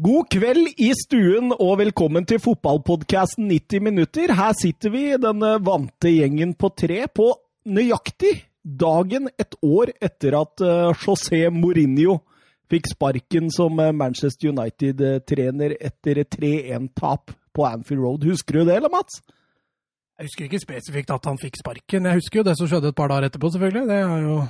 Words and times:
God 0.00 0.30
kveld 0.32 0.78
i 0.80 0.86
stuen 0.96 1.50
og 1.52 1.74
velkommen 1.76 2.24
til 2.24 2.38
fotballpodkasten 2.40 3.50
90 3.50 3.82
minutter. 3.84 4.30
Her 4.32 4.54
sitter 4.56 4.94
vi, 4.94 5.02
den 5.20 5.44
vante 5.60 6.08
gjengen 6.14 6.54
på 6.56 6.70
tre, 6.72 7.02
på 7.12 7.26
nøyaktig 7.68 8.30
dagen 8.64 9.28
et 9.36 9.58
år 9.60 9.92
etter 10.00 10.38
at 10.38 10.64
eh, 10.64 11.02
José 11.02 11.42
Mourinho 11.52 12.16
fikk 12.72 12.88
sparken 12.94 13.52
som 13.52 13.76
eh, 13.76 13.92
Manchester 13.92 14.54
United-trener 14.54 15.76
etter 15.76 16.22
3-1-tap 16.24 17.36
på 17.52 17.68
Anfield 17.68 18.00
Road. 18.00 18.24
Husker 18.32 18.62
du 18.62 18.70
det, 18.70 18.80
eller 18.80 18.96
Mats? 18.96 19.20
Jeg 20.16 20.30
husker 20.30 20.48
ikke 20.48 20.64
spesifikt 20.64 21.12
at 21.12 21.28
han 21.28 21.44
fikk 21.44 21.60
sparken. 21.60 22.08
Jeg 22.08 22.22
husker 22.22 22.40
jo 22.40 22.48
det 22.48 22.56
som 22.56 22.72
skjedde 22.72 22.94
et 22.94 23.02
par 23.04 23.12
dager 23.12 23.28
etterpå, 23.28 23.52
selvfølgelig. 23.52 23.88
Det 23.92 24.00
er 24.00 24.28
jo 24.30 24.42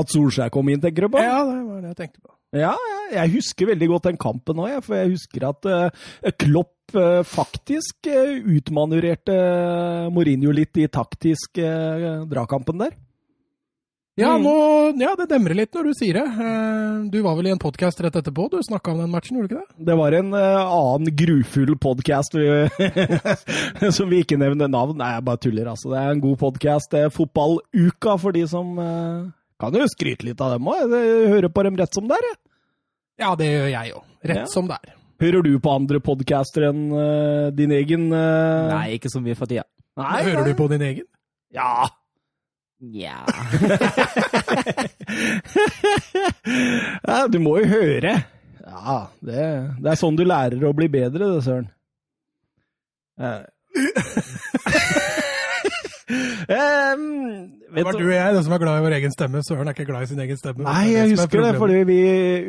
At 0.00 0.16
Solskjær 0.16 0.56
kom 0.56 0.72
inn, 0.72 0.80
tenker 0.80 1.04
du 1.04 1.18
på? 1.18 1.20
Ja, 1.20 1.42
det 1.44 1.64
var 1.68 1.84
det 1.84 1.92
jeg 1.92 2.04
tenkte 2.06 2.22
på. 2.24 2.39
Ja, 2.50 2.72
jeg 3.14 3.30
husker 3.36 3.68
veldig 3.70 3.88
godt 3.92 4.08
den 4.08 4.18
kampen 4.18 4.58
òg, 4.58 4.80
for 4.82 4.98
jeg 4.98 5.12
husker 5.12 5.44
at 5.52 5.66
uh, 5.70 6.32
Klopp 6.40 6.96
uh, 6.98 7.20
faktisk 7.26 8.08
uh, 8.10 8.40
utmanøvrerte 8.42 9.36
Mourinho 10.10 10.50
litt 10.54 10.80
i 10.82 10.88
taktisk 10.90 11.60
dragkampen 11.60 12.82
der. 12.82 12.98
Ja, 14.18 14.34
nå, 14.36 14.52
ja, 15.00 15.14
det 15.16 15.30
demrer 15.30 15.54
litt 15.56 15.72
når 15.72 15.86
du 15.86 15.94
sier 15.96 16.18
det. 16.18 16.48
Du 17.14 17.20
var 17.24 17.38
vel 17.38 17.46
i 17.48 17.52
en 17.54 17.62
podkast 17.62 18.02
rett 18.04 18.18
etterpå? 18.18 18.50
Du 18.52 18.58
snakka 18.66 18.92
om 18.92 18.98
den 19.00 19.12
matchen, 19.14 19.38
gjorde 19.38 19.48
du 19.48 19.54
ikke 19.54 19.62
det? 19.62 19.86
Det 19.86 19.96
var 19.96 20.16
en 20.18 20.34
annen 20.34 21.14
grufull 21.22 21.72
podkast 21.80 22.36
som 23.96 24.10
vi 24.10 24.20
ikke 24.20 24.36
nevner 24.42 24.68
navn. 24.68 24.98
Nei, 25.00 25.14
jeg 25.14 25.24
bare 25.30 25.40
tuller, 25.46 25.70
altså. 25.72 25.94
Det 25.94 26.02
er 26.02 26.12
en 26.12 26.24
god 26.26 26.36
podkast. 26.42 26.98
Fotballuka 27.16 28.18
for 28.20 28.36
de 28.36 28.44
som 28.50 28.76
kan 29.62 29.80
jo 29.80 29.88
skryte 29.88 30.28
litt 30.28 30.44
av 30.44 30.58
dem 30.58 30.68
òg. 30.68 30.92
Hører 31.30 31.48
på 31.54 31.64
dem 31.70 31.80
rett 31.80 31.96
som 31.96 32.10
det 32.10 32.20
er. 32.20 32.30
Ja, 33.20 33.34
det 33.36 33.50
gjør 33.50 33.68
jeg 33.68 33.94
òg. 33.98 34.04
Rett 34.30 34.42
ja. 34.42 34.48
som 34.48 34.68
det 34.70 34.76
er. 34.80 34.96
Hører 35.20 35.44
du 35.44 35.52
på 35.60 35.72
andre 35.76 36.00
podcaster 36.00 36.70
enn 36.70 36.86
uh, 36.94 37.52
din 37.52 37.72
egen? 37.76 38.08
Uh... 38.08 38.70
Nei, 38.72 38.96
ikke 38.96 39.10
så 39.12 39.20
mye 39.20 39.36
for 39.36 39.50
tida. 39.50 39.66
Nei, 40.00 40.22
Hører 40.30 40.44
du 40.48 40.54
på 40.56 40.68
din 40.72 40.84
egen? 40.86 41.06
Ja. 41.52 41.88
Nja 42.80 43.18
ja, 47.04 47.26
Du 47.28 47.36
må 47.44 47.58
jo 47.60 47.66
høre. 47.68 48.14
Ja, 48.64 48.96
det, 49.20 49.44
det, 49.82 49.90
er 49.90 49.98
sånn 50.00 50.16
du 50.16 50.24
lærer 50.24 50.64
å 50.64 50.72
bli 50.76 50.88
bedre, 50.88 51.34
det, 51.34 51.44
søren. 51.44 51.68
Uh. 53.20 53.44
Um, 56.10 57.02
det 57.70 57.84
var 57.86 57.94
du 57.94 58.04
og 58.04 58.12
jeg, 58.12 58.34
det 58.34 58.42
som 58.46 58.54
er 58.54 58.62
glad 58.62 58.80
i 58.80 58.84
vår 58.84 58.94
egen 58.98 59.12
stemme. 59.14 59.42
Søren 59.46 59.68
er 59.70 59.76
ikke 59.76 59.86
glad 59.88 60.06
i 60.06 60.10
sin 60.10 60.22
egen 60.24 60.38
stemme. 60.38 60.64
Nei, 60.66 60.86
jeg 60.90 61.12
husker 61.12 61.44
det, 61.44 61.52
fordi 61.60 61.82
vi 61.88 61.98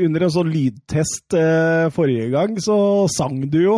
under 0.08 0.26
en 0.26 0.34
sånn 0.34 0.50
lydtest 0.52 1.38
eh, 1.38 1.90
forrige 1.94 2.30
gang, 2.34 2.56
så 2.64 2.78
sang 3.14 3.38
du 3.52 3.60
jo. 3.62 3.78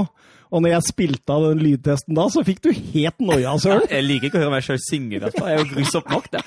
Og 0.54 0.61
når 0.61 0.76
jeg 0.76 0.88
spilte 0.92 1.36
av 1.36 1.48
den 1.50 1.64
lydtesten 1.66 2.16
da, 2.16 2.28
så 2.31 2.44
fikk 2.45 2.61
du 2.64 2.70
helt 2.72 3.23
noia, 3.26 3.56
Søren. 3.59 3.88
jeg 3.89 4.06
liker 4.06 4.30
ikke 4.30 4.39
å 4.39 4.45
høre 4.45 4.54
meg 4.54 4.67
sjøl 4.67 4.80
synge, 4.86 5.17
i 5.17 5.23
hvert 5.23 5.39
fall. 5.39 5.50
Jeg 5.50 5.59
er 5.59 5.64
jo 5.64 5.72
grusomt 5.73 6.11
nok, 6.14 6.30
det. 6.34 6.44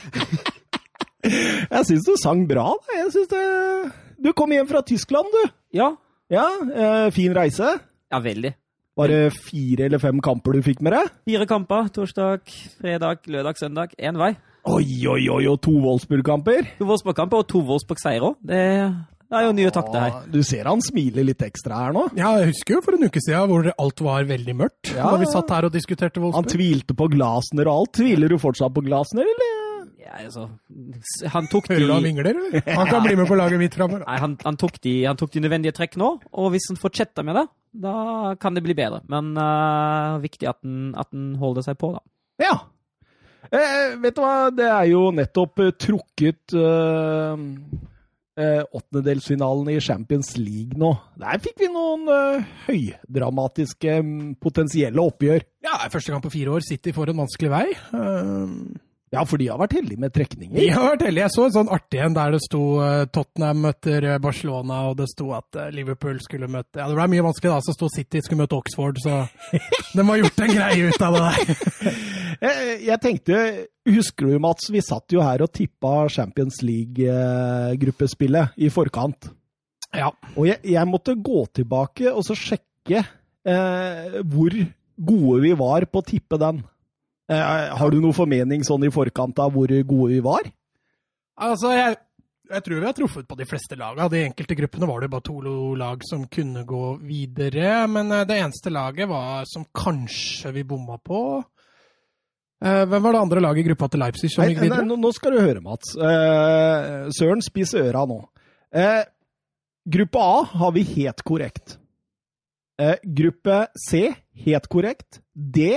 jeg 1.75 1.89
syns 1.91 2.07
du 2.07 2.15
sang 2.23 2.45
bra, 2.49 2.69
da. 2.79 3.01
Jeg 3.03 3.15
synes 3.19 3.33
det... 3.35 3.47
Du 4.23 4.31
kom 4.33 4.55
hjem 4.55 4.69
fra 4.71 4.81
Tyskland, 4.87 5.29
du. 5.35 5.57
Ja. 5.77 5.91
Ja, 6.33 6.47
eh, 6.73 7.09
Fin 7.15 7.35
reise? 7.37 7.75
Ja, 8.11 8.23
veldig. 8.23 8.55
Var 8.97 9.13
det 9.13 9.33
fire 9.37 9.91
eller 9.91 10.01
fem 10.01 10.21
kamper 10.25 10.57
du 10.57 10.63
fikk 10.65 10.79
med 10.81 10.95
deg? 10.97 11.09
Fire 11.29 11.47
kamper. 11.49 11.91
Torsdag, 11.93 12.53
fredag, 12.81 13.27
lørdag, 13.29 13.59
søndag. 13.61 13.93
Én 14.01 14.17
vei. 14.17 14.31
Oi, 14.67 14.87
oi, 15.05 15.27
oi, 15.29 15.43
og 15.51 15.59
to 15.63 15.75
Wolfsburg-kamper? 15.85 16.71
To 16.79 16.89
Wolfsburg-kamper 16.89 17.45
og 17.45 17.51
to 17.53 17.61
Wolfsburg-seiere. 17.69 18.33
Det, 18.41 18.63
det 19.29 19.37
er 19.37 19.45
jo 19.45 19.53
nye 19.59 19.75
takter 19.75 20.01
her. 20.01 20.17
Du 20.33 20.41
ser 20.49 20.71
han 20.71 20.81
smiler 20.81 21.29
litt 21.29 21.45
ekstra 21.45 21.83
her 21.85 21.93
nå? 21.93 22.07
Ja, 22.17 22.33
jeg 22.41 22.55
husker 22.55 22.79
jo 22.79 22.81
for 22.87 22.97
en 22.97 23.05
uke 23.05 23.21
siden 23.21 23.53
hvor 23.53 23.69
alt 23.69 24.03
var 24.09 24.27
veldig 24.33 24.57
mørkt. 24.65 24.95
Ja, 24.95 25.13
da 25.13 25.21
vi 25.21 25.29
satt 25.29 25.53
her 25.53 25.69
og 25.69 25.77
diskuterte 25.77 26.25
Wolfsburg. 26.25 26.41
Han 26.41 26.57
tvilte 26.57 26.97
på 26.97 27.11
Glasner 27.13 27.69
og 27.69 27.83
alt. 27.83 27.93
Tviler 28.01 28.33
du 28.33 28.41
fortsatt 28.41 28.73
på 28.73 28.87
Glasner, 28.89 29.29
eller? 29.29 29.63
Ja, 30.07 30.23
altså, 30.23 30.49
han 31.35 31.49
tok 31.51 31.69
Hører 31.73 31.85
du 31.85 31.93
han 31.93 32.05
vingler, 32.07 32.33
eller? 32.33 32.65
Han 32.79 32.89
kan 32.89 33.05
bli 33.05 33.17
med 33.19 33.29
på 33.29 33.37
laget 33.37 33.61
mitt 33.61 33.77
framover. 33.77 34.07
Nei, 34.07 34.19
han, 34.23 34.39
han, 34.47 34.57
tok 34.57 34.81
de, 34.81 34.97
han, 35.05 35.19
tok 35.21 35.35
de, 35.35 35.43
nødvendige 35.45 35.75
trekk 35.77 35.99
nå, 36.01 36.13
og 36.33 36.53
hvis 36.55 36.71
han 36.71 36.79
fortsetter 36.81 37.27
med 37.27 37.37
det, 37.41 37.47
da 37.83 38.35
kan 38.41 38.57
det 38.57 38.65
bli 38.67 38.77
bedre. 38.77 39.03
Men 39.13 39.35
uh, 39.39 40.21
viktig 40.23 40.49
at 40.51 40.61
den, 40.65 40.95
at 40.99 41.11
den 41.13 41.35
holder 41.41 41.67
seg 41.67 41.79
på, 41.81 41.93
da. 41.97 42.03
Ja. 42.43 42.55
Eh, 43.47 43.95
vet 44.03 44.17
du 44.17 44.23
hva, 44.25 44.49
det 44.55 44.67
er 44.67 44.89
jo 44.91 45.11
nettopp 45.15 45.63
uh, 45.63 45.75
trukket 45.79 46.57
uh, 46.59 47.37
åttendedelsfinalen 48.37 49.71
i 49.73 49.79
Champions 49.81 50.35
League 50.37 50.77
nå. 50.77 50.91
Der 51.23 51.39
fikk 51.41 51.63
vi 51.63 51.71
noen 51.73 52.05
høydramatiske 52.67 54.01
um, 54.03 54.35
potensielle 54.37 55.01
oppgjør. 55.01 55.47
Ja, 55.65 55.79
første 55.93 56.13
gang 56.13 56.25
på 56.25 56.35
fire 56.35 56.59
år. 56.59 56.67
City 56.67 56.93
får 56.93 57.15
en 57.15 57.23
vanskelig 57.23 57.55
vei. 57.55 57.65
Uh, 57.95 58.77
ja, 59.15 59.23
for 59.23 59.39
de 59.39 59.47
har 59.47 59.59
vært 59.61 59.77
heldige 59.77 60.03
med 60.03 60.11
trekninger. 60.15 60.57
De 60.59 60.67
har 60.75 60.89
vært 60.91 61.05
heldige. 61.07 61.29
Jeg 61.29 61.35
så 61.37 61.45
en 61.47 61.53
sånn 61.55 61.69
artig 61.71 62.01
en 62.03 62.17
der 62.17 62.33
det 62.35 62.41
sto 62.43 62.63
uh, 62.83 63.05
Tottenham 63.15 63.61
møter 63.69 64.03
eh, 64.03 64.19
Barcelona, 64.23 64.81
og 64.91 64.97
det 64.99 65.07
sto 65.13 65.29
at 65.37 65.59
uh, 65.61 65.69
Liverpool 65.75 66.19
skulle 66.25 66.49
møte 66.51 66.81
Ja, 66.81 66.89
det 66.91 66.99
ble 66.99 67.07
mye 67.13 67.27
vanskelig 67.29 67.53
da, 67.53 67.61
så 67.63 67.77
sto 67.77 67.91
City 67.93 68.25
skulle 68.25 68.43
møte 68.43 68.59
Oxford, 68.59 68.99
så 69.05 69.23
de 69.95 70.07
har 70.11 70.21
gjort 70.25 70.43
en 70.43 70.53
greie 70.57 70.91
ut 70.91 71.07
av 71.07 71.15
det 71.15 71.23
der. 71.23 72.03
jeg, 72.43 72.77
jeg 72.91 73.03
tenkte 73.07 73.41
Husker 73.87 74.27
du, 74.27 74.39
Mats, 74.43 74.67
vi 74.75 74.83
satt 74.83 75.15
jo 75.15 75.23
her 75.23 75.47
og 75.47 75.55
tippa 75.55 76.09
Champions 76.11 76.59
League-gruppespillet 76.67 78.59
i 78.59 78.73
forkant. 78.75 79.31
Ja. 79.95 80.11
Og 80.35 80.49
jeg, 80.51 80.59
jeg, 80.67 80.91
måtte 80.91 81.15
gå 81.15 81.45
tilbake 81.55 82.11
og 82.11 82.27
så 82.27 82.35
sjekke 82.35 83.05
hvor 84.27 84.57
gode 84.99 85.37
vi 85.45 85.53
var 85.55 85.87
på 85.87 86.03
å 86.03 86.07
tippe 86.11 86.41
den. 86.43 86.65
Eh, 87.27 87.77
har 87.77 87.91
du 87.91 87.99
noen 87.99 88.15
formening 88.15 88.63
sånn 88.67 88.85
i 88.87 88.93
forkant 88.95 89.39
av 89.43 89.55
hvor 89.55 89.71
gode 89.71 90.11
vi 90.13 90.21
var? 90.23 90.47
Altså, 91.43 91.73
jeg, 91.75 91.97
jeg 92.53 92.65
tror 92.65 92.79
vi 92.79 92.87
har 92.87 92.95
truffet 92.97 93.27
på 93.27 93.39
de 93.41 93.49
fleste 93.51 93.79
lagene. 93.79 94.07
De 94.13 94.21
enkelte 94.29 94.57
gruppene 94.61 94.89
var 94.89 95.03
det 95.03 95.11
bare 95.11 95.27
to 95.27 95.41
lag 95.81 96.07
som 96.07 96.23
kunne 96.31 96.63
gå 96.69 96.85
videre. 97.03 97.81
Men 97.91 98.15
eh, 98.15 98.27
det 98.29 98.39
eneste 98.45 98.71
laget 98.75 99.11
var, 99.11 99.43
som 99.51 99.67
kanskje 99.75 100.55
vi 100.55 100.65
bomma 100.69 101.01
på 101.03 101.23
eh, 101.41 102.85
Hvem 102.87 103.09
var 103.09 103.17
det 103.19 103.25
andre 103.25 103.43
laget 103.43 103.65
i 103.65 103.67
gruppa 103.73 103.91
til 103.91 104.05
Leipzig 104.05 104.31
som 104.37 104.47
gikk 104.47 104.63
videre? 104.63 104.87
Nei, 104.87 105.01
nå 105.03 105.13
skal 105.17 105.35
du 105.35 105.43
høre, 105.43 105.65
Mats. 105.65 105.97
Søren, 107.19 107.43
spiser 107.45 107.91
øra 107.91 108.07
nå. 108.07 108.21
Gruppe 109.87 110.23
A 110.23 110.39
har 110.63 110.73
vi 110.75 110.87
helt 110.95 111.27
korrekt. 111.27 111.77
Gruppe 113.19 113.61
C 113.81 114.09
helt 114.47 114.67
korrekt. 114.71 115.21
D 115.35 115.77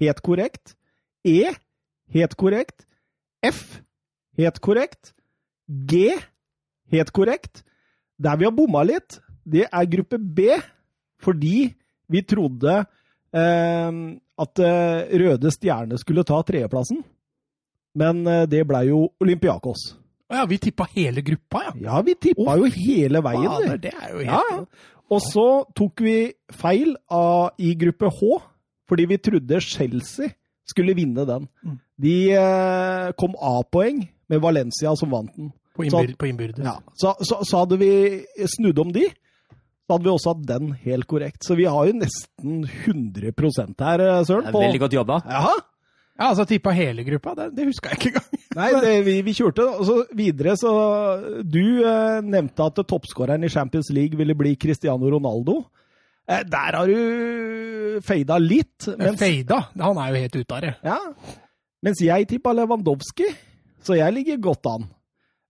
helt 0.00 0.20
korrekt. 0.24 0.75
E 1.26 1.50
helt 2.14 2.36
korrekt. 2.38 2.86
F 3.44 3.80
helt 4.38 4.60
korrekt. 4.62 5.12
G 5.66 6.14
helt 6.92 7.10
korrekt. 7.12 7.64
Der 8.16 8.38
vi 8.38 8.46
har 8.46 8.54
bomma 8.54 8.84
litt, 8.86 9.18
det 9.44 9.66
er 9.66 9.90
gruppe 9.90 10.18
B, 10.18 10.54
fordi 11.20 11.74
vi 12.08 12.22
trodde 12.22 12.78
eh, 12.78 13.98
at 14.46 14.62
Røde 15.20 15.52
Stjerne 15.52 15.98
skulle 16.00 16.24
ta 16.24 16.40
tredjeplassen. 16.46 17.02
Men 17.96 18.26
eh, 18.28 18.44
det 18.48 18.64
blei 18.68 18.86
jo 18.90 19.06
Olympiakos. 19.20 19.90
Ja, 20.32 20.42
vi 20.48 20.58
tippa 20.58 20.88
hele 20.94 21.22
gruppa, 21.22 21.62
ja. 21.68 21.72
Ja, 21.86 22.00
vi 22.02 22.16
tippa 22.18 22.48
oh, 22.48 22.58
jo 22.58 22.70
hele 22.74 23.22
veien. 23.22 23.50
Fader, 23.52 23.82
det 23.82 23.92
er 23.94 24.08
jo 24.10 24.22
helt... 24.24 24.30
Ja, 24.30 24.94
Og 25.14 25.22
så 25.22 25.46
tok 25.76 26.02
vi 26.02 26.16
feil 26.50 26.96
av, 27.14 27.54
i 27.62 27.76
gruppe 27.78 28.10
H, 28.10 28.40
fordi 28.90 29.06
vi 29.12 29.18
trodde 29.22 29.60
Chelsea 29.62 30.32
skulle 30.66 30.96
vinne 30.98 31.26
den. 31.28 31.46
Mm. 31.64 31.76
De 32.02 32.16
eh, 32.36 33.12
kom 33.18 33.36
A-poeng 33.38 34.02
med 34.30 34.42
Valencia 34.42 34.94
som 34.98 35.12
vant 35.14 35.32
den. 35.36 35.52
På, 35.76 35.84
innbyr 35.84 36.12
så, 36.12 36.16
på 36.16 36.26
innbyrdes. 36.30 36.64
Ja. 36.64 36.78
Så, 36.94 37.12
så, 37.20 37.40
så, 37.44 37.62
hadde 37.62 37.78
vi 37.80 37.90
snudd 38.48 38.78
om 38.80 38.92
de, 38.94 39.04
så 39.86 39.94
hadde 39.94 40.08
vi 40.08 40.12
også 40.14 40.32
hatt 40.32 40.44
den 40.48 40.70
helt 40.86 41.06
korrekt. 41.10 41.44
Så 41.44 41.56
vi 41.58 41.68
har 41.68 41.88
jo 41.88 41.96
nesten 42.00 42.62
100 42.64 43.32
her, 43.84 44.04
eh, 44.04 44.22
Søren. 44.24 44.48
Er 44.48 44.56
veldig 44.56 44.84
godt 44.86 44.96
jobba. 44.96 45.20
Jaha. 45.28 45.56
Ja, 46.16 46.30
altså 46.30 46.46
tippa 46.48 46.72
hele 46.72 47.04
gruppa? 47.04 47.34
Det, 47.36 47.50
det 47.58 47.66
huska 47.68 47.92
jeg 47.92 48.00
ikke 48.00 48.12
engang. 48.14 48.44
Nei, 48.56 48.68
det, 48.80 48.92
vi, 49.04 49.14
vi, 49.26 49.34
kjørte 49.36 49.66
og 49.68 49.82
så 49.84 49.96
videre, 50.16 50.54
så 50.56 50.70
Du 51.44 51.84
eh, 51.84 52.22
nevnte 52.24 52.70
at 52.70 52.80
toppskåreren 52.88 53.44
i 53.44 53.52
Champions 53.52 53.90
League 53.92 54.16
ville 54.16 54.36
bli 54.38 54.54
Cristiano 54.56 55.10
Ronaldo. 55.12 55.60
Eh, 56.26 56.42
der 56.50 56.78
har 56.78 56.90
du 56.90 58.00
fada 58.04 58.38
litt. 58.42 58.88
Mens, 58.98 59.20
fada? 59.20 59.60
Han 59.78 60.00
er 60.02 60.12
jo 60.12 60.22
helt 60.24 60.38
ute 60.40 60.56
av 60.56 60.64
det. 60.64 60.74
Ja. 60.86 60.98
Mens 61.86 62.02
jeg 62.02 62.28
tippa 62.30 62.54
Lewandowski, 62.56 63.28
så 63.84 63.98
jeg 63.98 64.14
ligger 64.16 64.40
godt 64.48 64.66
an. 64.70 64.88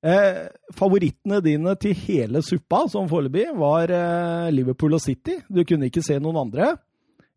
Eh, 0.07 0.43
favorittene 0.77 1.41
dine 1.43 1.73
til 1.81 1.97
hele 2.05 2.43
suppa, 2.45 2.85
som 2.93 3.09
foreløpig, 3.11 3.49
var 3.59 3.91
eh, 3.91 4.51
Liverpool 4.55 4.99
og 4.99 5.03
City. 5.03 5.39
Du 5.49 5.65
kunne 5.67 5.89
ikke 5.89 6.05
se 6.05 6.19
noen 6.23 6.45
andre. 6.45 6.75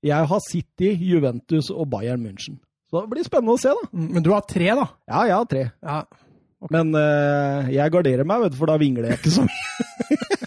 Jeg 0.06 0.28
har 0.32 0.42
City, 0.46 0.94
Juventus 1.10 1.72
og 1.74 1.90
Bayern 1.92 2.22
München. 2.24 2.60
Så 2.90 3.04
det 3.04 3.12
blir 3.12 3.26
spennende 3.26 3.56
å 3.56 3.62
se, 3.62 3.72
da. 3.76 3.90
Mm, 3.94 4.10
men 4.18 4.26
du 4.26 4.32
har 4.34 4.44
tre, 4.50 4.70
da? 4.78 4.86
Ja, 5.10 5.24
jeg 5.30 5.38
har 5.38 5.50
tre. 5.50 5.64
Ja. 5.86 6.00
Okay. 6.60 6.74
Men 6.76 6.92
eh, 7.00 7.72
jeg 7.78 7.94
garderer 7.94 8.28
meg, 8.28 8.44
vet 8.44 8.56
du, 8.56 8.60
for 8.60 8.72
da 8.72 8.76
vingler 8.82 9.12
jeg 9.12 9.22
ikke 9.22 9.36
så 9.38 9.48
mye. 9.48 10.20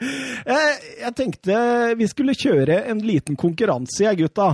Eh, 0.00 0.74
Jeg 1.02 1.14
tenkte 1.18 1.56
vi 1.98 2.06
skulle 2.08 2.32
kjøre 2.38 2.82
en 2.88 3.00
liten 3.04 3.36
konkurranse, 3.36 4.04
jeg, 4.06 4.22
gutta. 4.22 4.46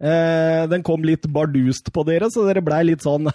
Eh, 0.00 0.62
Den 0.70 0.84
kom 0.86 1.02
litt 1.04 1.26
bardust 1.34 1.90
på 1.92 2.04
dere, 2.08 2.30
så 2.32 2.46
dere 2.46 2.62
blei 2.64 2.84
litt 2.86 3.02
sånn 3.04 3.26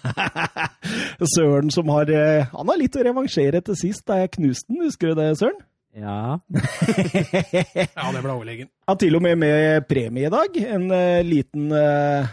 Søren 1.35 1.69
som 1.75 1.89
har 1.91 2.09
eh, 2.09 2.47
Han 2.53 2.71
har 2.71 2.79
litt 2.79 2.95
å 2.95 3.03
revansjere 3.05 3.59
til 3.67 3.77
sist 3.79 4.05
da 4.09 4.21
jeg 4.21 4.31
knuste 4.37 4.71
den, 4.71 4.85
husker 4.87 5.11
du 5.11 5.19
det, 5.21 5.29
Søren? 5.41 5.59
Ja. 5.93 6.39
Ja, 7.93 8.07
det 8.09 8.21
ble 8.23 8.31
overlegen. 8.33 8.69
Ja, 8.87 8.95
til 8.97 9.13
og 9.17 9.21
med 9.21 9.37
med 9.43 9.85
premie 9.89 10.25
i 10.25 10.31
dag. 10.33 10.55
En 10.57 10.87
uh, 10.89 11.19
liten 11.25 11.67
uh, 11.69 12.25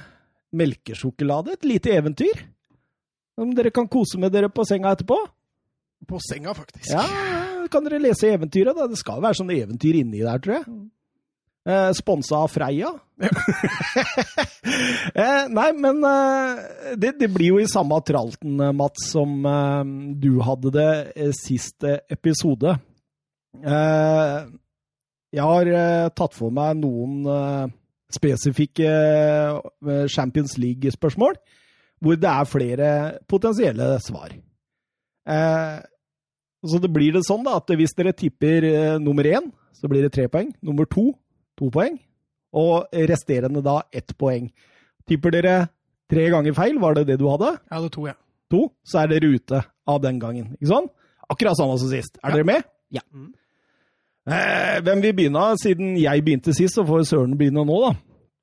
melkesjokolade. 0.56 1.58
Et 1.58 1.68
lite 1.68 1.92
eventyr. 1.92 2.40
Som 3.36 3.52
dere 3.56 3.72
kan 3.74 3.88
kose 3.92 4.18
med 4.20 4.32
dere 4.32 4.48
på 4.52 4.64
senga 4.68 4.94
etterpå. 4.96 5.18
På 6.08 6.20
senga, 6.24 6.54
faktisk. 6.56 6.88
Ja, 6.90 7.04
kan 7.70 7.84
dere 7.84 8.00
lese 8.02 8.32
eventyret, 8.32 8.76
da. 8.76 8.88
Det 8.90 8.98
skal 9.00 9.20
være 9.22 9.38
sånn 9.40 9.52
eventyr 9.54 10.00
inni 10.00 10.22
der, 10.24 10.40
tror 10.42 10.56
jeg. 10.58 10.64
Eh, 11.68 11.90
Sponsa 11.92 12.38
av 12.40 12.48
Freia. 12.48 12.88
eh, 15.14 15.42
nei, 15.52 15.66
men 15.76 16.00
eh, 16.08 16.62
det, 16.96 17.12
det 17.20 17.28
blir 17.34 17.52
jo 17.52 17.60
i 17.60 17.68
samme 17.68 18.00
tralten, 18.06 18.56
eh, 18.64 18.72
Mats, 18.76 19.10
som 19.12 19.44
eh, 19.44 19.82
du 20.22 20.40
hadde 20.46 20.72
det 20.78 20.90
eh, 21.12 21.34
siste 21.36 21.98
episode. 22.08 22.78
Eh, 23.60 24.38
jeg 25.36 25.46
har 25.52 25.72
eh, 25.76 26.08
tatt 26.16 26.34
for 26.34 26.54
meg 26.54 26.80
noen 26.80 27.28
eh, 27.28 27.66
spesifikke 28.10 28.90
eh, 28.90 30.06
Champions 30.10 30.56
League-spørsmål, 30.58 31.36
hvor 32.00 32.16
det 32.16 32.30
er 32.30 32.48
flere 32.48 32.92
potensielle 33.28 33.92
svar. 34.02 34.32
Eh, 35.30 35.78
så 36.66 36.80
det 36.82 36.90
blir 36.92 37.14
det 37.16 37.22
sånn 37.28 37.44
da, 37.46 37.56
at 37.60 37.70
hvis 37.78 37.94
dere 37.96 38.12
tipper 38.16 38.66
eh, 38.68 38.96
nummer 39.00 39.24
én, 39.30 39.50
så 39.76 39.88
blir 39.88 40.02
det 40.04 40.12
tre 40.16 40.26
poeng. 40.28 40.50
Nummer 40.66 40.88
to, 40.90 41.10
to 41.56 41.70
poeng. 41.72 41.96
Og 42.52 42.90
resterende 43.08 43.62
da 43.64 43.78
ett 43.94 44.12
poeng. 44.18 44.50
Tipper 45.08 45.32
dere 45.36 45.54
tre 46.10 46.26
ganger 46.32 46.52
feil, 46.56 46.80
var 46.82 46.98
det 46.98 47.06
det 47.12 47.20
du 47.22 47.28
hadde? 47.30 47.54
Jeg 47.70 47.76
hadde 47.78 47.92
to, 47.94 48.06
ja. 48.10 48.16
To, 48.50 48.64
så 48.82 49.04
er 49.04 49.12
dere 49.14 49.30
ute 49.36 49.60
av 49.88 50.00
den 50.02 50.18
gangen. 50.22 50.50
Ikke 50.58 50.72
sånn? 50.72 50.88
Akkurat 51.30 51.54
samme 51.56 51.78
som 51.78 51.88
sist. 51.92 52.18
Er 52.18 52.32
Ja. 52.32 52.34
dere 52.34 52.48
med? 52.50 52.64
Ja. 52.90 53.00
Eh, 54.26 54.80
hvem 54.84 55.00
vil 55.02 55.14
begynne? 55.16 55.44
Siden 55.62 55.94
jeg 55.96 56.24
begynte 56.26 56.52
sist, 56.54 56.74
så 56.74 56.84
får 56.86 57.06
Søren 57.08 57.36
begynne 57.38 57.62
nå, 57.64 57.76
da. 57.86 57.92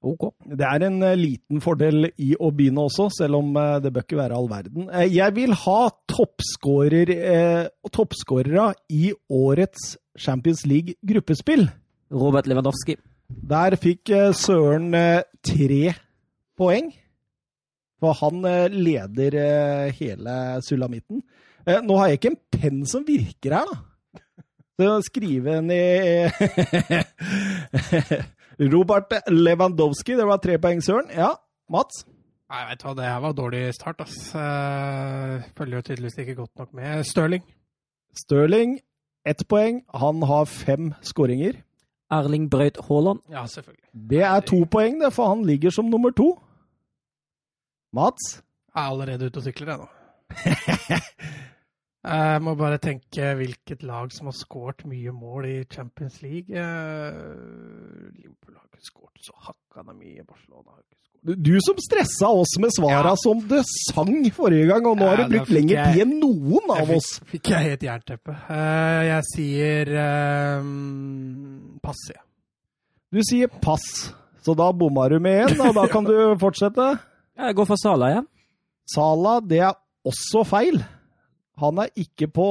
OK. 0.07 0.29
Det 0.57 0.65
er 0.65 0.85
en 0.87 1.01
eh, 1.05 1.17
liten 1.19 1.61
fordel 1.63 2.09
i 2.23 2.33
å 2.39 2.51
begynne 2.55 2.85
også, 2.87 3.09
selv 3.17 3.39
om 3.41 3.55
eh, 3.59 3.77
det 3.83 3.91
bør 3.93 4.05
ikke 4.05 4.19
være 4.19 4.37
all 4.37 4.49
verden. 4.51 4.87
Eh, 4.91 5.09
jeg 5.13 5.35
vil 5.35 5.55
ha 5.65 5.79
toppskårer, 6.11 7.11
eh, 7.15 7.89
toppskårere 7.93 8.69
i 8.93 9.11
årets 9.33 9.95
Champions 10.17 10.65
League 10.69 10.97
gruppespill. 11.05 11.67
Robert 12.13 12.47
Lewandowski. 12.47 12.95
Der 13.27 13.75
fikk 13.75 14.07
Søren 14.39 14.93
tre 15.43 15.81
poeng. 16.55 16.93
For 17.99 18.15
han 18.21 18.45
leder 18.71 19.35
hele 19.97 20.35
sulamitten. 20.63 21.19
Nå 21.83 21.97
har 21.99 22.07
jeg 22.07 22.19
ikke 22.21 22.31
en 22.31 22.39
penn 22.53 22.79
som 22.87 23.03
virker 23.03 23.57
her, 23.57 23.67
da. 23.67 23.81
Så 24.77 25.01
skrive 25.09 25.57
ned 25.65 26.29
Robert 28.59 29.13
Lewandowski, 29.29 30.15
det 30.17 30.25
var 30.27 30.39
tre 30.41 30.57
poeng, 30.61 30.81
Søren. 30.83 31.11
Ja, 31.13 31.33
Mats? 31.69 32.05
Nei, 32.47 32.61
vet 32.69 32.79
du 32.81 32.87
hva, 32.87 32.93
det 32.95 33.05
her 33.05 33.19
var 33.21 33.33
dårlig 33.37 33.61
start, 33.75 34.01
ass. 34.05 34.15
Eh, 34.33 35.45
Følger 35.57 35.77
jo 35.81 35.85
tydeligvis 35.89 36.17
ikke 36.23 36.35
godt 36.39 36.53
nok 36.63 36.73
med. 36.79 37.03
Stirling. 37.05 37.43
Stirling, 38.17 38.77
ett 39.27 39.43
poeng. 39.51 39.81
Han 39.93 40.23
har 40.25 40.45
fem 40.49 40.93
skåringer. 41.05 41.59
Erling 42.09 42.47
Braut 42.49 42.79
Haaland. 42.87 43.19
Ja, 43.29 43.43
selvfølgelig. 43.51 43.83
Det 44.09 44.21
er 44.23 44.39
to 44.47 44.61
poeng, 44.71 45.01
det, 45.03 45.11
for 45.13 45.27
han 45.35 45.43
ligger 45.45 45.69
som 45.75 45.91
nummer 45.91 46.09
to. 46.15 46.31
Mats? 47.93 48.39
Jeg 48.75 48.83
er 48.85 48.89
allerede 48.93 49.25
ute 49.27 49.37
og 49.37 49.43
sykler, 49.43 49.73
jeg 49.73 49.77
nå. 49.83 49.87
Jeg 52.07 52.41
må 52.45 52.53
bare 52.55 52.77
tenke 52.79 53.33
hvilket 53.35 53.81
lag 53.83 54.11
som 54.15 54.29
har 54.29 54.35
skåret 54.37 54.85
mye 54.87 55.11
mål 55.11 55.47
i 55.49 55.55
Champions 55.67 56.21
League. 56.23 56.47
Eh, 56.55 57.17
Liverpool 58.15 58.55
har 58.55 58.67
ikke 58.69 58.85
skåret 58.87 59.25
så 59.27 59.35
hakkande 59.49 59.95
mye. 59.97 60.23
Barcelona 60.23 60.71
har 60.71 60.79
ikke 60.85 60.95
skåret. 60.95 61.41
Du, 61.43 61.51
som 61.65 61.79
stressa 61.83 62.29
oss 62.31 62.53
med 62.63 62.71
svara 62.71 63.11
Ja. 63.11 63.15
som 63.19 63.41
det 63.49 63.63
sang 63.67 64.13
forrige 64.31 64.69
gang, 64.69 64.85
og 64.87 64.95
nå 65.01 65.09
har 65.09 65.17
du 65.25 65.33
brukt 65.33 65.51
lengre 65.51 65.89
tid 65.91 66.05
enn 66.05 66.13
noen 66.21 66.71
av 66.71 66.91
oss. 66.95 67.17
Fikk, 67.19 67.31
fikk 67.33 67.51
jeg 67.51 67.65
helt 67.71 67.83
jernteppe. 67.89 68.35
Eh, 68.53 69.01
jeg 69.09 69.27
sier 69.33 69.91
um, 70.61 71.79
pass, 71.83 72.05
jeg. 72.13 72.23
Du 73.11 73.19
sier 73.27 73.51
pass, 73.63 74.13
så 74.45 74.55
da 74.55 74.69
bomma 74.71 75.09
du 75.11 75.17
med 75.19 75.49
én, 75.49 75.59
og 75.67 75.75
da 75.75 75.87
kan 75.91 76.07
du 76.07 76.13
fortsette. 76.39 76.87
Jeg 77.37 77.55
går 77.59 77.67
for 77.73 77.79
Sala 77.81 78.13
igjen. 78.13 78.27
Sala, 78.87 79.39
det 79.43 79.59
er 79.67 79.75
også 80.07 80.45
feil. 80.47 80.79
Han 81.57 81.79
er 81.81 81.89
ikke 81.97 82.27
på 82.29 82.45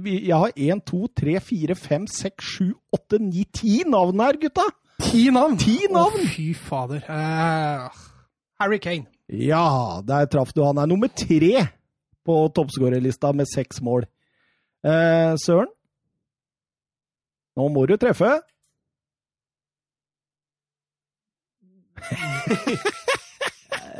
vi- 0.00 0.26
Jeg 0.28 0.36
har 0.38 0.52
én, 0.56 0.80
to, 0.84 1.06
tre, 1.16 1.38
fire, 1.40 1.74
fem, 1.76 2.06
seks, 2.06 2.44
sju, 2.56 2.70
åtte, 2.92 3.18
ni, 3.20 3.44
ti 3.52 3.82
navn 3.86 4.20
her, 4.20 4.38
gutta! 4.40 4.64
Ti 5.02 5.26
navn! 5.34 5.58
Ti 5.58 5.76
navn! 5.92 6.16
Å, 6.22 6.28
fy 6.32 6.52
fader. 6.54 7.02
Uh, 7.08 7.88
Harry 8.60 8.78
Kane. 8.78 9.06
Ja, 9.28 10.00
der 10.06 10.26
traff 10.32 10.52
du 10.56 10.62
han. 10.64 10.78
er 10.78 10.86
nummer 10.86 11.08
tre 11.08 11.66
på 12.24 12.36
toppskårerlista 12.54 13.32
med 13.34 13.46
seks 13.50 13.80
mål. 13.82 14.06
Uh, 14.86 15.34
Søren? 15.42 15.68
Nå 17.56 17.68
må 17.68 17.84
du 17.86 17.96
treffe. 18.00 18.38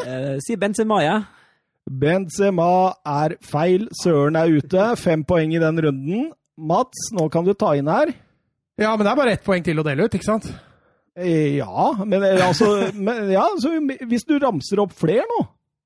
Uh, 0.02 0.34
sier 0.42 0.58
Benzema, 0.58 0.96
ja. 1.04 1.12
Benzema 1.90 2.92
er 3.04 3.36
feil. 3.44 3.88
Søren 4.02 4.36
er 4.38 4.52
ute. 4.58 4.84
Fem 5.00 5.24
poeng 5.24 5.54
i 5.54 5.58
den 5.62 5.80
runden. 5.82 6.28
Mats, 6.58 7.08
nå 7.16 7.28
kan 7.32 7.44
du 7.46 7.54
ta 7.58 7.72
inn 7.78 7.88
her. 7.90 8.12
Ja, 8.80 8.94
men 8.96 9.04
det 9.06 9.10
er 9.12 9.18
bare 9.18 9.32
ett 9.36 9.44
poeng 9.44 9.64
til 9.64 9.80
å 9.80 9.84
dele 9.86 10.06
ut, 10.06 10.14
ikke 10.14 10.28
sant? 10.28 10.46
Eh, 11.16 11.58
Ja, 11.58 11.90
men 12.04 12.22
eh, 12.24 12.40
altså 12.46 12.92
men, 12.96 13.26
ja, 13.34 13.42
så 13.60 13.74
Hvis 14.08 14.24
du 14.24 14.38
ramser 14.40 14.80
opp 14.80 14.94
flere 14.96 15.26
nå 15.28 15.42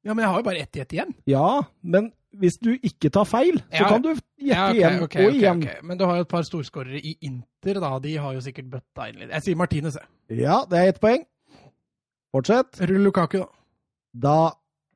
Ja, 0.06 0.14
men 0.14 0.22
jeg 0.22 0.30
har 0.30 0.38
jo 0.38 0.44
bare 0.46 0.60
ett 0.62 0.76
gjett 0.78 0.92
igjen. 0.94 1.14
Ja, 1.26 1.62
men 1.82 2.12
hvis 2.36 2.58
du 2.62 2.76
ikke 2.76 3.10
tar 3.10 3.24
feil, 3.26 3.56
så 3.72 3.80
Ja. 3.80 3.88
kan 3.88 4.02
du 4.04 4.10
gjette 4.12 4.46
Ja, 4.46 4.68
okay, 4.68 4.76
igjen 4.78 5.02
okay, 5.02 5.24
og 5.24 5.32
ok, 5.32 5.38
igjen. 5.40 5.64
Men 5.82 5.98
du 5.98 6.04
har 6.06 6.16
jo 6.20 6.26
et 6.26 6.28
par 6.30 6.42
storskårere 6.46 7.00
i 7.00 7.16
Inter, 7.26 7.80
da. 7.80 7.98
De 7.98 8.12
har 8.20 8.34
jo 8.36 8.40
sikkert 8.44 8.68
bøtta 8.70 9.08
inn 9.08 9.18
litt. 9.18 9.30
Jeg 9.32 9.42
sier 9.42 9.56
Martinez, 9.56 9.96
jeg. 9.98 10.38
Ja, 10.44 10.60
det 10.70 10.78
er 10.78 10.88
ett 10.92 11.00
poeng. 11.00 11.24
Fortsett. 12.34 12.78
Rull 12.86 13.02
Lukaku, 13.08 13.38
da. 13.40 13.48
Da 14.14 14.36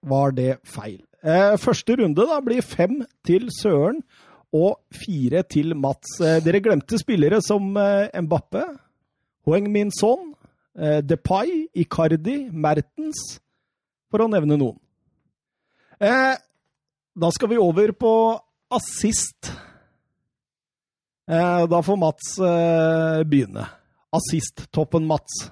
var 0.02 0.34
det 0.36 0.58
feil. 0.64 1.00
Eh, 1.20 1.56
første 1.60 1.98
runde 2.00 2.24
da 2.24 2.38
blir 2.40 2.64
fem 2.64 3.02
til 3.26 3.50
Søren 3.52 4.00
og 4.56 4.80
fire 5.02 5.42
til 5.44 5.74
Mats. 5.76 6.16
Eh, 6.24 6.40
dere 6.44 6.62
glemte 6.64 6.98
spillere 7.00 7.42
som 7.44 7.74
eh, 7.76 8.08
Mbappe, 8.24 8.64
Hoeng 9.48 9.68
Son, 9.96 10.34
Depay, 10.80 11.66
Icardi, 11.74 12.48
Mertens, 12.52 13.40
for 14.08 14.22
å 14.22 14.28
nevne 14.30 14.56
noen. 14.56 14.78
Da 15.98 17.30
skal 17.34 17.50
vi 17.50 17.58
over 17.58 17.90
på 17.92 18.12
assist. 18.70 19.50
Da 21.26 21.80
får 21.84 21.98
Mats 21.98 22.30
begynne. 23.26 23.66
Assist-toppen 24.14 25.08
Mats. 25.10 25.42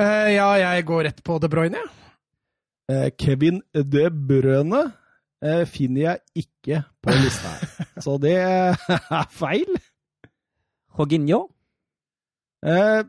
Ja, 0.00 0.48
jeg 0.64 0.88
går 0.88 1.10
rett 1.10 1.22
på 1.22 1.38
De 1.42 1.52
Bruyne, 1.52 1.84
jeg. 1.84 1.97
Eh, 2.88 3.10
Kevin 3.20 3.60
De 3.74 4.08
Brøne 4.10 4.82
eh, 5.44 5.66
finner 5.68 6.02
jeg 6.02 6.44
ikke 6.44 6.82
på 7.02 7.14
lista 7.22 7.52
her. 7.52 7.86
Så 8.04 8.16
det 8.22 8.34
er 8.40 8.74
feil. 9.42 9.76
Jorginho. 10.98 11.44
Eh, 12.66 13.04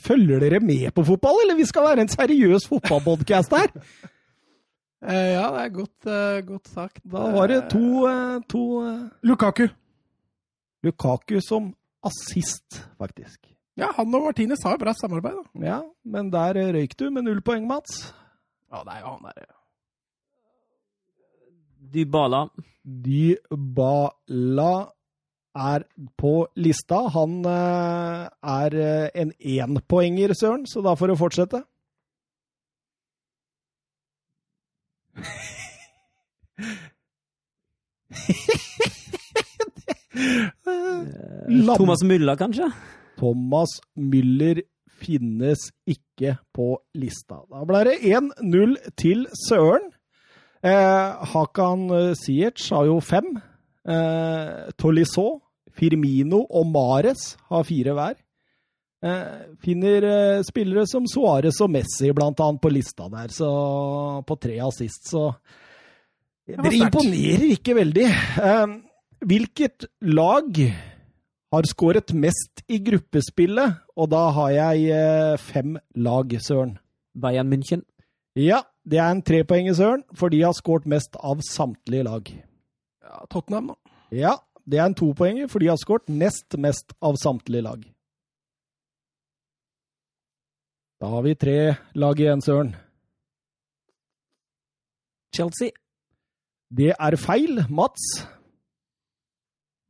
følger 0.00 0.40
dere 0.40 0.60
med 0.60 0.90
på 0.96 1.04
fotball, 1.04 1.42
eller 1.44 1.56
vi 1.56 1.64
skal 1.68 1.82
være 1.82 2.06
en 2.06 2.08
seriøs 2.12 2.68
fotballpodkast 2.68 3.56
her? 3.56 3.68
Eh, 5.00 5.30
ja, 5.32 5.46
det 5.48 5.60
er 5.64 5.68
godt, 5.72 6.06
eh, 6.12 6.42
godt 6.44 6.68
sagt. 6.68 6.98
Da 7.08 7.22
var 7.32 7.46
det 7.48 7.62
to, 7.72 8.04
eh, 8.04 8.42
to 8.52 8.64
eh, 8.84 9.06
Lukaku. 9.24 9.62
Lukaku 10.84 11.40
som 11.40 11.70
assist, 12.04 12.82
faktisk. 13.00 13.48
Ja, 13.80 13.88
han 13.96 14.14
og 14.14 14.26
Martinez 14.26 14.60
har 14.64 14.74
jo 14.76 14.82
bra 14.82 14.92
samarbeid, 14.96 15.38
da. 15.40 15.44
Ja, 15.64 15.78
men 16.04 16.28
der 16.32 16.58
eh, 16.60 16.72
røyk 16.76 16.92
du 17.00 17.06
med 17.14 17.24
null 17.24 17.40
poeng, 17.44 17.64
Mats. 17.68 18.10
Ja, 18.70 18.82
det 18.84 18.92
er 18.98 19.02
jo 19.04 19.14
han 19.14 19.24
der. 19.30 19.36
ja. 19.46 19.56
Dybala. 21.90 22.42
Dybala 22.84 24.72
er 25.56 25.80
på 26.20 26.34
lista. 26.60 27.00
Han 27.16 27.40
eh, 27.48 28.28
er 28.52 28.70
eh, 28.84 29.08
en 29.24 29.32
énpoenger, 29.40 30.36
Søren, 30.38 30.68
så 30.68 30.84
da 30.84 30.92
får 30.94 31.10
du 31.10 31.16
fortsette. 31.18 31.64
Thomas 41.76 42.02
Müller, 42.04 42.36
kanskje? 42.38 42.70
Thomas 43.20 43.76
Müller 44.00 44.62
finnes 45.00 45.68
ikke 45.88 46.38
på 46.56 46.72
lista. 46.96 47.42
Da 47.52 47.64
ble 47.68 47.84
det 47.90 47.98
1-0 48.08 48.74
til 49.00 49.26
Søren. 49.46 49.90
Eh, 50.64 51.28
Hakan 51.34 51.86
Siertz 52.16 52.70
har 52.72 52.88
jo 52.88 52.98
fem. 53.04 53.30
Eh, 53.84 54.72
Tolisso, 54.80 55.28
Firmino 55.72 56.42
og 56.48 56.66
Mares 56.72 57.34
har 57.48 57.64
fire 57.68 57.96
hver. 57.96 58.18
Eh, 59.00 59.56
finner 59.64 60.04
eh, 60.04 60.42
spillere 60.44 60.84
som 60.88 61.06
Suárez 61.08 61.56
og 61.64 61.70
Messi 61.72 62.10
blant 62.12 62.40
annet 62.44 62.60
på 62.60 62.72
lista 62.72 63.06
der, 63.08 63.32
så 63.32 63.48
på 64.28 64.36
tre 64.36 64.58
assist, 64.60 65.08
så 65.08 65.30
Dere 66.50 66.74
imponerer 66.82 67.46
ikke 67.54 67.78
veldig. 67.78 68.06
Eh, 68.44 68.74
hvilket 69.30 69.86
lag 70.04 70.60
har 71.50 71.66
skåret 71.66 72.12
mest 72.14 72.62
i 72.70 72.78
gruppespillet? 72.78 73.80
Og 73.98 74.10
da 74.12 74.26
har 74.36 74.50
jeg 74.54 74.90
eh, 74.94 75.38
fem 75.38 75.76
lag, 75.96 76.36
Søren. 76.42 76.76
Bayern 77.14 77.50
München. 77.50 77.82
Ja, 78.38 78.62
det 78.86 79.00
er 79.02 79.10
en 79.10 79.22
trepoenger, 79.26 79.74
Søren, 79.74 80.04
for 80.14 80.30
de 80.30 80.42
har 80.44 80.54
skåret 80.54 80.86
mest 80.86 81.18
av 81.18 81.42
samtlige 81.42 82.06
lag. 82.06 82.30
Ja, 83.02 83.24
Tottenham, 83.30 83.72
da. 83.72 83.96
Ja, 84.14 84.36
det 84.70 84.78
er 84.78 84.86
en 84.86 84.94
topoenger, 84.94 85.48
for 85.50 85.58
de 85.58 85.70
har 85.70 85.78
skåret 85.80 86.08
nest 86.08 86.54
mest 86.58 86.94
av 87.02 87.18
samtlige 87.18 87.66
lag. 87.66 87.82
Da 91.00 91.08
har 91.08 91.22
vi 91.24 91.34
tre 91.34 91.58
lag 91.96 92.20
igjen, 92.20 92.42
Søren. 92.44 92.74
Chelsea. 95.34 95.70
Det 96.70 96.92
er 96.92 97.16
feil, 97.18 97.64
Mats. 97.70 98.04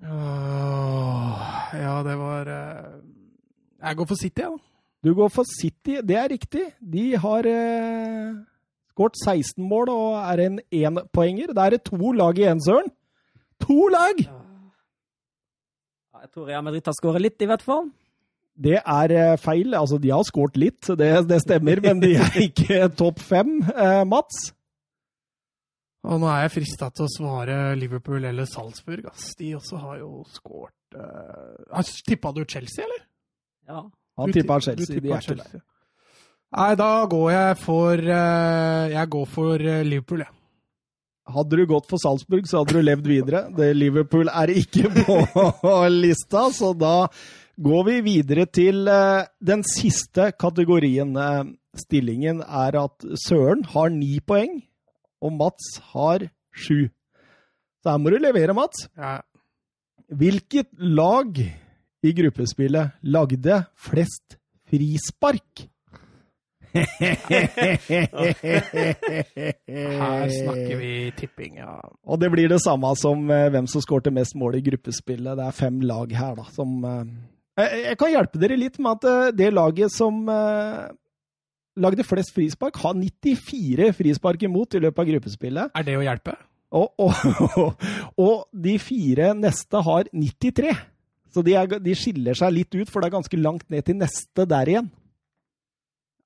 Åh, 0.00 1.48
ja, 1.76 1.94
det 2.06 2.16
var 2.18 2.48
eh, 2.48 3.00
Jeg 3.82 3.96
går 3.96 4.06
for 4.08 4.16
City, 4.20 4.40
jeg, 4.40 4.50
da. 4.50 4.56
Du 5.04 5.14
går 5.16 5.28
for 5.32 5.44
City, 5.48 5.96
det 6.04 6.16
er 6.16 6.28
riktig. 6.32 6.66
De 6.80 7.04
har 7.16 7.46
eh, 7.48 8.34
skåret 8.92 9.16
16 9.24 9.64
mål 9.64 9.88
og 9.92 10.18
er 10.20 10.42
en 10.46 10.58
énpoenger. 10.72 11.54
Da 11.56 11.66
er 11.68 11.76
det 11.76 11.82
to 11.88 12.12
lag 12.12 12.36
igjen, 12.38 12.60
Søren. 12.64 12.90
To 13.64 13.88
lag! 13.92 14.20
Ja, 14.24 14.36
Jeg 16.20 16.30
tror 16.34 16.46
Real 16.48 16.64
Madrid 16.64 16.84
har 16.84 16.96
skåret 16.96 17.22
litt, 17.24 17.40
i 17.40 17.48
hvert 17.48 17.64
fall. 17.64 17.88
Det 18.60 18.76
er 18.82 19.14
eh, 19.16 19.36
feil. 19.40 19.72
Altså, 19.74 19.96
de 20.00 20.10
har 20.12 20.24
skåret 20.28 20.56
litt, 20.60 20.84
det, 21.00 21.10
det 21.28 21.40
stemmer, 21.46 21.80
men 21.80 22.00
de 22.02 22.14
er 22.20 22.36
ikke 22.48 22.88
topp 22.96 23.20
fem. 23.24 23.60
Eh, 23.72 24.02
Mats? 24.08 24.50
Og 26.08 26.20
nå 26.22 26.28
er 26.32 26.46
jeg 26.46 26.54
frista 26.54 26.88
til 26.94 27.04
å 27.04 27.12
svare 27.12 27.56
Liverpool 27.76 28.24
eller 28.24 28.48
Salzburg. 28.48 29.10
Ass. 29.10 29.34
De 29.36 29.52
også 29.58 29.80
har 29.82 29.98
jo 30.00 30.22
skåret 30.32 30.96
uh, 30.96 31.82
Tippa 32.08 32.32
du 32.36 32.44
Chelsea, 32.48 32.86
eller? 32.86 33.02
Ja. 33.68 33.82
Han 34.20 34.32
tippa 34.32 34.56
du 34.60 34.70
Chelsea. 34.70 35.00
De 35.00 35.12
er 35.12 35.20
ikke 35.20 35.36
der. 35.42 35.60
Nei, 36.50 36.70
da 36.80 36.90
går 37.06 37.28
jeg 37.30 37.58
for 37.62 38.00
uh, 38.00 38.84
Jeg 38.90 39.10
går 39.12 39.26
for 39.30 39.62
eh, 39.62 39.84
Liverpool, 39.86 40.24
jeg. 40.24 40.34
Hadde 41.30 41.60
du 41.60 41.66
gått 41.68 41.86
for 41.86 42.02
Salzburg, 42.02 42.48
så 42.48 42.62
hadde 42.62 42.74
du 42.74 42.82
levd 42.82 43.06
videre. 43.06 43.44
Det 43.54 43.68
Liverpool 43.76 44.30
er 44.32 44.50
ikke 44.50 44.90
på 44.96 45.76
lista, 45.92 46.48
så 46.54 46.72
da 46.74 47.10
går 47.60 47.84
vi 47.86 47.96
videre 48.06 48.46
til 48.50 48.88
eh, 48.88 49.28
den 49.38 49.64
siste 49.66 50.30
kategorien. 50.40 51.14
Eh, 51.16 51.54
Stillingen 51.78 52.40
er 52.42 52.74
at 52.80 53.04
Søren 53.28 53.62
har 53.70 53.92
ni 53.94 54.18
poeng, 54.26 54.56
og 55.20 55.34
Mats 55.36 55.72
har 55.92 56.28
sju. 56.52 56.88
Så 57.80 57.92
her 57.92 58.00
må 58.00 58.12
du 58.12 58.18
levere, 58.20 58.56
Mats. 58.56 58.88
Ja. 58.98 59.20
Hvilket 60.10 60.68
lag 60.76 61.38
i 61.40 62.12
gruppespillet 62.16 62.96
lagde 63.06 63.64
flest 63.78 64.38
frispark? 64.70 65.70
Her 66.70 66.86
snakker 70.30 70.76
vi 70.78 71.12
tipping, 71.18 71.56
ja. 71.58 71.80
Og 72.06 72.20
det 72.22 72.30
blir 72.32 72.48
det 72.50 72.60
samme 72.62 72.92
som 72.98 73.30
eh, 73.30 73.50
hvem 73.50 73.66
som 73.70 73.82
skårte 73.82 74.12
mest 74.14 74.36
mål 74.38 74.54
i 74.60 74.64
gruppespillet. 74.70 75.36
Det 75.38 75.44
er 75.46 75.56
fem 75.56 75.80
lag 75.82 76.12
her, 76.14 76.34
da, 76.38 76.44
som 76.54 76.84
eh, 76.86 77.04
jeg, 77.60 77.96
kan 78.00 78.12
hjelpe 78.14 78.38
dere 78.42 78.56
litt 78.60 78.78
med 78.78 78.90
at 78.98 79.04
eh, 79.10 79.32
det 79.40 79.50
laget 79.56 79.90
som 79.94 80.22
lagde 81.80 82.04
flest 82.06 82.34
frispark, 82.36 82.76
har 82.84 82.94
94 82.98 83.90
frispark 83.96 84.46
imot 84.46 84.76
i 84.76 84.82
løpet 84.84 85.02
av 85.02 85.10
gruppespillet. 85.14 85.72
Er 85.74 85.86
det 85.86 85.96
å 85.98 86.04
hjelpe? 86.04 86.36
Og, 86.70 86.92
og, 87.02 87.74
og 88.26 88.46
de 88.54 88.76
fire 88.78 89.32
neste 89.34 89.80
har 89.86 90.06
93. 90.12 90.70
Så 91.30 91.42
de, 91.46 91.54
er, 91.58 91.66
de 91.82 91.94
skiller 91.98 92.34
seg 92.38 92.52
litt 92.54 92.74
ut, 92.74 92.88
for 92.90 93.00
det 93.02 93.10
er 93.10 93.16
ganske 93.18 93.38
langt 93.38 93.66
ned 93.70 93.84
til 93.86 93.98
neste 93.98 94.46
der 94.50 94.70
igjen. 94.72 94.88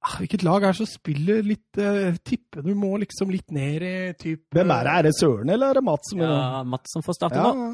Ah, 0.04 0.18
Hvilket 0.20 0.42
lag 0.44 0.60
er 0.64 0.74
det 0.74 0.80
som 0.82 0.88
spiller 0.90 1.38
litt 1.48 1.78
uh, 1.80 2.12
Tipper 2.28 2.60
du 2.60 2.74
må 2.76 2.90
liksom 3.00 3.30
litt 3.32 3.48
ned 3.56 3.80
i 3.88 3.92
typ 4.20 4.42
Hvem 4.52 4.72
er 4.74 4.84
det? 4.84 4.96
Er 4.98 5.06
det 5.06 5.12
Søren 5.16 5.52
eller 5.54 5.72
er 5.72 5.78
det 5.78 5.82
Mats? 5.86 6.10
som- 6.12 6.20
ja 6.20 6.60
Mats 6.68 6.92
som 6.92 7.04
får 7.06 7.16
starte 7.16 7.40
Ja. 7.40 7.54
nå. 7.56 7.70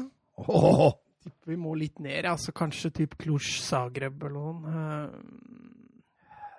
Oh. 0.47 0.93
Tipper 1.21 1.51
vi 1.51 1.57
må 1.59 1.75
litt 1.75 1.99
ned, 1.99 2.23
altså 2.31 2.53
kanskje 2.55 2.93
typ 3.01 3.17
Cluj 3.19 3.43
Zagreb 3.65 4.23
eller 4.23 4.39
noen. 4.39 5.11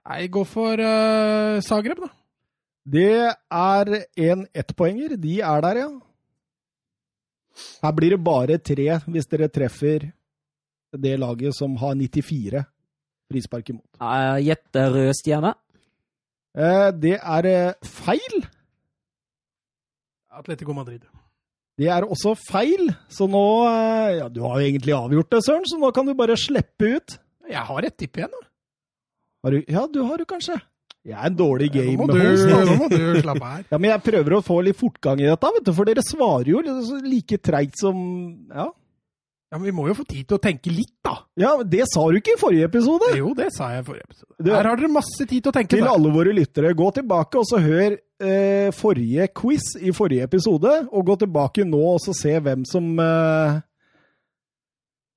Nei, 0.02 0.26
gå 0.26 0.42
for 0.48 0.80
uh, 0.82 1.60
Zagreb, 1.62 2.00
da. 2.02 2.10
Det 2.82 3.12
er 3.54 3.90
en 4.18 4.46
ettpoenger. 4.50 5.14
De 5.20 5.36
er 5.38 5.62
der, 5.62 5.78
ja. 5.84 5.90
Her 7.84 7.94
blir 7.94 8.16
det 8.16 8.24
bare 8.24 8.58
tre 8.58 8.88
hvis 9.12 9.28
dere 9.30 9.50
treffer 9.52 10.08
det 10.92 11.12
laget 11.20 11.54
som 11.54 11.76
har 11.80 11.94
94 11.94 12.64
frispark 13.30 13.70
imot. 13.72 13.86
Uh, 14.00 14.40
Gjette 14.42 14.86
rød 14.90 15.12
stjerne. 15.20 15.54
Uh, 16.52 16.90
Det 16.92 17.16
er 17.16 17.48
eh, 17.48 17.74
feil. 17.86 18.42
Atletico 20.32 20.74
Madrid. 20.76 21.06
Det 21.78 21.88
er 21.88 22.04
også 22.04 22.34
feil, 22.36 22.90
så 23.08 23.24
nå 23.30 23.44
Ja, 24.18 24.26
du 24.28 24.42
har 24.44 24.58
jo 24.60 24.66
egentlig 24.66 24.92
avgjort 24.92 25.30
det, 25.32 25.40
Søren, 25.46 25.64
så 25.64 25.78
nå 25.80 25.88
kan 25.94 26.06
du 26.06 26.12
bare 26.14 26.36
slippe 26.36 26.96
ut. 26.98 27.16
Jeg 27.48 27.64
har 27.68 27.86
et 27.86 27.96
tipp 27.96 28.18
igjen, 28.18 28.32
da. 28.32 28.48
Har 29.42 29.50
du, 29.56 29.64
ja, 29.66 29.86
du 29.90 30.02
har 30.06 30.18
jo 30.22 30.24
kanskje. 30.30 30.58
Jeg 31.02 31.16
er 31.18 31.26
en 31.26 31.34
dårlig 31.36 31.66
Nå 31.72 31.80
game 31.80 31.96
må, 31.98 32.06
du, 32.06 32.20
host. 32.22 32.46
nå 32.46 32.76
må 32.78 32.86
du 32.92 32.98
slappe 33.24 33.48
her. 33.48 33.64
Ja, 33.72 33.78
men 33.82 33.90
jeg 33.90 34.02
prøver 34.06 34.36
å 34.36 34.44
få 34.46 34.60
litt 34.62 34.78
fortgang 34.78 35.18
i 35.18 35.26
dette, 35.26 35.48
vet 35.56 35.64
du, 35.66 35.72
for 35.74 35.88
dere 35.88 36.04
svarer 36.06 36.52
jo 36.52 36.60
like 37.02 37.40
treigt 37.42 37.80
som 37.82 37.98
Ja. 38.52 38.68
Ja, 39.52 39.58
men 39.58 39.66
Vi 39.66 39.72
må 39.76 39.82
jo 39.90 39.92
få 39.98 40.04
tid 40.08 40.24
til 40.30 40.38
å 40.38 40.40
tenke 40.40 40.70
litt, 40.72 40.94
da. 41.04 41.16
ja, 41.36 41.50
men 41.58 41.66
det 41.68 41.82
sa 41.90 42.06
du 42.08 42.14
ikke 42.16 42.36
i 42.36 42.40
forrige 42.40 42.64
episode. 42.70 43.10
Jo, 43.18 43.34
det 43.36 43.50
sa 43.52 43.66
jeg 43.74 43.82
i 43.82 43.84
forrige 43.84 44.06
episode. 44.06 44.30
Du- 44.46 44.48
Her 44.54 44.64
har 44.70 44.78
dere 44.80 44.88
masse 44.94 45.26
tid 45.28 45.42
til 45.42 45.50
å 45.50 45.52
tenke. 45.52 45.74
Til 45.74 45.84
Da. 45.84 45.90
alle 45.92 46.12
våre 46.14 46.32
lyttere, 46.32 46.70
gå 46.78 46.86
tilbake 46.96 47.36
og 47.36 47.44
så 47.50 47.58
hør 47.60 47.98
eh, 48.22 48.70
forrige 48.72 49.26
quiz 49.36 49.74
i 49.82 49.92
forrige 49.92 50.24
episode, 50.30 50.72
og 50.88 51.04
gå 51.04 51.18
tilbake 51.26 51.66
nå 51.68 51.82
og 51.96 52.00
så 52.00 52.14
se 52.16 52.32
hvem 52.40 52.64
som 52.64 52.88
eh, 53.02 53.60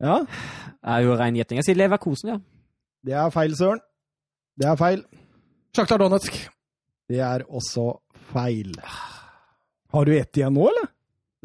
Ja, 0.03 0.17
Det 0.25 0.91
er 0.97 1.05
jo 1.07 1.15
rein 1.15 1.35
gjetning. 1.39 1.61
Jeg 1.61 1.69
sier 1.69 1.79
Leverkosen, 1.79 2.33
ja. 2.33 2.39
det 3.05 3.13
er 3.15 3.29
feil, 3.31 3.55
Søren. 3.55 3.79
Det 4.55 4.67
er 4.71 4.77
feil. 4.79 5.01
Sjaktar 5.75 5.99
Donetsk. 5.99 6.35
Det 7.11 7.19
er 7.19 7.43
også 7.51 7.89
feil. 8.31 8.71
Har 9.91 10.07
du 10.07 10.13
ett 10.15 10.39
igjen 10.39 10.55
nå, 10.55 10.67
eller? 10.71 10.91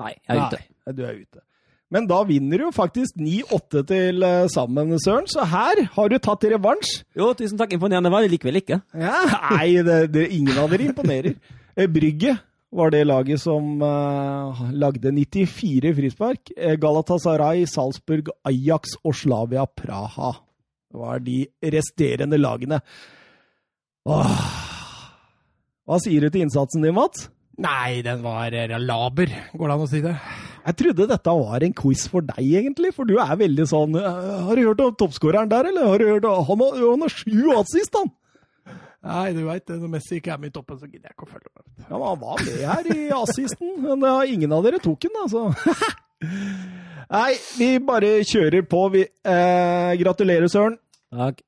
Nei, 0.01 0.13
jeg 0.15 0.37
er 0.37 0.43
ute. 0.47 0.61
Nei, 0.61 0.95
du 0.95 1.03
er 1.05 1.17
ute. 1.19 1.43
Men 1.91 2.07
da 2.07 2.21
vinner 2.23 2.61
du 2.61 2.69
jo 2.69 2.75
faktisk 2.75 3.17
9-8 3.19 3.81
til 3.89 4.23
eh, 4.23 4.45
sammen, 4.53 4.93
Søren, 5.03 5.27
så 5.27 5.43
her 5.51 5.81
har 5.97 6.13
du 6.13 6.21
tatt 6.23 6.47
revansj. 6.53 7.01
Jo, 7.19 7.33
tusen 7.35 7.59
takk. 7.59 7.75
Imponerende 7.75 8.13
var 8.15 8.23
det 8.23 8.31
likevel 8.31 8.61
ikke. 8.61 8.79
Ja, 8.95 9.25
nei, 9.57 9.81
det, 9.87 9.99
det, 10.15 10.29
ingen 10.37 10.55
av 10.63 10.71
dere 10.71 10.87
imponerer. 10.93 11.35
Eh, 11.75 11.91
Brygge 11.91 12.37
var 12.71 12.95
det 12.95 13.03
laget 13.11 13.43
som 13.43 13.83
uh, 13.83 14.63
lagde 14.71 15.11
94 15.11 15.91
frispark. 15.97 16.53
Galatasaray, 16.79 17.67
Salzburg, 17.67 18.31
Ajax 18.47 18.95
og 19.03 19.19
Slavia 19.19 19.67
Praha. 19.67 20.37
Det 20.91 20.99
var 20.99 21.21
de 21.23 21.39
resterende 21.75 22.39
lagene. 22.41 22.81
Åh. 24.11 24.39
Hva 25.87 25.99
sier 26.03 26.23
du 26.23 26.31
til 26.31 26.45
innsatsen 26.45 26.83
din, 26.83 26.97
Mats? 26.97 27.29
Nei, 27.61 28.01
den 28.07 28.23
var 28.25 28.55
eh, 28.57 28.73
laber. 28.81 29.33
Går 29.53 29.67
det 29.67 29.75
an 29.75 29.85
å 29.85 29.89
si 29.91 30.01
det? 30.05 30.15
Jeg 30.61 30.77
trodde 30.81 31.09
dette 31.11 31.35
var 31.41 31.65
en 31.65 31.75
quiz 31.77 32.07
for 32.13 32.25
deg, 32.25 32.41
egentlig. 32.41 32.93
For 32.97 33.09
du 33.09 33.17
er 33.21 33.37
veldig 33.41 33.67
sånn 33.69 33.99
eh, 34.01 34.31
Har 34.47 34.57
du 34.57 34.65
hørt 34.69 34.83
om 34.85 34.97
toppskåreren 35.03 35.51
der, 35.53 35.71
eller? 35.71 35.91
Har 35.93 36.03
du 36.03 36.09
hørt 36.09 36.29
om, 36.29 36.43
han, 36.49 36.65
har, 36.65 36.81
han 36.85 37.07
har 37.07 37.15
sju 37.15 37.53
assist, 37.59 37.99
han! 37.99 38.11
Nei, 39.01 39.31
du 39.33 39.47
veit, 39.47 39.71
når 39.73 39.93
Messi 39.95 40.19
ikke 40.19 40.35
er 40.35 40.41
med 40.43 40.51
i 40.51 40.55
toppen, 40.59 40.77
så 40.77 40.85
gidder 40.85 41.09
jeg 41.09 41.15
ikke 41.17 41.25
å 41.25 41.31
følge 41.31 41.49
med. 41.55 41.65
Ja, 41.87 41.95
men 41.95 42.03
Han 42.05 42.19
var 42.21 42.43
med 42.45 42.59
her 42.69 42.91
i 42.93 43.07
assisten, 43.17 43.71
men 43.87 44.05
ja, 44.05 44.17
ingen 44.29 44.53
av 44.53 44.67
dere 44.67 44.81
tok 44.83 45.07
den, 45.07 45.17
altså. 45.23 45.47
Nei, 47.11 47.33
vi 47.59 47.73
bare 47.83 48.21
kjører 48.23 48.63
på, 48.71 48.85
vi. 48.95 49.01
Eh, 49.03 49.93
gratulerer, 49.99 50.47
Søren. 50.47 50.79
Takk. 51.11 51.43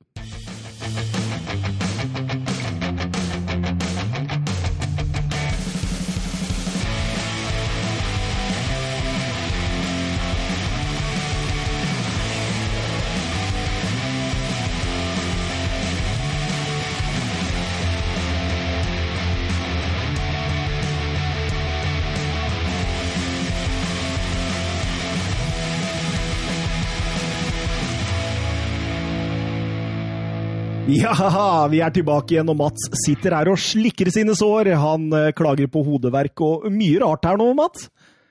Ja, 31.02 31.66
vi 31.70 31.80
er 31.84 31.92
tilbake 31.94 32.36
igjen, 32.36 32.50
og 32.52 32.58
Mats 32.60 32.88
sitter 33.04 33.36
her 33.38 33.50
og 33.52 33.60
slikker 33.60 34.10
sine 34.12 34.34
sår. 34.38 34.72
Han 34.80 35.08
eh, 35.16 35.32
klager 35.36 35.70
på 35.72 35.84
hodeverk 35.86 36.42
og 36.44 36.66
mye 36.72 37.00
rart 37.02 37.28
her 37.28 37.40
nå, 37.40 37.48
Mats. 37.58 37.88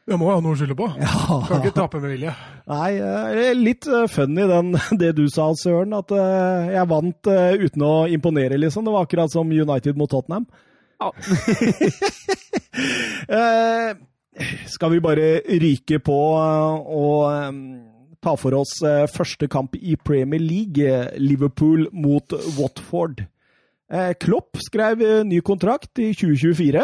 Jeg 0.09 0.17
må 0.19 0.31
ha 0.31 0.39
noe 0.43 0.55
å 0.55 0.59
skylde 0.59 0.75
på. 0.75 0.87
Kan 0.97 1.61
ikke 1.61 1.75
tape 1.77 2.01
med 2.01 2.15
vilje. 2.15 2.33
Nei, 2.71 2.89
eh, 2.97 3.51
litt 3.57 3.87
eh, 3.87 4.07
funny 4.11 4.47
den, 4.49 4.73
det 5.01 5.13
du 5.17 5.23
sa, 5.31 5.51
Søren. 5.57 5.95
At 5.97 6.11
jeg 6.13 6.89
vant 6.91 7.31
uten 7.65 7.87
å 7.87 7.93
imponere, 8.11 8.59
liksom. 8.61 8.85
Det 8.87 8.95
var 8.95 9.07
akkurat 9.07 9.33
som 9.33 9.51
United 9.53 9.99
mot 9.99 10.11
Tottenham. 10.11 10.49
Ja. 11.01 11.11
Eh, 13.31 13.91
skal 14.71 14.91
vi 14.93 14.99
bare 15.03 15.41
ryke 15.59 15.97
på 16.03 16.15
og 16.15 17.90
ta 18.21 18.35
for 18.39 18.55
oss 18.57 18.77
eh, 18.85 19.05
første 19.11 19.49
kamp 19.51 19.75
i 19.77 19.97
Premier 19.97 20.41
League, 20.41 20.85
eh, 20.85 21.13
Liverpool 21.21 21.87
mot 21.91 22.35
Watford. 22.57 23.23
Eh, 23.91 24.13
Klopp 24.21 24.59
skrev 24.61 25.01
ny 25.27 25.41
kontrakt 25.45 25.99
i 25.99 26.11
2024. 26.13 26.83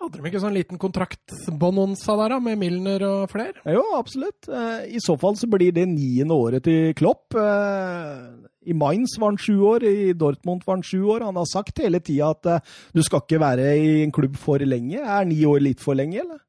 Hadde 0.00 0.16
de 0.16 0.30
ikke 0.30 0.40
sånn 0.40 0.56
liten 0.56 0.80
kontraktbonanza 0.80 2.14
der, 2.16 2.34
da, 2.34 2.38
med 2.40 2.56
Milner 2.60 3.02
og 3.04 3.24
flere? 3.32 3.60
Jo, 3.68 3.82
absolutt. 3.98 4.48
I 4.88 4.96
så 5.04 5.12
fall 5.20 5.36
så 5.36 5.44
blir 5.52 5.74
det 5.76 5.84
niende 5.90 6.32
året 6.32 6.64
til 6.64 6.94
Klopp. 6.96 7.36
I 7.36 8.76
Mainz 8.80 9.18
var 9.20 9.34
han 9.34 9.40
sju 9.40 9.58
år, 9.68 9.84
i 9.84 10.14
Dortmund 10.16 10.64
var 10.64 10.78
han 10.78 10.86
sju 10.88 11.04
år. 11.04 11.26
Han 11.28 11.36
har 11.36 11.50
sagt 11.52 11.82
hele 11.84 12.00
tida 12.00 12.30
at 12.32 12.64
du 12.96 13.02
skal 13.04 13.20
ikke 13.26 13.42
være 13.44 13.74
i 13.76 13.90
en 14.06 14.14
klubb 14.16 14.40
for 14.40 14.64
lenge. 14.64 15.04
Er 15.04 15.28
ni 15.28 15.42
år 15.44 15.60
litt 15.68 15.84
for 15.84 16.00
lenge, 16.00 16.24
eller? 16.24 16.40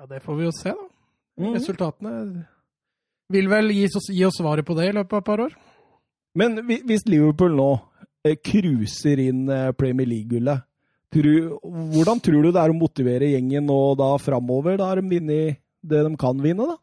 Ja, 0.00 0.08
det 0.08 0.22
får 0.24 0.40
vi 0.40 0.48
jo 0.48 0.56
se, 0.56 0.72
da. 0.72 0.88
Mhm. 1.36 1.52
Resultatene 1.58 2.16
vil 3.30 3.50
vel 3.50 3.72
gi 3.74 3.86
oss, 3.86 4.10
gi 4.10 4.24
oss 4.26 4.40
svaret 4.40 4.66
på 4.66 4.76
det 4.78 4.90
i 4.90 4.96
løpet 4.96 5.14
av 5.16 5.22
et 5.22 5.28
par 5.28 5.44
år. 5.46 5.54
Men 6.38 6.60
hvis 6.66 7.06
Liverpool 7.10 7.56
nå 7.58 7.70
eh, 8.26 8.36
cruiser 8.38 9.22
inn 9.22 9.48
eh, 9.50 9.70
Premier 9.78 10.08
League-gullet, 10.10 10.66
hvordan 11.10 12.20
tror 12.22 12.44
du 12.44 12.52
det 12.54 12.62
er 12.62 12.70
å 12.70 12.78
motivere 12.78 13.32
gjengen 13.32 13.66
nå 13.66 13.78
da 13.98 14.12
framover? 14.22 14.76
Da 14.78 14.92
har 14.92 15.00
de 15.00 15.10
vunnet 15.10 15.58
det 15.82 16.04
de 16.06 16.12
kan 16.20 16.38
vinne, 16.38 16.68
da? 16.70 16.76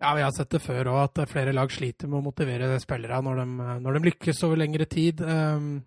Ja, 0.00 0.14
vi 0.16 0.24
har 0.24 0.32
sett 0.32 0.52
det 0.52 0.62
før 0.64 0.94
òg, 0.94 0.98
at 1.06 1.28
flere 1.28 1.52
lag 1.56 1.72
sliter 1.72 2.08
med 2.08 2.20
å 2.20 2.26
motivere 2.30 2.78
spillere 2.80 3.20
når 3.24 3.42
når 3.84 3.96
de 3.96 4.08
lykkes 4.08 4.42
over 4.46 4.60
lengre 4.60 4.86
tid. 4.88 5.20
Um, 5.20 5.82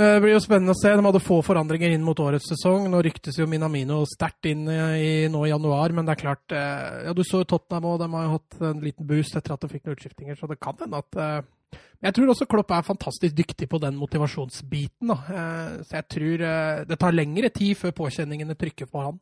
Det 0.00 0.10
blir 0.24 0.32
jo 0.32 0.40
spennende 0.40 0.72
å 0.72 0.78
se. 0.80 0.92
De 0.96 1.04
hadde 1.04 1.20
få 1.20 1.40
forandringer 1.44 1.92
inn 1.92 2.04
mot 2.06 2.18
årets 2.24 2.46
sesong. 2.54 2.86
Nå 2.88 3.02
ryktes 3.04 3.36
jo 3.36 3.44
Minamino 3.50 3.98
sterkt 4.08 4.48
inn 4.48 4.62
i, 4.70 5.28
nå 5.28 5.42
i 5.44 5.50
januar, 5.52 5.92
men 5.92 6.08
det 6.08 6.14
er 6.16 6.22
klart 6.22 6.54
eh, 6.56 7.06
Ja, 7.08 7.12
du 7.16 7.20
så 7.26 7.42
jo 7.42 7.48
Tottenham 7.52 7.88
òg, 7.90 7.98
de 8.00 8.08
har 8.14 8.24
jo 8.28 8.34
hatt 8.38 8.60
en 8.70 8.80
liten 8.84 9.08
boost 9.10 9.36
etter 9.36 9.52
at 9.58 9.60
de 9.66 9.68
fikk 9.74 9.84
noen 9.84 9.98
utskiftinger, 9.98 10.38
så 10.40 10.48
det 10.48 10.56
kan 10.62 10.78
hende 10.80 11.02
at 11.04 11.20
eh, 11.20 11.80
Jeg 12.06 12.16
tror 12.16 12.32
også 12.32 12.48
Klopp 12.48 12.72
er 12.72 12.86
fantastisk 12.86 13.36
dyktig 13.36 13.68
på 13.68 13.80
den 13.82 13.98
motivasjonsbiten, 14.00 15.10
da. 15.12 15.18
Eh, 15.28 15.74
Så 15.84 15.98
jeg 15.98 16.08
tror 16.16 16.46
eh, 16.48 16.84
det 16.88 16.98
tar 17.02 17.16
lengre 17.18 17.50
tid 17.52 17.76
før 17.82 17.92
påkjenningene 18.00 18.56
trykker 18.56 18.88
på 18.88 19.04
han. 19.04 19.18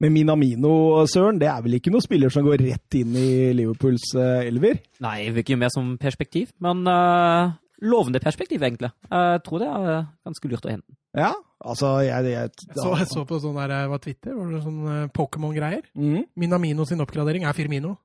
Men 0.00 0.14
Minamino, 0.14 0.70
Søren, 1.10 1.36
det 1.42 1.50
er 1.50 1.58
vel 1.60 1.74
ikke 1.76 1.90
noen 1.92 2.04
spiller 2.06 2.32
som 2.32 2.46
går 2.46 2.62
rett 2.62 2.96
inn 2.96 3.18
i 3.20 3.50
Liverpools 3.58 4.14
eh, 4.16 4.46
elver? 4.48 4.78
Nei, 5.04 5.16
det 5.26 5.34
virker 5.40 5.58
jo 5.58 5.60
mer 5.60 5.74
som 5.74 5.90
perspektiv, 6.00 6.54
men 6.64 6.86
eh, 6.88 7.50
lovende 7.82 8.20
perspektiv, 8.20 8.62
egentlig. 8.62 8.90
Jeg 9.10 9.42
tror 9.46 9.62
det 9.62 9.68
er 9.68 9.88
eh, 9.96 10.08
ganske 10.28 10.50
lurt 10.52 10.66
å 10.68 10.72
hente. 10.74 10.94
Ja, 11.16 11.32
altså 11.64 11.96
jeg, 12.06 12.30
jeg, 12.30 12.50
Jeg 12.68 12.76
så, 12.78 12.92
jeg 13.00 13.08
så 13.10 13.24
på 13.26 13.40
sånn 13.42 13.56
der, 13.58 13.88
var 13.90 13.98
Twitter, 14.04 14.34
var 14.36 14.52
det 14.54 14.60
sånn 14.62 14.82
eh, 14.86 15.06
Pokémon-greier. 15.16 15.82
Mm. 15.98 16.20
Minamino 16.38 16.86
sin 16.86 17.00
oppgradering 17.02 17.44
er 17.48 17.56
Firmino. 17.56 17.96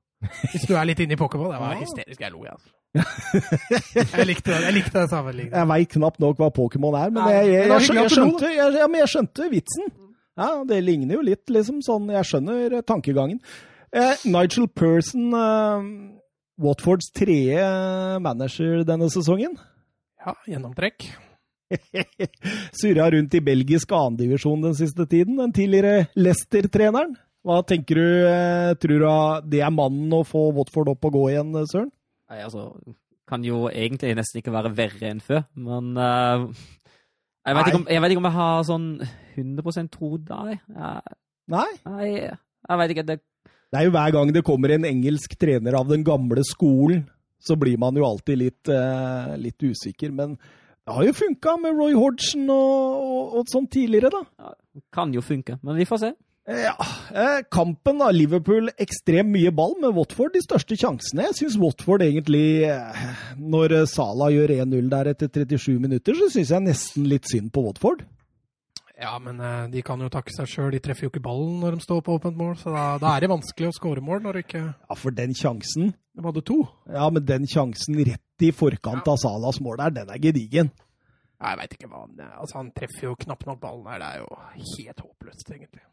Hvis 0.54 0.64
du 0.66 0.74
er 0.80 0.88
litt 0.90 1.02
inne 1.04 1.14
i 1.14 1.20
Pokémon. 1.20 1.52
Det 1.54 1.60
var 1.62 1.76
Ja. 1.76 1.82
hysterisk. 1.84 2.22
Jeg 2.24 2.32
lo, 2.34 2.46
jeg. 2.48 2.56
Altså. 2.56 2.72
Jeg 4.16 4.26
likte 4.30 4.54
det, 4.54 4.60
jeg 4.64 4.74
likte 4.78 5.02
det 5.02 5.10
sammenligningen. 5.12 5.58
Jeg 5.60 5.68
veit 5.72 5.92
knapt 5.98 6.20
nok 6.24 6.40
hva 6.40 6.48
Pokémon 6.56 6.96
er, 6.98 7.12
men 7.14 7.28
jeg, 7.34 7.48
jeg, 7.52 7.68
jeg, 7.68 7.96
jeg, 8.00 8.12
skjønte, 8.16 8.52
jeg, 8.56 8.90
jeg 9.02 9.12
skjønte 9.12 9.50
vitsen. 9.52 9.90
Ja, 10.40 10.50
Det 10.68 10.82
ligner 10.84 11.16
jo 11.20 11.22
litt, 11.24 11.44
liksom. 11.52 11.82
sånn, 11.86 12.10
Jeg 12.16 12.28
skjønner 12.28 12.74
eh, 12.80 12.86
tankegangen. 12.88 13.38
Eh, 13.96 14.24
Nigel 14.28 14.68
Person, 14.76 15.30
eh, 15.32 15.86
Watfords 16.62 17.12
tredje 17.16 17.62
manager 18.24 18.84
denne 18.88 19.10
sesongen. 19.12 19.58
Ja, 20.26 20.34
gjennomtrekk. 20.48 21.08
Surra 22.80 23.10
rundt 23.12 23.34
i 23.36 23.42
belgisk 23.44 23.92
annendivisjon 23.96 24.64
den 24.64 24.76
siste 24.78 25.06
tiden. 25.10 25.38
Den 25.42 25.54
tidligere 25.56 26.08
Leicester-treneren. 26.16 27.16
Hva 27.46 27.60
tenker 27.68 28.00
du? 28.00 28.06
eh, 28.30 28.72
Tror 28.82 29.04
du 29.04 29.50
det 29.52 29.62
er 29.62 29.74
mannen 29.74 30.14
å 30.18 30.24
få 30.26 30.48
Watford 30.56 30.94
opp 30.96 31.06
og 31.10 31.18
gå 31.18 31.26
igjen, 31.34 31.52
eh, 31.60 31.68
Søren? 31.70 31.92
Nei, 32.32 32.40
altså, 32.42 32.72
kan 33.30 33.44
jo 33.46 33.68
egentlig 33.70 34.16
nesten 34.18 34.42
ikke 34.42 34.54
være 34.56 34.72
verre 34.78 35.12
enn 35.12 35.22
før, 35.22 35.44
men 35.54 35.92
uh, 35.98 36.48
jeg, 37.46 37.54
vet 37.58 37.70
ikke 37.70 37.80
om, 37.82 37.86
jeg 37.94 38.02
vet 38.02 38.14
ikke 38.14 38.22
om 38.24 38.28
jeg 38.30 38.38
har 38.40 38.66
sånn 38.66 38.88
100% 39.38 39.92
tro 39.94 40.10
da, 40.26 40.40
Jeg, 40.56 41.16
Nei? 41.54 41.68
nei, 41.86 42.08
jeg 42.26 42.80
vet 42.82 42.94
ikke. 42.96 43.06
Det, 43.06 43.20
Det 43.72 43.80
er 43.80 43.88
jo 43.88 43.96
hver 43.96 44.14
gang 44.16 44.32
det 44.36 44.46
kommer 44.48 44.76
en 44.76 44.86
engelsk 44.88 45.38
trener 45.42 45.78
av 45.80 45.90
den 45.90 46.04
gamle 46.06 46.44
skolen, 46.48 47.06
så 47.46 47.58
blir 47.60 47.78
man 47.82 47.98
jo 47.98 48.06
alltid 48.08 48.40
litt, 48.42 48.70
uh, 48.72 49.34
litt 49.38 49.62
usikker. 49.62 50.14
Men 50.16 50.38
det 50.38 50.94
har 50.94 51.08
jo 51.08 51.16
funka 51.18 51.58
med 51.62 51.78
Roy 51.78 51.96
Hodgson 51.98 52.46
og, 52.54 53.02
og, 53.02 53.34
og 53.42 53.52
sånn 53.52 53.68
tidligere, 53.74 54.12
da. 54.14 54.54
kan 54.94 55.14
jo 55.14 55.24
funke, 55.26 55.60
men 55.66 55.78
vi 55.82 55.88
får 55.90 56.02
se. 56.04 56.14
Eh, 56.48 56.62
Ja, 56.68 56.76
eh, 57.10 57.40
Kampen, 57.50 57.98
da. 58.02 58.12
Liverpool 58.14 58.70
ekstremt 58.78 59.34
mye 59.34 59.50
ball, 59.54 59.74
med 59.82 59.96
Watford 59.98 60.36
de 60.38 60.44
største 60.46 60.78
sjansene. 60.78 61.26
Jeg 61.32 61.40
syns 61.40 61.56
Watford 61.58 62.06
egentlig 62.06 62.70
Når 63.42 63.74
Salah 63.90 64.30
gjør 64.34 64.54
1-0 64.62 64.92
der 64.94 65.10
etter 65.16 65.32
37 65.34 65.80
minutter, 65.82 66.14
så 66.14 66.30
syns 66.30 66.54
jeg 66.54 66.68
nesten 66.68 67.10
litt 67.10 67.26
synd 67.32 67.50
på 67.54 67.66
Watford. 67.66 68.06
Ja, 68.96 69.18
men 69.20 69.40
eh, 69.44 69.66
de 69.74 69.82
kan 69.84 70.00
jo 70.00 70.08
takke 70.12 70.32
seg 70.32 70.48
sjøl. 70.48 70.72
De 70.72 70.80
treffer 70.84 71.08
jo 71.08 71.12
ikke 71.12 71.24
ballen 71.24 71.60
når 71.60 71.76
de 71.76 71.84
står 71.84 72.00
på 72.06 72.16
åpent 72.16 72.38
mål, 72.40 72.54
så 72.62 72.72
da, 72.72 72.86
da 73.02 73.12
er 73.12 73.26
det 73.26 73.32
vanskelig 73.34 73.72
å 73.72 73.76
skåre 73.76 74.04
mål 74.04 74.24
når 74.24 74.38
de 74.38 74.44
ikke 74.46 74.62
Ja, 74.64 74.96
for 75.00 75.16
den 75.16 75.36
sjansen 75.36 75.92
De 76.16 76.24
hadde 76.24 76.46
to. 76.48 76.62
Ja, 76.88 77.10
men 77.12 77.26
den 77.28 77.48
sjansen 77.52 78.00
rett 78.08 78.46
i 78.46 78.54
forkant 78.56 79.08
av 79.12 79.20
Salas 79.20 79.60
mål 79.64 79.82
der, 79.84 79.98
den 80.00 80.14
er 80.16 80.22
gedigen. 80.24 80.72
Jeg 81.36 81.60
veit 81.60 81.76
ikke 81.76 81.90
hva 81.92 82.06
han 82.06 82.24
Altså, 82.30 82.62
han 82.62 82.72
treffer 82.76 83.10
jo 83.10 83.18
knapt 83.26 83.44
nok 83.50 83.60
ballen 83.60 83.92
her. 83.92 84.00
Det 84.00 84.08
er 84.14 84.24
jo 84.24 84.40
helt 84.78 85.04
håpløst, 85.04 85.52
egentlig. 85.52 85.84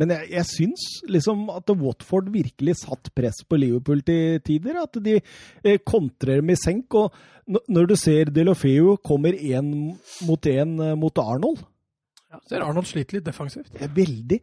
Men 0.00 0.12
jeg, 0.12 0.28
jeg 0.32 0.48
syns 0.48 0.82
liksom 1.08 1.46
at 1.52 1.72
Watford 1.76 2.28
virkelig 2.32 2.78
satt 2.82 3.12
press 3.16 3.42
på 3.48 3.60
Liverpool 3.60 4.02
til 4.04 4.40
tider. 4.44 4.80
At 4.80 4.96
de 5.04 5.18
eh, 5.20 5.78
kontrer 5.84 6.40
i 6.40 6.56
senk. 6.60 6.96
Og 6.96 7.62
når 7.68 7.92
du 7.92 7.96
ser 8.00 8.32
Delofeu 8.32 8.96
kommer 9.04 9.36
én 9.36 9.72
mot 10.28 10.52
én 10.52 10.76
eh, 10.80 10.96
mot 10.96 11.24
Arnold 11.24 11.64
Ja, 12.36 12.42
ser 12.50 12.64
Arnold 12.66 12.88
sliter 12.90 13.18
litt 13.18 13.26
defensivt. 13.26 13.72
Veldig. 13.96 14.40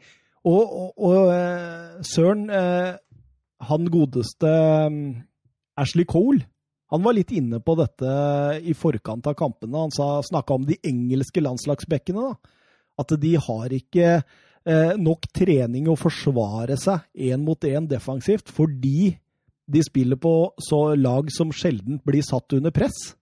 Og, 0.49 0.63
og, 0.63 0.89
og 0.97 1.29
eh, 1.31 1.99
Søren, 2.07 2.47
eh, 2.51 2.95
han 3.69 3.91
godeste 3.93 4.49
mm, 4.91 5.05
Ashley 5.79 6.07
Cole, 6.09 6.43
han 6.93 7.01
var 7.01 7.15
litt 7.17 7.31
inne 7.33 7.57
på 7.63 7.73
dette 7.79 8.09
i 8.61 8.75
forkant 8.77 9.25
av 9.29 9.37
kampene. 9.37 9.85
Han 9.87 10.21
snakka 10.27 10.59
om 10.59 10.65
de 10.67 10.77
engelske 10.85 11.41
landslagsbekkene. 11.41 12.21
da. 12.21 12.59
At 13.01 13.15
de 13.17 13.31
har 13.41 13.73
ikke 13.73 14.09
eh, 14.19 14.93
nok 15.01 15.25
trening 15.33 15.89
å 15.89 15.97
forsvare 15.97 16.77
seg 16.77 17.01
én 17.31 17.41
mot 17.41 17.65
én 17.65 17.87
defensivt, 17.89 18.53
fordi 18.53 19.15
de 19.65 19.81
spiller 19.81 20.19
på 20.21 20.51
så 20.61 20.93
lag 20.99 21.31
som 21.33 21.49
sjelden 21.55 21.97
blir 22.05 22.21
satt 22.25 22.53
under 22.59 22.75
press. 22.75 23.15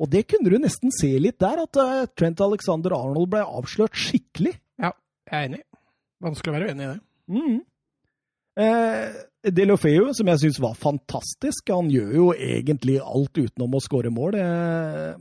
Og 0.00 0.08
det 0.12 0.24
kunne 0.30 0.48
du 0.48 0.56
nesten 0.62 0.92
se 0.96 1.10
litt 1.20 1.38
der, 1.42 1.64
at 1.66 1.76
uh, 1.80 2.06
Trent 2.16 2.40
Alexander 2.40 2.94
Arnold 2.96 3.28
ble 3.34 3.42
avslørt 3.44 3.98
skikkelig. 4.00 4.54
Ja, 4.80 4.94
jeg 5.28 5.36
er 5.36 5.50
enig. 5.50 5.60
Vanskelig 6.24 6.52
å 6.52 6.56
være 6.56 6.70
uenig 6.70 6.86
i 6.86 6.88
det. 6.90 7.00
Mm. 7.30 7.58
Eh, 8.60 9.18
Delofeu, 9.56 10.10
som 10.16 10.28
jeg 10.28 10.42
syns 10.42 10.58
var 10.60 10.76
fantastisk, 10.76 11.70
han 11.72 11.88
gjør 11.92 12.10
jo 12.16 12.26
egentlig 12.34 12.98
alt 13.00 13.38
utenom 13.38 13.76
å 13.76 13.82
skåre 13.84 14.12
mål. 14.12 14.36
Eh, 14.36 15.12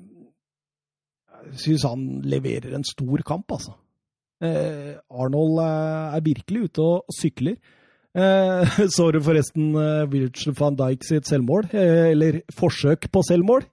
Jeg 1.50 1.60
syns 1.64 1.86
han 1.88 2.02
leverer 2.28 2.74
en 2.76 2.84
stor 2.84 3.24
kamp, 3.26 3.48
altså. 3.56 3.78
Eh, 4.44 4.96
Arnold 5.12 5.60
eh, 5.64 6.18
er 6.18 6.26
virkelig 6.26 6.68
ute 6.68 6.84
og 6.84 7.16
sykler. 7.16 7.56
Eh, 8.16 8.80
så 8.96 9.08
du 9.12 9.22
forresten 9.24 9.72
Virgil 10.12 10.56
van 10.60 10.76
Dijk 10.80 11.08
sitt 11.08 11.30
selvmål? 11.30 11.70
Eller 11.74 12.42
forsøk 12.56 13.08
på 13.12 13.24
selvmål? 13.28 13.64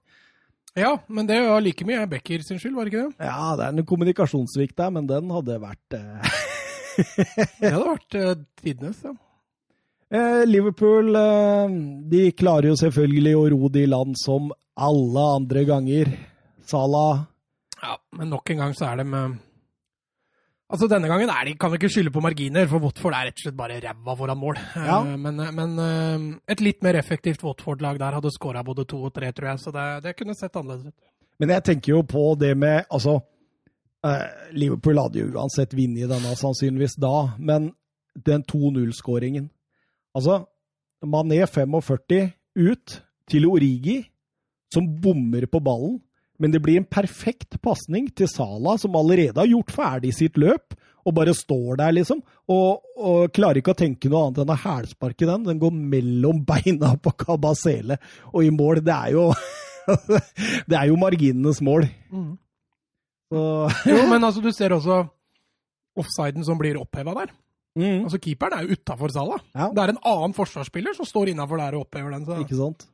Ja, 0.77 0.91
men 1.09 1.25
det 1.25 1.39
var 1.41 1.63
like 1.65 1.85
mye 1.89 2.03
Becker 2.09 2.43
sin 2.45 2.59
skyld, 2.61 2.75
var 2.77 2.85
det 2.85 2.93
ikke 2.93 3.07
det? 3.07 3.25
Ja, 3.25 3.55
det 3.57 3.65
er 3.65 3.73
en 3.73 3.87
kommunikasjonssvikt 3.89 4.77
der, 4.77 4.91
men 4.93 5.07
den 5.09 5.31
hadde 5.33 5.55
vært 5.63 5.95
eh, 5.97 6.35
Det 7.61 7.71
hadde 7.71 7.87
vært 7.87 8.17
eh, 8.19 8.35
tidenes, 8.61 8.99
ja. 9.05 9.15
Eh, 10.07 10.43
Liverpool 10.47 11.09
eh, 11.19 11.73
de 12.13 12.21
klarer 12.37 12.69
jo 12.71 12.77
selvfølgelig 12.79 13.33
å 13.35 13.47
ro 13.55 13.71
de 13.73 13.83
land 13.89 14.15
som 14.21 14.53
alle 14.77 15.25
andre 15.39 15.65
ganger. 15.67 16.13
Salah 16.67 17.25
Ja, 17.81 17.97
men 18.15 18.29
nok 18.31 18.53
en 18.53 18.61
gang 18.61 18.77
så 18.77 18.91
er 18.91 19.01
de 19.01 19.07
eh, 19.17 19.35
Altså, 20.67 20.87
Denne 20.91 21.07
gangen 21.07 21.29
er 21.31 21.45
de, 21.47 21.53
kan 21.55 21.71
vi 21.71 21.77
ikke 21.79 21.89
skylde 21.93 22.11
på 22.11 22.19
marginer, 22.19 22.65
for 22.67 22.83
Watford 22.83 23.15
er 23.15 23.29
rett 23.29 23.37
og 23.39 23.43
slett 23.45 23.55
bare 23.55 23.77
ræva 23.79 24.15
foran 24.19 24.39
mål. 24.41 24.57
Ja. 24.75 24.97
Eh, 24.99 25.13
Men, 25.17 25.39
men 25.55 25.77
eh, 25.79 26.25
et 26.51 26.59
litt 26.65 26.83
mer 26.83 26.97
effektivt 26.99 27.43
Watford-lag 27.45 27.99
der 28.01 28.17
hadde 28.19 28.31
skåra 28.35 28.65
både 28.67 28.83
to 28.85 28.99
og 29.07 29.13
tre, 29.15 29.31
tror 29.31 29.53
jeg. 29.53 29.61
Så 29.63 29.71
det, 29.71 29.85
det 30.03 30.15
kunne 30.19 30.35
sett 30.35 30.55
annerledes 30.59 30.91
ut. 30.91 31.07
Men 31.39 31.53
jeg 31.55 31.63
tenker 31.69 31.93
jo 31.93 32.01
på 32.03 32.23
det 32.41 32.51
med 32.57 32.83
Altså, 32.91 33.19
eh, 34.03 34.25
Liverpool 34.57 34.99
hadde 34.99 35.21
jo 35.21 35.31
uansett 35.37 35.75
vunnet 35.77 36.09
denne 36.11 36.35
sannsynligvis 36.35 36.97
da, 36.99 37.13
men 37.39 37.71
den 38.25 38.43
2-0-skåringen 38.49 39.47
Altså, 40.17 40.41
Mané 41.05 41.43
45 41.45 42.31
ut 42.57 43.01
til 43.29 43.45
Origi, 43.45 43.99
som 44.73 44.87
bommer 45.01 45.45
på 45.45 45.59
ballen. 45.63 45.99
Men 46.39 46.51
det 46.53 46.61
blir 46.61 46.77
en 46.77 46.85
perfekt 46.85 47.57
pasning 47.65 48.09
til 48.15 48.29
Sala, 48.29 48.75
som 48.77 48.95
allerede 48.99 49.39
har 49.41 49.49
gjort 49.49 49.71
ferdig 49.73 50.11
sitt 50.13 50.37
løp, 50.37 50.75
og 51.07 51.15
bare 51.15 51.33
står 51.33 51.77
der, 51.79 51.93
liksom. 51.95 52.19
Og, 52.51 52.83
og 52.99 53.31
klarer 53.33 53.61
ikke 53.61 53.71
å 53.73 53.79
tenke 53.79 54.09
noe 54.11 54.25
annet 54.27 54.41
enn 54.43 54.51
å 54.51 54.57
hælsparke 54.59 55.25
den. 55.29 55.45
Den 55.47 55.59
går 55.61 55.71
mellom 55.71 56.41
beina 56.45 56.93
på 56.99 57.13
Kabasele 57.17 57.95
og 58.33 58.43
i 58.43 58.51
mål. 58.51 58.81
Det 58.85 58.93
er 58.93 59.15
jo 59.15 59.29
Det 60.67 60.75
er 60.75 60.89
jo 60.89 60.97
marginenes 60.99 61.61
mål. 61.63 61.85
Så 63.31 63.43
Jo, 63.87 64.01
men 64.11 64.23
altså, 64.23 64.43
du 64.43 64.51
ser 64.55 64.75
også 64.75 64.99
offsiden 65.97 66.43
som 66.45 66.59
blir 66.59 66.77
oppheva 66.79 67.15
der. 67.21 67.31
mm, 67.79 68.03
Altså, 68.03 68.19
Keeperen 68.21 68.57
er 68.57 68.67
jo 68.67 68.75
utafor 68.77 69.13
Salah. 69.15 69.39
Ja. 69.55 69.69
Det 69.71 69.83
er 69.85 69.93
en 69.95 70.03
annen 70.11 70.35
forsvarsspiller 70.35 70.93
som 70.97 71.07
står 71.07 71.31
innafor 71.33 71.57
der 71.63 71.79
og 71.79 71.87
opphever 71.87 72.11
den. 72.13 72.27
Så. 72.27 72.37
Ikke 72.43 72.59
sant? 72.59 72.85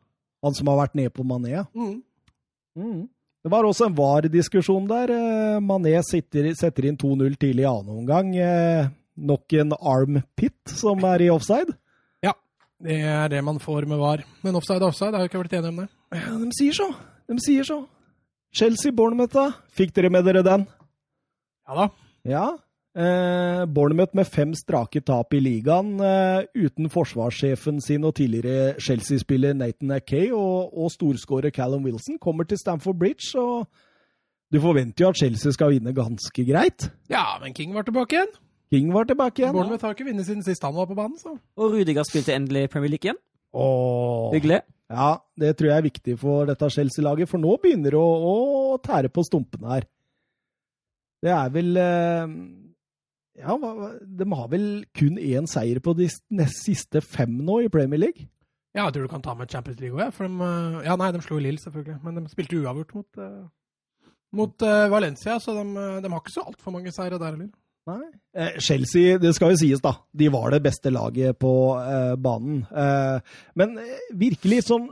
Han 0.45 0.53
som 0.53 0.69
har 0.69 0.79
vært 0.86 0.95
nede 1.01 1.10
på 1.17 1.25
Mané. 1.25 1.65
Mm. 1.73 1.97
Mm. 2.77 3.03
Det 3.43 3.51
var 3.51 3.65
også 3.67 3.89
en 3.89 3.95
VAR-diskusjon 3.97 4.86
der. 4.88 5.12
Eh, 5.12 5.60
Mané 5.63 5.97
sitter, 6.08 6.47
setter 6.56 6.86
inn 6.88 6.97
2-0 6.97 7.36
tidlig 7.41 7.65
i 7.65 7.69
annen 7.69 7.97
omgang. 8.03 8.36
Eh, 8.39 8.91
Nok 9.13 9.53
en 9.62 9.75
armpit 9.77 10.71
som 10.73 11.03
er 11.06 11.21
i 11.21 11.27
offside. 11.29 11.75
Ja, 12.25 12.32
Det 12.82 12.95
er 13.06 13.27
det 13.29 13.43
man 13.45 13.60
får 13.62 13.86
med 13.86 13.99
VAR. 14.01 14.23
Men 14.41 14.56
offside 14.58 14.82
og 14.82 14.88
offside, 14.89 15.13
har 15.13 15.21
jo 15.21 15.29
ikke 15.29 15.43
vært 15.43 15.53
enig 15.60 15.69
om 15.69 15.82
det. 15.84 15.89
Ja, 16.17 16.32
de 16.39 16.49
sier 16.58 16.73
så. 16.73 16.88
De 17.29 17.38
sier 17.45 17.63
så. 17.67 17.77
Chelsea-Bournemouth, 18.58 19.34
da? 19.34 19.51
Fikk 19.77 19.93
dere 19.93 20.10
med 20.10 20.25
dere 20.25 20.41
den? 20.45 20.65
Ja 21.67 21.75
da. 21.77 21.86
Ja. 22.25 22.45
Eh, 22.93 23.65
Bournemouth 23.73 24.13
med 24.13 24.27
fem 24.29 24.51
strake 24.53 25.01
tap 25.01 25.34
i 25.34 25.39
ligaen, 25.41 25.95
eh, 25.97 26.45
uten 26.53 26.91
forsvarssjefen 26.93 27.79
sin 27.82 28.03
og 28.06 28.13
tidligere 28.19 28.75
Chelsea-spiller 28.77 29.56
Nathan 29.58 29.95
Akay 29.95 30.29
og, 30.29 30.69
og 30.77 30.91
storskårer 30.93 31.49
Callum 31.56 31.88
Wilson, 31.88 32.19
kommer 32.21 32.45
til 32.45 32.62
Stamford 32.62 32.99
Bridge, 33.01 33.34
og 33.41 33.65
du 34.53 34.60
forventer 34.62 35.08
jo 35.08 35.10
at 35.10 35.17
Chelsea 35.17 35.56
skal 35.56 35.73
vinne 35.73 35.95
ganske 35.97 36.45
greit. 36.45 36.91
Ja, 37.10 37.39
men 37.41 37.58
King 37.58 37.73
var 37.73 37.89
tilbake 37.89 38.19
igjen. 38.19 38.38
King 38.69 38.93
var 38.93 39.10
tilbake 39.10 39.41
igjen. 39.41 39.58
Bournemouth 39.58 39.82
har 39.86 39.97
ikke 39.97 40.06
vunnet 40.12 40.29
siden 40.29 40.45
sist 40.45 40.62
han 40.65 40.77
var 40.77 40.86
på 40.86 40.97
banen. 40.97 41.17
så. 41.17 41.34
Og 41.58 41.73
Rudiger 41.73 42.06
spilte 42.06 42.38
endelig 42.38 42.69
Premier 42.69 42.93
League 42.93 43.10
igjen. 43.10 43.21
Åh. 43.53 44.29
Hyggelig. 44.34 44.62
Ja, 44.93 45.15
det 45.39 45.56
tror 45.58 45.71
jeg 45.71 45.77
er 45.77 45.89
viktig 45.89 46.19
for 46.21 46.45
dette 46.45 46.69
Chelsea-laget, 46.69 47.29
for 47.29 47.41
nå 47.41 47.58
begynner 47.62 47.95
det 47.95 47.97
å, 47.97 48.38
å 48.73 48.77
tære 48.86 49.10
på 49.10 49.25
stumpene 49.25 49.79
her. 49.79 49.88
Det 51.23 51.32
er 51.34 51.53
vel 51.53 51.77
eh, 51.79 52.34
Ja, 53.39 53.56
de 53.58 54.28
har 54.30 54.50
vel 54.52 54.67
kun 54.93 55.17
én 55.17 55.48
seier 55.50 55.82
på 55.82 55.96
de 55.98 56.10
nest 56.38 56.60
siste 56.67 57.02
fem 57.02 57.34
nå 57.41 57.63
i 57.63 57.72
Premier 57.74 58.02
League? 58.06 58.28
Ja, 58.74 58.88
jeg 58.88 58.96
tror 58.96 59.08
du 59.08 59.12
kan 59.12 59.26
ta 59.26 59.34
med 59.38 59.52
Champions 59.54 59.82
League 59.82 59.98
òg, 59.98 60.13
de 60.17 60.30
eh, 60.46 60.78
Ja, 60.88 60.96
nei, 60.98 61.12
de 61.13 61.22
slo 61.22 61.39
Lill, 61.41 61.60
selvfølgelig, 61.62 62.00
men 62.06 62.22
de 62.22 62.30
spilte 62.32 62.58
uavgjort 62.62 62.96
mot, 62.98 63.19
eh, 63.22 63.43
mot 64.34 64.65
eh, 64.65 64.86
Valencia, 64.93 65.38
så 65.41 65.54
de, 65.60 65.65
de 66.02 66.10
har 66.13 66.24
ikke 66.24 66.34
så 66.34 66.46
altfor 66.50 66.74
mange 66.74 66.93
seire 66.93 67.19
der 67.22 67.36
heller. 67.36 67.52
Nei. 67.89 68.00
Eh, 68.38 68.58
Chelsea, 68.63 69.17
det 69.19 69.34
skal 69.36 69.54
jo 69.54 69.60
sies, 69.60 69.82
da. 69.84 69.98
De 70.15 70.30
var 70.32 70.54
det 70.54 70.62
beste 70.63 70.91
laget 70.93 71.38
på 71.41 71.54
eh, 71.82 72.13
banen. 72.22 72.63
Eh, 72.72 73.39
men 73.60 73.80
virkelig 74.19 74.65
sånn 74.69 74.91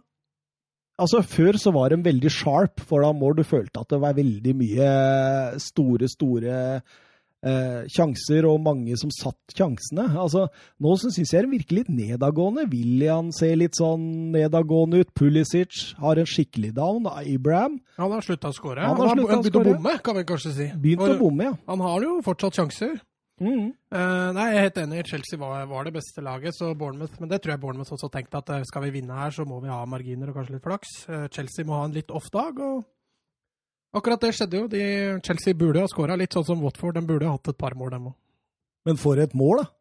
Altså, 1.02 1.24
Før 1.26 1.58
så 1.58 1.72
var 1.74 1.90
de 1.90 2.04
veldig 2.04 2.30
sharp 2.30 2.82
for 2.86 3.02
da 3.02 3.08
må 3.16 3.32
Du 3.34 3.42
følte 3.48 3.82
at 3.82 3.90
det 3.90 3.98
var 4.04 4.14
veldig 4.14 4.52
mye 4.60 4.90
store, 5.64 6.06
store 6.12 6.58
eh, 7.46 7.84
sjanser, 7.92 8.48
og 8.50 8.62
mange 8.66 8.98
som 9.00 9.12
satt 9.14 9.56
sjansene. 9.58 10.08
Altså, 10.20 10.48
Nå 10.82 10.96
syns 11.02 11.20
jeg 11.22 11.46
den 11.46 11.54
virker 11.54 11.82
litt 11.82 11.92
nedadgående. 11.92 12.68
William 12.72 13.32
ser 13.36 13.56
litt 13.60 13.78
sånn 13.80 14.32
nedadgående 14.36 15.04
ut. 15.04 15.14
Pulisic 15.18 15.94
har 16.02 16.22
en 16.22 16.30
skikkelig 16.30 16.74
down. 16.78 17.08
Abraham 17.12 17.80
Han 17.98 18.12
har 18.16 18.26
slutta 18.26 18.52
å 18.52 18.58
skåre. 18.58 18.82
Han 18.82 18.96
Han 18.96 19.02
har 19.02 19.14
har 19.14 19.16
sluttet 19.18 19.56
å 19.56 19.62
begynt 19.62 19.62
å 19.62 19.78
bomme, 19.78 19.96
kan 20.04 20.20
vi 20.20 20.28
kanskje 20.28 20.52
si. 20.58 20.68
begynt 20.76 21.08
å 21.08 21.18
bomme, 21.20 21.50
ja. 21.52 21.56
Han 21.68 21.88
har 21.88 22.06
jo 22.08 22.20
fortsatt 22.26 22.62
sjanser. 22.62 23.00
Mm. 23.42 23.72
Uh, 23.90 24.30
nei, 24.38 24.48
jeg 24.52 24.58
er 24.60 24.66
helt 24.68 24.80
enig. 24.84 25.04
Chelsea 25.10 25.40
var, 25.42 25.66
var 25.70 25.88
det 25.88 25.96
beste 25.96 26.22
laget, 26.22 26.54
så 26.54 26.76
Bournemouth 26.78 27.18
Men 27.20 27.32
det 27.32 27.42
tror 27.42 27.56
jeg 27.56 27.62
Bournemouth 27.64 27.94
også 27.96 28.12
tenkte 28.14 28.38
at 28.38 28.52
eh, 28.54 28.66
skal 28.70 28.86
vi 28.86 28.94
vinne 29.00 29.18
her, 29.18 29.34
så 29.34 29.48
må 29.50 29.58
vi 29.64 29.72
ha 29.72 29.80
marginer 29.90 30.30
og 30.30 30.38
kanskje 30.38 30.60
litt 30.60 30.66
flaks. 30.68 30.92
Uh, 31.10 31.26
Chelsea 31.34 31.66
må 31.66 31.80
ha 31.80 31.88
en 31.88 31.96
litt 31.96 32.14
off-dag, 32.14 32.62
og 32.62 32.84
akkurat 33.98 34.24
det 34.24 34.34
skjedde 34.38 34.64
jo. 34.64 34.70
De, 34.72 34.82
Chelsea 35.26 35.58
burde 35.58 35.84
ha 35.84 35.92
skåra 35.92 36.18
litt 36.20 36.34
sånn 36.36 36.48
som 36.48 36.64
Watford. 36.64 36.98
De 37.00 37.06
burde 37.08 37.30
ha 37.30 37.36
hatt 37.38 37.52
et 37.54 37.60
par 37.60 37.76
mål, 37.78 37.94
dem 37.96 38.10
òg. 38.12 38.18
Men 38.88 38.98
for 38.98 39.22
et 39.22 39.38
mål, 39.38 39.64
da. 39.64 39.70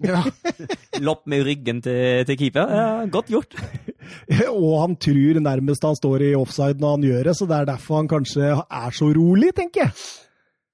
Ja. 0.00 0.22
Lopp 1.04 1.26
med 1.28 1.44
ryggen 1.44 1.82
til, 1.84 2.22
til 2.24 2.38
keeper. 2.40 2.70
Ja, 2.72 3.04
godt 3.12 3.28
gjort. 3.28 3.52
Og 4.48 4.72
han 4.80 4.96
tror 4.96 5.42
nærmest 5.44 5.84
han 5.84 5.98
står 5.98 6.24
i 6.30 6.32
offside 6.38 6.80
når 6.80 6.94
han 6.96 7.04
gjør 7.04 7.28
det, 7.28 7.34
så 7.36 7.48
det 7.50 7.58
er 7.58 7.68
derfor 7.68 8.00
han 8.00 8.08
kanskje 8.08 8.48
er 8.56 8.96
så 8.96 9.10
rolig, 9.12 9.52
tenker 9.58 9.84
jeg. 9.84 9.92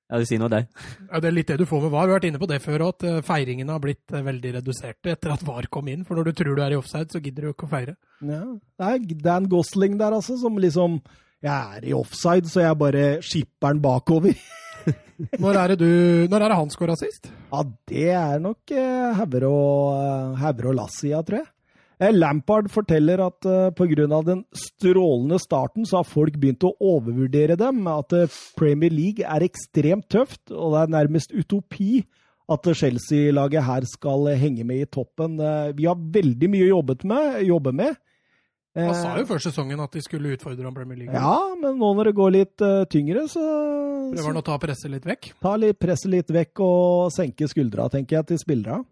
Ja, 0.06 0.20
du 0.22 0.26
sier 0.28 0.38
noe 0.38 0.50
der. 0.52 0.68
Ja, 1.08 1.18
det 1.18 1.26
er 1.26 1.34
litt 1.34 1.48
det 1.50 1.56
du 1.58 1.66
får 1.66 1.88
med 1.88 1.90
VAR. 1.90 2.06
Vi 2.06 2.12
har 2.12 2.20
vært 2.20 2.28
inne 2.28 2.38
på 2.38 2.46
det 2.46 2.60
før, 2.62 2.84
at 2.92 3.02
eh, 3.08 3.22
feiringene 3.26 3.74
har 3.74 3.82
blitt 3.82 4.14
eh, 4.14 4.22
veldig 4.22 4.52
reduserte 4.60 5.16
etter 5.16 5.32
at 5.34 5.42
VAR 5.46 5.66
kom 5.74 5.90
inn. 5.90 6.04
For 6.06 6.14
når 6.14 6.28
du 6.28 6.36
tror 6.38 6.54
du 6.54 6.62
er 6.62 6.76
i 6.76 6.78
offside, 6.78 7.10
så 7.10 7.18
gidder 7.24 7.42
du 7.42 7.48
jo 7.48 7.54
ikke 7.56 7.66
å 7.66 7.72
feire. 7.72 7.96
Ja. 8.22 8.44
Det 8.78 8.92
er 8.92 9.24
Dan 9.24 9.48
Gosling 9.50 9.98
der, 9.98 10.14
altså, 10.14 10.38
som 10.38 10.60
liksom 10.62 11.00
Jeg 11.44 11.76
er 11.76 11.88
i 11.88 11.96
offside, 11.96 12.48
så 12.48 12.64
jeg 12.64 12.78
bare 12.80 13.08
skipper 13.24 13.74
den 13.74 13.82
bakover. 13.84 14.38
Når 15.42 15.56
er 15.56 15.72
det, 15.72 15.76
du, 15.80 16.28
når 16.28 16.42
er 16.44 16.52
det 16.52 16.56
han 16.58 16.70
skåra 16.70 16.94
sist? 17.00 17.30
Ja, 17.48 17.62
det 17.88 18.08
er 18.12 18.40
nok 18.42 18.68
eh, 18.68 19.16
Hauger 19.16 19.46
og, 19.48 20.34
eh, 20.36 20.66
og 20.68 20.76
Lassia, 20.76 21.22
tror 21.24 21.40
jeg. 21.40 21.48
Eh, 21.96 22.12
Lampard 22.12 22.68
forteller 22.68 23.22
at 23.24 23.48
eh, 23.48 23.70
pga. 23.72 24.20
den 24.26 24.44
strålende 24.52 25.38
starten, 25.40 25.86
så 25.88 26.02
har 26.02 26.08
folk 26.08 26.36
begynt 26.36 26.66
å 26.68 26.74
overvurdere 26.76 27.56
dem. 27.56 27.86
At 27.88 28.12
eh, 28.12 28.28
Premier 28.58 28.92
League 28.92 29.24
er 29.24 29.46
ekstremt 29.46 30.08
tøft, 30.12 30.50
og 30.52 30.74
det 30.74 30.82
er 30.82 30.94
nærmest 30.98 31.32
utopi 31.32 32.04
at 32.52 32.68
Chelsea-laget 32.78 33.64
her 33.64 33.86
skal 33.88 34.28
henge 34.38 34.64
med 34.64 34.84
i 34.84 34.90
toppen. 34.90 35.40
Eh, 35.40 35.72
vi 35.78 35.88
har 35.88 35.96
veldig 35.96 36.50
mye 36.52 36.68
å 36.76 36.84
med, 37.08 37.40
jobbe 37.48 37.72
med. 37.72 37.96
Han 38.76 38.90
Eh, 38.90 38.96
sa 39.00 39.14
jo 39.16 39.24
før 39.24 39.40
sesongen 39.40 39.80
at 39.80 39.94
de 39.96 40.02
skulle 40.04 40.34
utfordre 40.36 40.66
om 40.68 40.74
Premier 40.76 40.98
League. 41.00 41.14
Ja, 41.16 41.54
men 41.56 41.78
nå 41.80 41.88
når 41.96 42.10
det 42.10 42.14
går 42.18 42.32
litt 42.34 42.60
uh, 42.64 42.84
tyngre, 42.92 43.22
så, 43.32 43.40
Prøver 44.12 44.28
han 44.28 44.40
å 44.42 44.44
ta 44.44 44.58
presset 44.60 44.92
litt 44.92 45.06
vekk? 45.08 45.30
ta 45.40 45.54
litt 45.56 45.78
presset 45.80 46.10
litt 46.12 46.28
vekk 46.30 46.60
og 46.60 47.08
senke 47.14 47.48
skuldra, 47.48 47.88
tenker 47.92 48.18
jeg, 48.18 48.26
til 48.34 48.38
spillere. 48.42 48.82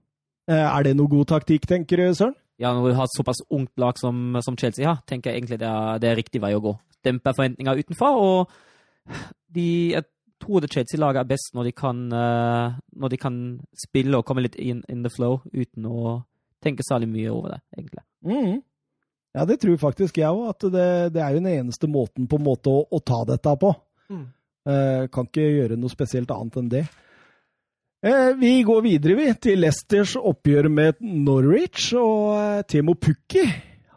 Uh, 0.49 0.57
er 0.70 0.88
det 0.88 0.94
noe 0.97 1.12
god 1.12 1.29
taktikk, 1.35 1.68
tenker 1.68 2.01
du, 2.01 2.09
Søren? 2.16 2.35
Ja, 2.57 2.73
når 2.73 2.88
du 2.92 2.97
har 2.97 3.05
et 3.11 3.16
såpass 3.18 3.42
ungt 3.51 3.73
lag 3.83 3.99
som, 4.01 4.38
som 4.47 4.57
Chelsea 4.57 4.87
har, 4.88 5.03
tenker 5.11 5.31
jeg 5.33 5.42
egentlig 5.42 5.61
det 5.61 5.68
er, 5.68 6.01
det 6.01 6.09
er 6.11 6.16
riktig 6.23 6.40
vei 6.40 6.53
å 6.57 6.62
gå. 6.64 6.75
Dempe 7.05 7.33
forventninger 7.37 7.81
utenfor, 7.85 8.20
og 8.25 9.16
de, 9.53 9.68
jeg 9.92 10.05
tror 10.40 10.62
det 10.64 10.70
Chelsea-laget 10.73 11.25
er 11.27 11.33
best 11.35 11.53
når 11.57 11.68
de, 11.68 11.73
kan, 11.77 12.05
uh, 12.14 12.77
når 12.97 13.12
de 13.12 13.18
kan 13.20 13.40
spille 13.85 14.16
og 14.16 14.25
komme 14.25 14.44
litt 14.47 14.57
in, 14.57 14.81
in 14.88 15.03
the 15.05 15.12
flow 15.12 15.42
uten 15.53 15.88
å 15.90 16.23
tenke 16.64 16.87
særlig 16.87 17.11
mye 17.12 17.33
over 17.35 17.57
det, 17.57 17.61
egentlig. 17.77 18.05
Mhm. 18.25 18.62
Ja, 19.35 19.44
det 19.49 19.59
tror 19.62 19.81
faktisk 19.81 20.18
jeg 20.20 20.31
òg, 20.31 20.53
at 20.53 20.66
det, 20.70 20.88
det 21.16 21.23
er 21.23 21.35
jo 21.35 21.42
den 21.42 21.53
eneste 21.53 21.90
måten 21.90 22.29
på 22.31 22.38
en 22.38 22.47
måte 22.47 22.70
å, 22.70 22.85
å 22.87 23.01
ta 23.03 23.25
dette 23.29 23.55
på. 23.61 23.73
Mm. 24.12 24.27
Eh, 24.70 25.07
kan 25.12 25.27
ikke 25.29 25.49
gjøre 25.49 25.79
noe 25.81 25.92
spesielt 25.92 26.31
annet 26.31 26.61
enn 26.61 26.73
det. 26.73 26.85
Eh, 28.05 28.31
vi 28.38 28.57
går 28.64 28.83
videre, 28.85 29.18
vi, 29.18 29.29
til 29.42 29.64
Leicesters 29.64 30.14
oppgjør 30.20 30.70
med 30.70 31.03
Norwich, 31.03 31.90
og 31.99 32.37
eh, 32.38 32.66
Temo 32.70 32.94
Pukki 32.94 33.49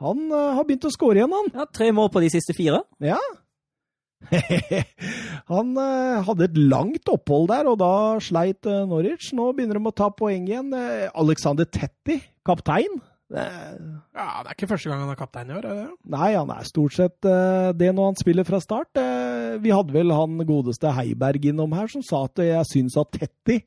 han 0.04 0.30
eh, 0.30 0.54
har 0.58 0.66
begynt 0.68 0.88
å 0.88 0.94
skåre 0.94 1.22
igjen, 1.22 1.34
han. 1.34 1.52
Ja, 1.56 1.68
Tre 1.74 1.90
mål 1.96 2.12
på 2.14 2.22
de 2.24 2.32
siste 2.34 2.56
fire. 2.58 2.84
Ja. 3.04 3.20
Han 5.48 5.76
eh, 5.78 6.24
hadde 6.26 6.48
et 6.48 6.58
langt 6.58 7.10
opphold 7.12 7.48
der, 7.52 7.70
og 7.70 7.78
da 7.82 7.92
sleit 8.24 8.66
eh, 8.70 8.86
Norwich. 8.90 9.32
Nå 9.38 9.52
begynner 9.58 9.80
de 9.80 9.90
å 9.90 9.96
ta 9.96 10.10
poeng 10.14 10.48
igjen. 10.50 10.74
Alexander 11.14 11.70
Tetti, 11.70 12.20
kaptein. 12.46 13.00
Eh, 13.34 13.78
Ja, 14.16 14.42
Det 14.44 14.50
er 14.50 14.56
ikke 14.56 14.70
første 14.72 14.90
gang 14.90 15.02
han 15.04 15.10
er 15.12 15.16
kaptein 15.20 15.50
i 15.52 15.54
år. 15.58 15.66
er 15.66 15.76
det? 15.84 15.88
nei, 16.06 16.34
han 16.34 16.50
er 16.50 16.64
stort 16.64 16.94
sett 16.96 17.26
eh, 17.26 17.72
det 17.74 17.90
når 17.94 18.06
han 18.14 18.20
spiller 18.22 18.44
fra 18.48 18.60
start. 18.64 18.96
Eh, 18.98 19.58
vi 19.60 19.70
hadde 19.74 19.94
vel 19.94 20.12
han 20.16 20.38
godeste 20.48 20.92
Heiberg 20.96 21.46
innom 21.46 21.74
her 21.74 21.88
som 21.88 22.02
sa 22.02 22.24
at 22.26 22.38
jeg 22.40 22.66
syns 22.72 22.98
at 22.98 23.12
Tetti 23.12 23.60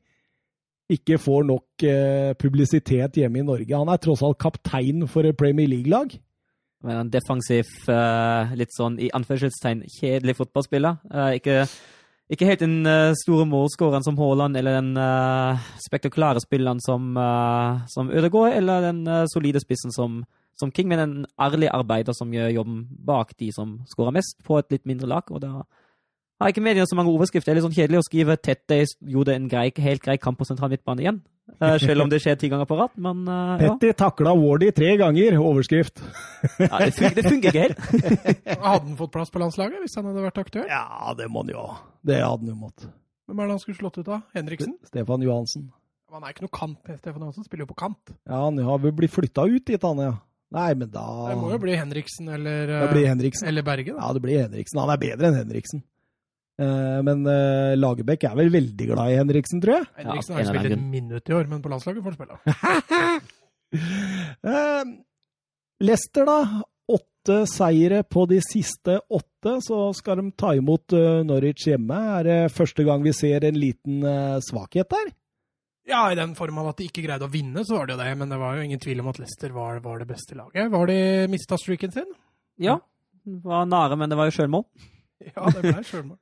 ikke 0.91 1.17
får 1.21 1.45
nok 1.47 1.83
eh, 1.87 2.33
publisitet 2.35 3.15
hjemme 3.21 3.39
i 3.39 3.45
Norge. 3.47 3.77
Han 3.77 3.87
er 3.93 4.01
tross 4.01 4.23
alt 4.25 4.39
kaptein 4.41 5.05
for 5.07 5.23
et 5.23 5.37
Premier 5.37 5.67
League-lag. 5.69 6.17
Men 6.83 6.97
en 7.03 7.09
defensiv, 7.13 7.69
litt 8.57 8.71
sånn 8.73 8.95
i 8.99 9.11
anførselstegn 9.13 9.83
kjedelig 9.99 10.33
fotballspiller. 10.39 10.97
Ikke, 11.37 11.67
ikke 12.31 12.47
helt 12.47 12.63
den 12.63 12.87
uh, 12.87 13.11
store 13.19 13.45
målskåreren 13.49 14.05
som 14.05 14.17
Haaland, 14.19 14.55
eller 14.57 14.77
den 14.79 14.93
uh, 14.95 15.59
spektakulære 15.83 16.39
spilleren 16.43 16.79
som, 16.83 17.11
uh, 17.19 17.81
som 17.91 18.11
Ødegaard, 18.11 18.55
eller 18.55 18.87
den 18.87 19.03
solide 19.33 19.59
spissen 19.59 19.91
som, 19.91 20.21
som, 20.55 20.71
King, 20.71 20.87
men 20.87 20.99
en 21.03 21.15
ærlig 21.41 21.67
arbeider 21.73 22.15
som 22.15 22.31
gjør 22.31 22.53
jobben 22.55 22.85
bak 23.05 23.35
de 23.39 23.51
som 23.51 23.81
skårer 23.91 24.15
mest, 24.15 24.39
på 24.47 24.61
et 24.61 24.71
litt 24.71 24.87
mindre 24.87 25.11
lag. 25.11 25.27
og 25.31 25.43
da 25.43 25.61
har 26.41 26.49
ikke 26.49 26.63
mediene 26.65 26.87
så 26.89 26.97
mange 26.97 27.11
overskrifter. 27.11 27.51
Det 27.51 27.53
er 27.53 27.59
litt 27.59 27.67
sånn 27.67 27.75
kjedelig 27.75 27.99
å 28.01 28.07
skrive 28.07 28.37
Tette 28.41 28.79
gjorde 29.13 29.35
en 29.35 29.49
grei, 29.51 29.67
helt 29.77 30.01
grei 30.01 30.17
kamp 30.17 30.39
på 30.39 30.47
sentral 30.49 30.71
midtbane 30.71 31.03
igjen. 31.03 31.19
Uh, 31.61 31.75
selv 31.81 32.05
om 32.05 32.11
det 32.11 32.21
skjer 32.23 32.37
ti 32.39 32.49
ganger 32.51 32.69
på 32.69 32.77
rad. 32.79 32.93
Men 33.01 33.25
uh, 33.27 33.57
ja. 33.59 33.73
Petty 33.73 33.91
takla 33.97 34.33
Wardy 34.37 34.71
tre 34.75 34.93
ganger, 35.01 35.37
overskrift. 35.41 36.01
ja, 36.61 36.69
det, 36.79 36.93
funger 36.97 37.17
det 37.17 37.25
funker 37.27 37.51
ikke 37.51 37.65
helt. 37.67 37.83
hadde 38.63 38.87
han 38.87 38.97
fått 38.99 39.13
plass 39.17 39.33
på 39.33 39.41
landslaget 39.43 39.83
hvis 39.83 39.97
han 39.99 40.09
hadde 40.09 40.25
vært 40.25 40.41
aktør? 40.45 40.65
Ja, 40.71 41.13
det 41.17 41.29
må 41.31 41.45
han 41.45 41.53
jo. 41.53 41.67
Det 42.07 42.17
hadde 42.21 42.45
han 42.45 42.53
jo 42.53 42.57
måttet. 42.63 42.89
Hvem 43.29 43.43
er 43.43 43.47
det 43.47 43.55
han 43.57 43.63
skulle 43.63 43.79
slått 43.79 44.01
ut 44.01 44.09
av? 44.11 44.25
Henriksen? 44.35 44.73
Stefan 44.89 45.23
Johansen. 45.23 45.69
Han 46.11 46.25
er 46.27 46.33
ikke 46.33 46.43
noe 46.43 46.55
kant. 46.55 46.81
Stefan 46.99 47.23
Johansen 47.23 47.47
spiller 47.47 47.63
jo 47.63 47.71
på 47.71 47.79
kant. 47.85 48.11
Ja, 48.27 48.41
han 48.43 48.59
har 48.59 48.81
vel 48.83 48.95
blitt 48.97 49.13
flytta 49.13 49.45
ut 49.47 49.63
dit, 49.69 49.79
han, 49.79 50.01
ja. 50.03 50.17
Nei, 50.51 50.73
men 50.75 50.89
da 50.91 51.05
Det 51.29 51.37
må 51.39 51.53
jo 51.53 51.61
bli 51.63 51.77
Henriksen 51.79 52.27
eller, 52.27 52.73
det 52.91 53.05
Henriksen. 53.07 53.47
eller 53.47 53.63
Berge. 53.63 53.93
Da. 53.93 54.01
Ja, 54.03 54.09
det 54.17 54.23
blir 54.25 54.41
Henriksen. 54.41 54.81
Han 54.83 54.91
er 54.91 54.99
bedre 54.99 55.29
enn 55.29 55.37
Henriksen. 55.39 55.83
Eh, 56.59 57.03
men 57.05 57.23
uh, 57.25 57.77
Lagerbäck 57.79 58.25
er 58.27 58.35
vel 58.37 58.51
veldig 58.53 58.89
glad 58.91 59.13
i 59.13 59.19
Henriksen, 59.19 59.61
tror 59.63 59.79
jeg. 59.79 59.87
Henriksen 60.01 60.35
har 60.35 60.43
ja, 60.43 60.49
spilt 60.51 60.75
et 60.75 60.83
minutt 60.97 61.31
i 61.31 61.37
år, 61.37 61.47
men 61.51 61.61
på 61.63 61.71
landslaget 61.71 62.03
får 62.03 62.11
han 62.11 62.19
spille. 62.19 62.35
uh, 64.49 64.91
Leicester, 65.87 66.27
da. 66.27 66.41
Åtte 66.91 67.45
seire 67.47 68.01
på 68.03 68.25
de 68.27 68.41
siste 68.43 68.97
åtte, 69.07 69.55
så 69.63 69.79
skal 69.95 70.19
de 70.19 70.31
ta 70.37 70.51
imot 70.57 70.97
uh, 70.97 71.21
Norwich 71.25 71.69
hjemme. 71.69 71.97
Er 72.19 72.27
det 72.27 72.39
første 72.53 72.85
gang 72.85 73.05
vi 73.05 73.15
ser 73.15 73.47
en 73.47 73.57
liten 73.57 74.03
svakhet 74.43 74.91
der? 74.91 75.11
Ja, 75.87 76.05
i 76.11 76.17
den 76.17 76.35
form 76.37 76.59
av 76.61 76.71
at 76.71 76.81
de 76.81 76.85
ikke 76.91 77.03
greide 77.03 77.25
å 77.25 77.31
vinne, 77.31 77.63
så 77.65 77.79
var 77.79 77.87
det 77.87 77.95
jo 77.95 78.01
det. 78.03 78.11
Men 78.19 78.29
det 78.29 78.37
var 78.41 78.57
jo 78.57 78.65
ingen 78.67 78.81
tvil 78.81 79.01
om 79.01 79.09
at 79.11 79.21
Leicester 79.21 79.53
var, 79.55 79.79
var 79.81 80.01
det 80.01 80.09
beste 80.11 80.37
laget. 80.37 80.69
Var 80.73 80.91
de 80.91 80.99
mista 81.31 81.57
streaken 81.57 81.93
sin? 81.95 82.09
Ja. 82.61 82.77
Var 83.45 83.69
nære, 83.69 83.97
men 83.97 84.11
det 84.11 84.19
var 84.19 84.29
jo 84.29 84.35
sjølmål. 84.35 84.67
Ja, 85.35 85.47
det 85.53 85.61
ble 85.61 85.83
sjølmål. 85.85 86.17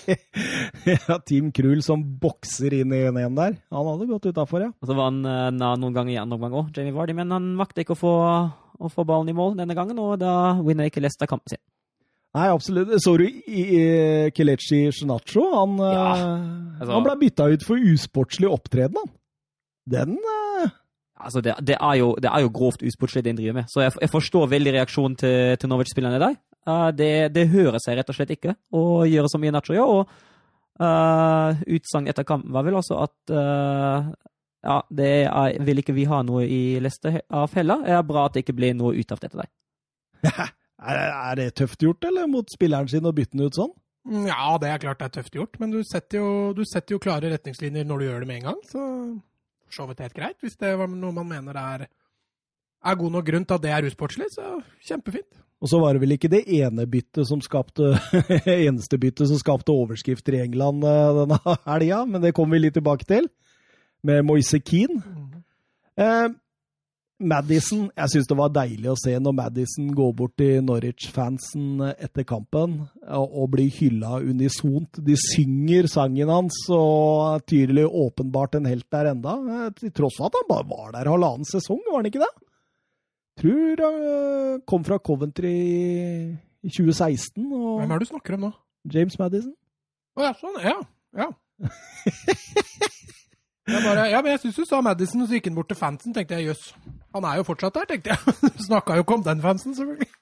ja, 0.90 1.18
Team 1.28 1.50
Krul 1.54 1.82
som 1.84 2.02
bokser 2.22 2.74
inn 2.80 2.94
i 2.94 3.02
1-1 3.08 3.36
der. 3.38 3.58
Han 3.74 3.90
hadde 3.90 4.08
gått 4.10 4.30
utafor, 4.30 4.64
ja. 4.66 4.70
Og 4.72 4.90
så 4.90 4.96
var 4.98 5.10
han 5.10 5.20
uh, 5.26 5.74
noen 5.78 5.96
ganger 5.96 6.14
i 6.14 6.20
andre 6.20 6.38
omgang 6.38 6.56
òg, 6.60 6.72
Jamie 6.76 6.94
Vardy, 6.96 7.16
men 7.16 7.34
han 7.34 7.52
vakte 7.60 7.84
ikke 7.84 7.96
å 7.96 8.00
få, 8.00 8.14
å 8.80 8.90
få, 8.90 9.06
ballen 9.08 9.30
i 9.32 9.36
mål 9.36 9.58
denne 9.60 9.76
gangen, 9.78 10.00
og 10.02 10.18
da 10.22 10.56
vinner 10.64 10.90
ikke 10.90 11.02
Leicester 11.04 11.30
kampen 11.30 11.54
sin. 11.54 11.62
Nei, 12.36 12.46
absolutt. 12.46 12.92
Så 13.02 13.16
du 13.18 13.24
Kelechi 14.36 14.84
Shenacho? 14.94 15.48
Han, 15.56 15.80
ja, 15.82 16.04
eh, 16.14 16.44
altså, 16.78 16.92
han 16.92 17.06
ble 17.06 17.16
bytta 17.24 17.48
ut 17.50 17.64
for 17.66 17.90
usportslig 17.94 18.50
opptreden, 18.50 19.00
han. 19.02 19.16
Den 19.90 20.18
uh... 20.20 20.68
Altså, 21.20 21.42
det, 21.44 21.56
det, 21.66 21.74
er 21.76 21.96
jo, 22.00 22.14
det, 22.16 22.30
er 22.30 22.44
jo, 22.44 22.52
grovt 22.54 22.84
usportslig 22.86 23.24
det 23.24 23.34
han 23.34 23.40
driver 23.40 23.58
med, 23.58 23.72
så 23.72 23.82
jeg, 23.82 23.96
jeg 24.00 24.12
forstår 24.12 24.46
veldig 24.54 24.72
reaksjonen 24.78 25.18
til, 25.20 25.58
til 25.60 25.72
Norwich-spillerne 25.72 26.22
der. 26.22 26.38
Uh, 26.68 26.90
det, 26.92 27.30
det, 27.34 27.48
hører 27.52 27.80
seg 27.80 27.96
rett 27.98 28.10
og 28.12 28.16
slett 28.16 28.34
ikke 28.34 28.54
å 28.76 29.02
gjøre 29.08 29.30
som 29.32 29.44
Nacho 29.44 29.76
gjør. 29.76 29.94
Og 30.00 30.82
uh, 30.82 31.62
utsagn 31.76 32.10
etter 32.10 32.26
kampen 32.28 32.52
var 32.54 32.66
vel 32.66 32.78
også 32.80 33.00
at 33.06 33.34
uh, 33.34 34.10
ja, 34.60 34.78
det 34.92 35.12
er, 35.24 35.56
vil 35.64 35.80
ikke 35.80 35.96
vi 35.96 36.06
ha 36.10 36.20
noe 36.26 36.44
i 36.44 36.78
leste 36.84 37.22
av 37.26 37.54
heller. 37.56 37.84
Det 37.86 37.96
er 37.96 38.08
bra 38.08 38.26
at 38.28 38.36
det 38.36 38.44
ikke 38.44 38.58
blir 38.58 38.76
noe 38.76 38.92
ut 38.96 39.14
av 39.14 39.22
dette 39.22 39.40
der. 39.40 39.52
er, 40.90 41.30
det 41.40 41.52
tøft 41.56 41.80
gjort, 41.84 42.04
eller, 42.04 42.28
mot 42.28 42.52
spilleren 42.52 42.90
sin 42.92 43.08
å 43.08 43.14
bytte 43.16 43.38
den 43.38 43.48
ut 43.48 43.56
sånn? 43.56 43.72
Ja, 44.26 44.56
det 44.60 44.68
er 44.68 44.80
klart 44.82 45.00
det 45.00 45.10
er 45.10 45.16
tøft 45.18 45.34
gjort, 45.36 45.58
men 45.60 45.72
du 45.72 45.80
setter 45.84 46.20
jo, 46.20 46.28
du 46.56 46.62
setter 46.68 46.96
jo 46.96 47.00
klare 47.02 47.32
retningslinjer 47.32 47.88
når 47.88 48.00
du 48.00 48.06
gjør 48.06 48.22
det 48.24 48.28
med 48.28 48.40
en 48.40 48.48
gang. 48.50 48.60
Så 48.68 48.84
for 49.70 49.76
så 49.76 49.88
vidt 49.88 50.02
helt 50.04 50.16
greit. 50.16 50.38
Hvis 50.42 50.58
det 50.60 50.72
var 50.80 50.90
noe 50.90 51.14
man 51.14 51.28
mener 51.30 51.56
er, 51.60 51.86
er 52.84 52.98
god 53.00 53.14
nok 53.16 53.28
grunn 53.28 53.46
til 53.46 53.58
at 53.58 53.64
det 53.64 53.72
er 53.76 53.88
usportslig, 53.90 54.30
så 54.32 54.58
kjempefint. 54.86 55.28
Og 55.60 55.68
så 55.68 55.80
var 55.82 55.92
det 55.92 56.00
vel 56.00 56.16
ikke 56.16 56.30
det 56.32 56.46
ene 56.56 56.86
byttet 56.88 57.28
som 57.28 57.40
skapte 57.44 57.92
eneste 58.48 58.96
byttet 59.00 59.28
som 59.28 59.40
skapte 59.40 59.74
overskrifter 59.74 60.38
i 60.38 60.44
England 60.46 60.86
eh, 60.88 61.16
denne 61.20 61.40
helga, 61.68 62.04
men 62.08 62.24
det 62.24 62.34
kommer 62.36 62.56
vi 62.56 62.64
litt 62.66 62.78
tilbake 62.78 63.08
til, 63.08 63.28
med 64.06 64.24
Moise 64.24 64.62
Keane. 64.64 65.02
Eh, 66.00 66.30
Madison 67.20 67.90
Jeg 67.92 68.08
syns 68.14 68.28
det 68.30 68.36
var 68.38 68.52
deilig 68.54 68.88
å 68.88 68.96
se 68.96 69.12
når 69.20 69.34
Madison 69.36 69.90
går 69.92 70.12
bort 70.16 70.38
til 70.40 70.62
Norwich-fansen 70.64 71.82
etter 71.92 72.24
kampen 72.24 72.78
og 73.12 73.50
blir 73.52 73.68
hylla 73.76 74.22
unisont. 74.24 75.02
De 75.04 75.18
synger 75.20 75.90
sangen 75.92 76.32
hans, 76.32 76.62
og 76.72 77.44
tydelig 77.44 77.84
åpenbart 77.84 78.56
en 78.56 78.70
helt 78.70 78.88
der 78.88 79.12
enda. 79.12 79.36
Eh, 79.36 79.72
til 79.76 79.92
tross 80.00 80.16
for 80.16 80.30
at 80.30 80.40
han 80.40 80.48
bare 80.48 80.70
var 80.72 80.94
der 80.96 81.12
halvannen 81.12 81.48
sesong, 81.48 81.84
var 81.90 82.00
han 82.00 82.08
ikke 82.08 82.24
det? 82.24 82.32
Tror 83.40 83.82
han 83.84 84.60
kom 84.68 84.84
fra 84.86 84.98
Coventry 85.02 85.54
i 86.60 86.68
2016. 86.68 87.46
Og 87.52 87.80
Hvem 87.80 87.90
er 87.90 87.98
det 87.98 88.06
du 88.06 88.12
snakker 88.12 88.36
om 88.36 88.46
nå? 88.48 88.52
James 88.92 89.16
Madison. 89.20 89.54
Å 90.16 90.26
ja, 90.26 90.32
sånn. 90.40 90.56
Ja. 90.64 90.76
Ja. 91.16 91.28
jeg 93.70 93.82
bare, 93.84 94.06
ja, 94.10 94.20
men 94.22 94.32
jeg 94.34 94.42
syns 94.44 94.60
du 94.60 94.64
sa 94.68 94.80
Madison, 94.84 95.22
og 95.24 95.28
så 95.30 95.36
gikk 95.36 95.50
han 95.50 95.58
bort 95.58 95.70
til 95.70 95.78
fansen. 95.78 96.14
tenkte 96.16 96.38
jeg, 96.38 96.50
Jøss, 96.50 96.70
han 97.14 97.26
er 97.28 97.40
jo 97.40 97.46
fortsatt 97.48 97.76
der, 97.76 97.88
tenkte 97.90 98.14
jeg. 98.14 98.20
Snakka 98.68 98.98
jo 98.98 99.04
ikke 99.06 99.18
om 99.20 99.26
den 99.26 99.44
fansen, 99.44 99.76
selvfølgelig. 99.78 100.10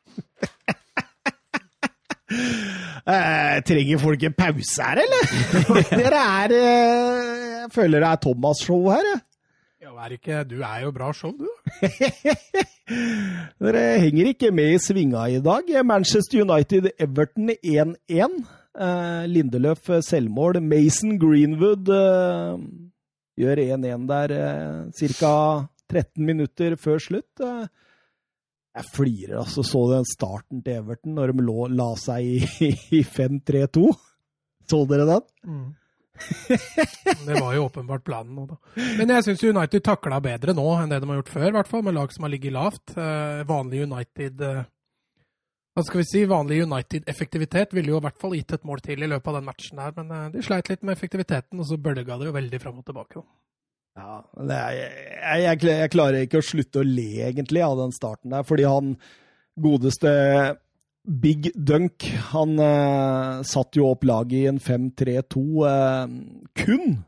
Eh, 3.08 3.62
trenger 3.64 3.96
folk 4.02 4.20
en 4.28 4.34
pause 4.36 4.84
her, 4.84 4.98
eller? 5.00 5.30
Dere 6.02 6.18
er 6.42 6.52
eh, 6.52 7.30
Jeg 7.62 7.70
føler 7.72 8.02
det 8.04 8.08
er 8.10 8.18
Thomas-show 8.20 8.90
her, 8.92 9.06
jeg 9.14 9.22
er 10.04 10.14
ikke, 10.16 10.42
du 10.48 10.58
er 10.62 10.84
jo 10.84 10.92
bra 10.94 11.12
show, 11.16 11.32
du. 11.36 11.48
Dere 13.62 13.82
henger 14.02 14.30
ikke 14.32 14.52
med 14.54 14.76
i 14.76 14.82
svinga 14.82 15.26
i 15.32 15.40
dag. 15.44 15.70
Manchester 15.86 16.44
United-Everton 16.44 17.52
1-1. 17.56 18.38
Eh, 18.78 19.24
Lindeløf 19.28 19.90
eh, 19.90 20.04
selvmål. 20.04 20.60
Mason 20.62 21.18
Greenwood 21.20 21.90
eh, 21.92 22.62
gjør 23.42 23.64
1-1 23.64 24.06
der 24.12 24.36
eh, 24.38 25.10
ca. 25.18 25.34
13 25.88 26.24
minutter 26.24 26.76
før 26.76 27.00
slutt. 27.00 27.40
Uh, 27.40 27.64
jeg 28.76 28.88
flirer, 28.92 29.38
altså. 29.40 29.64
Så 29.64 29.80
den 29.92 30.04
starten 30.04 30.62
til 30.64 30.82
Everton 30.82 31.16
når 31.16 31.32
de 31.32 31.44
lå, 31.46 31.66
la 31.72 31.88
seg 31.96 32.28
i, 32.28 32.68
i 32.98 33.02
5-3-2? 33.02 33.88
Så 34.68 34.82
dere 34.90 35.06
den? 35.08 35.24
Mm. 35.48 35.68
Det 37.26 37.36
var 37.40 37.52
jo 37.54 37.66
åpenbart 37.66 38.04
planen 38.04 38.34
nå, 38.36 38.46
da. 38.50 38.58
Men 38.98 39.12
jeg 39.14 39.26
syns 39.26 39.44
United 39.44 39.84
takla 39.86 40.20
bedre 40.24 40.54
nå 40.56 40.66
enn 40.78 40.90
det 40.92 41.00
de 41.02 41.10
har 41.10 41.20
gjort 41.20 41.32
før, 41.34 41.46
i 41.50 41.54
hvert 41.58 41.70
fall, 41.70 41.84
med 41.86 41.96
lag 41.96 42.12
som 42.14 42.26
har 42.26 42.34
ligget 42.34 42.54
lavt. 42.56 42.96
Eh, 42.96 43.44
vanlig 43.48 43.84
United 43.86 44.44
eh, 44.44 44.62
Hva 45.78 45.84
skal 45.86 46.02
vi 46.02 46.06
si? 46.10 46.24
Vanlig 46.30 46.62
United-effektivitet 46.66 47.74
ville 47.76 47.94
jo 47.94 48.00
i 48.00 48.06
hvert 48.06 48.20
fall 48.20 48.36
gitt 48.38 48.56
et 48.56 48.66
mål 48.68 48.82
til 48.84 49.04
i 49.04 49.10
løpet 49.10 49.32
av 49.32 49.40
den 49.40 49.48
matchen 49.50 49.82
her, 49.82 49.94
men 49.98 50.14
eh, 50.14 50.30
de 50.36 50.46
sleit 50.46 50.70
litt 50.72 50.82
med 50.82 50.96
effektiviteten, 50.96 51.60
og 51.60 51.68
så 51.68 51.80
bølga 51.80 52.18
det 52.18 52.30
jo 52.30 52.38
veldig 52.38 52.62
fram 52.64 52.82
og 52.82 52.88
tilbake. 52.88 53.22
da. 53.22 53.28
Ja, 53.98 54.20
er, 54.44 54.76
jeg, 54.78 55.42
jeg, 55.42 55.62
jeg, 55.72 55.90
klarer 55.90 56.22
ikke 56.22 56.38
å 56.38 56.46
slutte 56.46 56.84
å 56.84 56.86
le, 56.86 57.10
egentlig, 57.26 57.64
av 57.66 57.80
den 57.80 57.94
starten 57.96 58.34
der, 58.34 58.44
fordi 58.46 58.66
han 58.68 58.94
godeste 59.58 60.10
Big 61.08 61.50
Dunk 61.56 62.04
han 62.34 62.58
eh, 62.60 63.42
satte 63.48 63.80
jo 63.80 63.88
opp 63.94 64.04
laget 64.04 64.42
i 64.42 64.48
en 64.50 64.58
5-3-2 64.60 65.40
uh, 65.40 65.68
eh, 65.70 66.10
kun 66.60 66.98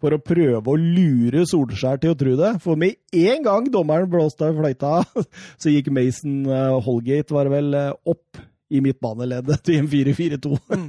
for 0.00 0.12
å 0.12 0.20
prøve 0.20 0.72
å 0.72 0.76
lure 0.80 1.44
Solskjær 1.48 2.00
til 2.00 2.12
å 2.12 2.18
tro 2.18 2.34
det. 2.36 2.54
For 2.64 2.80
med 2.80 2.96
en 3.16 3.44
gang 3.44 3.68
dommeren 3.72 4.08
blåste 4.12 4.48
av 4.48 4.56
fløyta, 4.56 5.02
så 5.60 5.72
gikk 5.72 5.92
Mason 5.92 6.44
eh, 6.48 6.76
Holgate 6.86 7.36
var 7.36 7.48
det 7.48 7.56
vel, 7.58 7.78
opp 8.08 8.40
i 8.72 8.80
midtbaneleddet 8.82 9.62
til 9.68 9.82
en 9.82 9.90
4-4-2. 9.92 10.56
Mm. 10.72 10.88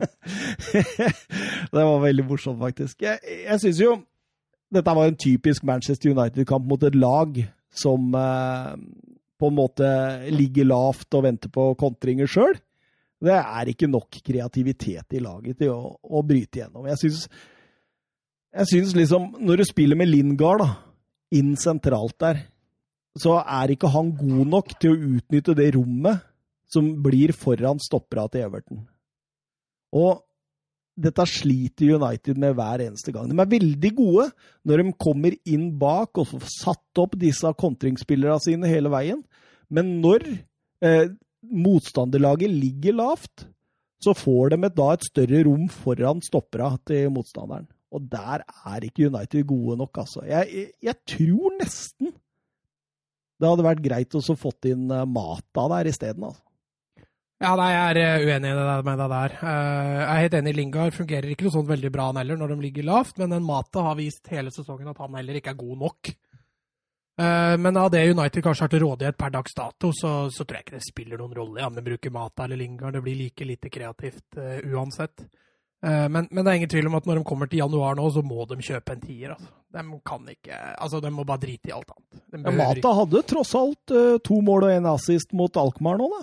det 1.76 1.84
var 1.84 2.00
veldig 2.08 2.28
morsomt, 2.32 2.62
faktisk. 2.64 3.04
Jeg, 3.04 3.20
jeg 3.44 3.64
syns 3.64 3.84
jo 3.84 3.98
dette 4.74 4.96
var 4.96 5.08
en 5.08 5.20
typisk 5.20 5.68
Manchester 5.68 6.12
United-kamp 6.16 6.66
mot 6.68 6.82
et 6.84 6.96
lag 6.96 7.38
som 7.72 8.16
på 9.38 9.50
en 9.52 9.58
måte 9.58 9.90
ligger 10.34 10.68
lavt 10.70 11.14
og 11.18 11.26
venter 11.28 11.52
på 11.54 11.70
kontringer 11.80 12.30
sjøl. 12.30 12.58
Det 13.24 13.34
er 13.34 13.72
ikke 13.72 13.90
nok 13.90 14.20
kreativitet 14.26 15.18
i 15.18 15.22
laget 15.24 15.62
til 15.62 15.74
å, 15.74 15.96
å 15.98 16.22
bryte 16.26 16.62
gjennom. 16.62 16.86
Jeg 16.92 17.02
syns, 17.02 17.24
jeg 18.54 18.70
syns 18.70 18.94
liksom 18.98 19.32
Når 19.42 19.62
du 19.62 19.66
spiller 19.70 19.98
med 19.98 20.12
Lingard 20.12 20.66
inn 21.34 21.56
sentralt 21.60 22.18
der, 22.22 22.44
så 23.18 23.40
er 23.42 23.74
ikke 23.74 23.90
han 23.94 24.14
god 24.20 24.52
nok 24.54 24.76
til 24.78 24.94
å 24.94 25.16
utnytte 25.18 25.58
det 25.58 25.72
rommet 25.76 26.22
som 26.70 26.90
blir 27.02 27.34
foran 27.34 27.82
stoppera 27.82 28.28
til 28.30 28.46
Everton. 28.46 28.84
Og 29.98 30.22
dette 30.98 31.26
sliter 31.30 31.94
United 32.00 32.40
med 32.42 32.56
hver 32.58 32.82
eneste 32.88 33.14
gang. 33.14 33.30
De 33.30 33.38
er 33.38 33.52
veldig 33.52 33.92
gode 34.00 34.28
når 34.68 34.82
de 34.82 34.96
kommer 34.98 35.36
inn 35.46 35.70
bak 35.80 36.18
og 36.18 36.30
får 36.32 36.48
satt 36.50 37.02
opp 37.04 37.14
disse 37.22 37.52
kontringsspillerne 37.62 38.42
sine 38.42 38.72
hele 38.72 38.92
veien. 38.94 39.22
Men 39.70 39.98
når 40.02 40.26
eh, 40.82 41.14
motstanderlaget 41.46 42.50
ligger 42.50 42.98
lavt, 42.98 43.46
så 44.04 44.14
får 44.18 44.54
de 44.54 44.62
et, 44.66 44.78
da 44.78 44.92
et 44.94 45.06
større 45.06 45.44
rom 45.48 45.68
foran 45.74 46.22
stoppera 46.26 46.74
til 46.86 47.12
motstanderen. 47.14 47.68
Og 47.94 48.04
der 48.12 48.44
er 48.44 48.84
ikke 48.84 49.08
United 49.08 49.46
gode 49.48 49.78
nok, 49.80 50.02
altså. 50.04 50.26
Jeg, 50.28 50.72
jeg, 50.84 50.98
tror 51.08 51.56
nesten 51.62 52.12
det 53.38 53.48
hadde 53.48 53.66
vært 53.66 53.86
greit 53.86 54.18
å 54.18 54.22
få 54.34 54.52
inn 54.66 54.90
eh, 54.90 55.06
Mata 55.06 55.68
der 55.76 55.92
isteden. 55.94 56.26
Altså. 56.26 56.42
Ja, 57.38 57.52
nei, 57.54 57.68
jeg 57.70 57.90
er 57.92 57.98
eh, 58.02 58.24
uenig 58.26 58.52
med 58.82 58.98
det 58.98 59.08
der. 59.12 59.34
Eh, 59.38 59.90
jeg 59.94 60.06
er 60.08 60.22
helt 60.24 60.38
enig. 60.40 60.54
Lingard 60.58 60.96
fungerer 60.96 61.30
ikke 61.30 61.46
noe 61.46 61.54
sånn 61.54 61.68
veldig 61.70 61.92
bra 61.94 62.08
han 62.10 62.18
heller, 62.18 62.40
når 62.40 62.54
de 62.54 62.64
ligger 62.66 62.88
lavt. 62.88 63.20
Men 63.22 63.36
den 63.36 63.46
Mata 63.46 63.84
har 63.86 64.00
vist 64.00 64.32
hele 64.34 64.54
sesongen 64.54 64.90
at 64.90 65.02
han 65.04 65.18
heller 65.20 65.38
ikke 65.38 65.54
er 65.54 65.60
god 65.60 65.84
nok. 65.86 66.16
Men 67.18 67.78
av 67.82 67.88
det 67.90 68.04
United 68.12 68.44
kanskje 68.46 68.62
har 68.62 68.70
til 68.70 68.84
rådighet 68.84 69.16
per 69.18 69.32
dags 69.34 69.56
dato, 69.58 69.90
så, 69.90 70.10
så, 70.30 70.44
tror 70.46 70.60
jeg 70.60 70.66
ikke 70.68 70.76
det 70.76 70.86
spiller 70.86 71.18
noen 71.18 71.32
rolle 71.34 71.64
om 71.66 71.74
de 71.74 71.82
bruker 71.82 72.14
Mata 72.14 72.46
eller 72.46 72.60
Lingard. 72.62 72.94
Det 72.94 73.02
blir 73.02 73.18
like 73.18 73.48
lite 73.50 73.72
kreativt 73.74 74.38
uh, 74.38 74.60
uansett. 74.70 75.24
Uh, 75.82 76.06
men, 76.14 76.28
men, 76.30 76.44
det 76.44 76.52
er 76.52 76.60
ingen 76.60 76.70
tvil 76.70 76.92
om 76.92 77.00
at 77.00 77.10
når 77.10 77.18
de 77.18 77.26
kommer 77.26 77.50
til 77.50 77.64
januar 77.64 77.98
nå, 77.98 78.06
så 78.14 78.22
må 78.22 78.46
de 78.52 78.60
kjøpe 78.62 78.94
en 78.94 79.02
tier. 79.02 79.34
Altså. 79.34 79.50
De 79.74 79.84
kan 80.06 80.30
ikke 80.30 80.62
Altså, 80.76 81.02
de 81.02 81.14
må 81.18 81.26
bare 81.26 81.42
drite 81.48 81.72
i 81.72 81.76
alt 81.80 81.90
annet. 81.96 82.22
Ja, 82.38 82.54
Mata 82.62 82.94
hadde 83.02 83.26
tross 83.34 83.58
alt 83.58 83.98
uh, 83.98 84.22
to 84.22 84.38
mål 84.46 84.70
og 84.70 84.76
en 84.76 84.92
assist 84.94 85.34
mot 85.34 85.58
Alkmaar 85.58 85.98
nå, 85.98 86.14
da. 86.20 86.22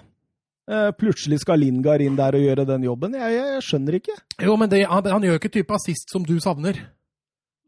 Uh, 0.65 0.89
plutselig 0.97 1.43
skal 1.43 1.61
Lingard 1.61 2.01
inn 2.01 2.15
der 2.17 2.39
og 2.39 2.45
gjøre 2.45 2.65
den 2.69 2.87
jobben. 2.87 3.17
Jeg, 3.19 3.35
jeg, 3.37 3.49
jeg 3.57 3.65
skjønner 3.67 3.99
ikke. 3.99 4.15
Jo, 4.47 4.55
men 4.57 4.71
det, 4.73 4.87
han, 4.89 5.11
han, 5.13 5.27
gjør 5.27 5.37
ikke 5.37 5.53
type 5.59 5.77
assist 5.77 6.15
som 6.15 6.25
du 6.25 6.39
savner. 6.41 6.79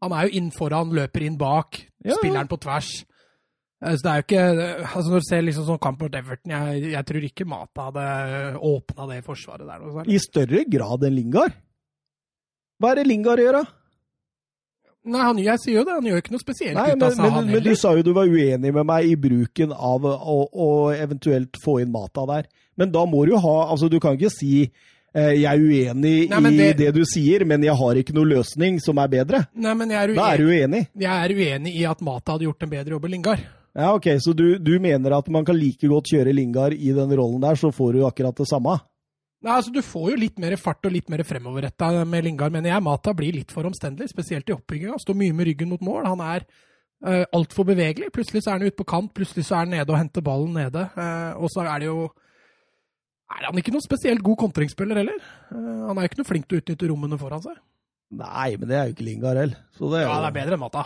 Han 0.01 0.15
er 0.17 0.25
jo 0.25 0.39
inn 0.39 0.49
foran, 0.53 0.95
løper 0.97 1.27
inn 1.27 1.37
bak, 1.37 1.77
ja. 2.01 2.17
spilleren 2.17 2.49
på 2.49 2.57
tvers. 2.63 2.89
Uh, 3.77 3.93
så 3.93 4.01
det 4.01 4.09
er 4.09 4.17
jo 4.17 4.25
ikke 4.25 4.45
altså 4.87 5.11
Når 5.11 5.21
du 5.21 5.27
ser 5.27 5.43
liksom 5.45 5.67
sånn 5.67 5.81
kamp 5.83 6.01
mot 6.01 6.17
Everton, 6.17 6.55
jeg, 6.55 6.81
jeg, 6.95 7.07
tror 7.11 7.29
ikke 7.29 7.45
Mata 7.45 7.89
hadde 7.91 8.07
åpna 8.65 9.09
det 9.13 9.21
forsvaret 9.29 9.69
der. 9.69 9.85
Noe 9.85 10.09
I 10.09 10.21
større 10.23 10.65
grad 10.65 11.05
enn 11.05 11.17
Lingard? 11.19 11.57
Hva 12.81 12.93
er 12.93 13.01
det 13.01 13.07
Lingard 13.11 13.41
gjør, 13.41 13.61
da? 13.61 13.77
Nei, 15.07 15.23
han, 15.23 15.39
jeg 15.39 15.61
sier 15.61 15.79
jo 15.79 15.85
det. 15.87 15.95
Han 16.01 16.07
gjør 16.09 16.21
ikke 16.21 16.33
noe 16.33 16.43
spesielt 16.43 16.75
Nei, 16.75 16.89
men, 16.91 17.03
men, 17.05 17.31
heller 17.31 17.53
men, 17.53 17.63
du 17.63 17.77
sa 17.79 17.93
jo 17.95 18.03
du 18.03 18.11
var 18.17 18.27
uenig 18.27 18.73
med 18.75 18.87
meg 18.89 19.07
i 19.07 19.15
bruken 19.19 19.71
av 19.71 20.03
å, 20.09 20.37
å 20.51 20.69
eventuelt 20.97 21.61
få 21.63 21.77
inn 21.83 21.93
Mata 21.93 22.25
der. 22.27 22.49
Men 22.77 22.93
da 22.93 23.03
må 23.09 23.25
du 23.25 23.35
ha 23.41 23.57
Altså, 23.71 23.89
du 23.89 23.97
kan 24.03 24.17
ikke 24.17 24.31
si 24.33 24.67
eh, 24.67 25.33
jeg 25.41 25.47
er 25.49 25.61
uenig 25.61 26.15
Nei, 26.29 26.41
i 26.53 26.57
det, 26.57 26.71
det, 26.81 26.89
du 26.95 27.03
sier, 27.09 27.45
men 27.49 27.63
jeg 27.65 27.75
har 27.77 28.01
ikke 28.01 28.15
noe 28.15 28.29
løsning 28.37 28.81
som 28.83 28.99
er 29.01 29.13
bedre. 29.17 29.45
Nei, 29.57 29.75
men 29.77 29.93
jeg 29.93 29.99
er 30.01 30.13
uenig. 30.13 30.19
Da 30.21 30.31
er 30.31 30.43
du 30.43 30.51
uenig. 30.51 30.83
Jeg 31.07 31.13
er 31.13 31.37
uenig 31.37 31.77
i 31.81 31.85
at 31.89 32.03
Mata 32.05 32.35
hadde 32.35 32.49
gjort 32.49 32.67
en 32.67 32.75
bedre 32.75 32.97
jobb 32.97 33.07
enn 33.07 33.17
Lingard. 33.17 33.47
Ja, 33.77 33.93
ok, 33.93 34.07
Så 34.19 34.33
du, 34.33 34.57
du, 34.57 34.79
mener 34.81 35.13
at 35.13 35.27
man 35.29 35.45
kan 35.45 35.57
like 35.57 35.85
godt 35.85 36.09
kjøre 36.09 36.33
Lingard 36.33 36.73
i 36.73 36.93
den 36.97 37.11
rollen 37.13 37.41
der, 37.43 37.57
så 37.59 37.69
får 37.69 37.93
du 37.93 38.05
akkurat 38.07 38.39
det 38.39 38.47
samme? 38.49 38.79
Nei, 39.45 39.53
altså 39.53 39.71
Du 39.73 39.83
får 39.85 40.07
jo 40.11 40.21
litt 40.23 40.39
mer 40.41 40.55
fart 40.57 40.87
og 40.89 40.95
litt 40.95 41.11
mer 41.13 41.21
fremoverretta 41.27 41.91
med 42.09 42.25
Lingard, 42.25 42.55
mener 42.55 42.73
jeg. 42.73 42.83
Mata 42.83 43.13
blir 43.13 43.37
litt 43.37 43.53
for 43.53 43.69
omstendelig, 43.69 44.09
spesielt 44.09 44.49
i 44.49 44.55
oppbygginga. 44.55 44.97
Står 45.03 45.19
mye 45.19 45.35
med 45.37 45.51
ryggen 45.51 45.69
mot 45.69 45.83
mål. 45.85 46.07
Han 46.09 46.23
er 46.25 46.47
uh, 47.05 47.25
altfor 47.37 47.67
bevegelig. 47.69 48.09
Plutselig 48.15 48.41
så 48.41 48.55
er 48.55 48.57
han 48.57 48.65
ute 48.65 48.79
på 48.79 48.87
kant, 48.89 49.13
plutselig 49.13 49.45
så 49.45 49.59
er 49.59 49.67
han 49.67 49.75
nede 49.77 49.93
og 49.93 49.99
henter 49.99 50.25
ballen 50.25 50.57
nede. 50.57 50.87
Uh, 50.97 51.37
og 51.37 51.53
så 51.53 51.67
er 51.67 51.83
det 51.83 51.91
jo 51.91 52.07
Er 53.27 53.49
han 53.49 53.59
ikke 53.59 53.73
noen 53.75 53.83
spesielt 53.83 54.23
god 54.23 54.39
kontringsspiller 54.45 55.01
heller? 55.01 55.17
Uh, 55.51 55.89
han 55.89 55.97
er 55.97 56.05
jo 56.05 56.11
ikke 56.11 56.21
noe 56.21 56.29
flink 56.29 56.47
til 56.47 56.59
å 56.59 56.63
utnytte 56.63 56.89
rommene 56.91 57.19
foran 57.19 57.43
seg. 57.43 57.59
Nei, 58.17 58.49
men 58.55 58.69
det 58.69 58.77
er 58.77 58.87
jo 58.87 58.95
ikke 58.95 59.07
Lingard 59.07 59.41
heller. 59.41 59.63
Det 59.77 60.01
ja, 60.05 60.15
det 60.23 60.29
er 60.29 60.35
bedre 60.37 60.55
enn 60.55 60.63
Mata. 60.63 60.83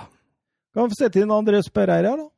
Kan 0.74 0.90
vi 0.90 0.98
sette 0.98 1.22
inn 1.22 1.34
Andres 1.36 1.70
Pereira, 1.74 2.16
da? 2.18 2.30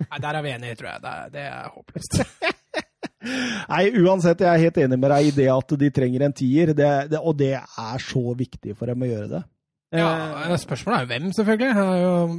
Nei, 0.00 0.18
der 0.20 0.36
er 0.36 0.44
vi 0.44 0.52
enige, 0.52 0.76
tror 0.80 0.90
jeg. 0.90 1.02
Det 1.04 1.12
er, 1.12 1.30
det 1.32 1.46
er 1.46 1.70
håpløst. 1.76 2.18
Nei, 3.70 3.84
uansett, 4.00 4.42
jeg 4.44 4.50
er 4.50 4.64
helt 4.64 4.78
enig 4.80 4.98
med 5.00 5.12
deg 5.12 5.28
i 5.28 5.32
det 5.36 5.48
at 5.52 5.74
de 5.80 5.88
trenger 5.94 6.24
en 6.26 6.36
tier, 6.36 6.72
det, 6.76 6.90
det, 7.12 7.20
og 7.20 7.36
det 7.36 7.54
er 7.60 8.04
så 8.04 8.22
viktig 8.36 8.76
for 8.76 8.90
dem 8.90 9.04
å 9.04 9.08
gjøre 9.08 9.30
det. 9.34 9.42
Ja, 9.90 10.10
eh, 10.46 10.56
Spørsmålet 10.60 11.02
er 11.02 11.08
hvem, 11.10 11.30
selvfølgelig. 11.34 11.86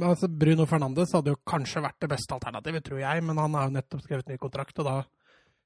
Altså, 0.08 0.28
Bruno 0.42 0.66
Fernandes 0.68 1.12
hadde 1.14 1.34
jo 1.34 1.40
kanskje 1.48 1.82
vært 1.84 1.98
det 2.02 2.10
beste 2.14 2.34
alternativet, 2.36 2.84
tror 2.86 3.02
jeg, 3.02 3.24
men 3.26 3.40
han 3.42 3.58
har 3.58 3.68
jo 3.68 3.76
nettopp 3.76 4.04
skrevet 4.06 4.32
ny 4.32 4.38
kontrakt, 4.40 4.78
og 4.80 4.88
da 4.88 4.96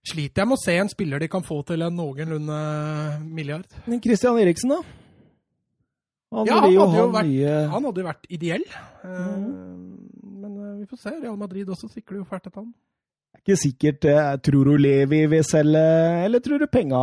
sliter 0.07 0.42
jeg 0.42 0.51
med 0.51 0.59
å 0.59 0.62
se 0.62 0.77
en 0.79 0.92
spiller 0.92 1.23
de 1.23 1.31
kan 1.33 1.45
få 1.47 1.61
til 1.66 1.83
en 1.87 1.99
noenlunde 1.99 2.61
milliard. 3.27 3.66
Men 3.87 4.03
Christian 4.05 4.38
Eriksen, 4.42 4.77
da? 4.77 4.81
Han, 6.35 6.49
ja, 6.49 6.57
han, 6.59 6.73
hadde 6.75 6.99
jo 6.99 7.11
vært, 7.14 7.31
nye... 7.31 7.55
han 7.71 7.87
hadde 7.87 8.03
jo 8.03 8.07
vært 8.07 8.27
ideell. 8.35 8.64
Mm. 9.07 9.47
Men 10.42 10.57
eh, 10.59 10.75
vi 10.81 10.88
får 10.90 11.01
se. 11.05 11.14
Real 11.23 11.38
Madrid 11.38 11.71
også 11.71 11.88
sikler 11.92 12.21
jo 12.21 12.27
fælt 12.29 12.49
etter 12.49 12.64
han 12.64 12.75
ikke 13.47 13.59
sikkert 13.61 14.07
eh, 14.11 14.37
Tror 14.42 14.73
du 14.73 14.77
Levi 14.81 15.23
vil 15.31 15.45
selge, 15.47 15.83
eller 16.27 16.42
tror 16.42 16.59
du 16.62 16.66
penga 16.66 17.03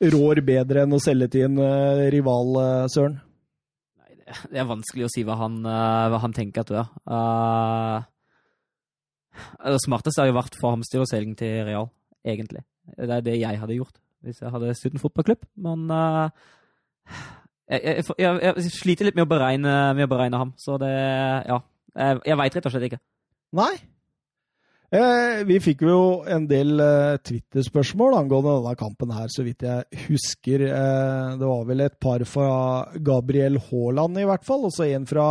rår 0.00 0.40
bedre 0.40 0.86
enn 0.86 0.96
å 0.96 1.00
selge 1.02 1.26
til 1.34 1.50
en 1.50 1.58
uh, 1.60 2.06
rival, 2.08 2.54
uh, 2.56 2.86
Søren? 2.88 3.18
Nei, 4.00 4.14
det, 4.48 4.56
er 4.56 4.64
vanskelig 4.64 5.04
å 5.04 5.10
si 5.12 5.26
hva 5.28 5.36
han, 5.36 5.58
uh, 5.60 6.08
hva 6.08 6.22
han 6.22 6.32
tenker, 6.32 6.64
tror 6.64 6.78
jeg. 6.80 6.86
det 9.60 9.82
smarteste 9.84 10.22
har 10.22 10.30
jo 10.30 10.38
vært 10.38 10.56
for 10.56 10.72
ham 10.72 10.86
styreselging 10.88 11.36
til 11.36 11.66
Real, 11.68 11.90
egentlig. 12.24 12.64
Det 12.96 13.10
er 13.16 13.26
det 13.26 13.36
jeg 13.40 13.60
hadde 13.60 13.78
gjort 13.78 14.00
hvis 14.20 14.42
jeg 14.42 14.52
hadde 14.52 14.74
en 14.74 15.00
fotballklubb. 15.00 15.46
Men 15.64 15.86
jeg, 17.70 17.78
jeg, 17.80 18.04
jeg, 18.18 18.40
jeg, 18.44 18.72
sliter 18.74 19.08
litt 19.08 19.16
med 19.16 19.24
å 19.24 19.30
beregne, 19.30 19.76
med 19.96 20.04
å 20.04 20.10
beregne 20.12 20.40
ham, 20.42 20.52
så 20.60 20.76
det 20.80 20.92
Ja. 21.48 21.62
Jeg, 21.90 22.20
jeg 22.22 22.38
veit 22.38 22.54
rett 22.54 22.66
og 22.68 22.70
slett 22.70 22.84
ikke. 22.86 23.00
Nei, 23.58 23.72
Eh, 24.90 25.44
vi 25.46 25.60
fikk 25.62 25.84
jo 25.86 25.98
en 26.26 26.48
del 26.50 26.80
eh, 26.82 27.18
Twitter-spørsmål 27.22 28.16
angående 28.18 28.56
denne 28.56 28.78
kampen 28.78 29.12
her, 29.14 29.28
så 29.30 29.44
vidt 29.46 29.62
jeg 29.62 30.06
husker. 30.08 30.64
Eh, 30.66 31.36
det 31.38 31.46
var 31.46 31.68
vel 31.68 31.84
et 31.84 31.94
par 32.02 32.24
fra 32.26 32.48
Gabriel 32.98 33.60
Haaland, 33.68 34.18
i 34.18 34.26
hvert 34.26 34.42
fall. 34.46 34.66
Og 34.66 34.74
så 34.74 34.88
en 34.88 35.06
fra 35.06 35.28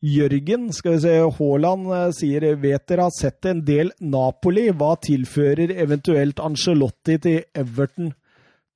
Jørgen. 0.00 0.70
Skal 0.72 0.96
vi 0.96 1.02
se, 1.04 1.16
Haaland 1.36 1.90
eh, 1.92 2.06
sier 2.16 2.46
vet 2.60 2.86
dere 2.88 3.08
har 3.08 3.12
sett 3.12 3.44
en 3.50 3.60
del 3.64 3.92
Napoli. 4.00 4.70
Hva 4.72 4.94
tilfører 5.02 5.74
eventuelt 5.76 6.40
Angelotti 6.40 7.18
til 7.20 7.42
Everton? 7.54 8.14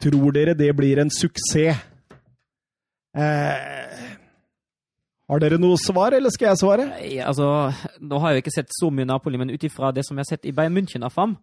Tror 0.04 0.34
dere 0.36 0.56
det 0.58 0.68
blir 0.76 1.00
en 1.00 1.12
suksess? 1.12 1.80
Eh, 3.14 3.94
har 5.24 5.40
dere 5.40 5.56
noe 5.56 5.78
svar, 5.80 6.12
eller 6.12 6.32
skal 6.34 6.50
jeg 6.50 6.60
svare? 6.60 6.86
Nei, 6.90 7.16
altså, 7.24 7.48
Nå 8.04 8.20
har 8.20 8.32
jeg 8.32 8.42
jo 8.42 8.44
ikke 8.44 8.56
sett 8.58 8.76
så 8.76 8.90
mye 8.92 9.08
Napoli, 9.08 9.40
men 9.40 9.54
ut 9.54 9.64
ifra 9.64 9.94
det 9.94 10.04
som 10.04 10.18
jeg 10.18 10.26
har 10.26 10.32
sett 10.34 10.48
i 10.50 10.52
Bayern 10.52 10.76
München 10.76 11.06
av 11.06 11.14
fram, 11.14 11.38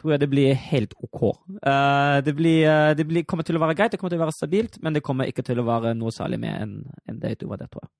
tror 0.00 0.16
jeg 0.16 0.24
det 0.24 0.30
blir 0.32 0.58
helt 0.72 0.96
OK. 0.98 1.22
Uh, 1.62 2.18
det, 2.26 2.34
blir, 2.34 2.64
uh, 2.66 2.90
det 2.98 3.06
blir, 3.06 3.22
kommer 3.28 3.46
til 3.46 3.60
å 3.60 3.62
være 3.62 3.76
greit, 3.78 3.94
det 3.94 4.00
kommer 4.00 4.10
til 4.10 4.18
å 4.18 4.24
være 4.24 4.34
stabilt, 4.34 4.80
men 4.82 4.96
det 4.96 5.04
kommer 5.06 5.30
ikke 5.30 5.46
til 5.46 5.62
å 5.62 5.68
være 5.68 5.94
noe 5.94 6.10
særlig 6.16 6.40
mer 6.42 6.64
enn 6.64 6.80
en 7.06 7.20
det 7.22 7.36
utover 7.38 7.62
det, 7.62 7.70
tror 7.70 7.86
jeg. 7.86 7.92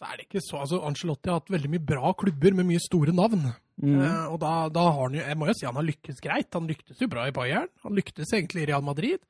Så 0.00 0.08
er 0.08 0.16
det 0.16 0.24
ikke 0.30 0.40
så, 0.40 0.62
altså 0.62 0.78
Angelotti 0.88 1.28
har 1.28 1.42
hatt 1.42 1.50
veldig 1.52 1.68
mye 1.74 1.82
bra 1.84 2.14
klubber 2.16 2.54
med 2.56 2.70
mye 2.70 2.80
store 2.80 3.12
navn. 3.12 3.42
Mm. 3.80 3.98
Uh, 4.00 4.30
og 4.32 4.38
da, 4.40 4.52
da, 4.72 4.86
har 4.88 4.96
han 4.96 5.16
jo 5.16 5.20
Jeg 5.24 5.36
må 5.40 5.48
jo 5.48 5.54
si 5.56 5.66
han 5.68 5.76
har 5.76 5.84
lykkes 5.84 6.22
greit. 6.24 6.48
Han 6.56 6.70
lyktes 6.70 7.02
jo 7.04 7.08
bra 7.12 7.26
i 7.28 7.34
Bayern. 7.36 7.68
Han 7.84 7.98
lyktes 7.98 8.32
egentlig 8.32 8.64
i 8.64 8.70
Real 8.72 8.86
Madrid. 8.86 9.20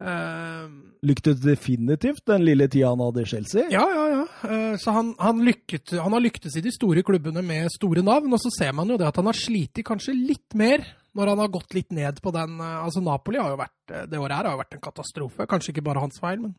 Uh, 0.00 0.70
Lyktes 1.04 1.42
definitivt 1.42 2.22
den 2.30 2.46
lille 2.46 2.70
tida 2.70 2.94
han 2.94 3.02
hadde 3.02 3.26
i 3.26 3.28
Chelsea? 3.34 3.66
Ja, 3.74 3.82
ja, 3.82 4.06
ja. 4.14 4.22
Uh, 4.46 4.78
så 4.78 4.94
han, 4.94 5.10
han, 5.18 5.42
lykket, 5.44 5.96
han, 5.98 6.14
har 6.14 6.22
lyktes 6.22 6.54
i 6.56 6.62
de 6.64 6.70
store 6.72 7.02
klubbene 7.02 7.42
med 7.42 7.66
store 7.74 8.06
navn. 8.06 8.30
Og 8.30 8.44
så 8.46 8.54
ser 8.60 8.72
man 8.78 8.94
jo 8.94 9.00
det 9.00 9.10
at 9.10 9.18
han 9.18 9.26
har 9.26 9.42
slitt 9.42 9.82
kanskje 9.90 10.14
litt 10.14 10.54
mer 10.54 10.86
når 11.18 11.34
han 11.34 11.42
har 11.42 11.50
gått 11.50 11.74
litt 11.74 11.90
ned 11.90 12.22
på 12.22 12.30
den 12.38 12.60
uh, 12.62 12.84
Altså, 12.86 13.02
Napoli 13.02 13.42
har 13.42 13.56
jo 13.56 13.58
vært 13.58 14.06
det 14.06 14.22
året 14.22 14.38
her 14.38 14.46
har 14.46 14.54
jo 14.54 14.62
vært 14.62 14.78
en 14.78 14.86
katastrofe. 14.86 15.50
Kanskje 15.50 15.74
ikke 15.74 15.88
bare 15.90 16.06
hans 16.06 16.22
feil, 16.22 16.46
men 16.46 16.54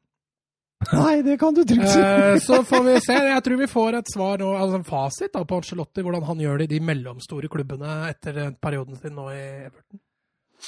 Nei, 0.89 1.21
det 1.25 1.37
kan 1.41 1.55
du 1.55 1.61
trygt 1.67 1.89
si. 1.93 2.45
så 2.45 2.61
får 2.67 2.85
vi 2.87 2.95
se. 3.05 3.17
Jeg 3.29 3.43
tror 3.45 3.59
vi 3.61 3.67
får 3.69 3.97
et 3.99 4.13
svar 4.13 4.41
nå, 4.41 4.53
altså 4.57 4.79
en 4.79 4.87
fasit 4.87 5.33
da, 5.33 5.43
på 5.47 5.59
Angelotti, 5.61 6.03
hvordan 6.05 6.25
han 6.29 6.41
gjør 6.41 6.61
det 6.61 6.69
i 6.69 6.73
de 6.75 6.85
mellomstore 6.91 7.51
klubbene 7.51 7.97
etter 8.09 8.39
perioden 8.61 8.97
sin 8.99 9.13
nå 9.17 9.27
i 9.33 9.43
Everton. 9.67 10.01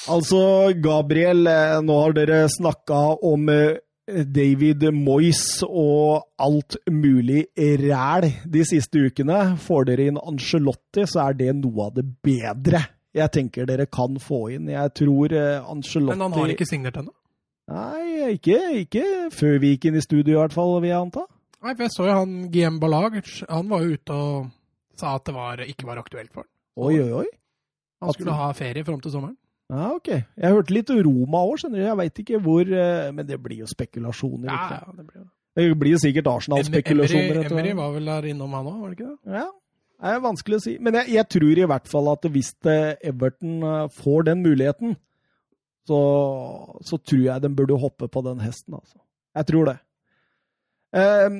Altså, 0.09 0.43
Gabriel, 0.81 1.45
eh, 1.47 1.79
nå 1.85 1.97
har 2.01 2.15
dere 2.17 2.43
snakka 2.49 3.01
om 3.29 3.49
eh, 3.53 3.77
David 4.09 4.87
Moyes 4.95 5.61
og 5.67 6.25
alt 6.41 6.79
mulig 6.91 7.45
ræl 7.57 8.31
de 8.55 8.65
siste 8.67 9.05
ukene. 9.05 9.53
Får 9.63 9.87
dere 9.91 10.09
inn 10.09 10.19
Angelotti, 10.21 11.05
så 11.09 11.27
er 11.27 11.39
det 11.39 11.53
noe 11.61 11.89
av 11.89 11.95
det 11.99 12.07
bedre 12.25 12.83
jeg 13.13 13.29
tenker 13.29 13.67
dere 13.69 13.85
kan 13.85 14.17
få 14.21 14.47
inn. 14.55 14.71
Jeg 14.73 14.93
tror 14.97 15.33
eh, 15.37 15.59
Angelotti 15.61 16.15
Men 16.15 16.25
han 16.25 16.39
har 16.39 16.53
ikke 16.55 16.69
signert 16.69 16.97
ennå? 17.01 17.13
Nei, 17.71 18.33
ikke, 18.35 18.59
ikke, 18.83 19.05
før 19.31 19.61
vi 19.63 19.73
gikk 19.73 19.87
inn 19.89 19.99
i 19.99 20.03
studio 20.03 20.35
i 20.35 20.41
hvert 20.41 20.55
fall, 20.55 20.75
vil 20.83 20.91
jeg 20.91 20.99
anta. 20.99 21.23
Nei, 21.63 21.71
for 21.77 21.85
jeg 21.85 21.93
så 21.93 22.09
jo 22.09 22.17
han 22.17 22.33
GM 22.51 22.81
Balagic, 22.81 23.37
han 23.47 23.69
var 23.71 23.85
jo 23.85 23.95
ute 23.95 24.17
og 24.19 24.49
sa 24.99 25.13
at 25.15 25.29
det 25.29 25.35
var, 25.35 25.63
ikke 25.63 25.87
var 25.87 26.01
aktuelt 26.01 26.33
for 26.33 26.43
ham. 26.43 26.51
Oi, 26.83 26.97
oi, 26.99 27.23
oi. 27.23 27.29
Han 28.03 28.15
skulle 28.17 28.35
ha 28.35 28.49
ferie 28.57 28.83
fram 28.83 28.99
til 28.99 29.13
sommeren. 29.13 29.37
Ja, 29.71 29.93
ok. 29.95 30.09
Jeg 30.11 30.53
hørte 30.57 30.75
litt 30.75 30.91
Roma 30.91 31.45
òg, 31.47 31.55
skjønner 31.61 31.79
du. 31.79 31.85
Jeg 31.85 31.99
veit 32.01 32.19
ikke 32.23 32.39
hvor 32.43 32.67
eh, 32.67 33.07
Men 33.15 33.25
det 33.25 33.39
blir 33.41 33.63
jo 33.63 33.69
spekulasjoner. 33.69 34.49
Ja, 34.51 34.81
ja, 34.83 34.95
det, 34.97 35.05
blir... 35.07 35.23
det 35.57 35.67
blir 35.79 35.95
jo 35.95 36.01
sikkert 36.03 36.29
Arsenal-spekulasjoner. 36.29 37.39
Emery 37.47 37.71
var 37.79 37.93
vel 37.95 38.11
der 38.11 38.27
innom, 38.33 38.57
han 38.57 38.69
òg, 38.69 38.81
var 38.81 38.91
det 38.91 38.99
ikke 38.99 39.13
det? 39.13 39.37
Ja. 39.39 39.47
Det 40.03 40.11
er 40.11 40.21
vanskelig 40.25 40.59
å 40.59 40.63
si. 40.65 40.75
Men 40.83 40.97
jeg, 40.99 41.13
jeg, 41.15 41.29
tror 41.37 41.63
i 41.63 41.67
hvert 41.71 41.89
fall 41.89 42.11
at 42.11 42.27
hvis 42.35 42.51
Everton 42.67 43.63
eh, 43.69 43.81
får 44.03 44.29
den 44.29 44.43
muligheten, 44.43 44.97
så, 45.87 45.99
så 46.85 46.99
tror 46.99 47.25
jeg 47.25 47.43
den 47.43 47.55
burde 47.57 47.79
hoppe 47.79 48.07
på 48.07 48.23
den 48.25 48.43
hesten, 48.43 48.77
altså. 48.79 48.99
Jeg 49.33 49.49
tror 49.49 49.69
det. 49.71 49.77
Eh, 50.93 51.39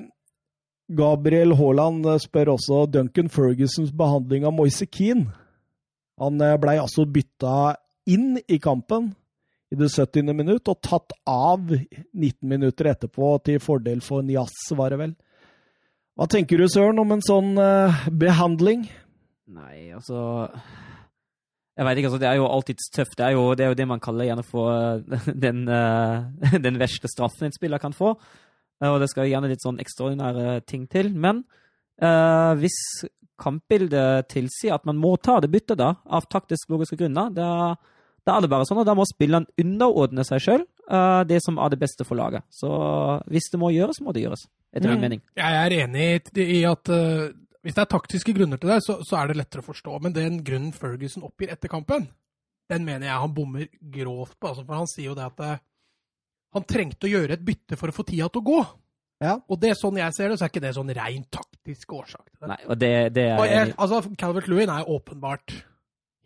Gabriel 0.98 1.54
Haaland 1.56 2.08
spør 2.24 2.56
også 2.56 2.86
Duncan 2.91 3.30
Fergusons 3.30 3.94
behandling 3.96 4.48
av 4.50 4.56
Moise 4.58 4.88
Keane. 4.89 5.30
Han 6.22 6.41
eh, 6.41 6.58
blei 6.62 6.80
altså 6.82 7.06
bytta 7.10 7.76
inn 8.10 8.39
i 8.48 8.60
kampen 8.62 9.14
i 9.74 9.78
det 9.80 9.89
70. 9.89 10.34
minutt 10.36 10.70
og 10.70 10.82
tatt 10.86 11.16
av 11.30 11.72
19 11.72 12.36
minutter 12.50 12.91
etterpå 12.91 13.36
til 13.46 13.62
fordel 13.64 14.04
for 14.06 14.26
Nias, 14.26 14.54
var 14.78 14.94
det 14.94 15.00
vel. 15.02 15.14
Hva 16.14 16.28
tenker 16.30 16.62
du, 16.62 16.68
Søren, 16.70 17.00
om 17.02 17.16
en 17.16 17.24
sånn 17.26 17.56
uh, 17.58 18.04
behandling? 18.22 18.86
Nei, 19.50 19.89
altså 19.96 20.46
Jeg 21.74 21.88
veit 21.88 21.99
ikke, 21.99 22.09
altså. 22.11 22.21
Det 22.21 22.30
er 22.30 22.38
jo 22.38 22.49
alltids 22.49 22.89
tøft. 22.93 23.17
Det 23.17 23.26
er 23.26 23.34
jo 23.34 23.45
det, 23.57 23.65
er 23.65 23.74
jo 23.74 23.80
det 23.80 23.89
man 23.89 24.01
kaller 24.03 24.30
gjerne 24.30 24.45
for 24.45 25.01
den, 25.45 25.65
uh, 25.69 26.26
den 26.65 26.80
verste 26.82 27.09
straffen 27.09 27.49
en 27.49 27.55
spiller 27.55 27.82
kan 27.82 27.95
få. 27.97 28.13
Uh, 28.84 28.91
og 28.91 28.99
det 29.01 29.09
skal 29.11 29.30
gjerne 29.30 29.49
litt 29.51 29.63
sånn 29.63 29.82
ekstraordinære 29.82 30.61
ting 30.69 30.88
til. 30.91 31.13
Men 31.13 31.45
hvis 32.59 32.76
kampbildet 33.39 34.26
tilsier 34.34 34.74
at 34.74 34.88
man 34.89 34.97
må 34.99 35.11
ta 35.21 35.38
det 35.39 35.51
byttet 35.53 35.78
da, 35.80 35.91
av 36.03 36.26
taktisk-logiske 36.26 36.97
grunner, 36.99 37.30
da, 37.32 37.76
da, 38.26 38.34
er 38.34 38.43
det 38.43 38.49
bare 38.51 38.65
sånn, 38.67 38.82
og 38.82 38.88
da 38.89 38.95
må 38.97 39.05
spilleren 39.07 39.45
underordne 39.61 40.26
seg 40.28 40.41
sjøl 40.43 40.65
det 41.30 41.38
som 41.45 41.61
er 41.61 41.71
det 41.71 41.80
beste 41.80 42.03
for 42.03 42.19
laget. 42.19 42.43
Så 42.51 42.74
hvis 43.32 43.47
det 43.53 43.61
må 43.61 43.69
gjøres, 43.71 44.01
må 44.03 44.11
det 44.11 44.26
gjøres, 44.26 44.47
etter 44.74 44.89
min 44.89 44.97
mm. 44.97 45.05
mening. 45.05 45.24
Jeg 45.38 45.61
er 45.61 45.78
enig 45.86 46.09
i 46.43 46.59
at 46.67 46.91
hvis 47.64 47.78
det 47.78 47.84
er 47.86 47.91
taktiske 47.93 48.36
grunner 48.36 48.59
til 48.59 48.74
det, 48.74 48.82
så, 48.84 48.97
så, 49.07 49.18
er 49.22 49.32
det 49.32 49.39
lettere 49.39 49.64
å 49.64 49.70
forstå. 49.70 49.97
Men 50.03 50.16
den 50.16 50.41
grunnen 50.43 50.74
Ferguson 50.76 51.24
oppgir 51.24 51.53
etter 51.53 51.72
kampen, 51.72 52.09
den 52.72 52.88
mener 52.88 53.07
jeg 53.07 53.24
han 53.24 53.36
bommer 53.36 53.70
grovt 53.93 54.36
på. 54.36 54.49
Altså, 54.49 54.66
for 54.68 54.82
han 54.82 54.89
sier 54.91 55.11
jo 55.11 55.18
det 55.18 55.28
at 55.30 55.38
det, 55.39 55.51
han 56.57 56.66
trengte 56.70 57.07
å 57.07 57.14
gjøre 57.14 57.38
et 57.38 57.45
bytte 57.45 57.80
for 57.80 57.89
å 57.89 57.95
få 57.95 58.05
tida 58.07 58.28
til 58.28 58.43
å 58.43 58.47
gå. 58.49 58.64
Ja. 59.24 59.38
Og 59.47 59.59
det 59.61 59.72
er 59.72 59.80
sånn 59.80 59.99
jeg 60.01 60.16
ser 60.16 60.32
det, 60.34 60.39
så 60.39 60.45
er 60.45 60.51
ikke 60.51 60.64
det 60.66 60.74
sånn 60.76 60.91
rent 60.97 61.30
taktisk 61.32 61.95
årsak 61.95 62.26
til 62.26 62.41
det. 62.41 62.49
Nei, 62.51 62.59
og 62.68 62.82
det, 62.82 62.91
det 63.16 63.26
er... 63.30 63.38
Og 63.38 63.47
jeg, 63.47 63.72
altså, 63.86 64.01
Calvert 64.20 64.51
Lewin 64.51 64.74
er 64.74 64.91
åpenbart 64.91 65.55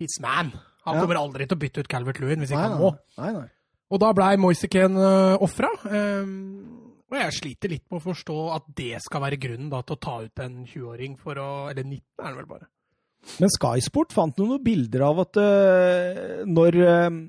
his 0.02 0.18
man. 0.24 0.50
Han 0.88 0.98
ja. 0.98 1.04
kommer 1.04 1.22
aldri 1.22 1.46
til 1.46 1.58
å 1.58 1.62
bytte 1.62 1.86
ut 1.86 1.92
Calvert 1.92 2.22
Lewin 2.24 2.42
hvis 2.42 2.56
ikke 2.56 2.66
han 2.66 2.82
må. 2.82 2.96
Nei, 3.22 3.32
nei. 3.36 3.48
Og 3.94 4.02
da 4.02 4.10
blei 4.16 4.34
Moise 4.42 4.68
Keane 4.72 5.00
uh, 5.00 5.38
ofra. 5.46 5.70
Um, 5.86 6.87
og 7.08 7.16
jeg 7.16 7.36
sliter 7.38 7.72
litt 7.72 7.86
med 7.88 8.02
å 8.02 8.06
forstå 8.10 8.38
at 8.56 8.66
det 8.76 8.98
skal 9.04 9.24
være 9.24 9.40
grunnen 9.40 9.70
da, 9.72 9.80
til 9.86 9.96
å 9.96 10.04
ta 10.04 10.16
ut 10.26 10.44
en 10.44 10.58
20-åring 10.68 11.16
for 11.22 11.40
å 11.40 11.50
Eller 11.72 11.86
19 11.86 12.02
er 12.20 12.34
det 12.34 12.40
vel 12.42 12.50
bare. 12.50 12.68
Men 13.42 13.52
Sky 13.52 13.84
Sport 13.84 14.16
fant 14.16 14.40
noen 14.40 14.64
bilder 14.64 15.04
av 15.08 15.22
at 15.24 15.40
uh, 15.40 16.44
når 16.48 16.80
uh, 16.84 17.20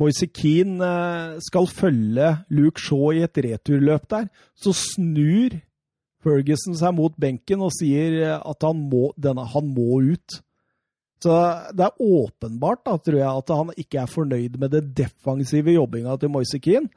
Moise 0.00 0.28
Keane 0.32 0.84
uh, 0.84 1.40
skal 1.44 1.68
følge 1.70 2.30
Luke 2.52 2.80
Shaw 2.80 3.12
i 3.16 3.24
et 3.26 3.42
returløp 3.44 4.08
der, 4.12 4.30
så 4.56 4.74
snur 4.76 5.58
Ferguson 6.20 6.76
seg 6.76 6.96
mot 6.96 7.14
benken 7.20 7.64
og 7.64 7.72
sier 7.76 8.36
at 8.36 8.66
han 8.66 8.86
må, 8.92 9.10
denne, 9.16 9.46
han 9.54 9.70
må 9.72 10.02
ut. 10.12 10.40
Så 11.20 11.36
det 11.76 11.84
er 11.84 12.00
åpenbart, 12.00 12.82
da, 12.88 12.96
tror 12.96 13.18
jeg, 13.18 13.28
at 13.28 13.52
han 13.52 13.72
ikke 13.76 14.02
er 14.02 14.08
fornøyd 14.08 14.56
med 14.60 14.72
det 14.72 14.82
defensive 14.96 15.72
jobbinga 15.74 16.16
til 16.20 16.32
Moise 16.32 16.60
Keane. 16.60 16.88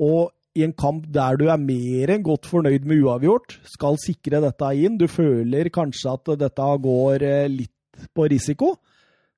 Og 0.00 0.32
i 0.60 0.66
en 0.66 0.76
kamp 0.76 1.08
der 1.12 1.40
du 1.40 1.48
er 1.50 1.60
mer 1.60 2.14
enn 2.14 2.24
godt 2.26 2.48
fornøyd 2.50 2.86
med 2.88 3.02
uavgjort, 3.04 3.58
skal 3.72 3.98
sikre 4.00 4.42
dette 4.44 4.70
inn, 4.76 5.00
du 5.00 5.08
føler 5.10 5.72
kanskje 5.72 6.14
at 6.14 6.32
dette 6.44 6.70
går 6.84 7.26
eh, 7.26 7.50
litt 7.50 8.06
på 8.16 8.28
risiko, 8.30 8.74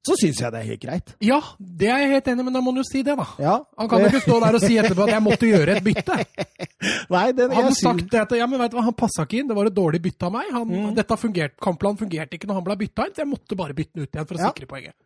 så 0.02 0.16
syns 0.18 0.40
jeg 0.42 0.50
det 0.50 0.58
er 0.58 0.66
helt 0.66 0.82
greit. 0.82 1.12
Ja, 1.22 1.36
det 1.58 1.86
er 1.86 2.00
jeg 2.02 2.10
helt 2.16 2.28
enig 2.32 2.46
men 2.48 2.56
da 2.56 2.62
må 2.62 2.72
han 2.72 2.80
jo 2.80 2.86
si 2.88 3.04
det, 3.06 3.14
da. 3.18 3.26
Ja. 3.38 3.54
Han 3.78 3.90
kan 3.90 4.02
jo 4.02 4.08
ikke 4.10 4.22
stå 4.24 4.38
der 4.42 4.58
og 4.58 4.64
si 4.64 4.78
etterpå 4.82 5.04
at 5.04 5.12
jeg 5.14 5.22
måtte 5.22 5.50
gjøre 5.50 5.76
et 5.76 5.86
bytte. 5.86 6.16
Nei, 7.14 7.26
den, 7.38 7.54
han 7.54 7.76
sagt 7.78 8.08
det 8.10 8.22
at 8.24 8.34
ja, 8.34 8.48
men 8.50 8.58
vet 8.64 8.74
du 8.74 8.80
hva, 8.80 8.86
han 8.88 8.96
passa 8.98 9.28
ikke 9.28 9.38
inn, 9.38 9.50
det 9.52 9.56
var 9.58 9.70
et 9.70 9.76
dårlig 9.76 10.02
bytte 10.02 10.26
av 10.26 10.34
meg. 10.34 10.50
Han, 10.56 10.66
mm. 10.72 10.88
Dette 10.98 11.18
fungert, 11.22 11.54
Kampplanen 11.62 12.00
fungerte 12.00 12.38
ikke 12.38 12.50
når 12.50 12.58
han 12.58 12.66
ble 12.66 12.78
bytta 12.82 13.06
inn, 13.06 13.14
så 13.14 13.22
jeg 13.22 13.30
måtte 13.30 13.58
bare 13.62 13.78
bytte 13.78 13.94
den 13.94 14.08
ut 14.08 14.18
igjen 14.18 14.28
for 14.32 14.40
å 14.40 14.42
ja. 14.42 14.50
sikre 14.50 14.70
poenget. 14.74 14.96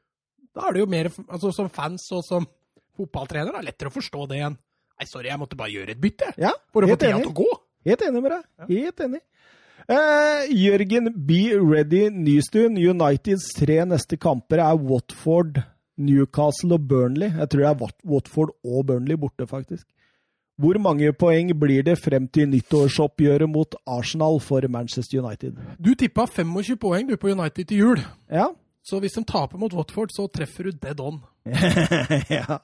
Da 0.57 0.65
er 0.65 0.73
det 0.73 0.81
jo 0.81 0.89
mer, 0.89 1.11
altså 1.27 1.53
Som 1.53 1.69
fans 1.69 2.09
og 2.17 2.25
som 2.25 2.49
fotballtrener, 2.97 3.53
det 3.53 3.61
er 3.61 3.69
lettere 3.69 3.93
å 3.93 3.99
forstå 3.99 4.31
det 4.31 4.41
igjen. 4.41 4.57
Nei, 4.97 5.07
sorry, 5.11 5.29
jeg 5.29 5.41
måtte 5.41 5.59
bare 5.59 5.73
gjøre 5.75 5.93
et 5.93 6.01
bytte. 6.01 6.33
Ja, 6.41 6.55
for 6.73 6.85
å 6.87 6.91
få 6.91 6.97
tida 7.01 7.19
til 7.21 7.33
å 7.33 7.37
gå. 7.37 7.49
Helt 7.87 8.05
enig 8.07 8.23
med 8.25 8.33
deg. 8.33 8.69
Helt 8.71 9.03
enig. 9.07 9.23
Uh, 9.87 10.43
Jørgen 10.51 11.13
be 11.29 11.43
Ready 11.61 12.09
Nystuen. 12.11 12.79
Uniteds 12.81 13.53
tre 13.55 13.83
neste 13.87 14.19
kamper 14.19 14.63
er 14.65 14.81
Watford, 14.81 15.61
Newcastle 16.01 16.75
og 16.75 16.89
Burnley. 16.89 17.29
Jeg 17.29 17.53
tror 17.53 17.63
det 17.63 17.69
er 17.71 17.93
Watford 18.11 18.57
og 18.65 18.89
Burnley 18.89 19.21
borte, 19.21 19.47
faktisk. 19.47 19.87
Hvor 20.57 20.79
mange 20.81 21.13
poeng 21.13 21.53
blir 21.61 21.85
det 21.85 21.99
frem 22.01 22.27
til 22.33 22.49
nyttårsoppgjøret 22.49 23.51
mot 23.53 23.77
Arsenal 23.87 24.41
for 24.41 24.65
Manchester 24.73 25.21
United? 25.21 25.59
Du 25.77 25.93
tippa 25.95 26.25
25 26.25 26.81
poeng 26.81 27.11
du 27.11 27.19
på 27.21 27.29
United 27.37 27.69
til 27.69 27.83
jul. 27.85 28.01
Ja. 28.33 28.49
Så 28.87 29.01
hvis 29.03 29.17
de 29.19 29.25
taper 29.27 29.59
mot 29.59 29.73
Watford, 29.75 30.13
så 30.15 30.29
treffer 30.31 30.69
du 30.69 30.79
dead 30.79 31.01
on. 31.03 31.19
ja. 32.39 32.61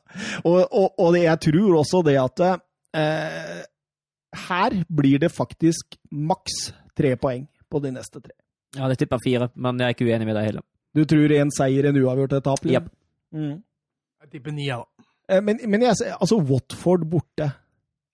Og, 0.47 0.61
og, 0.71 0.93
og, 0.99 1.17
jeg 1.19 1.41
tror 1.49 1.81
også 1.81 2.03
det 2.07 2.15
at 2.21 2.43
eh, 2.47 3.57
her 4.47 4.77
blir 4.87 5.23
det 5.25 5.33
faktisk 5.35 5.97
maks 6.15 6.69
tre 6.95 7.17
poeng 7.19 7.49
på 7.71 7.83
de 7.83 7.91
neste 7.97 8.23
tre. 8.23 8.37
Ja, 8.77 8.87
det 8.89 9.01
tipper 9.01 9.21
fire, 9.25 9.51
men 9.55 9.83
jeg 9.83 9.91
er 9.91 9.97
ikke 9.97 10.07
uenig 10.07 10.29
med 10.29 10.39
deg 10.39 10.47
heller. 10.53 10.65
Du 10.95 11.03
tror 11.09 11.35
en 11.35 11.51
seier, 11.57 11.89
en 11.89 11.99
uavgjort, 11.99 12.37
et 12.39 12.47
tap? 12.47 12.71
Yep. 12.71 12.87
Mm. 13.35 13.57
Jeg 14.23 14.33
tipper 14.37 14.55
ni, 14.55 14.69
ja. 14.69 14.79
Eh, 15.27 15.43
men, 15.43 15.59
men 15.67 15.89
jeg, 15.89 15.99
altså, 16.15 16.39
Watford 16.39 17.09
borte. 17.11 17.51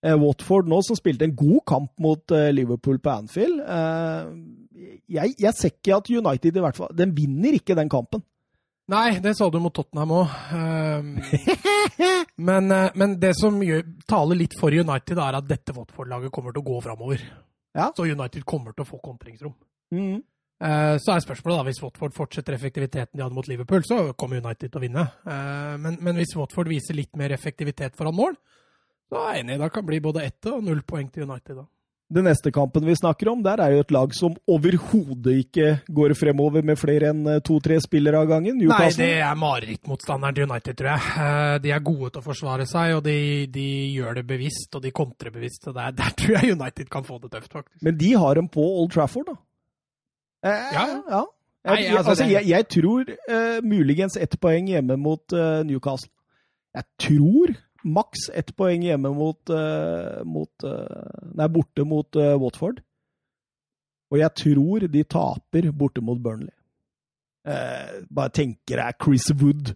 Eh, 0.01 0.17
Watford 0.17 0.71
nå, 0.71 0.81
som 0.87 0.97
spilte 0.97 1.27
en 1.27 1.37
god 1.37 1.61
kamp 1.67 1.93
mot 2.01 2.33
eh, 2.33 2.49
Liverpool 2.55 2.97
på 3.03 3.13
Anfield 3.19 3.61
jeg, 4.79 5.35
jeg, 5.35 5.53
ser 5.57 5.73
ikke 5.73 5.97
at 5.99 6.09
United 6.09 6.57
i 6.57 6.63
hvert 6.63 6.77
fall 6.77 6.91
Den 6.95 7.11
vinner 7.17 7.57
ikke 7.57 7.77
den 7.77 7.91
kampen. 7.91 8.23
Nei, 8.89 9.19
det 9.21 9.35
sa 9.37 9.45
du 9.53 9.59
mot 9.61 9.73
Tottenham 9.75 10.15
òg. 10.17 10.31
Um, 10.49 11.11
men, 12.49 12.73
men, 12.97 13.11
det 13.21 13.35
som 13.37 13.59
gjør, 13.61 13.83
taler 14.09 14.39
litt 14.39 14.55
for 14.57 14.73
United, 14.73 15.21
er 15.21 15.37
at 15.37 15.45
dette 15.45 15.75
Watford-laget 15.75 16.33
kommer 16.33 16.55
til 16.55 16.63
å 16.63 16.69
gå 16.71 16.79
framover. 16.87 17.21
Ja. 17.77 17.91
Så 17.93 18.07
United 18.09 18.47
kommer 18.49 18.73
til 18.73 18.87
å 18.87 18.89
få 18.89 18.97
kontringsrom. 19.03 19.53
Mm. 19.93 20.23
Uh, 20.59 20.97
så 20.99 21.13
er 21.13 21.21
spørsmålet 21.23 21.59
da, 21.59 21.65
hvis 21.69 21.81
Watford 21.83 22.15
fortsetter 22.17 22.57
effektiviteten 22.57 23.15
de 23.15 23.23
hadde 23.23 23.37
mot 23.37 23.47
Liverpool, 23.47 23.85
så 23.87 24.01
kommer 24.19 24.41
United 24.41 24.71
til 24.71 24.81
å 24.81 24.83
vinne. 24.83 25.05
Uh, 25.23 25.77
men, 25.79 25.99
men, 26.01 26.17
hvis 26.19 26.33
Watford 26.35 26.71
viser 26.71 26.97
litt 26.97 27.13
mer 27.19 27.31
effektivitet 27.35 27.95
foran 27.99 28.17
mål, 28.17 28.39
så 29.09 29.21
er 29.21 29.37
jeg 29.37 29.45
enig. 29.45 29.59
Da 29.61 29.69
kan 29.69 29.85
det 29.85 29.91
bli 29.93 30.01
både 30.03 30.25
ett 30.27 30.49
og 30.51 30.65
null 30.65 30.81
poeng 30.87 31.07
til 31.13 31.29
United. 31.29 31.61
da. 31.61 31.69
Den 32.09 32.25
neste 32.25 32.49
kampen 32.49 32.87
vi 32.87 32.95
snakker 32.97 33.29
om, 33.29 33.41
der 33.45 33.61
er 33.61 33.75
jo 33.75 33.83
et 33.83 33.91
lag 33.93 34.13
som 34.17 34.33
overhodet 34.49 35.35
ikke 35.43 35.67
går 35.93 36.15
fremover 36.17 36.63
med 36.65 36.79
flere 36.81 37.11
enn 37.13 37.19
eh, 37.29 37.41
to-tre 37.45 37.77
spillere 37.83 38.23
av 38.23 38.31
gangen. 38.31 38.57
Newcastle. 38.57 39.05
Nei, 39.05 39.11
det 39.13 39.27
er 39.27 39.37
marerittmotstanderen 39.37 40.39
til 40.39 40.47
United, 40.49 40.77
tror 40.79 40.89
jeg. 40.89 41.11
Eh, 41.21 41.57
de 41.61 41.73
er 41.75 41.83
gode 41.85 42.09
til 42.09 42.23
å 42.23 42.25
forsvare 42.25 42.65
seg, 42.69 42.95
og 42.97 43.03
de, 43.05 43.19
de 43.53 43.67
gjør 43.93 44.17
det 44.17 44.25
bevisst, 44.31 44.73
og 44.73 44.81
de 44.87 44.93
kontrer 45.01 45.35
bevisst. 45.35 45.67
Så 45.67 45.75
der, 45.75 45.93
der, 46.01 46.15
tror 46.17 46.39
jeg 46.39 46.57
United 46.57 46.89
kan 46.89 47.05
få 47.05 47.19
det 47.21 47.29
tøft, 47.35 47.51
faktisk. 47.53 47.83
Men 47.85 48.01
de 48.01 48.11
har 48.23 48.41
dem 48.41 48.49
på 48.57 48.65
Old 48.65 48.89
Trafford, 48.95 49.29
da. 49.29 49.37
Eh, 50.49 50.67
ja. 50.79 50.87
ja. 51.13 51.23
Jeg, 51.69 51.75
Nei, 51.75 51.87
altså, 51.93 52.09
altså, 52.15 52.29
jeg, 52.31 52.47
jeg 52.47 52.65
tror 52.71 53.09
uh, 53.29 53.57
muligens 53.67 54.15
ett 54.17 54.37
poeng 54.41 54.69
hjemme 54.71 54.95
mot 54.97 55.35
uh, 55.35 55.59
Newcastle. 55.67 56.09
Jeg 56.73 56.85
tror 57.03 57.53
maks 57.83 58.29
ett 58.35 58.51
poeng 58.57 58.83
hjemme 58.85 59.11
mot, 59.15 59.41
uh, 59.53 60.21
mot 60.27 60.67
uh, 60.67 61.33
Nei, 61.35 61.49
borte 61.51 61.85
mot 61.87 62.19
uh, 62.19 62.35
Watford. 62.41 62.81
Og 64.09 64.19
jeg 64.19 64.35
tror 64.41 64.87
de 64.89 65.03
taper 65.05 65.69
borte 65.71 66.01
mot 66.01 66.17
Burnley. 66.17 66.55
bare 68.09 68.29
tenker 68.33 68.81
jeg 68.81 68.97
Chris 69.01 69.27
Wood 69.37 69.69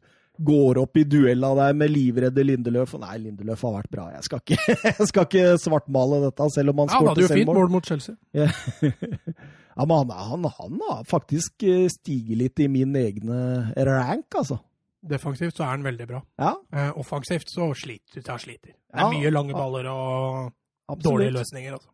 går 0.43 0.80
opp 0.82 0.97
i 0.97 1.04
duella 1.06 1.51
der 1.56 1.76
med 1.78 1.93
livredde 1.93 2.43
Lindeløf. 2.43 2.95
Nei, 2.97 3.20
Lindeløf 3.22 3.62
har 3.62 3.76
vært 3.78 3.91
bra. 3.93 4.08
Jeg 4.16 4.26
skal 4.26 4.41
ikke, 4.41 4.58
jeg 4.89 5.08
skal 5.12 5.28
ikke 5.30 5.45
svartmale 5.62 6.24
dette, 6.26 6.49
selv 6.56 6.74
om 6.74 6.82
han 6.82 6.89
ja, 6.89 6.97
skårte 6.97 7.28
selvmål. 7.30 7.30
Han 7.30 7.30
hadde 7.30 7.30
jo 7.30 7.38
fint 7.38 7.62
mål 7.62 7.72
mot 7.76 7.91
Chelsea. 7.91 8.18
ja, 8.34 9.86
men 9.86 9.95
han, 10.01 10.16
han, 10.34 10.49
han 10.58 10.84
har 10.89 11.06
faktisk 11.10 11.68
stiget 11.93 12.41
litt 12.41 12.66
i 12.66 12.70
min 12.74 12.97
egne 12.97 13.39
rank, 13.78 14.41
altså. 14.41 14.58
Defensivt 15.04 15.58
så 15.58 15.66
er 15.66 15.74
han 15.74 15.84
veldig 15.84 16.06
bra. 16.08 16.22
Ja. 16.39 16.54
Eh, 16.72 16.91
offensivt 16.99 17.51
så 17.51 17.72
sliter 17.76 18.24
han 18.30 18.39
sliter. 18.39 18.72
Det 18.72 18.95
er 18.95 19.04
ja, 19.04 19.10
mye 19.12 19.32
lange 19.34 19.56
baller 19.58 19.89
og 19.91 20.54
Absolutt. 20.88 21.04
dårlige 21.10 21.34
løsninger. 21.38 21.74
Altså. 21.76 21.89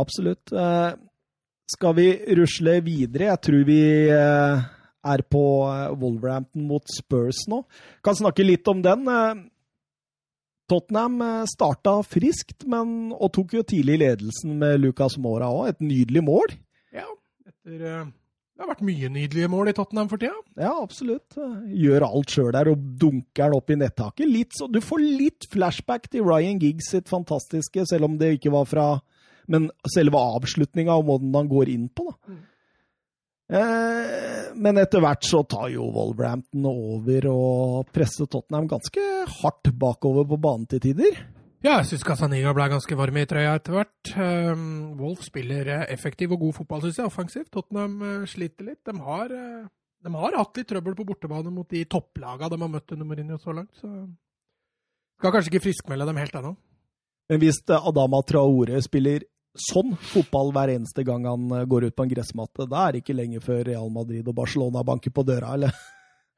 Absolutt. 0.00 0.52
Eh, 0.52 0.94
skal 1.76 1.96
vi 1.98 2.06
rusle 2.38 2.78
videre? 2.86 3.30
Jeg 3.32 3.42
tror 3.48 3.66
vi 3.68 3.80
eh, 4.14 4.64
er 5.12 5.24
på 5.30 5.44
eh, 5.68 5.92
Wolverhampton 6.00 6.66
mot 6.68 6.88
Spurs 6.92 7.44
nå. 7.50 7.62
Kan 8.04 8.18
snakke 8.18 8.46
litt 8.46 8.68
om 8.70 8.82
den. 8.84 9.06
Eh, 9.10 9.44
Tottenham 10.70 11.20
eh, 11.22 11.42
starta 11.50 11.98
friskt, 12.06 12.64
men, 12.70 13.12
og 13.14 13.32
tok 13.36 13.58
jo 13.58 13.64
tidlig 13.66 14.00
ledelsen 14.02 14.56
med 14.62 14.80
Lucas 14.82 15.18
Mora 15.22 15.50
òg. 15.52 15.74
Et 15.74 15.84
nydelig 15.84 16.24
mål. 16.26 16.56
Ja, 16.96 17.08
etter 17.46 18.08
Det 18.56 18.64
har 18.64 18.70
vært 18.70 18.86
mye 18.88 19.08
nydelige 19.12 19.48
mål 19.52 19.68
i 19.68 19.72
Tottenham 19.76 20.08
for 20.08 20.20
tida. 20.20 20.36
Ja, 20.56 20.70
absolutt. 20.80 21.36
Gjør 21.76 22.06
alt 22.06 22.32
sjøl 22.32 22.54
der 22.56 22.70
og 22.72 22.86
dunker 22.96 23.50
den 23.50 23.56
opp 23.58 23.68
i 23.68 23.76
nettaket. 23.76 24.24
Litt 24.32 24.56
så, 24.56 24.64
du 24.72 24.80
får 24.80 25.02
litt 25.04 25.48
flashback 25.52 26.08
til 26.08 26.24
Ryan 26.24 26.62
Giggs 26.62 26.88
sitt 26.94 27.12
fantastiske, 27.12 27.84
selv 27.90 28.08
om 28.08 28.16
det 28.16 28.38
ikke 28.38 28.54
var 28.56 28.64
fra 28.70 28.88
Men 29.46 29.68
selve 29.92 30.18
avslutninga 30.18 30.96
og 30.98 31.04
måten 31.06 31.36
han 31.36 31.46
går 31.46 31.68
inn 31.70 31.84
på, 31.94 32.08
da. 32.10 32.32
Mm. 32.32 32.40
Eh, 33.46 34.46
men 34.58 34.80
etter 34.82 35.04
hvert 35.04 35.22
så 35.22 35.44
tar 35.46 35.68
jo 35.70 35.86
Wolverhampton 35.94 36.66
over 36.66 37.28
og 37.30 37.92
presser 37.94 38.26
Tottenham 38.26 38.66
ganske 38.72 39.04
hardt 39.36 39.70
bakover 39.78 40.26
på 40.26 40.40
banen 40.42 40.66
til 40.72 40.82
tider. 40.82 41.20
Ja, 41.64 41.78
jeg 41.80 41.86
syns 41.88 42.04
Casaniga 42.04 42.52
ble 42.54 42.66
ganske 42.68 42.96
varm 42.98 43.16
i 43.16 43.24
trøya 43.28 43.54
etter 43.56 43.78
hvert. 43.78 44.10
Um, 44.12 44.66
Wolf 45.00 45.24
spiller 45.24 45.70
eh, 45.72 45.86
effektiv 45.94 46.34
og 46.36 46.42
god 46.44 46.58
fotball, 46.58 46.82
syns 46.84 47.00
jeg, 47.00 47.08
offensivt. 47.08 47.48
Tottenham 47.54 47.94
eh, 48.04 48.26
sliter 48.28 48.68
litt. 48.68 48.82
De 48.84 48.92
har, 49.00 49.32
eh, 49.32 49.64
de 50.04 50.12
har 50.18 50.36
hatt 50.36 50.60
litt 50.60 50.68
trøbbel 50.68 50.98
på 50.98 51.06
bortebane 51.08 51.52
mot 51.52 51.68
de 51.72 51.86
topplaga 51.88 52.50
de 52.52 52.60
har 52.60 52.72
møtt 52.74 52.92
under 52.92 53.08
Mourinho 53.08 53.40
så 53.40 53.56
langt, 53.56 53.72
så 53.80 53.88
skal 55.16 55.32
kanskje 55.32 55.54
ikke 55.54 55.64
friskmelde 55.70 56.10
dem 56.10 56.20
helt 56.20 56.36
ennå. 56.36 56.52
Men 57.32 57.40
hvis 57.40 57.62
Adama 57.72 58.20
Traore 58.28 58.82
spiller 58.84 59.24
sånn 59.56 59.96
fotball 60.12 60.52
hver 60.52 60.74
eneste 60.74 61.02
gang 61.08 61.24
han 61.24 61.48
går 61.66 61.88
ut 61.88 61.96
på 61.96 62.04
en 62.04 62.12
gressmatte, 62.12 62.68
da 62.68 62.84
er 62.84 62.94
det 62.94 63.00
ikke 63.02 63.16
lenge 63.16 63.40
før 63.42 63.64
Real 63.64 63.88
Madrid 63.90 64.28
og 64.28 64.36
Barcelona 64.36 64.84
banker 64.86 65.14
på 65.16 65.24
døra, 65.26 65.56
eller? 65.56 65.72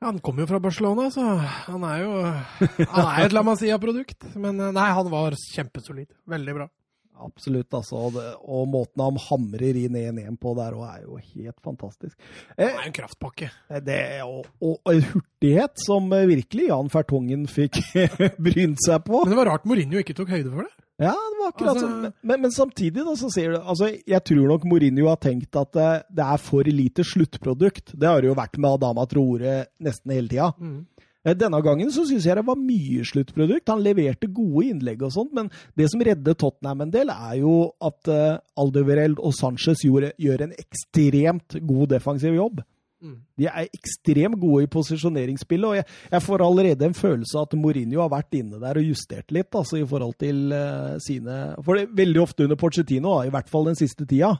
Han 0.04 0.20
kommer 0.22 0.44
jo 0.44 0.50
fra 0.52 0.60
Barcelona, 0.62 1.08
så 1.10 1.24
han 1.42 1.84
er 1.88 2.02
jo 2.04 2.10
Han 2.22 3.06
er 3.08 3.24
et 3.24 3.34
La 3.34 3.42
Masia-produkt. 3.46 4.28
Men 4.38 4.60
eh, 4.62 4.74
nei, 4.76 4.90
han 4.94 5.10
var 5.10 5.34
kjempesolid. 5.54 6.12
Veldig 6.30 6.54
bra. 6.60 6.68
Absolutt, 7.18 7.72
altså. 7.74 7.98
Og, 7.98 8.14
det, 8.14 8.26
måten 8.70 9.02
han 9.02 9.18
hamrer 9.24 9.78
inn 9.80 9.96
1-1 9.98 10.36
på 10.38 10.52
der 10.58 10.76
òg, 10.78 10.84
er 10.86 11.06
jo 11.06 11.18
helt 11.18 11.58
fantastisk. 11.64 12.14
Eh, 12.54 12.68
Han 12.68 12.82
er 12.84 12.90
en 12.90 12.94
kraftpakke. 12.94 13.50
det, 13.86 14.02
og, 14.22 14.46
og 14.62 14.92
en 14.92 15.02
hurtighet 15.12 15.82
som 15.82 16.12
eh, 16.14 16.28
virkelig 16.30 16.68
Jan 16.70 16.92
Fertongen 16.94 17.48
fikk 17.50 17.80
brynt 18.46 18.84
seg 18.86 19.02
på. 19.06 19.24
Men 19.24 19.34
det 19.34 19.40
var 19.40 19.50
rart 19.50 19.66
Mourinho 19.68 20.02
ikke 20.02 20.16
tok 20.18 20.30
høyde 20.36 20.52
for 20.52 20.68
det. 20.68 20.87
Ja, 20.98 21.12
det 21.14 21.38
var 21.38 21.52
akkurat 21.52 21.76
Altså- 21.76 21.88
sånn. 21.88 22.12
Men, 22.22 22.40
men 22.42 22.50
samtidig, 22.50 23.04
da, 23.06 23.14
så 23.14 23.28
sier 23.30 23.52
du 23.54 23.58
altså, 23.60 23.92
Jeg 24.02 24.24
tror 24.26 24.48
nok 24.50 24.64
Mourinho 24.66 25.06
har 25.06 25.20
tenkt 25.22 25.54
at 25.56 25.72
det, 25.72 25.90
det 26.18 26.24
er 26.24 26.40
for 26.42 26.66
lite 26.66 27.04
sluttprodukt. 27.06 27.94
Det 27.94 28.08
har 28.08 28.20
det 28.20 28.32
jo 28.32 28.34
vært 28.38 28.58
med 28.58 28.70
Adama 28.78 29.06
Troore 29.06 29.66
nesten 29.80 30.10
hele 30.16 30.28
tida. 30.28 30.52
Mm. 30.58 30.86
Denne 31.38 31.60
gangen 31.62 31.90
så 31.92 32.06
syns 32.08 32.24
jeg 32.24 32.38
det 32.38 32.46
var 32.46 32.56
mye 32.56 33.04
sluttprodukt. 33.04 33.68
Han 33.68 33.82
leverte 33.84 34.30
gode 34.32 34.68
innlegg 34.70 35.02
og 35.04 35.12
sånt, 35.12 35.32
men 35.36 35.50
det 35.76 35.90
som 35.92 36.00
redder 36.00 36.36
Tottenham 36.38 36.86
en 36.86 36.92
del, 36.94 37.10
er 37.12 37.34
jo 37.42 37.72
at 37.84 38.08
uh, 38.08 38.38
Aldevereld 38.56 39.20
og 39.20 39.34
Sanchez 39.36 39.82
gjorde, 39.84 40.14
gjør 40.18 40.46
en 40.46 40.54
ekstremt 40.56 41.58
god 41.68 41.90
defensiv 41.92 42.38
jobb. 42.38 42.62
Mm. 42.98 43.18
De 43.38 43.46
er 43.46 43.68
ekstremt 43.68 44.40
gode 44.42 44.64
i 44.64 44.70
posisjoneringsspillet, 44.72 45.66
og 45.68 45.76
jeg, 45.78 45.86
jeg 46.10 46.24
får 46.24 46.42
allerede 46.42 46.88
en 46.88 46.96
følelse 46.98 47.38
av 47.38 47.46
at 47.46 47.54
Mourinho 47.60 48.00
har 48.02 48.10
vært 48.10 48.34
inne 48.40 48.58
der 48.58 48.80
og 48.80 48.88
justert 48.88 49.30
litt 49.34 49.54
altså 49.54 49.78
i 49.78 49.86
forhold 49.86 50.16
til 50.18 50.50
uh, 50.50 50.96
sine 51.02 51.38
For 51.62 51.78
det, 51.78 51.92
veldig 51.94 52.22
ofte 52.24 52.48
under 52.48 52.58
Pochettino, 52.58 53.14
da, 53.14 53.28
i 53.28 53.34
hvert 53.34 53.52
fall 53.52 53.70
den 53.70 53.78
siste 53.78 54.06
tida, 54.08 54.34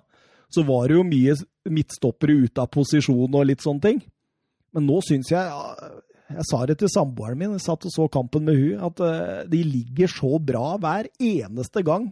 så 0.50 0.64
var 0.66 0.88
det 0.88 0.98
jo 0.98 1.06
mye 1.06 1.36
midtstoppere 1.70 2.34
ute 2.48 2.64
av 2.64 2.70
posisjon 2.74 3.38
og 3.38 3.46
litt 3.46 3.62
sånne 3.62 3.84
ting. 3.84 4.02
Men 4.74 4.88
nå 4.88 4.98
syns 5.06 5.30
jeg 5.32 5.44
ja, 5.44 5.92
Jeg 6.34 6.44
sa 6.50 6.60
det 6.68 6.78
til 6.80 6.90
samboeren 6.92 7.38
min, 7.40 7.54
jeg 7.56 7.64
satt 7.64 7.86
og 7.88 7.94
så 7.94 8.08
kampen 8.12 8.44
med 8.48 8.58
hun, 8.58 8.82
at 8.90 9.00
eh, 9.04 9.46
de 9.48 9.62
ligger 9.64 10.10
så 10.12 10.36
bra 10.36 10.74
hver 10.80 11.08
eneste 11.16 11.84
gang 11.86 12.10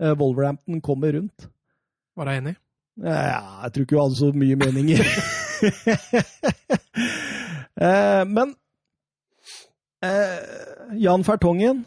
eh, 0.00 0.14
Wolverhampton 0.14 0.80
kommer 0.84 1.12
rundt. 1.18 1.50
Var 2.16 2.28
du 2.28 2.36
enig? 2.38 2.56
Ja, 3.00 3.64
jeg 3.64 3.74
tror 3.74 3.84
ikke 3.84 3.96
hun 3.98 4.06
hadde 4.06 4.20
så 4.22 4.32
mye 4.36 4.60
meninger. 4.60 5.04
eh, 7.80 8.24
men 8.26 8.54
eh, 10.04 10.38
Jan 11.00 11.24
Fertongen, 11.26 11.84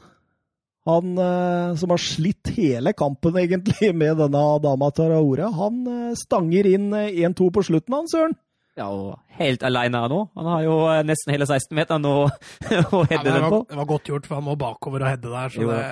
han 0.88 1.17
eh, 1.17 1.76
som 1.80 1.93
har 1.95 2.01
slitt 2.01 2.53
hele 2.57 2.93
kampen 2.97 3.38
egentlig 3.39 3.93
med 4.01 4.17
denne 4.21 4.45
dama 4.63 4.91
Taraore, 4.95 5.51
han 5.57 5.84
eh, 5.88 6.15
stanger 6.19 6.69
inn 6.74 6.89
eh, 6.97 7.21
1-2 7.28 7.51
på 7.55 7.65
slutten, 7.69 7.99
han 7.99 8.09
Søren. 8.11 8.36
Ja, 8.74 8.88
og 8.89 9.19
helt 9.38 9.61
aleine 9.67 9.99
nå. 10.09 10.24
Han 10.34 10.47
har 10.49 10.63
jo 10.65 10.76
eh, 10.89 11.03
nesten 11.05 11.30
hele 11.36 11.45
16-meteren 11.45 12.07
å, 12.09 12.13
å 12.97 13.03
Ja, 13.05 13.19
det, 13.21 13.28
den 13.28 13.43
på. 13.53 13.59
det 13.69 13.78
var 13.78 13.86
godt 13.91 14.09
gjort, 14.09 14.26
for 14.26 14.39
han 14.39 14.47
må 14.47 14.55
bakover 14.57 15.05
og 15.05 15.11
hedde 15.13 15.30
der. 15.30 15.51
Så 15.53 15.67
det, 15.69 15.84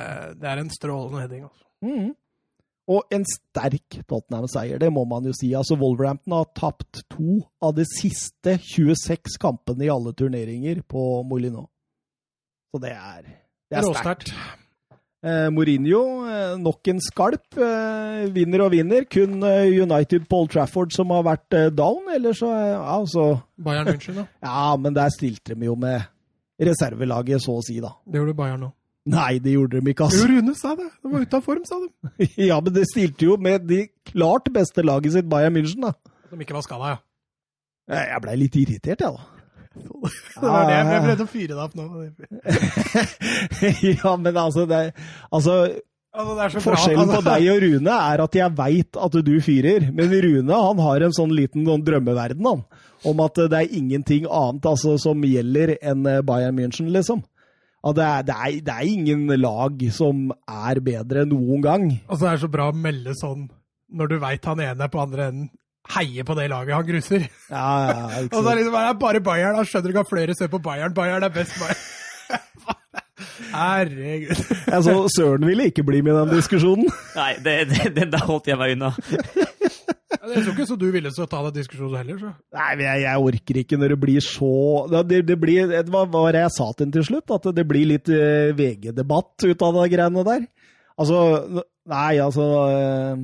det 0.42 0.48
er 0.50 0.62
en 0.64 0.72
strålende 0.74 1.22
heading. 1.22 1.44
Altså. 1.46 1.68
Mhm. 1.86 2.08
Og 2.90 3.14
en 3.14 3.24
sterk 3.28 4.00
Tottenham-seier, 4.10 4.80
det 4.82 4.90
må 4.94 5.04
man 5.08 5.28
jo 5.30 5.34
si. 5.38 5.52
Altså, 5.56 5.78
Wolverhampton 5.80 6.34
har 6.34 6.50
tapt 6.58 7.04
to 7.14 7.42
av 7.62 7.76
de 7.78 7.86
siste 7.88 8.58
26 8.58 9.38
kampene 9.42 9.86
i 9.86 9.92
alle 9.94 10.16
turneringer 10.18 10.82
på 10.90 11.22
Molino. 11.28 11.68
Så 12.72 12.82
det 12.82 12.96
er, 12.96 13.22
det 13.70 13.80
er 13.80 13.88
sterkt. 13.94 14.34
Eh, 15.22 15.52
Mourinho, 15.54 16.02
eh, 16.26 16.56
nok 16.58 16.88
en 16.90 17.02
skalp. 17.06 17.46
Eh, 17.54 18.24
vinner 18.34 18.64
og 18.66 18.72
vinner. 18.74 19.06
Kun 19.06 19.44
eh, 19.46 19.70
United 19.70 20.26
Paul 20.32 20.50
Trafford 20.50 20.96
som 20.96 21.14
har 21.14 21.28
vært 21.28 21.58
eh, 21.60 21.68
down. 21.70 22.10
eller 22.16 22.34
så 22.34 22.50
eh, 22.56 22.72
ja, 22.74 22.98
så 23.06 23.26
Bayern 23.62 23.92
München, 23.92 24.18
da. 24.24 24.26
Ja, 24.50 24.76
men 24.82 24.98
der 24.98 25.14
stilte 25.14 25.54
de 25.54 25.70
jo 25.70 25.76
med 25.78 26.10
reservelaget, 26.62 27.44
så 27.46 27.60
å 27.60 27.66
si, 27.66 27.78
da. 27.84 27.94
Det 28.10 28.18
gjorde 28.18 28.38
Bayern 28.40 28.66
nå. 28.66 28.72
Nei, 29.12 29.36
det 29.44 29.56
gjorde 29.56 29.80
de 29.80 29.94
ikke, 29.94 30.08
Jo, 30.08 30.10
altså. 30.10 30.30
Rune 30.32 30.56
sa 30.58 30.74
det. 30.80 30.88
De 31.04 31.12
var 31.12 31.26
ute 31.26 31.40
av 31.40 31.46
form, 31.46 31.66
sa 31.68 31.78
de. 31.82 32.30
ja, 32.50 32.58
men 32.64 32.76
det 32.76 32.88
stilte 32.92 33.28
jo 33.28 33.38
med 33.42 33.68
de 33.70 33.84
klart 34.08 34.48
beste 34.54 34.86
laget 34.86 35.18
sitt, 35.18 35.30
Bayern 35.32 35.56
München, 35.58 35.84
da. 35.84 35.94
De 36.32 36.40
ikke 36.46 36.56
var 36.58 36.66
skada, 36.66 36.96
ja. 36.96 37.00
Jeg 37.92 38.24
blei 38.24 38.40
litt 38.40 38.58
irritert, 38.62 39.04
jeg, 39.04 39.12
da. 39.12 39.30
Det 40.42 40.50
var 40.52 40.66
det 40.68 40.76
jeg 40.76 41.04
prøvde 41.06 41.24
å 41.24 41.30
fyre 41.32 41.54
deg 41.54 41.62
opp 41.64 41.76
nå. 41.80 41.86
ja, 44.02 44.12
men 44.20 44.40
altså, 44.42 44.66
det, 44.68 44.82
altså 45.32 45.56
Altså, 46.12 46.34
det 46.36 46.44
er 46.44 46.52
så 46.52 46.60
bra. 46.60 46.64
Forskjellen 46.76 47.08
på 47.08 47.16
Altså, 47.16 47.24
deg 47.30 47.46
og 47.54 47.62
Rune 47.64 47.98
er 48.12 48.22
at 48.26 48.34
jeg 48.36 48.56
veit 48.58 48.98
at 49.00 49.14
du 49.24 49.36
fyrer, 49.44 49.86
men 49.96 50.16
Rune 50.26 50.58
han 50.66 50.82
har 50.84 51.06
en 51.06 51.14
sånn 51.16 51.32
liten 51.32 51.64
sånn 51.70 51.86
drømmeverden 51.88 52.50
han, 52.50 52.66
om 53.08 53.22
at 53.24 53.40
det 53.54 53.62
er 53.62 53.78
ingenting 53.78 54.28
annet 54.28 54.68
altså, 54.74 54.98
som 55.00 55.24
gjelder 55.24 55.78
enn 55.80 56.04
eh, 56.12 56.20
Bayern 56.28 56.58
München, 56.60 56.92
liksom. 56.92 57.24
At 57.82 57.98
det, 57.98 58.06
er, 58.06 58.26
det, 58.28 58.36
er, 58.36 58.60
det 58.62 58.74
er 58.76 58.90
ingen 58.92 59.26
lag 59.42 59.80
som 59.96 60.28
er 60.46 60.82
bedre 60.86 61.26
noen 61.26 61.64
gang. 61.66 61.88
Altså, 62.06 62.28
det 62.28 62.34
er 62.36 62.44
så 62.44 62.52
bra 62.54 62.70
å 62.70 62.78
melde 62.78 63.16
sånn 63.18 63.48
når 63.92 64.12
du 64.12 64.20
veit 64.22 64.46
han 64.48 64.62
ene 64.64 64.88
på 64.88 65.02
andre 65.02 65.32
enden 65.32 65.50
heier 65.92 66.24
på 66.24 66.36
det 66.38 66.46
laget 66.52 66.76
han 66.78 66.86
gruser. 66.88 67.26
Ja, 67.50 67.70
ja, 67.90 68.22
ikke 68.22 68.36
Og 68.38 68.44
så 68.44 68.52
er 68.52 68.56
det 68.56 68.62
liksom, 68.62 68.78
det 68.78 68.84
er 68.92 69.00
bare 69.02 69.24
Bayern. 69.26 69.58
Han 69.58 69.68
skjønner 69.68 69.94
ikke 69.94 70.06
at 70.06 70.12
flere 70.12 70.38
ser 70.38 70.52
på 70.52 70.62
Bayern. 70.64 70.94
Bayern 70.94 71.26
er 71.26 71.34
best 71.34 71.58
Bayern. 71.60 71.82
Herregud. 73.52 74.38
altså, 74.68 74.94
Søren 75.16 75.46
ville 75.46 75.66
ikke 75.70 75.84
bli 75.84 76.02
med 76.06 76.14
i 76.14 76.20
den 76.20 76.36
diskusjonen. 76.38 76.88
Nei, 77.16 77.34
det, 77.44 77.56
det, 77.74 77.96
den 77.98 78.14
der 78.14 78.24
holdt 78.30 78.48
jeg 78.48 78.58
meg 78.62 78.78
unna. 78.78 78.94
Jeg 80.22 80.44
tror 80.44 80.54
ikke 80.54 80.68
så 80.70 80.78
du 80.80 80.88
ville 80.94 81.12
så 81.16 81.26
ta 81.30 81.42
den 81.48 81.56
diskusjonen 81.56 81.98
heller, 82.02 82.18
så. 82.22 82.32
Nei, 82.58 82.70
men 82.78 82.86
jeg, 82.86 83.04
jeg 83.06 83.28
orker 83.28 83.60
ikke 83.62 83.80
når 83.80 83.94
det 83.94 84.00
blir 84.04 84.24
så 84.26 84.52
Det, 84.92 85.22
det 85.28 85.38
blir, 85.40 85.70
det 85.72 85.94
var 85.94 86.10
hva 86.10 86.26
var 86.28 86.36
det 86.36 86.44
jeg 86.46 86.56
sa 86.58 86.68
til 86.72 86.86
den 86.86 86.96
til 86.98 87.08
slutt? 87.08 87.34
At 87.38 87.48
det 87.56 87.66
blir 87.70 87.88
litt 87.90 88.12
uh, 88.12 88.52
VG-debatt 88.58 89.48
ut 89.48 89.66
av 89.68 89.80
de 89.80 89.86
greiene 89.94 90.26
der. 90.28 90.50
Altså 91.02 91.22
Nei, 91.92 92.20
altså 92.22 92.44
uh, 92.70 93.16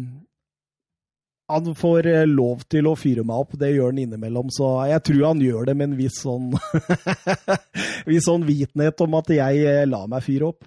Han 1.54 1.76
får 1.78 2.10
eh, 2.10 2.24
lov 2.28 2.64
til 2.72 2.90
å 2.90 2.96
fyre 3.00 3.24
meg 3.28 3.44
opp, 3.44 3.54
det 3.60 3.70
gjør 3.76 3.94
han 3.94 4.02
innimellom. 4.04 4.50
Så 4.52 4.72
jeg 4.90 5.04
tror 5.08 5.28
han 5.30 5.44
gjør 5.44 5.70
det 5.70 5.78
med 5.80 5.92
en 5.92 6.00
viss 6.00 6.18
sånn 6.24 6.50
viss 8.10 8.26
sånn 8.28 8.48
vitenhet 8.48 9.06
om 9.06 9.20
at 9.20 9.32
jeg 9.32 9.62
eh, 9.64 9.86
lar 9.88 10.10
meg 10.12 10.26
fyre 10.26 10.50
opp. 10.50 10.66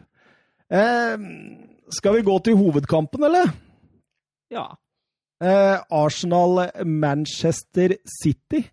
Eh, 0.71 1.27
skal 1.93 2.17
vi 2.17 2.25
gå 2.25 2.39
til 2.47 2.57
hovedkampen, 2.57 3.27
eller? 3.27 3.51
Ja. 4.55 4.71
Eh, 5.41 5.79
Arsenal-Manchester 5.89 7.97
City. 8.05 8.65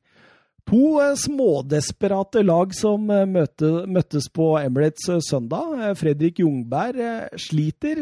To 0.68 1.02
eh, 1.02 1.16
smådesperate 1.16 2.44
lag 2.44 2.74
som 2.76 3.08
eh, 3.10 3.24
møte, 3.24 3.86
møttes 3.88 4.28
på 4.36 4.50
Emirates 4.60 5.08
søndag. 5.30 5.96
Fredrik 5.96 6.42
Jungberg 6.44 7.30
sliter 7.40 8.02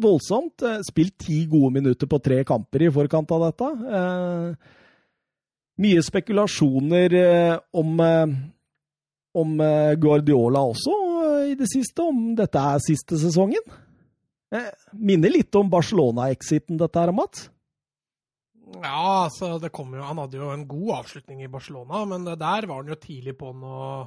voldsomt. 0.00 0.64
Spilt 0.88 1.18
ti 1.26 1.42
gode 1.50 1.74
minutter 1.76 2.08
på 2.08 2.22
tre 2.24 2.40
kamper 2.48 2.86
i 2.86 2.90
forkant 2.94 3.36
av 3.36 3.44
dette. 3.50 3.68
Mye 5.82 6.08
spekulasjoner 6.08 7.20
om, 7.76 8.00
om 9.44 9.64
Guardiola 10.00 10.64
også 10.72 10.96
i 11.52 11.56
det 11.58 11.68
siste, 11.68 12.04
om 12.04 12.32
dette 12.38 12.60
er 12.60 12.80
siste 12.84 13.18
sesongen. 13.20 13.64
Eh, 14.52 14.68
minner 14.92 15.32
litt 15.32 15.54
om 15.56 15.70
Barcelona-exiten, 15.72 16.76
dette 16.80 17.00
her, 17.00 17.12
Mats. 17.16 17.46
Ja, 18.72 19.26
altså, 19.26 19.56
det 19.60 19.72
kom 19.74 19.90
jo 19.92 20.00
Han 20.06 20.20
hadde 20.22 20.38
jo 20.38 20.46
en 20.52 20.62
god 20.68 20.92
avslutning 21.02 21.42
i 21.44 21.50
Barcelona, 21.50 22.04
men 22.08 22.24
der 22.24 22.66
var 22.68 22.78
han 22.78 22.88
jo 22.88 22.96
tidlig 22.96 23.34
på 23.36 23.50
noe 23.52 24.06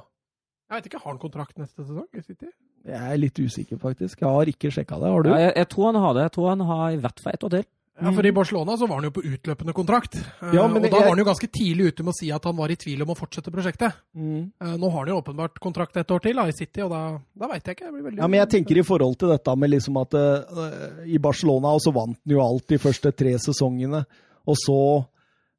Jeg 0.66 0.78
vet 0.78 0.88
ikke, 0.88 1.02
har 1.04 1.12
han 1.12 1.20
kontrakt 1.22 1.60
neste 1.60 1.84
sesong 1.84 2.08
i 2.16 2.24
City? 2.24 2.48
Jeg 2.86 3.02
er 3.12 3.18
litt 3.18 3.38
usikker, 3.38 3.78
faktisk. 3.82 4.20
Jeg 4.22 4.30
har 4.30 4.50
ikke 4.50 4.70
sjekka 4.70 4.98
det. 5.02 5.10
Har 5.10 5.24
du? 5.26 5.30
Ja, 5.32 5.38
jeg, 5.48 5.54
jeg 5.58 5.68
tror 5.72 5.88
han 5.90 5.98
har 6.02 6.12
det. 6.14 6.26
Jeg 6.28 6.32
tror 6.36 6.48
han 6.52 6.60
har 6.68 6.84
i 6.94 7.00
hvert 7.02 7.22
fall 7.22 7.34
ett 7.34 7.46
år 7.46 7.52
til. 7.56 7.64
Ja, 7.96 8.10
for 8.12 8.26
I 8.28 8.32
Barcelona 8.36 8.74
så 8.76 8.84
var 8.86 8.98
han 9.00 9.06
jo 9.08 9.10
på 9.16 9.22
utløpende 9.24 9.72
kontrakt. 9.72 10.16
Eh, 10.18 10.50
Ja, 10.54 10.66
men 10.68 10.84
og 10.84 10.90
da 10.90 10.98
jeg- 10.98 11.00
var 11.06 11.08
han 11.14 11.18
jo 11.18 11.24
ganske 11.24 11.48
tidlig 11.48 11.86
ute 11.94 12.02
med 12.04 12.12
å 12.12 12.16
si 12.20 12.30
at 12.30 12.44
han 12.44 12.56
var 12.56 12.68
i 12.70 12.76
tvil 12.76 13.00
om 13.02 13.08
å 13.08 13.16
fortsette 13.16 13.50
prosjektet. 13.50 13.94
Mm. 14.14 14.52
Eh, 14.60 14.76
Nå 14.76 14.90
har 14.92 14.98
han 15.06 15.08
jo 15.08 15.20
åpenbart 15.22 15.58
kontrakt 15.60 15.96
et 15.96 16.06
år 16.10 16.20
til 16.20 16.34
da, 16.36 16.44
i 16.46 16.52
City, 16.52 16.82
og 16.82 16.90
da, 16.90 17.18
da 17.38 17.48
veit 17.48 17.64
jeg 17.64 17.76
ikke. 17.76 17.84
Jeg 17.86 17.92
blir 17.94 18.02
veldig 18.10 18.18
Ja, 18.20 18.26
men 18.28 18.40
jeg 18.40 18.48
tenker 18.50 18.78
i 18.78 18.82
forhold 18.84 19.16
til 19.18 19.28
dette 19.32 19.56
med 19.56 19.70
liksom 19.70 19.96
at 20.02 20.12
uh, 20.12 21.04
i 21.06 21.16
Barcelona 21.18 21.72
og 21.72 21.80
så 21.80 21.92
vant 21.94 22.18
han 22.20 22.34
jo 22.36 22.40
alt 22.44 22.66
de 22.68 22.76
første 22.78 23.12
tre 23.16 23.32
sesongene. 23.38 24.04
Og 24.46 24.56
så 24.60 25.06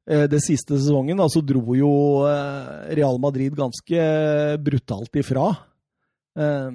eh, 0.06 0.26
det 0.28 0.40
siste 0.40 0.78
sesongen, 0.78 1.16
da, 1.18 1.26
så 1.26 1.42
dro 1.44 1.74
jo 1.74 2.24
eh, 2.24 2.94
Real 2.94 3.18
Madrid 3.18 3.52
ganske 3.58 4.62
brutalt 4.62 5.10
ifra. 5.18 5.56
Eh, 6.38 6.70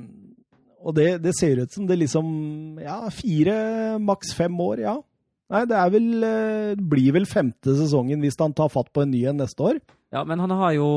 og 0.84 0.94
det, 0.98 1.22
det 1.24 1.32
ser 1.40 1.62
ut 1.64 1.72
som 1.72 1.88
det 1.88 1.96
liksom 2.04 2.80
Ja, 2.84 3.08
fire, 3.10 3.98
maks 4.04 4.34
fem 4.36 4.60
år, 4.60 4.84
ja. 4.84 4.98
Nei, 5.52 5.66
det 5.70 5.80
vel 5.94 6.24
eh, 6.26 6.76
blir 6.80 7.14
vel 7.18 7.26
femte 7.30 7.76
sesongen 7.78 8.24
hvis 8.24 8.40
han 8.40 8.56
tar 8.56 8.72
fatt 8.72 8.90
på 8.96 9.04
en 9.04 9.12
ny 9.12 9.26
en 9.30 9.42
neste 9.42 9.66
år. 9.66 9.82
Ja, 10.14 10.24
men 10.30 10.40
han 10.40 10.54
har 10.54 10.76
jo 10.76 10.88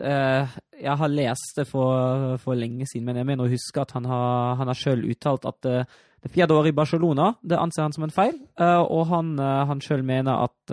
eh, 0.00 0.56
Jeg 0.80 0.96
har 1.00 1.12
lest 1.12 1.60
det 1.60 1.66
for, 1.68 2.34
for 2.42 2.58
lenge 2.58 2.88
siden, 2.90 3.06
men 3.08 3.20
jeg 3.20 3.28
mener 3.28 3.46
å 3.46 3.52
huske 3.52 3.84
at 3.84 3.94
han 3.96 4.08
har, 4.10 4.56
han 4.60 4.72
har 4.72 4.80
sjøl 4.80 5.04
uttalt 5.12 5.46
at 5.48 5.70
eh, 5.70 5.94
det 6.24 6.32
fjerde 6.32 6.56
året 6.56 6.72
i 6.72 6.76
Barcelona 6.76 7.34
det 7.44 7.60
anser 7.60 7.84
han 7.84 7.92
som 7.92 8.06
en 8.06 8.14
feil, 8.14 8.38
og 8.56 9.02
han, 9.10 9.34
han 9.36 9.82
sjøl 9.84 10.00
mener 10.08 10.46
at 10.46 10.72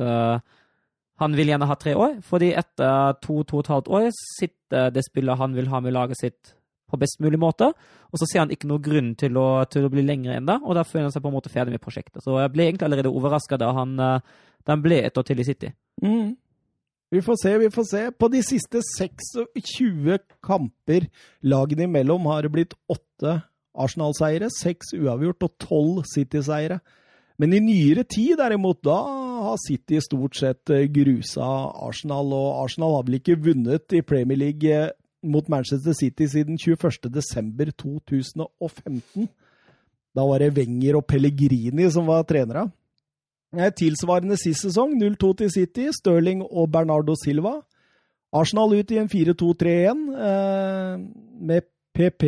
han 1.19 1.36
vil 1.36 1.51
gjerne 1.51 1.67
ha 1.67 1.75
tre 1.75 1.91
år, 1.91 2.13
fordi 2.23 2.53
etter 2.55 3.17
to, 3.19 3.41
to 3.43 3.59
og 3.59 3.65
et 3.65 3.71
halvt 3.73 3.89
år 3.97 4.07
sitter 4.15 4.93
det 4.95 5.03
spillet 5.09 5.41
han 5.41 5.57
vil 5.57 5.67
ha 5.67 5.82
med 5.84 5.91
laget 5.91 6.21
sitt 6.21 6.53
på 6.92 7.00
best 7.02 7.22
mulig 7.24 7.39
måte, 7.42 7.72
og 8.12 8.20
så 8.20 8.28
ser 8.28 8.44
han 8.44 8.54
ikke 8.54 8.70
noen 8.70 8.86
grunn 8.86 9.12
til 9.20 9.39
å, 9.39 9.48
til 9.72 9.88
å 9.88 9.92
bli 9.94 10.04
lengre 10.06 10.38
enn 10.38 10.50
det, 10.50 10.60
og 10.62 10.78
da 10.78 10.86
føler 10.88 11.08
han 11.08 11.16
seg 11.16 11.24
på 11.24 11.32
en 11.32 11.38
måte 11.38 11.52
ferdig 11.54 11.76
med 11.76 11.84
prosjektet. 11.84 12.24
Så 12.26 12.38
jeg 12.42 12.54
ble 12.54 12.68
egentlig 12.68 12.89
allerede 12.89 13.14
overraska 13.14 13.60
da, 13.62 13.72
eh, 13.72 14.48
da 14.62 14.76
han 14.76 14.86
ble 14.86 15.02
et 15.08 15.18
år 15.18 15.28
til 15.28 15.44
i 15.44 15.48
City. 15.48 15.74
Mm. 16.04 16.34
Vi 17.12 17.20
får 17.26 17.39
se, 17.42 17.58
vi 17.60 17.72
får 17.74 17.88
se. 17.89 18.02
På 18.16 18.30
de 18.32 18.39
siste 18.46 18.80
26 18.88 20.38
kamper 20.44 21.10
lagene 21.44 21.89
imellom 21.89 22.30
har 22.32 22.46
det 22.46 22.54
blitt 22.54 22.76
åtte 22.92 23.42
Arsenal-seiere, 23.76 24.48
seks 24.52 24.94
uavgjort 24.96 25.48
og 25.48 25.56
tolv 25.60 26.06
City-seiere. 26.12 26.80
Men 27.42 27.56
i 27.56 27.60
nyere 27.64 28.04
tid, 28.08 28.38
derimot, 28.39 28.80
da 28.86 29.00
har 29.48 29.60
City 29.64 30.00
stort 30.04 30.38
sett 30.38 30.70
eh, 30.70 30.88
grusa 30.94 31.48
Arsenal, 31.88 32.32
og 32.38 32.64
Arsenal 32.66 32.98
har 33.00 33.08
vel 33.08 33.18
ikke 33.20 33.39
vunnet 33.42 33.96
i 33.98 34.04
Premier 34.06 34.39
League 34.39 34.72
eh, 34.72 34.92
mot 35.24 35.49
Manchester 35.49 35.93
City 35.93 36.28
siden 36.28 36.57
21.12.2015. 36.57 39.28
Da 40.15 40.22
var 40.28 40.39
det 40.43 40.57
Wenger 40.57 40.95
og 40.99 41.05
Pellegrini 41.07 41.91
som 41.91 42.07
var 42.09 42.24
trenere. 42.28 42.72
Eh, 43.55 43.72
Tilsvarende 43.76 44.38
sist 44.39 44.61
sesong, 44.65 44.99
0-2 44.99 45.34
til 45.43 45.51
City, 45.51 45.89
Stirling 45.95 46.43
og 46.43 46.72
Bernardo 46.72 47.15
Silva. 47.19 47.61
Arsenal 48.32 48.80
ut 48.80 48.91
i 48.91 48.97
en 48.99 49.09
4-2-3-1, 49.11 50.15
eh, 50.15 50.99
med 51.41 51.61
PP, 51.91 52.24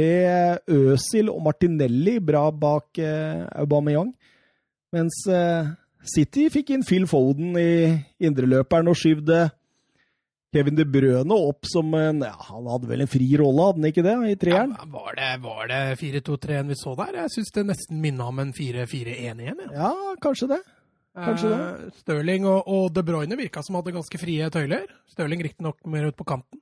Øsil 0.67 1.29
og 1.31 1.39
Martinelli 1.45 2.19
bra 2.19 2.51
bak 2.51 2.99
eh, 2.99 3.47
Aubameyang. 3.55 4.11
Mens 4.93 5.23
eh, 5.31 5.71
City 6.03 6.49
fikk 6.51 6.69
inn 6.75 6.83
Phil 6.83 7.07
Foden 7.07 7.55
i 7.57 8.03
indreløperen 8.19 8.87
og 8.91 8.99
skyvde 8.99 9.47
Kevin 10.53 10.77
De 10.77 10.85
Brøne 10.85 11.37
opp 11.49 11.65
som 11.69 11.89
en 11.97 12.21
ja, 12.25 12.35
Han 12.49 12.69
hadde 12.69 12.89
vel 12.91 13.03
en 13.05 13.09
fri 13.09 13.27
rolle, 13.41 13.67
hadde 13.67 13.81
han 13.81 13.89
ikke 13.89 14.05
det, 14.05 14.15
i 14.29 14.37
treeren? 14.39 14.75
Ja, 14.77 14.87
var 14.93 15.17
det, 15.17 15.31
var 15.43 15.67
det 15.71 15.81
4-2-3-en 16.01 16.71
vi 16.71 16.77
så 16.79 16.93
der? 16.99 17.17
Jeg 17.23 17.33
syns 17.33 17.53
det 17.55 17.65
nesten 17.71 18.01
minna 18.03 18.29
om 18.29 18.41
en 18.43 18.53
4-4-1 18.53 19.17
igjen. 19.17 19.63
Ja. 19.65 19.71
Ja, 19.73 19.93
kanskje 20.23 20.53
det. 20.53 20.61
Kanskje 21.13 21.49
det. 21.51 21.61
Eh, 21.61 21.97
Stirling 22.01 22.45
og, 22.49 22.69
og 22.69 22.93
De 22.93 23.03
Bruyne 23.05 23.37
virka 23.37 23.61
som 23.65 23.77
hadde 23.77 23.95
ganske 23.95 24.21
frie 24.21 24.49
tøyler. 24.53 24.85
Stirling 25.13 25.43
riktignok 25.45 25.81
mer 25.89 26.09
ut 26.09 26.17
på 26.17 26.27
kanten. 26.29 26.61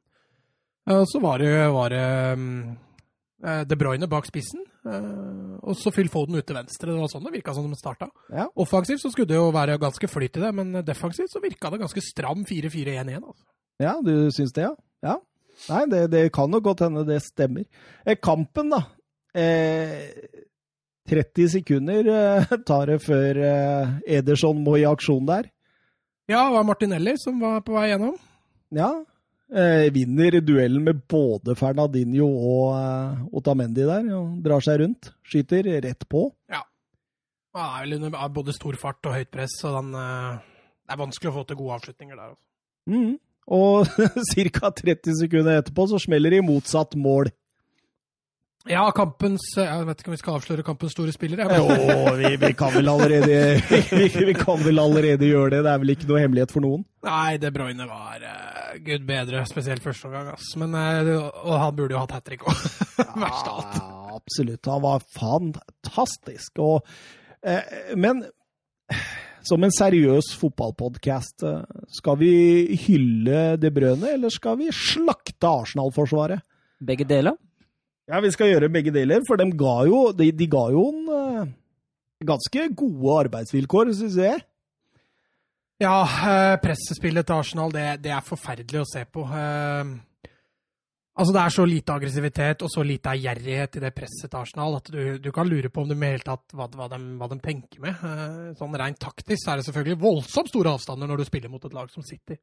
Eh, 0.90 1.04
så 1.08 1.20
var 1.20 1.40
det, 1.40 1.70
var 1.70 1.90
det 1.90 2.36
mm, 2.38 2.76
eh, 3.46 3.62
De 3.70 3.78
Bruyne 3.78 4.10
bak 4.10 4.26
spissen, 4.26 4.64
eh, 4.86 5.56
og 5.62 5.78
så 5.78 5.94
Phil 5.94 6.10
Foden 6.10 6.36
ut 6.36 6.48
til 6.48 6.58
venstre. 6.58 6.92
Det 6.92 7.00
var 7.00 7.12
sånn 7.12 7.26
det 7.28 7.36
virka 7.38 7.56
som 7.56 7.70
de 7.70 7.80
starta. 7.80 8.10
Ja. 8.34 8.48
Offensivt 8.56 9.04
så 9.04 9.14
skulle 9.14 9.32
det 9.32 9.40
jo 9.40 9.52
være 9.56 9.80
ganske 9.82 10.10
flyt 10.10 10.40
i 10.40 10.46
det, 10.46 10.54
men 10.58 10.82
defensivt 10.86 11.32
så 11.32 11.44
virka 11.44 11.72
det 11.72 11.84
ganske 11.84 12.04
stram 12.06 12.46
4-4-1 12.50 13.14
igjen. 13.14 13.28
Altså. 13.28 13.46
Ja, 13.82 13.98
du 14.06 14.30
syns 14.34 14.54
det, 14.54 14.68
ja? 14.68 14.76
Ja. 15.02 15.18
Nei, 15.70 15.84
det, 15.92 16.06
det 16.14 16.22
kan 16.34 16.54
jo 16.54 16.62
godt 16.64 16.84
hende 16.86 17.04
det 17.08 17.20
stemmer. 17.26 17.66
Eh, 18.06 18.18
kampen, 18.22 18.72
da. 18.74 18.84
Eh, 19.38 20.10
30 21.10 21.50
sekunder 21.58 22.08
eh, 22.08 22.52
tar 22.68 22.92
det 22.92 23.00
før 23.04 23.40
eh, 23.46 23.94
Ederson 24.20 24.62
må 24.64 24.78
i 24.80 24.88
aksjon 24.88 25.26
der. 25.30 25.50
Ja, 26.30 26.46
det 26.46 26.56
var 26.56 26.68
Martinelli 26.68 27.16
som 27.20 27.42
var 27.42 27.64
på 27.66 27.76
vei 27.76 27.90
gjennom. 27.92 28.14
Ja. 28.76 28.92
Eh, 29.52 29.90
vinner 29.92 30.38
duellen 30.40 30.86
med 30.86 31.02
både 31.12 31.58
Fernadinho 31.60 32.28
og 32.30 32.68
eh, 32.78 33.24
Otamendi 33.36 33.84
der. 33.88 34.08
Og 34.16 34.38
drar 34.46 34.64
seg 34.64 34.84
rundt. 34.84 35.12
Skyter 35.28 35.68
rett 35.84 36.08
på. 36.10 36.30
Ja, 36.52 36.62
det 37.52 37.66
er 37.66 37.82
vel 37.84 37.98
under 37.98 38.16
er 38.16 38.32
både 38.32 38.56
stor 38.56 38.78
fart 38.80 39.10
og 39.10 39.18
høyt 39.18 39.34
press, 39.34 39.58
så 39.60 39.74
den, 39.76 39.92
det 39.92 40.94
er 40.96 41.02
vanskelig 41.02 41.34
å 41.34 41.36
få 41.42 41.44
til 41.50 41.60
gode 41.60 41.82
avslutninger 41.82 42.16
der. 42.16 42.32
Altså. 42.32 42.46
Mhm. 42.88 43.20
Og 43.52 43.86
ca. 44.32 44.72
30 44.72 45.22
sekunder 45.26 45.60
etterpå 45.60 45.88
så 45.92 46.00
smeller 46.00 46.34
det 46.34 46.42
i 46.42 46.48
motsatt 46.48 46.96
mål. 46.96 47.32
Ja, 48.70 48.84
kampens 48.94 49.42
Jeg 49.58 49.86
vet 49.88 50.02
ikke 50.04 50.12
om 50.12 50.14
vi 50.14 50.20
skal 50.22 50.36
avsløre 50.38 50.64
kampens 50.66 50.94
store 50.94 51.14
spiller. 51.16 51.40
jeg, 51.42 51.58
Jo, 51.58 52.12
vi, 52.20 52.36
vi, 52.38 52.52
kan 52.54 52.76
allerede, 52.78 53.38
vi, 53.98 54.26
vi 54.28 54.36
kan 54.38 54.62
vel 54.62 54.80
allerede 54.80 55.26
gjøre 55.26 55.56
det. 55.56 55.64
Det 55.66 55.72
er 55.72 55.82
vel 55.82 55.94
ikke 55.96 56.10
noe 56.12 56.22
hemmelighet 56.22 56.54
for 56.54 56.62
noen. 56.62 56.84
Nei, 57.08 57.40
De 57.42 57.50
Bruyne 57.56 57.88
var 57.90 58.22
uh, 58.22 58.76
gud 58.86 59.08
bedre, 59.08 59.42
spesielt 59.50 59.82
første 59.82 60.12
omgang. 60.12 60.30
ass. 60.36 60.52
Men, 60.62 60.78
uh, 60.78 61.32
og 61.42 61.58
han 61.58 61.74
burde 61.80 61.98
jo 61.98 62.04
hatt 62.04 62.14
hat 62.20 62.28
trick 62.30 62.46
òg. 62.46 62.62
Verst 63.24 63.50
av 63.50 63.64
alt. 63.64 63.82
Ja, 63.82 64.20
absolutt. 64.22 64.70
Han 64.70 64.86
var 64.86 65.10
fantastisk. 65.18 66.62
Og, 66.62 66.86
uh, 67.42 67.96
men 67.98 68.22
som 69.48 69.64
en 69.64 69.74
seriøs 69.74 70.32
fotballpodkast, 70.40 71.46
eh, 71.48 71.86
skal 71.98 72.20
vi 72.22 72.34
hylle 72.86 73.56
De 73.62 73.72
Brøne, 73.74 74.14
eller 74.16 74.34
skal 74.34 74.60
vi 74.60 74.70
slakte 74.76 75.50
Arsenal-forsvaret? 75.50 76.44
Begge 76.82 77.08
deler. 77.08 77.38
Ja, 78.10 78.20
vi 78.20 78.32
skal 78.34 78.52
gjøre 78.52 78.72
begge 78.74 78.94
deler, 78.94 79.22
for 79.28 79.40
de 79.40 79.50
ga 79.58 79.76
jo, 79.88 80.12
de, 80.18 80.32
de 80.36 80.48
ga 80.52 80.68
jo 80.74 80.88
en 80.92 81.12
eh, 81.18 81.52
ganske 82.28 82.70
gode 82.78 83.18
arbeidsvilkår, 83.26 83.94
syns 83.98 84.18
jeg. 84.20 84.46
Ja, 85.82 85.98
eh, 86.06 86.56
pressespillet 86.62 87.26
til 87.26 87.42
Arsenal, 87.42 87.74
det, 87.74 87.88
det 88.04 88.14
er 88.14 88.26
forferdelig 88.26 88.84
å 88.84 88.90
se 88.90 89.06
på. 89.10 89.26
Eh, 91.12 91.20
altså, 91.20 91.34
det 91.34 91.42
er 91.42 91.50
så 91.50 91.66
lite 91.66 91.94
aggressivitet 91.94 92.64
og 92.64 92.72
så 92.72 92.84
lite 92.84 93.12
ærgjerrighet 93.12 93.78
i 93.78 93.84
det 93.84 93.94
presset 93.96 94.30
til 94.30 94.40
Arsenal 94.40 94.78
at 94.80 94.92
du, 94.92 95.18
du 95.20 95.32
kan 95.32 95.48
lure 95.48 95.70
på 95.70 95.84
om 95.84 95.90
de 95.90 95.96
i 95.96 96.12
hele 96.14 96.24
tatt 96.24 96.56
hva, 96.56 96.70
hva, 96.72 96.88
de, 96.92 97.00
hva 97.20 97.30
de 97.32 97.40
tenker 97.44 97.84
med. 97.84 97.96
Eh, 97.96 98.52
sånn 98.60 98.76
rent 98.80 99.00
taktisk 99.00 99.48
er 99.48 99.60
det 99.60 99.68
selvfølgelig 99.68 100.02
voldsomt 100.02 100.52
store 100.52 100.76
avstander 100.76 101.08
når 101.08 101.22
du 101.22 101.26
spiller 101.28 101.52
mot 101.52 101.66
et 101.66 101.76
lag 101.76 101.92
som 101.92 102.04
City. 102.04 102.40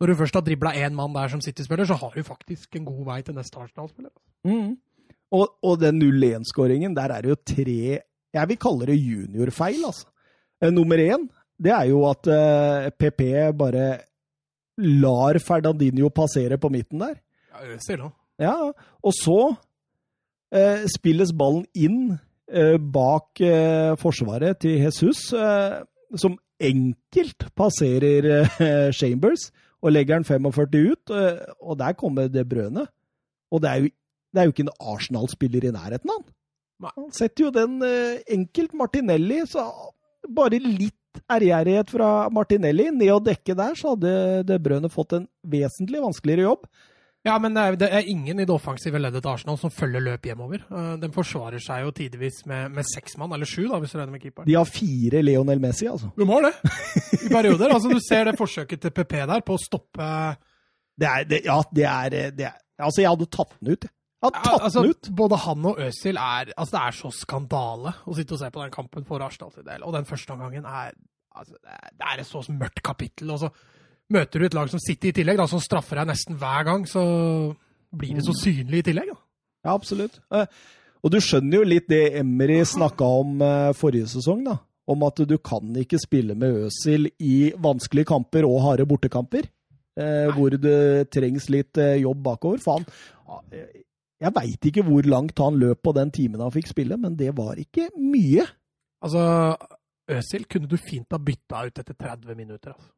Når 0.00 0.08
du 0.08 0.16
først 0.16 0.36
har 0.38 0.44
dribla 0.46 0.72
én 0.80 0.94
mann 0.96 1.12
der 1.12 1.28
som 1.28 1.42
City-spiller, 1.44 1.84
så 1.84 1.98
har 2.00 2.14
du 2.16 2.24
faktisk 2.24 2.76
en 2.78 2.86
god 2.86 3.02
vei 3.04 3.18
til 3.20 3.36
neste 3.36 3.58
Arsenal-spiller. 3.60 4.12
Mm. 4.48 4.78
Og, 5.36 5.50
og 5.60 5.74
den 5.82 6.00
0-1-skåringen, 6.00 6.94
der 6.96 7.12
er 7.12 7.20
det 7.22 7.34
jo 7.34 7.36
tre 7.36 7.98
Jeg 8.32 8.48
vil 8.48 8.58
kalle 8.62 8.86
det 8.88 8.96
juniorfeil, 8.96 9.82
altså. 9.84 10.08
Eh, 10.62 10.72
nummer 10.72 10.96
én, 10.96 11.26
det 11.60 11.72
er 11.76 11.90
jo 11.90 12.04
at 12.08 12.28
uh, 12.30 12.88
PP 12.96 13.20
bare 13.58 13.86
lar 14.80 15.36
Ferdandinho 15.44 16.08
passere 16.08 16.56
på 16.56 16.70
midten 16.72 17.02
der. 17.02 17.18
Ja. 17.50 18.10
Ja, 18.40 18.54
og 19.04 19.12
så 19.18 19.38
eh, 20.54 20.86
spilles 20.88 21.32
ballen 21.36 21.66
inn 21.76 22.14
eh, 22.48 22.76
bak 22.80 23.40
eh, 23.44 23.92
forsvaret 24.00 24.62
til 24.64 24.78
Jesus, 24.80 25.26
eh, 25.36 25.80
som 26.16 26.38
enkelt 26.60 27.50
passerer 27.56 28.30
eh, 28.30 28.88
Chambers 28.96 29.50
og 29.80 29.94
legger 29.94 30.20
den 30.20 30.28
45 30.28 30.92
ut, 30.92 31.12
eh, 31.16 31.42
og 31.60 31.78
der 31.80 31.96
kommer 32.00 32.28
det 32.32 32.46
brødene. 32.48 32.86
Og 33.50 33.62
det 33.62 33.70
er 33.70 33.82
jo, 33.82 33.92
det 34.30 34.40
er 34.40 34.48
jo 34.48 34.54
ikke 34.54 34.66
en 34.68 34.76
Arsenal-spiller 34.94 35.68
i 35.68 35.74
nærheten 35.74 36.12
av 36.12 36.22
han. 36.22 36.30
Han 36.96 37.10
setter 37.12 37.44
jo 37.44 37.50
den 37.52 37.82
enkelt. 38.30 38.72
Martinelli, 38.78 39.42
så 39.44 39.66
bare 40.32 40.60
litt 40.62 40.96
ærgjerrighet 41.28 41.90
fra 41.92 42.30
Martinelli 42.32 42.86
ned 42.94 43.10
og 43.12 43.26
dekke 43.26 43.56
der, 43.58 43.74
så 43.76 43.92
hadde 43.92 44.12
det 44.48 44.60
brødene 44.64 44.88
fått 44.92 45.12
en 45.18 45.26
vesentlig 45.44 46.00
vanskeligere 46.00 46.46
jobb. 46.46 46.64
Ja, 47.26 47.34
men 47.38 47.52
det 47.52 47.60
er, 47.62 47.74
det 47.76 47.88
er 47.92 48.06
ingen 48.08 48.38
i 48.40 48.44
det 48.48 48.54
offensive 48.54 48.96
leddet 48.96 49.20
til 49.20 49.28
Arsenal 49.34 49.58
som 49.60 49.70
følger 49.70 50.00
løp 50.00 50.24
hjemover. 50.24 50.62
Den 50.72 51.02
De 51.02 51.10
forsvarer 51.12 51.60
seg 51.60 51.82
jo 51.84 51.90
tidvis 51.92 52.38
med, 52.48 52.70
med 52.72 52.86
seks 52.88 53.18
mann, 53.20 53.34
eller 53.36 53.44
sju, 53.44 53.66
da, 53.68 53.76
hvis 53.82 53.92
du 53.92 53.98
regner 53.98 54.14
med 54.14 54.22
keeperen. 54.22 54.46
De 54.48 54.54
har 54.56 54.64
fire 54.64 55.20
Leonel 55.22 55.60
Messi, 55.60 55.84
altså. 55.90 56.08
De 56.16 56.24
har 56.30 56.46
det, 56.48 56.52
i 57.20 57.28
perioder. 57.28 57.74
altså, 57.76 57.92
du 57.92 58.00
ser 58.00 58.24
det 58.30 58.38
forsøket 58.40 58.80
til 58.86 58.94
PP 58.96 59.12
der 59.28 59.44
på 59.44 59.58
å 59.58 59.60
stoppe 59.60 60.06
Det 61.00 61.08
er, 61.10 61.24
det, 61.28 61.42
ja, 61.44 61.58
det 61.76 61.84
er, 61.90 62.16
det 62.38 62.46
er 62.48 62.56
Altså, 62.80 63.02
jeg 63.02 63.10
hadde 63.12 63.26
tatt 63.28 63.52
den 63.60 63.74
ut. 63.74 63.84
jeg. 63.84 63.92
Har 64.24 64.32
tatt 64.38 64.64
altså, 64.64 64.82
den 64.86 64.94
ut! 64.96 65.10
Både 65.16 65.36
han 65.44 65.64
og 65.68 65.78
Øzil 65.84 66.16
er 66.20 66.54
Altså, 66.56 66.72
det 66.78 66.80
er 66.86 66.96
så 67.02 67.10
skandale 67.20 67.92
å 68.08 68.16
sitte 68.16 68.32
og 68.36 68.40
se 68.40 68.48
på 68.52 68.62
den 68.64 68.72
kampen 68.72 69.04
for 69.08 69.20
Arsenal 69.24 69.52
sin 69.52 69.66
del. 69.68 69.84
Og 69.84 69.92
den 69.96 70.08
første 70.08 70.32
omgangen 70.32 70.64
er 70.64 70.94
altså, 71.36 71.52
det 71.60 71.76
er- 71.76 71.92
Det 72.00 72.08
er 72.14 72.20
et 72.24 72.30
så 72.32 72.40
mørkt 72.48 72.80
kapittel. 72.82 73.30
Og 73.36 73.40
så 73.44 73.52
møter 74.10 74.40
du 74.42 74.46
et 74.46 74.54
lag 74.58 74.68
som 74.72 74.80
sitter 74.82 75.08
i 75.10 75.12
tillegg, 75.20 75.38
da, 75.40 75.46
som 75.50 75.60
straffer 75.62 76.00
deg 76.00 76.10
nesten 76.10 76.36
hver 76.40 76.64
gang, 76.66 76.84
så 76.90 77.02
blir 77.94 78.14
det 78.18 78.24
så 78.26 78.34
synlig 78.38 78.82
i 78.82 78.86
tillegg. 78.90 79.10
da. 79.12 79.18
Ja, 79.66 79.74
absolutt. 79.74 80.20
Eh, 80.32 80.46
Og 81.02 81.10
du 81.14 81.16
skjønner 81.24 81.62
jo 81.62 81.64
litt 81.64 81.86
det 81.88 82.02
Emery 82.20 82.58
snakka 82.68 83.06
om 83.22 83.40
eh, 83.42 83.70
forrige 83.72 84.08
sesong, 84.12 84.42
da. 84.44 84.58
Om 84.90 85.02
at 85.06 85.22
du 85.28 85.36
kan 85.38 85.70
ikke 85.80 85.98
spille 86.02 86.34
med 86.34 86.66
Øsil 86.66 87.06
i 87.22 87.52
vanskelige 87.56 88.08
kamper 88.10 88.44
og 88.44 88.58
harde 88.66 88.84
bortekamper. 88.90 89.46
Eh, 90.00 90.28
hvor 90.36 90.50
det 90.50 91.10
trengs 91.12 91.48
litt 91.52 91.78
eh, 91.78 91.96
jobb 92.02 92.20
bakover. 92.24 92.58
Faen. 92.64 92.84
Jeg 94.20 94.32
veit 94.36 94.66
ikke 94.68 94.84
hvor 94.84 95.06
langt 95.08 95.38
han 95.40 95.56
løp 95.60 95.80
på 95.86 95.94
den 95.96 96.10
timen 96.12 96.40
han 96.44 96.52
fikk 96.52 96.68
spille, 96.68 96.96
men 97.00 97.14
det 97.16 97.30
var 97.36 97.56
ikke 97.60 97.88
mye. 97.96 98.44
Altså, 99.00 99.22
Øsil 100.10 100.44
kunne 100.50 100.68
du 100.68 100.76
fint 100.76 101.06
ha 101.14 101.18
bytta 101.18 101.62
ut 101.68 101.78
etter 101.80 101.94
30 101.96 102.34
minutter. 102.36 102.74
altså. 102.74 102.90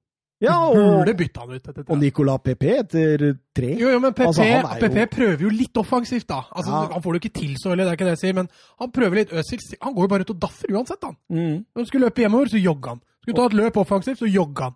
Ja, 0.42 0.56
og, 0.66 0.74
burde 0.76 1.14
bytta 1.18 1.44
han 1.44 1.52
ut 1.54 1.68
etter 1.70 1.84
og 1.86 1.98
Nicolas 2.00 2.40
Pepe 2.42 2.72
etter 2.80 3.24
tre. 3.54 3.68
Jo, 3.78 3.92
jo, 3.94 4.00
men 4.02 4.12
PP, 4.12 4.26
Altså, 4.26 4.46
jo- 4.48 5.06
prøver 5.12 5.44
jo 5.46 5.52
litt 5.54 5.78
offensivt, 5.78 6.26
da. 6.26 6.40
Altså, 6.50 6.70
Ja. 6.72 6.88
Han 6.92 7.02
får 7.02 7.12
det 7.12 7.20
jo 7.22 7.28
ikke 7.28 7.40
til 7.40 7.54
så 7.62 7.70
veldig, 7.70 7.84
det 7.86 7.92
er 7.92 7.96
ikke 7.96 8.08
det 8.10 8.16
jeg 8.18 8.22
sier, 8.24 8.34
men 8.34 8.48
han 8.80 8.90
prøver 8.90 9.14
litt 9.20 9.30
Øzil. 9.32 9.62
Han 9.82 9.94
går 9.94 10.02
jo 10.02 10.08
bare 10.08 10.26
ut 10.26 10.30
og 10.34 10.40
daffer 10.40 10.74
uansett, 10.74 11.02
han. 11.02 11.16
Mm. 11.30 11.64
Når 11.70 11.78
han 11.82 11.86
skulle 11.86 12.06
løpe 12.10 12.22
hjemover, 12.26 12.46
så 12.50 12.58
jogga 12.62 12.88
han. 12.96 13.00
Skulle 13.22 13.36
ta 13.36 13.46
et 13.46 13.58
løp 13.60 13.76
offensivt, 13.76 14.18
så 14.18 14.26
jogga 14.26 14.62
han. 14.62 14.74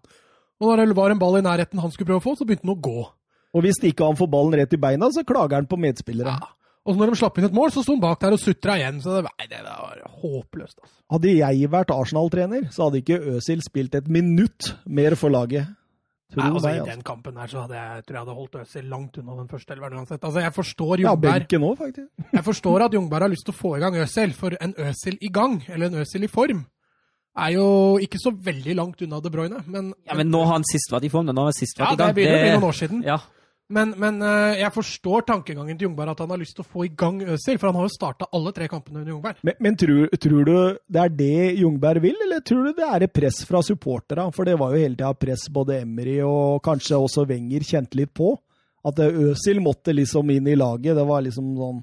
Og 0.61 0.77
når 0.79 0.87
det 0.87 0.97
var 0.97 1.11
en 1.11 1.19
ball 1.19 1.37
i 1.39 1.43
nærheten 1.43 1.81
han 1.81 1.91
skulle 1.91 2.07
prøve 2.07 2.23
å 2.23 2.27
få, 2.31 2.37
så 2.39 2.47
begynte 2.47 2.65
han 2.65 2.77
å 2.77 2.81
gå. 2.81 3.09
Og 3.57 3.63
hvis 3.65 3.81
ikke 3.83 4.05
han 4.05 4.17
får 4.17 4.31
ballen 4.31 4.55
rett 4.61 4.73
i 4.73 4.77
beina, 4.81 5.09
så 5.11 5.25
klager 5.25 5.57
han 5.59 5.67
på 5.67 5.79
medspillere. 5.81 6.33
Ja. 6.37 6.53
Og 6.87 6.95
så 6.95 7.01
når 7.03 7.11
de 7.13 7.19
slapp 7.19 7.39
inn 7.41 7.49
et 7.49 7.57
mål, 7.57 7.73
så 7.75 7.83
sto 7.83 7.97
han 7.97 8.01
bak 8.05 8.21
der 8.23 8.37
og 8.37 8.39
sutra 8.41 8.77
igjen. 8.79 9.01
Så 9.03 9.17
det, 9.17 9.25
nei, 9.27 9.47
det 9.51 9.63
var 9.67 10.05
håpløst, 10.23 10.79
altså. 10.83 10.95
Hadde 11.11 11.33
jeg 11.37 11.71
vært 11.71 11.91
Arsenal-trener, 11.95 12.69
så 12.75 12.87
hadde 12.87 13.01
ikke 13.03 13.19
Øzil 13.37 13.61
spilt 13.67 13.95
et 13.99 14.07
minutt 14.11 14.73
mer 14.87 15.15
for 15.19 15.35
laget. 15.35 15.67
Tror 16.33 16.43
Nei, 16.43 16.47
altså, 16.51 16.67
meg, 16.67 16.75
I 16.75 16.79
altså. 16.81 16.91
den 16.97 17.03
kampen 17.07 17.37
der 17.39 17.51
så 17.53 17.61
hadde 17.63 17.77
jeg, 17.79 18.05
tror 18.07 18.17
jeg 18.17 18.23
hadde 18.25 18.35
holdt 18.35 18.57
Øzil 18.63 18.89
langt 18.91 19.19
unna 19.21 19.37
den 19.39 19.49
første 19.51 19.75
elveren 19.77 19.99
uansett. 20.01 20.25
Altså, 20.27 20.41
jeg 20.43 20.55
forstår 20.57 21.03
Ja, 21.05 21.13
Jungberg. 21.13 21.47
ja, 21.53 21.59
òg, 21.59 21.77
faktisk. 21.79 22.09
Jeg 22.39 22.45
forstår 22.49 22.85
at 22.89 22.97
Jungberg 22.99 23.23
har 23.29 23.31
lyst 23.31 23.47
til 23.47 23.55
å 23.55 23.59
få 23.61 23.77
i 23.77 23.83
gang 23.85 23.95
Øzil, 24.03 24.33
for 24.35 24.57
en 24.61 24.75
Øzil 24.89 25.19
i 25.23 25.31
gang, 25.31 25.61
eller 25.69 25.87
en 25.93 26.01
Øzil 26.03 26.27
i 26.27 26.31
form, 26.33 26.65
er 27.37 27.53
jo 27.55 27.67
ikke 28.03 28.19
så 28.19 28.33
veldig 28.33 28.75
langt 28.75 29.03
unna 29.07 29.21
De 29.23 29.31
Bruyne. 29.31 29.63
Men, 29.71 29.93
Ja, 30.09 30.15
men 30.19 30.31
nå 30.33 30.43
har 30.47 30.55
han 30.57 30.65
sist 30.67 30.91
vært 30.91 31.05
i 31.07 31.13
form. 31.13 31.27
Nå 31.31 31.37
har 31.37 31.53
han 31.53 31.59
sist 31.61 31.79
Ja, 31.79 31.93
gang. 31.95 31.99
Ja, 31.99 32.07
det 32.11 32.15
begynner 32.19 32.39
å 32.39 32.43
bli 32.47 32.55
noen 32.57 32.69
år 32.73 32.79
siden. 32.83 33.03
Ja. 33.07 33.19
Men, 33.67 33.97
men 33.99 34.21
eh, 34.23 34.61
jeg 34.61 34.71
forstår 34.77 35.25
tankegangen 35.27 35.75
til 35.75 35.89
Jungberg, 35.89 36.13
at 36.13 36.21
han 36.23 36.31
har 36.31 36.39
lyst 36.39 36.55
til 36.55 36.63
å 36.63 36.69
få 36.71 36.85
i 36.87 36.93
gang 36.95 37.19
Øzil, 37.25 37.59
for 37.59 37.67
han 37.67 37.79
har 37.81 37.89
jo 37.89 37.95
starta 37.97 38.29
alle 38.37 38.53
tre 38.55 38.69
kampene 38.71 39.01
under 39.01 39.11
Jungberg. 39.11 39.41
Men, 39.47 39.59
men 39.67 39.79
tror, 39.81 40.05
tror 40.23 40.47
du 40.47 40.55
det 40.87 41.03
er 41.03 41.17
det 41.19 41.59
Jungberg 41.59 42.05
vil, 42.05 42.15
eller 42.29 42.45
tror 42.47 42.69
du 42.69 42.79
det 42.79 42.87
er 42.87 43.07
et 43.07 43.17
press 43.17 43.41
fra 43.49 43.65
supporterne? 43.67 44.29
For 44.37 44.47
det 44.47 44.55
var 44.61 44.71
jo 44.71 44.85
hele 44.85 44.95
tida 44.95 45.11
press 45.19 45.49
både 45.51 45.81
Emry 45.83 46.21
og 46.23 46.63
kanskje 46.67 47.01
også 47.09 47.27
Wenger 47.27 47.67
kjente 47.67 47.99
litt 47.99 48.15
på. 48.15 48.37
At 48.87 49.03
Øzil 49.03 49.59
måtte 49.59 49.91
liksom 49.97 50.31
inn 50.31 50.47
i 50.47 50.55
laget. 50.55 50.95
Det 50.95 51.07
var 51.09 51.25
liksom 51.27 51.51
sånn 51.59 51.81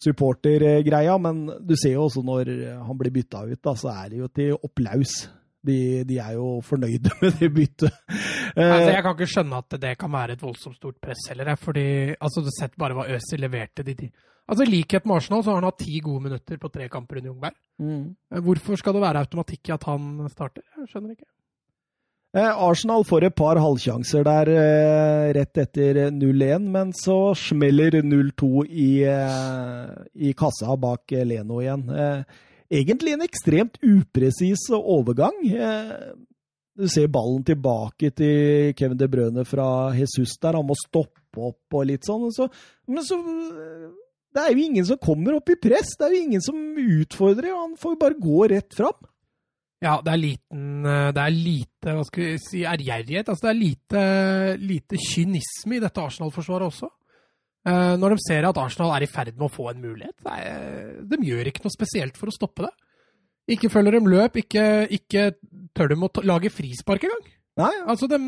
supportergreia. 0.00 1.18
Men 1.20 1.44
du 1.60 1.76
ser 1.76 1.98
jo 1.98 2.06
også 2.06 2.24
når 2.24 2.54
han 2.86 3.00
blir 3.02 3.12
bytta 3.18 3.44
ut, 3.50 3.60
da, 3.60 3.76
så 3.76 3.92
er 3.92 4.14
det 4.14 4.22
jo 4.22 4.30
til 4.32 4.56
opplaus. 4.56 5.26
De, 5.66 6.06
de 6.08 6.20
er 6.22 6.38
jo 6.38 6.60
fornøyde 6.64 7.12
med 7.20 7.36
det 7.42 7.52
byttet. 7.52 8.00
Eh, 8.56 8.72
Altså, 8.72 8.90
jeg 8.94 9.02
kan 9.04 9.12
ikke 9.16 9.28
skjønne 9.34 9.58
at 9.60 9.74
det 9.82 9.90
kan 10.00 10.12
være 10.12 10.32
et 10.32 10.42
voldsomt 10.42 10.76
stort 10.78 10.96
press 11.04 11.26
heller, 11.28 11.56
fordi 11.60 12.14
altså, 12.16 12.40
du 12.40 12.48
sett 12.58 12.76
bare 12.80 12.96
hva 12.96 13.04
Øzil 13.12 13.40
leverte 13.44 13.84
de 13.84 13.94
ti. 13.94 14.10
Altså, 14.48 14.64
I 14.64 14.70
likhet 14.70 15.04
med 15.04 15.16
Arsenal 15.18 15.42
så 15.44 15.50
har 15.52 15.60
han 15.60 15.68
hatt 15.68 15.82
ti 15.82 15.98
gode 16.00 16.22
minutter 16.28 16.56
på 16.62 16.70
tre 16.72 16.88
kamper 16.88 17.18
under 17.18 17.30
Jungberg. 17.32 17.56
mm. 17.82 18.04
Eh, 18.32 18.40
Hvorfor 18.40 18.76
skal 18.80 18.94
det 18.96 19.02
være 19.02 19.24
automatikk 19.26 19.68
i 19.68 19.74
at 19.76 19.84
han 19.84 20.28
starter? 20.32 20.62
Jeg 20.78 20.88
skjønner 20.92 21.16
ikke. 21.16 21.28
Eh, 22.36 22.52
Arsenal 22.68 23.04
får 23.04 23.24
et 23.28 23.34
par 23.36 23.56
halvsjanser 23.60 24.24
der 24.24 24.50
rett 25.36 25.58
etter 25.58 26.00
0-1, 26.12 26.66
men 26.68 26.92
så 26.92 27.34
smeller 27.36 28.00
0-2 28.02 28.66
i, 28.68 28.90
i 30.28 30.32
kassa 30.36 30.76
bak 30.76 31.12
Leno 31.24 31.60
igjen. 31.60 31.86
Egentlig 32.70 33.12
en 33.14 33.22
ekstremt 33.24 33.78
upresis 33.84 34.66
overgang. 34.76 35.38
Du 36.76 36.84
ser 36.92 37.08
ballen 37.08 37.44
tilbake 37.46 38.10
til 38.12 38.74
Kevin 38.76 38.98
De 39.00 39.08
Brøne 39.08 39.46
fra 39.48 39.94
Jesus 39.96 40.36
der. 40.42 40.58
Han 40.58 40.68
må 40.68 40.76
stoppe 40.76 41.40
opp 41.48 41.76
og 41.76 41.86
litt 41.88 42.04
sånn. 42.04 42.28
Så, 42.34 42.48
men 42.88 43.04
så 43.04 43.18
Det 44.36 44.42
er 44.42 44.52
jo 44.52 44.64
ingen 44.66 44.84
som 44.84 45.00
kommer 45.00 45.38
opp 45.38 45.48
i 45.52 45.56
press. 45.60 45.94
Det 45.96 46.04
er 46.04 46.16
jo 46.16 46.24
ingen 46.26 46.44
som 46.44 46.58
utfordrer. 46.76 47.54
Han 47.56 47.78
får 47.80 47.96
jo 47.96 48.02
bare 48.04 48.20
gå 48.20 48.48
rett 48.52 48.76
fram. 48.76 48.98
Ja, 49.84 49.98
det 50.00 50.12
er 50.12 50.20
liten 50.20 50.84
Det 50.84 51.20
er 51.20 51.34
lite 51.34 51.96
hva 51.96 52.04
skal 52.08 52.22
vi 52.24 52.36
si, 52.44 52.62
ærgjerrighet. 52.68 53.28
Altså, 53.32 53.46
det 53.46 53.52
er 53.52 53.60
lite, 53.62 54.04
lite 54.60 55.00
kynisme 55.00 55.78
i 55.78 55.82
dette 55.82 56.04
Arsenal-forsvaret 56.04 56.68
også. 56.68 56.92
Eh, 57.66 57.94
når 57.98 58.14
de 58.14 58.22
ser 58.22 58.46
at 58.46 58.58
Arsenal 58.60 58.92
er 58.94 59.06
i 59.06 59.10
ferd 59.10 59.34
med 59.34 59.48
å 59.48 59.52
få 59.52 59.70
en 59.72 59.80
mulighet. 59.82 60.16
Er, 60.28 61.00
de 61.08 61.18
gjør 61.24 61.50
ikke 61.50 61.64
noe 61.64 61.74
spesielt 61.74 62.20
for 62.20 62.30
å 62.30 62.36
stoppe 62.36 62.68
det. 62.68 62.74
Ikke 63.56 63.70
følger 63.70 63.96
dem 63.96 64.08
løp, 64.10 64.38
ikke, 64.42 64.86
ikke 64.90 65.30
tør 65.76 65.92
de 65.92 65.98
å 66.00 66.26
lage 66.26 66.50
frispark 66.52 67.06
engang. 67.06 67.28
Nei, 67.60 67.72
Altså, 67.86 68.08
de 68.10 68.18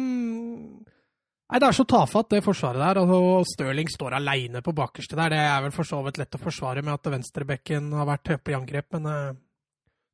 Nei, 1.49 1.59
det 1.63 1.65
er 1.71 1.77
så 1.79 1.85
tafatt, 1.89 2.29
det 2.29 2.43
forsvaret 2.45 2.77
der. 2.83 2.99
Altså, 3.01 3.19
Stirling 3.55 3.89
står 3.89 4.19
aleine 4.19 4.61
på 4.61 4.75
bakerste 4.77 5.17
der. 5.17 5.33
Det 5.33 5.39
er 5.41 5.63
vel 5.65 5.73
for 5.73 5.89
så 5.89 6.03
vidt 6.05 6.19
lett 6.21 6.37
å 6.37 6.41
forsvare 6.43 6.83
med 6.85 6.93
at 6.93 7.09
venstrebekken 7.15 7.87
har 7.97 8.09
vært 8.11 8.35
høpe 8.35 8.53
i 8.53 8.57
angrep, 8.59 8.91
men 8.99 9.09
eh, 9.09 9.39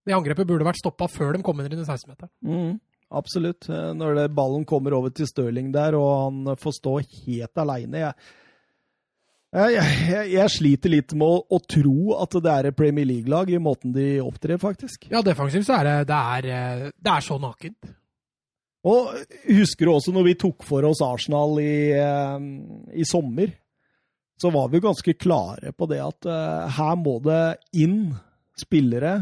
det 0.07 0.15
angrepet 0.15 0.47
burde 0.47 0.69
vært 0.69 0.79
stoppa 0.79 1.09
før 1.11 1.35
de 1.35 1.43
kom 1.43 1.59
inn 1.59 1.75
i 1.75 1.81
16-meteren. 1.81 2.31
Mm, 2.47 2.79
absolutt. 3.19 3.67
Eh, 3.67 3.91
Når 3.99 4.21
det, 4.21 4.29
ballen 4.39 4.63
kommer 4.69 4.95
over 4.95 5.11
til 5.11 5.27
Stirling 5.27 5.73
der, 5.75 5.99
og 5.99 6.13
han 6.29 6.55
får 6.61 6.79
stå 6.79 6.95
helt 7.03 7.63
aleine 7.65 8.05
jeg, 8.05 8.31
jeg, 9.55 9.91
jeg, 10.11 10.31
jeg 10.35 10.53
sliter 10.53 10.93
litt 10.93 11.13
med 11.15 11.27
å, 11.27 11.43
å 11.47 11.59
tro 11.63 12.15
at 12.19 12.39
det 12.43 12.55
er 12.55 12.71
et 12.71 12.79
Premier 12.79 13.07
League-lag 13.07 13.53
i 13.55 13.61
måten 13.63 13.93
de 13.95 14.17
opptrer, 14.25 14.59
faktisk. 14.63 15.07
Ja, 15.13 15.23
defensivt 15.23 15.69
så 15.69 15.79
er 15.79 15.89
det 15.89 15.99
det 16.11 16.23
er, 16.39 16.49
eh, 16.51 16.87
det 16.95 17.13
er 17.13 17.25
så 17.25 17.39
nakent. 17.43 17.93
Og 18.85 19.15
husker 19.49 19.87
du 19.87 19.95
også 19.95 20.13
når 20.13 20.27
vi 20.27 20.39
tok 20.43 20.67
for 20.67 20.85
oss 20.85 21.01
Arsenal 21.05 21.57
i, 21.63 21.95
eh, 21.97 22.49
i 22.99 23.07
sommer, 23.09 23.55
så 24.41 24.51
var 24.51 24.69
vi 24.69 24.83
ganske 24.83 25.15
klare 25.15 25.73
på 25.73 25.87
det 25.91 26.01
at 26.03 26.27
uh, 26.27 26.67
her 26.77 26.97
må 26.99 27.19
det 27.25 27.57
inn 27.81 28.15
spillere 28.59 29.15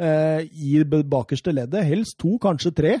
uh, 0.00 0.40
i 0.44 0.82
det 0.84 1.04
bakerste 1.10 1.54
leddet, 1.56 1.86
helst 1.88 2.18
to, 2.20 2.36
kanskje 2.42 2.74
tre, 2.76 2.96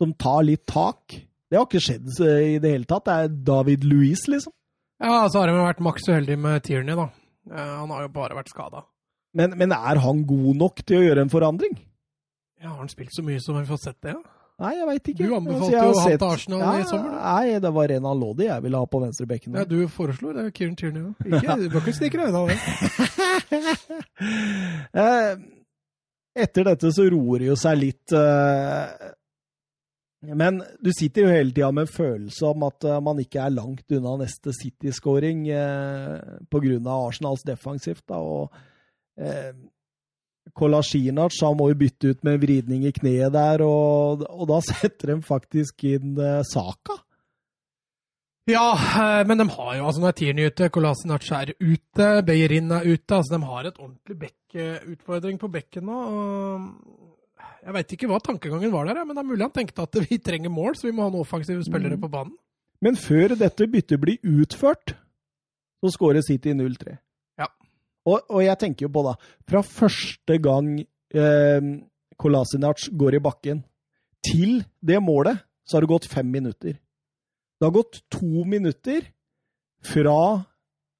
som 0.00 0.14
tar 0.16 0.46
litt 0.46 0.64
tak. 0.68 1.18
Det 1.48 1.58
har 1.58 1.66
ikke 1.66 1.82
skjedd 1.82 2.08
eh, 2.22 2.42
i 2.54 2.58
det 2.62 2.70
hele 2.70 2.86
tatt. 2.86 3.06
Det 3.08 3.14
er 3.14 3.36
David 3.48 3.86
Louise, 3.88 4.28
liksom. 4.30 4.52
Ja, 5.00 5.28
så 5.30 5.38
har 5.42 5.48
han 5.52 5.60
vært 5.62 5.80
maks 5.84 6.08
uheldig 6.10 6.38
med 6.42 6.62
Tierney, 6.66 6.94
da. 6.98 7.08
Eh, 7.52 7.74
Han 7.80 7.90
har 7.94 8.02
jo 8.02 8.08
bare 8.14 8.34
vært 8.38 8.50
skada. 8.50 8.84
Men, 9.38 9.54
men 9.60 9.72
er 9.72 10.00
han 10.02 10.24
god 10.26 10.56
nok 10.56 10.82
til 10.88 10.98
å 10.98 11.04
gjøre 11.06 11.22
en 11.26 11.30
forandring? 11.30 11.76
Ja, 12.62 12.70
har 12.72 12.80
han 12.80 12.88
spilt 12.90 13.12
så 13.14 13.22
mye 13.22 13.38
som 13.40 13.54
vi 13.60 13.66
får 13.68 13.78
sett 13.84 14.00
det? 14.02 14.16
Ja? 14.16 14.22
Nei, 14.58 14.72
jeg 14.74 14.86
veit 14.88 15.08
ikke. 15.12 15.26
Du 15.28 15.34
anbefalte 15.36 15.70
jo 15.70 15.82
han 15.84 15.94
sett- 16.08 16.18
til 16.18 16.32
Arsenal 16.34 16.80
i 16.80 16.86
sommer, 16.88 17.12
da. 17.14 17.34
Nei, 17.36 17.58
det 17.62 17.70
var 17.76 17.86
Renan 17.92 18.18
Lodi 18.18 18.48
jeg 18.48 18.62
ville 18.64 18.80
ha 18.80 18.86
på 18.90 19.00
venstrebekken. 19.04 19.54
Ja, 19.54 19.62
du 19.70 19.76
foreslo 19.86 20.32
det, 20.34 20.48
Kieran 20.56 20.74
Tierney 20.74 21.02
òg. 21.06 21.14
Du 21.22 21.68
bør 21.70 21.84
ikke 21.84 21.94
stikke 21.94 22.18
deg 22.18 22.34
unna 22.34 22.46
det. 22.50 22.58
Eh, 24.98 25.36
Etter 26.38 26.64
dette 26.68 26.90
så 26.94 27.04
roer 27.10 27.38
det 27.42 27.48
jo 27.48 27.54
seg 27.58 27.78
litt. 27.80 28.12
Eh, 30.26 30.34
Men 30.34 30.62
du 30.80 30.92
sitter 30.96 31.26
jo 31.26 31.32
hele 31.32 31.54
tida 31.54 31.70
med 31.72 31.86
en 31.86 31.94
følelse 31.94 32.52
om 32.52 32.66
at 32.68 32.84
eh, 32.84 33.00
man 33.04 33.22
ikke 33.22 33.42
er 33.44 33.56
langt 33.56 33.96
unna 33.98 34.16
neste 34.22 34.54
City-scoring 34.56 35.48
eh, 35.48 36.38
pga. 36.50 36.78
Arsenals 36.94 37.44
defensivt. 37.46 38.04
Da, 38.08 38.20
og 38.20 38.52
eh, 39.18 39.52
Kolasjinac 40.56 41.36
må 41.56 41.68
jo 41.72 41.80
bytte 41.82 42.14
ut 42.14 42.24
med 42.24 42.38
en 42.38 42.42
vridning 42.42 42.86
i 42.88 42.94
kneet 42.94 43.34
der, 43.34 43.62
og, 43.66 44.24
og 44.28 44.48
da 44.50 44.62
setter 44.70 45.14
de 45.14 45.20
faktisk 45.26 45.84
inn 45.88 46.16
eh, 46.18 46.40
Saka. 46.46 47.02
Ja, 48.48 48.72
eh, 48.72 49.26
men 49.28 49.38
de 49.38 49.48
har 49.52 49.74
jo 49.76 49.88
altså 49.90 50.00
Når 50.00 50.14
tieren 50.16 50.38
er 50.40 50.52
ute, 50.52 50.70
Kolasinac 50.72 51.26
er 51.36 51.52
ute, 51.60 52.06
Beyerin 52.24 52.72
er 52.72 52.86
ute. 52.86 53.14
altså 53.14 53.36
De 53.36 53.42
har 53.44 53.68
et 53.68 53.78
ordentlig 53.78 54.16
bekkeutfordring 54.22 55.40
på 55.40 55.50
bekken 55.52 55.84
nå. 55.90 55.98
og 55.98 56.97
Jeg 57.64 57.74
veit 57.74 57.92
ikke 57.94 58.08
hva 58.10 58.20
tankegangen 58.22 58.72
var 58.72 58.86
der, 58.88 59.02
men 59.04 59.16
det 59.16 59.22
er 59.22 59.28
mulig 59.28 59.44
han 59.44 59.54
tenkte 59.54 59.84
at 59.84 59.98
vi 60.04 60.18
trenger 60.22 60.52
mål, 60.52 60.76
så 60.78 60.88
vi 60.88 60.94
må 60.94 61.06
ha 61.06 61.12
noen 61.12 61.24
offensive 61.24 61.64
spillere 61.66 61.98
på 62.00 62.10
banen. 62.12 62.34
Men 62.84 62.98
før 62.98 63.34
dette 63.38 63.66
byttet 63.70 64.00
blir 64.00 64.22
utført, 64.22 64.94
så 65.82 65.90
skårer 65.94 66.22
City 66.26 66.54
0-3. 66.54 66.94
Ja. 67.40 67.48
Og, 68.06 68.22
og 68.30 68.44
jeg 68.44 68.58
tenker 68.60 68.86
jo 68.86 68.92
på 68.94 69.04
da, 69.06 69.14
fra 69.50 69.62
første 69.66 70.38
gang 70.42 70.70
eh, 70.78 71.70
Kolasinac 72.18 72.88
går 72.98 73.18
i 73.18 73.22
bakken, 73.22 73.64
til 74.26 74.62
det 74.82 74.98
målet, 75.02 75.38
så 75.66 75.76
har 75.76 75.84
det 75.84 75.92
gått 75.92 76.08
fem 76.10 76.26
minutter. 76.30 76.78
Det 77.58 77.66
har 77.66 77.74
gått 77.74 78.00
to 78.10 78.44
minutter 78.46 79.06
fra 79.86 80.18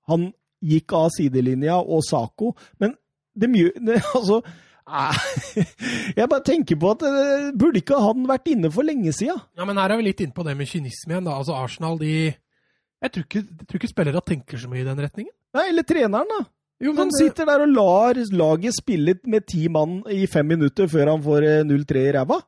han 0.09 0.31
gikk 0.65 0.95
av 0.97 1.11
sidelinja, 1.15 1.79
og 1.79 2.03
Sako. 2.07 2.55
Men 2.83 2.95
det 3.39 3.51
mye 3.51 3.71
Altså 4.17 4.41
Jeg 6.19 6.29
bare 6.31 6.45
tenker 6.47 6.79
på 6.81 6.91
at 6.95 7.05
eh, 7.09 7.49
burde 7.59 7.83
ikke 7.83 7.99
han 8.03 8.27
vært 8.29 8.51
inne 8.53 8.71
for 8.73 8.87
lenge 8.87 9.13
sida? 9.17 9.37
Ja, 9.59 9.67
men 9.69 9.81
her 9.81 9.95
er 9.95 10.01
vi 10.01 10.09
litt 10.09 10.23
inne 10.25 10.37
på 10.37 10.45
det 10.47 10.57
med 10.59 10.71
kynisme 10.71 11.15
igjen. 11.15 11.27
da. 11.29 11.39
Altså 11.39 11.57
Arsenal, 11.59 11.99
de 12.01 12.13
Jeg 12.33 13.13
tror 13.15 13.27
ikke, 13.27 13.43
jeg 13.47 13.67
tror 13.69 13.81
ikke 13.81 13.91
spillere 13.93 14.23
tenker 14.27 14.61
så 14.61 14.71
mye 14.71 14.83
i 14.83 14.89
den 14.89 15.03
retningen. 15.05 15.35
Nei, 15.57 15.69
eller 15.71 15.87
treneren, 15.87 16.31
da. 16.33 16.45
Jo, 16.79 16.93
Han 16.95 17.11
sitter 17.11 17.47
der 17.49 17.65
og 17.65 17.73
lar 17.75 18.19
laget 18.39 18.77
spille 18.77 19.17
med 19.27 19.47
ti 19.51 19.65
mann 19.69 20.01
i 20.15 20.27
fem 20.31 20.47
minutter 20.47 20.87
før 20.91 21.11
han 21.15 21.25
får 21.25 21.47
eh, 21.47 21.65
0-3 21.67 22.05
i 22.07 22.13
ræva. 22.15 22.39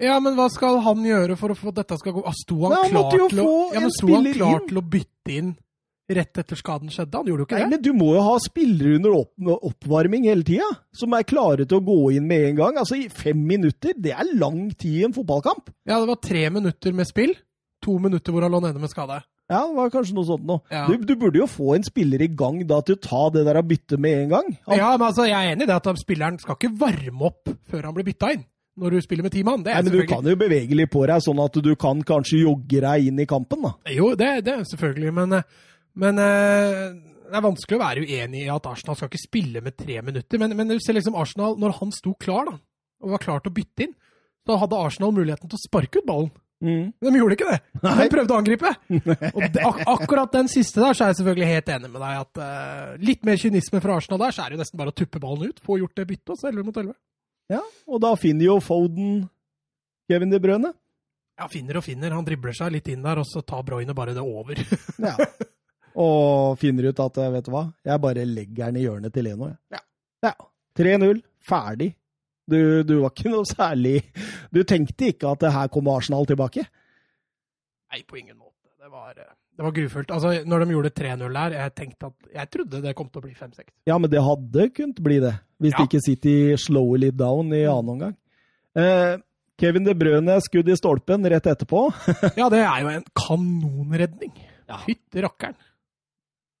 Ja, 0.00 0.16
men 0.24 0.32
hva 0.38 0.46
skal 0.48 0.78
han 0.80 1.02
gjøre 1.04 1.36
for 1.36 1.52
å 1.52 1.58
få 1.58 1.74
dette 1.76 1.98
skal 2.00 2.14
gå? 2.16 2.22
Ah, 2.24 2.36
Sto 2.36 2.56
han 2.64 2.72
Nei, 2.72 2.86
han 2.88 3.10
klar 3.12 3.26
til 3.28 3.42
å 3.44 3.50
ja, 3.74 3.82
men 3.84 3.92
sto 3.92 4.14
han 4.14 4.30
klar 4.32 4.62
til 4.70 4.80
å 4.80 4.84
bytte 4.94 5.34
inn 5.36 5.50
rett 6.10 6.40
etter 6.42 6.58
skaden 6.58 6.90
skjedde? 6.92 7.14
Han 7.20 7.28
gjorde 7.30 7.44
jo 7.44 7.46
ikke 7.48 7.58
Nei, 7.60 7.64
det. 7.66 7.70
men 7.76 7.82
du 7.86 7.90
må 7.96 8.08
jo 8.16 8.22
ha 8.26 8.36
spillere 8.42 8.96
under 8.98 9.16
opp 9.20 9.50
oppvarming 9.70 10.26
hele 10.30 10.44
tida, 10.46 10.66
som 10.96 11.14
er 11.16 11.26
klare 11.28 11.66
til 11.68 11.78
å 11.80 11.84
gå 11.86 11.98
inn 12.16 12.26
med 12.30 12.48
en 12.50 12.60
gang. 12.62 12.80
Altså, 12.82 12.98
i 12.98 13.08
fem 13.12 13.40
minutter, 13.46 13.94
det 13.96 14.12
er 14.16 14.32
lang 14.38 14.68
tid 14.74 15.00
i 15.00 15.04
en 15.08 15.14
fotballkamp. 15.16 15.70
Ja, 15.88 16.00
det 16.02 16.10
var 16.10 16.20
tre 16.24 16.46
minutter 16.50 16.96
med 16.96 17.08
spill. 17.10 17.34
To 17.86 17.96
minutter 18.02 18.34
hvor 18.34 18.44
han 18.44 18.52
lå 18.52 18.60
nede 18.66 18.82
med 18.82 18.92
skade. 18.92 19.22
Ja, 19.50 19.64
det 19.66 19.74
var 19.80 19.88
kanskje 19.90 20.14
noe 20.14 20.26
sånt 20.28 20.44
nå. 20.46 20.60
Ja. 20.70 20.84
Du, 20.86 21.00
du 21.02 21.16
burde 21.18 21.40
jo 21.40 21.46
få 21.50 21.72
en 21.74 21.82
spiller 21.86 22.22
i 22.22 22.28
gang 22.28 22.60
da 22.70 22.82
til 22.86 22.94
å 22.98 23.02
ta 23.02 23.22
det 23.34 23.42
der 23.48 23.58
av 23.58 23.66
byttet 23.66 23.98
med 23.98 24.26
en 24.26 24.34
gang. 24.36 24.50
Han, 24.68 24.76
Ja, 24.78 24.90
men 24.94 25.08
altså, 25.08 25.24
jeg 25.26 25.34
er 25.40 25.54
enig 25.56 25.66
i 25.66 25.70
det 25.72 25.78
at 25.80 25.88
spilleren 25.98 26.38
skal 26.38 26.54
ikke 26.58 26.70
varme 26.78 27.30
opp 27.32 27.50
før 27.72 27.88
han 27.88 27.96
blir 27.96 28.06
bytta 28.12 28.34
inn. 28.36 28.44
Når 28.80 28.94
du 28.94 29.00
spiller 29.02 29.26
med 29.26 29.32
ti 29.34 29.40
mann. 29.44 29.64
Det 29.66 29.72
Nei, 29.74 29.80
er 29.80 29.88
men 29.88 29.92
du 29.92 30.06
kan 30.08 30.24
jo 30.30 30.36
bevege 30.38 30.76
litt 30.78 30.92
på 30.92 31.02
deg, 31.10 31.18
sånn 31.24 31.40
at 31.42 31.56
du 31.66 31.72
kan 31.76 31.98
kanskje 32.06 32.44
jogge 32.44 32.78
deg 32.84 33.08
inn 33.10 33.18
i 33.20 33.26
kampen, 33.28 33.66
da. 33.66 33.72
Jo, 33.92 34.12
det, 34.16 34.28
det 34.46 34.54
er 34.54 34.62
selvfølgelig, 34.70 35.10
men, 35.18 35.34
eh, 35.40 35.66
men 35.98 36.20
eh, 36.22 36.84
det 37.30 37.38
er 37.38 37.46
vanskelig 37.46 37.78
å 37.78 37.82
være 37.82 38.04
uenig 38.04 38.44
i 38.44 38.50
at 38.52 38.68
Arsenal 38.70 38.98
skal 38.98 39.10
ikke 39.10 39.22
spille 39.22 39.62
med 39.64 39.76
tre 39.78 40.00
minutter. 40.06 40.40
Men, 40.42 40.54
men 40.58 40.72
du 40.72 40.78
ser 40.82 40.98
liksom 40.98 41.18
Arsenal, 41.18 41.56
når 41.60 41.78
han 41.78 41.94
sto 41.94 42.14
klar 42.20 42.48
da, 42.50 42.56
og 43.00 43.16
var 43.16 43.22
klar 43.22 43.42
til 43.42 43.52
å 43.52 43.56
bytte 43.56 43.86
inn, 43.86 43.96
så 44.46 44.58
hadde 44.60 44.80
Arsenal 44.80 45.12
muligheten 45.14 45.50
til 45.50 45.58
å 45.58 45.62
sparke 45.62 46.00
ut 46.00 46.08
ballen. 46.08 46.32
Mm. 46.60 46.90
Men 47.00 47.14
de 47.14 47.20
gjorde 47.22 47.36
ikke 47.38 47.48
det. 47.48 47.58
Nei. 47.80 47.94
De 48.02 48.12
prøvde 48.12 48.34
å 48.34 48.40
angripe. 48.40 48.72
Og 49.36 49.44
det, 49.46 49.62
ak 49.64 49.78
akkurat 49.94 50.34
den 50.34 50.50
siste 50.52 50.82
der, 50.82 50.96
så 50.96 51.06
er 51.06 51.12
jeg 51.12 51.20
selvfølgelig 51.22 51.52
helt 51.54 51.70
enig 51.76 51.92
med 51.92 52.02
deg 52.04 52.18
at 52.20 52.40
uh, 52.42 52.90
litt 53.00 53.22
mer 53.24 53.40
kynisme 53.40 53.80
fra 53.80 53.96
Arsenal 53.96 54.20
der, 54.26 54.34
så 54.36 54.44
er 54.44 54.50
det 54.50 54.58
jo 54.58 54.64
nesten 54.64 54.80
bare 54.80 54.92
å 54.92 54.96
tuppe 54.96 55.22
ballen 55.22 55.54
ut. 55.54 55.62
Få 55.64 55.78
gjort 55.80 55.96
det 55.96 56.08
byttet, 56.10 56.34
og 56.34 56.40
så 56.40 56.50
11 56.50 56.68
mot 56.68 56.82
11. 56.82 56.92
Ja, 57.50 57.62
og 57.90 58.02
da 58.04 58.12
finner 58.20 58.46
jo 58.46 58.58
Foden 58.62 59.24
Kevin 60.10 60.34
De 60.34 60.42
Brøne. 60.42 60.74
Ja, 61.40 61.48
finner 61.48 61.80
og 61.80 61.86
finner. 61.86 62.12
Han 62.12 62.26
dribler 62.26 62.54
seg 62.54 62.74
litt 62.74 62.90
inn 62.92 63.06
der, 63.06 63.22
og 63.22 63.26
så 63.28 63.40
tar 63.40 63.64
Broyne 63.64 63.96
bare 63.96 64.12
det 64.16 64.24
over. 64.24 64.60
Ja. 65.00 65.16
Og 65.96 66.58
finner 66.60 66.90
ut 66.90 67.00
at, 67.02 67.16
vet 67.34 67.46
du 67.46 67.50
hva, 67.54 67.64
jeg 67.86 68.00
bare 68.04 68.26
legger 68.28 68.66
den 68.70 68.76
i 68.78 68.84
hjørnet 68.84 69.12
til 69.14 69.24
Leno, 69.26 69.48
jeg. 69.50 69.58
Ja. 69.78 69.80
ja. 70.28 70.34
3-0. 70.78 71.22
Ferdig. 71.40 71.94
Du, 72.50 72.82
du 72.82 72.96
var 73.00 73.12
ikke 73.14 73.30
noe 73.30 73.46
særlig 73.46 74.00
Du 74.50 74.58
tenkte 74.66 75.06
ikke 75.12 75.28
at 75.30 75.38
det 75.44 75.52
her 75.54 75.68
kommer 75.70 76.00
Arsenal 76.00 76.26
tilbake? 76.26 76.64
Nei, 77.90 78.00
på 78.06 78.18
ingen 78.18 78.36
måte. 78.38 78.68
Det 78.80 78.90
var, 78.90 79.12
eh, 79.18 79.30
det 79.56 79.64
var 79.66 79.74
grufullt. 79.76 80.10
Altså, 80.14 80.32
når 80.48 80.64
de 80.64 80.74
gjorde 80.74 80.90
3-0 80.98 81.24
der, 81.36 81.56
jeg 81.58 81.74
tenkte 81.78 82.10
at 82.10 82.28
Jeg 82.34 82.50
trodde 82.54 82.82
det 82.84 82.94
kom 82.98 83.08
til 83.10 83.22
å 83.22 83.24
bli 83.26 83.34
5-6. 83.38 83.70
Ja, 83.90 83.98
men 83.98 84.10
det 84.12 84.22
hadde 84.26 84.68
kunnet 84.76 85.02
bli 85.04 85.18
det, 85.22 85.34
hvis 85.62 85.74
Ja. 85.78 85.84
ikke 85.86 86.02
City 86.04 86.36
slower 86.58 86.98
litt 87.02 87.16
down 87.18 87.52
i 87.54 87.62
annen 87.70 87.94
omgang. 87.94 88.16
Eh, 88.78 89.16
Kevin 89.60 89.84
De 89.84 89.94
Brøne 89.94 90.38
skudd 90.40 90.68
i 90.72 90.76
stolpen 90.78 91.26
rett 91.28 91.46
etterpå. 91.50 91.86
Ja, 92.40 92.48
det 92.52 92.62
er 92.64 92.78
jo 92.84 92.92
en 92.94 93.04
kanonredning. 93.14 94.32
Ja. 94.70 94.78
Fytti 94.86 95.22
rakkeren. 95.24 95.58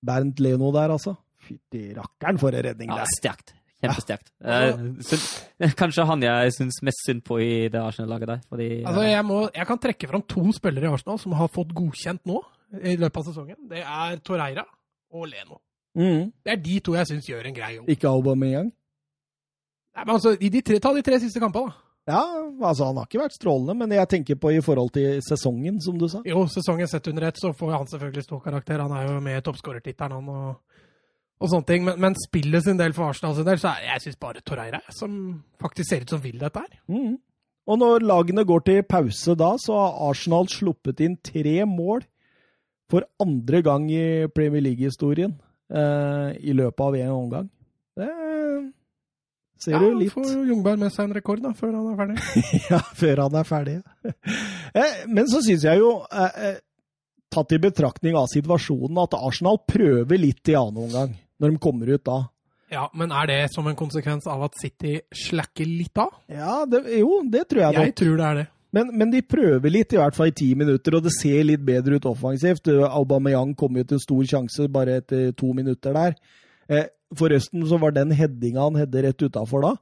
Bernt 0.06 0.40
Leno 0.40 0.70
der, 0.74 0.92
altså. 0.96 1.14
Fytti 1.40 1.90
rakkeren 1.96 2.38
for 2.40 2.54
en 2.54 2.64
redning 2.64 2.90
der. 2.92 3.02
Ja, 3.04 3.08
sterkt. 3.18 3.54
Kjempesterkt. 3.80 4.28
Eh, 4.44 4.80
synd- 5.08 5.74
kanskje 5.80 6.04
han 6.04 6.20
jeg 6.22 6.52
syns 6.52 6.82
mest 6.84 7.00
synd 7.06 7.22
på 7.24 7.38
i 7.40 7.68
det 7.72 7.80
Arsenal-laget 7.80 8.28
der. 8.28 8.40
Fordi, 8.48 8.68
Altså, 8.84 9.02
eh, 9.06 9.10
jeg, 9.14 9.24
må, 9.24 9.38
jeg 9.56 9.66
kan 9.70 9.78
trekke 9.80 10.08
fram 10.10 10.22
to 10.28 10.42
spillere 10.52 10.84
i 10.90 10.92
Arsenal 10.92 11.18
som 11.22 11.32
har 11.38 11.48
fått 11.48 11.72
godkjent 11.76 12.20
nå 12.28 12.42
i 12.84 12.96
løpet 13.00 13.22
av 13.22 13.30
sesongen. 13.30 13.56
Det 13.70 13.80
er 13.80 14.20
Torreira 14.24 14.66
og 15.16 15.24
Leno. 15.32 15.56
Mm. 15.96 16.28
Det 16.44 16.52
er 16.52 16.60
de 16.62 16.76
to 16.84 16.92
jeg 16.94 17.08
syns 17.08 17.26
gjør 17.32 17.48
en 17.48 17.56
grei 17.56 17.72
jobb. 17.78 17.88
Ikke 17.90 18.12
Aubameyang. 18.12 18.68
Nei, 19.96 20.04
men 20.04 20.14
altså, 20.14 20.36
i 20.38 20.48
de 20.52 20.60
tre, 20.62 20.76
Ta 20.78 20.92
de 20.94 21.02
tre 21.02 21.16
siste 21.24 21.40
kampene, 21.42 21.72
da. 21.72 21.89
Ja, 22.08 22.22
altså 22.64 22.88
han 22.88 22.98
har 22.98 23.06
ikke 23.06 23.20
vært 23.20 23.36
strålende, 23.36 23.76
men 23.82 23.92
jeg 23.94 24.08
tenker 24.10 24.38
på 24.40 24.52
i 24.54 24.62
forhold 24.64 24.92
til 24.94 25.20
sesongen, 25.24 25.78
som 25.84 25.98
du 26.00 26.06
sa. 26.10 26.22
Jo, 26.26 26.46
sesongen 26.50 26.88
sett 26.90 27.06
under 27.12 27.28
ett, 27.28 27.38
så 27.38 27.52
får 27.56 27.74
han 27.76 27.90
selvfølgelig 27.90 28.24
stor 28.26 28.40
karakter. 28.44 28.82
Han 28.82 28.94
er 28.96 29.06
jo 29.06 29.18
med 29.24 29.38
i 29.38 29.42
toppskårertittelen, 29.46 30.16
han, 30.16 30.30
og, 30.32 30.86
og 31.40 31.52
sånne 31.52 31.68
ting. 31.68 31.84
Men, 31.86 32.00
men 32.02 32.16
spillet 32.18 32.66
sin 32.66 32.80
del 32.80 32.96
for 32.96 33.12
Arsenal 33.12 33.36
sin 33.36 33.46
del, 33.46 33.60
så 33.60 33.74
er 33.74 33.90
jeg 33.92 34.06
syns 34.06 34.22
bare 34.22 34.42
Torreira 34.46 34.80
som 34.96 35.12
faktisk 35.60 35.92
ser 35.92 36.06
ut 36.06 36.16
som 36.16 36.24
vil 36.24 36.40
dette 36.40 36.64
her. 36.64 36.80
Mm. 36.90 37.18
Og 37.70 37.78
når 37.78 38.08
lagene 38.08 38.46
går 38.48 38.64
til 38.66 38.82
pause 38.88 39.36
da, 39.38 39.52
så 39.60 39.76
har 39.76 40.00
Arsenal 40.08 40.48
sluppet 40.50 41.04
inn 41.04 41.20
tre 41.22 41.60
mål 41.68 42.02
for 42.90 43.06
andre 43.22 43.60
gang 43.62 43.86
i 43.92 44.26
Premier 44.34 44.64
League-historien 44.64 45.36
eh, 45.70 46.32
i 46.40 46.56
løpet 46.56 46.86
av 46.88 46.96
en 46.98 47.12
omgang. 47.14 47.50
Ser 49.60 49.76
ja, 49.76 49.80
du 49.84 49.98
litt 49.98 50.14
får 50.14 50.46
Jungberg 50.48 50.80
med 50.80 50.92
seg 50.94 51.08
en 51.08 51.14
rekord 51.18 51.42
da, 51.44 51.52
før 51.56 51.74
han 51.76 51.90
er 51.90 51.98
ferdig. 51.98 52.42
ja, 52.72 52.80
før 52.96 53.24
han 53.26 53.38
er 53.40 53.48
ferdig. 53.48 53.76
Eh, 54.72 55.00
Men 55.12 55.28
så 55.28 55.42
syns 55.44 55.66
jeg 55.68 55.82
jo, 55.82 55.90
eh, 56.08 56.38
eh, 56.48 56.60
tatt 57.30 57.52
i 57.52 57.60
betraktning 57.60 58.16
av 58.16 58.30
situasjonen, 58.32 59.02
at 59.04 59.18
Arsenal 59.20 59.60
prøver 59.68 60.20
litt 60.20 60.48
i 60.48 60.56
annen 60.56 60.86
omgang, 60.86 61.12
når 61.40 61.52
de 61.52 61.60
kommer 61.62 61.92
ut 61.92 62.04
da. 62.08 62.22
Ja, 62.70 62.86
Men 62.94 63.12
er 63.12 63.26
det 63.26 63.40
som 63.52 63.66
en 63.66 63.76
konsekvens 63.76 64.28
av 64.30 64.46
at 64.46 64.56
City 64.60 64.96
slacker 65.12 65.66
litt 65.68 65.98
av? 65.98 66.14
Ja, 66.30 66.64
det, 66.70 66.84
jo, 67.00 67.20
det 67.28 67.48
tror 67.50 67.64
jeg 67.66 67.76
nok. 67.76 67.88
Jeg 67.90 67.96
tror 68.00 68.16
det 68.16 68.26
er 68.30 68.40
det. 68.40 68.48
Men, 68.70 68.92
men 68.94 69.10
de 69.10 69.20
prøver 69.26 69.72
litt, 69.74 69.92
i 69.92 69.98
hvert 69.98 70.14
fall 70.14 70.30
i 70.30 70.36
ti 70.38 70.52
minutter, 70.54 70.94
og 70.94 71.02
det 71.02 71.10
ser 71.16 71.42
litt 71.48 71.64
bedre 71.66 71.98
ut 71.98 72.06
offensivt. 72.06 72.70
Aubameyang 72.70 73.56
kom 73.58 73.76
jo 73.80 73.82
til 73.82 73.98
en 73.98 74.04
stor 74.04 74.28
sjanse 74.30 74.68
bare 74.70 75.00
etter 75.02 75.32
to 75.34 75.50
minutter 75.56 75.96
der. 75.96 76.14
Eh, 76.70 76.86
Forresten 77.18 77.64
så 77.66 77.78
var 77.82 77.90
den 77.96 78.12
headinga 78.14 78.62
han 78.68 78.76
hedde 78.78 79.02
rett 79.02 79.22
utafor 79.26 79.64
da, 79.64 79.72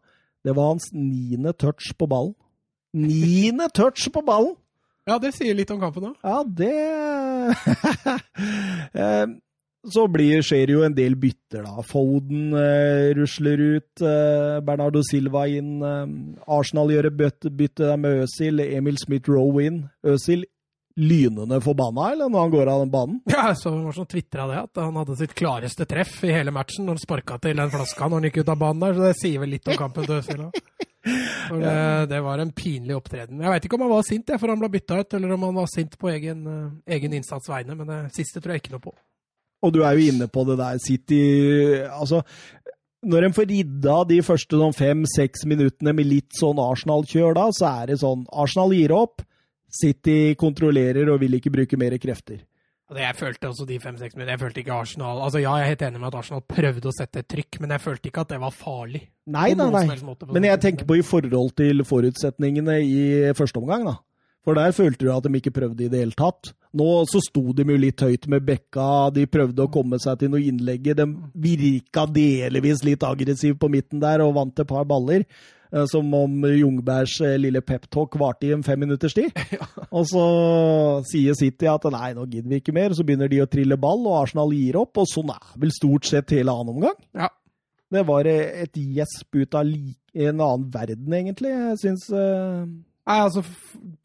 det 0.47 0.55
var 0.57 0.71
hans 0.73 0.87
niende 0.97 1.53
touch 1.61 1.91
på 2.01 2.07
ballen. 2.09 2.33
Niende 2.97 3.69
touch 3.77 4.07
på 4.15 4.23
ballen! 4.25 4.55
Ja, 5.09 5.17
det 5.21 5.31
sier 5.37 5.57
litt 5.57 5.71
om 5.73 5.79
kampen 5.81 6.11
òg. 6.11 6.17
Ja, 6.25 6.41
det 6.45 6.73
Eh, 8.99 9.27
Så 9.89 10.03
blir, 10.11 10.43
skjer 10.45 10.73
jo 10.75 10.83
en 10.85 10.93
del 10.97 11.15
bytter, 11.17 11.63
da. 11.65 11.81
Foden 11.87 12.51
eh, 12.59 13.13
rusler 13.17 13.61
ut. 13.79 14.03
Eh, 14.03 14.59
Bernardo 14.67 15.01
Silva 15.07 15.47
inn. 15.49 15.79
Eh, 15.81 16.03
Arsenal 16.59 16.91
gjør 16.93 17.09
et 17.09 17.17
bytte, 17.17 17.53
bytte 17.57 17.95
med 18.01 18.25
Øzil. 18.27 18.61
Emil 18.67 18.99
Smith-Roe 19.01 19.65
inn. 19.69 19.79
Øzil 20.05 20.45
lynende 20.99 21.61
forbanna, 21.63 22.11
eller 22.13 22.31
når 22.33 22.45
han 22.45 22.53
går 22.53 22.71
av 22.73 22.83
den 22.83 22.93
banen? 22.93 23.21
Ja, 23.33 23.53
så 23.55 23.71
var 23.71 23.97
sånn 23.97 24.11
tvitra 24.11 24.49
det, 24.51 24.61
at 24.67 24.83
han 24.83 24.99
hadde 24.99 25.17
sitt 25.21 25.35
klareste 25.39 25.87
treff 25.89 26.19
i 26.27 26.35
hele 26.35 26.55
matchen 26.55 26.87
når 26.87 26.99
han 26.99 27.05
sparka 27.05 27.39
til 27.43 27.59
den 27.61 27.73
flaska 27.73 28.09
når 28.09 28.19
han 28.19 28.29
gikk 28.31 28.41
ut 28.43 28.53
av 28.55 28.63
banen 28.65 28.85
der, 28.85 28.97
så 28.97 29.07
det 29.07 29.19
sier 29.21 29.43
vel 29.45 29.55
litt 29.55 29.71
om 29.71 29.79
kampen 29.79 30.09
til 30.09 30.19
Øzil 30.19 30.47
det, 31.49 32.07
det 32.11 32.21
var 32.21 32.39
en 32.43 32.51
pinlig 32.53 32.97
opptreden. 32.97 33.41
Jeg 33.41 33.53
veit 33.53 33.67
ikke 33.67 33.79
om 33.79 33.85
han 33.87 33.95
var 33.95 34.07
sint 34.07 34.33
for 34.35 34.51
han 34.51 34.61
ble 34.61 34.71
bytta 34.73 34.99
ut, 35.01 35.15
eller 35.17 35.35
om 35.37 35.47
han 35.49 35.61
var 35.61 35.71
sint 35.71 35.95
på 36.01 36.11
egen, 36.13 36.43
eh, 36.53 36.97
egen 36.97 37.15
innsats 37.17 37.49
vegne, 37.49 37.77
men 37.79 37.89
det 37.89 38.01
siste 38.17 38.43
tror 38.43 38.57
jeg 38.57 38.65
ikke 38.65 38.75
noe 38.77 38.85
på. 38.85 38.95
Og 39.65 39.75
du 39.75 39.81
er 39.83 39.97
jo 39.99 40.11
inne 40.13 40.29
på 40.31 40.45
det 40.47 40.59
der, 40.61 40.79
City 40.83 41.23
Altså, 41.89 42.23
når 43.03 43.29
en 43.29 43.35
får 43.35 43.49
ridda 43.51 43.97
de 44.11 44.21
første 44.27 44.59
sånn 44.61 44.77
fem-seks 44.77 45.47
minuttene 45.51 45.95
med 45.95 46.07
litt 46.07 46.39
sånn 46.39 46.61
Arsenal-kjør, 46.63 47.35
da, 47.39 47.49
så 47.55 47.73
er 47.83 47.93
det 47.93 48.01
sånn 48.03 48.27
Arsenal 48.31 48.75
gir 48.75 48.95
opp, 48.95 49.25
City 49.69 50.35
kontrollerer 50.39 51.11
og 51.13 51.21
vil 51.21 51.39
ikke 51.39 51.53
bruke 51.55 51.79
mer 51.81 51.97
krefter. 52.01 52.41
Altså, 52.89 53.03
jeg 53.03 53.17
følte 53.19 53.49
også 53.51 53.65
de 53.69 53.77
fem-seks 53.83 54.17
minuttene. 54.17 54.33
Jeg 54.33 54.41
følte 54.41 54.61
ikke 54.63 54.73
Arsenal 54.73 55.19
Altså, 55.21 55.41
ja, 55.43 55.53
jeg 55.61 55.67
er 55.67 55.73
helt 55.75 55.83
enig 55.91 56.01
med 56.01 56.09
at 56.09 56.19
Arsenal 56.23 56.45
prøvde 56.49 56.89
å 56.89 56.95
sette 56.97 57.21
et 57.21 57.29
trykk, 57.29 57.59
men 57.61 57.75
jeg 57.75 57.85
følte 57.85 58.09
ikke 58.09 58.23
at 58.25 58.31
det 58.33 58.39
var 58.41 58.55
farlig. 58.57 59.03
Nei, 59.29 59.51
nei, 59.59 59.67
nei. 59.75 59.99
måte, 60.07 60.29
Men 60.33 60.49
jeg 60.49 60.61
tenker 60.63 60.89
på 60.89 60.97
i 60.97 61.05
forhold 61.05 61.53
til 61.61 61.85
forutsetningene 61.85 62.79
i 62.81 63.03
første 63.37 63.61
omgang, 63.61 63.85
da. 63.91 63.99
For 64.49 64.57
der 64.57 64.73
følte 64.73 65.05
du 65.05 65.11
at 65.13 65.27
de 65.27 65.37
ikke 65.37 65.53
prøvde 65.53 65.85
i 65.85 65.91
det 65.93 66.01
hele 66.01 66.17
tatt. 66.17 66.55
Nå 66.79 66.87
så 67.11 67.21
sto 67.21 67.53
de 67.53 67.67
jo 67.69 67.77
litt 67.77 68.01
høyt 68.01 68.25
med 68.33 68.47
bekka, 68.49 69.11
de 69.13 69.27
prøvde 69.29 69.67
å 69.67 69.73
komme 69.73 69.99
seg 70.01 70.23
til 70.23 70.33
noe 70.33 70.41
innlegg. 70.41 70.89
De 70.97 71.05
virka 71.37 72.07
delvis 72.09 72.81
litt 72.89 73.05
aggressive 73.05 73.59
på 73.61 73.69
midten 73.73 74.01
der 74.01 74.25
og 74.25 74.33
vant 74.39 74.65
et 74.65 74.71
par 74.71 74.89
baller. 74.89 75.27
Eh, 75.73 75.85
Som 75.91 76.13
om 76.15 76.45
Jungbergs 76.49 77.19
eh, 77.25 77.37
lille 77.41 77.63
peptalk 77.65 78.17
varte 78.21 78.49
i 78.49 78.53
en 78.57 78.65
fem 78.67 78.81
minutters 78.81 79.17
tid. 79.17 79.35
Og 79.97 80.07
så 80.11 80.25
sier 81.09 81.37
City 81.39 81.69
at 81.71 81.87
nei, 81.93 82.13
nå 82.17 82.27
gidder 82.27 82.51
vi 82.53 82.63
ikke 82.63 82.77
mer. 82.77 82.97
Så 82.97 83.07
begynner 83.07 83.31
de 83.31 83.43
å 83.45 83.51
trille 83.51 83.79
ball, 83.81 84.05
og 84.07 84.23
Arsenal 84.23 84.53
gir 84.57 84.81
opp. 84.81 85.01
Og 85.01 85.09
sånn 85.11 85.33
er 85.35 85.55
vel 85.61 85.73
stort 85.75 86.09
sett 86.09 86.35
hele 86.37 86.55
annen 86.55 86.77
omgang. 86.77 86.99
Ja. 87.17 87.31
Det 87.89 88.05
var 88.09 88.29
eh, 88.29 88.65
et 88.67 88.77
gjesp 88.77 89.41
ut 89.41 89.57
av 89.57 89.65
en 89.69 90.45
annen 90.45 90.69
verden, 90.75 91.09
egentlig. 91.15 91.55
Jeg 91.55 91.81
syns 91.85 92.11
Nei, 93.09 93.23
altså, 93.25 93.41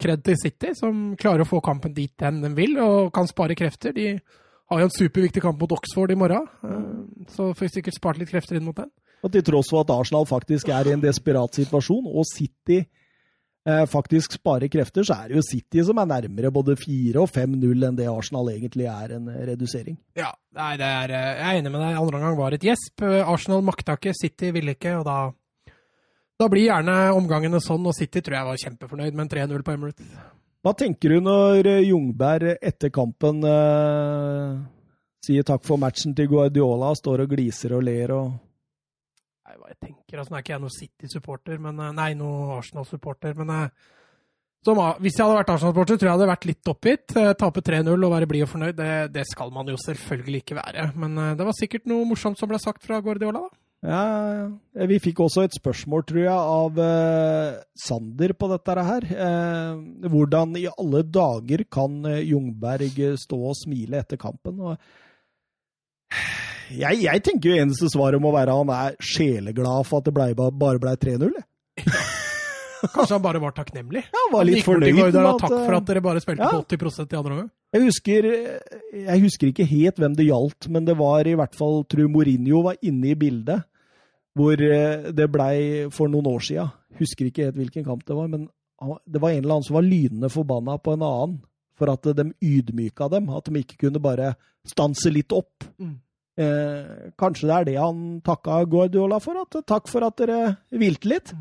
Kred 0.00 0.22
til 0.24 0.36
City, 0.40 0.70
som 0.78 1.10
klarer 1.20 1.44
å 1.44 1.48
få 1.48 1.58
kampen 1.60 1.92
dit 1.92 2.12
den 2.22 2.38
de 2.40 2.48
vil, 2.56 2.78
og 2.80 3.10
kan 3.12 3.28
spare 3.28 3.56
krefter. 3.58 3.92
De 3.92 4.14
har 4.72 4.80
jo 4.80 4.86
en 4.88 4.94
superviktig 4.94 5.42
kamp 5.44 5.60
mot 5.60 5.74
Oxford 5.76 6.14
i 6.14 6.16
morgen, 6.16 6.46
så 7.34 7.50
får 7.50 7.66
vi 7.66 7.72
sikkert 7.74 7.98
spart 7.98 8.22
litt 8.22 8.32
krefter 8.32 8.56
inn 8.56 8.64
mot 8.64 8.78
den. 8.78 8.88
Og 9.24 9.32
til 9.32 9.44
tross 9.46 9.70
for 9.72 9.84
at 9.84 9.92
Arsenal 9.94 10.26
faktisk 10.28 10.68
er 10.68 10.90
i 10.90 10.94
en 10.94 11.02
desperat 11.02 11.56
situasjon, 11.56 12.10
og 12.12 12.26
City 12.28 12.82
eh, 12.82 13.84
faktisk 13.88 14.36
sparer 14.36 14.68
krefter, 14.72 15.06
så 15.06 15.16
er 15.16 15.32
det 15.32 15.38
jo 15.38 15.46
City 15.46 15.84
som 15.86 16.00
er 16.02 16.10
nærmere 16.10 16.52
både 16.52 16.76
4 16.76 17.22
og 17.22 17.30
5-0 17.32 17.88
enn 17.88 17.96
det 17.98 18.10
Arsenal 18.10 18.52
egentlig 18.52 18.88
er 18.90 19.16
en 19.16 19.30
eh, 19.32 19.46
redusering. 19.54 19.96
Ja, 20.20 20.28
nei, 20.58 20.74
det 20.80 20.90
er, 20.90 21.16
eh, 21.16 21.30
jeg 21.40 21.48
er 21.48 21.62
enig 21.62 21.72
med 21.72 21.80
deg. 21.80 22.02
Andre 22.02 22.20
omgang 22.20 22.38
var 22.42 22.58
et 22.58 22.68
gjesp. 22.68 23.06
Arsenal 23.24 23.64
makta 23.64 23.96
ikke, 23.96 24.14
City 24.20 24.52
ville 24.54 24.76
ikke, 24.76 24.98
og 25.00 25.08
da, 25.08 25.18
da 26.40 26.52
blir 26.52 26.68
gjerne 26.68 27.00
omgangene 27.16 27.64
sånn. 27.64 27.88
Og 27.88 27.96
City 27.96 28.20
tror 28.20 28.42
jeg 28.42 28.50
var 28.52 28.64
kjempefornøyd 28.66 29.16
med 29.16 29.26
en 29.26 29.36
3-0 29.38 29.64
på 29.64 29.78
Emirates. 29.78 30.16
Hva 30.64 30.72
tenker 30.72 31.12
du 31.12 31.20
når 31.20 31.66
eh, 31.68 31.82
Jungberg 31.90 32.54
etter 32.64 32.88
kampen 32.88 33.42
eh, 33.44 34.54
sier 35.24 35.44
takk 35.44 35.60
for 35.66 35.80
matchen 35.80 36.14
til 36.16 36.30
Guardiola, 36.30 36.94
står 36.96 37.26
og 37.26 37.34
gliser 37.34 37.74
og 37.76 37.84
ler 37.84 38.14
og 38.16 38.30
Nei, 39.44 39.58
hva 39.60 39.68
jeg 39.68 39.80
tenker, 39.90 40.16
altså, 40.20 40.32
Nå 40.32 40.38
er 40.38 40.44
ikke 40.44 40.54
jeg 40.54 40.62
noen 40.62 40.78
City-supporter, 40.78 41.58
men 41.60 41.82
eh, 41.84 41.92
Nei, 41.98 42.12
noen 42.16 42.54
Arsenal-supporter, 42.56 43.34
men 43.40 43.52
eh, 43.52 43.90
som, 44.64 44.78
hvis 45.04 45.18
jeg 45.18 45.26
hadde 45.26 45.40
vært 45.42 45.50
Arsenal-supporter, 45.52 45.98
tror 46.00 46.08
jeg 46.08 46.16
hadde 46.16 46.30
vært 46.30 46.46
litt 46.48 46.70
oppgitt. 46.72 47.16
Eh, 47.20 47.34
Tape 47.36 47.64
3-0 47.66 47.92
og 47.92 48.14
være 48.14 48.28
blid 48.30 48.46
og 48.46 48.54
fornøyd, 48.54 48.78
det, 48.78 48.94
det 49.12 49.26
skal 49.28 49.52
man 49.52 49.68
jo 49.68 49.76
selvfølgelig 49.82 50.40
ikke 50.40 50.56
være. 50.56 50.86
Men 50.96 51.20
det 51.36 51.44
var 51.44 51.58
sikkert 51.58 51.84
noe 51.90 52.08
morsomt 52.08 52.40
som 52.40 52.48
ble 52.48 52.62
sagt 52.62 52.86
fra 52.86 53.02
Guardiola, 53.04 53.44
da. 53.44 53.60
Ja. 53.84 54.48
Vi 54.88 54.96
fikk 55.02 55.20
også 55.20 55.44
et 55.44 55.56
spørsmål, 55.58 56.06
tror 56.08 56.22
jeg, 56.22 56.32
av 56.32 56.78
eh, 56.80 57.58
Sander 57.84 58.32
på 58.32 58.48
dette 58.48 58.86
her. 58.88 59.08
Eh, 59.26 60.08
hvordan 60.08 60.56
i 60.56 60.64
alle 60.72 61.04
dager 61.04 61.66
kan 61.68 62.00
Jungberg 62.24 63.02
stå 63.20 63.42
og 63.52 63.58
smile 63.60 64.00
etter 64.00 64.20
kampen? 64.20 64.64
Og 64.64 64.80
jeg, 66.70 67.00
jeg 67.04 67.22
tenker 67.24 67.50
jo 67.50 67.62
eneste 67.62 67.90
svaret 67.92 68.22
må 68.22 68.32
være 68.34 68.56
han 68.56 68.70
er 68.74 68.98
sjeleglad 69.02 69.88
for 69.88 70.00
at 70.00 70.08
det 70.08 70.14
ble, 70.16 70.30
bare 70.34 70.80
ble 70.82 70.94
3-0. 71.00 71.34
Kanskje 72.92 73.14
han 73.14 73.22
bare 73.24 73.40
var 73.40 73.54
takknemlig? 73.56 74.02
Ja, 74.12 74.22
han 74.26 74.32
var 74.34 74.46
litt 74.46 74.60
han 74.60 74.66
fornøyd 74.66 74.98
med 74.98 75.28
at 75.30 75.44
Takk 75.44 75.52
for 75.54 75.72
eh, 75.72 75.78
at 75.78 75.86
dere 75.88 76.02
bare 76.04 76.22
spilte 76.22 76.44
ja. 76.44 76.50
på 76.52 76.64
80% 76.76 77.14
i 77.14 77.20
andre 77.20 77.38
gang. 77.38 77.46
Jeg 77.74 77.86
husker, 77.88 78.26
jeg 79.04 79.22
husker 79.24 79.50
ikke 79.50 79.68
helt 79.70 80.02
hvem 80.02 80.18
det 80.18 80.26
gjaldt, 80.28 80.68
men 80.74 80.88
det 80.88 80.96
var 80.98 81.26
i 81.26 81.36
hvert 81.38 81.56
fall 81.58 81.80
tror 81.90 82.10
Mourinho 82.12 82.60
var 82.66 82.78
inne 82.84 83.12
i 83.12 83.16
bildet. 83.18 83.64
Hvor 84.34 84.58
eh, 84.58 85.10
det 85.14 85.30
blei 85.32 85.56
for 85.94 86.10
noen 86.10 86.28
år 86.34 86.44
sia. 86.44 86.68
Husker 86.98 87.30
ikke 87.30 87.48
helt 87.48 87.58
hvilken 87.58 87.86
kamp 87.86 88.04
det 88.06 88.18
var, 88.18 88.30
men 88.30 88.48
det 89.06 89.20
var 89.22 89.32
en 89.32 89.42
eller 89.42 89.56
annen 89.56 89.66
som 89.66 89.78
var 89.78 89.86
lynende 89.86 90.30
forbanna 90.32 90.76
på 90.82 90.96
en 90.96 91.04
annen 91.06 91.36
for 91.78 91.90
at 91.90 92.06
de 92.18 92.26
ydmyka 92.42 93.08
dem. 93.12 93.30
At 93.34 93.48
de 93.48 93.62
ikke 93.62 93.86
kunne 93.86 94.02
bare 94.02 94.34
stanse 94.68 95.12
litt 95.12 95.32
opp. 95.34 95.66
Mm. 95.78 95.98
Eh, 96.34 97.10
kanskje 97.20 97.46
det 97.46 97.56
er 97.56 97.68
det 97.68 97.74
han 97.78 98.00
takka 98.26 98.62
Guardiola 98.66 99.20
for? 99.22 99.38
At, 99.44 99.60
takk 99.68 99.90
for 99.90 100.06
at 100.06 100.18
dere 100.18 100.56
hvilte 100.74 101.10
litt. 101.10 101.34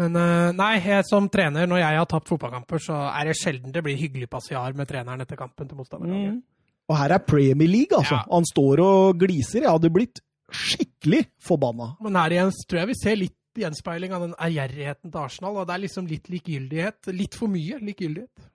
Men 0.00 0.16
eh, 0.18 0.48
nei, 0.56 0.72
jeg, 0.80 1.04
som 1.06 1.28
trener, 1.30 1.68
når 1.70 1.82
jeg 1.82 2.00
har 2.00 2.10
tapt 2.10 2.32
fotballkamper, 2.32 2.82
så 2.82 2.98
er 3.12 3.30
det 3.30 3.38
sjelden 3.38 3.74
det 3.74 3.84
blir 3.84 4.00
hyggelig 4.00 4.30
passiar 4.32 4.74
med 4.74 4.88
treneren 4.90 5.22
etter 5.22 5.38
kampen 5.38 5.68
til 5.70 5.78
motstanderlaget. 5.78 6.38
Mm. 6.38 6.42
Og 6.90 6.98
her 6.98 7.14
er 7.16 7.24
Premier 7.24 7.70
League, 7.70 7.96
altså. 7.96 8.18
Ja. 8.18 8.24
Han 8.32 8.48
står 8.48 8.82
og 8.84 9.20
gliser. 9.22 9.62
Jeg 9.64 9.72
hadde 9.72 9.92
blitt 9.92 10.20
skikkelig 10.54 11.22
forbanna. 11.42 11.94
Men 12.04 12.18
her 12.20 12.34
igjen 12.34 12.52
tror 12.68 12.82
jeg 12.82 12.90
vi 12.90 12.98
ser 13.00 13.20
litt 13.20 13.38
gjenspeiling 13.54 14.12
av 14.12 14.26
den 14.26 14.34
ærgjerrigheten 14.34 15.12
til 15.12 15.20
Arsenal. 15.22 15.60
og 15.60 15.68
Det 15.68 15.76
er 15.76 15.84
liksom 15.84 16.10
litt 16.10 16.28
likegyldighet. 16.32 17.12
Litt 17.14 17.38
for 17.38 17.52
mye 17.52 17.78
likegyldighet. 17.80 18.50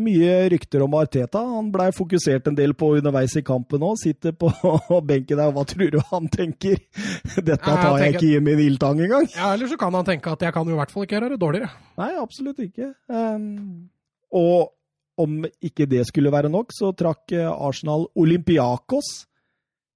Mye 0.00 0.48
rykter 0.48 0.80
om 0.86 0.94
Arteta. 0.96 1.42
Han 1.44 1.66
blei 1.72 1.90
fokusert 1.92 2.46
en 2.48 2.56
del 2.56 2.72
på 2.72 2.94
underveis 2.96 3.34
i 3.36 3.42
kampen 3.44 3.82
òg. 3.84 3.98
Sitter 4.00 4.32
på 4.32 4.48
benken 5.10 5.36
der. 5.36 5.52
Hva 5.52 5.64
tror 5.68 5.90
du 5.92 5.98
han 6.08 6.28
tenker? 6.32 6.80
Dette 7.48 7.58
tar 7.60 7.98
jeg 8.00 8.14
ikke 8.16 8.30
i 8.30 8.44
min 8.44 8.62
ildtang 8.64 9.02
engang. 9.04 9.28
Ja, 9.36 9.52
Eller 9.52 9.68
så 9.68 9.76
kan 9.80 9.92
han 9.98 10.08
tenke 10.08 10.32
at 10.32 10.46
jeg 10.46 10.56
kan 10.56 10.68
jo 10.68 10.76
i 10.76 10.80
hvert 10.80 10.94
fall 10.94 11.04
ikke 11.04 11.18
gjøre 11.18 11.34
det 11.34 11.40
dårligere. 11.42 11.68
Nei, 12.00 12.12
absolutt 12.22 12.62
ikke. 12.64 12.94
Um, 13.12 13.90
og 14.32 14.72
om 15.20 15.42
ikke 15.60 15.84
det 15.90 16.06
skulle 16.08 16.32
være 16.32 16.48
nok, 16.48 16.72
så 16.72 16.94
trakk 16.96 17.34
eh, 17.36 17.50
Arsenal 17.52 18.06
Olympiakos 18.16 19.10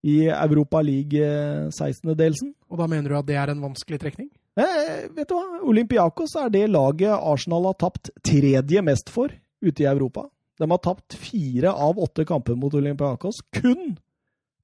i 0.07 0.27
Europa 0.29 0.83
League 0.85 1.17
eh, 1.17 1.71
16.-delsen. 1.73 2.53
Og 2.69 2.83
da 2.83 2.89
mener 2.91 3.15
du 3.15 3.17
at 3.19 3.29
det 3.29 3.39
er 3.41 3.55
en 3.55 3.65
vanskelig 3.65 4.01
trekning? 4.03 4.29
Eh, 4.61 5.09
vet 5.17 5.29
du 5.29 5.35
hva? 5.37 5.63
Olympiakos 5.69 6.37
er 6.41 6.53
det 6.53 6.67
laget 6.73 7.17
Arsenal 7.17 7.71
har 7.71 7.81
tapt 7.81 8.13
tredje 8.25 8.85
mest 8.85 9.11
for 9.13 9.33
ute 9.63 9.83
i 9.83 9.87
Europa. 9.91 10.27
De 10.59 10.69
har 10.71 10.79
tapt 10.85 11.15
fire 11.21 11.73
av 11.73 11.99
åtte 12.01 12.25
kamper 12.29 12.57
mot 12.57 12.75
Olympiakos. 12.75 13.43
Kun 13.53 13.97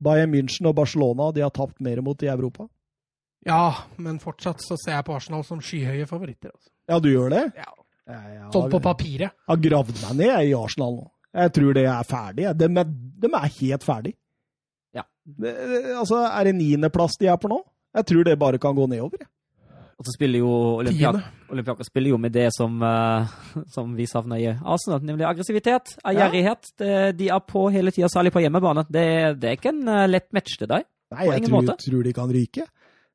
Bayern 0.03 0.32
München 0.34 0.66
og 0.70 0.74
Barcelona 0.78 1.30
de 1.36 1.43
har 1.45 1.51
tapt 1.55 1.80
mer 1.84 2.01
mot 2.03 2.22
i 2.22 2.30
Europa. 2.32 2.68
Ja, 3.47 3.74
men 3.99 4.18
fortsatt 4.22 4.62
så 4.62 4.76
ser 4.78 4.97
jeg 4.99 5.05
på 5.09 5.14
Arsenal 5.16 5.43
som 5.45 5.61
skyhøye 5.62 6.07
favoritter. 6.07 6.53
Altså. 6.55 6.70
Ja, 6.88 6.99
du 7.03 7.09
gjør 7.12 7.30
det? 7.34 7.43
Ja, 7.59 7.68
Jeg, 8.09 8.34
jeg 8.36 8.49
sånn 8.55 8.70
på 8.72 8.80
papiret. 8.82 9.30
Jeg 9.34 9.51
har 9.53 9.61
gravd 9.62 10.01
meg 10.03 10.16
ned 10.22 10.49
i 10.49 10.55
Arsenal 10.59 10.97
nå. 11.01 11.05
Jeg 11.32 11.53
tror 11.57 11.74
det 11.78 11.84
er 11.88 12.05
ferdig. 12.09 12.49
De 12.61 12.66
er, 12.82 12.88
de 13.24 13.28
er 13.38 13.53
helt 13.61 13.86
ferdig. 13.86 14.12
Ja. 14.95 15.05
Det, 15.24 15.53
det- 15.70 15.95
altså, 15.97 16.18
er 16.28 16.45
det 16.51 16.55
niendeplass 16.59 17.16
de 17.20 17.30
er 17.32 17.38
på 17.40 17.49
nå? 17.51 17.61
Jeg 17.97 18.07
tror 18.11 18.24
det 18.26 18.38
bare 18.40 18.59
kan 18.59 18.74
gå 18.76 18.86
nedover. 18.90 19.22
jeg. 19.22 19.28
Og 20.03 20.09
så 20.09 20.16
spiller 20.16 20.42
jo 20.42 20.50
Olympiak. 20.80 21.20
Olympiakos 21.55 21.86
spiller 21.86 22.11
jo 22.11 22.16
med 22.18 22.32
det 22.34 22.48
som, 22.57 22.74
uh, 22.82 23.30
som 23.70 23.92
vi 23.94 24.09
savner 24.11 24.40
i 24.42 24.48
Arsenal, 24.50 25.05
nemlig 25.07 25.28
aggressivitet, 25.28 25.94
ærgjerrighet. 26.03 26.72
Ja. 26.82 27.12
De 27.14 27.28
er 27.30 27.44
på 27.46 27.68
hele 27.70 27.92
tida, 27.94 28.11
særlig 28.11 28.32
på 28.34 28.42
hjemmebane. 28.42 28.82
Det, 28.90 29.07
det 29.38 29.50
er 29.50 29.61
ikke 29.61 29.70
en 29.70 29.86
eh, 29.86 30.09
lett 30.11 30.26
match 30.34 30.59
til 30.59 30.72
deg. 30.72 30.88
Nei, 31.14 31.28
jeg 31.28 31.46
tror, 31.46 31.70
tror 31.84 32.03
de 32.09 32.16
kan 32.16 32.34
ryke. 32.34 32.66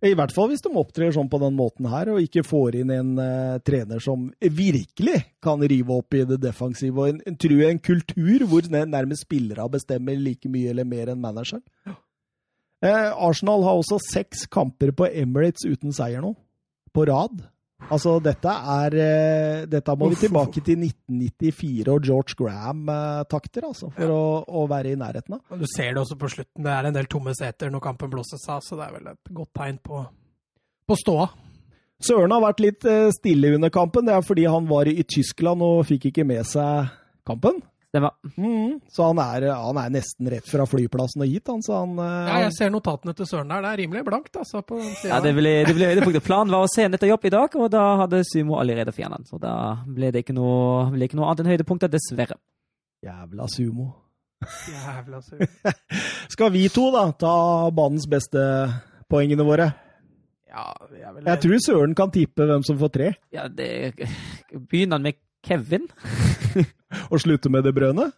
I 0.07 0.13
hvert 0.15 0.31
fall 0.31 0.51
hvis 0.51 0.63
de 0.63 0.71
opptrer 0.77 1.11
sånn 1.11 1.27
på 1.27 1.41
den 1.41 1.55
måten 1.57 1.89
her, 1.91 2.13
og 2.13 2.23
ikke 2.23 2.45
får 2.47 2.79
inn 2.79 2.95
en 2.95 3.13
uh, 3.19 3.59
trener 3.67 3.99
som 3.99 4.29
virkelig 4.39 5.19
kan 5.43 5.59
rive 5.59 5.99
opp 5.99 6.15
i 6.15 6.23
det 6.29 6.39
defensive. 6.39 6.95
Og 6.95 7.11
en, 7.11 7.23
en, 7.27 7.35
tror 7.35 7.59
jeg 7.65 7.75
en 7.75 7.85
kultur 7.91 8.47
hvor 8.47 8.71
nærmest 8.71 9.27
spillere 9.27 9.67
bestemmer 9.75 10.15
like 10.21 10.47
mye 10.53 10.71
eller 10.71 10.87
mer 10.87 11.11
enn 11.11 11.19
manageren. 11.19 11.65
Eh, 12.85 13.11
Arsenal 13.11 13.65
har 13.65 13.79
også 13.79 13.97
seks 14.05 14.45
kamper 14.53 14.93
på 14.93 15.09
Emirates 15.09 15.65
uten 15.65 15.95
seier 15.95 16.21
nå, 16.21 16.35
på 16.93 17.05
rad. 17.09 17.45
Altså, 17.87 18.15
dette 18.23 18.49
er 18.49 18.95
eh, 18.97 19.65
Dette 19.69 19.93
må 19.95 20.09
vi 20.09 20.17
tilbake 20.17 20.63
til 20.65 20.81
1994 20.81 21.91
og 21.93 22.07
George 22.07 22.37
Graham-takter, 22.39 23.67
altså, 23.69 23.91
for 23.93 24.13
å, 24.13 24.21
å 24.49 24.63
være 24.69 24.95
i 24.95 24.99
nærheten 24.99 25.37
av. 25.37 25.59
Du 25.61 25.67
ser 25.69 25.93
det 25.93 26.01
også 26.01 26.17
på 26.19 26.31
slutten. 26.33 26.65
Det 26.65 26.73
er 26.73 26.89
en 26.89 26.97
del 26.97 27.09
tomme 27.11 27.35
seter 27.37 27.71
når 27.71 27.85
kampen 27.85 28.11
blåses 28.11 28.47
av, 28.49 28.63
så 28.65 28.79
det 28.79 28.87
er 28.87 28.95
vel 28.97 29.11
et 29.13 29.33
godt 29.39 29.53
tegn 29.61 29.77
på, 29.85 30.01
på 30.89 30.99
ståa. 31.03 31.29
Søren 32.03 32.33
har 32.33 32.43
vært 32.43 32.65
litt 32.65 32.89
eh, 32.89 33.07
stille 33.15 33.55
under 33.57 33.71
kampen. 33.73 34.09
Det 34.09 34.17
er 34.17 34.25
fordi 34.25 34.49
han 34.49 34.67
var 34.69 34.89
i 34.89 35.05
Tyskland 35.05 35.63
og 35.65 35.85
fikk 35.89 36.09
ikke 36.11 36.25
med 36.27 36.45
seg 36.49 36.91
kampen. 37.29 37.61
Stemmer. 37.87 38.11
Mm, 38.35 38.79
Så 38.91 39.05
han 39.07 39.19
er, 39.23 39.45
han 39.55 39.77
er 39.79 39.91
nesten 39.95 40.27
rett 40.31 40.47
fra 40.51 40.65
flyplassen 40.67 41.23
og 41.23 41.29
hit, 41.31 41.47
han. 41.47 41.61
Så 41.63 41.75
han 41.77 41.93
eh, 42.03 42.27
Ja, 42.27 42.39
jeg 42.43 42.55
ser 42.57 42.73
notatene 42.73 43.13
til 43.15 43.29
Søren 43.29 43.53
der. 43.53 43.63
Det 43.63 43.69
er 43.71 43.81
rimelig 43.83 44.03
blankt, 44.09 44.35
altså. 44.35 44.59
på 44.67 44.79
siden 44.83 45.13
Ja, 45.13 45.21
det 45.23 45.31
ble, 45.37 45.53
det 45.67 45.75
ble 45.77 45.87
høydepunktet. 45.93 46.25
Planen 46.27 46.51
var 46.51 46.65
å 46.67 46.71
se 46.71 46.87
nettopp 46.91 47.13
jobb 47.13 47.29
i 47.29 47.33
dag, 47.37 47.55
og 47.55 47.71
da 47.71 47.85
hadde 48.03 48.19
Sumo 48.27 48.59
allerede 48.59 48.91
fjernet 48.95 49.23
den. 49.23 49.29
Så 49.31 49.39
da 49.41 49.53
ble 49.87 50.11
det 50.11 50.25
ikke 50.25 50.35
noe, 50.35 50.89
ble 50.95 51.07
ikke 51.07 51.19
noe 51.19 51.29
annet 51.31 51.45
enn 51.45 51.53
høydepunktet, 51.55 51.95
dessverre. 51.95 52.37
Jævla 53.07 53.47
sumo. 53.53 53.87
Jævla 54.67 55.21
Sumo. 55.23 55.47
Skal 56.33 56.51
vi 56.53 56.67
to 56.73 56.89
da 56.93 57.07
ta 57.17 57.35
banens 57.73 58.07
beste 58.09 58.41
poengene 59.09 59.45
våre? 59.47 59.71
Ja, 60.51 60.71
jeg, 60.91 61.13
vil... 61.15 61.23
Jeg 61.27 61.41
tror 61.43 61.63
Søren 61.63 61.95
kan 61.97 62.11
tippe 62.13 62.45
hvem 62.49 62.63
som 62.65 62.77
får 62.79 62.91
tre, 62.93 63.07
Ja, 63.35 63.47
det 63.51 63.93
Begynner 64.51 64.97
han 64.97 65.05
med 65.05 65.17
Kevin? 65.47 65.87
og 67.11 67.19
slutte 67.23 67.51
med 67.53 67.63
det 67.67 67.73
brødet. 67.77 68.11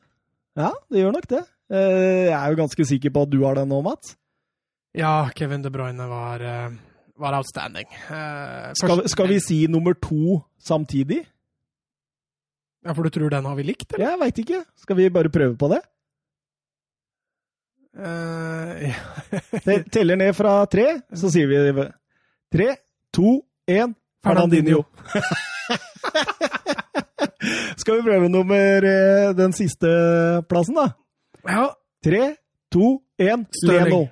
Ja, 0.58 0.72
det 0.92 1.04
gjør 1.04 1.16
nok 1.16 1.28
det. 1.32 1.44
Eh, 1.72 2.28
Jeg 2.30 2.36
er 2.36 2.50
jo 2.54 2.60
ganske 2.64 2.86
sikker 2.90 3.14
på 3.14 3.24
at 3.28 3.32
du 3.32 3.44
har 3.46 3.60
den 3.62 3.70
nå, 3.70 3.82
Mats. 3.86 4.16
Ja, 4.98 5.30
Kevin 5.38 5.62
De 5.62 5.70
Bruyne 5.72 6.08
var, 6.10 6.42
eh, 6.42 6.72
var 7.22 7.38
outstanding. 7.38 7.86
Først... 8.10 8.82
Skal, 8.82 9.04
skal 9.14 9.30
vi 9.30 9.38
si 9.46 9.60
nummer 9.70 9.94
to 9.94 10.40
samtidig? 10.58 11.22
Ja, 12.86 12.94
For 12.96 13.04
du 13.04 13.10
tror 13.14 13.30
den 13.30 13.46
har 13.46 13.56
vi 13.60 13.64
likt, 13.68 13.92
eller? 13.94 14.14
Jeg 14.14 14.20
veit 14.24 14.42
ikke. 14.46 14.64
Skal 14.80 14.98
vi 14.98 15.10
bare 15.14 15.30
prøve 15.30 15.58
på 15.60 15.70
det? 15.74 15.82
Eh, 18.00 18.90
ja. 18.90 18.96
det 19.66 19.80
Teller 19.92 20.16
ned 20.20 20.34
fra 20.38 20.62
tre, 20.72 20.88
så 21.14 21.32
sier 21.34 21.50
vi 21.50 21.88
tre, 22.54 22.70
to, 23.14 23.40
én 23.70 23.94
Fernandinho. 24.24 24.84
Skal 27.80 28.00
vi 28.00 28.06
prøve 28.10 28.30
nummer 28.32 28.86
eh, 28.90 29.34
den 29.38 29.54
siste 29.56 29.90
plassen, 30.50 30.80
da? 30.80 30.90
ja. 31.48 31.68
Tre, 32.04 32.36
to, 32.72 32.94
én. 33.20 33.44
Leno. 33.68 34.06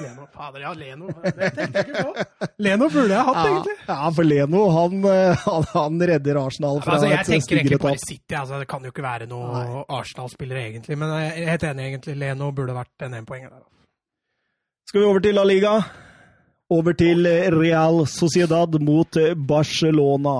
Leno, 0.00 0.26
fader, 0.32 0.60
ja, 0.62 0.70
Leno. 0.78 1.08
Det 1.24 1.48
tenkte 1.56 1.80
jeg 1.80 1.88
ikke 1.88 2.04
på. 2.06 2.46
Leno 2.62 2.86
burde 2.88 3.16
jeg 3.16 3.24
hatt, 3.26 3.40
egentlig. 3.48 3.74
Ja, 3.88 3.96
for 4.16 4.28
Leno, 4.28 4.60
han, 4.76 4.94
eh, 5.10 5.42
han, 5.46 5.66
han 5.72 6.04
redder 6.12 6.38
Arsenal 6.40 6.78
fra 6.84 6.94
Altså, 6.96 7.10
jeg 7.10 7.18
et 7.18 7.30
tenker 7.32 7.60
egentlig 7.60 7.80
bare. 7.82 7.98
City. 8.04 8.36
Altså, 8.38 8.60
det 8.62 8.68
kan 8.70 8.86
jo 8.86 8.92
ikke 8.94 9.04
være 9.04 9.26
noen 9.30 9.82
Arsenal-spillere, 9.88 10.62
egentlig. 10.70 10.98
Men 11.02 11.16
jeg 11.18 11.32
er 11.32 11.50
helt 11.54 11.66
enig, 11.72 11.88
egentlig. 11.90 12.16
Leno 12.22 12.52
burde 12.56 12.78
vært 12.78 13.08
en 13.08 13.18
énpoenger 13.20 13.50
der. 13.50 13.66
Skal 14.90 15.02
vi 15.02 15.10
over 15.10 15.26
til 15.26 15.36
La 15.38 15.44
Liga? 15.46 15.74
Over 16.70 16.94
til 16.94 17.26
Real 17.56 18.04
Sociedad 18.06 18.76
mot 18.86 19.16
Barcelona. 19.48 20.34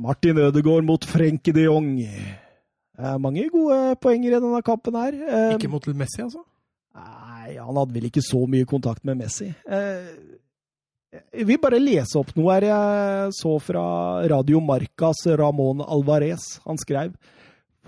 Martin 0.00 0.38
Ødegaard 0.42 0.84
mot 0.86 1.04
Frenkie 1.06 1.54
de 1.54 1.66
Jong. 1.68 1.92
Eh, 2.02 3.16
Mange 3.22 3.46
gode 3.52 3.94
poenger 4.02 4.34
i 4.34 4.40
denne 4.42 4.62
kampen 4.66 4.96
her. 4.98 5.14
Eh, 5.14 5.54
Ikke 5.54 5.70
mot 5.70 5.86
Messi, 5.94 6.22
altså. 6.24 6.42
Nei, 6.96 7.54
han 7.56 7.76
hadde 7.78 7.94
vel 7.94 8.08
ikke 8.10 8.22
så 8.24 8.42
mye 8.50 8.66
kontakt 8.68 9.04
med 9.06 9.20
Messi. 9.22 9.52
Eh, 9.68 10.10
Jeg 11.34 11.46
vil 11.46 11.58
bare 11.58 11.78
lese 11.82 12.18
opp 12.20 12.28
noe 12.38 12.52
her 12.54 12.66
jeg 12.68 13.32
så 13.34 13.56
fra 13.62 13.82
Radio 14.30 14.60
Marcas 14.62 15.24
Ramón 15.26 15.82
Alvarez. 15.82 16.60
Han 16.66 16.78
skrev 16.78 17.14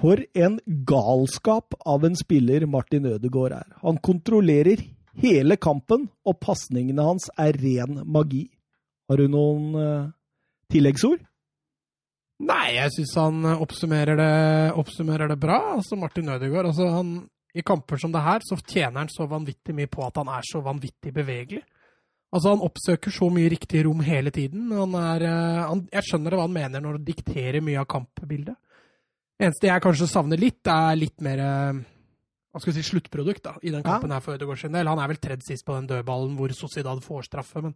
For 0.00 0.18
en 0.34 0.56
galskap 0.88 1.74
av 1.86 2.02
en 2.04 2.16
spiller 2.18 2.64
Martin 2.66 3.04
Ødegaard 3.06 3.52
er. 3.52 3.66
Han 3.82 3.98
kontrollerer 3.98 4.80
hele 5.20 5.58
kampen, 5.60 6.08
og 6.24 6.38
pasningene 6.40 7.04
hans 7.04 7.28
er 7.40 7.58
ren 7.60 8.00
magi. 8.08 8.46
Har 9.10 9.20
du 9.20 9.28
noen 9.28 9.76
uh, 9.76 10.10
tilleggsord? 10.72 11.20
Nei, 12.42 12.74
jeg 12.74 12.90
syns 12.96 13.12
han 13.20 13.44
eh, 13.46 13.60
oppsummerer 13.62 14.18
det, 14.18 14.32
oppsummerer 14.80 15.30
det 15.30 15.38
bra. 15.42 15.58
Altså, 15.76 15.98
Martin 16.00 16.32
Ødegaard 16.32 16.72
altså, 16.72 16.88
han, 16.90 17.12
I 17.54 17.62
kamper 17.66 18.00
som 18.02 18.14
det 18.14 18.24
her 18.24 18.42
så 18.46 18.58
tjener 18.58 19.04
han 19.04 19.12
så 19.12 19.28
vanvittig 19.30 19.76
mye 19.76 19.90
på 19.90 20.02
at 20.06 20.18
han 20.18 20.30
er 20.32 20.48
så 20.48 20.62
vanvittig 20.64 21.12
bevegelig. 21.14 21.62
Altså, 22.32 22.54
Han 22.54 22.64
oppsøker 22.64 23.12
så 23.14 23.28
mye 23.30 23.50
riktig 23.52 23.84
rom 23.86 24.00
hele 24.02 24.32
tiden. 24.34 24.72
Han 24.72 24.96
er, 24.98 25.26
eh, 25.28 25.62
han, 25.68 25.86
jeg 25.92 26.08
skjønner 26.08 26.34
hva 26.34 26.48
han 26.48 26.56
mener 26.56 26.82
når 26.82 26.98
han 26.98 27.06
dikterer 27.06 27.62
mye 27.62 27.82
av 27.84 27.90
kampbildet. 27.92 28.58
Det 29.38 29.48
eneste 29.48 29.68
jeg 29.68 29.82
kanskje 29.84 30.10
savner 30.10 30.40
litt, 30.40 30.66
er 30.66 30.98
litt 30.98 31.22
mer 31.22 31.44
eh, 31.46 31.82
hva 32.52 32.60
skal 32.60 32.72
vi 32.72 32.82
si, 32.82 32.90
sluttprodukt 32.90 33.42
da, 33.46 33.54
i 33.64 33.70
den 33.72 33.82
kampen 33.82 34.12
her 34.12 34.20
for 34.20 34.34
Ødegaard 34.36 34.60
sin 34.60 34.72
del. 34.76 34.86
Han 34.86 34.98
er 35.00 35.08
vel 35.08 35.16
tredd 35.22 35.42
sist 35.46 35.64
på 35.64 35.72
den 35.78 35.86
dødballen 35.88 36.34
hvor 36.36 36.52
Sociedad 36.52 37.00
får 37.04 37.28
straffe, 37.30 37.62
men 37.64 37.74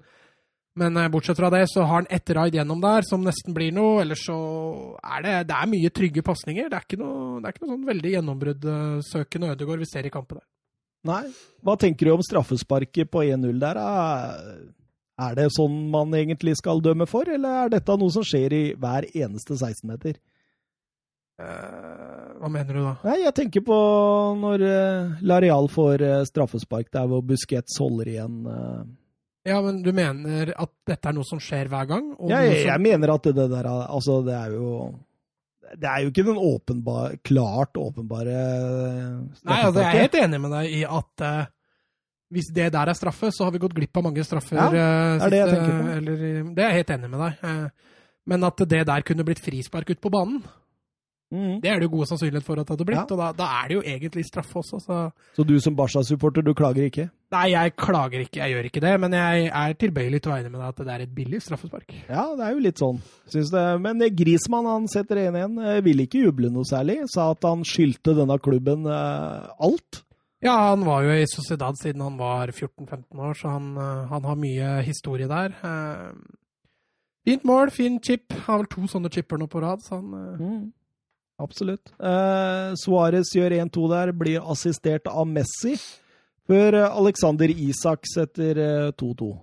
men 0.77 0.93
eh, 1.01 1.07
bortsett 1.09 1.39
fra 1.41 1.49
det, 1.49 1.62
så 1.72 1.87
har 1.89 2.03
han 2.03 2.07
ett 2.12 2.29
raid 2.37 2.53
gjennom 2.59 2.83
der 2.83 3.01
som 3.09 3.22
nesten 3.24 3.55
blir 3.57 3.70
noe. 3.72 4.03
Ellers 4.03 4.27
så 4.27 4.35
er 5.01 5.22
det, 5.24 5.31
det 5.49 5.55
er 5.57 5.70
mye 5.72 5.89
trygge 5.89 6.20
pasninger. 6.27 6.68
Det 6.68 6.77
er 6.77 6.85
ikke 6.85 6.99
noe, 7.01 7.39
det 7.41 7.49
er 7.49 7.55
ikke 7.55 7.62
noe 7.64 7.70
sånn 7.79 7.87
veldig 7.89 8.11
gjennombruddssøkende 8.12 9.55
Ødegaard 9.55 9.79
vi 9.81 9.89
ser 9.89 10.05
i 10.05 10.12
kampen 10.12 10.37
der. 10.37 10.45
Nei. 11.09 11.22
Hva 11.64 11.77
tenker 11.81 12.11
du 12.11 12.12
om 12.18 12.24
straffesparket 12.29 13.09
på 13.09 13.22
1-0 13.24 13.61
der? 13.62 13.81
Er- 13.81 14.66
Er 15.18 15.35
det 15.35 15.47
sånn 15.57 15.89
man 15.89 16.12
egentlig 16.12 16.59
skal 16.61 16.83
dømme 16.85 17.07
for, 17.09 17.24
eller 17.24 17.64
er 17.64 17.68
dette 17.72 17.95
noe 17.97 18.12
som 18.12 18.20
skjer 18.22 18.53
i 18.53 18.74
hver 18.77 19.07
eneste 19.16 19.57
16-meter? 19.57 20.18
Eh, 21.37 22.37
hva 22.41 22.49
mener 22.49 22.72
du 22.78 22.80
da? 22.80 22.93
Nei, 23.05 23.16
jeg 23.26 23.34
tenker 23.37 23.64
på 23.66 23.76
når 24.41 24.62
uh, 24.64 25.16
Lareal 25.28 25.66
får 25.72 26.05
eh, 26.07 26.22
straffespark 26.28 26.89
der 26.95 27.09
hvor 27.11 27.20
Busquets 27.28 27.76
holder 27.82 28.09
igjen. 28.14 28.39
eh. 28.49 28.78
Ja, 29.53 29.59
men 29.62 29.82
du 29.84 29.93
mener 29.95 30.55
at 30.59 30.72
dette 30.89 31.11
er 31.11 31.14
noe 31.14 31.28
som 31.28 31.39
skjer 31.43 31.68
hver 31.70 31.84
gang? 31.91 32.07
Ja, 32.26 32.41
jeg, 32.43 32.62
som- 32.64 32.70
jeg 32.72 32.82
mener 32.89 33.12
at 33.14 33.28
det 33.28 33.45
der 33.53 33.68
er 33.68 33.84
Altså, 33.84 34.16
det 34.26 34.34
er 34.34 34.57
jo 34.57 34.70
Det 35.76 35.87
er 35.87 36.01
jo 36.03 36.11
ikke 36.11 36.24
den 36.26 36.41
åpenbar, 36.41 37.14
klart 37.22 37.78
åpenbare 37.78 38.32
eh, 38.32 39.12
Nei, 39.45 39.61
altså, 39.61 39.84
jeg 39.84 39.87
er 39.93 40.01
helt 40.07 40.18
enig 40.24 40.41
med 40.41 40.51
deg 40.57 40.72
i 40.80 40.82
at 40.89 41.22
uh, 41.28 41.45
hvis 42.34 42.49
det 42.51 42.72
der 42.74 42.89
er 42.91 42.97
straffe, 42.99 43.28
så 43.30 43.45
har 43.47 43.53
vi 43.55 43.61
gått 43.62 43.74
glipp 43.76 43.97
av 44.01 44.03
mange 44.09 44.24
straffer. 44.26 44.57
Ja, 44.59 44.66
eh, 44.66 45.18
det 45.20 45.26
er 45.26 45.30
det 45.30 45.39
jeg 45.39 45.51
tenker 45.53 45.76
på. 45.76 45.91
Eller, 46.01 46.16
det 46.57 46.62
er 46.64 46.70
jeg 46.72 46.78
helt 46.80 46.91
enig 46.97 47.11
med 47.12 47.20
deg. 47.22 47.45
Eh, 47.47 47.93
men 48.26 48.47
at 48.49 48.62
det 48.72 48.80
der 48.89 49.05
kunne 49.07 49.26
blitt 49.28 49.39
frispark 49.45 49.93
ute 49.93 50.03
på 50.03 50.11
banen, 50.11 50.41
Mhm. 51.35 51.61
det 51.61 51.70
er 51.70 51.81
det 51.81 51.89
jo 51.89 51.97
god 51.97 52.07
sannsynlighet 52.07 52.45
for 52.47 52.61
at 52.61 52.66
det 52.68 52.74
hadde 52.77 52.85
blitt. 52.87 52.99
Ja. 52.99 53.14
Og 53.14 53.18
da, 53.18 53.33
da 53.35 53.47
er 53.59 53.68
det 53.68 53.74
jo 53.74 53.83
egentlig 53.83 54.24
straffe 54.29 54.61
også, 54.61 54.79
så 54.79 54.99
Så 55.35 55.45
du 55.45 55.59
som 55.61 55.74
Barca-supporter, 55.74 56.43
du 56.47 56.55
klager 56.55 56.87
ikke? 56.87 57.09
Nei, 57.35 57.51
jeg 57.51 57.74
klager 57.77 58.20
ikke, 58.22 58.39
jeg 58.39 58.55
gjør 58.55 58.68
ikke 58.70 58.81
det. 58.85 58.93
Men 59.01 59.12
jeg 59.18 59.51
er 59.51 59.72
tilbøyelig 59.74 60.22
til 60.22 60.31
å 60.31 60.35
være 60.37 60.51
med 60.53 60.61
deg 60.61 60.68
at 60.68 60.85
det 60.87 60.95
er 60.95 61.03
et 61.03 61.14
billig 61.16 61.43
straffespark. 61.43 61.91
Ja, 62.09 62.29
det 62.39 62.47
er 62.47 62.53
jo 62.55 62.62
litt 62.62 62.79
sånn. 62.79 63.01
Syns 63.27 63.51
det. 63.51 63.64
Men 63.83 64.01
eh, 64.07 64.14
Grismann 64.14 64.70
han 64.70 64.87
setter 64.89 65.16
1-1. 65.27 65.59
vil 65.59 65.83
Ville 65.91 66.07
ikke 66.07 66.22
juble 66.29 66.51
noe 66.55 66.64
særlig. 66.68 67.01
Sa 67.11 67.33
at 67.35 67.43
han 67.43 67.66
skyldte 67.66 68.14
denne 68.14 68.39
klubben 68.39 68.87
eh, 68.87 69.51
alt. 69.59 70.03
Ja, 70.45 70.55
han 70.70 70.85
var 70.87 71.03
jo 71.03 71.11
i 71.16 71.27
Sociedad 71.27 71.74
siden 71.81 72.03
han 72.05 72.18
var 72.20 72.53
14-15 72.55 73.18
år, 73.18 73.35
så 73.35 73.51
han, 73.57 73.72
eh, 73.83 74.07
han 74.12 74.24
har 74.31 74.37
mye 74.39 74.72
historie 74.87 75.27
der. 75.27 75.57
Eh, 75.59 76.12
Fint 77.27 77.43
mål, 77.43 77.72
fin 77.74 77.99
chip. 77.99 78.31
Har 78.47 78.61
vel 78.61 78.68
to 78.70 78.85
sånne 78.87 79.11
chipper 79.11 79.41
nå 79.41 79.49
på 79.51 79.59
rad, 79.64 79.81
så 79.83 79.97
han 79.99 80.12
eh, 80.14 80.61
Absolutt. 81.43 81.93
Eh, 82.01 82.72
Suárez 82.80 83.32
gjør 83.37 83.59
1-2 83.59 83.89
der, 83.93 84.12
blir 84.16 84.45
assistert 84.53 85.09
av 85.11 85.26
Messi. 85.28 85.76
Før 86.49 86.78
eh, 86.78 86.97
Alexander 87.03 87.53
Isak 87.53 88.09
setter 88.09 88.62
eh, 88.62 88.95
2-2. 88.97 89.34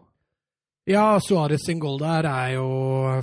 Ja, 0.89 1.15
Suárez 1.23 1.63
sin 1.63 1.79
goal 1.79 1.95
der 2.01 2.25
er 2.27 2.47
jo 2.57 2.65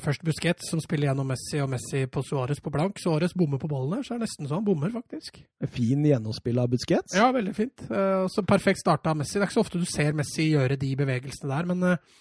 først 0.00 0.22
Busquets 0.24 0.70
som 0.70 0.80
spiller 0.80 1.10
gjennom 1.10 1.28
Messi, 1.28 1.58
og 1.60 1.68
Messi 1.68 2.06
på 2.08 2.22
Suárez 2.24 2.62
på 2.64 2.72
blank. 2.72 2.96
Suárez 3.02 3.34
bommer 3.36 3.60
på 3.60 3.68
ballen 3.68 3.98
her, 3.98 4.06
så 4.06 4.14
er 4.14 4.22
det 4.22 4.28
nesten 4.28 4.48
så 4.48 4.56
han 4.56 4.64
bommer, 4.64 4.92
faktisk. 4.94 5.42
Fin 5.74 6.06
gjennomspill 6.08 6.62
av 6.62 6.70
Busquets. 6.72 7.18
Ja, 7.18 7.28
veldig 7.36 7.52
fint. 7.56 7.84
Eh, 7.90 8.22
og 8.22 8.30
så 8.32 8.46
perfekt 8.48 8.80
starta 8.80 9.12
av 9.12 9.20
Messi. 9.20 9.36
Det 9.36 9.44
er 9.44 9.50
ikke 9.50 9.58
så 9.58 9.66
ofte 9.66 9.82
du 9.82 9.84
ser 9.90 10.16
Messi 10.16 10.48
gjøre 10.54 10.78
de 10.80 10.94
bevegelsene 11.02 11.52
der, 11.52 11.68
men 11.68 11.84
eh, 11.90 12.16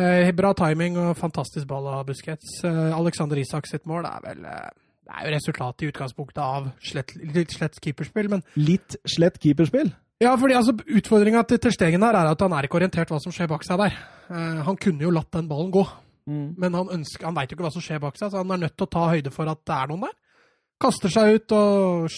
eh, 0.00 0.32
bra 0.38 0.54
timing 0.56 0.96
og 1.02 1.12
fantastisk 1.20 1.68
ball 1.68 1.90
av 1.98 2.06
Busquets. 2.08 2.56
Eh, 2.64 2.88
Alexander 2.96 3.42
Isak 3.42 3.68
sitt 3.68 3.84
mål 3.90 4.08
er 4.08 4.24
vel 4.30 4.48
eh, 4.48 4.72
Det 5.04 5.12
er 5.12 5.26
jo 5.28 5.34
resultatet 5.34 5.84
i 5.84 5.90
utgangspunktet 5.92 6.40
av 6.40 6.70
slett, 6.80 7.12
litt 7.20 7.52
slett 7.52 7.76
keeperspill, 7.84 8.30
men 8.32 8.42
Litt 8.56 8.96
slett 9.04 9.36
keeperspill. 9.42 9.90
ja, 10.24 10.32
fordi 10.40 10.54
altså, 10.56 10.72
Utfordringa 10.72 11.42
til 11.50 11.60
Terstegen 11.60 12.02
her 12.06 12.16
er 12.16 12.30
at 12.30 12.40
han 12.40 12.54
er 12.56 12.64
ikke 12.68 12.78
orientert 12.80 13.12
hva 13.12 13.20
som 13.20 13.34
skjer 13.34 13.50
bak 13.50 13.66
seg 13.68 13.82
der. 13.82 13.98
Eh, 14.30 14.62
han 14.64 14.76
kunne 14.80 15.04
jo 15.04 15.12
latt 15.12 15.30
den 15.36 15.48
ballen 15.50 15.70
gå, 15.74 15.84
men 16.26 16.72
han, 16.72 16.88
ønsker, 16.88 17.26
han 17.28 17.36
veit 17.36 17.50
jo 17.52 17.58
ikke 17.58 17.66
hva 17.66 17.72
som 17.74 17.84
skjer 17.84 18.00
bak 18.00 18.16
seg, 18.16 18.30
så 18.32 18.40
han 18.40 18.50
er 18.56 18.62
nødt 18.64 18.76
til 18.78 18.86
å 18.86 18.92
ta 18.96 19.02
høyde 19.12 19.30
for 19.34 19.50
at 19.52 19.60
det 19.68 19.76
er 19.76 19.90
noen 19.92 20.06
der. 20.06 20.14
Kaster 20.80 21.12
seg 21.12 21.36
ut 21.36 21.52
og 21.52 22.08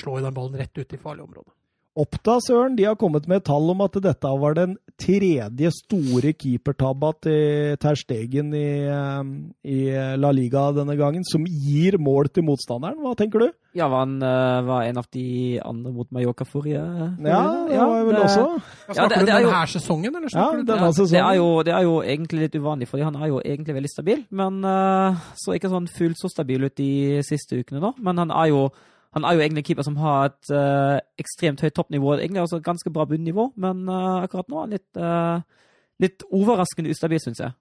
slår 0.00 0.24
den 0.24 0.34
ballen 0.34 0.56
rett 0.58 0.80
ut 0.80 0.96
i 0.96 1.00
farlig 1.00 1.26
område. 1.28 1.52
Oppda, 1.98 2.36
Søren, 2.46 2.76
de 2.78 2.84
har 2.86 2.94
kommet 2.94 3.24
med 3.26 3.42
tall 3.42 3.66
om 3.72 3.80
at 3.82 3.96
dette 3.98 4.30
var 4.38 4.54
den 4.54 4.76
tredje 5.00 5.72
store 5.74 6.30
keepertabba 6.38 7.08
til 7.26 7.74
Terstegen 7.82 8.52
i, 8.54 8.86
eh, 8.86 9.32
i 9.66 9.78
La 10.16 10.30
Liga 10.30 10.68
denne 10.76 10.94
gangen, 10.96 11.24
som 11.26 11.42
gir 11.50 11.98
mål 11.98 12.28
til 12.30 12.44
motstanderen. 12.46 13.00
Hva 13.02 13.16
tenker 13.18 13.42
du? 13.42 13.48
Ja, 13.74 13.88
var 13.90 14.04
han 14.04 14.22
eh, 14.22 14.60
var 14.68 14.84
en 14.86 15.00
av 15.02 15.08
de 15.10 15.58
andre 15.66 15.90
mot 15.96 16.06
Mallorca 16.14 16.46
forrige? 16.46 16.78
forrige 16.78 17.26
Ja, 17.26 17.42
gang? 17.42 17.68
det 17.68 17.78
var 17.80 18.04
vel 18.06 18.14
det- 18.14 18.22
også 18.22 18.44
Ja, 18.46 18.60
Ja, 18.86 18.94
snakker 18.94 19.08
det- 19.08 19.18
du 19.18 19.26
det 19.26 19.34
er 19.34 19.40
jo- 19.40 19.50
denne 19.50 19.66
sesongen, 19.66 20.14
eller 20.14 20.22
Ja, 20.22 20.28
snakker 20.38 20.56
du 20.56 20.64
denne 20.72 20.86
Ja, 20.86 20.92
sesongen. 20.92 21.10
det, 21.10 21.20
er 21.26 21.34
jo, 21.34 21.62
det 21.62 21.74
er 21.74 21.82
jo 21.82 22.02
egentlig 22.02 22.40
litt 22.40 22.54
uvanlig, 22.54 22.86
fordi 22.88 23.02
han 23.02 23.16
er 23.16 23.26
jo 23.26 23.40
egentlig 23.40 23.74
veldig 23.74 23.88
stabil. 23.90 24.24
Men 24.30 24.64
uh, 24.64 25.16
så 25.34 25.58
ikke 25.58 25.68
sånn 25.68 25.88
fullt 25.90 26.16
så 26.22 26.30
stabil 26.30 26.64
ut 26.64 26.76
de 26.76 27.20
siste 27.22 27.58
ukene 27.58 27.80
nå. 27.80 27.94
Men 27.98 28.16
han 28.16 28.30
er 28.30 28.46
jo, 28.48 28.70
han 29.16 29.24
er 29.26 29.34
jo 29.34 29.42
egentlig 29.42 29.64
en 29.64 29.66
keeper 29.66 29.86
som 29.86 29.96
har 29.98 30.28
et 30.30 30.52
uh, 30.54 30.98
ekstremt 31.18 31.62
høyt 31.64 31.74
toppnivå. 31.74 32.12
Egentlig 32.18 32.44
også 32.44 32.60
et 32.60 32.68
ganske 32.68 32.92
bra 32.94 33.06
bunnivå, 33.10 33.48
men 33.58 33.82
uh, 33.90 34.20
akkurat 34.22 34.50
nå 34.50 34.60
er 34.60 34.66
han 34.66 34.76
litt, 34.76 35.00
uh, 35.00 35.66
litt 36.04 36.26
overraskende 36.30 36.94
ustabil, 36.94 37.22
syns 37.22 37.42
jeg. 37.42 37.56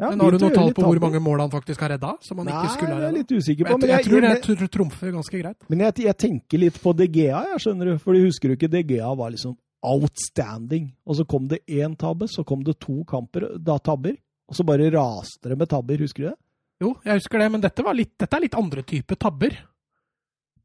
Ja, 0.00 0.10
Men 0.10 0.22
har 0.24 0.32
du 0.32 0.40
noe 0.40 0.52
tall 0.56 0.70
på 0.72 0.84
hvor 0.84 1.00
mange 1.02 1.20
mål 1.20 1.42
han 1.42 1.50
faktisk 1.52 1.82
har 1.84 1.92
redda? 1.92 2.14
Som 2.24 2.38
han 2.40 2.48
Nei, 2.48 2.56
ikke 2.56 2.76
skulle 2.78 2.94
ha 2.94 3.00
jeg 3.02 3.10
er 3.10 3.16
litt 3.18 3.32
usikker 3.36 3.66
på. 3.66 3.72
Jeg, 3.72 3.80
Men 3.80 3.90
jeg, 3.90 3.96
jeg, 3.96 4.06
tror 4.08 4.24
det 4.24 4.30
jeg, 4.30 4.42
tr- 4.46 4.70
trumfer 4.76 5.10
ganske 5.16 5.40
greit. 5.42 5.66
men 5.68 5.82
jeg, 5.84 5.96
jeg 6.06 6.16
tenker 6.24 6.62
litt 6.62 6.78
på 6.80 6.94
DGA, 6.96 7.42
jeg 7.52 7.64
skjønner 7.66 7.90
du. 7.90 7.98
For 8.00 8.16
husker 8.16 8.48
du 8.48 8.56
ikke 8.56 8.70
DGA 8.72 9.10
var 9.20 9.34
liksom 9.34 9.58
outstanding. 9.84 10.88
Og 11.04 11.18
så 11.18 11.26
kom 11.28 11.48
det 11.50 11.60
én 11.68 11.96
tabbe, 12.00 12.28
så 12.32 12.44
kom 12.48 12.64
det 12.64 12.78
to 12.80 13.02
kamper, 13.08 13.50
da 13.60 13.76
tabber. 13.76 14.16
Og 14.48 14.56
så 14.56 14.64
bare 14.66 14.88
raste 14.92 15.52
det 15.52 15.58
med 15.60 15.68
tabber, 15.68 16.00
husker 16.00 16.24
du 16.24 16.28
det? 16.30 16.38
Jo, 16.80 16.94
jeg 17.04 17.20
husker 17.20 17.42
det, 17.42 17.50
men 17.52 17.60
dette, 17.60 17.84
var 17.84 17.96
litt, 17.96 18.14
dette 18.18 18.36
er 18.38 18.44
litt 18.46 18.56
andre 18.56 18.84
type 18.88 19.16
tabber. 19.20 19.52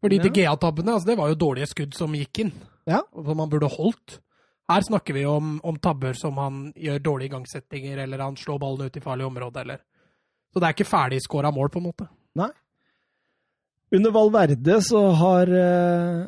Fordi 0.05 0.19
Ja. 0.19 0.23
de 0.23 0.29
Gea-tabbene 0.37 0.93
altså 0.93 1.07
det 1.09 1.17
var 1.17 1.31
jo 1.31 1.35
dårlige 1.41 1.67
skudd 1.71 1.95
som 1.97 2.13
gikk 2.13 2.39
inn, 2.45 2.51
Ja. 2.85 3.01
som 3.15 3.39
han 3.39 3.49
burde 3.49 3.69
holdt. 3.73 4.19
Her 4.69 4.81
snakker 4.81 5.13
vi 5.13 5.25
om, 5.25 5.59
om 5.63 5.75
tabber 5.77 6.13
som 6.17 6.37
han 6.37 6.73
gjør 6.73 6.99
dårlige 7.01 7.29
igangsettinger, 7.31 7.97
eller 8.03 8.17
han 8.21 8.35
slår 8.35 8.59
ballen 8.59 8.85
ut 8.87 8.97
i 8.97 9.01
farlig 9.01 9.25
område, 9.25 9.61
eller 9.61 9.79
Så 10.53 10.61
det 10.61 10.67
er 10.69 10.73
ikke 10.73 10.87
ferdigskåra 10.87 11.51
mål, 11.53 11.67
på 11.69 11.77
en 11.81 11.83
måte. 11.91 12.07
Nei. 12.35 12.49
Under 13.91 14.11
Valverde 14.11 14.77
så 14.81 15.01
har 15.13 15.49
eh, 15.51 16.27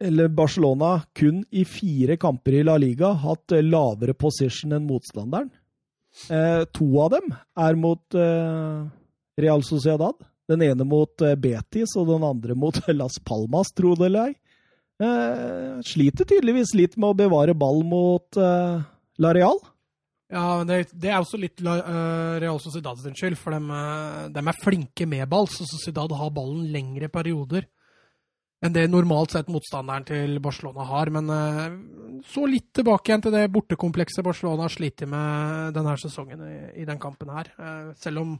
eller 0.00 0.28
Barcelona 0.28 1.02
kun 1.14 1.42
i 1.52 1.64
fire 1.64 2.16
kamper 2.16 2.60
i 2.60 2.62
La 2.62 2.76
Liga 2.78 3.12
hatt 3.12 3.52
eh, 3.52 3.62
lavere 3.66 4.14
position 4.14 4.72
enn 4.72 4.86
motstanderen. 4.86 5.50
Eh, 6.30 6.64
to 6.72 6.86
av 7.02 7.10
dem 7.16 7.34
er 7.58 7.74
mot 7.78 8.14
eh, 8.14 8.86
Real 9.38 9.62
Sociedad. 9.66 10.14
Den 10.50 10.64
ene 10.66 10.86
mot 10.88 11.22
eh, 11.22 11.38
Betis 11.38 11.94
og 11.98 12.10
den 12.10 12.26
andre 12.26 12.56
mot 12.58 12.80
Las 13.00 13.20
Palmas, 13.22 13.70
tro 13.76 13.94
det 13.98 14.10
eller 14.10 14.30
ei. 14.30 14.38
Eh, 15.00 15.80
sliter 15.86 16.28
tydeligvis 16.28 16.74
litt 16.76 16.98
med 17.00 17.14
å 17.14 17.16
bevare 17.16 17.54
ball 17.56 17.80
mot 17.88 18.36
eh, 18.36 18.82
Lareal. 19.22 19.60
Ja, 20.30 20.60
men 20.60 20.68
det, 20.68 20.82
det 20.92 21.10
er 21.10 21.22
også 21.22 21.40
litt 21.40 21.62
eh, 21.64 22.34
Real 22.42 22.60
Sociedad 22.62 23.00
sin 23.00 23.16
skyld, 23.16 23.38
for 23.40 23.56
de, 23.56 24.42
er 24.44 24.60
flinke 24.60 25.08
med 25.08 25.24
ball. 25.30 25.48
Så 25.50 25.64
Sociedad 25.70 26.12
har 26.12 26.34
ballen 26.36 26.68
lengre 26.74 27.08
perioder 27.12 27.68
enn 28.60 28.74
det 28.74 28.90
normalt 28.92 29.32
sett 29.32 29.48
motstanderen 29.48 30.04
til 30.04 30.34
Barcelona 30.44 30.84
har. 30.84 31.08
Men 31.16 31.30
så 32.28 32.42
litt 32.44 32.74
tilbake 32.76 33.08
igjen 33.08 33.22
til 33.24 33.32
det 33.32 33.46
bortekomplekset 33.54 34.20
Barcelona 34.26 34.66
har 34.66 34.74
slitt 34.74 35.00
med 35.08 35.72
denne 35.72 35.94
sesongen 35.96 36.42
i, 36.44 36.58
i 36.82 36.84
den 36.84 37.00
kampen 37.00 37.32
her. 37.32 37.48
Selv 37.96 38.20
om 38.20 38.34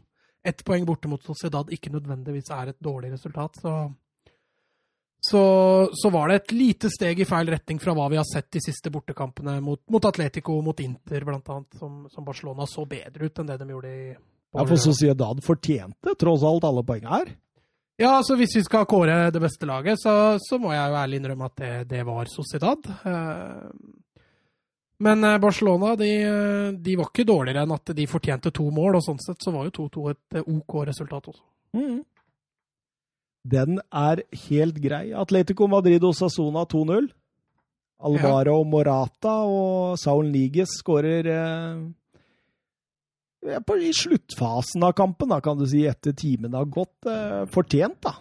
ett 0.46 0.64
poeng 0.64 0.86
borte 0.88 1.08
mot 1.10 1.24
Sociedad 1.24 1.70
ikke 1.72 1.92
nødvendigvis 1.92 2.50
er 2.54 2.72
et 2.72 2.80
dårlig 2.80 3.12
resultat, 3.12 3.60
så 3.60 3.74
så, 5.20 5.88
så 5.92 6.10
var 6.10 6.28
det 6.28 6.34
et 6.38 6.52
lite 6.56 6.88
steg 6.88 7.18
i 7.20 7.26
feil 7.28 7.50
retning 7.52 7.80
fra 7.80 7.92
hva 7.96 8.06
vi 8.08 8.16
har 8.16 8.24
sett 8.24 8.48
de 8.56 8.62
siste 8.64 8.88
bortekampene 8.92 9.58
mot, 9.60 9.82
mot 9.92 10.04
Atletico, 10.08 10.56
mot 10.64 10.80
Inter 10.80 11.26
annet, 11.28 11.76
som, 11.76 12.06
som 12.08 12.24
Barcelona 12.24 12.64
så 12.68 12.86
bedre 12.88 13.28
ut 13.28 13.38
enn 13.42 13.50
det 13.50 13.58
de 13.60 13.68
gjorde 13.68 13.92
i 13.92 14.06
Ja, 14.14 14.64
for 14.64 14.80
Sociedad 14.80 15.42
fortjente 15.44 16.16
tross 16.18 16.44
alt 16.46 16.64
alle 16.64 16.84
poengene 16.88 17.18
her. 17.18 17.34
Ja, 18.00 18.14
så 18.24 18.32
hvis 18.40 18.56
vi 18.56 18.64
skal 18.64 18.88
kåre 18.88 19.28
det 19.28 19.42
beste 19.42 19.68
laget, 19.68 20.00
så, 20.00 20.38
så 20.40 20.56
må 20.58 20.72
jeg 20.72 20.88
jo 20.88 21.00
ærlig 21.02 21.20
innrømme 21.20 21.50
at 21.50 21.60
det, 21.60 21.74
det 21.90 22.00
var 22.08 22.30
Sociedad. 22.32 22.88
Eh, 22.88 23.66
Men 25.00 25.24
eh, 25.24 25.38
Barcelona 25.40 25.94
de, 25.96 26.10
eh, 26.22 26.72
de 26.76 26.96
var 27.00 27.08
ikke 27.08 27.28
dårligere 27.28 27.64
enn 27.64 27.76
at 27.76 27.92
de 27.96 28.08
fortjente 28.08 28.52
to 28.56 28.66
mål, 28.74 28.98
og 28.98 29.04
sånn 29.06 29.20
sett 29.22 29.40
så 29.40 29.52
var 29.54 29.68
jo 29.68 29.86
2-2 29.86 30.10
et 30.12 30.40
eh, 30.40 30.50
OK 30.56 30.76
resultat 30.90 31.30
også. 31.32 31.44
Mm. 31.78 32.02
Den 33.50 33.80
er 33.96 34.20
helt 34.48 34.82
grei. 34.84 35.06
Atletico 35.16 35.68
Madrid 35.72 36.04
og 36.04 36.12
Sassona 36.18 36.66
2-0. 36.68 37.08
Alvaro 38.00 38.58
Morata 38.64 39.32
og 39.48 39.96
Saul 40.00 40.28
Niges 40.32 40.78
skårer 40.80 41.26
eh, 41.32 41.80
i 43.80 43.92
sluttfasen 43.96 44.84
av 44.84 44.92
kampen, 44.96 45.32
da, 45.32 45.40
kan 45.44 45.56
du 45.56 45.66
si, 45.68 45.86
etter 45.88 46.12
timen 46.16 46.56
har 46.56 46.68
gått. 46.68 47.08
Eh, 47.08 47.44
fortjent, 47.52 48.00
da. 48.04 48.18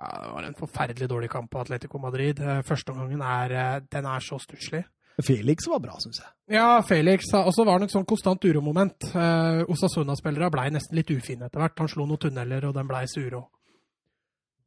Ja, 0.00 0.12
Det 0.20 0.32
var 0.36 0.44
en 0.48 0.56
forferdelig 0.56 1.08
dårlig 1.08 1.32
kamp 1.32 1.50
på 1.52 1.60
Atletico 1.60 2.00
Madrid. 2.00 2.40
Førsteomgangen 2.64 3.20
er, 3.24 3.80
den 3.92 4.08
er 4.08 4.24
så 4.24 4.38
stusslig. 4.40 4.84
Felix 5.26 5.66
var 5.70 5.80
bra, 5.82 5.94
syns 6.02 6.20
jeg. 6.22 6.30
Ja, 6.56 6.80
Felix. 6.86 7.30
Og 7.38 7.52
så 7.56 7.64
var 7.66 7.80
det 7.80 7.88
et 7.88 7.94
sånn 7.94 8.08
konstant 8.08 8.44
uromoment. 8.44 9.08
Eh, 9.14 9.62
Osasuna-spillere 9.70 10.50
blei 10.52 10.68
nesten 10.74 10.98
litt 10.98 11.10
ufine 11.14 11.48
etter 11.48 11.62
hvert. 11.62 11.78
Han 11.82 11.90
slo 11.90 12.06
noen 12.08 12.22
tunneler, 12.22 12.68
og 12.68 12.76
den 12.76 12.88
blei 12.90 13.06
sure. 13.10 13.42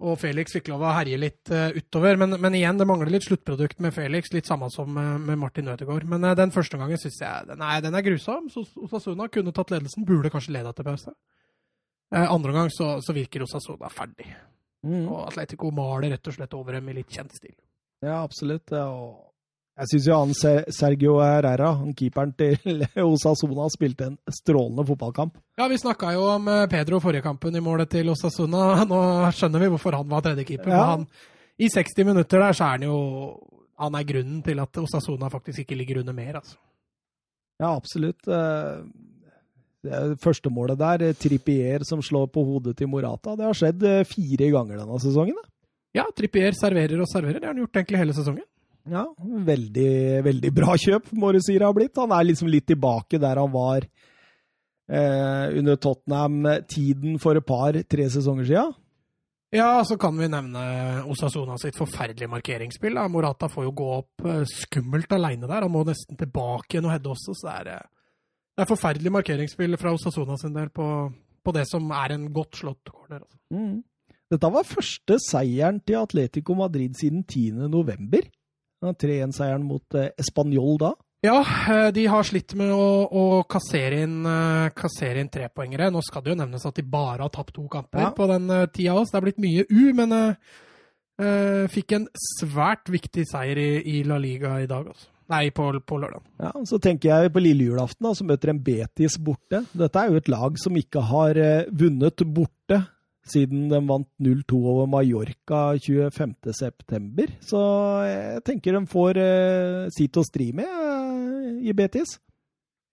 Og 0.04 0.18
Felix 0.20 0.56
fikk 0.56 0.68
lov 0.72 0.84
å 0.84 0.94
herje 0.98 1.20
litt 1.20 1.52
eh, 1.54 1.76
utover. 1.78 2.18
Men, 2.20 2.36
men 2.42 2.58
igjen, 2.58 2.80
det 2.80 2.88
mangler 2.90 3.12
litt 3.14 3.28
sluttprodukt 3.28 3.80
med 3.84 3.94
Felix. 3.96 4.34
Litt 4.36 4.50
samme 4.50 4.68
som 4.74 4.90
med, 4.92 5.22
med 5.30 5.40
Martin 5.40 5.70
Ødegaard. 5.72 6.08
Men 6.10 6.26
eh, 6.28 6.38
den 6.40 6.52
første 6.56 6.80
gangen 6.82 7.00
syns 7.00 7.22
jeg 7.24 7.50
den 7.52 7.64
er, 7.64 7.84
den 7.86 7.96
er 7.96 8.06
grusom. 8.06 8.50
Så 8.52 8.66
Osasuna 8.84 9.30
kunne 9.32 9.54
tatt 9.56 9.72
ledelsen. 9.72 10.08
Burde 10.08 10.34
kanskje 10.34 10.58
leda 10.58 10.74
til 10.76 10.88
pause. 10.88 11.14
Eh, 12.14 12.26
andre 12.26 12.56
gang 12.58 12.74
så, 12.74 12.98
så 13.06 13.16
virker 13.16 13.46
Osasuna 13.46 13.92
ferdig. 13.94 14.28
Mm. 14.84 15.06
Og 15.08 15.22
Atletico 15.30 15.72
maler 15.72 16.18
rett 16.18 16.28
og 16.28 16.36
slett 16.36 16.58
over 16.58 16.76
dem 16.76 16.90
i 16.92 16.98
litt 17.00 17.14
kjent 17.14 17.32
stil. 17.38 17.56
Ja, 18.04 18.20
absolutt. 18.20 18.74
Ja, 18.76 18.90
og 18.92 19.33
jeg 19.80 19.90
syns 19.90 20.08
jo 20.08 20.18
han 20.20 20.34
Sergio 20.70 21.16
Herrera, 21.24 21.72
han 21.80 21.94
keeperen 21.98 22.34
til 22.38 22.84
Osasona, 23.10 23.66
spilte 23.74 24.06
en 24.12 24.18
strålende 24.30 24.86
fotballkamp. 24.86 25.40
Ja, 25.58 25.66
vi 25.72 25.80
snakka 25.82 26.12
jo 26.14 26.28
om 26.36 26.48
eh, 26.52 26.68
Pedro 26.70 27.00
forrige 27.02 27.24
kampen 27.26 27.56
i 27.58 27.64
målet 27.64 27.90
til 27.90 28.12
Osasuna. 28.14 28.84
Nå 28.92 29.00
skjønner 29.34 29.64
vi 29.66 29.72
hvorfor 29.74 29.98
han 29.98 30.12
var 30.12 30.22
tredjekeeper. 30.28 30.70
Ja. 30.70 30.84
Han, 30.94 31.08
I 31.58 31.72
60 31.74 32.06
minutter 32.12 32.44
der 32.46 32.54
så 32.58 32.68
er 32.68 32.78
han 32.78 32.86
jo 32.90 33.00
Han 33.82 33.96
er 33.98 34.06
grunnen 34.06 34.44
til 34.46 34.60
at 34.62 34.78
Osasuna 34.78 35.28
faktisk 35.34 35.64
ikke 35.66 35.76
ligger 35.80 36.00
under 36.04 36.14
mer, 36.14 36.38
altså. 36.44 36.60
Ja, 37.62 37.74
absolutt. 37.74 38.28
Eh, 38.30 38.86
Det 39.84 40.20
første 40.24 40.50
målet 40.54 40.78
der, 40.80 41.02
eh, 41.10 41.14
Trippier 41.20 41.84
som 41.84 42.00
slår 42.02 42.30
på 42.32 42.44
hodet 42.48 42.78
til 42.78 42.88
Morata, 42.88 43.34
det 43.36 43.44
har 43.50 43.58
skjedd 43.58 43.82
fire 44.08 44.48
ganger 44.54 44.78
denne 44.80 45.00
sesongen. 45.02 45.36
da. 45.36 45.50
Ja, 46.00 46.06
Trippier 46.16 46.54
serverer 46.56 47.02
og 47.02 47.10
serverer. 47.12 47.42
Det 47.42 47.50
har 47.50 47.54
han 47.54 47.60
gjort 47.66 47.82
egentlig 47.82 48.00
hele 48.00 48.14
sesongen. 48.16 48.46
Ja, 48.92 49.06
veldig, 49.48 50.24
veldig 50.26 50.52
bra 50.52 50.76
kjøp, 50.80 51.14
må 51.16 51.32
du 51.32 51.40
si 51.44 51.56
det 51.56 51.64
har 51.64 51.76
blitt. 51.76 51.96
Han 52.02 52.12
er 52.12 52.26
liksom 52.28 52.50
litt 52.52 52.68
tilbake 52.68 53.20
der 53.22 53.40
han 53.40 53.52
var 53.54 53.86
eh, 53.86 55.46
under 55.60 55.80
Tottenham-tiden 55.80 57.16
for 57.24 57.40
et 57.40 57.48
par-tre 57.48 58.10
sesonger 58.12 58.50
siden. 58.50 58.74
Ja, 59.54 59.84
så 59.86 60.00
kan 60.02 60.18
vi 60.18 60.28
nevne 60.34 60.62
Osasuna 61.14 61.60
sitt 61.62 61.78
forferdelige 61.78 62.32
markeringsspill. 62.32 62.96
da. 62.98 63.08
Morata 63.08 63.48
får 63.50 63.68
jo 63.68 63.74
gå 63.78 63.90
opp 64.00 64.26
eh, 64.26 64.44
skummelt 64.50 65.12
aleine 65.14 65.48
der. 65.48 65.62
Han 65.68 65.72
må 65.72 65.84
nesten 65.88 66.18
tilbake 66.18 66.74
igjen 66.74 66.90
og 66.90 66.96
heade 66.96 67.12
også, 67.12 67.36
så 67.38 67.48
det 67.48 67.56
er, 67.60 67.70
eh, 67.76 68.16
det 68.58 68.66
er 68.66 68.72
forferdelig 68.74 69.14
markeringsspill 69.14 69.78
fra 69.80 69.94
Osasuna 69.94 70.38
sin 70.42 70.58
del 70.58 70.74
på, 70.74 70.88
på 71.46 71.56
det 71.56 71.68
som 71.70 71.86
er 71.96 72.18
en 72.18 72.28
godt 72.34 72.60
slått 72.64 72.92
corner. 72.92 73.22
Altså. 73.22 73.40
Mm. 73.54 73.84
Dette 74.34 74.52
var 74.58 74.66
første 74.66 75.20
seieren 75.22 75.80
til 75.86 76.02
Atletico 76.02 76.58
Madrid 76.58 76.98
siden 76.98 77.22
10. 77.24 77.70
november. 78.84 79.10
Ja, 79.10 79.26
3-1-seieren 79.26 79.64
mot 79.66 79.96
eh, 79.96 80.10
Español 80.20 80.78
da. 80.82 80.94
Ja, 81.24 81.38
eh, 81.72 81.90
de 81.96 82.04
har 82.12 82.24
slitt 82.28 82.52
med 82.60 82.74
å, 82.76 83.08
å 83.08 83.44
kassere 83.48 84.02
inn, 84.04 84.26
eh, 84.28 84.70
kassere 84.76 85.22
inn 85.24 85.30
trepoengere. 85.32 85.88
Nå 85.94 86.02
skal 86.04 86.22
det 86.26 86.34
jo 86.34 86.40
nevnes 86.42 86.66
at 86.68 86.76
de 86.76 86.84
bare 86.84 87.24
har 87.24 87.32
tapt 87.32 87.54
to 87.56 87.64
kamper 87.72 88.02
Ja. 88.04 88.12
på 88.12 88.28
den 88.28 88.50
tida 88.76 88.98
også. 89.00 89.14
Det 89.16 89.22
er 89.22 89.26
blitt 89.30 89.40
mye 89.40 89.66
U, 89.72 89.94
men 89.96 90.12
eh, 90.20 91.66
fikk 91.72 91.96
en 91.96 92.08
svært 92.20 92.92
viktig 92.92 93.24
seier 93.30 93.58
i, 93.62 93.70
i 94.00 94.04
La 94.04 94.18
Liga 94.20 94.58
i 94.60 94.68
dag, 94.68 94.90
Også. 94.92 95.08
Nei, 95.32 95.46
på, 95.56 95.70
på 95.88 95.98
lørdag. 95.98 96.20
Ja, 96.44 96.52
Så 96.68 96.78
tenker 96.84 97.10
jeg 97.24 97.32
på 97.34 97.40
lille 97.42 97.70
julaften, 97.70 98.10
så 98.14 98.26
møter 98.28 98.52
en 98.52 98.60
Betis 98.62 99.16
borte. 99.18 99.64
Dette 99.72 100.02
er 100.02 100.12
jo 100.12 100.20
et 100.20 100.28
lag 100.30 100.58
som 100.60 100.76
ikke 100.76 101.02
har 101.08 101.40
vunnet 101.72 102.20
borte 102.36 102.82
siden 103.24 103.70
de 103.72 103.80
vant 103.88 104.08
0-2 104.20 104.60
over 104.60 104.90
Mallorca 104.92 105.62
25.9. 105.80 107.30
Så 107.44 107.62
jeg 108.08 108.44
tenker 108.48 108.76
de 108.76 108.84
får 108.92 109.20
eh, 109.22 109.88
sitt 109.96 110.20
å 110.20 110.26
stri 110.28 110.52
med 110.56 110.68
eh, 110.68 111.70
i 111.70 111.76
Betis. 111.78 112.18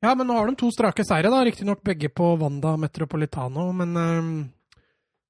Ja, 0.00 0.14
men 0.14 0.30
nå 0.30 0.36
har 0.38 0.48
de 0.48 0.56
to 0.56 0.70
strake 0.72 1.04
seire, 1.04 1.28
da. 1.32 1.42
Riktignok 1.44 1.82
begge 1.84 2.08
på 2.08 2.32
Wanda 2.40 2.76
Metropolitano, 2.80 3.66
men, 3.76 3.96
eh, 4.00 4.30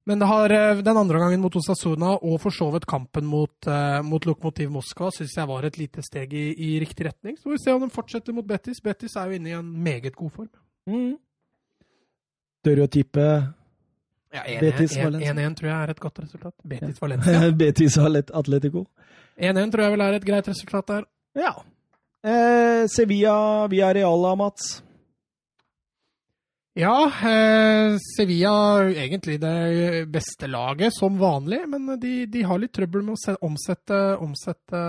men 0.06 0.26
har 0.30 0.52
eh, 0.54 0.82
den 0.84 1.00
andre 1.00 1.22
gangen 1.22 1.40
mot 1.42 1.56
Osasuna 1.56 2.12
og 2.20 2.36
for 2.42 2.54
så 2.54 2.68
vidt 2.74 2.86
kampen 2.90 3.26
mot, 3.26 3.56
eh, 3.66 4.02
mot 4.06 4.28
Lokomotiv 4.28 4.70
Moskva 4.74 5.10
syns 5.16 5.34
jeg 5.38 5.50
var 5.50 5.66
et 5.66 5.80
lite 5.80 6.04
steg 6.06 6.36
i, 6.36 6.50
i 6.54 6.76
riktig 6.82 7.08
retning. 7.08 7.38
Så 7.38 7.48
får 7.48 7.56
vi 7.56 7.64
se 7.64 7.74
om 7.74 7.82
de 7.82 7.90
fortsetter 7.94 8.36
mot 8.36 8.46
Betis. 8.46 8.82
Betis 8.84 9.16
er 9.16 9.32
jo 9.32 9.40
inne 9.40 9.50
i 9.50 9.58
en 9.58 9.72
meget 9.82 10.14
god 10.14 10.36
form. 10.36 10.52
Mm. 10.90 11.16
Tør 12.60 12.84
å 12.84 12.90
tippe 12.92 13.26
Ja, 14.30 14.44
1-1 14.46 15.56
tror 15.58 15.68
jeg 15.68 15.76
er 15.76 15.90
et 15.90 16.00
godt 16.00 16.20
resultat. 16.22 16.54
Betis 16.62 17.00
Valencia. 17.02 17.50
Betis 17.62 17.96
Atletico. 17.98 18.84
1-1 19.40 19.72
tror 19.72 19.84
jeg 19.86 19.94
vel 19.96 20.04
er 20.04 20.18
et 20.18 20.28
greit 20.28 20.50
resultat 20.50 20.92
der. 20.92 21.08
Ja. 21.38 21.56
Eh, 22.22 22.84
Sevilla 22.92 23.66
via 23.72 23.90
Reala, 23.96 24.34
Mats. 24.38 24.82
Ja, 26.78 27.10
eh, 27.10 27.96
Sevilla 28.16 28.54
egentlig 28.92 29.40
det 29.42 30.06
beste 30.12 30.46
laget, 30.46 30.94
som 30.94 31.18
vanlig. 31.18 31.64
Men 31.68 31.98
de, 32.00 32.26
de 32.30 32.42
har 32.46 32.62
litt 32.62 32.74
trøbbel 32.76 33.02
med 33.02 33.18
å 33.18 33.22
se, 33.24 33.34
omsette, 33.42 34.00
omsette 34.22 34.84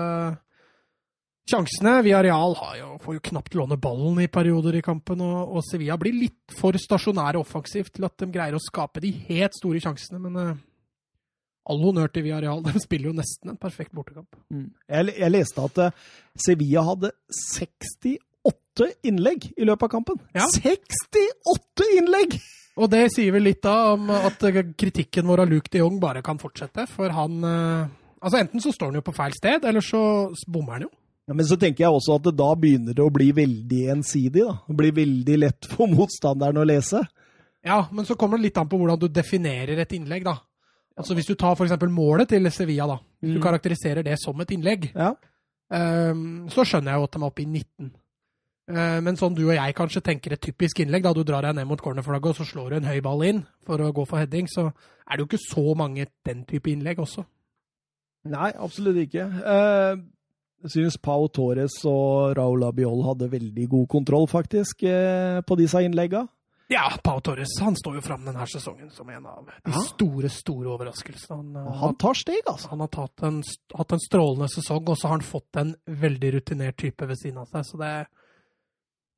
sjansene. 1.50 2.00
Villarreal 2.06 2.54
har 2.58 2.76
jo, 2.78 2.90
får 3.02 3.16
jo 3.18 3.24
knapt 3.30 3.56
låne 3.58 3.78
ballen 3.80 4.20
i 4.22 4.28
perioder 4.32 4.78
i 4.78 4.84
kampen. 4.84 5.22
Og, 5.24 5.56
og 5.56 5.66
Sevilla 5.66 5.98
blir 6.00 6.16
litt 6.16 6.56
for 6.58 6.76
stasjonære 6.78 7.40
offensivt 7.40 7.94
til 7.96 8.06
at 8.08 8.16
de 8.22 8.30
greier 8.32 8.56
å 8.56 8.62
skape 8.62 9.02
de 9.04 9.12
helt 9.28 9.58
store 9.58 9.82
sjansene. 9.82 10.20
Men 10.22 10.40
eh, 10.42 10.62
all 11.72 11.84
honnør 11.84 12.12
til 12.12 12.26
Villarreal. 12.28 12.64
De 12.66 12.82
spiller 12.82 13.10
jo 13.12 13.18
nesten 13.18 13.54
en 13.54 13.60
perfekt 13.60 13.94
bortekamp. 13.96 14.30
Jeg, 14.52 15.14
jeg 15.18 15.34
leste 15.34 15.68
at 15.68 15.84
eh, 15.86 16.02
Sevilla 16.46 16.86
hadde 16.92 17.12
68 17.42 18.90
innlegg 19.08 19.52
i 19.56 19.68
løpet 19.68 19.88
av 19.88 19.94
kampen. 19.98 20.20
Ja. 20.36 20.48
68 20.58 21.88
innlegg! 21.98 22.38
Og 22.80 22.88
det 22.88 23.10
sier 23.12 23.34
vel 23.34 23.44
litt 23.44 23.60
da 23.60 23.92
om 23.92 24.08
at 24.14 24.46
eh, 24.48 24.62
kritikken 24.80 25.28
vår 25.28 25.44
av 25.44 25.50
Luke 25.50 25.68
de 25.68 25.82
Jong 25.82 25.98
bare 26.00 26.24
kan 26.24 26.40
fortsette. 26.40 26.86
For 26.90 27.12
han 27.12 27.42
Altså 28.22 28.38
Enten 28.38 28.62
så 28.62 28.70
står 28.70 28.92
han 28.92 29.00
jo 29.00 29.02
på 29.02 29.16
feil 29.16 29.32
sted, 29.34 29.64
eller 29.66 29.82
så 29.82 30.00
bommer 30.46 30.76
han 30.76 30.84
jo. 30.84 30.90
Ja, 31.32 31.36
men 31.38 31.46
så 31.48 31.56
tenker 31.56 31.86
jeg 31.86 31.94
også 31.96 32.18
at 32.18 32.26
det 32.28 32.34
da 32.36 32.50
begynner 32.60 32.92
det 32.98 33.00
å 33.04 33.08
bli 33.12 33.30
veldig 33.32 33.82
ensidig. 33.96 34.42
da. 34.44 34.58
Det 34.68 34.76
blir 34.76 34.92
veldig 34.92 35.36
lett 35.40 35.64
for 35.72 35.88
motstanderen 35.96 36.60
å 36.60 36.66
lese. 36.68 37.00
Ja, 37.64 37.86
men 37.94 38.04
så 38.04 38.16
kommer 38.20 38.36
det 38.36 38.50
litt 38.50 38.58
an 38.60 38.68
på 38.68 38.76
hvordan 38.76 39.00
du 39.00 39.08
definerer 39.08 39.78
et 39.80 39.92
innlegg, 39.96 40.24
da. 40.28 40.36
Altså 40.98 41.14
Hvis 41.16 41.30
du 41.30 41.34
tar 41.40 41.54
f.eks. 41.56 41.72
målet 41.88 42.28
til 42.28 42.50
Sevilla, 42.52 42.84
da. 42.90 42.98
Hvis 43.22 43.32
du 43.32 43.38
Mm. 43.40 43.44
karakteriserer 43.46 44.04
det 44.04 44.18
som 44.20 44.38
et 44.44 44.50
innlegg, 44.52 44.90
Ja. 44.94 45.14
um, 45.72 46.48
så 46.52 46.66
skjønner 46.68 46.92
jeg 46.92 46.98
jo 47.00 47.04
at 47.08 47.12
de 47.16 47.18
er 47.22 47.26
oppe 47.30 47.42
i 47.42 47.46
19. 47.46 47.92
Uh, 48.70 49.00
men 49.00 49.16
sånn 49.16 49.34
du 49.34 49.46
og 49.48 49.54
jeg 49.56 49.74
kanskje 49.74 50.02
tenker 50.04 50.32
et 50.34 50.40
typisk 50.44 50.80
innlegg, 50.84 51.02
da 51.02 51.12
du 51.14 51.22
drar 51.24 51.42
deg 51.42 51.54
ned 51.56 51.66
mot 51.66 51.80
cornerflagget 51.80 52.34
og 52.34 52.36
så 52.36 52.44
slår 52.44 52.70
du 52.70 52.76
en 52.76 52.90
høy 52.90 53.00
ball 53.00 53.22
inn 53.24 53.40
for 53.66 53.78
å 53.78 53.92
gå 53.94 54.04
for 54.06 54.18
heading, 54.20 54.46
så 54.52 54.68
er 55.08 55.16
det 55.16 55.24
jo 55.24 55.30
ikke 55.30 55.46
så 55.48 55.74
mange 55.76 56.06
den 56.28 56.44
type 56.44 56.68
innlegg 56.70 56.98
også. 57.02 57.24
Nei, 58.24 58.52
absolutt 58.54 59.00
ikke. 59.02 59.24
Eh, 59.42 59.96
Jeg 60.62 60.70
syns 60.76 60.98
Pau 61.02 61.26
Torres 61.26 61.74
og 61.88 62.36
Raúl 62.38 62.62
Abiol 62.68 63.02
hadde 63.08 63.30
veldig 63.32 63.64
god 63.72 63.88
kontroll, 63.90 64.28
faktisk, 64.30 64.84
eh, 64.86 65.40
på 65.42 65.58
disse 65.58 65.82
innleggene. 65.82 66.28
Ja, 66.72 66.86
Pau 67.04 67.20
Torres 67.20 67.52
han 67.60 67.74
står 67.76 67.98
jo 67.98 68.02
fram 68.04 68.22
denne 68.24 68.46
sesongen 68.48 68.88
som 68.94 69.08
en 69.10 69.26
av 69.26 69.48
de 69.66 69.72
store 69.90 70.30
store 70.32 70.70
overraskelsene. 70.72 71.36
Han, 71.36 71.56
eh, 71.56 71.80
han 71.82 71.96
tar 72.00 72.14
steg, 72.14 72.40
altså. 72.46 72.70
han 72.70 72.80
har 72.80 73.10
en, 73.28 73.42
hatt 73.74 73.92
en 73.92 74.04
strålende 74.06 74.48
sesong, 74.48 74.86
og 74.86 74.96
så 74.96 75.10
har 75.10 75.18
han 75.18 75.26
fått 75.26 75.60
en 75.60 75.74
veldig 75.86 76.32
rutinert 76.38 76.78
type 76.80 77.08
ved 77.10 77.18
siden 77.18 77.42
av 77.42 77.50
seg. 77.50 77.66
Så 77.66 77.82
det 77.82 78.06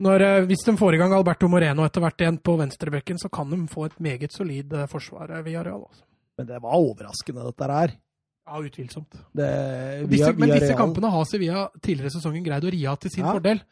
når, 0.02 0.20
eh, 0.20 0.46
Hvis 0.48 0.64
de 0.64 0.76
får 0.76 0.94
i 0.94 0.98
gang 0.98 1.12
Alberto 1.12 1.46
Moreno 1.48 1.84
etter 1.84 2.00
hvert 2.00 2.24
igjen 2.24 2.40
på 2.42 2.56
venstrebekken, 2.58 3.20
så 3.20 3.30
kan 3.30 3.50
de 3.50 3.60
få 3.68 3.86
et 3.86 4.00
meget 4.00 4.32
solid 4.32 4.72
forsvar 4.88 5.42
via 5.44 5.62
Real. 5.62 5.84
Altså. 5.84 6.02
Men 6.38 6.46
det 6.46 6.62
var 6.62 6.80
overraskende, 6.80 7.44
dette 7.44 7.70
her. 7.70 7.94
Ja, 8.44 8.60
utvilsomt. 8.60 9.14
Det, 9.32 9.48
Disse, 10.10 10.32
men 10.36 10.50
disse 10.52 10.68
Real. 10.74 10.78
kampene 10.82 11.10
har 11.10 11.24
Sevilla 11.24 11.68
tidligere 11.80 12.12
i 12.12 12.16
sesongen 12.18 12.44
greid 12.44 12.66
å 12.66 12.72
ri 12.74 12.82
av 12.90 12.98
til 13.00 13.10
sin 13.10 13.24
Ja. 13.24 13.32
fordel. 13.32 13.62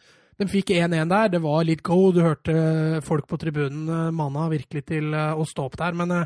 De 0.40 0.46
fikk 0.48 0.72
1-1 0.72 1.08
der, 1.10 1.28
det 1.28 1.42
var 1.44 1.62
litt 1.68 1.82
go, 1.84 2.10
du 2.10 2.22
hørte 2.24 3.02
folk 3.04 3.26
på 3.28 3.36
tribunen 3.38 3.84
eh, 3.88 4.10
mana 4.16 4.48
virkelig 4.48 4.86
til 4.88 5.12
eh, 5.12 5.36
å 5.36 5.44
stå 5.44 5.66
opp 5.68 5.76
der, 5.76 5.92
men 5.92 6.10
eh, 6.10 6.24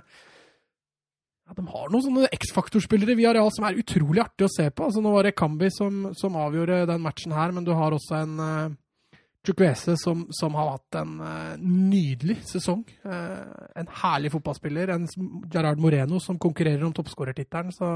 ja, 1.47 1.55
de 1.59 1.67
har 1.67 1.91
noen 1.91 2.05
sånne 2.05 2.31
X-faktorspillere 2.33 3.17
via 3.19 3.35
Real 3.35 3.51
som 3.55 3.67
er 3.67 3.79
utrolig 3.83 4.23
artig 4.23 4.47
å 4.47 4.51
se 4.51 4.71
på. 4.71 4.87
Altså, 4.89 5.03
nå 5.03 5.11
var 5.15 5.27
det 5.27 5.35
Kambi 5.39 5.69
som, 5.75 6.13
som 6.19 6.39
avgjorde 6.39 6.87
den 6.91 7.03
matchen 7.03 7.35
her, 7.35 7.53
men 7.55 7.67
du 7.67 7.73
har 7.77 7.95
også 7.95 8.17
en 8.19 8.41
uh, 8.41 9.19
Chukwese 9.47 9.95
som, 10.01 10.25
som 10.35 10.57
har 10.59 10.73
hatt 10.73 10.99
en 10.99 11.21
uh, 11.23 11.55
nydelig 11.63 12.41
sesong. 12.51 12.83
Uh, 13.07 13.47
en 13.79 13.87
herlig 14.03 14.33
fotballspiller. 14.35 14.91
En 14.91 15.07
Gerard 15.55 15.79
Moreno 15.79 16.19
som 16.23 16.39
konkurrerer 16.39 16.83
om 16.83 16.95
toppskårertittelen. 16.97 17.71
Så 17.79 17.93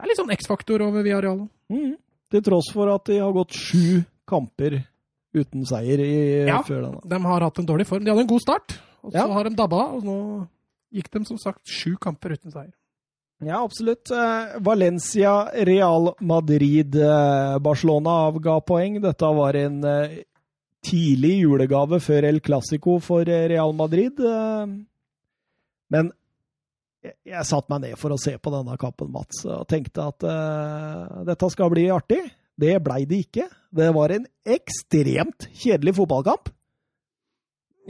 det 0.00 0.06
er 0.06 0.12
litt 0.12 0.20
sånn 0.20 0.32
X-faktor 0.34 0.82
over 0.86 1.02
Villarreal. 1.04 1.42
Mm. 1.70 1.94
Til 2.30 2.42
tross 2.46 2.70
for 2.72 2.88
at 2.94 3.04
de 3.10 3.18
har 3.20 3.32
gått 3.36 3.52
sju 3.52 4.02
kamper 4.26 4.80
uten 5.34 5.64
seier 5.66 6.00
i, 6.02 6.46
Ja. 6.46 6.62
før 6.62 6.82
denne. 6.88 7.00
De 7.06 7.18
har 7.22 7.40
hatt 7.46 7.58
en 7.58 7.66
dårlig 7.66 7.86
form. 7.86 8.04
De 8.04 8.10
hadde 8.10 8.22
en 8.22 8.26
god 8.32 8.40
start, 8.42 8.78
og 9.04 9.12
så 9.12 9.16
Ja. 9.16 9.26
har 9.32 9.44
de 9.44 9.54
dabba. 9.56 9.82
Og 9.94 10.02
nå 10.04 10.48
gikk 10.94 11.10
de 11.10 11.24
som 11.24 11.38
sagt 11.38 11.62
sju 11.66 11.96
kamper 11.96 12.32
uten 12.32 12.50
seier. 12.50 12.72
Ja, 13.42 13.62
absolutt. 13.64 14.10
Eh, 14.10 14.58
Valencia, 14.60 15.48
Real 15.64 16.14
Madrid, 16.20 16.94
eh, 16.94 17.58
Barcelona 17.58 18.28
avga 18.28 18.60
poeng. 18.60 19.00
Dette 19.00 19.22
var 19.34 19.54
en 19.56 19.82
eh, 19.84 20.22
tidlig 20.84 21.40
julegave 21.42 22.00
før 22.00 22.24
El 22.28 22.40
Clásico 22.40 23.00
for 23.00 23.24
Real 23.24 23.72
Madrid. 23.72 24.18
Men 25.90 26.12
jeg, 27.04 27.16
jeg 27.32 27.48
satte 27.48 27.72
meg 27.72 27.86
ned 27.86 27.98
for 28.00 28.14
å 28.14 28.20
se 28.20 28.36
på 28.36 28.52
denne 28.54 28.76
kampen, 28.80 29.10
Mats, 29.14 29.44
og 29.48 29.66
tenkte 29.70 30.06
at 30.12 30.26
uh, 30.26 31.20
dette 31.28 31.50
skal 31.52 31.72
bli 31.72 31.88
artig. 31.92 32.22
Det 32.60 32.76
blei 32.84 33.04
det 33.08 33.22
ikke. 33.24 33.46
Det 33.72 33.88
var 33.96 34.12
en 34.12 34.26
ekstremt 34.44 35.48
kjedelig 35.56 35.96
fotballkamp. 35.96 36.50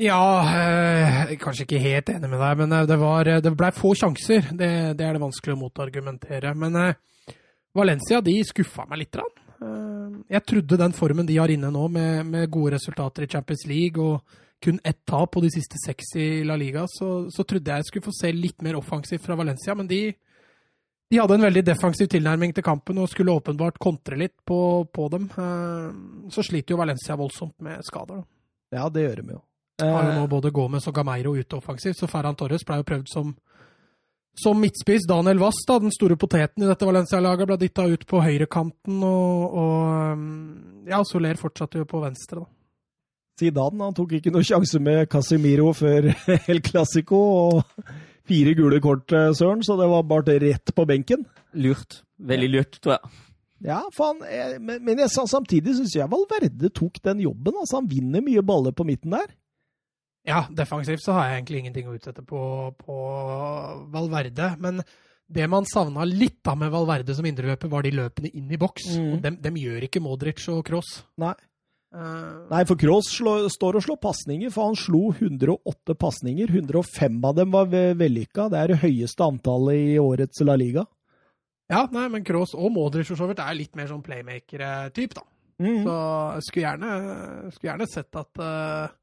Ja, 0.01 0.21
øh, 0.47 1.33
kanskje 1.41 1.67
ikke 1.67 1.83
helt 1.83 2.13
enig 2.13 2.29
med 2.31 2.41
deg, 2.41 2.61
men 2.63 2.73
eh, 2.73 2.87
det, 2.89 2.97
var, 3.01 3.29
det 3.43 3.51
ble 3.59 3.73
få 3.75 3.91
sjanser. 3.99 4.47
Det, 4.57 4.71
det 4.97 5.05
er 5.05 5.17
det 5.17 5.23
vanskelig 5.25 5.57
å 5.57 5.61
motargumentere. 5.61 6.55
Men 6.57 6.79
øh, 6.79 7.35
Valencia 7.77 8.23
de 8.25 8.37
skuffa 8.47 8.87
meg 8.89 9.03
litt. 9.03 9.19
Eh, 9.19 10.15
jeg 10.37 10.47
trodde 10.47 10.79
den 10.81 10.95
formen 10.97 11.29
de 11.29 11.37
har 11.37 11.53
inne 11.53 11.73
nå, 11.75 11.89
med, 11.93 12.23
med 12.31 12.53
gode 12.53 12.79
resultater 12.79 13.27
i 13.27 13.31
Champions 13.35 13.67
League 13.69 14.01
og 14.01 14.23
kun 14.61 14.81
ett 14.85 14.99
tap 15.09 15.31
på 15.33 15.41
de 15.45 15.51
siste 15.51 15.79
seks 15.85 16.15
i 16.21 16.27
La 16.45 16.57
Liga, 16.61 16.85
så, 16.89 17.31
så 17.33 17.45
trodde 17.49 17.71
jeg 17.71 17.81
jeg 17.85 17.89
skulle 17.91 18.09
få 18.11 18.13
se 18.21 18.33
litt 18.37 18.63
mer 18.63 18.77
offensivt 18.77 19.25
fra 19.25 19.37
Valencia. 19.41 19.75
Men 19.75 19.89
de, 19.89 20.01
de 21.11 21.19
hadde 21.21 21.39
en 21.39 21.47
veldig 21.49 21.63
defensiv 21.65 22.11
tilnærming 22.13 22.53
til 22.55 22.67
kampen 22.67 22.99
og 23.01 23.09
skulle 23.11 23.33
åpenbart 23.35 23.81
kontre 23.81 24.19
litt 24.21 24.37
på, 24.47 24.61
på 24.93 25.09
dem. 25.13 25.31
Eh, 25.33 26.29
Så 26.31 26.45
sliter 26.47 26.75
jo 26.77 26.81
Valencia 26.83 27.17
voldsomt 27.17 27.57
med 27.65 27.81
skader. 27.89 28.21
da. 28.21 28.77
Ja, 28.77 28.89
det 28.93 29.07
gjør 29.09 29.23
de 29.23 29.33
jo. 29.39 29.41
Har 29.81 30.05
jo 30.05 30.11
Eh, 30.13 30.19
nå 30.21 30.27
både 30.29 30.51
Gomez 30.53 30.87
og 30.87 30.95
Gameiro 30.95 31.33
ute 31.41 31.57
offensivt, 31.57 31.97
så 31.97 32.07
Ferran 32.07 32.37
Torres 32.37 32.63
ble 32.69 32.77
jo 32.83 32.85
prøvd 32.85 33.09
som, 33.09 33.33
som 34.37 34.61
midtspiss. 34.61 35.07
Daniel 35.09 35.41
Wass, 35.41 35.57
da, 35.67 35.79
den 35.81 35.91
store 35.91 36.19
poteten 36.21 36.63
i 36.63 36.69
dette 36.69 36.85
Valencia-laget, 36.85 37.49
ble 37.49 37.57
dytta 37.63 37.87
ut 37.89 38.05
på 38.07 38.21
høyrekanten, 38.21 39.01
og, 39.01 39.57
og 39.57 40.13
um, 40.21 40.85
ja, 40.87 41.01
Soler 41.09 41.41
fortsatte 41.41 41.81
jo 41.81 41.89
på 41.89 42.03
venstre, 42.05 42.45
da. 42.45 42.51
Zidane 43.41 43.89
han 43.89 43.97
tok 43.97 44.19
ikke 44.19 44.33
noe 44.35 44.47
sjanse 44.47 44.81
med 44.83 45.09
Casemiro 45.13 45.73
før 45.77 46.11
El 46.53 46.63
Clásico, 46.65 47.21
og 47.49 47.89
fire 48.29 48.55
gule 48.59 48.81
kort, 48.85 49.11
eh, 49.17 49.33
Søren, 49.37 49.65
så 49.67 49.79
det 49.81 49.89
var 49.91 50.07
bare 50.09 50.39
rett 50.43 50.75
på 50.77 50.87
benken. 50.89 51.27
Lurt. 51.59 52.03
Veldig 52.21 52.53
lurt, 52.53 52.81
tror 52.85 52.99
jeg. 52.99 53.13
Ja, 53.61 53.83
faen, 53.93 54.23
men, 54.65 54.81
men 54.87 55.03
jeg, 55.03 55.11
samtidig 55.13 55.75
syns 55.77 55.93
jeg 55.93 56.09
Valverde 56.09 56.71
tok 56.73 56.97
den 57.05 57.21
jobben. 57.27 57.59
altså 57.61 57.77
Han 57.77 57.91
vinner 57.91 58.25
mye 58.25 58.45
baller 58.47 58.73
på 58.73 58.87
midten 58.89 59.13
der. 59.13 59.35
Ja, 60.29 60.45
defensivt 60.53 61.05
så 61.05 61.17
har 61.17 61.29
jeg 61.29 61.41
egentlig 61.41 61.63
ingenting 61.63 61.89
å 61.89 61.95
utsette 61.97 62.25
på, 62.25 62.41
på 62.81 62.97
Valverde, 63.93 64.55
men 64.61 64.83
det 65.31 65.47
man 65.49 65.69
savna 65.69 66.05
litt 66.09 66.41
da 66.45 66.57
med 66.59 66.73
Valverde 66.73 67.15
som 67.17 67.27
indreløper, 67.29 67.71
var 67.73 67.87
de 67.87 67.93
løpene 67.95 68.33
inn 68.35 68.51
i 68.51 68.59
boks. 68.61 68.89
Mm. 68.99 69.13
Dem, 69.25 69.39
dem 69.45 69.61
gjør 69.61 69.87
ikke 69.87 70.03
Modric 70.03 70.43
og 70.53 70.65
Kroos. 70.67 71.01
Nei. 71.23 71.37
Eh, 71.91 72.47
Nei, 72.51 72.63
for 72.69 72.79
Cross 72.79 73.11
står 73.17 73.79
og 73.81 73.83
slår 73.83 73.99
pasninger, 74.03 74.53
for 74.55 74.71
han 74.71 74.79
slo 74.79 75.11
108 75.17 75.97
pasninger. 75.99 76.53
105 76.55 77.19
av 77.27 77.35
dem 77.41 77.51
var 77.55 77.67
vellykka. 77.73 78.49
Det 78.53 78.61
er 78.61 78.73
det 78.75 78.81
høyeste 78.85 79.27
antallet 79.27 79.91
i 79.95 79.99
årets 80.03 80.43
La 80.47 80.55
Liga. 80.61 80.87
ja, 81.71 81.85
nei, 81.95 82.09
men 82.11 82.25
Cross 82.27 82.55
og 82.59 82.73
Modric 82.75 83.07
for 83.11 83.19
så 83.19 83.29
vidt 83.31 83.43
er 83.43 83.55
litt 83.59 83.77
mer 83.79 83.87
sånn 83.91 84.03
playmaker-type, 84.03 85.15
da. 85.19 85.27
Mm. 85.61 85.83
Så 85.85 85.95
jeg 86.35 86.47
skulle 86.47 86.65
gjerne, 86.65 86.93
skulle 87.53 87.71
gjerne 87.73 87.87
sett 87.91 88.17
at, 88.17 88.41
eh, 88.41 88.95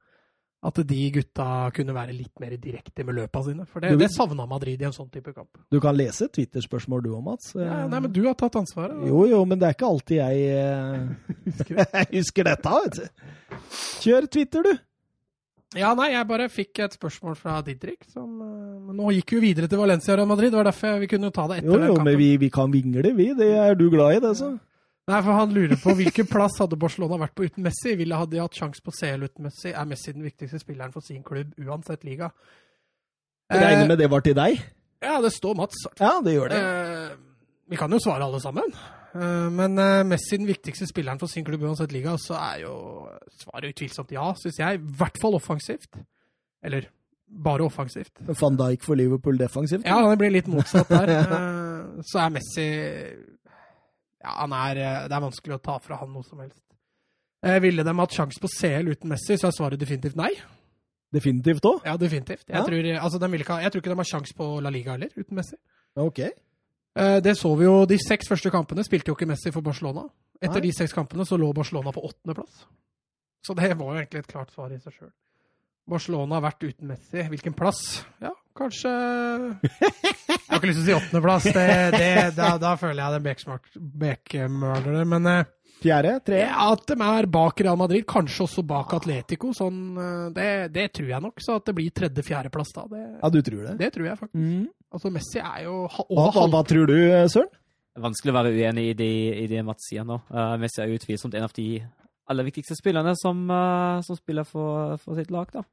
at 0.67 0.81
de 0.89 0.97
gutta 1.15 1.45
kunne 1.71 1.93
være 1.95 2.11
litt 2.17 2.39
mer 2.43 2.57
direkte 2.59 3.05
med 3.07 3.15
løpa 3.15 3.39
sine. 3.45 3.65
For 3.71 3.79
det, 3.79 3.91
Du- 3.93 4.01
det 4.01 4.09
savna 4.11 4.45
Madrid 4.45 4.81
i 4.81 4.85
en 4.89 4.91
sånn 4.95 5.07
type 5.13 5.31
kamp. 5.33 5.49
Du 5.71 5.79
kan 5.79 5.95
lese 5.95 6.27
Twitter-spørsmål 6.27 7.03
du 7.05 7.09
òg, 7.15 7.23
Mats. 7.23 7.53
Ja, 7.55 7.85
nei, 7.87 7.99
men 8.03 8.11
du 8.11 8.21
har 8.27 8.35
tatt 8.35 8.57
ansvaret. 8.59 8.99
Jo, 9.07 9.25
jo, 9.31 9.45
men 9.47 9.59
det 9.59 9.69
er 9.69 9.77
ikke 9.77 9.87
alltid 9.87 10.17
jeg 10.17 10.43
eh, 10.57 11.87
jeg 12.03 12.11
husker 12.19 12.43
dette, 12.51 12.75
vet 12.83 12.99
du. 12.99 13.07
Kjør 14.03 14.27
Twitter, 14.29 14.63
du. 14.67 14.77
Ja, 15.75 15.89
nei, 15.99 16.11
jeg 16.13 16.27
bare 16.29 16.45
fikk 16.49 16.79
et 16.85 16.93
spørsmål 16.95 17.35
fra 17.35 17.57
Didrik. 17.61 18.05
Som, 18.11 18.37
eh, 18.41 18.77
men 18.87 18.95
nå 18.99 19.09
gikk 19.17 19.33
jo 19.35 19.41
videre 19.43 19.67
til 19.71 19.79
Valencia 19.81 20.15
og 20.19 20.27
Madrid. 20.29 20.51
Det 20.51 20.57
var 20.61 20.69
derfor 20.71 20.99
vi 20.99 21.07
kunne 21.11 21.31
ta 21.35 21.47
det 21.51 21.57
etter 21.61 21.67
Jo, 21.71 21.77
den 21.79 21.87
jo, 21.89 21.95
kampen. 21.95 22.11
men 22.11 22.17
vi, 22.21 22.29
vi 22.37 22.49
kan 22.49 22.71
vingle, 22.71 23.11
vi. 23.15 23.33
Det 23.35 23.49
er 23.55 23.75
du 23.75 23.89
glad 23.91 24.15
i, 24.17 24.19
det, 24.27 24.35
så. 24.39 24.53
Nei, 25.07 25.21
for 25.23 25.31
Han 25.37 25.53
lurer 25.55 25.79
på 25.79 25.93
hvilken 25.95 26.27
plass 26.27 26.57
hadde 26.59 26.75
Barcelona 26.79 27.15
vært 27.21 27.35
på 27.37 27.45
uten 27.47 27.63
Messi. 27.63 27.93
Ville 27.95 28.17
hadde 28.19 28.35
de 28.35 28.41
hatt 28.43 28.57
sjanse 28.59 28.83
på 28.83 28.91
CL 28.91 29.23
uten 29.23 29.45
Messi? 29.47 29.71
Er 29.71 29.85
Messi 29.87 30.11
den 30.11 30.25
viktigste 30.25 30.59
spilleren 30.59 30.91
for 30.91 31.05
sin 31.05 31.21
klubb, 31.23 31.53
uansett 31.63 32.03
liga? 32.03 32.27
Regner 33.53 33.85
Eh, 33.85 33.87
med 33.87 33.97
det 34.01 34.09
var 34.11 34.25
til 34.25 34.35
deg? 34.35 34.59
ja, 35.01 35.21
det 35.23 35.31
står 35.31 35.55
Mats. 35.55 35.85
Ja, 35.99 36.17
det 36.25 36.33
gjør 36.33 36.49
det. 36.51 36.59
Eh, 36.59 37.15
vi 37.69 37.79
kan 37.79 37.91
jo 37.91 37.99
svare 38.03 38.25
alle 38.25 38.41
sammen. 38.43 38.73
Eh, 39.15 39.47
men 39.49 39.79
Messi 40.09 40.37
den 40.41 40.47
viktigste 40.49 40.87
spilleren 40.89 41.19
for 41.19 41.27
sin 41.31 41.45
klubb 41.47 41.63
uansett 41.63 41.91
liga, 41.95 42.17
så 42.19 42.35
er 42.35 42.65
jo 42.65 43.07
svaret 43.39 43.71
utvilsomt 43.71 44.11
ja, 44.11 44.27
syns 44.35 44.59
jeg. 44.59 44.81
I 44.81 44.97
hvert 44.99 45.21
fall 45.21 45.35
offensivt. 45.39 45.95
Eller 46.63 46.89
bare 47.27 47.63
offensivt. 47.63 48.11
Van 48.41 48.55
Dijk 48.59 48.83
for 48.83 48.95
Liverpool 48.99 49.37
defensivt? 49.39 49.85
Ja, 49.87 50.01
det 50.09 50.19
blir 50.19 50.31
litt 50.35 50.47
motsatt 50.51 50.89
der. 50.91 51.15
Så 52.11 52.19
er 52.19 52.29
Messi 52.29 52.67
Ja, 54.27 54.33
han 54.43 54.53
er 54.57 54.79
eh, 54.83 55.01
Det 55.07 55.15
er 55.15 55.23
vanskelig 55.23 55.55
å 55.55 55.61
ta 55.63 55.77
fra 55.79 55.97
han 56.01 56.11
noe 56.11 56.25
som 56.27 56.41
helst. 56.43 56.63
Eh, 57.45 57.59
ville 57.63 57.83
de 57.85 57.93
hatt 58.01 58.15
sjanse 58.17 58.41
på 58.43 58.49
CL 58.51 58.91
uten 58.91 59.11
Messi, 59.13 59.37
så 59.39 59.47
er 59.47 59.55
svaret 59.55 59.79
definitivt 59.79 60.17
nei. 60.19 60.33
Definitivt 61.13 61.63
òg? 61.69 61.85
Ja, 61.87 61.95
definitivt. 61.97 62.43
Jeg, 62.49 62.57
Ja. 62.57 62.63
Tror, 62.65 62.87
altså, 62.99 63.19
de 63.21 63.29
ikke 63.39 63.61
jeg 63.63 63.71
tror 63.71 63.81
ikke 63.81 63.93
de 63.93 64.01
har 64.01 64.09
sjanse 64.11 64.35
på 64.35 64.47
La 64.61 64.69
Liga 64.73 64.91
heller, 64.97 65.13
uten 65.15 65.35
Messi. 65.39 65.55
Ok. 65.95 66.19
Eh, 66.19 67.19
Det 67.23 67.37
så 67.37 67.55
vi 67.57 67.63
jo, 67.65 67.85
De 67.85 67.97
seks 67.97 68.27
første 68.27 68.51
kampene 68.51 68.83
spilte 68.83 69.07
jo 69.13 69.15
ikke 69.15 69.27
Messi 69.29 69.51
for 69.51 69.61
Barcelona. 69.61 70.09
Etter 70.41 70.59
Nei. 70.59 70.67
de 70.67 70.73
seks 70.73 70.93
kampene 70.93 71.25
så 71.25 71.37
lå 71.39 71.53
Barcelona 71.53 71.91
på 71.95 72.03
åttendeplass. 72.03 72.65
Så 73.45 73.55
det 73.55 73.71
var 73.77 73.93
jo 73.95 74.01
egentlig 74.01 74.19
et 74.19 74.27
klart 74.27 74.51
svar 74.51 74.73
i 74.73 74.77
seg 74.81 74.93
sjøl. 74.93 75.11
Barcelona 75.87 76.35
har 76.35 76.41
vært 76.51 76.63
uten 76.67 76.87
Messi. 76.89 77.23
Hvilken 77.31 77.53
plass? 77.55 78.03
Ja, 78.21 78.33
kanskje 78.57 78.91
Jeg 78.91 80.47
har 80.49 80.59
ikke 80.59 80.69
lyst 80.69 80.79
til 80.79 80.85
å 80.85 80.87
si 80.87 80.95
åttendeplass. 80.97 81.47
Det, 81.55 81.67
det, 81.93 82.09
da, 82.37 82.55
da 82.61 82.73
føler 82.79 83.03
jeg 83.03 83.13
det 83.13 83.35
er 83.35 83.69
bekmølere. 84.01 85.05
Men 85.13 85.29
eh, 85.31 85.53
Fjerde? 85.77 86.15
Tre? 86.25 86.39
at 86.49 86.87
de 86.89 86.95
er 87.05 87.27
bak 87.29 87.61
Real 87.61 87.77
Madrid, 87.77 88.05
kanskje 88.09 88.47
også 88.47 88.63
bak 88.65 88.95
Atletico, 88.97 89.51
sånn, 89.53 89.81
eh, 90.01 90.23
det, 90.33 90.47
det 90.73 90.87
tror 90.97 91.11
jeg 91.11 91.25
nok. 91.27 91.43
Så 91.43 91.59
at 91.59 91.69
det 91.69 91.75
blir 91.77 91.93
tredje-fjerdeplass 91.93 92.73
da, 92.79 92.87
det, 92.95 93.03
Ja, 93.21 93.31
du 93.33 93.39
tror 93.45 93.63
det? 93.67 93.77
det 93.83 93.91
tror 93.93 94.09
jeg 94.09 94.19
faktisk. 94.23 94.41
Mm. 94.41 94.65
Altså, 94.97 95.11
Messi 95.13 95.39
er 95.43 95.63
jo 95.67 95.77
Hva, 95.91 96.27
hva, 96.31 96.47
hva 96.55 96.63
tror 96.65 96.89
du, 96.89 96.97
Søren? 97.29 97.53
Vanskelig 97.97 98.29
å 98.29 98.37
være 98.37 98.53
uenig 98.53 98.91
i 98.91 98.97
det, 98.97 99.13
i 99.41 99.45
det 99.49 99.63
Mats 99.65 99.87
sier 99.89 100.05
nå. 100.05 100.19
Uh, 100.29 100.53
Messi 100.61 100.83
er 100.83 100.91
utvilsomt 100.93 101.33
en 101.33 101.47
av 101.47 101.53
de 101.55 101.79
aller 102.29 102.45
viktigste 102.45 102.75
spillerne 102.77 103.15
som, 103.17 103.39
uh, 103.49 104.03
som 104.05 104.17
spiller 104.19 104.45
for, 104.45 104.99
for 105.01 105.17
sitt 105.17 105.31
lag. 105.33 105.49
da. 105.53 105.63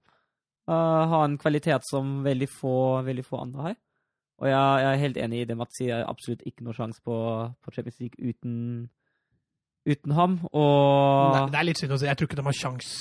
Eh, 0.64 1.06
har 1.10 1.24
en 1.24 1.38
kvalitet 1.38 1.84
som 1.84 2.22
veldig 2.24 2.48
få, 2.48 2.76
veldig 3.04 3.24
få 3.26 3.42
andre 3.44 3.66
har. 3.68 3.74
Og 4.42 4.48
jeg, 4.48 4.84
jeg 4.84 4.90
er 4.90 5.02
helt 5.02 5.18
enig 5.26 5.40
i 5.42 5.48
det 5.48 5.56
Mats 5.58 5.76
sier. 5.78 6.04
Absolutt 6.08 6.44
ikke 6.48 6.64
noe 6.66 6.76
sjanse 6.76 7.02
på, 7.04 7.16
på 7.62 7.74
Champions 7.74 8.00
League 8.02 8.18
uten, 8.18 8.54
uten 9.86 10.16
ham. 10.16 10.38
Og 10.50 11.36
Nei, 11.36 11.44
det 11.52 11.60
er 11.60 11.68
litt 11.68 11.82
synd 11.82 11.94
å 11.96 12.00
si. 12.00 12.08
Jeg 12.08 12.18
tror 12.18 12.30
ikke 12.30 12.40
de 12.40 12.46
har 12.48 12.58
sjans 12.58 12.94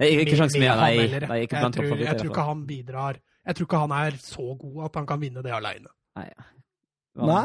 Nei, 0.00 0.14
ikke 0.22 0.38
sjans 0.38 0.56
med 0.56 0.70
nei. 0.80 0.94
heller. 0.96 1.26
nei 1.28 1.42
ikke 1.44 1.60
jeg, 1.60 1.72
tror, 1.76 1.90
jeg 2.00 2.16
tror 2.16 2.30
ikke 2.30 2.44
han 2.46 2.60
bidrar 2.64 3.18
Jeg 3.20 3.56
tror 3.56 3.66
ikke 3.66 3.80
han 3.82 3.92
er 3.98 4.14
så 4.24 4.46
god 4.62 4.78
at 4.86 4.94
han 4.96 5.08
kan 5.10 5.20
vinne 5.20 5.44
det 5.44 5.52
aleine. 5.52 5.92
Nei. 6.16 6.30
Nei. 7.20 7.44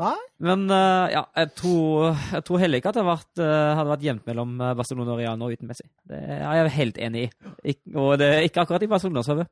Nei. 0.00 0.16
Men 0.40 0.64
eh, 0.72 1.06
ja, 1.12 1.24
jeg 1.36 1.52
tror, 1.58 2.14
jeg 2.32 2.44
tror 2.48 2.62
heller 2.62 2.80
ikke 2.80 2.92
at 2.92 2.96
det 2.96 3.02
hadde 3.02 3.12
vært, 3.12 3.42
eh, 3.44 3.72
hadde 3.76 3.92
vært 3.92 4.06
jevnt 4.06 4.30
mellom 4.30 4.54
eh, 4.56 4.76
Barcelona 4.78 5.12
og 5.12 5.20
Real 5.20 5.40
nå 5.40 5.50
uten 5.52 5.68
Messi. 5.68 5.84
Det 6.08 6.20
er 6.38 6.56
jeg 6.56 6.74
helt 6.78 7.00
enig 7.08 7.26
i. 7.26 7.30
Ik 7.74 7.82
og 7.92 8.14
det 8.20 8.30
er 8.38 8.46
ikke 8.48 8.64
akkurat 8.64 8.86
i 8.86 8.90
Barcelonas 8.90 9.28
favør. 9.28 9.50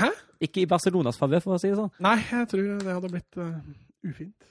Hæ? 0.00 0.10
Ikke 0.44 0.62
i 0.62 0.68
Barcelonas 0.68 1.20
favør, 1.20 1.44
for 1.44 1.56
å 1.56 1.60
si 1.62 1.70
det 1.70 1.78
sånn. 1.78 1.92
Nei, 2.04 2.18
jeg 2.28 2.48
tror 2.50 2.68
det 2.82 2.96
hadde 2.96 3.12
blitt 3.12 3.40
uh, 3.40 3.50
ufint. 4.08 4.48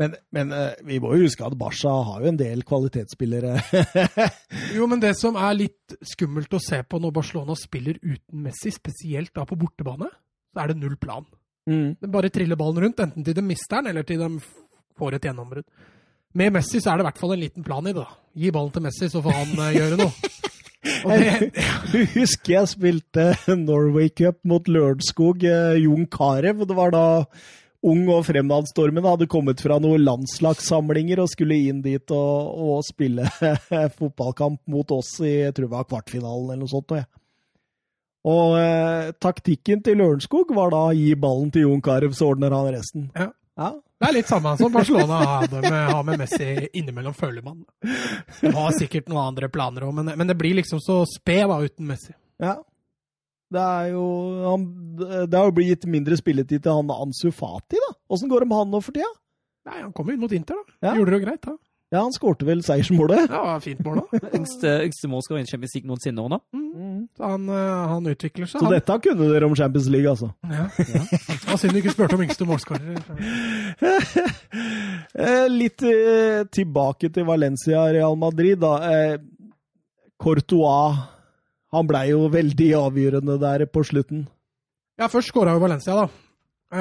Men, 0.00 0.16
men 0.34 0.50
vi 0.82 0.98
må 0.98 1.12
jo 1.14 1.28
huske 1.28 1.44
at 1.46 1.54
Barca 1.58 1.92
har 2.08 2.24
jo 2.24 2.32
en 2.32 2.38
del 2.40 2.64
kvalitetsspillere. 2.66 3.54
Jo, 4.76 4.88
men 4.90 4.98
det 5.02 5.12
som 5.14 5.36
er 5.38 5.54
litt 5.54 5.94
skummelt 6.10 6.56
å 6.56 6.62
se 6.62 6.80
på 6.82 6.98
når 6.98 7.12
Barcelona 7.14 7.54
spiller 7.58 8.00
uten 8.02 8.42
Messi, 8.42 8.72
spesielt 8.74 9.30
da 9.36 9.44
på 9.46 9.58
bortebane, 9.60 10.08
så 10.50 10.64
er 10.64 10.72
det 10.72 10.80
null 10.80 10.96
plan. 10.98 11.28
Mm. 11.70 11.88
De 12.00 12.12
bare 12.12 12.30
triller 12.32 12.58
ballen 12.60 12.86
rundt, 12.86 13.02
enten 13.04 13.26
til 13.26 13.36
de 13.36 13.44
mister 13.44 13.82
den, 13.82 13.92
eller 13.92 14.06
til 14.06 14.22
de 14.22 14.30
får 14.98 15.16
et 15.16 15.28
gjennombrudd. 15.28 15.66
Med 16.34 16.54
Messi 16.56 16.80
så 16.82 16.90
er 16.90 16.98
det 16.98 17.04
i 17.04 17.08
hvert 17.10 17.20
fall 17.22 17.36
en 17.36 17.44
liten 17.44 17.66
plan 17.66 17.86
i 17.86 17.92
det. 17.92 18.02
da. 18.02 18.18
Gi 18.34 18.50
ballen 18.54 18.74
til 18.74 18.82
Messi, 18.82 19.08
så 19.10 19.22
får 19.22 19.36
han 19.38 19.52
eh, 19.68 19.76
gjøre 19.78 20.00
noe. 20.02 20.12
Det, 20.84 21.50
Husker 22.18 22.50
jeg 22.58 22.68
spilte 22.68 23.22
Norway 23.56 24.10
Cup 24.12 24.36
mot 24.44 24.66
Lørenskog, 24.68 25.44
eh, 25.48 25.78
Jon 25.80 26.04
Carew. 26.12 26.66
Det 26.68 26.76
var 26.76 26.92
da 26.92 27.04
ung 27.84 28.06
og 28.12 28.24
fremadstormende 28.28 29.12
hadde 29.14 29.28
kommet 29.30 29.60
fra 29.64 29.78
noen 29.82 30.04
landslagssamlinger 30.04 31.20
og 31.20 31.30
skulle 31.32 31.56
inn 31.68 31.82
dit 31.84 32.14
og, 32.16 32.52
og 32.52 32.84
spille 32.86 33.28
fotballkamp 33.98 34.60
mot 34.72 34.94
oss 34.96 35.16
i 35.24 35.34
jeg 35.46 35.56
tror 35.56 35.68
det 35.68 35.74
var 35.74 35.88
kvartfinalen 35.88 36.52
eller 36.52 36.64
noe 36.64 36.72
sånt. 36.72 36.92
Og, 36.92 37.02
jeg. 37.02 37.23
Og 38.24 38.58
eh, 38.58 39.12
taktikken 39.20 39.82
til 39.84 39.98
Lørenskog 40.00 40.52
var 40.56 40.72
da 40.72 40.82
å 40.88 40.94
gi 40.96 41.10
ballen 41.20 41.50
til 41.52 41.66
Jon 41.66 41.82
Carew, 41.84 42.14
så 42.16 42.30
ordner 42.32 42.54
han 42.56 42.70
resten. 42.72 43.10
Ja. 43.16 43.30
Ja. 43.54 43.68
det 44.02 44.06
er 44.08 44.14
litt 44.16 44.26
samme 44.26 44.56
som 44.58 44.72
Barcelona 44.74 45.18
hadde 45.28 45.60
med, 45.62 45.74
har 45.92 46.00
med 46.02 46.18
Messi 46.24 46.46
innimellom, 46.74 47.14
føler 47.14 47.44
man. 47.44 47.60
De 48.40 48.50
har 48.50 48.72
sikkert 48.74 49.06
noen 49.12 49.28
andre 49.28 49.46
planer 49.52 49.86
òg, 49.86 49.92
men, 49.94 50.10
men 50.18 50.30
det 50.30 50.34
blir 50.40 50.56
liksom 50.58 50.80
så 50.82 51.04
sped 51.06 51.44
da 51.52 51.60
uten 51.62 51.86
Messi. 51.86 52.16
Ja. 52.42 52.56
Det 53.54 53.62
er 53.62 53.92
jo 53.92 54.06
han, 54.42 54.64
Det 54.98 55.36
har 55.36 55.46
jo 55.46 55.54
blitt 55.54 55.84
mindre 55.86 56.16
spilletid 56.18 56.64
til 56.64 56.74
han 56.74 56.90
Ansu 56.90 57.28
Fati, 57.30 57.78
da. 57.78 57.92
Åssen 58.10 58.32
går 58.32 58.42
det 58.42 58.50
med 58.50 58.62
han 58.64 58.72
nå 58.72 58.80
for 58.82 58.96
tida? 58.96 59.12
Nei, 59.68 59.78
Han 59.84 59.94
kom 59.96 60.10
jo 60.10 60.16
inn 60.16 60.24
mot 60.24 60.34
Inter, 60.34 60.58
da. 60.58 60.78
Ja. 60.88 60.96
Gjorde 60.98 61.14
det 61.14 61.20
jo 61.20 61.26
greit, 61.28 61.46
da. 61.46 61.54
Ja, 61.94 62.00
han 62.02 62.14
skårte 62.14 62.46
vel 62.48 62.62
seiersmålet. 62.66 63.28
Ja, 63.30 63.54
fint 63.62 63.82
mål, 63.86 64.00
da. 64.02 64.18
Yngste, 64.38 64.72
yngste 64.88 65.10
målskårer 65.12 65.44
i 65.44 65.46
Champions 65.46 65.76
League 65.76 65.90
noensinne 65.90 66.24
nå. 66.32 66.40
Mm. 66.56 67.04
Så 67.14 67.28
han, 67.30 67.46
eh, 67.54 67.84
han 67.92 68.08
utvikler 68.10 68.48
seg. 68.50 68.58
Så 68.58 68.66
han. 68.66 68.74
dette 68.74 68.96
kunne 69.04 69.28
dere 69.30 69.46
om 69.46 69.54
Champions 69.54 69.86
League, 69.94 70.10
altså. 70.10 70.32
Ja. 70.50 70.66
ja. 70.82 71.04
var 71.46 71.60
synd 71.62 71.76
du 71.76 71.80
ikke 71.84 71.94
spurte 71.94 72.18
om 72.18 72.26
yngste 72.26 72.48
målskårer. 72.50 72.98
Eh, 75.14 75.44
Litt 75.46 75.82
eh, 75.86 76.40
tilbake 76.50 77.06
til 77.14 77.26
Valencia 77.28 77.84
Real 77.94 78.16
Madrid, 78.18 78.58
da. 78.58 78.72
Courtois 80.18 80.96
han 81.74 81.86
blei 81.90 82.08
jo 82.10 82.26
veldig 82.30 82.68
avgjørende 82.78 83.36
der 83.42 83.64
på 83.70 83.82
slutten. 83.86 84.24
Ja, 84.98 85.06
først 85.10 85.30
skåra 85.30 85.54
jo 85.54 85.62
Valencia, 85.62 85.94
da. 86.02 86.08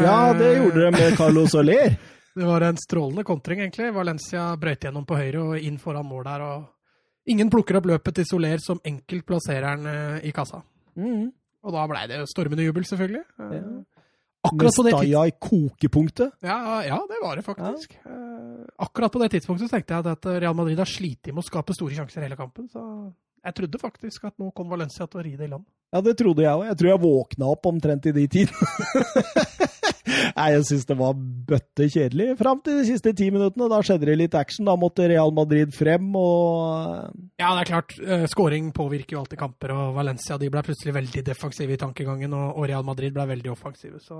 Ja, 0.01 0.17
det 0.37 0.55
gjorde 0.57 0.81
de 0.81 0.91
med 0.95 1.17
Carlos 1.17 1.53
Soler. 1.53 1.95
Det 2.35 2.45
var 2.47 2.61
en 2.65 2.77
strålende 2.81 3.23
kontring, 3.27 3.59
egentlig. 3.61 3.91
Valencia 3.93 4.47
brøyt 4.57 4.87
gjennom 4.87 5.05
på 5.05 5.17
høyre 5.19 5.41
og 5.43 5.57
inn 5.61 5.77
foran 5.81 6.07
mål 6.09 6.23
der. 6.25 6.41
og 6.41 7.29
Ingen 7.29 7.49
plukker 7.53 7.77
opp 7.77 7.85
løpet 7.87 8.15
til 8.19 8.25
Soler 8.27 8.57
som 8.59 8.81
enkelt 8.83 9.25
plasserer 9.29 9.77
den 9.77 9.85
eh, 9.87 10.27
i 10.27 10.31
kassa. 10.35 10.63
Mm. 10.97 11.29
Og 11.63 11.71
da 11.75 11.85
blei 11.87 12.07
det 12.11 12.23
stormende 12.31 12.65
jubel, 12.65 12.83
selvfølgelig. 12.89 13.25
Eh, 13.39 13.57
Ja. 13.57 13.81
Akkurat 14.43 14.75
på 14.75 14.83
det 14.83 14.91
tidspunktet 14.91 15.29
i 15.29 15.37
kokepunktet. 15.39 16.31
ja, 16.43 16.81
ja, 16.83 16.97
det 17.07 17.19
var 17.23 17.37
det 17.39 17.45
faktisk. 17.45 17.93
Ja. 18.03 18.17
Akkurat 18.83 19.13
på 19.13 19.21
det 19.21 19.29
tidspunktet 19.31 19.71
tenkte 19.71 19.93
jeg 19.95 20.05
at 20.17 20.25
Real 20.43 20.53
Madrid 20.57 20.77
har 20.77 20.89
slitt 20.89 21.29
med 21.31 21.39
å 21.39 21.45
skape 21.47 21.71
store 21.71 21.95
sjanser 21.95 22.25
hele 22.25 22.35
kampen. 22.35 22.67
Så 22.67 22.83
jeg 23.39 23.55
trodde 23.55 23.79
faktisk 23.79 24.25
at 24.27 24.35
nå 24.43 24.49
kom 24.51 24.67
Valencia 24.67 25.07
til 25.07 25.21
å 25.21 25.23
ri 25.23 25.37
det 25.39 25.47
i 25.47 25.53
land. 25.53 25.63
Ja, 25.95 26.01
det 26.03 26.17
trodde 26.19 26.43
jeg 26.43 26.51
òg. 26.51 26.65
Jeg 26.67 26.75
tror 26.81 26.89
jeg 26.91 27.03
våkna 27.05 27.53
opp 27.55 27.65
omtrent 27.71 28.05
i 28.11 28.11
de 28.17 28.27
tidene. 28.27 28.67
Nei, 30.37 30.47
jeg 30.55 30.65
syns 30.67 30.85
det 30.89 30.97
var 30.99 31.13
bøtte 31.15 31.87
kjedelig 31.91 32.37
fram 32.39 32.59
til 32.63 32.79
de 32.81 32.85
siste 32.89 33.13
ti 33.15 33.29
minuttene. 33.31 33.69
Da 33.71 33.79
skjedde 33.85 34.09
det 34.09 34.17
litt 34.19 34.35
action. 34.35 34.67
Da 34.67 34.75
måtte 34.79 35.07
Real 35.07 35.31
Madrid 35.35 35.71
frem, 35.75 36.09
og 36.19 37.13
Ja, 37.39 37.53
det 37.55 37.63
er 37.63 37.69
klart. 37.71 37.95
eh, 38.03 38.25
Skåring 38.31 38.71
påvirker 38.75 39.15
jo 39.17 39.21
alltid 39.23 39.39
kamper, 39.39 39.71
og 39.75 39.95
Valencia 39.95 40.37
de 40.37 40.49
ble 40.51 40.63
plutselig 40.65 40.95
veldig 40.99 41.23
defensive 41.31 41.73
i 41.75 41.79
tankegangen, 41.79 42.33
og 42.35 42.65
Real 42.67 42.83
Madrid 42.83 43.15
ble 43.15 43.27
veldig 43.35 43.51
offensive. 43.55 44.01
Så 44.03 44.19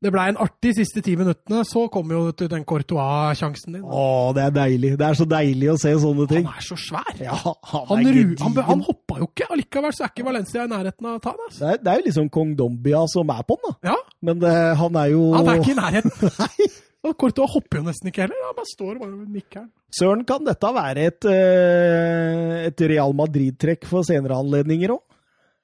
det 0.00 0.10
ble 0.14 0.22
en 0.30 0.38
artig 0.40 0.72
siste 0.78 1.02
ti 1.04 1.12
minuttene. 1.18 1.60
Så 1.68 1.82
kom 1.92 2.08
jo 2.14 2.22
den 2.32 2.64
Courtois-sjansen 2.68 3.76
din. 3.76 3.84
Å, 3.84 4.32
det 4.36 4.46
er 4.46 4.54
deilig. 4.56 4.92
Det 5.00 5.06
er 5.10 5.18
så 5.18 5.26
deilig 5.28 5.68
å 5.74 5.76
se 5.80 5.92
sånne 6.00 6.26
ting. 6.30 6.46
Han 6.48 6.60
er 6.60 6.64
så 6.64 6.78
svær! 6.80 7.10
Ja, 7.20 7.36
han, 7.36 7.84
Han, 7.90 8.06
er 8.08 8.20
han, 8.40 8.60
han 8.70 8.84
hoppa 8.86 9.20
jo 9.20 9.28
ikke, 9.28 9.50
allikevel 9.52 9.92
så 9.96 10.06
er 10.06 10.14
ikke 10.14 10.28
Valencia 10.30 10.64
i 10.64 10.70
nærheten 10.72 11.10
av 11.10 11.18
å 11.18 11.24
ta 11.24 11.34
det. 11.36 11.48
Altså. 11.50 11.60
det, 11.60 11.72
er, 11.74 11.82
det 11.84 11.92
er 11.92 12.00
jo 12.00 12.06
liksom 12.08 12.30
kong 12.32 12.54
Dombia 12.56 13.02
som 13.12 13.34
er 13.34 13.42
på 13.44 13.58
den, 13.60 13.66
da. 13.68 13.92
Ja, 13.92 13.98
Men 14.24 14.40
det, 14.40 14.54
han 14.80 15.02
er 15.02 15.12
jo 15.12 15.26
han 15.36 15.52
er 15.52 15.60
ikke 15.60 15.74
i 15.74 15.80
nærheten. 15.82 16.32
Nei. 16.40 16.70
Og 17.00 17.14
Courtois 17.20 17.52
hopper 17.54 17.80
jo 17.80 17.86
nesten 17.86 18.10
ikke 18.10 18.26
heller. 18.26 18.40
Han 18.44 18.56
bare 18.56 18.68
står 18.68 18.90
og 18.96 19.04
bare 19.04 19.28
nikker. 19.36 19.68
Søren, 19.96 20.24
kan 20.28 20.44
dette 20.46 20.72
være 20.76 21.06
et, 21.10 21.28
eh, 21.28 22.56
et 22.68 22.82
Real 22.92 23.14
Madrid-trekk 23.16 23.88
for 23.88 24.04
senere 24.06 24.36
anledninger 24.40 24.92
òg? 24.96 25.04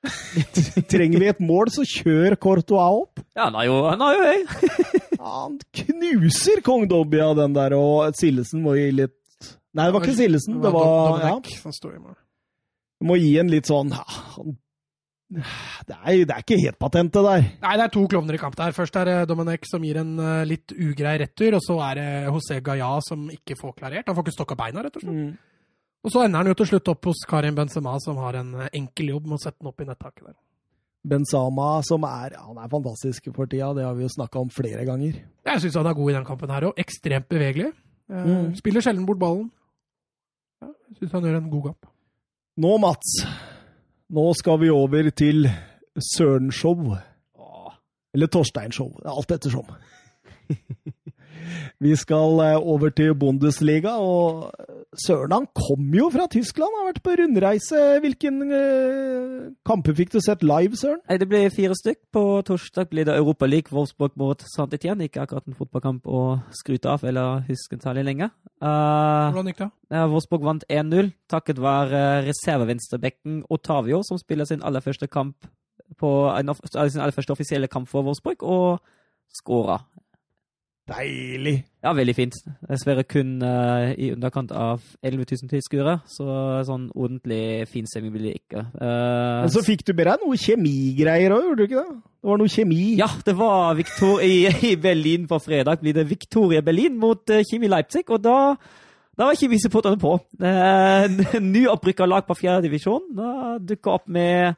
Trenger 0.93 1.23
vi 1.23 1.31
et 1.31 1.43
mål, 1.45 1.70
så 1.74 1.85
kjør 1.87 2.37
Courtois 2.41 3.01
opp. 3.03 3.23
Ja, 3.37 3.47
han 3.47 3.57
har 3.59 3.69
jo, 3.69 3.78
han 3.87 4.05
har 4.05 4.19
jo 4.19 4.27
jeg. 4.31 4.47
Han 5.27 5.57
knuser 5.74 6.61
kong 6.62 6.85
Dobbia, 6.87 7.33
den 7.35 7.55
der, 7.57 7.74
og 7.74 8.15
Sillesen 8.15 8.61
må 8.62 8.77
gi 8.78 8.93
litt 8.95 9.16
Nei, 9.74 9.89
det 9.89 9.95
var 9.97 10.05
ikke 10.05 10.15
Sillesen. 10.16 10.61
Det 10.62 10.70
var 10.73 10.87
ja, 10.87 11.33
Dominic 11.33 11.59
som 11.59 11.74
står 11.74 11.97
i 11.97 11.99
mål. 11.99 12.15
Må 13.11 13.16
gi 13.19 13.33
en 13.43 13.51
litt 13.51 13.66
sånn 13.69 13.91
ja, 13.91 14.05
det, 15.27 15.97
er, 15.97 16.20
det 16.23 16.31
er 16.31 16.45
ikke 16.45 16.59
helt 16.62 16.78
patent, 16.78 17.11
det 17.16 17.23
der. 17.27 17.49
Nei, 17.65 17.74
det 17.74 17.85
er 17.89 17.93
to 17.97 18.05
klovner 18.07 18.37
i 18.37 18.41
kamp 18.41 18.55
der. 18.59 18.74
Først 18.77 18.97
er 19.01 19.09
det 19.11 19.16
Domenech 19.27 19.66
som 19.66 19.83
gir 19.85 19.99
en 19.99 20.15
eh, 20.23 20.45
litt 20.47 20.70
ugrei 20.73 21.16
retur, 21.24 21.59
og 21.59 21.65
så 21.65 21.81
er 21.89 21.99
det 21.99 22.07
José 22.28 22.61
Gaya 22.65 22.93
som 23.05 23.27
ikke 23.35 23.59
får 23.59 23.74
klarert. 23.81 24.07
Han 24.07 24.16
får 24.16 24.27
ikke 24.27 24.37
stokka 24.37 24.59
beina, 24.61 24.87
rett 24.87 25.01
og 25.01 25.03
slett. 25.03 25.35
Og 26.07 26.12
så 26.15 26.23
ender 26.23 26.39
han 26.39 26.47
jo 26.53 26.55
til 26.61 26.69
slutt 26.70 26.89
opp 26.93 27.09
hos 27.11 27.24
Karim 27.27 27.57
Benzema, 27.59 27.97
som 28.03 28.19
har 28.23 28.39
en 28.39 28.53
eh, 28.62 28.69
enkel 28.78 29.09
jobb 29.11 29.24
med 29.27 29.41
å 29.41 29.43
sette 29.43 29.59
den 29.59 29.70
opp 29.73 29.83
i 29.83 29.87
nettaket 29.89 30.28
der. 30.28 30.37
Benzama, 31.07 31.69
som 31.87 32.03
er 32.09 32.35
Han 32.41 32.59
er 32.59 32.70
fantastisk 32.70 33.28
for 33.35 33.47
tida, 33.51 33.69
det 33.77 33.85
har 33.87 33.95
vi 33.95 34.03
jo 34.07 34.11
snakka 34.11 34.41
om 34.43 34.49
flere 34.51 34.83
ganger. 34.87 35.19
Jeg 35.47 35.62
syns 35.62 35.77
han 35.78 35.87
er 35.91 35.95
god 35.99 36.11
i 36.11 36.16
den 36.16 36.24
kampen 36.27 36.51
her 36.55 36.66
òg. 36.70 36.78
Ekstremt 36.83 37.28
bevegelig. 37.31 37.73
Eh, 38.11 38.24
Mm. 38.27 38.55
Spiller 38.59 38.81
sjelden 38.87 39.07
bort 39.07 39.19
ballen. 39.19 39.51
Ja, 40.62 40.69
jeg 40.89 40.97
syns 41.01 41.12
han 41.19 41.24
gjør 41.27 41.37
en 41.41 41.51
god 41.51 41.65
kamp. 41.73 41.87
Nå, 42.57 42.77
Mats, 42.78 43.16
nå 44.15 44.24
skal 44.39 44.59
vi 44.62 44.70
over 44.70 45.11
til 45.11 45.49
Søren-show. 46.15 46.97
Eller 48.15 48.31
Torstein-show. 48.33 48.95
Alt 49.05 49.35
ettersom. 49.35 49.66
vi 51.82 51.93
skal 51.98 52.40
eh, 52.44 52.56
over 52.59 52.90
til 52.94 53.14
Bundesliga, 53.18 53.97
og 54.01 54.51
Søren 55.06 55.35
han 55.35 55.47
kom 55.56 55.90
jo 55.93 56.06
fra 56.14 56.24
Tyskland, 56.32 56.73
har 56.78 56.86
vært 56.89 57.02
på 57.05 57.14
rundreise. 57.20 57.81
Hvilken 58.05 58.39
eh, 58.47 59.48
kamper 59.68 59.97
fikk 59.98 60.14
du 60.14 60.20
sett 60.24 60.44
live, 60.47 60.78
Søren? 60.81 61.02
Det 61.20 61.28
blir 61.28 61.51
fire 61.52 61.77
stykk. 61.77 62.01
På 62.16 62.23
torsdag 62.47 62.89
blir 62.93 63.05
det 63.09 63.16
Europa 63.18 63.48
League, 63.51 63.73
Wolfsburg 63.77 64.16
mot 64.20 64.40
Saint-Étienne. 64.55 65.09
Ikke 65.10 65.24
akkurat 65.27 65.47
en 65.51 65.59
fotballkamp 65.59 66.06
å 66.09 66.23
skryte 66.56 66.89
av 66.93 67.05
eller 67.05 67.44
huske 67.51 67.78
særlig 67.82 68.06
lenge. 68.09 68.31
Uh, 68.56 69.28
Hvordan 69.35 69.51
gikk 69.51 69.59
det? 69.66 69.70
Ja, 69.93 70.06
Wolfsburg 70.09 70.47
vant 70.48 70.64
1-0 70.73 71.10
takket 71.28 71.60
være 71.60 72.01
reservevenstrebekken 72.31 73.43
Otavio, 73.52 74.01
som 74.06 74.16
spiller 74.20 74.48
sin 74.48 74.64
aller 74.64 74.81
første 74.85 75.09
kamp 75.12 75.36
på 76.01 76.09
en, 76.32 76.48
off- 76.55 76.64
sin 76.73 77.01
aller 77.05 77.14
første 77.14 77.35
offisielle 77.36 77.68
kamp 77.70 77.89
for 77.90 78.02
Wolfsburg, 78.06 78.43
og 78.43 78.81
skåra. 79.36 79.77
Deilig! 80.87 81.65
Ja, 81.83 81.91
veldig 81.99 82.15
fint. 82.15 82.37
Dessverre 82.69 83.03
kun 83.11 83.41
uh, 83.43 83.91
i 83.99 84.13
underkant 84.15 84.53
av 84.55 84.85
11 85.03 85.25
000 85.33 85.51
tilskuere, 85.51 85.97
så 86.07 86.27
sånn 86.69 86.85
ordentlig 86.95 87.67
fin 87.71 87.89
semi 87.91 88.13
blir 88.15 88.29
det 88.29 88.35
ikke. 88.39 88.63
Uh, 88.79 89.43
Men 89.43 89.51
så 89.51 89.65
fikk 89.67 89.83
du 89.89 89.91
med 89.97 90.07
deg 90.07 90.23
noe 90.23 90.39
kjemigreier 90.39 91.35
òg, 91.35 91.49
gjorde 91.49 91.59
du 91.59 91.67
ikke 91.67 91.83
det? 91.83 91.99
Det 92.23 92.31
var 92.31 92.41
noe 92.43 92.55
kjemi. 92.55 92.81
ja, 93.03 93.11
det 93.27 93.35
var 93.39 93.75
Victor 93.81 94.23
i, 94.23 94.47
i 94.71 94.73
Berlin 94.79 95.27
på 95.27 95.41
fredag. 95.43 95.83
Blir 95.83 95.99
det 95.99 96.07
Victoria 96.11 96.63
Berlin 96.63 96.99
mot 97.03 97.35
uh, 97.35 97.43
Kimi 97.51 97.71
Leipzig, 97.73 98.07
og 98.07 98.23
da 98.23 98.39
da 99.17 99.25
var 99.25 99.33
ikke 99.33 99.49
vi 99.49 99.59
supporterne 99.63 99.99
på. 99.99 100.15
Uh, 100.39 101.41
Nyopprykka 101.41 102.07
lag 102.07 102.27
på 102.29 102.37
fjerdedivisjon. 102.37 103.11
Da 103.17 103.57
dukka 103.59 103.95
opp 103.99 104.11
med 104.13 104.55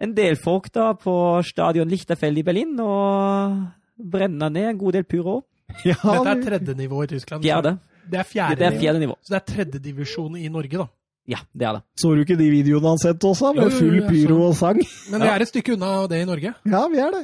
en 0.00 0.12
del 0.16 0.36
folk 0.40 0.72
da 0.72 0.92
på 0.96 1.14
stadion 1.44 1.90
Lichterfeld 1.90 2.38
i 2.38 2.44
Berlin 2.46 2.78
og 2.80 3.64
brenner 3.98 4.50
ned 4.50 4.68
en 4.74 4.78
god 4.78 4.92
del 4.98 5.04
puro. 5.04 5.42
Ja, 5.84 5.94
Dette 5.96 6.28
er 6.34 6.42
tredje 6.44 6.74
nivå 6.78 7.02
i 7.04 7.06
Tyskland. 7.10 7.42
Fjerde. 7.44 7.78
Det 8.10 8.18
er 8.20 8.26
fjerde 8.28 8.56
Det 8.60 8.66
er 8.66 8.70
nivå. 8.74 8.80
fjerde 8.82 9.00
nivå. 9.00 9.14
Så 9.22 9.32
det 9.32 9.38
er 9.40 9.46
tredjedivisjon 9.54 10.36
i 10.36 10.48
Norge, 10.52 10.76
da. 10.78 10.86
Ja, 11.26 11.38
det 11.56 11.64
er 11.66 11.72
det. 11.78 11.82
Så 11.96 12.10
du 12.14 12.20
ikke 12.20 12.36
de 12.36 12.50
videoene 12.52 12.90
han 12.92 12.98
sendte 13.00 13.24
også, 13.30 13.54
med 13.56 13.72
full 13.72 14.02
pyro 14.10 14.42
og 14.50 14.54
sang? 14.58 14.80
Men 15.10 15.22
vi 15.24 15.28
er 15.32 15.40
et 15.40 15.48
stykke 15.48 15.72
unna 15.78 16.06
det 16.10 16.20
i 16.20 16.26
Norge. 16.28 16.52
Ja, 16.68 16.82
vi 16.92 17.00
er 17.00 17.14
det. 17.16 17.22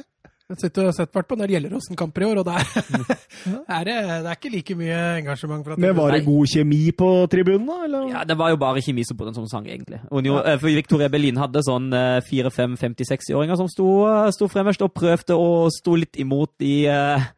Jeg 0.51 0.59
sitter 0.65 0.89
og 0.89 0.95
sett 0.95 1.11
hvert 1.15 1.27
på 1.29 1.35
en 1.37 1.43
del 1.45 1.53
Gjelleråsen-kamper 1.53 2.25
i 2.25 2.27
år, 2.27 2.41
og 2.41 2.47
det 2.49 2.55
er, 2.59 3.19
er 3.77 3.85
det, 3.87 3.93
det 3.95 4.31
er 4.31 4.35
ikke 4.35 4.51
like 4.51 4.75
mye 4.75 4.97
engasjement 5.21 5.63
fra 5.63 5.77
Men 5.79 5.95
var 5.95 6.11
det 6.11 6.25
god 6.25 6.51
kjemi 6.51 6.81
på 6.97 7.11
tribunen, 7.31 7.69
da? 7.69 7.77
Eller? 7.87 8.07
Ja, 8.11 8.23
Det 8.27 8.35
var 8.41 8.51
jo 8.51 8.59
bare 8.59 8.83
kjemisupporteren 8.83 9.37
som 9.37 9.47
sang, 9.47 9.69
egentlig. 9.71 10.01
Union, 10.11 10.33
jo, 10.33 10.41
eh, 10.43 10.57
for 10.59 10.75
Victoria 10.75 11.07
Berlin 11.13 11.39
hadde 11.39 11.63
sånn 11.63 11.87
eh, 11.95 12.19
fire, 12.27 12.51
fem, 12.51 12.75
56-åringer 12.79 13.61
som 13.61 13.69
sto, 13.71 13.87
eh, 14.09 14.31
sto 14.35 14.49
fremmest 14.51 14.83
og 14.83 14.91
prøvde 14.97 15.39
å 15.39 15.69
stå 15.71 15.95
litt 16.03 16.19
imot 16.19 16.67
eh, 16.67 17.29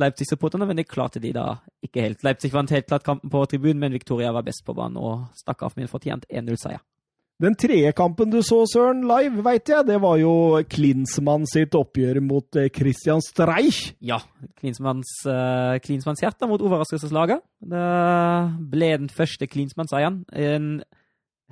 Leipzig-supporterne, 0.00 0.66
men 0.70 0.80
det 0.80 0.88
klarte 0.88 1.20
de 1.20 1.34
da 1.36 1.58
ikke 1.84 2.06
helt. 2.06 2.24
Leipzig 2.24 2.54
vant 2.54 2.72
helt 2.72 2.88
klart 2.88 3.04
kampen 3.04 3.32
på 3.32 3.44
tribunen, 3.52 3.82
men 3.84 3.92
Victoria 3.92 4.32
var 4.32 4.46
best 4.46 4.64
på 4.64 4.72
banen 4.76 4.96
og 4.96 5.28
stakk 5.36 5.66
av 5.66 5.76
med 5.76 5.84
en 5.84 5.92
fortjent 5.92 6.24
1-0-seier. 6.32 6.80
Den 7.40 7.56
tredje 7.58 7.90
kampen 7.96 8.30
du 8.30 8.38
så, 8.44 8.60
Søren, 8.70 9.00
live, 9.08 9.42
veit 9.42 9.70
jeg, 9.70 9.86
det 9.88 9.96
var 10.02 10.18
jo 10.20 10.60
Klinsmann 10.70 11.46
sitt 11.50 11.74
oppgjør 11.74 12.20
mot 12.22 12.58
eh, 12.60 12.68
Christian 12.70 13.22
Streich. 13.24 13.96
Ja, 13.98 14.20
Klinsmanns, 14.60 15.10
uh, 15.26 15.74
Klinsmanns 15.82 16.22
hjerte 16.22 16.46
mot 16.46 16.62
overraskelseslaget. 16.62 17.42
Det 17.72 17.82
ble 18.70 18.92
den 18.94 19.10
første 19.10 19.48
Klinsmann-seieren. 19.50 20.22
En 20.30 20.70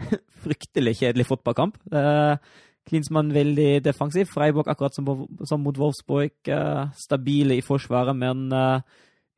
fryktelig 0.45 1.01
kjedelig 1.01 1.27
fotballkamp. 1.33 1.83
Uh, 1.91 2.39
Klinsmann 2.87 3.35
veldig 3.35 3.83
defensiv. 3.83 4.31
Freiburg 4.31 4.71
akkurat 4.71 4.95
som, 4.95 5.11
som 5.43 5.67
mot 5.67 5.79
Wolfsburg. 5.79 6.37
uh, 6.55 6.87
stabile 7.03 7.59
i 7.59 7.67
forsvaret, 7.67 8.15
men 8.15 8.47
uh, 8.55 8.79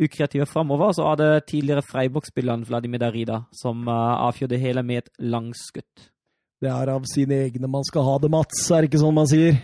ukreative 0.02 0.47
framover. 0.47 0.93
Så 0.93 1.09
hadde 1.09 1.32
tidligere 1.48 1.89
Freiburg-spilleren 1.89 2.69
Vladimir 2.69 3.01
Darida 3.01 3.44
som 3.56 3.89
avfyrte 3.89 4.60
hele 4.60 4.85
med 4.85 5.06
et 5.06 5.14
langskudd. 5.32 6.11
Det 6.62 6.70
er 6.70 6.90
av 6.93 7.02
sine 7.10 7.40
egne 7.48 7.66
man 7.70 7.82
skal 7.89 8.05
ha 8.06 8.18
det, 8.22 8.30
Mats, 8.30 8.60
er 8.70 8.84
det 8.84 8.93
ikke 8.93 9.01
sånn 9.02 9.16
man 9.16 9.26
sier? 9.30 9.56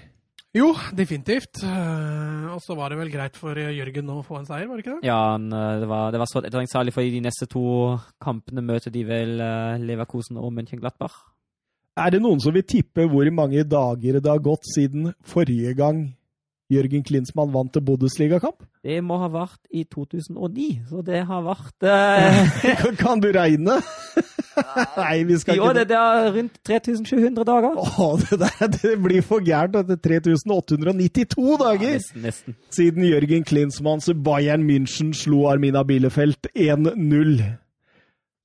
Jo, 0.57 0.73
definitivt. 0.97 1.61
Eh, 1.63 2.47
Og 2.51 2.63
så 2.65 2.75
var 2.75 2.91
det 2.91 2.99
vel 2.99 3.11
greit 3.13 3.37
for 3.39 3.55
eh, 3.61 3.71
Jørgen 3.77 4.09
å 4.11 4.23
få 4.27 4.41
en 4.41 4.49
seier, 4.49 4.67
var 4.67 4.79
det 4.81 4.83
ikke 4.87 4.97
det? 4.97 5.07
Ja, 5.07 5.37
eh, 5.37 5.75
det 5.85 5.87
var, 5.91 6.11
det 6.11 6.19
var 6.19 6.31
så 6.31 6.41
ettertenkt, 6.43 6.73
særlig 6.75 6.95
fordi 6.97 7.13
de 7.15 7.25
neste 7.29 7.47
to 7.53 7.63
kampene 8.25 8.65
møter 8.67 8.91
de 8.91 9.05
vel 9.07 9.37
Leverkosen 9.39 9.87
Leverkusen 9.87 10.41
og 10.43 10.51
Mönchenglattbach. 10.57 11.21
Er 11.99 12.15
det 12.15 12.23
noen 12.23 12.43
som 12.43 12.55
vil 12.55 12.67
tippe 12.67 13.07
hvor 13.11 13.31
mange 13.35 13.63
dager 13.67 14.19
det 14.19 14.31
har 14.31 14.43
gått 14.43 14.67
siden 14.75 15.13
forrige 15.27 15.75
gang 15.79 16.09
Jørgen 16.73 17.05
Klinsmann 17.07 17.53
vant 17.55 17.73
til 17.75 17.85
Bundesligakamp? 17.87 18.67
Det 18.85 18.99
må 19.05 19.17
ha 19.23 19.31
vært 19.33 19.61
i 19.71 19.85
2009, 19.89 20.67
så 20.91 21.05
det 21.07 21.23
har 21.31 21.47
vært 21.47 21.87
eh, 21.87 22.93
kan 23.03 23.23
du 23.23 23.31
regne? 23.35 23.79
Nei, 25.03 25.15
vi 25.29 25.39
skal 25.43 25.59
Jo, 25.59 25.69
ikke 25.69 25.79
det, 25.81 25.85
det 25.93 25.99
er 26.01 26.29
rundt 26.39 26.59
3700 26.69 27.47
dager. 27.49 27.79
Å, 27.79 28.09
det, 28.25 28.41
der, 28.45 28.73
det 28.79 28.95
blir 29.05 29.23
for 29.27 29.45
gærent 29.47 29.79
etter 29.83 30.01
3892 30.25 31.57
dager! 31.63 31.95
Ja, 31.95 32.01
nesten, 32.01 32.27
nesten. 32.27 32.59
siden 32.75 33.07
Jørgen 33.09 33.47
Klinsmanns 33.49 34.11
Bayern 34.27 34.67
München 34.69 35.15
slo 35.17 35.47
Armina 35.53 35.85
Bielefeld 35.89 36.51
1-0. 36.55 37.41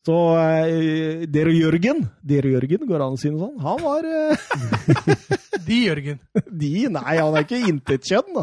Så 0.03 0.15
eh, 0.35 1.21
dere 1.31 1.53
Jørgen, 1.55 2.01
dere 2.27 2.49
Jørgen, 2.57 2.81
går 2.89 2.97
det 2.99 3.05
an 3.05 3.13
å 3.15 3.19
si 3.21 3.29
noe 3.31 3.45
sånt? 3.45 3.61
Han 3.63 3.77
var 3.85 4.03
eh, 4.03 4.41
De, 5.67 5.77
Jørgen. 5.85 6.17
De, 6.63 6.71
nei, 6.91 7.13
han 7.21 7.37
er 7.39 7.45
ikke 7.45 7.61
intetkjønn. 7.71 8.41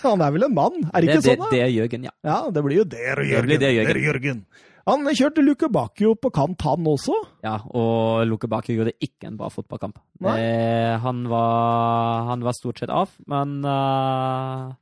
Han 0.00 0.24
er 0.26 0.34
vel 0.34 0.48
en 0.48 0.56
mann, 0.56 0.80
er 0.90 1.06
det 1.06 1.12
Det, 1.12 1.14
ikke 1.14 1.20
det, 1.20 1.28
sånn? 1.28 1.44
da? 1.44 1.50
det 1.54 1.60
er 1.68 1.70
Jørgen, 1.76 2.08
ja. 2.08 2.14
Ja, 2.26 2.40
det 2.50 2.64
blir 2.66 2.80
jo 2.82 2.86
dere 2.96 3.28
Det 3.30 3.44
blir 3.46 3.62
det, 3.62 3.70
Jørgen. 3.76 3.92
Dere 3.94 4.02
Jørgen. 4.08 4.42
Han 4.90 5.06
kjørte 5.14 5.42
Luke 5.44 5.68
Bakio 5.72 6.14
på 6.18 6.30
kant, 6.34 6.60
han 6.66 6.86
også. 6.90 7.14
ja 7.46 7.56
og 7.70 8.26
Luke 8.26 8.48
Bakio 8.50 8.74
gjorde 8.80 8.96
ikke 9.00 9.28
en 9.30 9.36
bra 9.38 9.48
fotballkamp. 9.52 9.98
Nei. 10.26 10.36
Det, 10.36 11.00
han, 11.04 11.24
var, 11.30 12.24
han 12.32 12.42
var 12.44 12.56
stort 12.58 12.80
sett 12.82 12.90
av, 12.90 13.12
men 13.30 13.60
uh, 13.64 14.72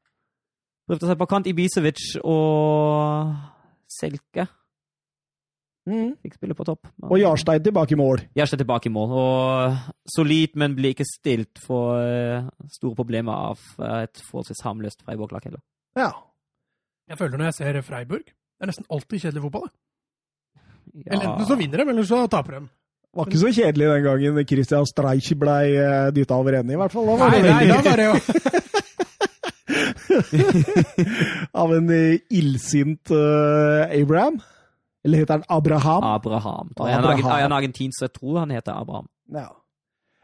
prøvde 0.89 1.11
seg 1.11 1.19
på 1.21 1.29
kant. 1.31 1.51
Ibisevic 1.51 2.07
og 2.25 3.35
Selke 3.89 4.49
fikk 5.89 6.35
spille 6.37 6.53
på 6.53 6.67
topp. 6.69 6.91
Men- 7.01 7.11
Og 7.15 7.19
Jarstein 7.23 7.63
tilbake 7.65 7.95
i 7.95 7.97
mål. 7.97 8.21
Jarstein 8.37 8.61
tilbake 8.61 8.91
i 8.91 8.93
mål. 8.93 9.09
Og 9.17 9.77
solid, 10.13 10.53
men 10.61 10.75
blir 10.77 10.93
ikke 10.93 11.07
stilt 11.09 11.57
for 11.65 11.97
eh, 12.05 12.45
store 12.77 12.95
problemer 12.99 13.33
av 13.33 13.59
eh, 13.81 14.03
et 14.05 14.21
forholdsvis 14.29 14.61
harmløst 14.67 15.01
Freiburg-lag 15.07 15.47
heller. 15.49 15.63
Ja. 15.97 16.11
Jeg 17.09 17.17
føler 17.17 17.39
når 17.41 17.49
jeg 17.49 17.55
ser 17.55 17.81
Freiburg 17.87 18.27
Det 18.29 18.67
er 18.67 18.69
nesten 18.69 18.85
alltid 18.93 19.23
kjedelig 19.23 19.43
fotball. 19.47 19.65
det. 19.71 19.77
Ja. 20.95 21.13
Eller 21.13 21.25
enten 21.31 21.47
så 21.49 21.57
vinner 21.59 21.83
de, 21.83 21.89
eller 21.95 22.07
så 22.09 22.19
taper 22.31 22.59
de. 22.59 22.63
Var 23.19 23.25
ikke 23.31 23.41
så 23.41 23.51
kjedelig 23.57 23.87
den 23.89 24.05
gangen 24.05 24.39
Christian 24.47 24.87
Streich 24.87 25.31
ble 25.41 25.55
uh, 25.81 26.09
dytta 26.15 26.35
over 26.37 26.59
ende, 26.61 26.75
i 26.77 26.79
hvert 26.79 26.93
fall. 26.93 27.07
Da 27.09 27.15
var 27.19 27.33
Nei, 27.33 27.41
det 27.43 27.55
nei, 27.55 27.67
da 27.71 27.79
var 27.87 27.97
det 27.99 28.07
jo 28.09 28.15
av 31.63 31.73
en 31.77 31.89
uh, 31.91 32.19
illsint 32.41 33.11
uh, 33.15 33.87
Abraham. 33.89 34.37
Eller 35.07 35.17
heter 35.25 35.39
han 35.39 35.47
Abraham? 35.49 36.05
Abraham. 36.05 36.69
Abraham. 36.77 37.25
han 37.25 37.53
er 37.53 37.57
argentin, 37.57 37.93
så 37.97 38.05
jeg 38.09 38.15
tror 38.19 38.39
han 38.43 38.51
heter 38.53 38.73
Abraham. 38.77 39.07
Ja. 39.33 39.49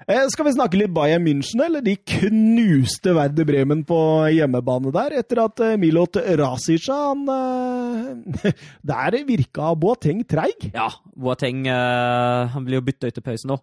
Eh, 0.05 0.27
skal 0.29 0.45
vi 0.45 0.53
snakke 0.53 0.77
litt 0.77 0.93
Bayern 0.93 1.23
München, 1.25 1.63
eller? 1.65 1.81
De 1.85 1.95
knuste 1.97 3.15
Werder 3.17 3.47
Bremen 3.49 3.81
på 3.89 3.97
hjemmebane 4.35 4.93
der, 4.93 5.15
etter 5.23 5.41
at 5.47 5.63
eh, 5.65 5.79
Milot 5.81 6.19
Rasica 6.41 6.99
han 7.09 7.23
eh, 7.33 8.53
Der 8.91 9.17
virka 9.25 9.71
Boateng 9.81 10.21
treig. 10.29 10.69
Ja, 10.75 10.91
Boateng 11.17 11.65
han 11.65 12.67
blir 12.67 12.83
jo 12.83 12.85
bytta 12.85 13.09
ut 13.09 13.17
til 13.17 13.25
pause 13.25 13.49
nå, 13.49 13.57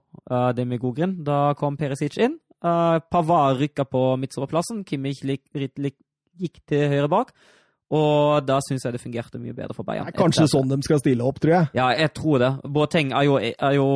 Det 0.55 0.63
er 0.63 0.69
med 0.69 0.81
god 0.81 0.97
grunn. 0.97 1.15
Da 1.27 1.39
kom 1.59 1.77
Perisic 1.77 2.17
inn. 2.17 2.39
Pavar 2.61 3.59
rykka 3.59 3.85
på 3.89 4.01
midtsoverplassen. 4.21 4.81
Kimmich 4.87 5.21
gikk 5.21 6.61
til 6.69 6.87
høyre 6.89 7.09
bak. 7.11 7.35
Og 7.91 8.45
da 8.47 8.55
syns 8.63 8.85
jeg 8.87 8.93
det 8.95 9.01
fungerte 9.03 9.35
mye 9.41 9.51
bedre 9.53 9.73
for 9.75 9.83
Bayern. 9.83 10.05
Det 10.07 10.13
er 10.15 10.21
kanskje 10.21 10.45
Etter- 10.45 10.53
sånn 10.53 10.69
de 10.71 10.77
skal 10.85 10.99
stille 11.01 11.25
opp, 11.27 11.39
tror 11.43 11.51
jeg. 11.57 11.67
Ja, 11.75 11.89
jeg 11.91 12.13
tror 12.15 12.39
det. 12.39 12.51
Boateng 12.71 13.11
er 13.11 13.25
jo, 13.27 13.35
er 13.37 13.73
jo 13.75 13.87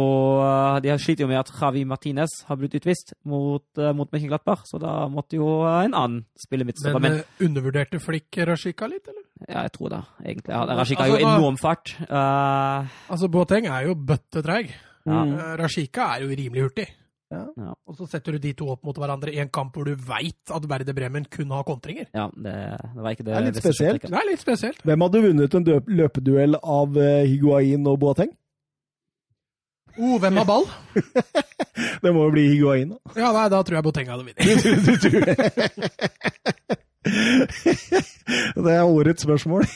De 0.84 0.90
har 0.92 0.98
sliter 1.00 1.24
jo 1.24 1.28
med 1.32 1.40
at 1.40 1.52
Javi 1.62 1.86
Martinez 1.88 2.34
har 2.50 2.58
blitt 2.60 2.76
utvist 2.76 3.14
mot, 3.24 3.64
uh, 3.80 3.94
mot 3.94 4.12
Mönchenglattberg, 4.12 4.66
så 4.68 4.80
da 4.84 5.08
måtte 5.08 5.38
jo 5.40 5.48
en 5.64 5.94
annen 5.96 6.26
spille 6.36 6.66
midtstopper. 6.68 7.00
Men 7.00 7.12
Men 7.16 7.20
eh, 7.24 7.46
undervurderte 7.48 8.00
Flikk 8.04 8.42
Rashika 8.48 8.88
litt, 8.92 9.08
eller? 9.08 9.24
ja, 9.48 9.62
jeg 9.64 9.72
tror 9.72 9.90
det, 9.90 10.02
egentlig. 10.26 10.52
Ja, 10.52 10.66
Rashik 10.66 10.98
har 11.00 11.06
Altså, 11.08 11.22
jo 11.22 11.28
enorm 11.40 11.58
fart. 11.58 11.96
Uh, 12.10 12.92
Altså, 13.10 13.28
Boateng 13.32 13.66
er 13.68 13.88
jo 13.88 13.96
bøttetreig. 13.96 14.74
ja. 15.06 15.24
Eh, 15.24 15.56
Rashika 15.62 16.16
er 16.18 16.24
jo 16.28 16.36
rimelig 16.36 16.64
hurtig. 16.68 16.88
Ja. 17.34 17.40
ja, 17.58 17.72
Og 17.90 17.96
så 17.98 18.06
setter 18.08 18.32
du 18.36 18.38
de 18.44 18.52
to 18.54 18.68
opp 18.70 18.84
mot 18.86 18.96
hverandre 19.02 19.32
i 19.34 19.40
en 19.42 19.50
kamp 19.50 19.74
hvor 19.74 19.86
du 19.90 19.96
veit 19.98 20.52
at 20.54 20.68
Verde 20.70 20.94
Bremen 20.94 21.26
kun 21.26 21.50
har 21.52 21.64
kontringer. 21.66 22.06
ja 22.14 22.28
det, 22.36 22.54
det 22.94 23.02
var 23.02 23.12
ikke 23.16 23.24
det 23.26 23.32
Det 23.34 23.38
er 23.40 23.46
litt 23.48 23.58
spesielt. 23.64 24.02
Det 24.06 24.14
er 24.20 24.28
litt 24.30 24.44
spesielt. 24.44 24.82
Hvem 24.86 25.02
hadde 25.08 25.22
vunnet 25.26 25.56
en 25.58 25.66
døp- 25.66 25.90
løpeduell 25.90 26.56
av 26.62 26.98
eh, 27.02 27.26
Higuain 27.26 27.88
og 27.90 27.98
Boateng? 28.04 28.30
Oh, 29.98 30.18
hvem 30.20 30.36
har 30.38 30.46
ball? 30.46 30.66
Det 32.04 32.12
må 32.14 32.26
jo 32.28 32.32
bli 32.36 32.46
Higuain, 32.52 32.90
da. 32.94 32.98
Ja, 33.18 33.30
nei, 33.34 33.48
da 33.50 33.62
tror 33.64 33.78
jeg 33.80 33.86
Boateng 33.88 34.10
hadde 34.12 34.26
vunnet. 34.28 34.40
Det 38.56 38.72
er 38.74 38.84
årets 38.84 39.24
spørsmål. 39.26 39.66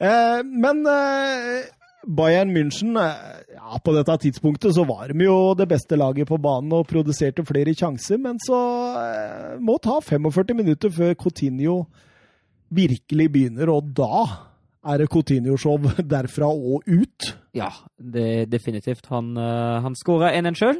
Eh, 0.00 0.40
Men 0.46 0.78
eh, 0.88 1.66
Bayern 2.06 2.50
München 2.50 2.96
eh, 2.96 3.54
ja, 3.54 3.78
På 3.84 3.92
dette 3.92 4.16
tidspunktet 4.24 4.74
så 4.74 4.84
var 4.88 5.12
de 5.12 5.24
jo 5.26 5.54
det 5.58 5.68
beste 5.68 5.98
laget 6.00 6.28
på 6.28 6.38
banen 6.40 6.72
og 6.76 6.88
produserte 6.88 7.44
flere 7.46 7.74
sjanser, 7.76 8.20
men 8.22 8.40
så 8.42 8.60
eh, 9.00 9.58
må 9.60 9.76
ta 9.82 10.00
45 10.00 10.56
minutter 10.56 10.92
før 10.94 11.14
Coutinho 11.20 11.82
virkelig 12.70 13.26
begynner, 13.34 13.70
og 13.72 13.90
da 13.98 14.24
er 14.90 15.02
det 15.02 15.10
Coutinho-show 15.12 15.76
derfra 16.14 16.48
og 16.48 16.86
ut. 16.88 17.32
Ja, 17.52 17.68
det, 17.98 18.46
definitivt. 18.48 19.10
Han, 19.10 19.34
uh, 19.36 19.82
han 19.82 19.96
skåra 19.98 20.30
1-1 20.38 20.56
sjøl. 20.56 20.78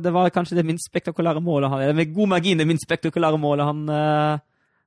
det 0.00 0.12
var 0.14 0.30
kanskje 0.30 0.56
det 0.60 0.64
minst 0.64 0.86
spektakulære 0.86 1.42
målet 1.42 1.72
han 1.72 1.96
Med 1.98 2.14
god 2.14 2.30
margin 2.30 2.62
det 2.62 2.68
minst 2.70 2.86
spektakulære 2.86 3.40
målet 3.42 3.66
han, 3.66 3.82
uh, 3.90 4.38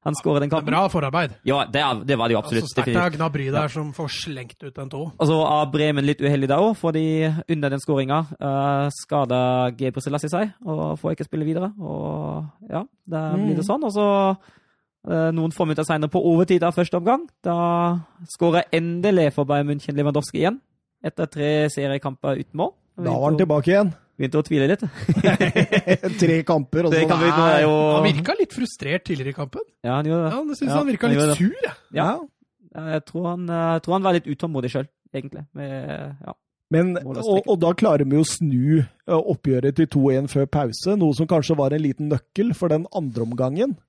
han 0.05 0.15
skårer 0.15 0.39
den 0.39 0.49
Det 0.49 0.53
er 0.55 0.61
kampen. 0.61 0.71
bra 0.73 0.88
forarbeid. 0.88 1.31
Ja, 1.43 1.65
det, 1.65 1.81
er- 1.84 2.03
det 2.07 2.17
var 2.17 2.27
det 2.30 2.34
jo 2.35 2.39
Altså, 2.39 2.55
absolutt. 2.55 2.69
sterkt 2.71 2.85
definitivt. 2.85 3.03
av 3.05 3.17
Gnabry 3.17 3.47
der 3.51 3.67
som 3.67 3.91
får 3.93 4.07
slengt 4.15 4.63
ut 4.63 4.77
en 4.77 4.89
tå. 4.89 5.01
Og 5.19 5.27
så 5.27 5.39
er 5.43 5.71
Bremen 5.73 6.05
litt 6.05 6.21
uheldig 6.21 6.47
der 6.47 6.57
òg, 6.63 6.77
fordi 6.80 7.03
under 7.49 7.69
den 7.69 7.80
skåringa 7.84 8.19
uh, 8.39 8.89
skada 8.95 9.41
Gebre 9.76 10.01
Selassie 10.01 10.30
seg 10.31 10.53
og 10.65 10.97
får 11.01 11.11
ikke 11.17 11.27
spille 11.27 11.45
videre. 11.45 11.73
Og 11.80 12.45
ja, 12.69 12.85
da 13.07 13.26
blir 13.35 13.55
det 13.59 13.65
sånn. 13.67 13.84
Og 13.84 13.91
så 13.91 14.07
uh, 15.09 15.31
noen 15.35 15.51
få 15.51 15.65
minutter 15.67 15.84
seinere, 15.84 16.09
på 16.11 16.23
overtid 16.23 16.63
av 16.63 16.76
første 16.80 16.95
omgang, 16.99 17.27
da 17.43 17.99
skårer 18.38 18.69
endelig 18.71 19.34
for 19.35 19.43
Bayern 19.49 19.67
München 19.67 19.95
Lewandowski 19.99 20.45
igjen. 20.45 20.61
Etter 21.03 21.27
tre 21.31 21.51
seriekamper 21.71 22.39
uten 22.39 22.55
mål. 22.59 22.73
Da 22.99 23.11
var 23.15 23.30
han 23.30 23.38
tilbake 23.39 23.67
igjen. 23.71 23.93
Begynte 24.20 24.41
å 24.41 24.44
tvile 24.44 24.66
litt. 24.68 24.82
Tre 26.22 26.41
kamper, 26.48 26.90
og 26.90 26.91
så 26.91 27.06
nå 27.08 27.46
er 27.46 27.62
jo... 27.64 27.72
Han 27.96 28.04
virka 28.04 28.36
litt 28.36 28.52
frustrert 28.52 29.06
tidligere 29.08 29.32
i 29.32 29.38
kampen. 29.38 29.64
Ja, 29.86 29.94
han 29.96 30.10
gjorde 30.10 30.26
det. 30.26 30.34
Ja, 30.34 30.41
det 30.44 30.58
synes 30.60 30.74
Ja, 30.74 30.82
han 30.82 30.90
virka 30.90 31.08
han 31.08 31.16
litt 31.16 31.40
sur, 31.40 31.56
jeg. 31.64 31.74
Ja. 31.96 32.10
Ja. 32.12 32.90
Jeg 32.98 33.06
tror 33.08 33.30
han, 33.32 33.48
jeg 33.48 33.86
tror 33.86 33.96
han 33.96 34.06
var 34.06 34.18
litt 34.18 34.28
utålmodig 34.28 34.74
sjøl, 34.74 34.90
egentlig. 35.16 35.46
Med, 35.56 35.72
ja. 36.28 36.36
Men, 36.70 36.91
og 37.02 37.18
og, 37.40 37.56
da 37.64 37.72
klarer 37.74 38.06
vi 38.06 38.20
å 38.20 38.28
snu 38.28 38.82
eh, 38.82 39.16
oppgjøret 39.16 39.80
til 39.80 39.88
2-1 39.96 40.28
før 40.36 40.50
pause, 40.52 40.98
noe 41.00 41.16
som 41.18 41.30
kanskje 41.30 41.58
var 41.58 41.74
en 41.74 41.82
liten 41.82 42.12
nøkkel 42.12 42.52
for 42.58 42.76
den 42.76 42.86
andre 42.96 43.26
omgangen. 43.26 43.80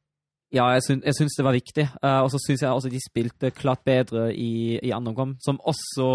Ja, 0.50 0.64
jeg 0.74 0.82
syns, 0.82 1.04
jeg 1.06 1.14
syns 1.14 1.36
det 1.38 1.44
var 1.46 1.54
viktig. 1.54 1.84
Uh, 2.02 2.20
og 2.24 2.30
så 2.32 2.40
syns 2.42 2.64
jeg 2.64 2.70
også 2.74 2.90
de 2.90 3.00
spilte 3.02 3.52
klart 3.54 3.84
bedre 3.86 4.28
i, 4.34 4.78
i 4.82 4.90
andre 4.90 5.12
omgang. 5.12 5.36
Som 5.44 5.60
også 5.62 6.08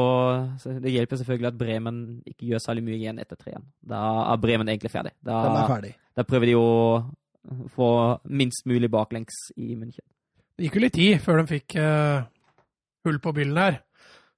Det 0.84 0.92
hjelper 0.92 1.22
selvfølgelig 1.22 1.52
at 1.54 1.60
Bremen 1.60 2.02
ikke 2.28 2.50
gjør 2.52 2.64
særlig 2.66 2.84
mye 2.84 2.98
igjen 3.00 3.22
etter 3.24 3.40
3-1. 3.40 3.64
Da 3.88 4.02
er 4.34 4.42
Bremen 4.44 4.72
egentlig 4.72 4.92
ferdig. 4.92 5.16
Da, 5.24 5.40
er 5.64 5.72
ferdig. 5.72 5.94
da 6.18 6.28
prøver 6.28 6.52
de 6.52 6.58
å 6.60 6.68
få 7.72 7.90
minst 8.28 8.66
mulig 8.68 8.90
baklengs 8.92 9.40
i 9.56 9.76
München. 9.78 10.04
Det 10.56 10.68
gikk 10.68 10.80
jo 10.80 10.84
litt 10.84 10.96
tid 10.98 11.20
før 11.24 11.42
de 11.42 11.50
fikk 11.56 11.78
uh, 11.80 12.28
hull 13.08 13.22
på 13.24 13.36
byllen 13.36 13.60
der. 13.60 13.82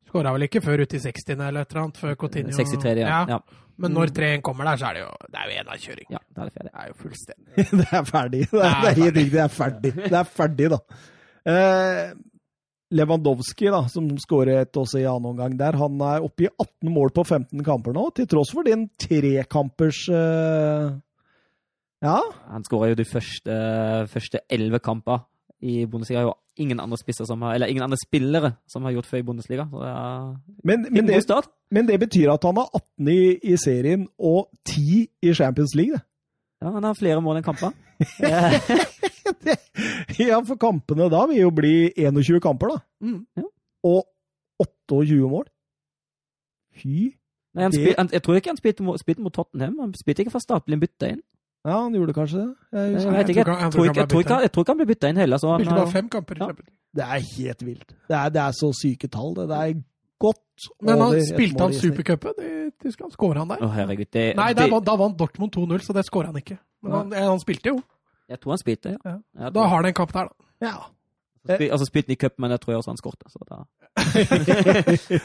Skåra 0.07 0.32
vel 0.36 0.45
ikke 0.48 0.61
før 0.64 0.86
ute 0.86 0.99
i 0.99 1.03
60. 1.03 1.34
eller 1.36 1.65
et 1.65 1.74
eller 1.74 1.84
annet, 1.84 1.98
før 1.99 2.15
Coutinho 2.22 2.53
63, 2.56 3.02
ja. 3.02 3.24
ja. 3.34 3.40
Men 3.78 3.94
når 3.94 4.10
3-1 4.18 4.41
kommer 4.45 4.66
der, 4.66 4.80
så 4.82 4.88
er 4.90 4.94
det 4.98 5.02
jo 5.04 5.12
Det 5.28 5.38
er 5.41 5.49
jo 5.52 5.60
enakjøring. 5.64 6.08
ja 6.16 6.22
da 6.36 6.41
er 6.41 6.49
det 6.49 6.54
ferdig. 6.56 6.72
Det 6.72 6.80
er 6.82 6.88
jo 6.88 6.95
fullstendig 7.04 7.68
det 7.82 7.90
er 7.99 8.08
ferdig. 8.10 8.41
Det 8.52 8.64
er, 8.64 8.80
det 8.82 8.90
er 8.90 8.98
helt 8.98 8.98
ferdig. 8.98 9.14
riktig, 9.18 9.32
det 9.36 9.44
er 9.44 9.54
ferdig. 9.58 9.91
Det 9.98 10.18
er 10.22 10.32
ferdig, 10.40 10.70
da. 10.74 10.80
Eh, 11.48 12.16
Lewandowski, 12.98 13.68
da, 13.74 13.82
som 13.91 14.08
skåret 14.24 14.78
også 14.80 15.02
i 15.02 15.08
annen 15.10 15.34
omgang 15.34 15.58
der, 15.60 15.76
han 15.76 15.99
er 16.08 16.24
oppe 16.24 16.45
i 16.45 16.49
18 16.54 16.88
mål 16.95 17.12
på 17.18 17.26
15 17.28 17.64
kamper 17.68 17.91
nå, 17.98 18.06
til 18.16 18.30
tross 18.32 18.54
for 18.56 18.64
din 18.64 18.86
trekampers 19.04 20.06
eh, 20.10 20.94
Ja, 22.06 22.18
Han 22.54 22.64
skåra 22.64 22.91
jo 22.94 22.95
de 22.99 23.06
første, 23.10 23.58
første 24.14 24.40
elleve 24.54 24.80
kamper 24.80 25.26
i 25.66 25.82
Bundesliga. 25.90 26.22
Jo 26.30 26.36
ingen 26.57 26.79
andre 26.79 26.97
som 27.25 27.41
har, 27.41 27.55
eller 27.55 27.71
ingen 27.71 27.84
andre 27.84 27.97
spillere 28.01 28.53
som 28.67 28.84
har 28.84 28.91
gjort 28.95 29.09
før 29.09 29.21
i 29.21 29.25
Bundesliga. 29.29 29.67
Så 29.71 29.81
det 29.84 29.89
er 29.93 30.35
men, 30.63 30.85
men, 30.91 31.07
det, 31.07 31.23
start. 31.23 31.49
men 31.71 31.88
det 31.88 31.99
betyr 31.99 32.34
at 32.34 32.43
han 32.43 32.57
har 32.57 32.69
18 32.73 33.07
i, 33.13 33.19
i 33.43 33.57
serien 33.57 34.07
og 34.17 34.49
10 34.65 35.07
i 35.21 35.34
Champions 35.34 35.75
League. 35.75 35.93
det. 35.93 36.03
Ja, 36.61 36.71
han 36.73 36.84
har 36.84 36.97
flere 36.97 37.21
mål 37.21 37.41
enn 37.41 37.45
kamper. 37.45 37.75
Ja, 40.17 40.39
for 40.45 40.57
kampene 40.59 41.09
da 41.11 41.25
vil 41.29 41.41
jo 41.41 41.51
bli 41.53 41.91
21 41.97 42.41
kamper, 42.43 42.73
da. 42.73 42.77
Mm. 43.03 43.45
Og 43.88 44.05
28 44.63 45.29
mål. 45.29 45.47
Fy. 46.77 47.11
Nei, 47.57 47.69
spil, 47.73 47.93
han, 47.97 48.09
jeg 48.13 48.23
tror 48.23 48.38
ikke 48.38 48.53
han 48.53 48.59
spilte 48.59 48.85
mot, 48.85 48.99
spilte 49.01 49.23
mot 49.25 49.34
Tottenham. 49.34 49.79
Han 49.81 49.93
spilte 49.97 50.23
ikke 50.23 50.34
fra 50.35 50.43
han 50.43 50.81
bytta 50.81 51.11
inn. 51.15 51.23
Ja, 51.68 51.77
han 51.84 51.95
gjorde 51.98 52.14
kanskje 52.15 52.39
det. 52.39 52.49
Jeg 52.72 52.80
Jeg, 52.80 52.91
jeg, 52.95 53.02
tror 53.03 53.19
ikke, 53.19 53.99
jeg, 53.99 54.10
tror 54.10 54.22
ikke, 54.23 54.35
han 54.39 54.68
han 54.72 54.77
ble 54.80 54.88
bytta 54.88 55.10
inn 55.11 55.19
heller. 55.19 55.41
Så 55.41 55.49
han, 55.52 55.61
Spilte 55.61 55.80
bare 55.81 55.91
fem 55.91 56.10
kamper. 56.14 56.39
Ja. 56.39 56.48
Det 56.98 57.06
er 57.06 57.26
helt 57.35 57.65
vilt. 57.68 57.89
Det 58.07 58.15
er, 58.15 58.30
det 58.34 58.41
er 58.41 58.56
så 58.56 58.69
syke 58.73 59.10
tall. 59.11 59.35
Det, 59.35 59.48
det 59.52 59.57
er 59.57 59.73
godt 60.23 60.69
Men 60.81 61.02
han, 61.03 61.18
spilte 61.27 61.68
han 61.68 61.76
supercupen 61.76 62.39
i 62.41 62.53
Tyskland? 62.84 63.14
Skåra 63.14 63.44
han 63.44 63.52
der? 63.52 63.61
Å, 63.61 63.69
herregud. 63.76 64.10
Det, 64.14 64.26
Nei, 64.39 64.49
det, 64.53 64.64
der, 64.64 64.72
vant- 64.73 64.88
da 64.88 64.95
vant 64.99 65.19
Dortmund 65.19 65.53
2-0, 65.53 65.84
så 65.85 65.95
det 65.98 66.06
skåra 66.07 66.31
han 66.31 66.39
ikke. 66.39 66.57
Men 66.85 66.95
han, 66.95 67.14
eh, 67.14 67.27
han 67.27 67.44
spilte 67.44 67.76
jo. 67.76 67.81
jeg 68.31 68.39
tror 68.41 68.56
han 68.56 68.64
spilte, 68.64 68.95
ja. 68.95 69.18
Ja. 69.38 69.52
Da 69.53 69.68
har 69.68 69.81
han 69.81 69.89
en 69.91 69.98
kamp 69.98 70.14
der, 70.15 70.31
da. 70.31 70.68
Ja. 70.69 70.77
Spil, 71.56 71.72
altså 71.72 71.86
spilte 71.88 72.11
i 72.14 72.15
cup, 72.19 72.34
men 72.40 72.52
jeg 72.52 72.60
tror 72.64 72.72
jeg 72.74 72.80
også 72.82 72.91
han 72.94 73.02
skorter. 73.02 73.28
Så 73.32 73.40
da. 73.48 73.57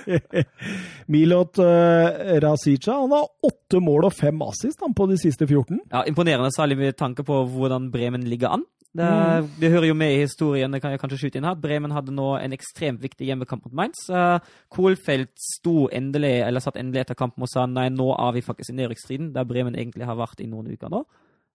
Milot 1.12 1.58
uh, 1.58 2.08
Rasica 2.42 2.92
han 3.02 3.12
har 3.14 3.26
åtte 3.46 3.80
mål 3.82 4.04
og 4.08 4.14
fem 4.16 4.42
assist 4.46 4.82
han, 4.84 4.94
på 4.96 5.06
de 5.10 5.16
siste 5.20 5.46
14. 5.48 5.80
Ja, 5.92 6.04
imponerende, 6.08 6.52
særlig 6.54 6.78
med 6.80 6.96
tanke 6.98 7.22
på 7.26 7.42
hvordan 7.50 7.90
Bremen 7.94 8.24
ligger 8.28 8.48
an. 8.58 8.64
Det, 8.92 9.06
Mm. 9.08 9.46
det 9.60 9.70
hører 9.70 9.86
jo 9.88 9.94
med 9.96 10.10
i 10.12 10.18
historien, 10.20 10.70
det 10.72 10.82
kan 10.82 10.90
jeg 10.92 11.00
kanskje 11.00 11.18
skyte 11.22 11.38
inn 11.40 11.46
her. 11.48 11.54
Bremen 11.56 11.90
hadde 11.96 12.12
nå 12.12 12.34
en 12.36 12.52
ekstremt 12.52 13.00
viktig 13.00 13.24
hjemmekamp 13.24 13.64
mot 13.64 13.72
Mainz. 13.72 14.02
Uh, 14.12 14.36
Kohlfeldt 14.68 15.32
sto 15.40 15.86
endelig, 15.88 16.42
eller 16.44 16.60
satt 16.60 16.76
endelig 16.76 17.00
etter 17.00 17.16
kampen 17.16 17.40
og 17.42 17.48
sa 17.48 17.64
nei, 17.66 17.86
nå 17.88 18.10
er 18.12 18.34
vi 18.36 18.42
faktisk 18.44 18.74
i 18.74 18.76
nedrykksstriden, 18.76 19.30
der 19.32 19.48
Bremen 19.48 19.78
egentlig 19.80 20.04
har 20.04 20.18
vært 20.20 20.44
i 20.44 20.50
noen 20.50 20.68
uker 20.74 20.92
nå. 20.92 21.00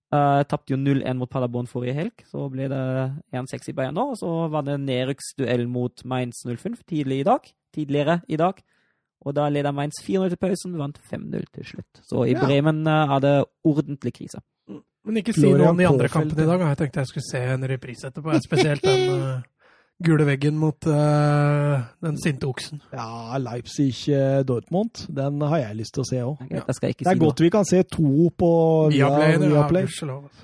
Uh, 0.08 0.40
Tapte 0.48 0.72
jo 0.72 0.78
0-1 0.80 1.18
mot 1.20 1.28
Paderborn 1.28 1.68
forrige 1.68 1.98
helg, 1.98 2.22
så 2.32 2.46
ble 2.52 2.70
det 2.72 2.82
1-6 3.36 3.72
i 3.72 3.76
Bayern 3.76 3.98
nå. 3.98 4.06
Og 4.14 4.20
så 4.22 4.30
var 4.54 4.64
det 4.64 4.78
nedrykksduell 4.86 5.66
mot 5.68 6.04
Mainz 6.08 6.46
05 6.48 6.78
tidlig 6.88 7.22
i 7.22 7.28
dag, 7.28 7.50
tidligere 7.76 8.22
i 8.32 8.40
dag. 8.40 8.62
Og 9.28 9.36
da 9.36 9.50
leda 9.52 9.74
Mainz 9.76 10.00
4-0 10.06 10.32
til 10.32 10.40
pausen, 10.40 10.78
vant 10.80 11.00
5-0 11.12 11.50
til 11.58 11.66
slutt. 11.74 12.04
Så 12.08 12.24
i 12.24 12.38
Ja. 12.38 12.46
Bremen 12.46 12.86
uh, 12.88 13.16
er 13.18 13.20
det 13.26 13.36
ordentlig 13.68 14.14
krise. 14.22 14.40
Men 15.08 15.22
ikke 15.22 15.34
si 15.36 15.48
noe 15.48 15.70
om 15.72 15.78
de 15.80 15.88
andre 15.88 16.10
kampene 16.12 16.44
i 16.44 16.48
dag. 16.50 16.64
Jeg 16.68 16.78
tenkte 16.82 17.04
jeg 17.04 17.08
skulle 17.12 17.28
se 17.32 17.42
en 17.54 17.68
reprise 17.72 18.10
etterpå. 18.10 18.34
Spesielt 18.44 18.84
den 18.84 19.04
eh, 19.16 19.46
gule 20.04 20.26
veggen 20.28 20.58
mot 20.62 20.86
uh, 20.86 21.86
den 22.06 22.18
sinte 22.22 22.48
oksen. 22.48 22.82
Ja, 22.94 23.38
Leipzig-Dortmund. 23.42 25.08
Den 25.14 25.42
har 25.42 25.64
jeg 25.64 25.80
lyst 25.80 25.96
til 25.98 26.04
å 26.04 26.10
se 26.10 26.20
òg. 26.26 26.44
Det 26.50 26.60
er 26.62 26.92
ikke 26.94 27.08
Det 27.08 27.16
si 27.16 27.22
godt 27.24 27.40
noe. 27.40 27.46
vi 27.48 27.54
kan 27.56 27.66
se 27.66 27.82
to 27.90 28.28
på 28.38 28.52
via, 28.92 29.08
Viaplay, 29.10 29.40
via 29.42 29.56
ja, 29.56 29.66
Play. 29.72 29.88
gudskjelov. 29.88 30.44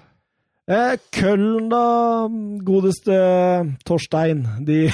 Eh, 0.73 0.95
Køllen, 1.11 1.67
da, 1.69 1.83
godeste 2.63 3.15
Torstein. 3.85 4.45
De, 4.63 4.87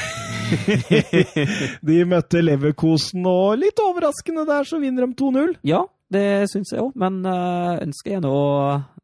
de 1.92 2.00
møtte 2.10 2.42
Leverkosen, 2.42 3.28
og 3.30 3.60
litt 3.62 3.80
overraskende 3.84 4.48
der 4.50 4.66
så 4.68 4.82
vinner 4.82 5.06
de 5.06 5.14
2-0. 5.20 5.56
Ja, 5.70 5.84
det 6.10 6.50
syns 6.52 6.74
jeg 6.74 6.82
òg, 6.82 6.96
men 6.98 7.22
øh, 7.22 7.76
ønsker 7.86 8.16
jeg 8.18 8.26
nå 8.26 8.36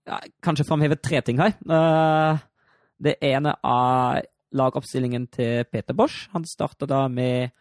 ja, 0.09 0.19
kanskje 0.43 0.65
framheve 0.67 0.97
tre 0.97 1.21
ting 1.25 1.37
her. 1.41 1.53
Uh, 1.69 2.41
det 2.97 3.19
ene 3.23 3.53
er 3.61 4.25
lagoppstillingen 4.55 5.27
til 5.33 5.65
Peter 5.69 5.95
Bosch. 5.97 6.29
Han 6.33 6.47
starta 6.47 6.87
da 6.89 7.05
med 7.11 7.53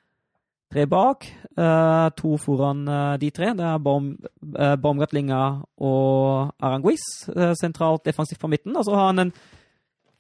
tre 0.73 0.87
bak, 0.91 1.27
eh, 1.57 2.09
to 2.19 2.37
foran 2.41 2.87
eh, 2.89 3.17
de 3.23 3.31
tre. 3.31 3.53
Det 3.55 3.67
er 3.67 3.83
Baum, 3.83 4.15
uh, 4.59 5.59
og 5.79 6.55
Aranguiz 6.59 7.05
eh, 7.35 7.53
sentralt 7.61 8.05
defensivt 8.05 8.41
på 8.41 8.51
midten. 8.51 8.77
Og 8.77 8.85
så 8.87 8.95
har 8.95 9.13
han 9.13 9.27
en 9.27 9.35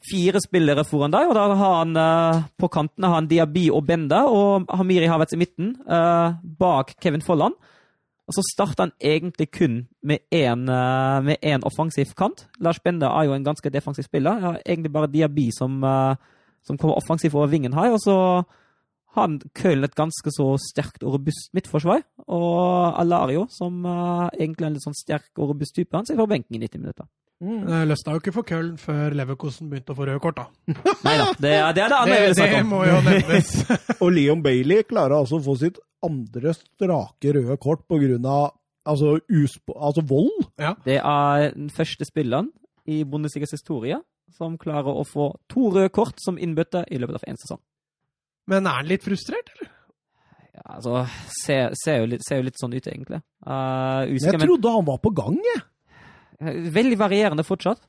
fire 0.05 0.41
spillere 0.43 0.85
foran 0.87 1.15
deg, 1.15 1.29
og 1.29 1.37
da 1.37 1.45
har 1.57 1.79
han 1.81 1.97
eh, 1.97 2.43
på 2.61 2.69
kantene 2.73 3.11
har 3.11 3.23
han 3.23 3.31
Diaby 3.31 3.69
og 3.73 3.87
Benda 3.89 4.25
og 4.29 4.69
Hamiri 4.69 5.09
Havertz 5.11 5.37
i 5.37 5.41
midten, 5.41 5.75
eh, 5.89 6.37
bak 6.61 6.95
Kevin 7.01 7.25
Folland. 7.25 7.57
Og 8.25 8.33
så 8.33 8.45
starter 8.55 8.87
han 8.87 8.95
egentlig 9.05 9.51
kun 9.53 9.83
med 10.03 10.23
én 10.33 10.69
eh, 10.73 11.59
offensiv 11.65 12.15
kant. 12.17 12.47
Lars 12.61 12.81
Benda 12.81 13.11
er 13.13 13.29
jo 13.29 13.35
en 13.37 13.45
ganske 13.45 13.73
defensiv 13.73 14.07
spiller. 14.07 14.39
Jeg 14.39 14.47
har 14.47 14.63
egentlig 14.65 14.93
bare 14.93 15.13
Diaby 15.13 15.51
som, 15.53 15.83
eh, 15.85 16.17
som 16.67 16.79
kommer 16.81 16.99
offensivt 17.01 17.37
over 17.37 17.51
vingen 17.53 17.75
her. 17.77 17.93
Og 17.95 18.01
så 18.03 18.15
har 19.15 19.29
han 19.29 19.39
Köln 19.55 19.87
et 19.87 19.95
ganske 19.95 20.33
så 20.35 20.47
sterkt 20.59 21.05
og 21.07 21.19
robust 21.19 21.53
midtforsvar. 21.55 22.03
Og 22.27 22.97
Alario, 23.01 23.47
som 23.55 23.85
uh, 23.87 24.27
egentlig 24.35 24.65
er 24.67 24.71
en 24.73 24.79
litt 24.79 24.87
sånn 24.87 24.97
sterk 24.99 25.31
og 25.39 25.53
robust 25.53 25.77
type, 25.77 25.95
han 25.95 26.09
sitter 26.09 26.25
på 26.25 26.33
benken 26.33 26.57
i 26.59 26.63
90 26.65 26.83
minutter. 26.83 27.07
Mm. 27.45 27.61
Det 27.67 27.79
løsna 27.91 28.15
jo 28.15 28.21
ikke 28.23 28.33
for 28.35 28.47
Köln 28.49 28.75
før 28.81 29.15
Leverkosen 29.19 29.69
begynte 29.71 29.93
å 29.93 29.99
få 29.99 30.07
røde 30.09 30.23
kort, 30.23 30.39
da. 30.39 30.75
Nei 31.07 31.15
da, 31.21 31.29
det, 31.39 31.53
er- 31.59 31.75
det 31.77 31.85
er 31.85 31.93
det 31.93 31.99
andre 31.99 32.19
jeg 32.19 32.27
vil 32.29 32.37
snakke 32.39 32.61
det 32.61 32.69
må 32.71 32.83
jo 32.89 32.99
nevnes. 33.07 33.51
Og 34.03 34.13
Leon 34.15 34.45
Bailey 34.45 34.87
klarer 34.89 35.19
altså 35.19 35.41
å 35.41 35.45
få 35.45 35.57
sitt 35.61 35.81
andre 36.05 36.55
strake 36.57 37.35
røde 37.37 37.57
kort 37.63 37.85
på 37.91 37.99
grunn 38.03 38.27
av 38.29 38.51
altså, 38.89 39.17
usp 39.33 39.73
altså 39.75 40.05
vold. 40.09 40.49
Det 40.87 40.99
er 41.01 41.47
den 41.55 41.71
første 41.75 42.07
spilleren 42.09 42.51
i 42.91 43.03
Bundesligas 43.09 43.55
historie 43.57 43.99
som 44.33 44.59
klarer 44.59 44.91
å 44.91 45.05
få 45.07 45.31
to 45.51 45.71
røde 45.75 45.93
kort 45.95 46.21
som 46.23 46.39
innbytte 46.41 46.85
i 46.91 46.99
løpet 46.99 47.21
av 47.21 47.29
én 47.31 47.39
sesong. 47.41 47.61
Men 48.51 48.69
er 48.69 48.81
han 48.81 48.91
litt 48.91 49.05
frustrert, 49.07 49.51
eller? 49.55 49.71
Ja, 50.55 50.77
altså, 50.77 51.01
ser, 51.35 51.73
ser, 51.81 52.03
jo 52.03 52.11
litt, 52.13 52.23
ser 52.27 52.39
jo 52.39 52.47
litt 52.47 52.61
sånn 52.61 52.75
ut, 52.77 52.87
egentlig. 52.87 53.19
Uh, 53.43 54.05
Men 54.05 54.15
usikker, 54.15 54.39
jeg 54.39 54.47
trodde 54.47 54.75
han 54.77 54.87
var 54.87 55.01
på 55.03 55.11
gang, 55.17 55.41
jeg. 55.49 55.65
veldig 56.77 56.99
varierende 57.01 57.47
fortsatt. 57.47 57.83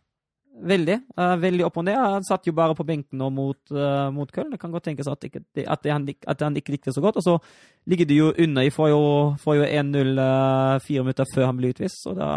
Veldig. 0.56 0.95
Uh, 1.20 1.36
veldig 1.41 1.66
opp 1.68 1.78
og 1.82 1.86
ned. 1.86 1.99
Han 1.99 2.26
satt 2.26 2.48
jo 2.48 2.56
bare 2.56 2.76
på 2.78 2.86
benken 2.88 3.20
nå 3.20 3.28
mot, 3.34 3.60
uh, 3.76 4.07
mot 4.16 4.32
Köln. 4.32 4.53
Det 4.53 4.60
kan 4.62 4.72
godt 4.74 4.88
tenkes 4.88 5.10
at, 5.12 5.28
ikke, 5.28 5.44
at, 5.66 5.84
det, 5.84 5.91
han, 5.91 6.07
at 6.07 6.41
han 6.41 6.56
ikke 6.56 6.74
likte 6.74 6.90
det 6.90 6.95
så 6.95 7.03
godt. 7.03 7.20
Og 7.20 7.26
så 7.26 7.36
ligger 7.91 8.07
de 8.10 8.22
jo 8.22 8.32
under. 8.32 8.64
De 8.64 8.74
får 8.74 8.90
jo, 8.94 9.02
jo 9.60 9.68
1-0 9.68 10.16
uh, 10.16 10.80
fire 10.86 11.03
minutter 11.03 11.28
før 11.36 11.49
han 11.52 11.60
blir 11.60 11.76
utvist, 11.76 12.02
så 12.06 12.16
da 12.18 12.30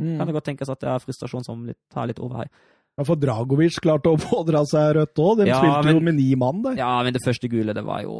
kan 0.00 0.22
det 0.22 0.32
godt 0.32 0.46
tenkes 0.46 0.70
at 0.70 0.80
det 0.80 0.88
er 0.88 1.02
frustrasjon 1.02 1.44
som 1.44 1.64
litt, 1.66 1.76
tar 1.92 2.06
litt 2.08 2.20
over 2.22 2.44
her. 2.44 2.50
Ja, 2.98 3.04
For 3.06 3.16
Dragovic 3.20 3.78
klarte 3.82 4.12
å 4.12 4.18
pådra 4.30 4.64
seg 4.68 4.96
rødt 4.98 5.22
òg. 5.22 5.38
De 5.40 5.46
Ja, 5.50 5.60
spilte 5.62 5.94
jo 5.96 6.02
med 6.04 6.18
ni 6.18 6.32
mann 6.38 6.64
der. 6.66 6.76
Ja, 6.80 6.96
men 7.06 7.14
det 7.16 7.22
første 7.24 7.48
gule, 7.50 7.74
det 7.76 7.84
var 7.86 8.02
jo 8.04 8.16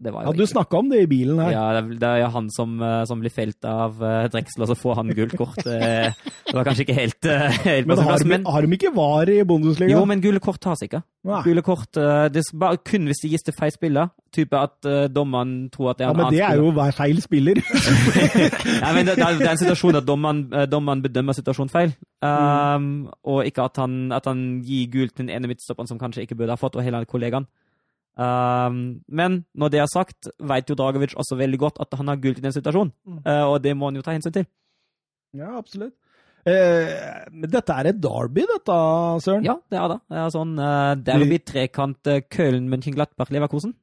det 0.00 0.12
var 0.14 0.24
Ja, 0.24 0.32
Du 0.32 0.46
snakka 0.48 0.78
om 0.80 0.88
det 0.88 1.02
i 1.04 1.08
bilen 1.10 1.40
her. 1.42 1.50
Ja, 1.52 1.64
det 1.76 1.80
er, 1.80 1.98
det 2.00 2.10
er 2.24 2.30
han 2.32 2.46
som, 2.54 2.78
eh, 2.82 3.02
som 3.08 3.20
blir 3.20 3.32
felt 3.32 3.64
av 3.68 3.98
uh, 4.00 4.24
Drexel, 4.32 4.64
og 4.64 4.70
så 4.70 4.76
får 4.80 4.96
han 5.02 5.12
gult 5.16 5.36
kort. 5.36 5.60
Eh, 5.70 6.12
Det 6.50 6.56
var 6.56 6.64
kanskje 6.66 6.84
ikke 6.86 6.96
helt, 6.96 7.26
uh, 7.28 7.44
helt 7.66 7.86
Men 7.86 8.00
har 8.02 8.18
de, 8.18 8.28
men 8.32 8.46
har 8.48 8.64
de 8.64 8.74
ikke 8.76 8.90
VAR 8.96 9.30
i 9.30 9.36
Bundesliga? 9.46 9.92
Jo, 9.92 10.00
men 10.08 10.22
gule 10.24 10.40
kort 10.42 10.58
tas 10.64 10.80
ikke. 10.82 11.02
Nei. 11.20 11.42
Gule 11.44 11.60
kort, 11.60 11.96
eh, 12.00 12.28
det 12.32 12.46
bare 12.56 12.78
kun 12.80 13.04
hvis 13.04 13.18
det 13.20 13.30
gis 13.34 13.42
til 13.44 13.52
feil 13.52 13.72
spiller. 13.74 14.08
Type 14.32 14.56
at 14.56 14.86
uh, 14.88 15.04
dommeren 15.12 15.68
tror 15.68 15.90
at 15.90 15.98
det 15.98 16.06
er 16.06 16.14
en 16.14 16.20
annen 16.20 16.30
spiller. 16.32 16.40
ja, 16.40 16.48
men 16.48 16.56
det 16.56 16.62
er 16.62 16.64
jo 16.64 16.70
hver 16.78 16.94
feil 16.96 17.20
spiller. 17.20 17.60
ja, 18.84 18.92
men 18.96 19.06
det, 19.08 19.16
det 19.18 19.48
er 19.48 19.50
en 19.50 19.60
situasjon 19.60 19.98
at 20.00 20.06
dommeren, 20.08 20.40
eh, 20.54 20.64
dommeren 20.70 21.02
bedømmer 21.04 21.36
situasjonen 21.36 21.72
feil. 21.72 21.92
Um, 22.24 23.10
Og 23.28 23.44
ikke 23.44 23.66
at 23.68 23.76
han, 23.82 24.12
at 24.16 24.24
han 24.30 24.62
gir 24.64 24.88
gult 24.94 25.16
til 25.16 25.26
den 25.26 25.34
ene 25.34 25.50
midtstopperen 25.50 25.90
som 25.90 26.00
kanskje 26.00 26.24
ikke 26.24 26.38
burde 26.40 26.56
ha 26.56 26.60
fått, 26.60 26.78
og 26.80 26.86
hele 26.86 27.04
kollegaen. 27.04 27.48
Um, 28.16 29.00
men 29.08 29.44
når 29.54 29.68
det 29.74 29.80
er 29.80 29.92
sagt, 29.92 30.28
vet 30.40 30.68
jo 30.70 30.74
Dragovic 30.76 31.12
også 31.16 31.36
veldig 31.36 31.58
godt 31.58 31.84
at 31.84 31.94
han 32.00 32.08
har 32.08 32.16
gult 32.20 32.40
i 32.40 32.44
den 32.44 32.52
situasjonen. 32.56 32.92
Eh, 33.26 33.44
og 33.44 33.60
det 33.64 33.76
må 33.76 33.88
han 33.90 33.96
jo 34.00 34.02
ta 34.02 34.16
hensyn 34.16 34.32
til. 34.32 34.48
ja, 35.36 35.52
absolutt. 35.58 35.94
Eh, 36.46 37.26
men 37.32 37.50
dette 37.52 37.74
er 37.76 37.90
et 37.92 38.00
derby, 38.00 38.46
dette, 38.48 38.76
Søren. 39.24 39.44
Ja, 39.44 39.58
det 39.70 39.78
er 39.78 39.88
det. 39.92 39.98
Det 40.08 40.18
er 40.22 40.30
sånn 40.32 40.54
uh, 40.58 40.94
derby, 40.96 41.38
trekant, 41.44 42.10
Köln, 42.32 42.68
München, 42.72 42.94
Glattberg, 42.96 43.30
Leverkosen. 43.36 43.74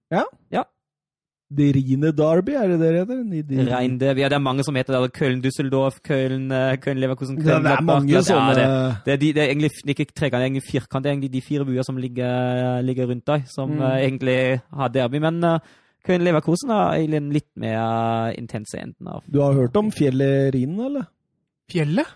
Det 1.48 1.70
Rine 1.78 2.10
Derby, 2.12 2.58
er 2.60 2.68
det 2.74 2.78
det 2.82 2.88
heter? 2.92 3.20
De- 3.48 3.66
Rein 3.70 3.94
derby. 3.98 4.20
Ja, 4.20 4.28
det 4.28 4.36
er 4.36 4.44
mange 4.44 4.66
som 4.68 4.76
heter 4.76 4.98
det. 5.00 5.14
Köln, 5.16 5.40
Düsseldorf, 5.40 6.02
Köln, 6.04 6.50
Köln, 6.84 7.00
Leverkosen, 7.00 7.38
Det 7.40 7.54
er 7.56 7.82
mange 7.88 8.12
Ja, 8.12 8.20
sånne 8.20 8.56
det, 8.58 8.66
det, 9.06 9.14
er 9.14 9.18
de, 9.22 9.30
det 9.38 9.44
er 9.46 9.54
egentlig 9.54 9.72
ikke 9.94 10.10
trekant, 10.12 10.42
det 10.42 10.44
er 10.44 10.50
egentlig 10.50 10.66
firkant. 10.68 11.04
Det 11.06 11.08
er 11.10 11.16
egentlig 11.16 11.32
de 11.38 11.42
fire 11.46 11.64
buer 11.64 11.84
som 11.88 11.96
ligger, 12.04 12.82
ligger 12.84 13.08
rundt 13.08 13.26
deg, 13.32 13.46
som 13.48 13.72
Mm. 13.78 13.80
egentlig 13.96 14.62
har 14.76 14.90
derby. 14.90 15.20
Men 15.24 15.40
uh, 15.44 15.60
Köln, 16.06 16.24
Leverkosen 16.28 16.70
er 16.70 17.08
litt 17.32 17.48
mer 17.56 18.34
intense 18.38 18.76
enden 18.84 19.08
av 19.08 19.24
Du 19.32 19.40
har 19.40 19.54
hørt 19.54 19.76
om 19.80 19.90
fjellet 19.90 20.52
Rhinen, 20.54 20.80
eller? 20.84 21.08
Fjellet? 21.68 22.08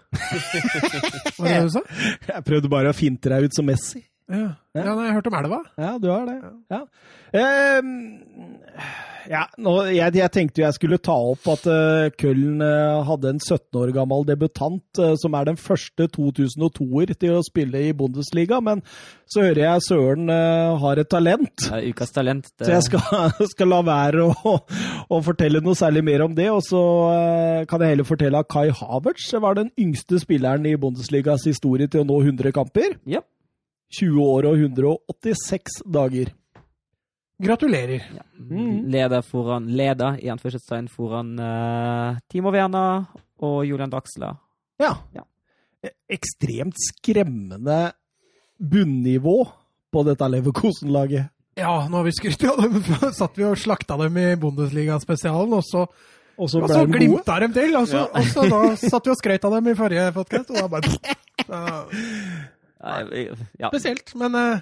Hva 1.38 1.50
er 1.50 1.66
det 1.68 1.74
du? 1.76 1.82
Jeg 2.30 2.44
prøvde 2.48 2.72
bare 2.72 2.94
å 2.94 2.96
finte 2.96 3.32
deg 3.34 3.50
ut 3.50 3.58
som 3.58 3.68
Messi. 3.68 4.00
Ja, 4.32 4.50
ja 4.80 4.96
nei, 4.96 5.08
jeg 5.10 5.18
hørt 5.20 5.30
om 5.32 5.40
elva. 5.42 5.62
Ja, 5.80 5.96
du 6.02 6.10
har 6.12 6.28
det. 6.30 6.38
Ja. 6.72 6.82
Ehm, 7.36 7.92
ja, 9.30 9.44
nå, 9.62 9.74
jeg, 9.94 10.16
jeg 10.18 10.32
tenkte 10.34 10.62
jo 10.62 10.66
jeg 10.66 10.76
skulle 10.76 11.00
ta 11.04 11.14
opp 11.14 11.46
at 11.54 11.68
uh, 11.70 12.10
Köln 12.20 12.64
uh, 12.64 13.02
hadde 13.08 13.34
en 13.34 13.42
17 13.42 13.78
år 13.80 13.92
gammel 13.96 14.26
debutant 14.28 15.02
uh, 15.02 15.14
som 15.20 15.36
er 15.38 15.50
den 15.52 15.60
første 15.60 16.08
2002-er 16.16 17.14
til 17.22 17.38
å 17.38 17.44
spille 17.46 17.84
i 17.88 17.94
Bundesliga, 17.98 18.62
men 18.64 18.82
så 19.32 19.46
hører 19.46 19.62
jeg 19.64 19.84
Søren 19.86 20.28
har 20.82 21.00
et 21.00 21.08
talent. 21.08 21.68
Ja, 21.70 21.80
ukas 21.80 22.12
talent. 22.12 22.50
Det, 22.60 22.66
Så 22.68 22.74
jeg 22.74 22.88
skal, 22.90 23.32
skal 23.54 23.72
la 23.72 23.80
være 23.88 24.26
å, 24.28 24.56
å 25.08 25.22
fortelle 25.24 25.62
noe 25.64 25.78
særlig 25.80 26.04
mer 26.08 26.26
om 26.26 26.36
det, 26.36 26.50
og 26.52 26.60
så 26.68 26.82
kan 27.72 27.84
jeg 27.84 27.96
heller 27.96 28.08
fortelle 28.08 28.42
at 28.44 28.52
Kai 28.52 28.68
Havertz 28.76 29.30
var 29.40 29.56
den 29.60 29.72
yngste 29.80 30.20
spilleren 30.20 30.68
i 30.68 30.76
Bundesligas 30.80 31.48
historie 31.48 31.88
til 31.88 32.04
å 32.04 32.10
nå 32.10 32.20
100 32.26 32.52
kamper. 32.56 32.98
Ja. 33.08 33.24
20 33.92 34.22
år 34.24 34.48
og 34.52 34.56
186 34.62 35.82
dager. 35.92 36.32
Gratulerer. 37.42 38.04
Ja. 38.16 38.24
Mm. 38.38 38.84
Leder 38.94 39.24
foran 39.26 39.66
Leder, 39.74 40.20
i 40.22 40.30
anførselstegn, 40.30 40.88
foran 40.94 41.32
uh, 41.42 42.20
Timo 42.30 42.52
Werner 42.54 43.08
og 43.42 43.64
Julian 43.66 43.90
Daxler. 43.90 44.38
Ja. 44.82 44.94
Ja. 45.16 45.24
E- 45.84 45.96
Ekstremt 46.14 46.78
skremmende 46.78 47.92
bunnivå 48.62 49.40
på 49.92 50.04
dette 50.06 50.28
Leverkosen-laget. 50.30 51.32
Ja, 51.58 51.74
nå 51.90 51.98
har 52.00 52.06
vi 52.08 52.14
skrytt 52.16 52.46
av 52.48 52.62
dem. 52.62 52.78
Satt 53.18 53.36
vi 53.42 53.44
og 53.50 53.58
slakta 53.60 53.98
dem 54.00 54.16
i 54.22 54.28
Bundesliga-spesialen, 54.40 55.58
og 55.58 55.66
så, 55.68 55.88
Og 56.38 56.48
så 56.50 56.62
og 56.62 56.70
så 56.72 56.86
de 56.86 56.94
glimta 56.96 57.40
dem 57.44 57.52
til! 57.58 57.74
Og 57.76 57.90
så, 57.90 58.06
Ja. 58.06 58.08
og 58.22 58.30
så 58.32 58.46
da 58.54 58.62
satt 58.94 59.06
vi 59.10 59.12
og 59.12 59.20
skrøt 59.20 59.44
av 59.50 59.58
dem 59.58 59.68
i 59.74 59.76
forrige 59.78 60.12
podkast, 60.16 60.54
og 60.54 60.62
da 60.62 60.68
bare 60.78 60.86
Ja. 63.60 63.70
Spesielt. 63.72 64.14
Men 64.20 64.36
eh, 64.36 64.62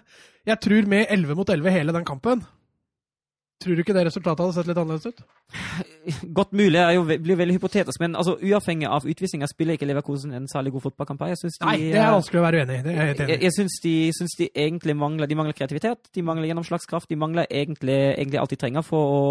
jeg 0.50 0.60
tror 0.66 0.88
med 0.92 1.06
11 1.10 1.38
mot 1.40 1.50
11 1.50 1.76
hele 1.76 1.96
den 1.96 2.08
kampen 2.08 2.44
Tror 3.60 3.76
du 3.76 3.82
ikke 3.84 3.92
det 3.92 4.06
resultatet 4.08 4.40
hadde 4.40 4.54
sett 4.56 4.68
litt 4.70 4.78
annerledes 4.80 5.10
ut? 5.12 5.18
Godt 6.38 6.54
mulig, 6.56 6.72
det 6.78 6.84
er 6.86 6.94
jo, 6.96 7.02
blir 7.04 7.36
veldig 7.42 7.56
hypotetisk, 7.58 8.00
men 8.00 8.14
altså, 8.16 8.38
uavhengig 8.40 8.88
av 8.88 9.04
utvisninger 9.04 9.50
spiller 9.52 9.76
ikke 9.76 9.88
Leverkosen 9.90 10.32
en 10.38 10.46
særlig 10.48 10.72
god 10.76 10.86
fotballkamp. 10.86 11.20
De, 11.26 11.50
Nei, 11.66 11.74
det 11.92 12.00
er 12.00 12.14
vanskelig 12.16 12.40
å 12.40 12.44
være 12.46 12.62
uenig 12.62 12.78
i. 12.78 12.84
Det 12.86 12.94
er 12.94 12.96
jeg 13.02 13.10
helt 13.10 13.24
enig 13.26 13.34
Jeg, 13.34 13.42
i. 13.42 13.46
jeg 13.50 13.56
syns 13.58 13.76
de, 13.84 13.94
syns 14.16 14.36
de 14.40 14.48
egentlig 14.64 14.96
mangler 14.96 15.28
De 15.28 15.36
mangler 15.36 15.58
kreativitet, 15.58 16.08
de 16.16 16.24
mangler 16.24 16.48
gjennomslagskraft. 16.54 17.10
De 17.12 17.18
mangler 17.20 17.50
egentlig, 17.52 17.98
egentlig 18.14 18.40
alt 18.40 18.56
de 18.56 18.60
trenger 18.64 18.86
for 18.88 19.16
å 19.18 19.26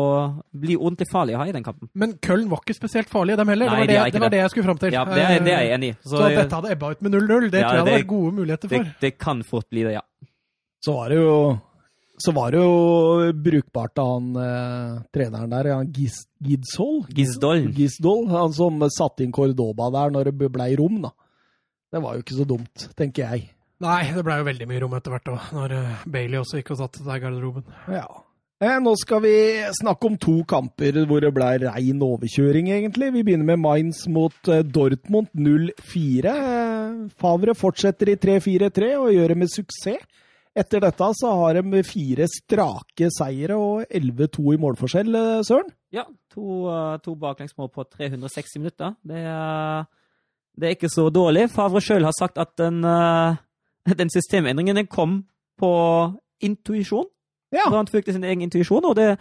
bli 0.52 0.76
ordentlig 0.76 1.08
farlige 1.12 1.38
å 1.38 1.42
ha 1.42 1.48
i 1.48 1.54
den 1.56 1.64
kampen. 1.64 1.88
Men 1.96 2.12
Köln 2.20 2.50
var 2.52 2.60
ikke 2.66 2.76
spesielt 2.76 3.08
farlige, 3.08 3.38
dem 3.40 3.48
heller. 3.54 3.72
Nei, 3.72 3.86
det, 3.88 3.96
var 3.96 4.12
det, 4.12 4.18
det 4.18 4.24
var 4.26 4.34
det. 4.36 4.42
jeg 4.44 4.52
skulle 4.52 4.68
fram 4.68 4.82
til. 4.84 4.92
Ja, 4.98 5.06
det 5.08 5.24
er, 5.24 5.40
det 5.48 5.54
er 5.56 5.64
jeg 5.70 5.78
enig 5.78 5.94
i. 5.94 5.96
Så 6.04 6.20
at 6.28 6.36
dette 6.42 6.60
hadde 6.60 6.74
ebba 6.76 6.92
ut 6.92 7.06
med 7.08 7.16
0-0, 7.16 7.48
det 7.56 7.64
Ja, 7.64 7.70
tror 7.72 7.80
jeg 7.80 7.88
det 7.88 7.94
det- 7.94 7.96
var 8.02 8.10
gode 8.12 8.36
muligheter 8.42 8.68
det, 8.74 8.82
for. 8.84 8.92
det 9.06 9.12
kan 9.24 9.40
fort 9.54 9.70
bli 9.72 9.88
det, 9.88 9.96
ja. 9.96 10.04
Så 10.84 10.92
var 10.94 11.08
det 11.10 11.16
jo 11.22 11.32
så 12.22 12.34
var 12.36 12.54
det 12.54 12.62
jo 12.62 13.32
brukbart 13.46 14.00
av 14.02 14.10
han 14.14 14.28
eh, 14.42 15.00
treneren 15.14 15.52
der, 15.52 15.70
han 15.76 15.92
Gis, 15.94 16.20
Gidshold. 16.44 17.08
Gisdol. 17.14 17.68
Gisdol, 17.76 18.26
han 18.32 18.54
som 18.56 18.82
satte 18.94 19.24
inn 19.24 19.34
Cordoba 19.34 19.90
der 19.94 20.14
når 20.14 20.32
det 20.32 20.50
blei 20.54 20.72
rom, 20.78 21.02
da. 21.06 21.14
Det 21.88 22.02
var 22.04 22.16
jo 22.16 22.24
ikke 22.24 22.36
så 22.36 22.46
dumt, 22.48 22.88
tenker 22.98 23.30
jeg. 23.30 23.50
Nei, 23.80 24.00
det 24.10 24.24
ble 24.26 24.40
jo 24.40 24.46
veldig 24.48 24.66
mye 24.68 24.80
rom 24.82 24.96
etter 24.98 25.14
hvert 25.14 25.30
òg, 25.32 25.52
når 25.54 25.76
eh, 25.76 26.08
Bailey 26.10 26.40
også 26.40 26.58
gikk 26.58 26.74
og 26.74 26.82
satte 26.82 27.04
seg 27.04 27.20
i 27.20 27.24
garderoben. 27.24 27.68
Ja. 27.94 28.08
Eh, 28.58 28.74
nå 28.82 28.90
skal 28.98 29.20
vi 29.22 29.32
snakke 29.78 30.08
om 30.08 30.16
to 30.18 30.40
kamper 30.50 30.96
hvor 31.06 31.22
det 31.22 31.30
ble 31.36 31.50
rein 31.62 32.00
overkjøring, 32.02 32.72
egentlig. 32.74 33.12
Vi 33.14 33.22
begynner 33.22 33.52
med 33.52 33.62
Mainz 33.62 34.00
mot 34.10 34.50
eh, 34.50 34.64
Dortmund 34.66 35.30
0-4. 35.38 36.32
Eh, 36.32 36.96
Favre 37.22 37.54
fortsetter 37.54 38.10
i 38.10 38.16
3-4-3 38.18 38.88
og 38.98 39.12
gjør 39.14 39.34
det 39.34 39.38
med 39.44 39.52
suksess. 39.52 40.02
Etter 40.58 40.82
dette 40.82 41.08
så 41.14 41.30
har 41.40 41.58
de 41.60 41.82
fire 41.86 42.26
strake 42.30 43.10
seire 43.14 43.56
og 43.58 43.84
11-2 43.94 44.54
i 44.56 44.58
målforskjell, 44.58 45.14
eh, 45.14 45.42
Søren. 45.46 45.68
Ja, 45.94 46.04
to, 46.34 46.66
uh, 46.66 46.96
to 47.04 47.14
baklengsmål 47.14 47.70
på 47.70 47.84
360 47.86 48.58
minutter. 48.58 48.96
Det 49.06 49.20
er, 49.22 49.86
det 50.58 50.66
er 50.66 50.74
ikke 50.74 50.90
så 50.90 51.06
dårlig. 51.14 51.46
Favre 51.52 51.82
sjøl 51.84 52.04
har 52.04 52.16
sagt 52.16 52.40
at 52.42 52.56
den, 52.58 52.82
uh, 52.84 53.38
den 54.00 54.10
systemendringen 54.10 54.76
den 54.76 54.90
kom 54.90 55.22
på 55.58 55.70
intuisjon. 56.42 57.06
Ja. 57.54 57.68
Da 57.68 57.78
han 57.78 57.88
fulgte 57.88 58.12
sin 58.12 58.26
egen 58.26 58.42
intuisjon, 58.44 58.84
og 58.84 58.96
det, 58.98 59.14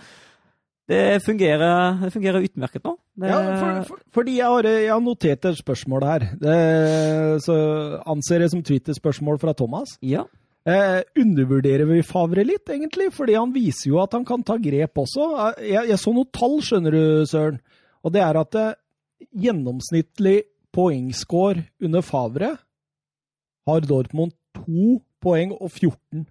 det, 0.90 1.22
fungerer, 1.24 2.02
det 2.02 2.12
fungerer 2.16 2.44
utmerket 2.44 2.84
nå. 2.84 2.98
Det, 3.14 3.30
Ja, 3.30 3.38
for, 3.62 3.78
for, 3.92 4.02
fordi 4.20 4.40
jeg 4.40 4.50
har, 4.58 4.68
jeg 4.68 4.92
har 4.92 5.06
notert 5.06 5.46
et 5.46 5.62
spørsmål 5.62 6.10
her. 6.10 6.28
Det, 6.42 6.58
så 7.46 7.56
anser 8.10 8.44
det 8.44 8.52
som 8.52 8.66
Twitter-spørsmål 8.66 9.40
fra 9.46 9.54
Thomas. 9.54 10.00
ja. 10.02 10.26
Eh, 10.68 11.02
undervurderer 11.16 11.88
vi 11.88 12.02
Favre 12.04 12.44
litt, 12.44 12.68
egentlig? 12.68 13.08
Fordi 13.16 13.38
han 13.38 13.54
viser 13.56 13.88
jo 13.94 14.02
at 14.04 14.12
han 14.18 14.26
kan 14.28 14.44
ta 14.44 14.58
grep 14.60 15.00
også. 15.00 15.28
Eh, 15.56 15.70
Jeg, 15.72 15.88
jeg 15.94 16.00
så 16.02 16.12
noen 16.16 16.32
tall, 16.36 16.58
skjønner 16.66 16.92
du, 16.98 17.04
Søren. 17.30 17.62
Og 18.04 18.12
det 18.16 18.22
er 18.26 18.40
at 18.42 18.58
eh, 18.60 18.74
gjennomsnittlig 19.46 20.42
poengscore 20.76 21.64
under 21.82 22.04
Favre 22.06 22.52
har 23.68 23.88
Dortmund 23.88 24.36
2 24.60 24.98
poeng 25.24 25.56
og 25.56 25.72
14. 25.72 26.28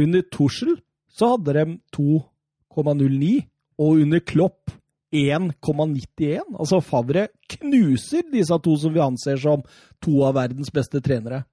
Under 0.00 0.24
Tuschel 0.32 0.78
så 1.14 1.34
hadde 1.36 1.54
de 1.54 1.76
2,09, 1.94 3.44
og 3.78 4.00
under 4.02 4.20
Klopp 4.26 4.72
1,91. 5.14 6.56
Altså 6.58 6.80
Favre 6.82 7.28
knuser 7.54 8.24
disse 8.32 8.56
to 8.64 8.74
som 8.80 8.94
vi 8.94 9.02
anser 9.04 9.38
som 9.38 9.62
to 10.02 10.24
av 10.26 10.34
verdens 10.40 10.72
beste 10.74 10.98
trenere. 11.04 11.44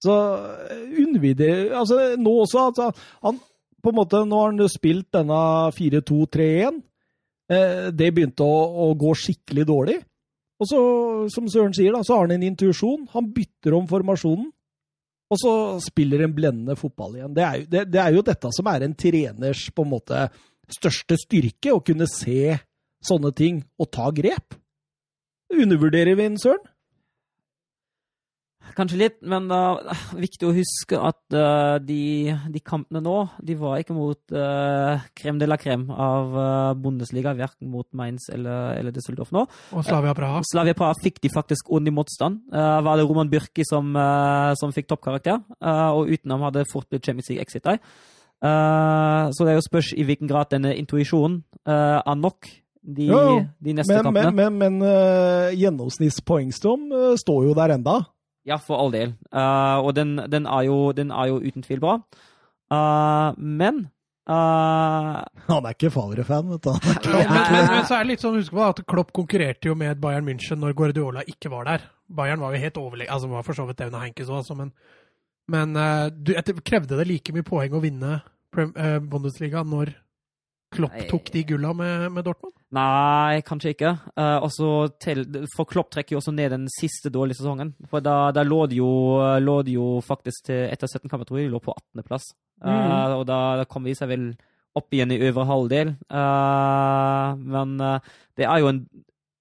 Så 0.00 0.14
undervider 0.96 1.74
Altså, 1.76 2.14
nå 2.16 2.36
også 2.42 2.66
altså, 2.70 2.86
han, 3.26 3.40
på 3.82 3.92
en 3.92 3.98
måte, 3.98 4.22
Nå 4.24 4.38
har 4.40 4.54
han 4.54 4.72
spilt 4.72 5.10
denne 5.16 5.40
4-2-3-1. 5.76 6.80
Eh, 7.50 7.90
det 7.92 8.12
begynte 8.14 8.46
å, 8.46 8.62
å 8.86 8.94
gå 8.98 9.12
skikkelig 9.18 9.66
dårlig. 9.68 9.98
Og 10.60 10.68
så, 10.68 10.80
som 11.32 11.48
Søren 11.48 11.74
sier, 11.76 11.92
da, 11.94 12.02
så 12.04 12.16
har 12.16 12.28
han 12.28 12.36
en 12.36 12.48
intuisjon. 12.50 13.06
Han 13.14 13.30
bytter 13.34 13.76
om 13.76 13.88
formasjonen. 13.90 14.50
Og 15.30 15.38
så 15.38 15.52
spiller 15.84 16.24
en 16.24 16.34
blendende 16.34 16.74
fotball 16.78 17.14
igjen. 17.16 17.34
Det 17.36 17.44
er, 17.44 17.58
jo, 17.60 17.66
det, 17.70 17.84
det 17.94 18.00
er 18.02 18.16
jo 18.16 18.24
dette 18.26 18.50
som 18.56 18.70
er 18.72 18.84
en 18.84 18.96
treners 18.98 19.68
på 19.74 19.84
en 19.86 19.92
måte 19.92 20.24
største 20.70 21.16
styrke, 21.18 21.72
å 21.74 21.82
kunne 21.86 22.08
se 22.10 22.56
sånne 23.06 23.30
ting 23.36 23.62
og 23.80 23.90
ta 23.94 24.10
grep. 24.14 24.56
Undervurderer 25.50 26.18
vi 26.18 26.26
den, 26.28 26.38
Søren? 26.38 26.62
Kanskje 28.76 28.98
litt, 29.00 29.16
men 29.26 29.48
det 29.50 29.56
er 29.56 30.00
viktig 30.20 30.46
å 30.46 30.52
huske 30.54 30.98
at 31.00 31.34
uh, 31.34 31.78
de, 31.82 32.30
de 32.52 32.60
kampene 32.62 33.00
nå, 33.02 33.14
de 33.42 33.56
var 33.58 33.80
ikke 33.82 33.96
mot 33.96 34.34
uh, 34.36 35.00
krem 35.18 35.40
de 35.40 35.48
la 35.48 35.56
krem 35.60 35.88
av 35.90 36.36
uh, 36.36 36.74
Bundesliga, 36.78 37.32
verken 37.34 37.70
mot 37.72 37.88
Mainz 37.96 38.28
eller, 38.32 38.76
eller 38.78 38.94
Düsseldorf 38.94 39.32
nå. 39.34 39.46
Og 39.74 39.84
Slavia 39.88 40.14
Praha. 40.14 40.44
Slavia 40.46 40.76
Praha 40.78 40.94
fikk 41.02 41.18
de 41.24 41.32
faktisk 41.34 41.72
ordentlig 41.72 41.96
motstand. 41.98 42.40
Eh, 42.52 42.76
var 42.86 43.00
det 43.00 43.08
Roman 43.08 43.28
Byrki 43.32 43.64
som, 43.66 43.90
eh, 43.96 44.52
som 44.60 44.72
fikk 44.76 44.86
toppkarakter, 44.92 45.40
eh, 45.58 45.90
og 45.96 46.12
utenom 46.12 46.46
hadde 46.46 46.64
fort 46.70 46.86
blitt 46.92 47.04
Champions 47.08 47.30
League 47.32 47.42
exit 47.42 47.66
der. 47.66 47.80
Eh, 48.40 49.24
så 49.34 49.44
det 49.44 49.52
er 49.52 49.58
jo 49.58 49.66
spørs 49.66 49.90
i 49.98 50.06
hvilken 50.06 50.30
grad 50.30 50.52
denne 50.54 50.72
intuisjonen 50.78 51.42
eh, 51.66 51.98
er 52.00 52.16
nok 52.16 52.46
de, 52.80 53.10
Jo, 53.10 53.42
de 53.60 53.74
neste 53.76 53.92
Men, 53.92 54.06
kampene. 54.06 54.30
men, 54.32 54.56
men, 54.62 54.78
men 54.80 54.88
eh, 54.88 55.58
gjennomsnittspoengstom 55.60 56.86
eh, 56.96 57.12
står 57.20 57.50
jo 57.50 57.58
der 57.58 57.74
enda. 57.76 57.98
Ja, 58.48 58.56
for 58.56 58.80
all 58.80 58.92
del. 58.94 59.14
Uh, 59.34 59.78
og 59.84 59.94
den, 59.96 60.16
den, 60.32 60.46
er 60.48 60.66
jo, 60.68 60.92
den 60.96 61.10
er 61.12 61.30
jo 61.30 61.40
uten 61.40 61.64
tvil 61.64 61.80
bra. 61.82 61.96
Uh, 62.70 63.36
men 63.36 63.82
uh, 64.30 65.20
Han 65.50 65.66
er 65.66 65.74
ikke 65.74 65.92
Favre-fan, 65.92 66.48
vet 66.54 66.64
du. 66.64 66.72
Men, 66.72 67.26
men, 67.28 67.68
men, 67.74 67.84
så 67.88 67.98
er 67.98 68.04
det 68.04 68.14
litt 68.14 68.24
sånn, 68.24 68.38
husk 68.40 68.56
på 68.56 68.64
at 68.64 68.82
Klopp 68.88 69.12
konkurrerte 69.16 69.70
jo 69.70 69.76
med 69.78 70.00
Bayern 70.02 70.28
München 70.28 70.62
når 70.62 70.76
Guardiola 70.78 71.24
ikke 71.28 71.52
var 71.52 71.68
der. 71.68 71.88
Bayern 72.10 72.42
var 72.42 72.56
jo 72.56 72.62
helt 72.64 72.80
overlegen, 72.80 73.12
altså 73.12 73.30
var 73.30 73.46
for 73.46 73.58
så 73.58 73.68
vidt 73.68 73.82
Aune 73.84 74.02
Henkes 74.02 74.32
også, 74.32 74.56
men, 74.58 74.72
men 75.50 75.76
du, 76.16 76.32
etter, 76.34 76.56
krevde 76.66 76.98
det 76.98 77.06
like 77.06 77.34
mye 77.34 77.46
poeng 77.46 77.76
å 77.76 77.82
vinne 77.82 78.16
Prem, 78.50 78.72
Bundesliga 79.06 79.62
når 79.62 79.92
Klopp 80.74 80.96
tok 81.10 81.30
de 81.34 81.44
gulla 81.46 81.70
med, 81.76 82.08
med 82.16 82.26
Dortmund? 82.26 82.56
Nei, 82.76 83.40
kanskje 83.46 83.72
ikke. 83.74 83.90
Uh, 84.14 84.38
også 84.46 84.68
til, 85.02 85.24
for 85.56 85.66
Klopp 85.66 85.90
trekker 85.90 86.14
jo 86.14 86.20
også 86.20 86.34
ned 86.36 86.52
den 86.54 86.68
siste 86.70 87.10
dårlige 87.10 87.40
sesongen. 87.40 87.72
For 87.90 88.04
da, 88.04 88.30
da 88.34 88.44
lå, 88.46 88.60
de 88.70 88.78
jo, 88.78 88.90
lå 89.42 89.56
jo 89.72 89.96
faktisk 90.06 90.46
til 90.50 90.68
etter 90.68 90.86
17 90.86 91.10
kamper, 91.10 91.26
tror 91.26 91.40
jeg 91.40 91.48
de 91.48 91.54
lå 91.56 91.62
på 91.64 91.74
18.-plass. 91.74 92.30
Mhm. 92.60 93.14
og 93.16 93.22
da, 93.24 93.36
da 93.56 93.64
kom 93.64 93.86
de 93.88 93.94
seg 93.96 94.10
vel 94.10 94.24
opp 94.76 94.92
igjen 94.94 95.14
i 95.14 95.20
øvre 95.26 95.46
halvdel. 95.48 95.94
Uh, 96.12 97.38
men 97.40 97.80
eh, 97.80 98.10
det 98.38 98.46
er 98.46 98.60
jo 98.62 98.68
en 98.70 98.84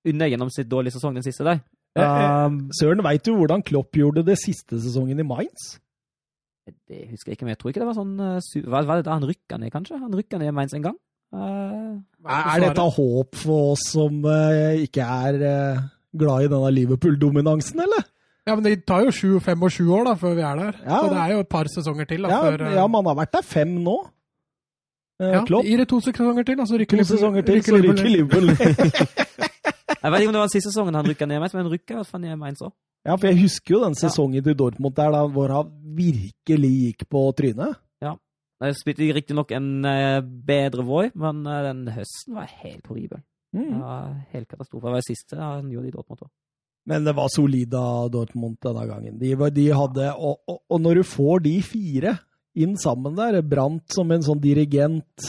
undergjennomsnitt 0.09 0.69
dårlig 0.71 0.93
sesong, 0.95 1.17
den 1.19 1.25
siste 1.25 1.45
der. 1.45 1.61
Eh, 1.97 2.05
eh, 2.05 2.57
Søren, 2.79 3.03
veit 3.05 3.25
du 3.25 3.33
hvordan 3.35 3.63
Klopp 3.65 3.97
gjorde 3.97 4.25
det 4.27 4.39
siste 4.41 4.81
sesongen 4.81 5.19
i 5.19 5.27
Mainz? 5.27 5.77
det 6.85 7.07
husker 7.09 7.31
jeg 7.31 7.39
ikke, 7.39 7.45
men 7.47 7.55
jeg 7.55 7.57
tror 7.57 7.71
ikke 7.71 7.81
det 7.81 7.87
var 7.87 7.95
sånn 7.97 8.11
eh, 8.21 8.65
Hva 8.69 8.83
var 8.85 8.99
det 8.99 9.05
da 9.07 9.15
han 9.15 9.25
rykka 9.25 9.57
ned, 9.57 9.71
kanskje? 9.73 9.97
Han 9.97 10.13
rykka 10.13 10.37
ned 10.37 10.53
Mainz 10.53 10.75
en 10.77 10.85
gang. 10.85 10.97
Eh, 11.33 11.89
Er, 12.29 12.47
er 12.55 12.63
dette 12.67 12.83
håp 12.97 13.35
for 13.39 13.71
oss 13.73 13.83
som 13.93 14.23
eh, 14.27 14.81
ikke 14.85 15.05
er 15.05 15.35
eh, 15.49 15.81
glad 16.19 16.45
i 16.45 16.49
denne 16.51 16.71
Liverpool-dominansen, 16.75 17.79
eller? 17.85 18.03
Ja, 18.47 18.55
men 18.57 18.63
det 18.65 18.79
tar 18.89 19.05
jo 19.05 19.11
sju, 19.13 19.27
fem 19.45 19.61
og 19.63 19.71
sju 19.71 19.85
år 19.93 20.07
da, 20.09 20.15
før 20.19 20.33
vi 20.35 20.41
er 20.43 20.57
der. 20.59 20.79
Ja. 20.83 20.99
Så 21.03 21.11
det 21.13 21.19
er 21.21 21.33
jo 21.35 21.43
et 21.45 21.49
par 21.51 21.69
sesonger 21.69 22.07
til. 22.09 22.23
da, 22.25 22.31
Ja, 22.33 22.39
før, 22.47 22.63
ja, 22.75 22.87
man 22.91 23.05
har 23.11 23.15
vært 23.21 23.33
der 23.37 23.45
fem 23.45 23.75
nå. 23.85 23.97
Eh, 25.21 25.33
ja, 25.35 25.41
Klopp. 25.45 25.65
Gir 25.67 25.77
det 25.83 25.87
to 25.91 25.99
sesonger 26.03 26.47
til, 26.47 26.57
da, 26.59 26.65
så 26.65 26.79
rykker 26.81 27.03
sesonger 27.05 27.45
til, 27.47 27.63
så 27.63 27.77
ryker 27.77 28.09
Liverpool. 28.09 28.51
jeg 30.03 30.11
vet 30.11 30.21
ikke 30.23 30.29
om 30.31 30.35
det 30.35 30.41
var 30.41 30.47
den 30.47 30.53
siste 30.55 30.71
sesongen 30.71 30.95
han 30.97 31.07
rykka 31.07 31.27
ned 31.27 31.41
men 31.43 31.51
han 31.61 31.71
rykka 31.73 31.93
i 31.93 31.99
hvert 31.99 32.07
fall 32.09 32.21
ned 32.23 32.35
Mainz 32.39 32.61
òg. 32.63 32.71
ja, 33.05 33.15
for 33.15 33.27
jeg 33.29 33.39
husker 33.41 33.75
jo 33.75 33.83
den 33.83 33.95
sesongen 33.99 34.43
til 34.43 34.55
Dortmund 34.59 34.95
der 34.95 35.11
da, 35.13 35.21
hvor 35.27 35.51
han 35.53 35.69
virkelig 35.97 36.71
gikk 36.83 37.05
på 37.11 37.23
trynet. 37.37 37.77
Jeg 38.59 38.75
spilte 38.75 39.07
riktignok 39.15 39.51
en 39.55 39.85
eh, 39.87 40.19
bedre 40.21 40.83
Voi, 40.83 41.05
men 41.15 41.45
eh, 41.47 41.61
den 41.69 41.85
høsten 41.95 42.35
var 42.35 42.49
helt 42.63 42.85
horribel. 42.87 43.21
Det 43.51 43.63
Mm. 43.65 43.79
var 43.81 44.09
helt 44.33 44.47
katastrofe. 44.47 44.83
Det 44.85 44.91
var 44.91 44.99
det 45.01 45.07
siste 45.07 45.37
han 45.39 45.69
gjorde 45.73 45.87
i 45.87 45.91
Dortmund 45.95 46.19
òg. 46.21 46.29
Men 46.85 47.03
det 47.07 47.15
var 47.17 47.29
solid 47.33 47.73
av 47.73 48.11
Dortmund 48.13 48.57
denne 48.61 48.83
gangen. 48.85 49.15
De, 49.17 49.31
de 49.55 49.65
hadde, 49.73 50.09
og, 50.13 50.37
og, 50.47 50.59
og 50.69 50.81
når 50.83 50.99
du 50.99 51.03
får 51.03 51.41
de 51.47 51.55
fire 51.65 52.13
inn 52.55 52.75
sammen 52.77 53.15
der, 53.17 53.39
Brant 53.41 53.89
som 53.95 54.11
en 54.11 54.21
sånn 54.21 54.41
dirigent, 54.43 55.25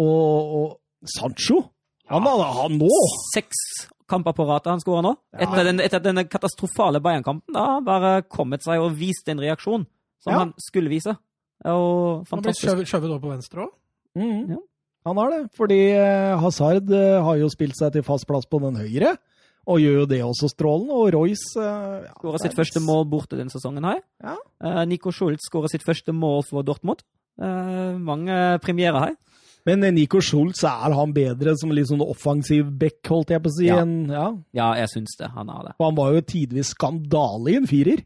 og, 0.00 0.54
og 0.58 1.08
Sancho 1.18 1.60
Han 2.08 2.24
hadde 2.24 2.48
han 2.56 2.78
nå! 2.80 2.88
Seks 3.34 3.60
kamper 4.08 4.32
på 4.32 4.46
rad 4.48 4.64
han 4.70 4.80
skåra 4.80 5.02
nå. 5.04 5.12
Etter, 5.36 5.64
den, 5.68 5.80
etter 5.84 6.00
denne 6.00 6.24
katastrofale 6.24 7.02
Bayern-kampen. 7.04 7.52
Da 7.52 7.66
har 7.66 7.74
han 7.82 7.84
bare 7.84 8.12
kommet 8.32 8.64
seg 8.64 8.80
og 8.80 8.94
vist 8.96 9.28
en 9.28 9.42
reaksjon 9.44 9.84
som 10.24 10.32
Ja. 10.32 10.38
han 10.38 10.54
skulle 10.56 10.88
vise. 10.88 11.12
Og 11.64 12.26
Han 12.30 12.42
blir 12.42 12.52
fantastisk. 12.54 12.90
skjøvet 12.92 13.10
over 13.10 13.20
på 13.24 13.32
venstre 13.32 13.64
òg. 13.66 13.72
Mm. 14.18 14.50
Ja. 14.54 14.60
Han 15.08 15.16
har 15.16 15.30
det, 15.32 15.40
fordi 15.56 15.80
eh, 15.96 16.36
Hazard 16.42 16.90
eh, 16.92 17.22
har 17.24 17.36
jo 17.40 17.48
spilt 17.48 17.76
seg 17.78 17.92
til 17.94 18.02
fast 18.04 18.26
plass 18.28 18.44
på 18.50 18.60
den 18.60 18.76
høyre, 18.76 19.14
og 19.68 19.80
gjør 19.80 20.00
jo 20.02 20.06
det 20.10 20.18
også 20.24 20.48
strålende. 20.52 20.92
Og 20.96 21.12
Royce 21.14 21.56
eh, 21.60 22.08
ja, 22.08 22.12
Skåra 22.18 22.34
er 22.38 22.44
sitt 22.44 22.56
første 22.58 22.82
mål 22.84 23.06
borte 23.08 23.38
denne 23.38 23.52
sesongen. 23.52 23.84
her. 23.88 24.02
Ja. 24.22 24.36
Eh, 24.64 24.82
Nico 24.90 25.10
Schultz 25.14 25.48
skåra 25.48 25.70
sitt 25.72 25.86
første 25.86 26.12
mål 26.12 26.44
for 26.48 26.62
Dortmund. 26.66 27.04
Eh, 27.40 27.96
mange 27.98 28.58
premierer 28.64 28.98
her. 29.06 29.16
Men 29.68 29.82
Nico 29.94 30.20
Schultz, 30.24 30.62
er 30.64 30.94
han 30.96 31.12
bedre 31.12 31.52
som 31.60 31.72
litt 31.74 31.88
sånn 31.90 32.00
offensiv 32.00 32.70
back, 32.80 33.02
holdt 33.10 33.34
jeg 33.34 33.42
på 33.44 33.50
å 33.50 33.56
si? 33.58 33.66
Ja. 33.68 33.80
en, 33.84 34.06
ja. 34.08 34.28
Ja, 34.56 34.68
jeg 34.80 34.88
syns 34.94 35.16
det. 35.20 35.28
Han 35.34 35.48
har 35.52 35.66
det. 35.66 35.74
For 35.76 35.90
han 35.90 35.98
var 35.98 36.14
jo 36.16 36.22
tidvis 36.24 36.70
skandale 36.72 37.52
i 37.52 37.58
en 37.60 37.66
firer. 37.68 38.04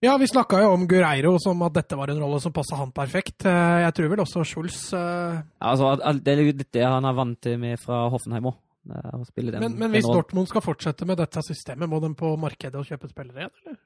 Ja, 0.00 0.12
vi 0.18 0.28
snakka 0.30 0.60
jo 0.62 0.68
om 0.76 0.84
Gureiro 0.86 1.32
som 1.42 1.58
at 1.66 1.74
dette 1.74 1.96
var 1.98 2.12
en 2.12 2.20
rolle 2.22 2.38
som 2.40 2.52
passa 2.54 2.76
han 2.78 2.92
perfekt. 2.94 3.42
Eh, 3.50 3.80
Jeg 3.82 3.94
tror 3.96 4.08
vel 4.12 4.20
også 4.22 4.44
Schulz 4.46 4.76
uh... 4.94 5.40
Altså, 5.58 5.88
at- 5.96 6.04
at 6.06 6.20
det 6.22 6.34
er 6.36 6.42
litt 6.52 6.70
det 6.72 6.84
han 6.86 7.04
er 7.04 7.16
vant 7.18 7.40
til 7.42 7.58
med 7.58 7.80
fra 7.82 8.04
Hoffenheim 8.12 8.46
òg. 8.52 8.56
Den, 8.88 9.58
Men, 9.60 9.74
men 9.76 9.90
hvis. 9.92 10.06
Dortmund 10.06 10.46
skal 10.48 10.62
fortsette 10.64 11.04
med 11.04 11.18
dette 11.18 11.42
systemet, 11.44 11.88
må 11.90 11.98
de 12.00 12.08
på 12.16 12.30
markedet 12.40 12.78
og 12.78 12.86
kjøpe 12.88 13.10
spillere 13.10 13.42
igjen, 13.42 13.56
eller? 13.66 13.76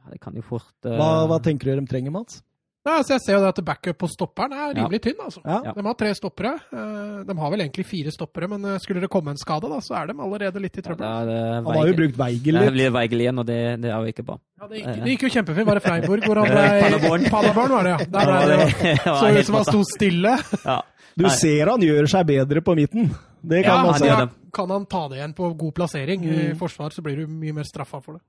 Ja, 0.00 0.10
Det 0.14 0.20
kan 0.24 0.34
jo 0.34 0.42
fort 0.48 0.72
uh... 0.88 0.96
Hva, 0.96 1.10
hva 1.30 1.38
tenker 1.44 1.70
du 1.70 1.80
de 1.82 1.86
trenger, 1.92 2.10
Mats? 2.16 2.40
Ja, 2.88 2.94
altså 3.02 3.12
jeg 3.14 3.20
ser 3.26 3.36
jo 3.36 3.40
det 3.44 3.50
at 3.52 3.60
backup 3.68 3.98
på 4.00 4.08
stopperen 4.08 4.54
er 4.56 4.72
rimelig 4.78 5.00
tynn. 5.04 5.18
altså. 5.20 5.42
Ja. 5.44 5.74
De 5.76 5.84
har 5.84 5.96
tre 6.00 6.12
stoppere. 6.16 6.54
Eh, 6.72 7.18
De 7.28 7.36
har 7.38 7.50
vel 7.52 7.60
egentlig 7.66 7.84
fire 7.86 8.10
stoppere, 8.14 8.48
men 8.48 8.64
eh, 8.64 8.78
skulle 8.80 9.02
det 9.04 9.10
komme 9.12 9.34
en 9.34 9.40
skade, 9.40 9.68
da, 9.68 9.78
så 9.84 9.94
er 10.00 10.10
de 10.10 10.16
allerede 10.24 10.62
litt 10.64 10.78
i 10.80 10.84
trøbbel. 10.86 11.04
Ja, 11.04 11.24
det 11.28 11.38
Han 11.68 11.70
har 11.76 11.90
jo 11.92 11.96
brukt 12.00 12.16
Weigel 12.18 12.60
Det 12.64 12.72
blir 12.72 12.90
Weigel 12.96 13.20
igjen, 13.26 13.38
og 13.44 13.46
det, 13.50 13.58
det 13.84 13.92
er 13.92 14.00
jo 14.00 14.12
ikke 14.14 14.24
bra. 14.24 14.38
Ja, 14.60 14.66
det, 14.72 14.80
gikk, 14.80 14.88
det 15.04 15.12
gikk 15.14 15.26
jo 15.28 15.32
kjempefint. 15.36 15.66
Var 15.68 15.78
det 15.80 15.84
Freiburg 15.84 16.24
hvor 16.30 16.40
han 16.42 16.48
ble 16.54 17.30
Paderborn. 17.30 17.70
Var 17.76 17.84
det, 17.84 17.90
ja. 17.90 17.98
Der 18.16 18.32
ble 18.32 18.56
det, 18.56 18.96
så 19.04 19.32
ut 19.36 19.46
som 19.52 19.60
han 19.60 19.68
sto 19.68 19.82
stille. 19.92 20.36
Ja. 20.64 20.80
Du 21.18 21.24
Nei. 21.26 21.34
ser 21.34 21.66
han 21.72 21.82
gjør 21.82 22.06
seg 22.06 22.26
bedre 22.30 22.60
på 22.62 22.74
midten. 22.78 23.08
Det 23.42 23.64
kan 23.66 23.84
Ja, 23.84 23.90
man 23.90 24.04
ja, 24.06 24.18
kan 24.54 24.70
han 24.70 24.84
ta 24.86 25.04
det 25.10 25.18
igjen 25.18 25.32
på 25.34 25.48
god 25.58 25.74
plassering 25.74 26.24
i 26.24 26.36
Mm. 26.52 26.58
forsvar, 26.58 26.90
så 26.94 27.02
blir 27.02 27.16
du 27.20 27.26
mye 27.26 27.52
mer 27.54 27.66
straffa 27.66 28.00
for 28.02 28.18
det. 28.18 28.22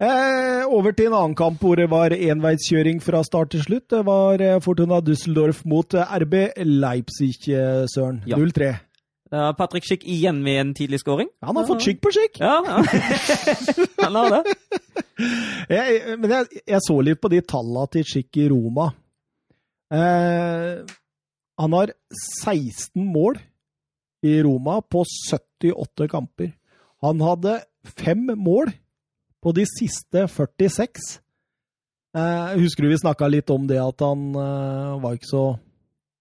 Eh, 0.00 0.62
over 0.66 0.94
til 0.96 1.10
en 1.10 1.18
annen 1.18 1.34
kamp 1.38 1.60
hvor 1.62 1.76
det 1.78 1.88
var 1.92 2.14
enveiskjøring 2.16 3.02
fra 3.04 3.20
start 3.26 3.52
til 3.54 3.62
slutt. 3.66 3.90
Det 3.92 4.00
var 4.06 4.40
eh, 4.42 4.60
Fortuna 4.64 5.02
Düsseldorf 5.04 5.62
mot 5.68 5.94
eh, 5.94 6.16
RB 6.22 6.34
Leipzig, 6.64 7.36
Søren. 7.92 8.22
Ja. 8.26 8.40
0-3. 8.40 8.72
Uh, 9.32 9.48
Patrick 9.56 9.86
Schick 9.88 10.02
igjen 10.04 10.42
med 10.44 10.58
en 10.60 10.72
tidlig 10.76 10.98
scoring. 11.00 11.30
Han 11.40 11.56
har 11.56 11.64
fått 11.64 11.86
skikk 11.86 12.02
på 12.04 12.10
skikk! 12.12 12.34
Ja, 12.42 12.58
ja. 12.66 12.82
han 14.04 14.18
har 14.18 14.34
det. 14.34 14.56
Jeg, 15.72 16.18
men 16.20 16.34
jeg, 16.34 16.60
jeg 16.68 16.80
så 16.84 16.96
litt 17.00 17.20
på 17.22 17.30
de 17.32 17.40
tallene 17.40 17.86
til 17.94 18.04
Schick 18.10 18.36
i 18.42 18.50
Roma. 18.52 18.90
Eh, 19.92 20.82
han 21.62 21.78
har 21.78 21.94
16 22.44 23.08
mål 23.08 23.40
i 24.28 24.36
Roma 24.44 24.82
på 24.84 25.06
78 25.08 26.10
kamper. 26.12 26.52
Han 27.00 27.24
hadde 27.24 27.56
fem 27.88 28.28
mål 28.36 28.68
på 29.42 29.52
de 29.56 29.66
siste 29.66 30.26
46. 30.30 31.18
Eh, 32.16 32.54
husker 32.60 32.84
du 32.84 32.92
vi 32.92 33.00
snakka 33.00 33.28
litt 33.32 33.50
om 33.50 33.66
det 33.68 33.80
at 33.80 34.04
han 34.04 34.30
eh, 34.36 34.96
var 35.02 35.16
ikke 35.16 35.30
så 35.30 35.44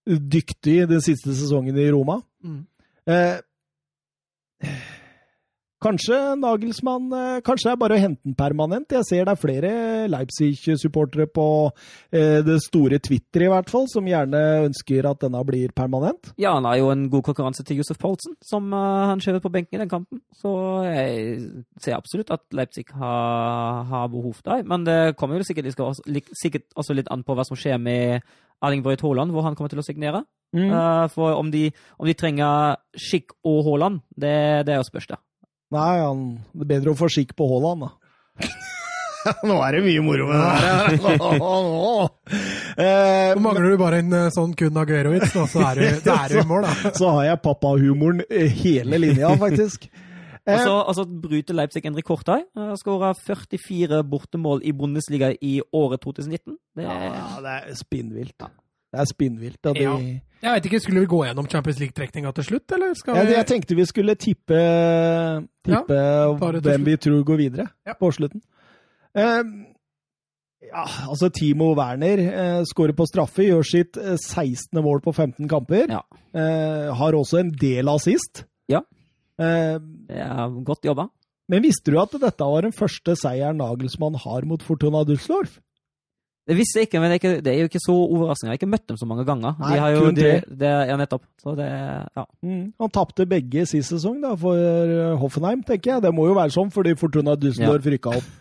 dyktig 0.05 0.77
den 0.89 1.03
siste 1.03 1.35
sesongen 1.35 1.77
i 1.77 1.89
Roma? 1.93 2.21
Mm. 2.43 2.63
Eh, 3.11 3.37
kanskje 5.81 6.17
Nagelsmann 6.39 7.09
eh, 7.15 7.39
Kanskje 7.45 7.69
det 7.69 7.73
er 7.73 7.79
bare 7.81 7.97
å 7.97 8.01
hente 8.01 8.21
den 8.25 8.35
permanent. 8.37 8.93
Jeg 8.93 9.07
ser 9.07 9.27
det 9.27 9.33
er 9.33 9.41
flere 9.41 9.71
Leipzig-supportere 10.11 11.27
på 11.31 11.45
eh, 12.13 12.39
det 12.45 12.57
store 12.65 12.99
Twitter, 13.03 13.45
i 13.45 13.51
hvert 13.51 13.71
fall, 13.71 13.87
som 13.91 14.07
gjerne 14.07 14.41
ønsker 14.67 15.07
at 15.09 15.23
denne 15.23 15.41
blir 15.47 15.73
permanent. 15.77 16.33
Ja, 16.41 16.53
han 16.57 16.67
har 16.69 16.77
jo 16.79 16.91
en 16.93 17.07
god 17.11 17.25
konkurranse 17.29 17.65
til 17.67 17.81
Josef 17.81 17.99
Poulsen, 18.01 18.37
som 18.45 18.69
eh, 18.73 19.07
han 19.11 19.23
skjøvet 19.23 19.45
på 19.45 19.53
benken 19.53 19.79
i 19.79 19.81
den 19.83 19.91
kampen. 19.91 20.21
Så 20.37 20.51
jeg 20.87 21.39
ser 21.81 21.97
absolutt 21.97 22.33
at 22.33 22.45
Leipzig 22.55 22.87
har, 22.97 23.81
har 23.89 24.11
behov 24.13 24.43
der. 24.45 24.63
Men 24.67 24.85
det 24.87 24.99
kommer 25.19 25.41
jo 25.41 25.47
sikkert, 25.47 25.73
også, 25.79 26.05
sikkert 26.37 26.69
også 26.75 26.97
litt 26.97 27.11
an 27.13 27.25
på 27.25 27.37
hva 27.37 27.47
som 27.47 27.59
skjer 27.59 27.81
med 27.81 28.21
Erling 28.61 28.85
Brøyt 28.85 29.01
Haaland, 29.01 29.33
hvor 29.33 29.47
han 29.47 29.57
kommer 29.57 29.73
til 29.73 29.81
å 29.81 29.85
signere. 29.85 30.25
Mm. 30.51 30.67
for 31.13 31.31
om 31.39 31.47
de, 31.47 31.69
om 31.95 32.03
de 32.03 32.13
trenger 32.19 32.75
Schick 32.99 33.31
og 33.47 33.61
Haaland, 33.63 34.01
det, 34.19 34.67
det 34.67 34.73
er 34.73 34.81
jo 34.81 34.87
spørs, 34.89 35.07
det. 35.07 35.21
Nei, 35.71 35.93
han, 36.03 36.23
det 36.53 36.65
er 36.65 36.71
bedre 36.75 36.93
å 36.93 36.99
få 36.99 37.07
skikk 37.11 37.31
på 37.39 37.47
Haaland, 37.47 37.87
da. 37.87 37.91
Nå 39.45 39.55
er 39.61 39.75
det 39.77 39.81
mye 39.85 40.01
moro 40.01 40.27
med 40.31 40.39
det 40.41 40.45
her. 40.49 40.97
Eh, 42.71 43.33
Så 43.35 43.41
mangler 43.43 43.73
du 43.73 43.77
bare 43.77 43.97
en 44.01 44.13
eh, 44.15 44.29
sånn 44.33 44.53
kun 44.57 44.77
Aguero-vits, 44.79 45.33
da, 45.35 45.43
så 45.51 45.59
er 45.67 45.81
du, 45.81 45.83
så 46.07 46.39
i 46.39 46.43
mål, 46.47 46.63
da. 46.65 46.91
så 46.95 47.09
har 47.17 47.25
jeg 47.27 47.41
pappahumoren 47.43 48.23
eh, 48.31 48.47
hele 48.63 48.97
linja, 49.03 49.29
faktisk. 49.37 49.89
Eh, 50.47 50.55
Og 50.55 50.63
så 50.63 50.77
altså, 50.79 51.05
bryter 51.27 51.57
Leipzig 51.59 51.83
en 51.85 51.97
rekord 51.99 52.31
her. 52.31 52.45
Skåra 52.79 53.11
44 53.19 53.99
bortemål 54.09 54.63
i 54.65 54.71
Bundesliga 54.73 55.33
i 55.35 55.57
året 55.75 56.01
2019. 56.07 56.55
Det 56.79 56.87
er 56.87 57.05
ja, 57.11 57.27
det 57.43 57.57
er 57.59 57.77
spinnvilt. 57.83 58.47
Det 58.91 58.99
er 58.99 59.07
spinnvilt. 59.07 59.61
De, 59.63 59.73
Ja. 59.81 59.95
Jeg 60.41 60.55
vet 60.57 60.65
ikke, 60.71 60.79
Skulle 60.81 61.01
vi 61.03 61.05
gå 61.11 61.19
gjennom 61.27 61.47
Champions 61.47 61.79
League-trekninga 61.79 62.31
til 62.33 62.43
slutt, 62.43 62.71
eller 62.73 62.95
skal 62.97 63.15
Ja, 63.15 63.23
vi 63.29 63.33
jeg 63.37 63.45
tenkte 63.47 63.75
vi 63.77 63.85
skulle 63.85 64.15
tippe, 64.17 64.57
tippe 65.63 65.97
ja, 65.97 66.33
hvem 66.65 66.83
vi 66.87 66.95
tror 66.97 67.23
går 67.23 67.37
videre 67.37 67.67
Ja. 67.85 67.93
på 67.93 68.09
slutten. 68.11 68.41
Eh, 69.13 69.43
ja, 70.71 70.83
altså 71.07 71.29
Timo 71.33 71.73
Werner 71.77 72.19
eh, 72.19 72.63
skårer 72.65 72.95
på 72.97 73.05
straffe, 73.09 73.45
gjør 73.45 73.63
sitt 73.67 73.97
eh, 73.97 74.17
16. 74.17 74.81
mål 74.83 75.01
på 75.05 75.13
15 75.13 75.47
kamper. 75.51 75.87
Ja. 75.89 76.01
Eh, 76.33 76.89
har 76.95 77.13
også 77.13 77.39
en 77.39 77.51
del 77.51 77.87
assist. 77.89 78.45
Ja. 78.71 78.81
Eh, 79.39 79.77
er 80.09 80.63
godt 80.65 80.83
jobba. 80.85 81.07
men 81.51 81.61
visste 81.63 81.91
du 81.91 81.99
at 81.99 82.11
dette 82.11 82.39
var 82.47 82.61
den 82.63 82.71
første 82.71 83.15
seieren 83.19 83.57
Nagelsmann 83.57 84.15
har 84.15 84.41
mot 84.47 84.61
Fortuna 84.63 85.03
Düsseldorf? 85.05 85.59
Det 86.49 86.55
visste 86.57 86.79
jeg 86.81 86.87
ikke, 86.89 86.99
men 86.99 87.11
det 87.11 87.15
er, 87.15 87.19
ikke, 87.21 87.41
det 87.45 87.51
er 87.51 87.59
jo 87.61 87.67
ikke 87.69 87.83
så 87.83 87.93
overraskende. 87.93 88.47
Jeg 88.49 88.55
har 88.55 88.59
ikke 88.59 88.71
møtt 88.71 88.87
dem 88.89 88.97
så 88.97 89.05
mange 89.07 89.25
ganger. 89.27 89.53
Nei, 89.61 89.73
de 89.75 89.79
har 89.83 89.91
jo, 89.93 89.99
kun 90.07 90.15
de, 90.17 90.23
tre. 90.25 90.55
det, 90.63 90.71
ja, 90.89 90.95
nettopp. 90.97 91.23
Så 91.43 91.53
det, 91.59 91.67
ja. 92.17 92.23
Mm. 92.41 92.63
Han 92.81 92.91
tapte 92.97 93.27
begge 93.29 93.65
sist 93.69 93.93
sesong 93.93 94.17
da, 94.23 94.31
for 94.41 94.57
eh, 94.57 95.13
Hoffenheim, 95.21 95.61
tenker 95.67 95.93
jeg. 95.95 96.03
Det 96.07 96.11
må 96.17 96.25
jo 96.31 96.33
være 96.39 96.55
sånn, 96.55 96.73
fordi 96.73 96.95
Fortuna 96.99 97.37
Düsseldorf 97.39 97.85
rykka 97.93 98.17
opp. 98.21 98.27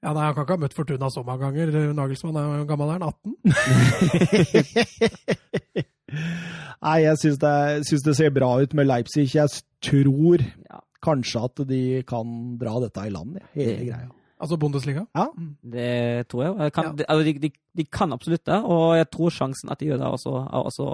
Ja, 0.00 0.14
nei, 0.16 0.22
Han 0.24 0.32
kan 0.32 0.44
ikke 0.46 0.54
ha 0.56 0.60
møtt 0.62 0.72
Fortuna 0.76 1.08
så 1.12 1.20
mange 1.26 1.44
ganger. 1.44 1.92
Nagelsmann 1.92 2.36
er 2.40 2.44
jo 2.62 2.66
gammel, 2.70 2.88
er 2.88 3.02
han 3.02 3.10
18? 3.10 4.70
Nei, 6.80 6.94
jeg 7.04 7.18
syns 7.20 7.40
det, 7.42 7.56
syns 7.88 8.04
det 8.06 8.14
ser 8.16 8.32
bra 8.34 8.48
ut 8.62 8.72
med 8.78 8.88
Leipzig. 8.88 9.26
Jeg 9.36 9.52
tror 9.84 10.40
Ja. 10.70 10.80
kanskje 11.04 11.42
at 11.44 11.62
de 11.68 12.02
kan 12.08 12.56
dra 12.60 12.80
dette 12.80 13.04
i 13.06 13.10
land, 13.12 13.36
ja. 13.40 13.46
hele 13.54 13.76
greia. 13.90 14.08
Altså 14.40 14.56
Bundesliga? 14.56 15.04
Ja. 15.16 15.26
Det 15.72 16.28
tror 16.32 16.44
jeg. 16.46 16.72
kan, 16.72 16.84
Ja. 16.84 16.92
de, 16.98 17.04
altså, 17.08 17.24
de, 17.24 17.32
de, 17.38 17.50
de 17.76 17.84
kan 17.84 18.12
absolutt 18.12 18.46
det, 18.46 18.58
og 18.64 18.96
jeg 18.96 19.10
tror 19.12 19.30
sjansen 19.36 19.70
at 19.70 19.80
de 19.80 19.90
gjør 19.90 19.98
det, 20.00 20.06
også, 20.16 20.32
er 20.48 20.62
også 20.70 20.86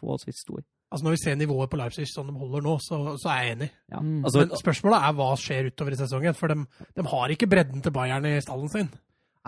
forholdsvis 0.00 0.44
stor. 0.46 0.62
Altså 0.92 1.04
Når 1.04 1.10
vi 1.10 1.20
ser 1.24 1.34
nivået 1.36 1.70
på 1.70 1.76
Leipzig 1.76 2.06
som 2.08 2.26
de 2.26 2.32
holder 2.38 2.62
nå, 2.64 2.78
så, 2.80 3.00
så 3.20 3.28
er 3.28 3.42
jeg 3.42 3.56
enig. 3.56 3.68
Ja. 3.92 4.00
Mm. 4.00 4.22
Altså, 4.24 4.38
Men 4.46 4.56
spørsmålet 4.62 5.02
er 5.04 5.12
hva 5.18 5.26
skjer 5.36 5.68
utover 5.68 5.92
i 5.92 5.98
sesongen. 6.00 6.34
For 6.38 6.48
de, 6.48 6.62
de 6.96 7.04
har 7.10 7.34
ikke 7.34 7.50
bredden 7.50 7.82
til 7.84 7.92
Bayern 7.92 8.24
i 8.30 8.38
stallen 8.40 8.70
sin. 8.72 8.88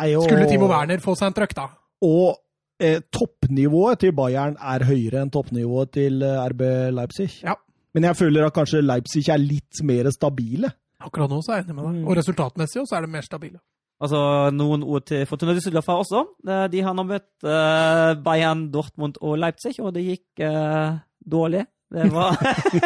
Nei, 0.00 0.10
og, 0.18 0.26
Skulle 0.26 0.50
Timo 0.50 0.68
Werner 0.68 1.00
få 1.00 1.14
seg 1.16 1.30
en 1.30 1.38
trøkk, 1.38 1.54
da? 1.56 1.64
Og 2.04 2.36
eh, 2.82 3.00
toppnivået 3.12 4.02
til 4.04 4.12
Bayern 4.16 4.58
er 4.60 4.84
høyere 4.88 5.22
enn 5.24 5.32
toppnivået 5.32 5.94
til 5.96 6.20
eh, 6.26 6.44
RB 6.52 6.62
Leipzig. 6.98 7.30
Ja. 7.46 7.56
Men 7.96 8.06
jeg 8.10 8.18
føler 8.20 8.46
at 8.46 8.54
kanskje 8.54 8.84
Leipzig 8.84 9.24
er 9.32 9.40
litt 9.40 9.80
mer 9.86 10.10
stabile. 10.14 10.74
Akkurat 11.00 11.30
nå 11.32 11.40
så 11.42 11.54
er 11.54 11.60
jeg 11.62 11.68
enig 11.68 11.76
med 11.78 11.84
deg. 11.86 11.98
Mm. 12.00 12.08
Og 12.08 12.16
resultatmessig 12.20 12.82
også 12.82 12.96
er 12.98 13.06
det 13.06 13.12
mer 13.16 13.26
stabile. 13.26 13.60
Altså, 14.00 14.20
Noen 14.56 14.82
ord 14.84 15.04
til 15.10 15.26
Fortuna 15.28 15.52
Düsseldorf 15.56 15.88
her 15.92 16.00
også. 16.00 16.22
Eh, 16.48 16.66
De 16.72 16.80
har 16.86 16.94
nå 16.96 17.04
møtt 17.04 17.28
uh, 17.44 18.14
Bayern, 18.24 18.68
Dortmund 18.72 19.18
og 19.20 19.36
Leipzig, 19.42 19.74
og 19.84 19.92
det 19.96 20.06
gikk 20.06 20.44
uh, 20.46 20.96
dårlig. 21.20 21.66
Det 21.90 22.06
var 22.14 22.36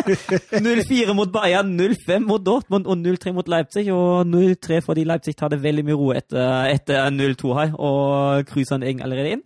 0-4 0.64 1.12
mot 1.14 1.28
Bayern, 1.34 1.74
0-5 1.78 2.24
mot 2.24 2.40
Dortmund 2.46 2.86
og 2.88 2.96
0-3 3.02 3.34
mot 3.36 3.48
Leipzig. 3.52 3.84
Og 3.92 4.24
0-3 4.26 4.80
fordi 4.86 5.04
Leipzig 5.06 5.34
hadde 5.42 5.60
veldig 5.62 5.84
mye 5.90 5.98
ro 6.00 6.08
etter, 6.16 6.70
etter 6.72 7.10
0-2 7.12 7.52
her, 7.58 7.74
og 7.76 8.46
cruiser 8.48 8.78
den 8.78 8.88
egentlig 8.88 9.04
allerede 9.10 9.36
inn. 9.36 9.44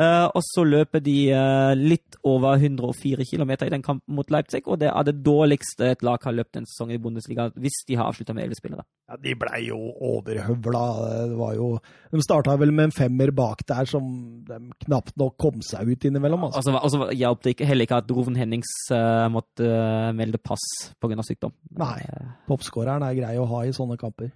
Eh, 0.00 0.26
og 0.32 0.40
så 0.46 0.64
løper 0.64 1.02
de 1.04 1.16
eh, 1.34 1.72
litt 1.76 2.16
over 2.24 2.56
104 2.56 3.26
km 3.28 3.50
i 3.52 3.72
den 3.74 3.84
kampen 3.84 4.16
mot 4.16 4.30
Leipzig, 4.32 4.62
og 4.66 4.80
det 4.80 4.88
er 4.88 5.06
det 5.06 5.18
dårligste 5.26 5.90
et 5.92 6.04
lag 6.06 6.22
har 6.24 6.36
løpt 6.36 6.56
en 6.56 6.68
sesong 6.68 6.94
i 6.94 7.00
Bundesliga, 7.02 7.50
hvis 7.60 7.82
de 7.88 7.98
har 8.00 8.08
avslutta 8.08 8.32
med 8.36 8.46
elleve 8.46 8.58
spillere. 8.58 8.86
Ja, 9.10 9.18
De 9.20 9.34
blei 9.36 9.60
jo 9.66 9.78
overhøvla. 10.10 10.84
Det 11.30 11.36
var 11.36 11.54
jo 11.58 11.68
De 12.12 12.22
starta 12.24 12.56
vel 12.60 12.72
med 12.72 12.88
en 12.88 12.96
femmer 12.96 13.32
bak 13.34 13.64
der 13.68 13.88
som 13.90 14.04
de 14.48 14.60
knapt 14.86 15.16
nok 15.20 15.36
kom 15.40 15.60
seg 15.64 15.90
ut 15.90 16.08
innimellom. 16.08 16.48
Altså. 16.48 16.72
Og 16.72 16.90
så 16.92 17.10
hjalp 17.14 17.44
det 17.44 17.58
heller 17.60 17.86
ikke 17.86 18.00
at 18.00 18.10
Roven 18.14 18.38
Hennings 18.38 18.70
uh, 18.94 19.28
måtte 19.32 19.66
uh, 19.66 20.10
melde 20.16 20.40
pass 20.42 20.64
pga. 21.00 21.20
sykdom. 21.26 21.52
Nei. 21.76 21.98
Popskåreren 22.48 22.70
Toppskåreren 22.70 23.04
er 23.06 23.16
grei 23.18 23.34
å 23.40 23.48
ha 23.50 23.64
i 23.66 23.72
sånne 23.74 23.98
kamper. 24.00 24.30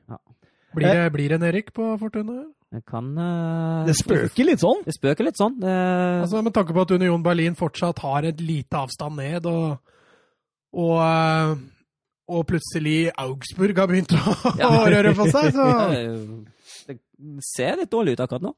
Blir 0.74 0.91
det, 0.91 1.11
blir 1.15 1.31
det 1.31 1.39
en 1.39 1.47
Erik 1.49 1.73
på 1.74 1.95
Fortuna? 2.01 2.43
Det 2.74 2.80
kan 2.90 3.12
uh, 3.14 3.84
Det 3.86 3.94
spøker 3.94 4.48
litt 4.48 4.62
sånn. 4.62 4.80
Det 4.86 4.94
spøker 4.96 5.28
litt 5.28 5.38
sånn. 5.38 5.60
Uh, 5.62 6.24
Altså 6.24 6.40
Med 6.42 6.55
tanke 6.56 6.74
på 6.74 6.82
at 6.82 6.94
Union 6.96 7.22
Berlin 7.22 7.55
fortsatt 7.59 8.01
har 8.02 8.26
et 8.26 8.40
lite 8.42 8.80
avstand 8.80 9.20
ned, 9.20 9.46
og, 9.46 9.78
og, 10.74 10.96
uh, 10.98 11.55
og 12.34 12.42
plutselig 12.51 13.12
Augsburg 13.20 13.78
har 13.78 13.90
begynt 13.92 14.14
å, 14.18 14.34
Ja. 14.62 14.72
røre 14.90 15.14
på 15.14 15.28
seg, 15.30 15.52
så 15.55 15.68
det 16.90 16.98
ser 17.46 17.78
litt 17.78 17.92
dårlig 17.94 18.16
ut 18.18 18.24
akkurat 18.26 18.48
nå. 18.51 18.55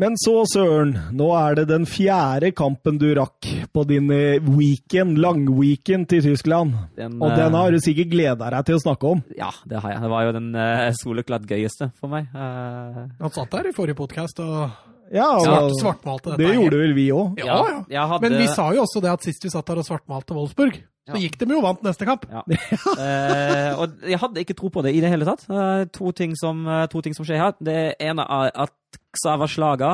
Men 0.00 0.14
så, 0.16 0.38
Søren, 0.48 0.94
nå 1.12 1.26
er 1.36 1.58
det 1.58 1.66
den 1.68 1.82
fjerde 1.88 2.48
kampen 2.56 2.96
du 3.00 3.10
rakk 3.18 3.44
på 3.76 3.82
din 3.88 4.06
eh, 4.14 4.38
weekend, 4.40 5.18
langweekend 5.20 6.08
til 6.08 6.22
Tyskland. 6.24 6.72
Den, 6.96 7.18
Og 7.20 7.34
den 7.36 7.52
eh, 7.52 7.58
har 7.60 7.74
du 7.74 7.80
sikkert 7.84 8.08
gleda 8.14 8.48
deg 8.54 8.70
til 8.70 8.78
å 8.78 8.82
snakke 8.86 9.10
om. 9.10 9.20
Ja, 9.36 9.50
det 9.68 9.82
har 9.84 9.92
jeg. 9.92 10.00
Det 10.06 10.10
var 10.14 10.24
jo 10.24 10.32
den 10.38 10.48
uh, 10.56 10.86
soleklart 10.96 11.44
gøyeste 11.50 11.90
for 12.00 12.12
meg. 12.14 12.30
Uh... 12.32 13.04
Han 13.20 13.34
satt 13.36 13.52
der 13.52 13.68
i 13.68 13.74
forrige 13.76 13.98
podkast 14.00 14.40
og 14.40 14.62
Ja, 15.12 15.28
svart, 15.44 15.76
svartmalte 15.82 16.32
dette. 16.32 16.40
det 16.40 16.54
gjorde 16.56 16.80
vel 16.80 16.96
vi 16.96 17.06
òg. 17.12 17.36
Ja, 17.44 17.60
ja. 17.92 18.06
hadde, 18.08 18.24
Men 18.30 18.40
vi 18.40 18.48
sa 18.48 18.70
jo 18.72 18.86
også 18.86 19.04
det 19.04 19.12
at 19.12 19.28
sist 19.28 19.44
vi 19.44 19.52
satt 19.52 19.68
der 19.68 19.82
og 19.82 19.88
svartmalte 19.90 20.32
Wolfsburg, 20.32 20.80
så 21.04 21.18
Ja. 21.18 21.20
gikk 21.20 21.36
de 21.36 21.52
jo 21.52 21.60
vant 21.60 21.82
neste 21.84 22.08
kamp. 22.08 22.24
Ja. 22.32 22.46
uh, 22.48 23.82
og 23.82 24.06
jeg 24.08 24.24
hadde 24.24 24.40
ikke 24.40 24.56
tro 24.56 24.72
på 24.72 24.86
det 24.86 24.94
i 24.96 25.02
det 25.04 25.12
hele 25.12 25.28
tatt. 25.28 25.44
Uh, 25.52 25.84
to, 25.92 26.14
ting 26.16 26.32
som, 26.38 26.64
uh, 26.64 26.86
to 26.88 27.04
ting 27.04 27.12
som 27.18 27.28
skjer 27.28 27.42
her. 27.44 27.58
Det 27.60 27.80
ene 28.00 28.24
er 28.24 28.54
at 28.64 28.72
Xava 29.16 29.48
Slaga 29.50 29.92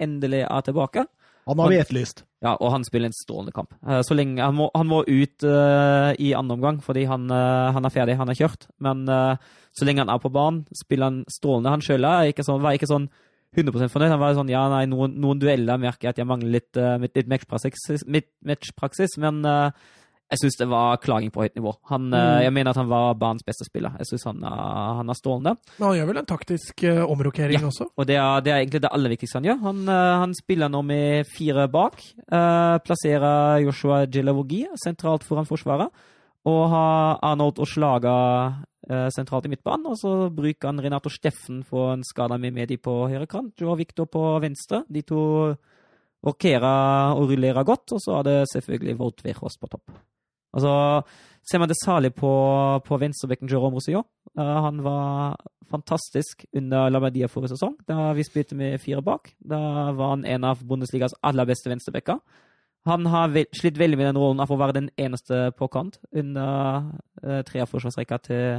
endelig 0.00 0.44
er 0.46 0.64
tilbake. 0.66 1.06
Han 1.44 1.60
har 1.60 1.72
vi 1.72 1.80
etterlyst. 1.82 2.24
Ja, 2.44 2.54
og 2.56 2.72
han 2.72 2.84
spiller 2.84 3.08
en 3.08 3.16
strålende 3.16 3.52
kamp. 3.56 3.74
Eh, 3.86 4.00
Så 4.04 4.16
lenge, 4.16 4.40
han, 4.42 4.56
må, 4.56 4.70
han 4.74 4.88
må 4.88 5.02
ut 5.04 5.44
uh, 5.44 6.12
i 6.20 6.32
andre 6.36 6.56
omgang 6.56 6.80
fordi 6.84 7.04
han, 7.08 7.28
uh, 7.32 7.72
han 7.72 7.84
er 7.84 7.92
ferdig, 7.92 8.16
han 8.20 8.32
er 8.32 8.38
kjørt. 8.38 8.66
Men 8.84 9.04
uh, 9.08 9.36
så 9.76 9.88
lenge 9.88 10.04
han 10.04 10.12
er 10.12 10.20
på 10.22 10.32
banen, 10.32 10.64
spiller 10.76 11.10
han 11.10 11.22
strålende. 11.32 11.72
Han 11.72 11.84
sjøl 11.84 12.04
sånn, 12.44 12.64
var 12.64 12.76
ikke 12.76 12.90
sånn 12.90 13.08
100% 13.54 13.92
fornøyd. 13.92 14.12
Han 14.12 14.22
var 14.22 14.36
sånn 14.36 14.52
ja, 14.52 14.64
nei, 14.72 14.84
noen, 14.90 15.16
noen 15.22 15.40
dueller 15.40 15.80
merker 15.80 16.08
jeg 16.08 16.16
at 16.16 16.22
jeg 16.22 16.28
mangler 16.30 16.56
litt, 16.56 16.72
uh, 16.80 16.96
litt 17.00 17.30
matchpraksis, 17.30 18.04
matchpraksis, 18.44 19.18
men 19.22 19.44
eh, 19.48 19.92
jeg 20.34 20.40
syns 20.42 20.58
det 20.60 20.66
var 20.70 20.98
klaging 21.02 21.30
på 21.34 21.42
høyt 21.46 21.54
nivå. 21.56 21.72
Han, 21.90 22.10
eh, 22.12 22.20
Mm. 22.24 22.42
Jeg 22.44 22.52
mener 22.58 22.70
at 22.74 22.76
han 22.82 22.88
var 22.90 23.14
banens 23.14 23.42
beste 23.46 23.64
spiller. 23.64 23.94
Jeg 24.02 24.06
syns 24.10 24.24
han, 24.28 24.42
er- 24.44 24.94
han 25.00 25.08
er 25.10 25.14
strålende. 25.18 25.56
Men 25.78 25.86
han 25.88 25.96
gjør 25.98 26.06
vel 26.10 26.18
en 26.22 26.26
taktisk 26.34 26.84
uh, 26.84 27.04
omrokering 27.10 27.60
Ja. 27.60 27.66
også? 27.70 27.86
Og 27.96 28.06
det 28.06 28.16
er, 28.16 28.40
det 28.44 28.52
er 28.52 28.58
egentlig 28.60 28.82
det 28.82 28.90
aller 28.92 29.10
viktigste 29.14 29.38
han 29.40 29.44
gjør. 29.48 29.60
Han, 29.62 29.84
uh, 29.88 30.18
han 30.24 30.34
spiller 30.34 30.68
nå 30.68 30.82
med 30.84 31.26
fire 31.38 31.68
bak. 31.68 32.02
Uh, 32.30 32.76
plasserer 32.84 33.62
Joshua 33.64 34.04
Gelavogi 34.06 34.66
sentralt 34.84 35.24
foran 35.24 35.46
forsvaret. 35.46 35.88
Og 36.44 36.68
har 36.68 37.18
Arnold 37.24 37.56
og 37.58 37.64
Slaga 37.66 38.14
eh, 38.90 39.08
sentralt 39.16 39.46
i 39.46 39.48
midtbanen. 39.48 39.86
Og 39.88 39.96
så 39.96 40.10
bruker 40.28 40.68
han 40.68 40.78
Renato 40.84 41.08
Steffen 41.08 41.62
for 41.64 41.94
en 41.94 42.02
skada 42.04 42.36
med 42.36 42.52
Medi 42.52 42.76
på 42.76 43.08
høyre 43.08 43.24
kant. 43.26 43.54
Joe 43.56 43.72
Victor 43.80 44.04
på 44.04 44.20
venstre. 44.44 44.82
De 44.92 45.00
to 45.08 45.54
rokerer 46.24 47.14
og 47.16 47.30
rullerer 47.30 47.64
godt. 47.64 47.94
Og 47.96 48.00
så 48.04 48.18
er 48.20 48.26
det 48.28 48.36
selvfølgelig 48.52 48.98
Volt 49.00 49.24
Weghorst 49.24 49.60
på 49.60 49.70
topp. 49.72 49.90
Altså, 50.54 50.74
ser 51.44 51.60
man 51.60 51.70
det 51.70 51.78
særlig 51.80 52.12
på, 52.16 52.30
på 52.86 53.00
venstrebekken 53.02 53.50
Jerome 53.50 53.76
Rosillon. 53.78 54.06
Uh, 54.38 54.58
han 54.68 54.80
var 54.84 55.36
fantastisk 55.70 56.44
under 56.54 56.88
Labadia 56.92 57.28
forrige 57.30 57.54
sesong, 57.54 57.76
da 57.88 58.12
vi 58.14 58.24
spilte 58.26 58.56
med 58.58 58.78
fire 58.82 59.02
bak. 59.02 59.32
Da 59.40 59.92
var 59.96 60.14
han 60.14 60.24
en 60.28 60.46
av 60.46 60.62
Bundesligas 60.64 61.16
aller 61.22 61.48
beste 61.48 61.72
venstrebekker. 61.72 62.20
Han 62.84 63.06
har 63.08 63.32
slitt 63.56 63.78
veldig 63.80 63.96
med 63.96 64.10
den 64.10 64.20
rollen 64.20 64.42
av 64.44 64.50
å 64.52 64.58
være 64.60 64.76
den 64.76 64.90
eneste 65.00 65.48
på 65.56 65.70
kant 65.72 65.96
under 66.12 66.90
uh, 67.24 67.40
tre 67.48 67.62
av 67.64 67.70
forsvarsrekka 67.70 68.18
til, 68.26 68.58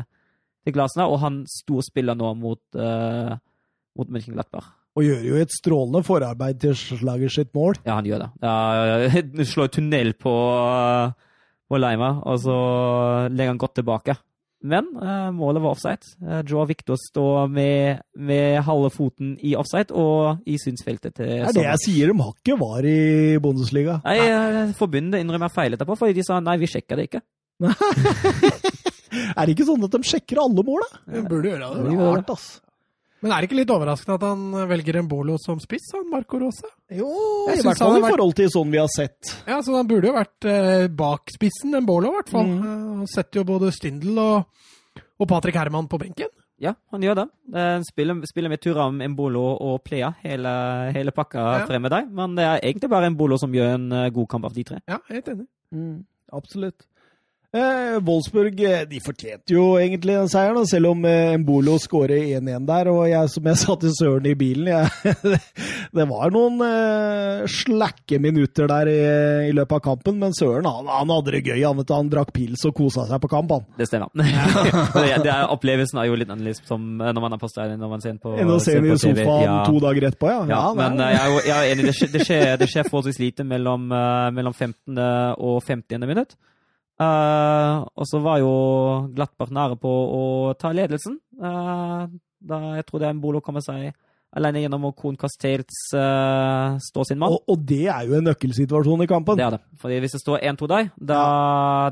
til 0.65 0.73
Glasner, 0.73 1.05
og 1.05 1.21
han 1.21 1.43
storspiller 1.49 2.17
nå 2.17 2.33
mot, 2.39 2.63
uh, 2.73 3.37
mot 3.99 4.09
München-Glattberg. 4.09 4.73
Og 4.95 5.03
gjør 5.03 5.23
jo 5.27 5.37
et 5.43 5.51
strålende 5.51 6.01
forarbeid 6.07 6.61
til 6.63 6.75
slaget 6.79 7.33
sitt 7.35 7.51
mål. 7.55 7.77
Ja, 7.83 7.99
han 7.99 8.07
gjør 8.07 8.25
det. 8.25 8.31
Uh, 8.41 9.43
slår 9.51 9.73
tunnel 9.75 10.15
på, 10.17 10.33
på 11.69 11.79
meg, 11.81 12.21
og 12.25 12.39
så 12.43 12.55
legger 13.33 13.53
han 13.53 13.61
godt 13.61 13.75
tilbake. 13.81 14.15
Men 14.65 14.87
eh, 14.97 15.29
målet 15.35 15.61
var 15.61 15.75
offside. 15.75 16.07
Eh, 16.25 16.39
Joe 16.49 16.65
Victor 16.65 16.97
står 16.97 17.47
med, 17.53 17.99
med 18.17 18.61
halve 18.65 18.89
foten 18.89 19.35
i 19.45 19.51
offside 19.59 19.93
og 19.93 20.39
i 20.49 20.55
synsfeltet 20.57 21.13
til 21.19 21.27
Det 21.27 21.41
er 21.51 21.53
det 21.53 21.65
jeg 21.67 21.81
sier 21.83 22.09
de 22.09 22.15
har 22.23 22.31
ikke 22.33 22.57
var 22.57 22.87
i 22.89 23.37
Bundesliga. 23.43 23.99
Nei, 24.07 24.17
eh, 24.25 24.71
Forbundet 24.79 25.21
innrømmer 25.21 25.53
feil 25.53 25.77
etterpå, 25.77 25.97
fordi 25.99 26.17
de 26.17 26.25
sa 26.25 26.39
nei, 26.41 26.57
vi 26.63 26.71
sjekka 26.71 26.97
det 26.97 27.09
ikke. 27.11 27.21
Er 29.15 29.45
det 29.47 29.53
ikke 29.53 29.67
sånn 29.69 29.83
at 29.85 29.93
de 29.95 30.01
sjekker 30.09 30.41
alle 30.41 30.63
mål, 30.67 30.81
da? 30.83 30.99
De 31.13 31.21
burde 31.29 31.47
gjøre 31.47 31.67
Det 31.75 31.83
det. 31.85 31.93
er 31.95 32.09
rart, 32.17 32.31
ass. 32.33 32.47
Men 33.25 33.33
er 33.33 33.41
det 33.41 33.47
ikke 33.49 33.57
litt 33.57 33.71
overraskende 33.73 34.15
at 34.19 34.25
han 34.27 34.69
velger 34.69 34.99
en 35.01 35.07
Bolo 35.09 35.35
som 35.41 35.57
spiss, 35.63 35.87
han 35.95 36.05
Marco 36.11 36.37
Rosa? 36.37 36.69
Jo, 36.93 37.07
Jeg 37.49 37.57
i 37.57 37.65
hvert 37.65 37.79
fall 37.81 37.89
han 37.89 37.97
i 37.97 38.01
har 38.01 38.05
vært- 38.05 38.13
forhold 38.19 38.35
til 38.37 38.49
sånn 38.53 38.71
vi 38.71 38.77
har 38.77 38.91
sett. 38.93 39.31
Ja, 39.49 39.57
så 39.65 39.73
han 39.79 39.87
burde 39.89 40.11
jo 40.11 40.13
vært 40.13 40.45
eh, 40.45 40.87
bak 40.93 41.33
spissen, 41.33 41.73
en 41.73 41.85
Bolo 41.89 42.11
i 42.11 42.15
hvert 42.19 42.29
fall. 42.29 42.45
Mm. 42.45 42.61
Eh, 42.61 42.95
Han 43.01 43.07
setter 43.09 43.41
jo 43.41 43.43
både 43.49 43.71
Stindl 43.73 44.19
og, 44.21 44.45
og 45.19 45.27
Patrick 45.27 45.55
Herman 45.57 45.87
på 45.89 45.97
benken. 45.99 46.29
Ja, 46.61 46.71
han 46.93 47.01
gjør 47.03 47.15
det. 47.19 47.25
Eh, 47.53 47.81
Spiller, 47.89 48.21
spiller 48.29 48.49
med 48.53 48.61
Turam, 48.61 49.01
Embolo 49.01 49.57
og 49.59 49.81
Plea, 49.83 50.13
hele, 50.23 50.53
hele 50.95 51.11
pakka 51.11 51.41
Ja. 51.59 51.65
frem 51.65 51.81
med 51.81 51.91
deg. 51.91 52.11
Men 52.13 52.35
det 52.37 52.45
er 52.45 52.59
egentlig 52.61 52.89
bare 52.93 53.07
Embolo 53.09 53.37
som 53.41 53.51
gjør 53.51 53.73
en 53.73 53.91
eh, 53.91 54.09
god 54.09 54.29
kamp 54.29 54.45
av 54.45 54.53
de 54.53 54.63
tre. 54.63 54.79
Ja, 54.87 54.99
helt 55.09 55.25
enig. 55.33 55.47
Absolutt. 56.31 56.85
Eh, 57.55 57.97
Wolfsburg 58.03 58.59
eh, 58.67 58.81
de 58.89 58.99
fortjente 58.99 59.53
jo 59.53 59.77
egentlig 59.79 60.17
den 60.17 60.27
seieren, 60.31 60.65
selv 60.67 60.89
om 60.89 61.05
eh, 61.07 61.37
Mbolo 61.39 61.77
skårer 61.79 62.25
1-1 62.41 62.65
der. 62.67 62.89
Og 62.91 63.05
jeg, 63.07 63.29
som 63.31 63.47
jeg 63.47 63.59
sa 63.63 63.75
til 63.79 63.93
Søren 63.95 64.27
i 64.27 64.33
bilen 64.35 64.71
jeg, 64.73 65.37
Det 65.95 66.05
var 66.09 66.33
noen 66.35 66.59
eh, 66.65 67.45
slakke 67.47 68.19
minutter 68.19 68.67
der 68.67 68.89
i, 68.91 68.97
i 69.51 69.53
løpet 69.55 69.77
av 69.77 69.83
kampen, 69.85 70.17
men 70.19 70.35
Søren 70.35 70.67
han, 70.67 70.89
han 70.91 71.13
hadde 71.13 71.35
det 71.37 71.43
gøy. 71.45 71.61
Han, 71.63 71.79
vet 71.79 71.93
han 71.95 72.09
drakk 72.11 72.33
pils 72.35 72.65
og 72.67 72.75
kosa 72.75 73.05
seg 73.07 73.21
på 73.23 73.29
kamp. 73.31 73.53
han. 73.55 73.63
Det 73.79 73.87
stemmer. 73.87 74.11
det, 74.19 75.05
det 75.23 75.31
er, 75.31 75.45
opplevelsen 75.55 76.01
er 76.01 76.09
jo 76.09 76.17
litt 76.19 76.33
annerledes 76.33 76.59
som 76.67 76.99
eh, 76.99 77.13
når 77.15 77.23
man 77.27 77.37
er 77.37 77.43
på 77.45 77.51
stadion 77.51 77.79
når 77.79 77.93
man 77.93 78.03
ser 78.03 78.15
den 78.17 78.19
på 78.25 78.33
Enn 78.35 78.51
å 78.51 78.57
se 78.59 78.75
den 78.75 78.89
i 78.91 78.97
sofaen 78.99 79.45
Ja. 79.45 79.55
to 79.69 79.79
dager 79.83 80.09
etterpå, 80.09 80.27
ja. 80.33 80.41
Ja, 80.49 80.59
ja 80.59 80.73
men 80.75 80.99
jeg 80.99 81.21
er, 81.21 81.31
jo, 81.31 81.39
jeg 81.45 81.55
er 81.55 81.71
enig, 81.71 81.87
det 81.87 81.95
skjer, 81.95 82.11
det 82.11 82.27
skjer, 82.27 82.43
det 82.59 82.67
skjer 82.71 82.89
forholdsvis 82.89 83.21
lite 83.21 83.47
mellom, 83.47 83.87
mellom 84.35 84.55
15. 84.57 84.99
og 85.39 85.63
50. 85.63 86.03
minutt. 86.09 86.35
Eh, 86.95 87.75
og 87.83 88.07
så 88.07 88.21
var 88.23 88.39
jo 88.39 88.51
Glattbart 89.15 89.51
nære 89.55 89.77
på 89.81 89.91
å 89.91 90.23
ta 90.59 90.71
ledelsen. 90.75 91.17
Uh, 91.35 92.07
da 92.39 92.59
jeg 92.77 92.85
tror 92.87 93.01
det 93.01 93.09
er 93.09 93.17
Mbolo 93.17 93.41
kommer 93.43 93.63
seg 93.65 93.89
alene 94.35 94.65
gjennom 94.65 94.89
å 94.89 94.91
Kohn 94.97 95.15
Castells 95.19 95.77
uh, 95.95 96.75
stå 96.83 97.05
sin 97.07 97.19
mann. 97.21 97.33
og, 97.35 97.43
og 97.51 97.61
det 97.67 97.85
er 97.91 98.07
jo 98.09 98.17
en 98.17 98.27
nøkkelsituasjon 98.29 99.05
i 99.05 99.09
kampen. 99.09 99.39
Det 99.39 99.45
er 99.45 99.55
det. 99.57 99.61
Fordi 99.81 99.99
hvis 100.03 100.15
det 100.17 100.21
står 100.21 100.43
1-2 100.51 100.69
der, 100.71 100.89
da, 101.11 101.21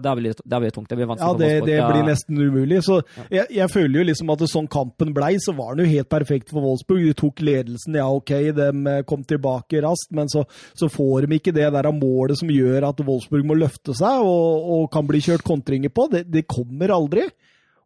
da, 0.03 0.15
blir 0.17 0.33
det, 0.33 0.45
da 0.45 0.59
blir 0.59 0.71
det 0.71 0.77
tungt. 0.77 0.89
Det 0.91 0.97
blir 0.99 1.07
Ja, 1.07 1.11
vanskelig 1.13 1.39
det, 1.39 1.51
for 1.51 1.67
Wolfsburg. 1.67 1.73
Ja, 1.73 1.87
det 1.87 1.93
blir 1.93 2.09
nesten 2.09 2.41
umulig. 2.41 2.81
Så 2.85 2.99
jeg, 3.31 3.47
jeg 3.57 3.69
føler 3.73 3.99
jo 3.99 4.07
liksom 4.11 4.33
at 4.33 4.43
det 4.43 4.49
sånn 4.51 4.69
kampen 4.71 5.13
blei, 5.15 5.31
så 5.43 5.55
var 5.57 5.75
den 5.75 5.85
jo 5.85 5.95
helt 5.95 6.11
perfekt 6.11 6.51
for 6.53 6.65
Wolfsburg. 6.65 7.05
De 7.07 7.15
tok 7.23 7.43
ledelsen, 7.45 7.99
ja 7.99 8.09
ok, 8.11 8.33
de 8.59 8.67
eh, 8.91 9.01
kom 9.09 9.23
tilbake 9.27 9.83
raskt, 9.85 10.11
men 10.15 10.31
så, 10.31 10.45
så 10.77 10.89
får 10.91 11.27
de 11.27 11.39
ikke 11.39 11.55
det 11.55 11.69
der 11.73 11.89
av 11.89 11.95
målet 11.97 12.39
som 12.39 12.51
gjør 12.51 12.89
at 12.89 13.01
Wolfsburg 13.07 13.47
må 13.47 13.57
løfte 13.59 13.95
seg 13.97 14.23
og, 14.27 14.69
og 14.75 14.85
kan 14.93 15.07
bli 15.09 15.23
kjørt 15.23 15.45
kontringer 15.47 15.93
på. 15.93 16.09
Det, 16.11 16.25
det 16.31 16.47
kommer 16.49 16.93
aldri. 16.95 17.27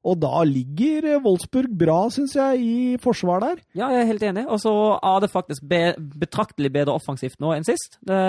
Og 0.07 0.19
da 0.21 0.41
ligger 0.47 1.05
eh, 1.11 1.21
Wolfsburg 1.23 1.71
bra, 1.79 1.97
syns 2.13 2.35
jeg, 2.37 2.61
i 2.63 2.75
forsvar 3.03 3.43
der. 3.43 3.61
Ja, 3.77 3.89
jeg 3.91 4.03
er 4.05 4.09
helt 4.11 4.25
enig. 4.29 4.45
Og 4.47 4.61
så 4.63 4.73
er 4.95 5.23
det 5.23 5.31
faktisk 5.33 5.65
be 5.67 5.81
betraktelig 5.97 6.71
bedre 6.73 6.95
offensivt 6.95 7.41
nå 7.43 7.51
enn 7.55 7.67
sist. 7.67 7.99
Det, 8.07 8.19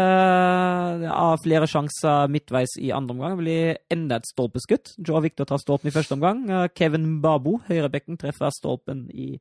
det 1.04 1.10
er 1.12 1.42
flere 1.44 1.68
sjanser 1.70 2.32
midtveis 2.34 2.74
i 2.82 2.90
andre 2.94 3.14
omgang. 3.14 3.36
Det 3.36 3.44
blir 3.44 3.78
enda 3.94 4.18
et 4.18 4.30
stolpeskudd. 4.30 4.94
Joe 5.06 5.22
Victor 5.24 5.48
tar 5.48 5.62
stolpen 5.62 5.92
i 5.92 5.94
første 5.94 6.18
omgang. 6.18 6.42
Eh, 6.50 6.66
Kevin 6.74 7.20
Babo, 7.22 7.60
høyrebekken, 7.68 8.18
treffer 8.20 8.50
stolpen 8.54 9.06
i 9.14 9.36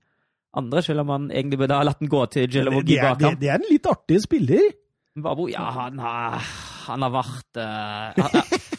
andre, 0.57 0.81
selv 0.85 1.03
om 1.03 1.13
han 1.13 1.29
egentlig 1.31 1.61
burde 1.61 1.77
ha 1.77 1.85
latt 1.85 2.01
den 2.01 2.09
gå 2.11 2.23
til 2.33 2.47
Det, 2.49 2.63
det, 2.63 2.97
er, 2.97 3.11
bak 3.11 3.19
det, 3.19 3.27
ham. 3.27 3.39
det 3.41 3.49
er 3.49 3.59
en 3.59 3.69
litt 3.71 3.89
artig 3.89 4.21
spiller. 4.23 4.69
Babo, 5.17 5.47
ja, 5.49 5.65
han 5.73 5.97
har, 5.97 6.49
han 6.85 7.05
har 7.05 7.13
vært 7.13 7.57
uh, 7.57 8.67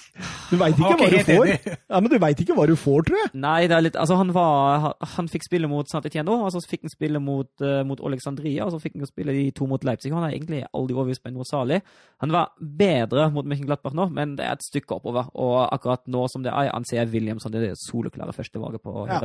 Du 0.49 0.57
veit 0.57 0.77
ikke 0.79 0.95
okay, 0.95 0.99
hva 0.99 1.09
du 1.13 1.29
får. 1.29 1.77
Ja, 1.93 2.01
men 2.01 2.13
du 2.13 2.17
veit 2.23 2.43
ikke 2.43 2.57
hva 2.57 2.67
du 2.69 2.75
får, 2.79 3.07
tror 3.09 3.21
jeg. 3.21 3.31
Nei, 3.43 3.59
det 3.69 3.77
er 3.77 3.85
litt 3.85 3.99
Altså, 4.01 4.17
han 4.21 4.33
var 4.37 4.95
Han, 5.17 5.29
fikk 5.31 5.45
spille 5.47 5.69
mot 5.71 5.89
Sant 5.91 6.07
Etienne, 6.09 6.33
og 6.33 6.53
så 6.55 6.63
fikk 6.65 6.87
han 6.87 6.93
spille 6.93 7.21
mot, 7.23 7.51
uh, 7.65 7.83
mot 7.89 8.01
Alexandria, 8.09 8.67
og 8.67 8.73
så 8.75 8.81
fikk 8.83 8.97
han 8.99 9.11
spille 9.11 9.35
de 9.37 9.45
to 9.57 9.69
mot 9.71 9.85
Leipzig. 9.85 10.13
Han 10.15 10.27
er 10.27 10.37
egentlig 10.37 10.63
aldri 10.73 10.97
overbevist 10.97 11.27
noe 11.35 11.47
særlig. 11.49 11.83
Han 12.25 12.33
var 12.35 12.55
bedre 12.59 13.29
mot 13.35 13.47
Mönchenglattberg 13.49 13.99
nå, 13.99 14.09
men 14.17 14.37
det 14.39 14.47
er 14.47 14.57
et 14.57 14.67
stykke 14.67 14.99
oppover. 14.99 15.29
Og 15.37 15.59
akkurat 15.67 16.07
nå 16.09 16.25
som 16.33 16.47
det 16.47 16.55
er, 16.55 16.73
anser 16.75 17.03
jeg 17.03 17.13
William 17.13 17.43
som 17.43 17.53
det 17.53 17.75
soleklare 17.87 18.37
førstevalget 18.37 18.85
på 18.85 19.07
Ja. 19.09 19.23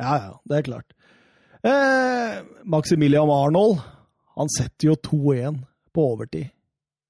Ja, 0.00 0.14
ja, 0.18 0.30
det 0.50 0.56
er 0.56 0.64
klart. 0.66 0.94
Eh, 1.64 2.40
Maximilian 2.64 3.30
Arnold, 3.30 3.78
han 4.34 4.50
setter 4.52 4.90
jo 4.90 4.96
2-1 5.06 5.60
på 5.94 6.06
overtid. 6.12 6.50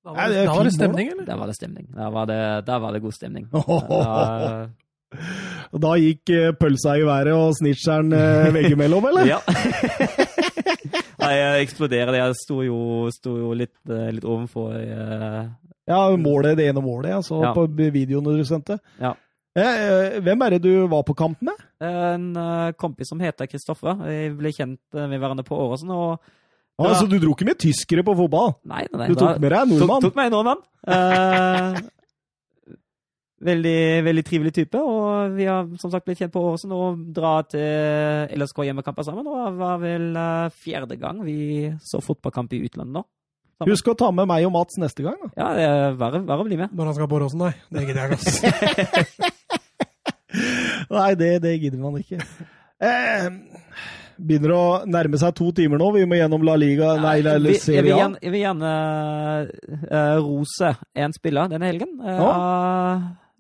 Da 0.05 0.13
var 0.13 0.29
det 0.29 0.35
det, 0.37 0.45
da 0.47 0.55
var 0.55 0.65
det 0.69 0.73
stemning, 0.77 1.09
eller? 1.15 1.25
Da 1.25 1.37
var 1.41 1.47
det 1.49 1.55
stemning. 1.57 1.87
Da 1.97 2.09
var 2.13 2.27
det, 2.29 2.41
da 2.67 2.79
var 2.83 2.93
det 2.93 3.03
god 3.03 3.15
stemning. 3.17 3.47
Da- 3.55 4.69
da 5.79 5.91
gikk 5.97 6.31
eh, 6.35 6.53
pølsa 6.59 6.97
i 6.99 7.05
været 7.07 7.31
og 7.37 7.53
snitcheren 7.55 8.11
eh, 8.13 8.49
veggimellom, 8.55 9.05
eller? 9.13 9.29
ja. 9.33 9.39
Nei, 11.23 11.33
jeg 11.39 11.63
eksploderer. 11.69 12.17
Jeg 12.19 12.35
sto 12.41 12.57
jo, 12.67 12.79
sto 13.15 13.37
jo 13.39 13.53
litt, 13.57 13.77
eh, 13.91 14.09
litt 14.17 14.27
ovenfor 14.27 14.75
eh, 14.81 15.45
Ja, 15.89 16.01
målet, 16.19 16.57
det 16.59 16.67
ene 16.73 16.83
målet 16.85 17.13
jeg 17.15 17.27
så 17.29 17.41
Ja. 17.45 17.53
på 17.57 17.67
videoene 17.79 18.35
du 18.39 18.45
sendte. 18.49 18.79
Ja. 19.01 19.15
Hvem 19.55 20.41
er 20.43 20.57
det 20.57 20.63
du 20.65 20.73
var 20.91 21.05
på 21.07 21.15
kamp 21.15 21.39
med? 21.47 21.55
En 21.85 22.33
kompis 22.75 23.07
som 23.13 23.21
heter 23.23 23.47
Kristoffer. 23.47 24.01
Vi 24.03 24.33
ble 24.35 24.51
kjent 24.51 24.81
med 24.97 25.15
hverandre 25.23 25.45
på 25.47 25.55
Åråsen. 25.55 25.93
og 25.95 26.19
Ah, 26.79 26.89
Ja. 26.91 26.95
Så 26.99 27.07
du 27.09 27.19
dro 27.23 27.31
ikke 27.37 27.47
med 27.47 27.59
tyskere 27.63 28.03
på 28.03 28.17
fotball? 28.19 28.55
Nei, 28.67 28.83
nei, 28.93 28.99
nei. 29.05 29.09
Du 29.09 29.15
tok 29.15 29.29
da- 29.37 29.39
med 29.39 29.51
deg 29.53 29.61
en 29.61 29.69
tok, 29.69 29.79
nordmann? 29.79 30.03
tok 30.03 30.17
meg 30.19 30.27
en 30.27 30.33
nordmann. 30.35 30.63
Eh, 30.89 31.81
veldig, 33.45 33.79
veldig 34.07 34.25
trivelig 34.27 34.53
type, 34.57 34.81
og 34.81 35.35
vi 35.37 35.45
har 35.47 35.69
som 35.79 35.91
sagt 35.93 36.07
blitt 36.09 36.19
kjent 36.19 36.33
på 36.35 36.43
Åsen 36.53 36.73
og 36.75 36.99
dra 37.15 37.35
til 37.47 38.33
LSK 38.41 38.65
hjemmekamper 38.67 39.05
sammen. 39.07 39.27
Og 39.29 39.39
det 39.53 39.59
var 39.61 39.79
vel 39.83 40.09
eh, 40.17 40.49
fjerde 40.65 40.99
gang 40.99 41.23
vi 41.27 41.71
så 41.85 42.01
fotballkamp 42.03 42.53
i 42.57 42.63
utlandet 42.67 42.95
nå. 42.99 43.05
Sammen. 43.55 43.71
Husk 43.71 43.87
å 43.93 43.95
ta 43.95 44.09
med 44.11 44.27
meg 44.27 44.43
og 44.49 44.53
Mats 44.57 44.75
neste 44.83 45.05
gang. 45.07 45.15
da. 45.23 45.31
Ja, 45.39 45.53
det 45.55 45.63
er 45.71 45.95
bare, 46.01 46.25
å 46.27 46.45
bli 46.49 46.57
med. 46.59 46.73
Når 46.75 46.91
han 46.91 46.95
skal 46.99 47.07
på 47.13 47.21
Åsen, 47.23 47.39
nei. 47.45 47.53
Det 47.71 47.87
gidder 47.87 48.03
jeg 48.03 48.19
ikke. 48.19 49.31
Nei, 50.95 51.15
det, 51.15 51.29
det 51.45 51.53
gidder 51.63 51.79
man 51.79 52.01
ikke. 52.03 52.19
Eh, 52.85 53.31
begynner 54.19 54.55
å 54.55 54.65
nærme 54.87 55.19
seg 55.21 55.35
to 55.39 55.51
timer 55.57 55.81
nå. 55.81 55.91
Vi 55.99 56.07
må 56.09 56.19
gjennom 56.19 56.45
La 56.47 56.55
Liga, 56.61 56.95
nei, 57.03 57.19
jeg, 57.23 57.43
vil 57.45 57.61
Serie 57.63 57.95
A. 57.95 57.99
gjerne, 58.03 58.23
jeg 58.23 58.35
vil 58.35 58.45
gjerne 58.45 58.73
uh, 59.91 60.17
rose 60.23 60.73
en 60.95 61.15
spiller 61.17 61.53
denne 61.53 61.71
helgen. 61.71 61.99
Uh, 62.01 62.15
Ja. 62.15 62.33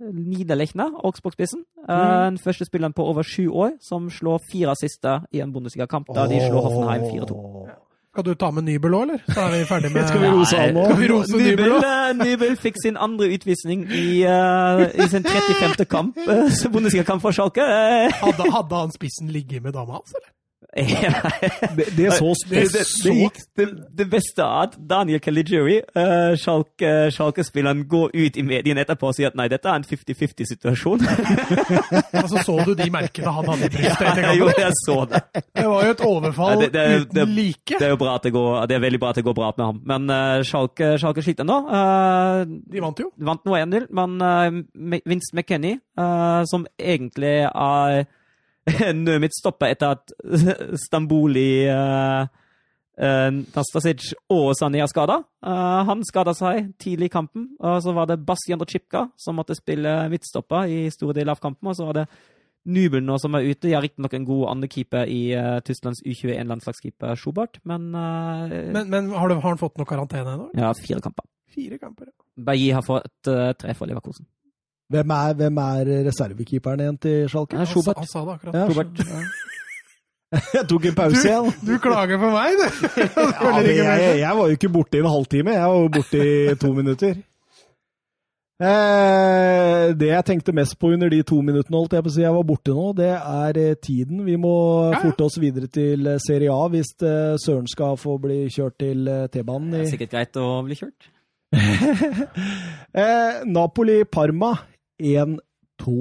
Niederlechner, 0.04 0.90
Augsburg-spissen. 1.06 1.62
Mm. 1.88 2.34
Den 2.34 2.38
første 2.42 2.66
spilleren 2.66 2.92
på 2.92 3.06
over 3.06 3.22
sju 3.22 3.46
år 3.48 3.76
som 3.80 4.10
slår 4.10 4.42
fire 4.50 4.74
siste 4.76 5.20
i 5.32 5.40
en 5.40 5.52
Bundesliga-kamp 5.54 6.10
da 6.14 6.26
de 6.28 6.40
slår 6.42 6.66
Hoffenheim 6.66 7.06
4-2. 7.14 7.38
Åh. 7.38 7.72
Skal 8.14 8.24
du 8.28 8.34
ta 8.38 8.50
med 8.54 8.62
Nybel 8.68 8.94
òg, 8.94 9.08
eller? 9.08 9.22
Så 9.26 9.40
er 9.42 9.50
vi 9.50 9.64
ferdig 9.66 9.88
med 9.94 10.06
Skal 10.06 10.20
vi 10.22 10.28
rose 10.30 10.58
han 10.60 10.76
rose 11.10 11.38
Nybel 11.40 11.72
Nybel, 12.20 12.54
fikk 12.62 12.78
sin 12.82 12.98
andre 13.00 13.30
utvisning 13.34 13.88
i, 13.90 14.04
uh, 14.22 14.84
i 14.86 15.08
sin 15.10 15.26
35. 15.26 15.86
kamp, 15.90 16.20
uh, 16.22 16.46
Bundesliga-kamp 16.74 17.22
for 17.24 17.34
Schalke. 17.34 17.64
Hadde, 18.20 18.50
hadde 18.54 18.84
han 18.84 18.94
spissen 18.94 19.32
ligget 19.34 19.62
med 19.62 19.74
dama 19.74 19.98
hans, 19.98 20.14
eller? 20.14 20.30
Det, 20.74 21.86
det 21.96 22.08
så 22.18 22.32
det, 22.50 22.64
det, 22.72 22.82
det, 23.04 23.14
gikk, 23.14 23.36
det, 23.56 23.66
det 23.98 24.06
beste 24.10 24.42
er 24.42 24.68
at 24.68 24.74
Daniel 24.90 25.20
Caligiuri, 25.22 25.76
uh, 25.96 26.34
Schalke, 26.40 26.90
Schalke-spilleren, 27.14 27.84
går 27.90 28.10
ut 28.14 28.38
i 28.40 28.42
mediene 28.46 28.82
etterpå 28.82 29.10
og 29.12 29.14
sier 29.16 29.30
at 29.30 29.38
nei, 29.38 29.46
dette 29.52 29.70
er 29.70 29.78
en 29.80 29.86
50-50-situasjon. 29.86 31.04
Altså, 32.14 32.40
så 32.46 32.54
du 32.64 32.72
de 32.78 32.86
merkene 32.94 33.32
han 33.34 33.48
hadde 33.50 33.66
i 33.66 33.70
brystet 33.74 34.06
etter 34.08 34.36
jo, 34.38 34.46
jeg 34.56 34.72
så 34.78 34.94
det. 35.10 35.20
Det 35.58 35.64
var 35.68 35.84
jo 35.84 35.94
et 35.94 36.02
overfall 36.06 36.52
Ja, 36.54 36.60
det- 36.62 36.72
det- 36.72 36.84
det- 36.88 37.22
uten 37.24 37.34
like. 37.34 37.74
Det 37.78 37.82
er 37.82 37.92
jo 37.94 37.98
bra 38.00 38.14
at 38.16 38.22
det 38.26 38.32
går, 38.32 38.66
det 38.70 38.76
er 38.76 38.80
veldig 38.84 39.00
bra 39.02 39.10
at 39.10 39.16
det 39.20 39.24
går 39.26 39.34
bra 39.36 39.52
med 39.56 39.64
ham. 39.66 39.80
Men 39.84 40.10
uh, 40.10 40.42
Schalke, 40.46 40.92
Schalke 40.98 41.22
sliter 41.26 41.44
nå. 41.48 41.58
Uh, 41.68 42.44
De 42.72 42.80
vant 42.82 42.98
jo. 43.02 43.10
vant 43.18 43.44
nå 43.44 43.56
1-0, 43.60 43.86
men 43.90 44.16
uh, 44.22 45.00
Vince 45.04 45.34
McKenny, 45.34 45.74
uh, 45.98 46.42
som 46.50 46.66
egentlig 46.78 47.36
er 47.50 48.04
nødmidtstopper 49.04 49.74
etter 49.74 49.94
at 49.96 50.12
Stamboli 50.84 51.66
uh, 51.68 52.26
uh, 52.98 53.30
Nastasic 53.54 54.12
og 54.32 54.52
Sani 54.58 54.82
har 54.82 54.90
skada. 54.90 55.20
Uh, 55.44 55.82
han 55.88 56.04
skada 56.06 56.34
seg 56.36 56.72
tidlig 56.80 57.10
i 57.10 57.14
kampen. 57.16 57.50
og 57.60 57.82
Så 57.84 57.94
var 57.96 58.08
det 58.10 58.22
Bastian 58.26 58.62
Chipka 58.68 59.08
som 59.20 59.36
måtte 59.40 59.56
spille 59.58 59.96
midtstopper 60.12 60.70
i 60.70 60.86
store 60.94 61.16
deler 61.20 61.36
av 61.36 61.42
kampen. 61.42 61.68
Og 61.68 61.76
så 61.76 61.88
var 61.90 62.00
det 62.00 62.06
Nubel 62.64 63.02
nå 63.04 63.18
som 63.20 63.34
er 63.36 63.44
ute. 63.44 63.66
De 63.66 63.74
har 63.76 63.84
riktignok 63.84 64.14
en 64.16 64.24
god 64.24 64.46
andrekeeper 64.54 65.10
i 65.12 65.22
uh, 65.36 65.58
Tysklands 65.66 66.00
U21-landslagskeeper 66.00 67.18
Schubert, 67.20 67.60
men, 67.68 67.90
Men, 67.92 68.88
men 68.88 69.10
har, 69.12 69.28
du, 69.28 69.36
har 69.36 69.50
han 69.50 69.60
fått 69.60 69.76
noe 69.76 69.88
karantene 69.88 70.38
ennå? 70.38 70.48
Ja, 70.56 70.72
fire 70.78 71.04
kamper. 71.04 71.28
Fire 71.52 71.76
kamper. 71.78 72.08
ja. 72.08 72.16
Bailly 72.48 72.72
har 72.72 72.82
fått 72.82 73.28
uh, 73.28 73.52
tre 73.52 73.76
for 73.76 73.90
Leverkosen. 73.90 74.26
Hvem 74.92 75.10
er, 75.16 75.32
hvem 75.38 75.56
er 75.64 75.90
reservekeeperen 76.10 76.80
igjen 76.84 76.98
til 77.00 77.28
Schalke? 77.32 77.56
Ja, 77.56 77.64
Han, 77.64 77.70
Schubert. 77.72 77.98
han 78.02 78.06
sa 78.10 78.20
det 78.26 78.34
akkurat. 78.36 78.54
Ja, 78.54 78.66
Schubert. 78.68 79.04
Jeg 80.54 80.64
tok 80.68 80.84
en 80.90 80.94
pause 80.98 81.20
igjen. 81.28 81.52
Du 81.62 81.76
klager 81.78 82.18
på 82.18 82.30
meg, 82.34 82.56
du! 82.58 82.66
Ja, 83.44 83.52
men 83.54 83.68
jeg, 83.70 84.18
jeg 84.18 84.32
var 84.36 84.48
jo 84.50 84.56
ikke 84.56 84.70
borte 84.74 84.98
i 84.98 85.02
en 85.04 85.06
halvtime, 85.06 85.52
jeg 85.54 85.68
var 85.70 85.76
jo 85.84 85.90
borte 85.94 86.24
i 86.24 86.54
to 86.58 86.70
minutter. 86.74 87.14
Eh, 88.64 89.92
det 89.98 90.08
jeg 90.10 90.24
tenkte 90.26 90.54
mest 90.54 90.76
på 90.78 90.90
under 90.94 91.10
de 91.10 91.20
to 91.26 91.38
minuttene 91.42 91.78
holdt 91.78 91.94
jeg 91.96 92.04
på 92.06 92.10
å 92.10 92.14
si 92.16 92.22
jeg 92.22 92.34
var 92.36 92.44
borte 92.48 92.74
nå, 92.74 92.84
det 92.98 93.08
er 93.14 93.58
eh, 93.62 93.74
tiden. 93.82 94.24
Vi 94.26 94.36
må 94.40 94.54
Ja, 94.90 94.90
ja. 94.96 95.00
forte 95.06 95.26
oss 95.28 95.38
videre 95.42 95.66
til 95.70 96.06
eh, 96.06 96.18
Serie 96.22 96.50
A 96.54 96.68
hvis 96.72 96.92
Søren 97.44 97.66
skal 97.70 97.96
få 98.00 98.16
bli 98.22 98.44
kjørt 98.54 98.78
til 98.82 99.06
T-banen. 99.34 99.72
Det 99.74 99.80
er 99.84 99.90
sikkert 99.94 100.14
greit 100.16 100.38
å 100.42 100.48
bli 100.66 100.78
kjørt. 100.82 101.10
eh, 102.94 103.42
Napoli-Parma 103.46 104.52
1-2. 105.00 105.94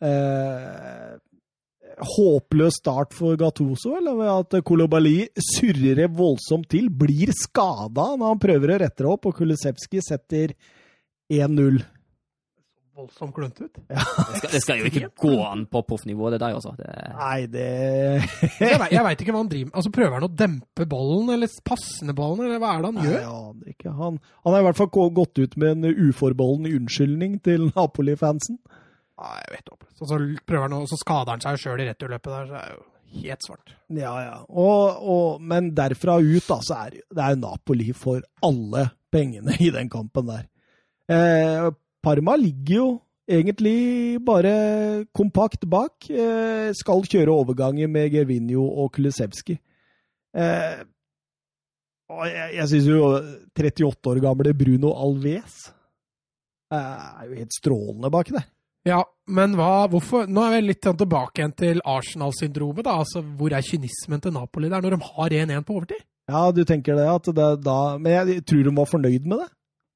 Eh, 0.00 1.18
håpløs 2.00 2.78
start 2.80 3.14
for 3.16 3.36
Gattuso, 3.36 3.94
eller 3.98 4.16
ved 4.16 4.30
at 4.32 4.64
Kolobali 4.64 5.28
surrer 5.52 6.06
voldsomt 6.08 6.70
til, 6.72 6.88
blir 6.88 7.32
skada 7.36 8.14
når 8.16 8.34
han 8.34 8.42
prøver 8.42 8.74
å 8.74 8.78
rette 8.84 9.04
det 9.04 9.10
opp, 9.10 9.28
og 9.28 9.36
Kulisevskij 9.36 10.04
setter 10.06 10.54
1-0. 11.30 11.82
Voldsomt 12.98 13.32
klønete 13.36 13.64
ut. 13.68 13.76
Det 13.88 14.00
skal, 14.40 14.50
det 14.52 14.60
skal 14.64 14.80
jo 14.80 14.88
ikke 14.90 15.08
gå 15.22 15.30
an 15.46 15.62
på 15.70 15.80
proffnivå, 15.88 16.28
det 16.34 16.40
der, 16.42 16.56
altså. 16.58 16.72
Det, 16.76 16.88
Nei, 17.16 17.46
det 17.48 17.66
Jeg, 18.60 18.80
vet- 18.82 18.92
jeg 18.92 19.04
veit 19.06 19.22
ikke 19.24 19.32
hva 19.36 19.40
han 19.44 19.48
driver 19.52 19.68
med. 19.70 19.76
Altså, 19.78 19.92
Prøver 19.94 20.16
han 20.18 20.26
å 20.26 20.32
dempe 20.42 20.86
ballen, 20.90 21.30
eller 21.36 21.54
passende 21.64 22.14
ballen, 22.18 22.42
eller 22.48 22.60
hva 22.60 22.74
er 22.74 22.82
det 22.84 22.90
han 22.90 22.98
Nei, 22.98 23.06
gjør? 23.06 23.16
jeg 23.20 23.30
aner 23.38 23.72
ikke. 23.76 23.94
Han, 24.02 24.18
han 24.44 24.52
har 24.56 24.60
i 24.60 24.66
hvert 24.68 24.80
fall 24.82 25.10
gått 25.22 25.40
ut 25.40 25.56
med 25.62 25.72
en 25.86 25.96
uforbeholden 26.10 26.68
unnskyldning 26.80 27.38
til 27.46 27.70
Napoli-fansen. 27.72 28.58
Nei, 29.20 29.34
jeg 29.46 29.54
vet 29.56 29.72
ikke. 29.74 29.90
Så, 29.96 30.06
så 30.10 30.20
prøver 30.48 30.66
han, 30.68 30.78
og 30.82 30.88
så 30.90 30.98
skader 31.00 31.34
han 31.36 31.42
seg 31.44 31.60
sjøl 31.62 31.82
i 31.84 31.88
returløpet 31.92 32.32
der, 32.36 32.46
så 32.50 32.56
er 32.60 32.70
det 32.70 32.78
jo 32.78 32.86
helt 33.24 33.46
svart. 33.48 33.72
Ja, 33.96 34.12
ja. 34.22 34.36
Og, 34.48 35.00
og, 35.14 35.40
men 35.42 35.72
derfra 35.78 36.18
ut, 36.22 36.44
da, 36.46 36.58
så 36.66 36.76
er 36.86 36.96
det- 36.98 37.06
det 37.10 37.24
er 37.24 37.34
jo 37.36 37.40
Napoli 37.46 37.92
for 37.96 38.20
alle 38.46 38.88
pengene 39.12 39.56
i 39.60 39.70
den 39.74 39.88
kampen 39.92 40.28
der. 40.30 40.44
Eh, 41.10 41.70
Parma 42.02 42.36
ligger 42.40 42.76
jo 42.76 42.88
egentlig 43.30 44.20
bare 44.26 44.52
kompakt 45.16 45.66
bak. 45.70 46.08
Eh, 46.10 46.70
skal 46.76 47.04
kjøre 47.06 47.34
overganger 47.34 47.90
med 47.90 48.10
Gervinho 48.14 48.64
og 48.82 48.92
Kulisevski. 48.96 49.58
Eh, 50.36 50.80
jeg, 52.10 52.48
jeg 52.56 52.70
syns 52.72 52.88
jo 52.90 53.10
38 53.54 54.10
år 54.10 54.22
gamle 54.22 54.54
Bruno 54.58 54.94
Alves 54.98 55.68
eh, 56.74 56.78
er 56.78 57.28
jo 57.28 57.38
helt 57.38 57.54
strålende 57.54 58.10
baki 58.10 58.34
der. 58.34 58.48
Ja, 58.88 59.02
men 59.28 59.52
hva, 59.58 59.84
hvorfor 59.92 60.24
Nå 60.30 60.40
er 60.46 60.54
vi 60.54 60.70
litt 60.70 60.86
sånn 60.86 60.96
tilbake 61.02 61.42
igjen 61.42 61.52
til 61.52 61.82
Arsenal-syndromet. 61.84 62.86
da, 62.86 62.96
altså 63.02 63.20
Hvor 63.20 63.52
er 63.52 63.66
kynismen 63.66 64.22
til 64.24 64.32
Napoli 64.32 64.70
der, 64.72 64.80
når 64.80 64.96
de 64.96 65.08
har 65.10 65.34
1-1 65.42 65.66
på 65.68 65.76
overtid? 65.76 66.06
Ja, 66.30 66.46
du 66.54 66.62
tenker 66.64 66.96
det 66.96 67.08
at 67.10 67.28
det 67.34 67.48
da 67.66 67.98
Men 67.98 68.14
jeg 68.14 68.44
tror 68.48 68.64
de 68.64 68.72
var 68.78 68.88
fornøyd 68.88 69.26
med 69.28 69.42
det. 69.42 69.50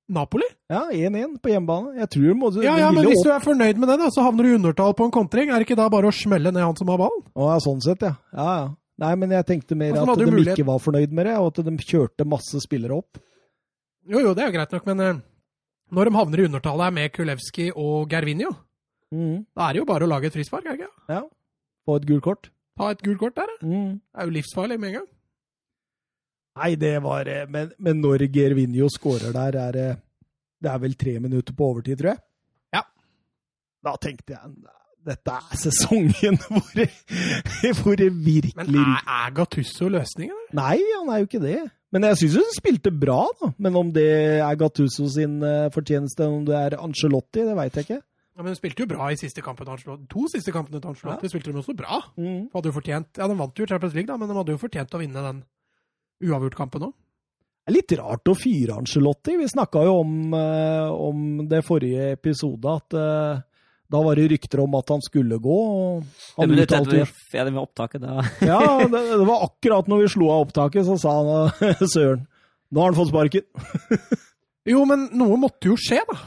Napoli? 0.08 0.44
Ja, 0.68 0.82
1-1 0.92 1.38
på 1.40 1.48
hjemmebane. 1.48 1.94
Jeg 1.96 2.08
tror 2.12 2.34
må, 2.36 2.50
Ja, 2.62 2.76
ja, 2.78 2.90
men 2.92 3.06
hvis 3.08 3.22
opp. 3.22 3.24
du 3.24 3.30
er 3.32 3.40
fornøyd 3.40 3.78
med 3.80 3.88
det, 3.88 3.98
da, 4.02 4.08
så 4.12 4.22
havner 4.26 4.44
du 4.44 4.50
i 4.52 4.56
undertall 4.58 4.92
på 4.94 5.04
en 5.06 5.10
kontring. 5.14 5.48
Er 5.50 5.58
det 5.62 5.66
ikke 5.68 5.76
da 5.80 5.88
bare 5.88 6.10
å 6.10 6.12
smelle 6.14 6.52
ned 6.52 6.60
han 6.62 6.76
som 6.76 6.88
har 6.92 6.98
ballen? 7.00 7.22
Å, 7.34 7.52
ja, 7.54 7.58
sånn 7.64 7.80
sett, 7.80 8.02
ja. 8.04 8.14
ja, 8.36 8.48
ja. 8.60 8.66
Nei, 9.00 9.14
men 9.18 9.30
jeg 9.34 9.46
tenkte 9.48 9.74
mer 9.76 9.94
Altså, 9.96 10.12
at 10.12 10.18
de 10.20 10.26
mulighet- 10.30 10.58
ikke 10.58 10.66
var 10.68 10.78
fornøyd 10.78 11.10
med 11.10 11.26
det, 11.26 11.36
og 11.40 11.46
at 11.58 11.64
de 11.66 11.76
kjørte 11.82 12.26
masse 12.28 12.60
spillere 12.62 12.94
opp. 13.00 13.18
Jo, 14.06 14.20
jo, 14.20 14.34
det 14.34 14.44
er 14.44 14.50
jo 14.52 14.58
greit 14.58 14.72
nok, 14.76 14.86
men 14.86 15.00
eh, 15.00 15.14
når 15.90 16.04
de 16.10 16.14
havner 16.18 16.38
i 16.42 16.46
undertallet 16.50 16.92
med 16.94 17.12
Kulevski 17.12 17.70
og 17.74 18.08
Gervinho, 18.10 18.52
Mm. 19.14 19.44
da 19.56 19.68
er 19.68 19.72
det 19.74 19.78
jo 19.78 19.84
bare 19.86 20.02
å 20.04 20.08
lage 20.10 20.26
et 20.26 20.32
frispark, 20.34 20.64
er 20.66 20.76
det 20.76 20.80
ikke? 20.80 20.92
Ja. 21.08 21.22
Få 21.86 21.96
et 22.00 22.06
gult 22.06 22.22
kort. 22.24 22.48
Ta 22.76 22.88
et 22.90 23.02
gult 23.02 23.18
kort 23.20 23.34
der, 23.36 23.46
da. 23.46 23.66
Mm. 23.66 24.00
Det 24.00 24.18
er 24.20 24.24
jo 24.26 24.32
livsfarlig 24.34 24.78
med 24.80 24.88
en 24.88 24.94
gang. 25.00 25.06
Nei, 26.54 26.74
det 26.78 26.94
var 27.02 27.28
eh, 27.30 27.48
Men, 27.50 27.72
men 27.82 28.00
når 28.02 28.28
Gervinho 28.32 28.88
skårer 28.92 29.34
der, 29.34 29.58
er 29.58 29.74
det 29.74 29.88
Det 30.62 30.70
er 30.70 30.80
vel 30.82 30.94
tre 30.98 31.18
minutter 31.18 31.56
på 31.56 31.66
overtid, 31.72 31.98
tror 32.00 32.14
jeg? 32.14 32.22
Ja. 32.76 32.84
Da 33.84 33.96
tenkte 34.00 34.36
jeg 34.36 34.56
dette 35.04 35.34
er 35.36 35.58
sesongen 35.60 36.38
hvor 36.48 36.70
det, 36.72 36.86
hvor 37.82 37.96
det 38.00 38.06
virkelig 38.08 38.54
Men 38.56 38.78
er, 38.80 39.02
er 39.04 39.34
Gattusso 39.36 39.90
løsningen? 39.92 40.46
Nei, 40.56 40.78
han 40.80 41.10
er 41.12 41.20
jo 41.20 41.26
ikke 41.28 41.42
det. 41.42 41.58
Men 41.92 42.06
jeg 42.08 42.22
syns 42.22 42.38
han 42.40 42.54
spilte 42.56 42.92
bra, 43.02 43.18
da. 43.42 43.50
Men 43.60 43.76
om 43.76 43.90
det 43.92 44.06
er 44.40 44.56
Gattuso 44.56 45.10
sin 45.12 45.36
fortjeneste, 45.44 45.74
fortjeneste, 45.76 46.30
om 46.38 46.46
det 46.48 46.56
er 46.56 46.78
Angelotti, 46.80 47.44
det 47.44 47.58
veit 47.58 47.76
jeg 47.76 47.84
ikke. 47.84 48.00
Ja, 48.34 48.42
men 48.42 48.50
Hun 48.50 48.58
spilte 48.58 48.82
jo 48.82 48.90
bra 48.90 49.10
i 49.12 49.16
siste 49.20 49.44
kampen 49.44 49.68
To 50.10 50.24
siste 50.32 50.52
kampene 50.52 50.80
til 50.80 50.90
Ancelotti 50.90 51.28
spilte 51.30 51.52
de 51.52 51.60
også 51.60 51.76
bra. 51.78 52.00
Mm. 52.16 52.48
Hadde 52.54 52.72
jo 52.72 52.74
fortjent, 52.74 53.18
ja, 53.18 53.28
De 53.28 53.36
vant 53.38 53.58
jo 53.58 53.66
Champions 53.66 53.94
League, 53.94 54.08
da, 54.08 54.16
men 54.16 54.28
de 54.28 54.38
hadde 54.40 54.56
jo 54.56 54.58
fortjent 54.58 54.94
å 54.96 55.02
vinne 55.04 55.22
den 55.28 55.44
uavgjort-kampen 56.24 56.88
òg. 56.88 56.94
Det 57.64 57.72
er 57.72 57.76
litt 57.78 57.94
rart 57.96 58.28
å 58.28 58.36
fyre 58.36 58.76
Angelotti. 58.76 59.38
Vi 59.40 59.48
snakka 59.48 59.86
jo 59.86 59.94
om, 60.02 60.34
eh, 60.36 60.90
om 60.92 61.46
det 61.48 61.62
forrige 61.64 62.10
episode, 62.12 62.74
at 62.76 62.96
eh, 63.00 63.40
da 63.94 64.02
var 64.04 64.18
det 64.18 64.26
rykter 64.34 64.60
om 64.60 64.76
at 64.76 64.92
han 64.92 65.00
skulle 65.04 65.38
gå. 65.40 65.56
og 65.64 66.04
det 66.04 66.36
han 66.36 66.52
minutter 66.52 66.76
uttalte 66.76 67.00
jo 67.00 67.08
ferdig 67.32 67.54
med 67.54 67.62
opptaket, 67.62 68.04
da 68.04 68.20
Ja, 68.52 68.60
det, 68.92 69.02
det 69.16 69.26
var 69.30 69.46
akkurat 69.48 69.88
når 69.88 70.04
vi 70.04 70.12
slo 70.12 70.28
av 70.34 70.44
opptaket, 70.44 70.84
så 70.84 70.98
sa 71.00 71.16
han 71.16 71.88
Søren, 71.94 72.28
nå 72.68 72.84
har 72.84 72.92
han 72.92 73.00
fått 73.00 73.12
sparken. 73.14 73.48
Jo, 74.68 74.84
men 74.88 75.08
noe 75.16 75.40
måtte 75.40 75.72
jo 75.72 75.80
skje, 75.80 76.02
da. 76.08 76.20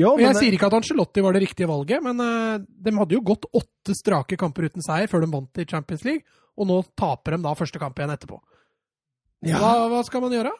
Jo, 0.00 0.14
jeg 0.22 0.36
sier 0.38 0.54
ikke 0.54 0.68
at 0.70 0.76
Ancelotti 0.78 1.22
var 1.22 1.34
det 1.34 1.42
riktige 1.44 1.68
valget, 1.68 2.02
men 2.04 2.22
uh, 2.22 2.58
de 2.58 2.92
hadde 2.96 3.16
jo 3.16 3.24
gått 3.26 3.48
åtte 3.52 3.94
strake 3.98 4.38
kamper 4.40 4.70
uten 4.70 4.84
seier 4.84 5.10
før 5.10 5.24
de 5.24 5.32
vant 5.32 5.60
i 5.60 5.66
Champions 5.68 6.06
League, 6.06 6.24
og 6.56 6.68
nå 6.70 6.78
taper 6.98 7.36
de 7.36 7.44
da 7.44 7.52
første 7.58 7.80
kamp 7.82 7.98
igjen 7.98 8.14
etterpå. 8.14 8.38
Ja. 9.46 9.60
Hva, 9.60 9.88
hva 9.92 10.02
skal 10.06 10.24
man 10.24 10.34
gjøre? 10.34 10.52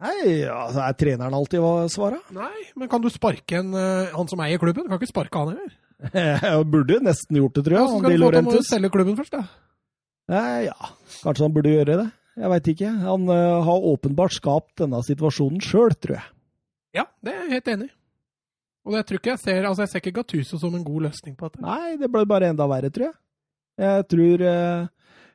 Nei, 0.00 0.46
altså, 0.48 0.80
er 0.86 0.96
treneren 0.96 1.36
alltid 1.36 1.60
hva 1.60 1.74
svaret? 1.92 2.30
Nei, 2.36 2.66
men 2.80 2.88
kan 2.92 3.02
du 3.04 3.10
sparke 3.12 3.60
en, 3.60 3.74
eh, 3.76 4.12
han 4.14 4.30
som 4.30 4.40
eier 4.44 4.60
klubben? 4.62 4.88
Kan 4.88 5.00
ikke 5.00 5.12
sparke 5.12 5.42
han 5.42 5.52
heller. 5.54 5.76
Jeg 6.16 6.64
burde 6.72 7.02
nesten 7.04 7.36
gjort 7.36 7.58
det, 7.58 7.66
tror 7.66 7.76
jeg. 7.76 7.82
Ja, 7.82 7.90
så 7.90 7.98
skal 8.00 8.16
du 8.16 8.24
få 8.24 8.54
til 8.54 8.62
å 8.62 8.68
selge 8.70 8.92
klubben 8.94 9.18
først, 9.18 9.36
da. 9.36 9.44
Nei, 10.30 10.70
ja, 10.70 10.90
kanskje 11.20 11.44
han 11.44 11.54
burde 11.54 11.74
gjøre 11.74 11.98
det. 12.00 12.08
Jeg 12.40 12.50
veit 12.52 12.68
ikke. 12.72 12.90
Han 13.04 13.28
uh, 13.28 13.60
har 13.66 13.86
åpenbart 13.90 14.32
skapt 14.32 14.80
denne 14.80 15.00
situasjonen 15.04 15.60
sjøl, 15.64 15.92
tror 15.98 16.16
jeg. 16.16 16.28
Ja, 16.96 17.04
det 17.20 17.34
er 17.34 17.42
jeg 17.42 17.58
helt 17.58 17.72
enig 17.74 17.88
i. 17.90 17.94
Og 18.88 18.96
det 18.96 19.02
tror 19.06 19.20
ikke 19.20 19.34
jeg 19.34 19.42
ser 19.42 19.66
Altså, 19.68 19.84
jeg 19.84 19.90
ser 19.92 20.00
ikke 20.00 20.14
Gattuso 20.22 20.58
som 20.58 20.72
en 20.74 20.86
god 20.86 21.10
løsning 21.10 21.34
på 21.36 21.50
dette. 21.50 21.60
Nei, 21.64 21.98
det 22.00 22.08
ble 22.12 22.24
bare 22.28 22.48
enda 22.50 22.64
verre, 22.70 22.88
tror 22.94 23.10
jeg. 23.10 23.16
Jeg 23.80 24.06
tror 24.12 24.44
eh, 24.48 24.88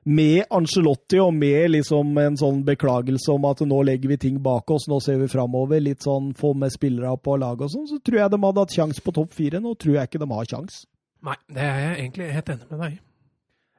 med 0.05 0.43
Angelotti 0.53 1.17
og 1.21 1.31
med 1.33 1.71
liksom 1.73 2.11
en 2.21 2.35
sånn 2.37 2.59
beklagelse 2.65 3.33
om 3.33 3.47
at 3.49 3.63
nå 3.65 3.79
legger 3.87 4.11
vi 4.13 4.17
ting 4.21 4.37
bak 4.43 4.69
oss, 4.71 4.85
nå 4.91 4.99
ser 5.01 5.17
vi 5.21 5.29
framover, 5.31 5.81
litt 5.81 6.05
sånn 6.05 6.29
få 6.37 6.53
med 6.53 6.73
spillere 6.73 7.15
på 7.17 7.39
laget 7.41 7.65
og 7.67 7.73
sånn, 7.73 7.87
så 7.89 7.97
tror 8.05 8.21
jeg 8.21 8.33
de 8.33 8.41
hadde 8.43 8.65
hatt 8.65 8.77
sjanse 8.77 9.01
på 9.01 9.15
topp 9.15 9.33
fire. 9.33 9.61
Nå 9.63 9.73
tror 9.81 9.97
jeg 9.97 10.11
ikke 10.11 10.21
de 10.21 10.29
har 10.29 10.51
sjans. 10.51 10.83
Nei, 11.25 11.37
det 11.49 11.65
er 11.65 11.81
jeg 11.81 11.97
egentlig 12.03 12.31
helt 12.35 12.53
enig 12.53 12.69
med 12.69 12.83
deg 12.83 12.93
i. 12.93 12.99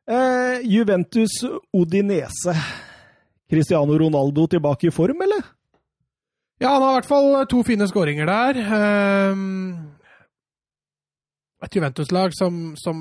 Eh, 0.07 0.67
Juventus 0.71 1.41
Odinese. 1.75 2.55
Cristiano 3.51 3.99
Ronaldo 3.99 4.47
tilbake 4.51 4.89
i 4.89 4.95
form, 4.95 5.23
eller? 5.23 5.45
Ja, 6.59 6.73
han 6.73 6.83
har 6.83 6.91
i 6.91 6.97
hvert 7.01 7.11
fall 7.11 7.35
to 7.51 7.61
fine 7.67 7.87
skåringer 7.87 8.27
der. 8.27 8.59
Ehm, 8.79 9.93
et 11.63 11.77
Juventus-lag 11.77 12.35
som, 12.35 12.75
som 12.81 12.97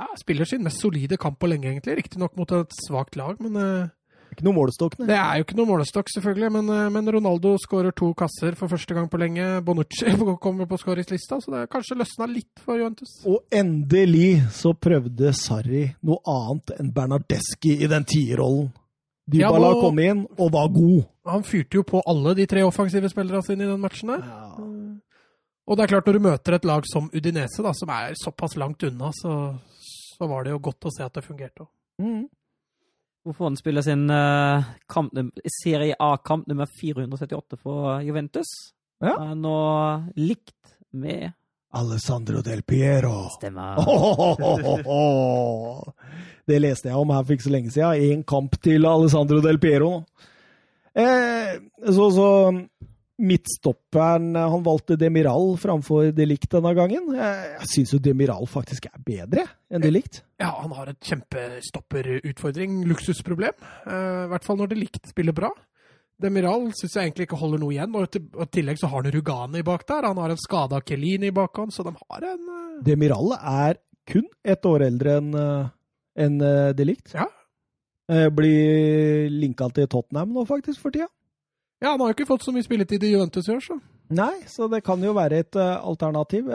ja, 0.00 0.08
spiller 0.18 0.48
sin 0.48 0.64
mest 0.64 0.80
solide 0.82 1.18
kamp 1.20 1.38
på 1.40 1.48
lenge, 1.52 1.68
egentlig. 1.70 1.98
Riktignok 2.00 2.36
mot 2.40 2.52
et 2.56 2.76
svakt 2.86 3.16
lag, 3.20 3.36
men 3.44 3.56
uh, 3.60 3.88
Ikke 4.30 4.44
noe 4.46 4.54
målestokk, 4.56 4.94
nei. 5.00 5.08
det 5.10 5.16
er 5.18 5.38
jo 5.40 5.44
ikke 5.46 5.56
noe 5.58 5.68
målestokk, 5.68 6.10
selvfølgelig. 6.14 6.50
Men, 6.56 6.68
uh, 6.72 6.88
men 6.94 7.12
Ronaldo 7.16 7.54
skårer 7.60 7.92
to 7.98 8.12
kasser 8.18 8.56
for 8.58 8.70
første 8.72 8.96
gang 8.96 9.08
på 9.12 9.20
lenge. 9.20 9.46
Bonucci 9.66 10.14
kommer 10.44 10.68
på 10.70 10.78
skåringslista, 10.80 11.40
så 11.42 11.54
det 11.54 11.62
er 11.64 11.70
kanskje 11.76 11.98
løsna 12.00 12.28
litt 12.30 12.62
for 12.64 12.80
Juventus. 12.80 13.16
Og 13.28 13.42
endelig 13.52 14.40
så 14.56 14.72
prøvde 14.78 15.34
Sarri 15.36 15.88
noe 16.06 16.22
annet 16.30 16.76
enn 16.78 16.92
Bernardeschi 16.96 17.76
i 17.82 17.90
den 17.90 18.06
tierrollen. 18.08 18.70
Ja, 19.30 19.46
Dybala 19.46 19.74
nå- 19.76 19.82
kom 19.84 19.98
inn 20.02 20.24
og 20.42 20.48
var 20.50 20.70
god. 20.74 21.04
Han 21.30 21.44
fyrte 21.46 21.78
jo 21.78 21.84
på 21.86 22.00
alle 22.08 22.32
de 22.34 22.46
tre 22.50 22.64
offensive 22.66 23.06
spillerne 23.12 23.44
sine 23.46 23.62
i 23.62 23.68
den 23.68 23.78
matchen 23.82 24.10
der. 24.10 24.24
Og 25.70 25.76
det 25.78 25.84
er 25.84 25.90
klart, 25.92 26.08
når 26.08 26.16
du 26.16 26.24
møter 26.24 26.56
et 26.56 26.64
lag 26.66 26.86
som 26.90 27.06
Udinese, 27.14 27.62
da, 27.62 27.70
som 27.76 27.92
er 27.94 28.16
såpass 28.18 28.56
langt 28.58 28.82
unna, 28.88 29.12
så, 29.14 29.34
så 30.20 30.26
var 30.28 30.44
det 30.44 30.52
jo 30.52 30.58
godt 30.60 30.84
å 30.84 30.90
se 30.92 31.04
at 31.06 31.14
det 31.16 31.22
fungerte. 31.24 31.64
Mm. 32.02 32.26
Hvorfor 33.24 33.48
han 33.48 33.56
spiller 33.56 33.84
sin 33.84 34.10
uh, 34.12 34.64
kamp, 34.88 35.16
Serie 35.62 35.96
A-kamp 35.96 36.46
nummer 36.48 36.68
478 36.68 37.56
for 37.56 38.02
Juventus. 38.04 38.50
Ja. 39.00 39.14
Er 39.16 39.38
nå 39.40 39.54
likt 40.20 40.74
med 40.92 41.32
Alessandro 41.72 42.42
del 42.44 42.60
Piero. 42.68 43.30
Stemmer. 43.38 43.80
Det 46.50 46.58
leste 46.60 46.90
jeg 46.90 47.00
om 47.00 47.12
her 47.14 47.24
for 47.24 47.36
ikke 47.36 47.46
så 47.46 47.54
lenge 47.54 47.72
siden. 47.72 48.12
Én 48.12 48.24
kamp 48.28 48.58
til 48.60 48.84
Alessandro 48.90 49.40
del 49.40 49.60
Piero. 49.62 50.02
Eh, 50.92 51.56
så, 51.86 52.10
så 52.12 52.28
midtstopperen 53.20 54.34
Han 54.34 54.62
valgte 54.64 54.96
Demiral 54.98 55.54
framfor 55.60 56.10
Delikt 56.16 56.50
denne 56.54 56.72
gangen. 56.76 57.10
Jeg, 57.16 57.66
syns 57.70 57.94
jo 57.94 58.00
Demiral 58.02 58.48
faktisk 58.50 58.88
er 58.88 59.02
bedre 59.04 59.44
enn 59.70 59.84
Delikt. 59.84 60.22
Ja, 60.40 60.52
han 60.62 60.72
har 60.76 60.90
et 60.92 61.00
kjempestopperutfordring, 61.04 62.80
luksusproblem. 62.88 63.66
Eh, 63.84 64.22
I 64.24 64.30
hvert 64.32 64.46
fall 64.46 64.60
når 64.60 64.72
Delikt 64.72 65.10
spiller 65.12 65.36
bra. 65.36 65.52
Demiral 66.20 66.70
syns 66.76 66.96
jeg 66.96 67.10
egentlig 67.10 67.28
ikke 67.28 67.40
holder 67.40 67.62
noe 67.62 67.76
igjen. 67.76 67.94
Og 67.96 68.16
i 68.16 68.48
tillegg 68.56 68.80
så 68.80 68.90
har 68.92 69.04
han 69.04 69.12
Rugani 69.14 69.64
bak 69.66 69.86
der. 69.88 70.08
Han 70.08 70.20
har 70.20 70.32
en 70.32 70.40
skada 70.40 70.80
Kelini 70.84 71.30
i 71.30 71.36
bakhånd, 71.36 71.74
så 71.76 71.84
de 71.86 71.94
har 71.96 72.26
en 72.32 72.48
uh... 72.48 72.80
Demiral 72.84 73.36
er 73.36 73.80
kun 74.08 74.26
ett 74.42 74.64
år 74.66 74.88
eldre 74.88 75.20
enn 75.20 75.36
en, 75.36 76.42
Delict. 76.76 77.12
Ja. 77.14 77.28
blir 78.34 79.30
linka 79.30 79.68
til 79.76 79.86
Tottenham 79.88 80.32
nå, 80.34 80.44
faktisk, 80.48 80.80
for 80.82 80.92
tida. 80.92 81.06
Ja, 81.80 81.94
han 81.94 82.02
har 82.02 82.10
jo 82.10 82.18
ikke 82.18 82.28
fått 82.28 82.44
så 82.44 82.52
mye 82.54 82.66
spilletid 82.66 83.04
i 83.06 83.14
Juventus 83.14 83.48
i 83.48 83.54
år, 83.54 83.62
så. 83.64 83.78
Nei, 84.12 84.34
så 84.50 84.68
det 84.68 84.82
kan 84.84 85.00
jo 85.02 85.14
være 85.16 85.40
et 85.44 85.56
alternativ. 85.56 86.50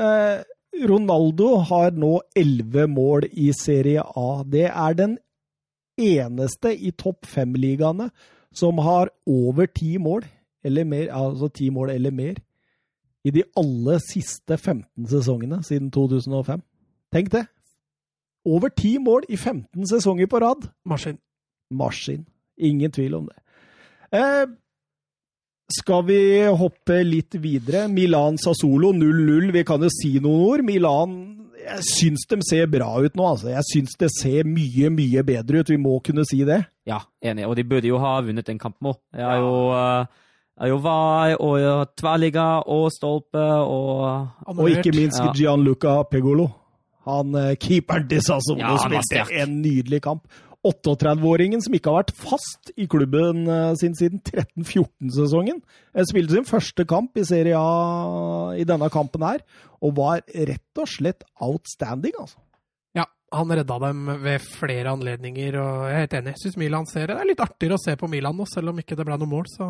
Ronaldo 0.85 1.56
har 1.69 1.95
nå 1.95 2.18
elleve 2.38 2.85
mål 2.91 3.30
i 3.31 3.49
Serie 3.56 4.03
A. 4.03 4.43
Det 4.43 4.68
er 4.68 4.97
den 4.97 5.15
eneste 5.97 6.73
i 6.76 6.91
topp 6.91 7.26
fem-ligaene 7.31 8.10
som 8.56 8.80
har 8.84 9.11
over 9.27 9.68
ti 9.72 9.95
mål 9.97 10.26
eller 10.65 10.88
mer, 10.88 11.10
altså 11.14 11.49
ti 11.53 11.69
mål 11.69 11.91
eller 11.93 12.11
mer, 12.11 12.39
i 13.26 13.31
de 13.34 13.43
alle 13.57 13.99
siste 14.02 14.57
15 14.57 15.07
sesongene 15.10 15.61
siden 15.64 15.91
2005. 15.93 16.61
Tenk 17.14 17.31
det! 17.34 17.45
Over 18.45 18.69
ti 18.69 18.97
mål 19.02 19.26
i 19.30 19.38
15 19.38 19.88
sesonger 19.89 20.30
på 20.30 20.39
rad. 20.41 20.68
Maskin. 20.85 21.18
Maskin. 21.72 22.26
Ingen 22.57 22.91
tvil 22.91 23.15
om 23.18 23.30
det. 23.30 23.38
Eh, 24.14 24.45
skal 25.71 26.03
vi 26.05 26.19
hoppe 26.45 26.99
litt 27.05 27.37
videre? 27.41 27.87
Milan 27.91 28.37
Sassolo 28.41 28.91
0-0. 28.93 29.51
Vi 29.55 29.63
kan 29.67 29.81
jo 29.81 29.89
si 29.93 30.17
noen 30.19 30.43
ord. 30.49 30.65
Milan 30.67 31.15
Jeg 31.65 31.81
syns 31.87 32.27
de 32.29 32.37
ser 32.45 32.67
bra 32.69 32.91
ut 33.01 33.15
nå, 33.17 33.25
altså. 33.25 33.49
Jeg 33.49 33.65
syns 33.71 33.95
det 33.97 34.11
ser 34.13 34.45
mye, 34.45 34.91
mye 34.93 35.23
bedre 35.25 35.63
ut. 35.63 35.71
Vi 35.73 35.79
må 35.81 35.97
kunne 36.05 36.25
si 36.29 36.43
det. 36.45 36.59
Ja, 36.85 36.99
enig. 37.25 37.47
Og 37.49 37.55
de 37.57 37.65
burde 37.65 37.89
jo 37.89 37.97
ha 38.03 38.19
vunnet 38.21 38.51
en 38.53 38.61
kamp 38.61 38.77
nå. 38.85 38.93
Det 39.15 39.25
er 39.25 39.41
jo 39.41 39.57
uh 39.73 40.21
er 40.55 40.71
jo 40.71 40.77
Vai 40.79 41.35
og 41.35 41.89
tverrligga 41.99 42.45
og 42.71 42.85
stolpe 42.95 43.43
og 43.43 44.53
Og 44.55 44.69
ikke 44.71 44.93
minst 44.95 45.19
ja. 45.19 45.33
Gianluca 45.35 46.03
Pegolo. 46.07 46.47
Han 47.05 47.35
keeperen 47.59 48.07
til 48.09 48.21
Sassolo 48.23 48.63
ja, 48.63 48.77
spilte 48.79 49.41
en 49.41 49.59
nydelig 49.61 49.99
kamp. 50.01 50.23
38-åringen 50.65 51.61
som 51.61 51.75
ikke 51.77 51.91
har 51.91 52.03
vært 52.03 52.15
fast 52.17 52.71
i 52.75 52.87
klubben 52.89 53.45
sin 53.79 53.93
siden 53.97 54.21
13-14-sesongen. 54.25 55.59
Spilte 56.09 56.35
sin 56.35 56.47
første 56.49 56.87
kamp 56.89 57.15
i 57.21 57.25
Serie 57.27 57.59
A 57.59 58.55
i 58.57 58.65
denne 58.67 58.89
kampen 58.93 59.23
her, 59.27 59.43
og 59.85 59.93
var 59.99 60.23
rett 60.25 60.81
og 60.81 60.89
slett 60.89 61.21
outstanding, 61.37 62.17
altså. 62.17 62.41
Ja, 62.97 63.05
han 63.35 63.51
redda 63.51 63.77
dem 63.83 64.05
ved 64.23 64.41
flere 64.55 64.93
anledninger, 64.95 65.59
og 65.61 65.85
jeg 65.85 65.95
er 65.95 66.05
helt 66.05 66.15
enig. 66.19 66.33
Jeg 66.33 66.43
syns 66.45 66.57
Milan 66.63 66.89
ser 66.89 67.09
det. 67.09 67.19
Det 67.19 67.25
er 67.25 67.31
litt 67.33 67.45
artigere 67.45 67.77
å 67.77 67.83
se 67.85 67.93
på 67.99 68.09
Milan 68.09 68.37
nå, 68.39 68.47
selv 68.49 68.73
om 68.73 68.81
ikke 68.81 68.97
det 68.97 69.05
ble 69.05 69.19
noe 69.21 69.33
mål, 69.37 69.45
så 69.51 69.69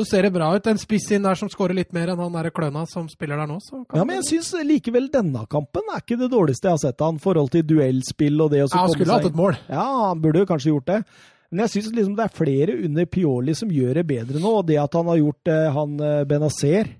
så 0.00 0.06
ser 0.08 0.24
det 0.24 0.32
bra 0.32 0.48
ut. 0.56 0.68
En 0.70 0.78
spiss 0.80 1.10
inn 1.12 1.26
der 1.26 1.36
som 1.36 1.50
skårer 1.52 1.76
litt 1.76 1.90
mer 1.92 2.12
enn 2.12 2.20
han 2.22 2.36
der 2.38 2.48
Kløna 2.54 2.86
som 2.88 3.08
spiller 3.12 3.40
der 3.40 3.50
nå. 3.50 3.58
ja, 3.60 4.04
men 4.04 4.20
jeg 4.20 4.28
syns 4.30 4.54
likevel 4.64 5.10
denne 5.12 5.44
kampen 5.52 5.92
er 5.92 6.00
ikke 6.00 6.16
det 6.20 6.30
dårligste 6.32 6.70
jeg 6.70 6.78
har 6.78 6.82
sett 6.86 7.04
han. 7.04 7.20
forhold 7.20 7.52
til 7.52 7.66
duellspill 7.68 8.40
og 8.40 8.54
det 8.54 8.64
å 8.64 8.70
ja, 8.70 8.86
Han 8.86 8.94
skulle 8.94 9.18
hatt 9.18 9.28
et 9.28 9.36
mål. 9.36 9.58
Ja, 9.68 9.84
han 10.08 10.22
burde 10.24 10.40
jo 10.40 10.48
kanskje 10.48 10.72
gjort 10.72 10.88
det. 10.88 11.02
Men 11.50 11.64
jeg 11.66 11.74
syns 11.74 11.92
liksom 11.98 12.16
det 12.16 12.24
er 12.24 12.38
flere 12.38 12.78
under 12.86 13.10
Pioli 13.10 13.56
som 13.58 13.74
gjør 13.74 14.00
det 14.00 14.06
bedre 14.08 14.40
nå. 14.40 14.56
Og 14.62 14.66
det 14.70 14.80
at 14.80 14.96
han 14.96 15.12
har 15.12 15.20
gjort 15.20 15.52
eh, 15.52 15.68
han 15.76 15.94
eh, 16.00 16.24
Benazer 16.30 16.94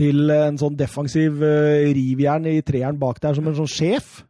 til 0.00 0.32
en 0.32 0.58
sånn 0.60 0.78
defensiv 0.78 1.42
eh, 1.44 1.90
rivjern 1.92 2.48
i 2.48 2.60
treeren 2.64 3.00
bak 3.00 3.20
der 3.20 3.36
som 3.36 3.48
en 3.50 3.58
sånn 3.58 3.70
sjef 3.70 4.20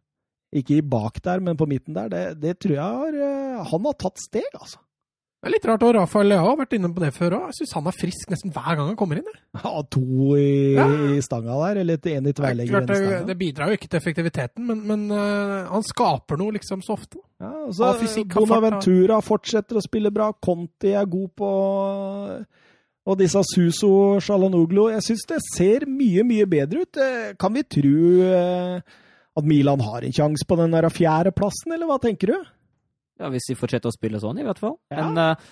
Ikke 0.56 0.80
bak 0.82 1.20
der, 1.22 1.38
men 1.38 1.54
på 1.54 1.68
midten 1.70 1.94
der. 1.94 2.08
Det, 2.10 2.22
det 2.42 2.56
tror 2.58 2.74
jeg 2.74 2.82
har 2.82 3.18
eh, 3.28 3.66
Han 3.70 3.84
har 3.86 4.00
tatt 4.00 4.18
steg, 4.18 4.48
altså. 4.58 4.80
Det 5.40 5.48
er 5.48 5.54
litt 5.54 5.64
rart, 5.64 5.84
og 5.88 5.94
Rafael 5.96 6.28
Lea 6.28 6.40
har 6.44 6.56
vært 6.58 6.74
inne 6.76 6.90
på 6.92 7.00
det 7.00 7.14
før 7.16 7.38
òg. 7.38 7.44
Jeg 7.48 7.62
syns 7.62 7.70
han 7.78 7.86
er 7.88 7.94
frisk 7.96 8.28
nesten 8.28 8.52
hver 8.52 8.74
gang 8.76 8.90
han 8.90 8.96
kommer 9.00 9.22
inn. 9.22 9.38
Ja, 9.56 9.70
To 9.96 10.34
i, 10.36 10.74
ja. 10.76 10.84
stanga 11.24 11.56
der, 11.62 11.80
eller 11.80 12.10
én 12.12 12.28
i 12.28 12.34
tverrlegger. 12.36 12.84
Det, 12.84 12.98
det, 13.30 13.36
bidrar 13.40 13.72
jo 13.72 13.78
ikke 13.78 13.88
til 13.88 14.00
effektiviteten, 14.02 14.66
men, 14.68 14.82
men 14.84 15.06
uh, 15.08 15.70
han 15.70 15.86
skaper 15.88 16.36
noe 16.42 16.52
liksom 16.58 16.84
så 16.84 16.92
ofte. 16.98 17.22
Ja, 17.40 17.54
så 17.72 17.94
fysikk, 18.02 18.36
Bonaventura 18.36 19.22
fortsetter 19.24 19.80
å 19.80 19.84
spille 19.86 20.12
bra. 20.12 20.28
Conti 20.44 20.92
er 20.92 21.08
god 21.08 21.32
på 21.40 21.50
Og 23.08 23.16
disse 23.16 23.40
Suso 23.54 24.20
Shalanoglu. 24.20 24.90
Jeg 24.92 25.08
syns 25.08 25.24
det 25.32 25.40
ser 25.48 25.88
mye, 25.88 26.20
mye 26.28 26.44
bedre 26.52 26.84
ut. 26.84 27.00
Eh, 27.00 27.32
kan 27.40 27.56
vi 27.56 27.64
tro 27.64 27.96
uh, 28.28 29.00
at 29.40 29.48
Milan 29.48 29.80
har 29.88 30.04
en 30.04 30.20
sjanse 30.20 30.44
på 30.44 30.60
den 30.60 30.76
fjerdeplassen, 30.92 31.72
eller 31.72 31.88
hva 31.88 31.96
tenker 32.04 32.36
du? 32.36 32.50
Ja, 33.20 33.28
Hvis 33.32 33.50
de 33.50 33.58
fortsetter 33.58 33.90
å 33.90 33.94
spille 33.94 34.20
sånn, 34.22 34.38
i 34.40 34.46
hvert 34.46 34.60
fall. 34.60 34.78
Ja. 34.92 35.04
Men 35.04 35.18
uh, 35.20 35.50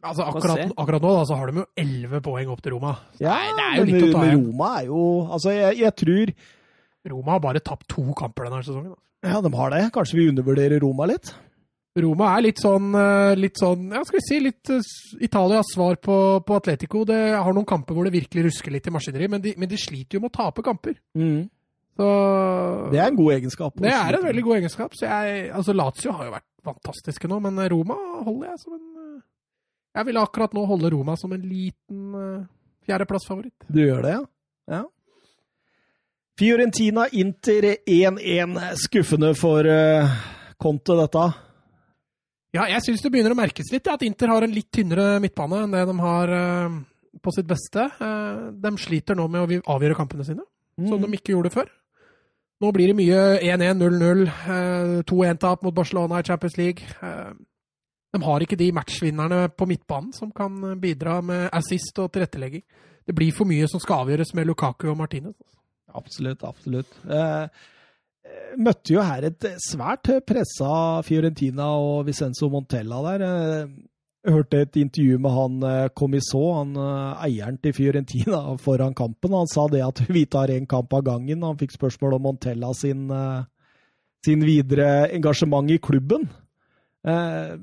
altså, 0.00 0.28
akkurat, 0.28 0.70
akkurat, 0.72 1.04
nå 1.04 1.16
da, 1.18 1.24
så 1.28 1.36
har 1.36 1.50
de 1.50 1.62
jo 1.62 1.66
elleve 1.82 2.22
poeng 2.24 2.54
opp 2.54 2.62
til 2.64 2.76
Roma. 2.76 2.94
Ja, 3.20 3.34
Nei, 3.34 3.50
det 3.52 3.66
er 3.66 3.74
jo 3.74 3.82
men, 3.82 3.90
litt 3.92 4.06
å 4.06 4.14
ta 4.14 4.22
igjen. 4.24 4.46
Roma 4.46 4.70
er 4.78 4.88
jo 4.88 5.02
Altså, 5.26 5.52
jeg, 5.56 5.82
jeg, 5.82 5.96
tror 6.04 6.32
Roma 7.12 7.36
har 7.36 7.44
bare 7.44 7.64
tapt 7.64 7.90
to 7.92 8.06
kamper 8.16 8.48
denne 8.48 8.62
sesongen. 8.64 8.96
Ja, 9.26 9.42
de 9.42 9.52
har 9.52 9.74
det. 9.74 9.82
Kanskje 9.94 10.20
vi 10.20 10.30
undervurderer 10.30 10.80
Roma 10.84 11.08
litt? 11.10 11.34
Roma 11.98 12.32
er 12.36 12.44
litt 12.46 12.60
sånn, 12.62 12.92
eh, 12.94 13.34
litt 13.38 13.58
sånn 13.58 13.88
ja, 13.90 14.02
skal 14.06 14.20
vi 14.20 14.24
si, 14.26 14.40
litt 14.44 14.70
uh, 14.70 14.90
Italias 15.24 15.72
svar 15.74 15.96
på, 16.02 16.16
på, 16.46 16.58
Atletico. 16.60 17.04
Det 17.08 17.18
har 17.34 17.54
noen 17.54 17.66
kamper 17.68 17.96
hvor 17.96 18.06
det 18.06 18.14
virkelig 18.14 18.48
rusker 18.50 18.74
litt 18.74 18.86
i 18.86 18.94
maskineriet, 18.94 19.32
men 19.32 19.42
de, 19.42 19.54
men 19.58 19.70
de 19.70 19.80
sliter 19.80 20.18
jo 20.18 20.24
med 20.24 20.30
å 20.30 20.36
tape 20.38 20.64
kamper. 20.66 20.98
Mm. 21.18 21.48
Så, 21.98 22.08
det 22.92 23.00
er 23.00 23.08
en 23.10 23.16
god 23.18 23.32
egenskap. 23.34 23.80
Det 23.82 23.90
er 23.90 24.14
en 24.14 24.22
veldig 24.22 24.42
god 24.46 24.60
egenskap. 24.60 24.92
Så 24.94 25.08
jeg, 25.08 25.48
altså 25.50 25.74
Lazio 25.74 26.12
har 26.14 26.28
jo 26.28 26.34
vært 26.36 26.46
fantastiske 26.68 27.30
nå, 27.30 27.40
men 27.42 27.58
Roma 27.72 27.96
holder 28.22 28.52
jeg 28.52 28.60
som 28.62 28.76
en 28.76 28.84
eh, 29.02 29.24
Jeg 29.98 30.06
vil 30.06 30.20
akkurat 30.20 30.54
nå 30.54 30.62
holde 30.68 30.92
Roma 30.94 31.16
som 31.18 31.32
en 31.34 31.42
liten 31.42 32.14
uh, 32.14 32.44
fjerdeplassfavoritt. 32.86 33.66
Du 33.66 33.80
gjør 33.82 34.04
det, 34.06 34.12
ja? 34.14 34.22
ja. 34.76 34.84
Fiorentina 36.38 37.08
Inter 37.18 37.66
1-1. 37.82 38.54
Skuffende 38.78 39.32
for 39.34 39.66
uh, 39.66 40.12
Conte, 40.62 40.94
dette. 41.00 41.24
Ja, 42.54 42.68
jeg 42.70 42.84
syns 42.84 43.02
det 43.02 43.10
begynner 43.10 43.34
å 43.34 43.40
merkes 43.40 43.72
litt 43.74 43.90
at 43.90 44.06
Inter 44.06 44.30
har 44.30 44.46
en 44.46 44.54
litt 44.54 44.70
tynnere 44.72 45.18
midtbane 45.24 45.64
enn 45.64 45.74
det 45.74 45.82
de 45.90 45.98
har 45.98 46.30
uh, 46.30 46.78
på 47.26 47.34
sitt 47.34 47.50
beste. 47.50 47.90
Uh, 47.98 48.54
de 48.54 48.74
sliter 48.78 49.18
nå 49.18 49.26
med 49.34 49.42
å 49.42 49.74
avgjøre 49.74 49.98
kampene 49.98 50.30
sine, 50.30 50.46
mm. 50.78 50.86
som 50.92 51.02
de 51.02 51.10
ikke 51.18 51.34
gjorde 51.34 51.56
før. 51.58 51.74
Nå 52.58 52.72
blir 52.74 52.90
det 52.90 52.96
mye 52.98 53.20
1-1, 53.46 53.78
0-0, 53.78 54.24
2-1-tap 55.06 55.62
mot 55.62 55.74
Barcelona 55.74 56.18
i 56.18 56.26
Champions 56.26 56.56
League. 56.58 56.82
Eh, 57.02 57.30
de 58.16 58.22
har 58.24 58.42
ikke 58.42 58.58
de 58.58 58.72
matchvinnerne 58.74 59.44
på 59.54 59.68
midtbanen 59.68 60.10
som 60.16 60.32
kan 60.34 60.56
bidra 60.80 61.20
med 61.22 61.48
assist 61.54 62.00
og 62.02 62.10
tilrettelegging. 62.14 62.64
Det 63.06 63.14
blir 63.16 63.34
for 63.36 63.48
mye 63.48 63.68
som 63.70 63.80
skal 63.80 64.04
avgjøres 64.04 64.34
med 64.34 64.48
Lukaku 64.48 64.88
og 64.90 64.98
Martinez. 64.98 65.36
Absolutt, 65.94 66.42
absolutt. 66.44 66.98
Eh, 67.06 67.68
møtte 68.58 68.96
jo 68.96 69.04
her 69.06 69.28
et 69.30 69.46
svært 69.62 70.10
pressa 70.26 70.72
Fiorentina 71.06 71.70
og 71.78 72.08
Vicenzo 72.08 72.50
Montella 72.52 73.04
der. 73.06 73.68
Jeg 74.28 74.34
hørte 74.34 74.58
et 74.60 74.76
intervju 74.76 75.18
med 75.24 75.32
han 75.32 75.54
eh, 75.64 75.90
Comisot, 75.96 76.58
han 76.58 76.74
eh, 76.76 77.20
eieren 77.30 77.56
til 77.64 77.72
Fiorentina, 77.72 78.42
foran 78.66 78.92
kampen. 78.92 79.32
Han 79.32 79.48
sa 79.48 79.64
det 79.72 79.80
at 79.86 80.02
vi 80.12 80.26
tar 80.28 80.52
én 80.52 80.68
kamp 80.68 80.92
av 80.92 81.06
gangen. 81.06 81.46
Han 81.46 81.56
fikk 81.56 81.72
spørsmål 81.78 82.18
om 82.18 82.26
Montella 82.26 82.74
sin, 82.76 83.06
eh, 83.08 83.46
sin 84.26 84.44
videre 84.44 85.08
engasjement 85.16 85.72
i 85.72 85.80
klubben. 85.80 86.28
Eh, 87.08 87.56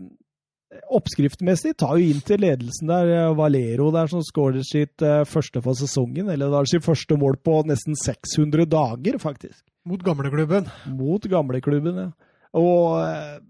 oppskriftmessig 0.89 1.75
tar 1.77 1.99
jo 2.01 2.09
inn 2.09 2.25
til 2.25 2.41
ledelsen 2.41 2.89
der 2.89 3.35
Valero 3.37 3.91
der 3.93 4.09
som 4.09 4.25
skårer 4.25 4.65
sitt 4.65 5.05
første 5.29 5.61
for 5.61 5.77
sesongen. 5.77 6.33
Eller 6.33 6.49
det 6.49 6.63
er 6.63 6.71
sitt 6.73 6.87
første 6.87 7.15
mål 7.21 7.37
på 7.45 7.61
nesten 7.69 7.93
600 7.93 8.65
dager, 8.73 9.21
faktisk. 9.21 9.61
Mot 9.85 10.01
gamleklubben. 10.03 10.65
Mot 10.97 11.29
gamleklubben, 11.29 12.07
ja. 12.07 12.09
Og 12.57 13.45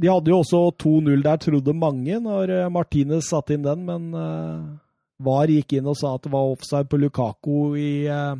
de 0.00 0.08
hadde 0.08 0.32
jo 0.32 0.40
også 0.40 0.60
2-0 0.80 1.24
der, 1.24 1.40
trodde 1.42 1.74
mange, 1.76 2.20
når 2.22 2.52
eh, 2.54 2.70
Martinez 2.72 3.28
satte 3.30 3.56
inn 3.56 3.66
den, 3.66 3.82
men 3.88 4.14
uh, 4.14 4.70
VAR 5.20 5.50
gikk 5.52 5.76
inn 5.76 5.90
og 5.90 5.98
sa 5.98 6.14
at 6.16 6.24
det 6.24 6.32
var 6.32 6.52
offside 6.54 6.88
på 6.90 7.00
Lukaku 7.00 7.76
i 7.80 7.90
uh, 8.08 8.38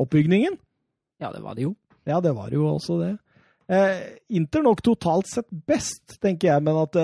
oppbygningen. 0.00 0.56
Ja, 1.22 1.32
det 1.34 1.42
var 1.44 1.58
det 1.58 1.66
jo. 1.66 1.74
Ja, 2.08 2.22
det 2.24 2.32
var 2.36 2.54
jo 2.54 2.66
også 2.72 2.98
det. 3.02 3.12
Uh, 3.72 4.00
Inter 4.38 4.64
nok 4.64 4.82
totalt 4.84 5.28
sett 5.30 5.48
best, 5.68 6.16
tenker 6.22 6.52
jeg, 6.54 6.64
men 6.64 6.80
at 6.80 6.98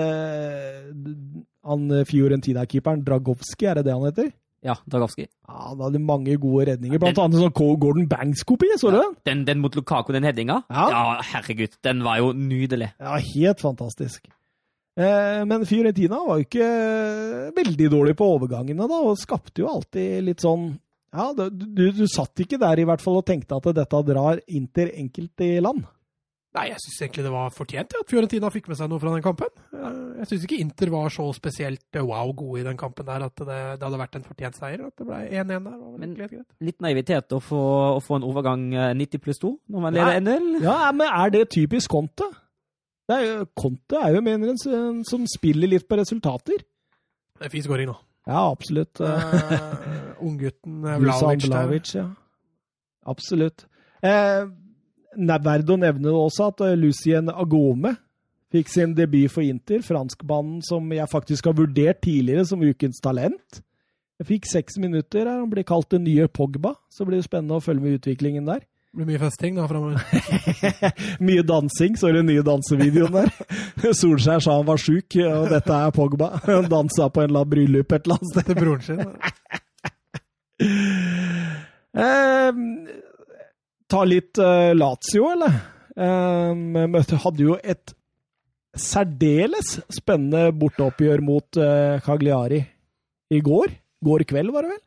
han 1.69 1.93
Fiorentina-keeperen, 2.09 3.05
Dragowski, 3.05 3.69
er 3.69 3.79
det 3.79 3.89
det 3.89 3.95
han 3.97 4.07
heter? 4.09 4.31
Ja, 4.65 4.75
Dagavski. 4.91 5.25
Ja, 5.47 5.59
Han 5.69 5.83
hadde 5.85 6.01
mange 6.03 6.35
gode 6.41 6.65
redninger, 6.73 6.99
blant 6.99 7.21
annet 7.21 7.39
sånn 7.39 7.53
Gordon 7.55 8.09
Banks-kopi. 8.11 8.73
Så 8.79 8.91
du 8.91 8.99
ja, 8.99 9.05
den? 9.29 9.45
Den 9.47 9.61
mot 9.63 9.75
Lukaku, 9.75 10.11
den 10.15 10.27
headinga? 10.27 10.61
Ja. 10.67 10.89
ja, 10.91 11.03
herregud. 11.31 11.77
Den 11.85 12.03
var 12.03 12.19
jo 12.19 12.33
nydelig. 12.35 12.91
Ja, 12.99 13.15
helt 13.23 13.63
fantastisk. 13.63 14.27
Eh, 14.99 15.45
men 15.47 15.63
Fiorentina 15.69 16.19
var 16.27 16.41
jo 16.41 16.47
ikke 16.47 16.69
veldig 17.55 17.87
dårlig 17.93 18.17
på 18.19 18.27
overgangene, 18.35 18.87
da, 18.89 18.99
og 18.99 19.19
skapte 19.21 19.63
jo 19.63 19.69
alltid 19.71 20.25
litt 20.27 20.43
sånn 20.43 20.73
Ja, 21.15 21.29
du, 21.33 21.47
du, 21.49 21.85
du 21.95 22.03
satt 22.11 22.41
ikke 22.43 22.59
der 22.61 22.81
i 22.81 22.85
hvert 22.85 23.01
fall 23.01 23.21
og 23.21 23.25
tenkte 23.29 23.57
at 23.57 23.69
dette 23.77 24.01
drar 24.09 24.41
Inter 24.51 24.91
enkelt 24.99 25.45
i 25.45 25.53
land. 25.63 25.87
Nei, 26.57 26.63
jeg 26.71 26.81
syns 26.81 26.95
egentlig 27.03 27.23
det 27.27 27.31
var 27.33 27.51
fortjent 27.53 27.93
at 27.93 28.09
Fiorentina 28.09 28.49
fikk 28.49 28.71
med 28.71 28.77
seg 28.79 28.89
noe 28.89 29.01
fra 29.01 29.11
den 29.13 29.21
kampen. 29.21 29.51
jeg 30.17 30.29
syns 30.31 30.45
ikke 30.47 30.57
Inter 30.63 30.89
var 30.89 31.11
så 31.13 31.27
spesielt 31.37 31.99
eh, 31.99 32.05
wow 32.05 32.31
gode 32.33 32.63
i 32.63 32.65
den 32.65 32.79
kampen 32.79 33.05
der 33.05 33.27
at 33.27 33.35
det, 33.37 33.57
det 33.77 33.85
hadde 33.85 33.99
vært 34.01 34.17
en 34.17 34.25
fortjent 34.25 34.57
seier. 34.57 34.81
At 34.87 34.95
det 34.97 35.05
ble 35.05 35.19
1-1 35.29 35.51
der. 35.53 35.77
var 35.77 35.99
Men- 36.01 36.15
greit. 36.17 36.47
Litt 36.65 36.79
naivitet 36.81 37.37
å 37.37 37.41
få, 37.43 37.61
å 37.99 38.01
få 38.01 38.17
en 38.17 38.25
overgang 38.25 38.65
eh, 38.73 38.95
90 38.97 39.21
pluss 39.25 39.41
2 39.45 39.51
når 39.69 39.85
man 39.85 39.97
leder 39.99 40.21
1-0. 40.23 40.49
Ja, 40.65 40.77
men 40.91 41.13
er 41.13 41.35
det 41.37 41.45
typisk 41.53 41.93
Conte? 41.93 42.31
Det 43.09 43.17
er 43.17 43.25
jo, 43.25 43.45
Conte 43.57 44.01
er 44.01 44.17
jo 44.17 44.21
mener 44.25 44.53
en 44.53 45.03
som 45.05 45.29
spiller 45.29 45.69
litt 45.69 45.87
på 45.89 45.97
resultater. 45.97 46.65
Det 47.39 47.45
er 47.47 47.53
fin 47.53 47.65
skåring 47.65 47.89
nå. 47.89 47.95
Ja, 48.29 48.49
absolutt. 48.51 48.99
Uh, 49.01 50.17
Unggutten 50.27 50.83
uh, 50.85 50.97
Vlaovic 51.01 51.45
der. 51.49 51.77
Ja. 51.95 52.07
Absolutt. 53.09 53.65
Eh, 54.03 54.09
er 54.11 54.49
verdt 55.17 55.71
å 55.73 55.79
nevne 55.79 56.13
også 56.13 56.51
at 56.51 56.61
eh, 56.65 56.77
Lucien 56.77 57.29
Agome 57.29 57.95
fikk 58.53 58.69
sin 58.71 58.95
debut 58.97 59.29
for 59.31 59.45
Inter, 59.45 59.81
franskmannen 59.85 60.61
som 60.65 60.85
jeg 60.93 61.09
faktisk 61.09 61.45
har 61.49 61.57
vurdert 61.57 62.01
tidligere 62.01 62.45
som 62.49 62.63
ukens 62.65 63.01
talent. 63.01 63.61
Jeg 64.19 64.27
fikk 64.27 64.49
seks 64.49 64.79
minutter 64.81 65.23
her, 65.23 65.39
han 65.39 65.51
blir 65.51 65.63
kalt 65.63 65.91
den 65.93 66.03
nye 66.03 66.27
Pogba, 66.27 66.73
så 66.91 67.05
blir 67.07 67.21
det 67.21 67.27
spennende 67.29 67.59
å 67.59 67.63
følge 67.63 67.85
med 67.85 67.99
utviklingen 68.01 68.49
der. 68.49 68.65
Det 68.89 69.03
blir 69.03 69.05
mye 69.11 69.19
festing 69.21 69.53
da 69.53 69.67
framover. 69.69 70.01
Mye 71.21 71.43
dansing, 71.45 71.93
så 71.93 72.07
er 72.07 72.15
det 72.15 72.23
den 72.23 72.31
nye 72.31 72.45
dansevideoen 72.47 73.13
der. 73.13 73.29
Solskjær 73.99 74.41
sa 74.41 74.55
han 74.57 74.65
var 74.65 74.81
sjuk, 74.81 75.13
og 75.29 75.45
dette 75.53 75.75
er 75.77 75.93
Pogba. 75.93 76.31
Han 76.47 76.65
dansa 76.71 77.05
på 77.13 77.21
en 77.21 77.29
annen 77.29 77.51
bryllup 77.51 77.93
et 77.93 78.09
eller 78.09 78.17
annet 78.17 78.31
sted. 78.33 78.49
Til 78.49 78.57
broren 78.57 78.81
sin. 78.87 79.05
Eh, 81.99 82.49
ta 83.89 84.03
litt 84.07 84.39
uh, 84.41 84.71
Lazio, 84.77 85.31
eller? 85.33 85.59
Um, 85.99 86.95
hadde 86.95 87.43
jo 87.43 87.57
et 87.59 87.93
særdeles 88.79 89.79
spennende 89.91 90.53
borteoppgjør 90.55 91.23
mot 91.25 91.59
uh, 91.59 91.99
Cagliari 92.05 92.61
i 93.33 93.41
går. 93.43 93.73
Går 94.05 94.25
kveld, 94.29 94.53
var 94.55 94.65
det 94.65 94.75
vel? 94.75 94.83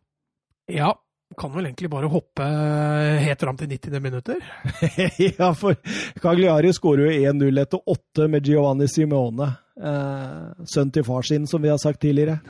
Ja. 0.81 0.93
Kan 1.39 1.49
vel 1.55 1.65
egentlig 1.65 1.89
bare 1.89 2.11
hoppe 2.13 2.45
helt 3.25 3.41
fram 3.41 3.57
til 3.57 3.71
90 3.73 4.03
minutter. 4.05 4.41
ja, 5.39 5.49
for 5.57 5.79
Cagliari 6.21 6.73
skårer 6.77 7.09
jo 7.09 7.31
1-0 7.33 7.61
etter 7.63 7.81
8 7.89 8.27
med 8.29 8.45
Giovanni 8.45 8.89
Simone. 8.93 9.49
Eh, 9.81 10.65
sønn 10.69 10.93
til 10.93 11.07
far 11.07 11.25
sin, 11.25 11.47
som 11.49 11.63
vi 11.63 11.73
har 11.73 11.81
sagt 11.81 12.03
tidligere. 12.05 12.41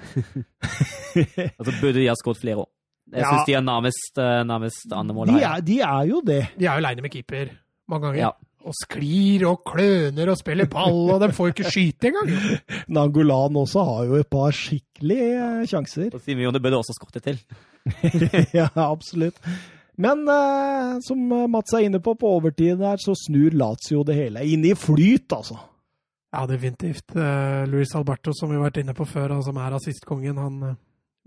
Altså 1.12 1.72
burde 1.76 1.98
de 1.98 2.06
ha 2.08 2.14
skåret 2.16 2.40
flere 2.40 2.62
år. 2.64 2.68
Jeg 3.12 3.22
Ja. 3.22 3.44
de 3.46 3.54
er 3.54 3.60
nærmest, 3.60 4.18
eh, 4.18 4.44
nærmest 4.48 4.92
andre 4.92 5.14
mål 5.14 5.26
De 5.28 5.42
er, 5.42 5.60
de 5.60 5.80
er 5.80 6.06
jo 6.08 6.20
det. 6.24 6.48
De 6.58 6.64
er 6.64 6.72
jo 6.72 6.80
aleine 6.80 7.02
med 7.02 7.10
keeper 7.10 7.50
mange 7.88 8.06
ganger. 8.06 8.20
Ja. 8.20 8.30
Og 8.64 8.72
sklir 8.78 9.42
og 9.48 9.64
kløner 9.66 10.30
og 10.30 10.38
spiller 10.38 10.66
ball, 10.70 11.10
og 11.10 11.20
de 11.20 11.32
får 11.34 11.48
jo 11.48 11.52
ikke 11.52 11.70
skyte 11.70 12.08
engang. 12.12 12.30
Nangolan 12.88 13.58
også 13.58 13.84
har 13.84 14.04
jo 14.06 14.14
et 14.20 14.30
par 14.30 14.54
skikkelige 14.54 15.34
eh, 15.34 15.66
sjanser. 15.66 16.14
Og 16.14 16.20
Simione 16.22 16.60
burde 16.62 16.78
også 16.78 16.94
skotte 16.94 17.20
til. 17.20 17.40
ja, 18.58 18.68
absolutt. 18.76 19.36
Men 19.98 20.22
eh, 20.28 21.00
som 21.04 21.18
Mats 21.50 21.74
er 21.74 21.88
inne 21.88 22.00
på, 22.00 22.14
på 22.14 22.30
overtid 22.38 22.78
der, 22.78 22.96
så 23.02 23.16
snur 23.18 23.52
Lazio 23.52 24.04
det 24.04 24.16
hele. 24.16 24.46
Inn 24.46 24.64
i 24.64 24.74
flyt, 24.78 25.28
altså. 25.34 25.58
Ja, 26.32 26.46
definitivt. 26.48 27.12
Uh, 27.16 27.68
Luis 27.68 27.92
Alberto, 27.94 28.32
som 28.32 28.48
vi 28.48 28.56
har 28.56 28.70
vært 28.70 28.80
inne 28.80 28.94
på 28.96 29.04
før, 29.04 29.36
og 29.36 29.44
som 29.44 29.58
er 29.60 29.74
assistkongen, 29.76 30.38
han 30.40 30.62
eh, 30.70 30.78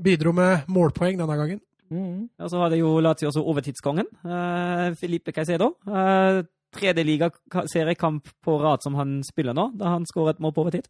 bidro 0.02 0.34
med 0.34 0.66
målpoeng 0.72 1.20
denne 1.20 1.38
gangen. 1.38 1.62
Ja, 1.92 2.50
så 2.50 2.62
hadde 2.64 2.80
jo 2.80 2.98
Lazio 3.04 3.30
også 3.30 3.44
overtidskongen. 3.46 4.10
Uh, 4.26 4.92
Felipe 5.00 5.34
Caicedo. 5.36 5.74
Uh, 5.88 6.44
tredje 6.76 7.06
ligaseriekamp 7.08 8.30
på 8.44 8.58
rad 8.62 8.84
som 8.84 8.98
han 9.00 9.20
spiller 9.24 9.56
nå, 9.56 9.70
da 9.80 9.96
han 9.96 10.08
skåret 10.10 10.42
mål 10.44 10.56
på 10.56 10.66
overtid. 10.66 10.90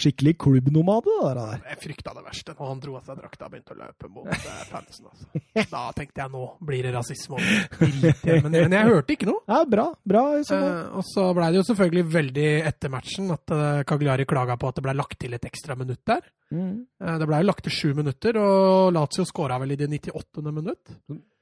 Skikkelig 0.00 0.34
klubbnomade, 0.40 1.12
det 1.26 1.34
der. 1.36 1.62
Jeg 1.72 1.80
frykta 1.82 2.14
det 2.16 2.24
verste 2.24 2.54
når 2.56 2.70
han 2.70 2.80
dro 2.80 2.96
av 2.96 3.06
seg 3.08 3.20
drakta 3.20 3.46
og 3.48 3.54
begynte 3.54 3.74
å 3.74 3.78
løpe 3.80 4.08
mot 4.08 4.30
eh, 4.32 4.62
fansen. 4.70 5.10
Altså. 5.10 5.42
Da 5.74 5.82
tenkte 5.96 6.22
jeg 6.22 6.32
nå 6.32 6.44
blir 6.70 6.86
det 6.86 6.94
rasisme. 6.94 7.40
Men, 7.80 8.48
men 8.54 8.76
jeg 8.76 8.88
hørte 8.88 9.14
ikke 9.16 9.28
noe. 9.28 9.42
Ja, 9.50 9.60
bra. 9.68 9.86
Bra. 10.08 10.24
Eh, 10.40 10.82
og 10.96 11.04
så 11.08 11.26
blei 11.36 11.50
det 11.52 11.60
jo 11.60 11.66
selvfølgelig 11.70 12.06
veldig 12.16 12.48
etter 12.70 12.92
matchen 12.92 13.32
at 13.34 13.54
uh, 13.54 13.82
Cagliari 13.88 14.26
klaga 14.28 14.56
på 14.60 14.70
at 14.70 14.78
det 14.78 14.84
blei 14.86 14.96
lagt 14.96 15.18
til 15.20 15.36
et 15.36 15.48
ekstra 15.50 15.76
minutt 15.78 16.02
der. 16.08 16.24
Mm. 16.50 16.86
Eh, 17.04 17.18
det 17.20 17.28
blei 17.28 17.42
jo 17.42 17.48
lagt 17.50 17.66
til 17.66 17.74
sju 17.74 17.90
minutter, 17.98 18.38
og 18.40 18.92
Lazio 18.96 19.26
skåra 19.28 19.58
vel 19.62 19.74
i 19.74 19.78
det 19.80 19.90
98. 19.90 20.46
minutt. 20.50 20.96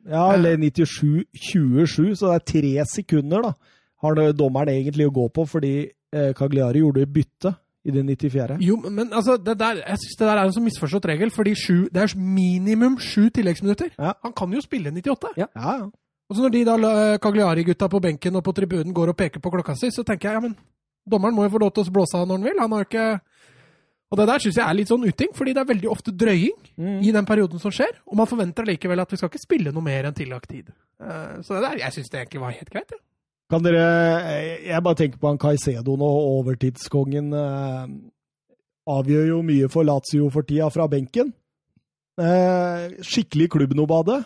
Ja, 0.09 0.33
eller 0.35 0.57
97-27, 0.61 2.15
så 2.19 2.33
det 2.33 2.35
er 2.35 2.47
tre 2.53 2.75
sekunder, 2.89 3.49
da. 3.49 3.77
Har 4.05 4.21
dommeren 4.37 4.71
egentlig 4.71 5.09
å 5.09 5.15
gå 5.15 5.27
på, 5.35 5.45
fordi 5.49 5.73
eh, 5.89 6.31
Cagliari 6.39 6.85
gjorde 6.85 7.09
bytte 7.11 7.55
i 7.89 7.95
det 7.95 8.05
94. 8.07 8.59
Jo, 8.65 8.77
men 8.89 9.09
altså, 9.13 9.37
det 9.41 9.57
der, 9.59 9.81
jeg 9.87 9.99
syns 10.05 10.19
det 10.21 10.27
der 10.29 10.37
er 10.43 10.45
en 10.51 10.53
så 10.57 10.63
misforstått 10.65 11.09
regel, 11.11 11.31
fordi 11.35 11.55
sju, 11.57 11.89
det 11.93 12.03
er 12.05 12.15
minimum 12.19 12.99
sju 13.01 13.29
tilleggsminutter. 13.35 13.95
Ja. 13.99 14.13
Han 14.23 14.33
kan 14.37 14.53
jo 14.53 14.61
spille 14.65 14.93
98. 14.93 15.33
Ja, 15.41 15.49
ja. 15.57 15.89
Og 16.29 16.37
så 16.37 16.43
når 16.45 16.53
de 16.53 16.65
da 16.69 16.75
Cagliari-gutta 17.25 17.89
på 17.89 18.01
benken 18.05 18.37
og 18.37 18.45
på 18.45 18.53
tribunen 18.53 18.93
går 18.93 19.15
og 19.15 19.17
peker 19.17 19.41
på 19.41 19.51
klokka 19.55 19.75
si, 19.81 19.89
så 19.91 20.05
tenker 20.05 20.29
jeg 20.29 20.37
ja, 20.37 20.41
men 20.45 20.57
dommeren 21.09 21.33
må 21.35 21.47
jo 21.47 21.55
få 21.55 21.61
lov 21.63 21.71
til 21.73 21.87
å 21.89 21.93
blåse 21.95 22.19
av 22.21 22.27
når 22.29 22.37
han 22.37 22.45
vil. 22.45 22.59
Han 22.61 22.73
har 22.77 22.85
jo 22.85 22.89
ikke 22.91 23.07
Og 24.11 24.17
det 24.17 24.25
der 24.29 24.39
syns 24.41 24.57
jeg 24.57 24.65
er 24.65 24.77
litt 24.77 24.89
sånn 24.89 25.03
uting, 25.05 25.33
fordi 25.37 25.53
det 25.53 25.61
er 25.61 25.69
veldig 25.69 25.89
ofte 25.93 26.13
drøying 26.17 26.55
Mm. 26.79 27.01
i 27.05 27.11
den 27.13 27.27
perioden 27.27 27.59
som 27.61 27.71
skjer. 27.75 27.91
Og 28.07 28.17
man 28.17 28.27
forventer 28.31 28.63
allikevel 28.63 29.01
at 29.03 29.11
vi 29.11 29.17
skal 29.19 29.29
ikke 29.29 29.41
spille 29.43 29.73
noe 29.73 29.83
mer 29.83 30.05
enn 30.09 30.15
tillagt 30.15 30.49
tid. 30.49 30.69
Eh, 31.01 31.43
Så 31.43 31.55
det 31.57 31.63
der, 31.65 31.79
jeg 31.83 31.93
syns 31.93 32.09
det 32.11 32.21
egentlig 32.21 32.41
var 32.41 32.51
helt 32.53 32.71
greit. 32.71 32.93
Ja. 32.93 32.99
Kan 33.49 33.65
dere 33.65 33.85
Jeg 34.61 34.83
bare 34.85 34.99
tenker 34.99 35.21
på 35.21 35.31
han 35.31 35.41
Caicedo 35.41 35.97
nå, 35.97 36.09
overtidskongen. 36.39 37.31
Eh, 37.33 37.85
avgjør 38.89 39.29
jo 39.31 39.39
mye 39.45 39.69
for 39.73 39.89
Lazio 39.89 40.29
for 40.33 40.45
tida 40.49 40.69
fra 40.73 40.89
benken. 40.91 41.33
Eh, 42.21 42.99
skikkelig 43.05 43.49
klubbnobade. 43.55 44.21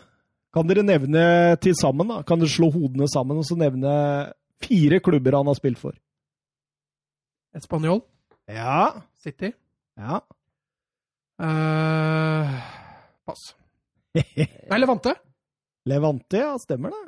Kan 0.53 0.69
dere 0.69 0.85
nevne 0.85 1.57
til 1.63 1.75
sammen, 1.79 2.11
da? 2.11 2.23
Kan 2.27 2.43
dere 2.43 2.51
slå 2.53 2.69
hodene 2.75 3.07
sammen 3.09 3.39
og 3.41 3.47
så 3.49 3.57
nevne 3.57 3.93
fire 4.63 4.99
klubber 5.05 5.39
han 5.39 5.49
har 5.49 5.57
spilt 5.59 5.81
for? 5.81 5.95
Espanol, 7.57 8.03
Ja. 8.49 9.03
City 9.23 9.53
Ja. 9.99 10.21
Uh, 11.43 12.59
Pass. 13.27 13.55
Nei, 14.15 14.79
Levante. 14.79 15.15
Levante, 15.89 16.39
ja. 16.39 16.55
Stemmer 16.63 16.91
det. 16.95 17.03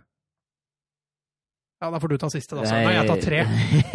Ja, 1.85 1.91
da 1.91 2.01
får 2.01 2.09
du 2.09 2.17
ta 2.17 2.31
siste, 2.33 2.57
da. 2.57 2.63
Så. 2.65 2.77
Nei, 2.81 2.95
jeg 2.95 3.09
tar 3.11 3.19
tre. 3.21 3.41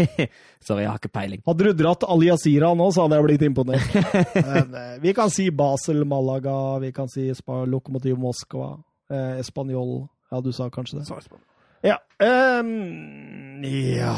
Sorry, 0.68 0.84
jeg 0.84 0.91
har 0.91 0.99
ikke 0.99 1.10
peiling. 1.10 1.40
Hadde 1.48 1.66
du 1.66 1.80
dratt 1.80 2.03
Al-Yazira 2.06 2.70
nå, 2.78 2.90
så 2.94 3.07
hadde 3.07 3.18
jeg 3.18 3.26
blitt 3.26 3.45
imponert. 3.48 3.95
Men, 4.52 4.76
eh, 4.78 4.91
vi 5.02 5.14
kan 5.18 5.34
si 5.34 5.48
Basel, 5.49 6.03
Malaga, 6.06 6.53
vi 6.84 6.91
kan 6.94 7.10
si 7.10 7.26
Spa 7.34 7.64
Lokomotiv 7.66 8.20
Moskva, 8.22 8.76
eh, 9.10 9.40
Espanol 9.41 10.03
Ja, 10.30 10.44
du 10.45 10.52
sa 10.53 10.68
kanskje 10.70 11.02
det? 11.02 11.40
Ja. 11.82 11.98
Um, 12.22 13.66
ja. 13.66 14.14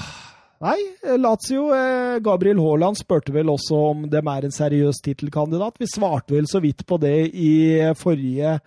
Nei, 0.61 0.75
Lazio 1.15 1.69
eh, 1.73 2.19
Gabriel 2.19 2.59
Haaland 2.59 2.99
spurte 2.99 3.31
vel 3.31 3.49
også 3.53 3.79
om 3.93 4.03
dem 4.11 4.27
er 4.33 4.49
en 4.49 4.53
seriøs 4.53 4.99
tittelkandidat. 5.05 5.79
Vi 5.79 5.87
svarte 5.87 6.35
vel 6.35 6.51
så 6.51 6.59
vidt 6.59 6.83
på 6.89 6.99
det 6.99 7.31
i 7.31 7.53
forrige 7.95 8.57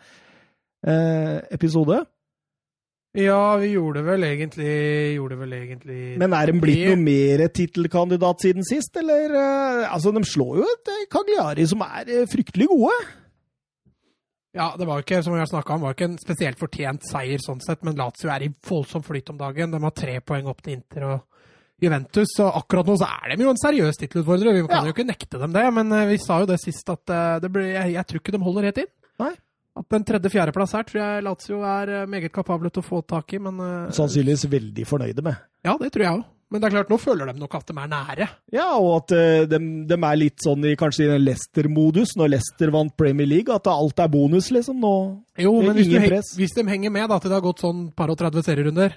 eh, 0.89 1.39
episode. 1.53 2.01
Ja, 3.15 3.57
vi 3.63 3.69
gjorde 3.77 4.01
vel 4.03 4.25
egentlig 4.27 4.71
Gjorde 5.15 5.37
vel 5.39 5.53
egentlig 5.55 5.99
Men 6.19 6.33
er 6.35 6.51
de 6.51 6.55
blitt 6.59 6.89
noe 6.89 6.97
mer 6.99 7.45
tittelkandidat 7.55 8.43
siden 8.43 8.67
sist, 8.67 8.97
eller? 8.99 9.31
eh, 9.39 9.85
altså, 9.95 10.11
de 10.17 10.23
slår 10.27 10.57
jo 10.59 10.65
et 10.67 10.91
eh, 10.91 11.05
Cagliari 11.13 11.67
som 11.71 11.85
er 11.87 12.11
eh, 12.11 12.25
fryktelig 12.27 12.67
gode. 12.73 12.97
Ja, 14.55 14.73
det 14.79 14.87
var 14.87 15.03
ikke 15.03 15.21
som 15.23 15.35
vi 15.35 15.41
har 15.43 15.47
snakket 15.51 15.77
om, 15.77 15.85
var 15.87 15.95
ikke 15.95 16.09
en 16.13 16.19
spesielt 16.19 16.59
fortjent 16.59 17.07
seier 17.11 17.39
sånn 17.43 17.63
sett, 17.63 17.81
men 17.87 17.97
Lazio 17.99 18.31
er 18.31 18.45
i 18.47 18.51
voldsom 18.69 19.03
flyt 19.07 19.31
om 19.33 19.39
dagen. 19.39 19.71
De 19.75 19.81
har 19.83 19.95
tre 19.99 20.19
poeng 20.23 20.47
opp 20.51 20.61
til 20.63 20.77
Inter 20.77 21.07
og 21.09 21.25
Juventus, 21.83 22.31
så 22.39 22.47
akkurat 22.55 22.87
nå 22.87 22.95
så 23.01 23.09
er 23.11 23.35
de 23.35 23.43
jo 23.47 23.51
en 23.51 23.59
seriøs 23.59 23.99
tittelutfordrer. 23.99 24.55
Vi 24.55 24.67
kan 24.69 24.83
Ja. 24.83 24.91
jo 24.91 24.95
ikke 24.95 25.07
nekte 25.09 25.39
dem 25.43 25.53
det, 25.55 25.65
men 25.75 25.91
vi 26.11 26.19
sa 26.23 26.39
jo 26.43 26.47
det 26.51 26.61
sist 26.63 26.91
at 26.91 27.03
det 27.43 27.51
ble, 27.51 27.67
jeg, 27.75 27.95
jeg 27.95 28.07
tror 28.11 28.23
ikke 28.23 28.35
de 28.37 28.43
holder 28.47 28.69
helt 28.71 28.79
inn. 28.85 28.93
Nei. 29.23 29.33
At 29.77 29.97
en 29.97 30.05
tredje-fjerdeplass 30.07 30.73
her 30.77 30.85
tror 30.87 31.01
jeg 31.03 31.23
Lazio 31.27 31.57
er 31.67 31.91
eh, 32.03 32.07
meget 32.07 32.31
kapable 32.33 32.71
til 32.71 32.83
å 32.85 32.87
få 32.87 33.01
tak 33.11 33.33
i, 33.35 33.41
men 33.43 33.59
eh, 33.59 33.91
Sannsynligvis 33.97 34.47
veldig 34.53 34.85
fornøyde 34.87 35.25
med. 35.27 35.41
Ja, 35.67 35.75
det 35.81 35.91
tror 35.95 36.05
jeg 36.07 36.19
òg. 36.21 36.25
Men 36.53 36.61
det 36.63 36.69
er 36.69 36.75
klart, 36.77 36.91
nå 36.93 36.99
føler 37.03 37.27
de 37.33 37.41
nok 37.41 37.55
at 37.59 37.67
de 37.67 37.75
er 37.83 37.89
nære. 37.91 38.27
Ja, 38.55 38.67
og 38.79 38.91
at 39.01 39.15
eh, 39.17 39.47
de, 39.51 39.59
de 39.91 39.97
er 39.99 40.19
litt 40.21 40.45
sånn 40.45 40.63
i 40.71 40.77
kanskje 40.79 41.09
i 41.09 41.17
Leicester-modus, 41.19 42.13
når 42.21 42.31
Leicester 42.37 42.71
vant 42.71 42.95
Premier 43.01 43.27
League, 43.27 43.51
at 43.51 43.67
alt 43.73 43.99
er 44.05 44.13
bonus, 44.13 44.53
liksom. 44.55 44.79
Nå 44.85 44.93
Jo, 45.43 45.57
men 45.65 45.75
hvis, 45.81 45.91
press. 46.05 46.31
hvis 46.39 46.55
de 46.55 46.67
henger 46.71 46.95
med 46.95 47.09
da, 47.11 47.19
til 47.19 47.33
det 47.33 47.41
har 47.41 47.47
gått 47.49 47.65
sånn 47.65 47.89
par 47.99 48.13
og 48.15 48.21
30 48.21 48.47
serierunder, 48.47 48.95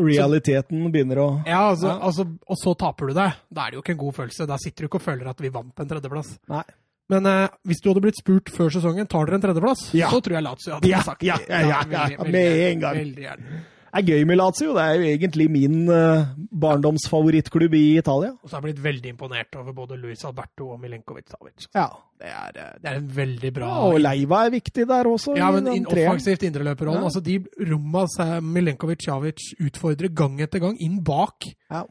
realiteten 0.00 0.84
begynner 0.92 1.18
å 1.22 1.28
Ja, 1.46 1.70
altså, 1.70 1.88
Ja. 1.88 1.98
altså, 2.10 2.26
og 2.48 2.56
så 2.60 2.74
taper 2.78 3.08
du 3.08 3.14
det. 3.14 3.30
Da 3.50 3.64
er 3.66 3.70
det 3.70 3.80
jo 3.80 3.82
ikke 3.84 3.92
en 3.96 4.02
god 4.04 4.14
følelse. 4.20 4.46
Da 4.48 4.56
sitter 4.60 4.84
du 4.84 4.88
ikke 4.90 5.00
og 5.00 5.06
føler 5.08 5.30
at 5.30 5.40
vi 5.40 5.48
vant 5.52 5.80
en 5.80 5.88
tredjeplass. 5.88 6.34
Nei. 6.48 6.62
Men 7.10 7.26
eh, 7.26 7.48
hvis 7.66 7.82
du 7.82 7.90
hadde 7.90 8.04
blitt 8.04 8.20
spurt 8.20 8.52
før 8.54 8.70
sesongen 8.70 9.08
tar 9.10 9.26
dere 9.26 9.40
en 9.40 9.44
tredjeplass, 9.48 9.88
Ja. 9.98 10.12
så 10.12 10.22
tror 10.22 10.38
jeg 10.38 10.46
Lazio 10.46 10.76
hadde 10.76 10.88
Ja, 10.92 11.02
sagt 11.02 11.26
ja, 11.26 11.36
ja, 11.48 11.60
ja, 11.60 11.66
ja, 11.66 11.82
veldig, 11.82 12.18
veldig 12.22 12.32
med 12.32 12.64
en 12.70 12.80
gang. 12.86 12.98
Veldig 13.00 13.24
gjerne. 13.26 13.60
er 13.98 14.02
gøy 14.06 14.24
med 14.30 14.38
Lazio. 14.38 14.74
Det 14.76 14.82
er 14.84 14.94
jo 15.00 15.08
egentlig 15.10 15.48
min 15.50 15.88
uh, 15.90 16.28
barndomsfavorittklubb 16.62 17.74
i 17.74 17.98
Italia. 17.98 18.30
Og 18.38 18.46
så 18.48 18.56
har 18.56 18.62
jeg 18.62 18.76
blitt 18.76 18.84
veldig 18.84 19.12
imponert 19.16 19.56
over 19.58 19.74
både 19.74 19.98
Luis 19.98 20.22
Alberto 20.28 20.70
og 20.70 20.80
Milenkovic 20.80 21.26
Savic. 21.32 21.66
Ja. 21.74 21.88
Det 22.20 22.28
er, 22.28 22.50
eh, 22.54 22.72
det 22.82 22.90
er 22.90 22.96
en 23.00 23.06
veldig 23.16 23.50
bra 23.56 23.66
ja 23.70 23.84
og 23.88 24.00
Leiva 24.02 24.42
er 24.44 24.50
viktig 24.52 24.84
der 24.86 25.08
også. 25.08 25.34
Ja, 25.38 25.50
men 25.50 25.66
in 25.72 25.86
offensivt 25.88 26.42
indreløperrollen. 26.44 27.00
Ja. 27.00 27.08
Altså, 27.08 27.20
de 27.24 27.38
romma 27.70 28.04
Milenkovic 28.44 29.06
Savic 29.06 29.54
utfordrer 29.58 30.12
gang 30.14 30.38
etter 30.44 30.60
gang 30.60 30.76
inn 30.78 31.00
bak. 31.02 31.48
Ja. 31.70 31.86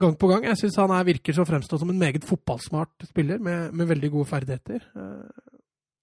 Gang 0.00 0.16
på 0.20 0.28
gang. 0.28 0.44
Jeg 0.44 0.58
syns 0.60 0.76
han 0.76 0.90
er, 0.92 1.04
virker 1.08 1.32
så 1.32 1.44
fremstå 1.48 1.78
som 1.80 1.90
en 1.90 1.98
meget 1.98 2.24
fotballsmart 2.28 3.06
spiller 3.08 3.38
med, 3.40 3.72
med 3.72 3.86
veldig 3.88 4.10
gode 4.12 4.28
ferdigheter. 4.28 4.82
Eh, 4.96 5.52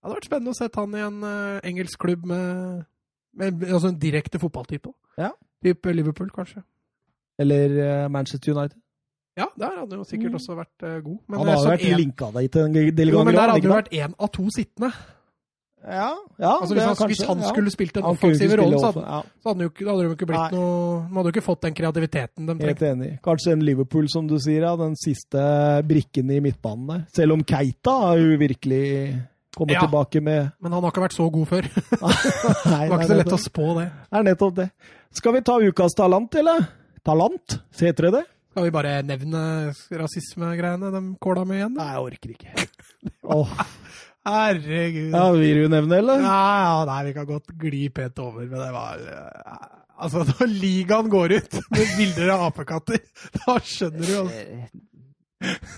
Det 0.03 0.09
hadde 0.09 0.15
vært 0.17 0.25
spennende 0.27 0.51
å 0.51 0.57
sette 0.57 0.79
han 0.81 0.95
i 0.97 1.03
en 1.05 1.19
eh, 1.23 1.59
engelsk 1.69 1.99
klubb 2.01 2.25
med, 2.27 2.85
med 3.37 3.63
altså 3.69 3.91
en 3.93 3.99
direkte 4.01 4.39
fotballtype. 4.41 4.91
Ja. 5.17 5.29
Type 5.63 5.93
Liverpool, 5.93 6.31
kanskje. 6.35 6.63
Eller 7.39 7.77
eh, 7.83 8.07
Manchester 8.11 8.51
United. 8.57 8.79
Ja, 9.37 9.45
der 9.57 9.77
hadde 9.79 9.95
han 9.95 10.01
jo 10.03 10.05
sikkert 10.05 10.35
også 10.37 10.53
vært 10.57 10.83
god. 11.05 11.19
Men 11.27 11.39
Han 11.39 11.47
hadde 11.47 11.61
har 11.63 11.71
vært 11.77 11.85
en- 11.89 11.97
linka 12.01 12.27
deg 12.35 12.51
til 12.53 12.61
en 12.67 12.73
del 12.73 12.91
ganger. 12.93 13.13
Jo, 13.13 13.23
men 13.23 13.33
der 13.37 13.49
hadde 13.49 13.61
det? 13.61 13.71
vært 13.71 13.93
én 13.93 14.13
av 14.19 14.29
to 14.35 14.43
sittende. 14.53 14.91
Ja, 15.83 16.13
ja 16.39 16.51
Altså 16.61 16.75
Hvis 16.77 16.83
han, 16.85 16.95
kanskje, 16.95 17.07
hvis 17.11 17.21
han, 17.27 17.41
skulle 17.43 17.71
ja. 17.71 17.75
spilt 17.75 17.97
den 17.97 18.05
offensive 18.07 18.57
rollen, 18.59 18.79
så 18.79 18.91
hadde, 18.91 19.03
ja, 19.03 19.19
så 19.43 19.51
hadde, 19.51 19.65
jo 19.67 19.71
hadde 19.89 19.97
de 19.99 20.07
jo 20.07 20.13
ikke 20.15 20.27
blitt 20.29 20.39
Nei. 20.39 20.55
noe 20.55 21.01
De 21.09 21.17
hadde 21.17 21.27
jo 21.27 21.33
ikke 21.35 21.43
fått 21.43 21.61
den 21.65 21.75
kreativiteten 21.75 22.47
de 22.47 22.55
trengte. 22.55 22.69
Helt 22.69 22.85
enig. 22.87 23.11
Kanskje 23.25 23.55
en 23.57 23.65
Liverpool, 23.67 24.07
som 24.13 24.29
du 24.29 24.37
sier, 24.39 24.63
ja, 24.63 24.73
den 24.79 24.95
siste 24.99 25.43
brikken 25.89 26.31
i 26.31 26.39
midtbanen 26.45 26.89
der. 26.93 27.03
Selv 27.19 27.35
om 27.35 27.43
Keita 27.43 27.97
har 28.05 28.21
jo 28.21 28.37
virkelig 28.39 28.83
kommet 29.53 29.75
Ja. 29.75 29.83
tilbake 29.85 30.21
med 30.23 30.51
Men 30.63 30.71
han 30.71 30.81
har 30.83 30.91
ikke 30.91 31.03
vært 31.03 31.17
så 31.17 31.27
god 31.31 31.47
før. 31.51 31.67
Det 31.73 32.89
var 32.89 32.97
ikke 32.97 33.11
så 33.11 33.19
lett 33.19 33.35
å 33.35 33.41
spå 33.41 33.67
det. 33.81 33.89
Det 34.07 34.21
er 34.21 34.29
nettopp 34.31 34.55
det. 34.63 34.69
Skal 35.13 35.35
vi 35.35 35.41
ta 35.45 35.59
ukas 35.61 35.93
talent, 35.99 36.35
eller? 36.39 36.63
Talent, 37.03 37.59
heter 37.77 38.07
det 38.07 38.13
det? 38.21 38.23
Skal 38.53 38.67
vi 38.67 38.71
bare 38.73 39.01
nevne 39.01 39.39
rasismegreiene 39.97 40.91
de 40.93 40.99
kåla 41.21 41.43
med 41.49 41.57
igjen? 41.57 41.73
da? 41.73 41.83
Nei, 41.83 41.93
jeg 41.93 42.03
orker 42.07 42.33
ikke. 42.35 42.67
Åh, 43.33 43.53
Herregud. 44.25 45.11
ja, 45.11 45.23
Vil 45.35 45.57
du 45.63 45.69
nevne, 45.73 45.97
eller? 45.99 46.21
Ja, 46.23 46.41
ja, 46.63 46.85
nei, 46.87 46.99
vi 47.09 47.13
kan 47.17 47.25
godt 47.27 47.51
gli 47.59 47.89
pent 47.91 48.19
over, 48.23 48.45
men 48.47 48.59
det 48.59 48.69
var 48.75 49.01
eh, 49.03 49.69
Altså, 50.03 50.23
når 50.39 50.47
ligaen 50.59 51.09
går 51.11 51.35
ut 51.37 51.57
med 51.71 51.91
bilder 51.97 52.31
av 52.37 52.45
apekatter, 52.51 53.01
da 53.41 53.57
skjønner 53.59 54.07
du 54.07 54.15
altså. 54.23 54.45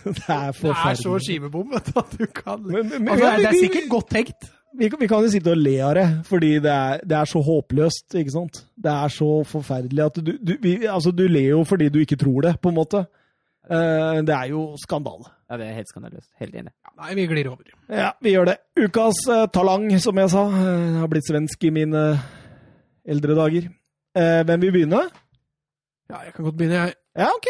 Det 0.05 0.13
er 0.13 0.13
Det 0.15 0.29
er 0.29 0.51
så 0.53 0.59
forferdelig. 0.61 1.23
skivebom, 1.25 1.71
vet 1.73 1.87
du, 1.89 1.97
at 1.99 2.11
du 2.19 2.25
kan 2.37 2.61
Men- 2.69 2.89
men- 2.93 3.09
altså, 3.09 3.31
Det 3.41 3.47
er 3.49 3.59
sikkert 3.63 3.89
godt 3.89 4.09
tenkt. 4.13 4.51
Vi, 4.77 4.89
kan- 4.91 4.99
vi 4.99 5.07
kan 5.07 5.23
jo 5.23 5.29
sitte 5.31 5.51
og 5.55 5.57
le 5.57 5.73
av 5.81 5.93
det, 5.95 6.05
fordi 6.27 6.51
det 6.59 6.71
er, 6.71 6.99
det 7.01 7.17
er 7.17 7.25
så 7.31 7.41
håpløst, 7.41 8.13
ikke 8.19 8.31
sant? 8.33 8.59
Det 8.77 8.91
er 8.91 9.07
så 9.15 9.29
forferdelig 9.47 10.03
at 10.05 10.19
du, 10.21 10.33
du, 10.37 10.53
vi, 10.61 10.73
altså, 10.85 11.11
du 11.15 11.23
ler 11.31 11.49
jo 11.55 11.63
fordi 11.63 11.87
du 11.89 11.99
ikke 12.03 12.17
tror 12.19 12.41
det, 12.45 12.55
på 12.61 12.69
en 12.69 12.75
måte. 12.77 13.05
Eh, 13.71 14.19
det 14.27 14.35
er 14.35 14.49
jo 14.51 14.75
skandale. 14.77 15.31
Ja, 15.49 15.57
det 15.61 15.65
er 15.69 15.75
helt 15.77 15.89
skandaløst. 15.91 16.29
Helt 16.41 16.55
enig. 16.57 16.71
Ja, 16.85 16.91
nei, 17.03 17.11
vi 17.19 17.25
glir 17.29 17.47
over. 17.51 17.67
Ja, 17.93 18.11
vi 18.23 18.31
gjør 18.33 18.47
det. 18.49 18.55
Ukas 18.81 19.19
eh, 19.29 19.43
talang, 19.53 19.85
som 20.01 20.17
jeg 20.17 20.31
sa. 20.33 20.45
eh, 20.49 20.85
Jeg 20.95 21.01
har 21.03 21.11
blitt 21.11 21.27
svensk 21.29 21.67
i 21.67 21.73
mine 21.75 22.01
eldre 23.05 23.35
dager. 23.37 23.67
Eh, 24.17 24.41
hvem 24.47 24.63
vil 24.65 24.73
begynne? 24.73 25.03
Ja, 26.09 26.23
jeg 26.25 26.33
kan 26.33 26.45
godt 26.47 26.57
begynne. 26.57 26.81
Jeg, 26.87 26.95
Ja, 27.17 27.29
OK. 27.35 27.47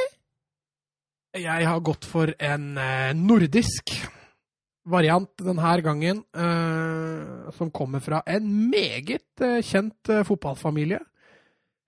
jeg 1.39 1.67
har 1.67 1.79
gått 1.87 2.05
for 2.07 2.31
en 2.39 2.77
eh, 2.77 3.13
nordisk 3.15 3.95
variant 4.85 5.31
denne 5.41 5.71
gangen, 5.81 6.19
eh, 6.35 7.51
som 7.57 7.71
kommer 7.73 7.99
fra 8.03 8.19
en 8.27 8.45
meget 8.69 9.23
eh, 9.41 9.61
kjent 9.65 10.11
eh, 10.13 10.21
fotballfamilie. 10.27 10.99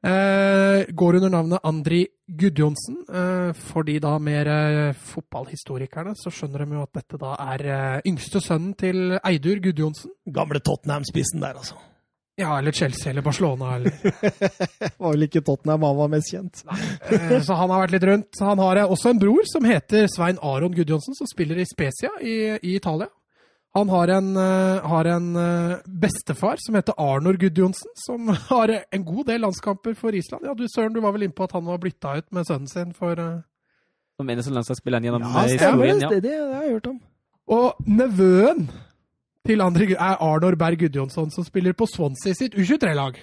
Eh, 0.06 0.86
går 0.90 1.16
under 1.16 1.30
navnet 1.30 1.60
Andri 1.64 2.08
Gudjonsen. 2.28 2.98
Eh, 3.14 3.54
for 3.54 3.84
de 3.84 3.98
da 4.00 4.14
mer 4.22 4.48
eh, 4.48 4.94
fotballhistorikerne 4.94 6.14
så 6.16 6.32
skjønner 6.34 6.64
de 6.64 6.78
jo 6.78 6.86
at 6.86 7.00
dette 7.00 7.20
da 7.22 7.34
er 7.56 7.66
yngste 8.06 8.42
sønnen 8.44 8.76
til 8.78 9.18
Eidur 9.18 9.62
Gudjonsen. 9.64 10.14
Gamle 10.30 10.62
Tottenham-spissen 10.62 11.42
der, 11.42 11.58
altså. 11.58 11.80
Ja, 12.38 12.60
eller 12.60 12.72
Chelsea 12.72 13.10
eller 13.10 13.26
Barcelona 13.26 13.72
eller 13.80 13.96
var 15.02 15.16
vel 15.16 15.26
ikke 15.26 15.42
Tottenham 15.42 15.88
han 15.88 15.96
var 15.98 16.12
mest 16.14 16.30
kjent. 16.30 16.62
Så 16.62 17.56
han 17.58 17.72
har 17.74 17.82
vært 17.82 17.96
litt 17.96 18.06
rundt. 18.06 18.42
Han 18.46 18.62
har 18.62 18.84
også 18.84 19.10
en 19.10 19.22
bror 19.24 19.48
som 19.50 19.66
heter 19.66 20.06
Svein 20.14 20.38
Aron 20.46 20.76
Gudjonsen, 20.78 21.18
som 21.18 21.30
spiller 21.32 21.58
i 21.58 21.66
Spezia 21.66 22.12
i, 22.22 22.36
i 22.62 22.76
Italia. 22.78 23.10
Han 23.78 23.90
har 23.94 24.10
en, 24.10 24.30
eh, 24.42 24.86
har 24.90 25.06
en 25.12 25.26
eh, 25.38 25.78
bestefar 25.86 26.58
som 26.64 26.76
heter 26.76 26.96
Arnor 26.98 27.38
Gudjonsen, 27.38 27.92
som 28.08 28.28
har 28.50 28.72
en 28.92 29.04
god 29.06 29.28
del 29.30 29.44
landskamper 29.46 29.94
for 30.00 30.16
Island. 30.18 30.48
Ja, 30.50 30.56
du 30.58 30.66
Søren, 30.72 30.96
du 30.96 31.02
var 31.04 31.14
vel 31.14 31.28
innpå 31.28 31.46
at 31.46 31.54
han 31.54 31.66
var 31.68 31.78
bytta 31.84 32.16
ut 32.18 32.28
med 32.34 32.48
sønnen 32.50 32.72
sin 32.72 32.96
for 32.98 33.20
eh, 33.22 33.38
Som 34.18 34.32
eneste 34.34 34.54
landslagsspiller 34.56 35.06
gjennom 35.06 35.28
Ja, 35.28 35.44
historien. 35.46 36.00
det. 36.02 36.08
Ja. 36.08 36.10
Det, 36.10 36.22
det 36.26 36.40
har 36.42 36.64
jeg 36.66 36.74
hørt 36.80 36.90
om. 36.90 36.98
Og 37.54 37.86
nevøen 37.88 38.66
til 39.48 39.62
andre 39.64 39.92
er 39.94 40.18
Arnor 40.26 40.58
Berg 40.60 40.82
Gudjonsson, 40.82 41.30
som 41.32 41.46
spiller 41.46 41.78
på 41.78 41.86
Swansea 41.88 42.34
sitt 42.36 42.58
U23-lag. 42.58 43.22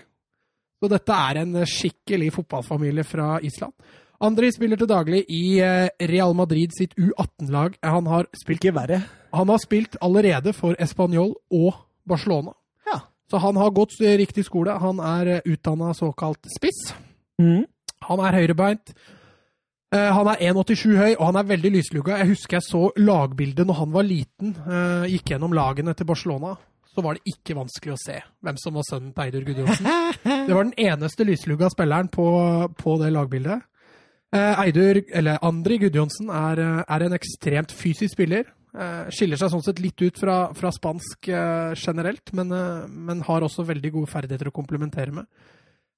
Så 0.81 0.89
dette 0.93 1.19
er 1.33 1.43
en 1.43 1.59
skikkelig 1.69 2.31
fotballfamilie 2.39 3.05
fra 3.05 3.35
Island. 3.45 3.75
André 4.25 4.49
spiller 4.55 4.79
til 4.81 4.89
daglig 4.89 5.25
i 5.29 5.59
Real 6.09 6.33
Madrid 6.39 6.73
sitt 6.79 6.95
U18-lag. 6.97 7.75
Han 7.83 8.07
har 8.09 8.31
spilt 8.39 8.63
Ikke 8.63 8.77
verre. 8.79 9.03
Han 9.35 9.49
har 9.51 9.59
spilt 9.63 9.97
allerede 10.01 10.53
for 10.57 10.75
Español 10.81 11.35
og 11.51 11.75
Barcelona. 12.09 12.53
Ja. 12.87 13.01
Så 13.31 13.39
han 13.43 13.57
har 13.57 13.71
gått 13.75 13.97
eh, 14.01 14.17
riktig 14.21 14.45
skole. 14.47 14.79
Han 14.81 15.01
er 15.01 15.41
utdanna 15.45 15.93
såkalt 15.95 16.47
spiss. 16.57 16.95
Mm. 17.41 17.65
Han 18.09 18.21
er 18.21 18.37
høyrebeint. 18.41 18.93
Eh, 19.95 20.11
Han 20.13 20.29
er 20.29 20.41
1,87 20.53 20.97
høy, 20.99 21.15
og 21.19 21.27
han 21.31 21.37
er 21.41 21.49
veldig 21.49 21.71
lyslugga. 21.79 22.19
Jeg 22.21 22.33
husker 22.35 22.59
jeg 22.59 22.67
så 22.69 22.85
lagbildet 22.97 23.67
når 23.67 23.75
han 23.81 23.93
var 23.95 24.03
liten. 24.07 24.55
eh, 24.67 25.07
Gikk 25.15 25.31
gjennom 25.35 25.53
lagene 25.57 25.95
til 25.95 26.07
Barcelona. 26.07 26.57
Så 26.95 27.03
var 27.03 27.15
det 27.19 27.27
ikke 27.27 27.57
vanskelig 27.59 27.93
å 27.97 27.99
se 27.99 28.21
hvem 28.45 28.59
som 28.63 28.75
var 28.79 28.85
sønnen 28.87 29.13
til 29.15 29.25
Eidur 29.25 29.47
Gudjonsen. 29.49 29.87
Det 30.47 30.55
var 30.55 30.63
den 30.69 30.77
eneste 30.79 31.25
lyslugga 31.27 31.67
spilleren 31.73 32.07
på, 32.13 32.27
på 32.79 32.99
det 33.03 33.09
lagbildet. 33.17 33.65
Eh, 34.35 34.61
Eidur, 34.63 35.01
eller 35.15 35.39
Andri 35.43 35.79
Gudjonsen, 35.83 36.29
er, 36.31 36.61
eh, 36.63 36.85
er 36.87 37.07
en 37.09 37.17
ekstremt 37.17 37.73
fysisk 37.75 38.15
spiller. 38.15 38.45
Eh, 38.75 39.11
skiller 39.15 39.39
seg 39.39 39.53
sånn 39.53 39.63
sett 39.63 39.79
litt 39.79 40.03
ut 40.03 40.17
fra, 40.19 40.49
fra 40.59 40.71
spansk 40.75 41.29
eh, 41.31 41.75
generelt, 41.79 42.33
men, 42.35 42.51
eh, 42.51 42.87
men 42.91 43.21
har 43.23 43.45
også 43.47 43.63
veldig 43.69 43.93
gode 43.95 44.11
ferdigheter 44.11 44.51
å 44.51 44.55
komplementere 44.57 45.15
med. 45.15 45.29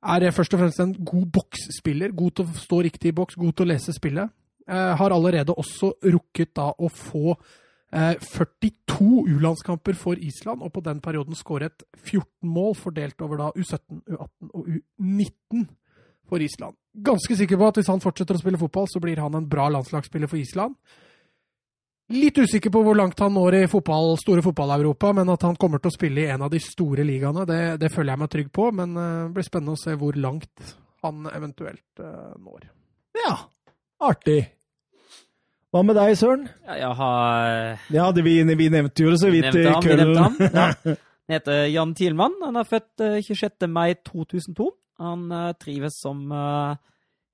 Er 0.07 0.29
først 0.31 0.53
og 0.55 0.61
fremst 0.61 0.83
en 0.85 0.93
god 0.93 1.31
boksspiller, 1.39 2.13
god 2.15 2.35
til 2.37 2.45
å 2.45 2.59
stå 2.61 2.83
riktig 2.85 3.11
i 3.11 3.17
boks, 3.17 3.39
god 3.41 3.57
til 3.57 3.65
å 3.65 3.71
lese 3.73 3.95
spillet. 3.97 4.35
Har 4.67 5.13
allerede 5.15 5.55
også 5.55 5.93
rukket 6.03 6.51
da 6.59 6.67
å 6.75 6.89
få 6.91 7.37
eh, 7.95 8.19
42 8.21 9.25
U-landskamper 9.31 9.97
for 9.99 10.19
Island, 10.19 10.63
og 10.63 10.73
på 10.75 10.83
den 10.85 11.01
perioden 11.01 11.39
skåret 11.39 11.87
14 12.03 12.27
mål, 12.51 12.75
fordelt 12.79 13.23
over 13.23 13.41
da 13.41 13.51
U17, 13.57 14.03
U18 14.05 14.53
og 14.53 14.69
U19 14.69 15.67
for 16.29 16.45
Island. 16.45 16.77
Ganske 17.07 17.39
sikker 17.39 17.61
på 17.61 17.71
at 17.71 17.81
hvis 17.81 17.91
han 17.91 18.03
fortsetter 18.05 18.37
å 18.37 18.43
spille 18.43 18.61
fotball, 18.61 18.91
så 18.91 19.03
blir 19.03 19.23
han 19.23 19.39
en 19.39 19.49
bra 19.49 19.69
landslagsspiller 19.73 20.31
for 20.31 20.43
Island. 20.43 20.77
Litt 22.15 22.39
usikker 22.39 22.71
på 22.71 22.81
hvor 22.87 22.95
langt 22.95 23.19
han 23.19 23.33
når 23.35 23.57
i 23.59 23.63
fotball, 23.71 24.13
store 24.21 24.43
fotball-Europa, 24.45 25.11
men 25.17 25.31
at 25.33 25.43
han 25.43 25.57
kommer 25.59 25.83
til 25.83 25.91
å 25.91 25.97
spille 25.97 26.23
i 26.23 26.29
en 26.31 26.45
av 26.47 26.53
de 26.53 26.61
store 26.63 27.03
ligaene, 27.07 27.43
det, 27.49 27.63
det 27.83 27.91
føler 27.91 28.13
jeg 28.13 28.23
meg 28.23 28.31
trygg 28.35 28.53
på. 28.55 28.69
Men 28.79 28.93
eh, 28.95 29.15
det 29.25 29.35
blir 29.35 29.49
spennende 29.49 29.75
å 29.75 29.81
se 29.81 29.97
hvor 29.99 30.19
langt 30.21 30.77
han 31.03 31.27
eventuelt 31.33 32.05
eh, 32.05 32.37
når. 32.39 32.69
Ja. 33.25 33.35
Artig. 34.07 34.39
Hva 35.75 35.83
med 35.83 35.99
deg, 35.99 36.15
Søren? 36.17 36.47
Ja, 36.69 36.77
jeg 36.79 36.93
har 37.01 37.83
Ja, 37.93 38.07
det, 38.15 38.23
vi, 38.25 38.39
vi 38.55 38.69
nevnte 38.73 39.03
jo 39.03 39.11
det 39.13 39.19
så 39.21 39.33
vidt 39.33 39.49
Vi 39.51 39.65
nevnte 39.65 39.75
han, 39.75 39.83
vi 39.85 39.99
nevnte 39.99 40.29
han. 40.29 40.95
Ja. 40.95 40.97
Han 41.27 41.35
heter 41.35 41.65
Jan 41.67 41.93
Thielmann. 41.99 42.35
Han 42.39 42.57
er 42.61 42.67
født 42.71 43.03
eh, 43.03 43.17
26. 43.19 43.67
mai 43.67 43.97
2002. 44.07 44.69
Han 45.03 45.25
eh, 45.35 45.49
trives 45.59 45.97
som 45.99 46.21
uh, 46.31 46.77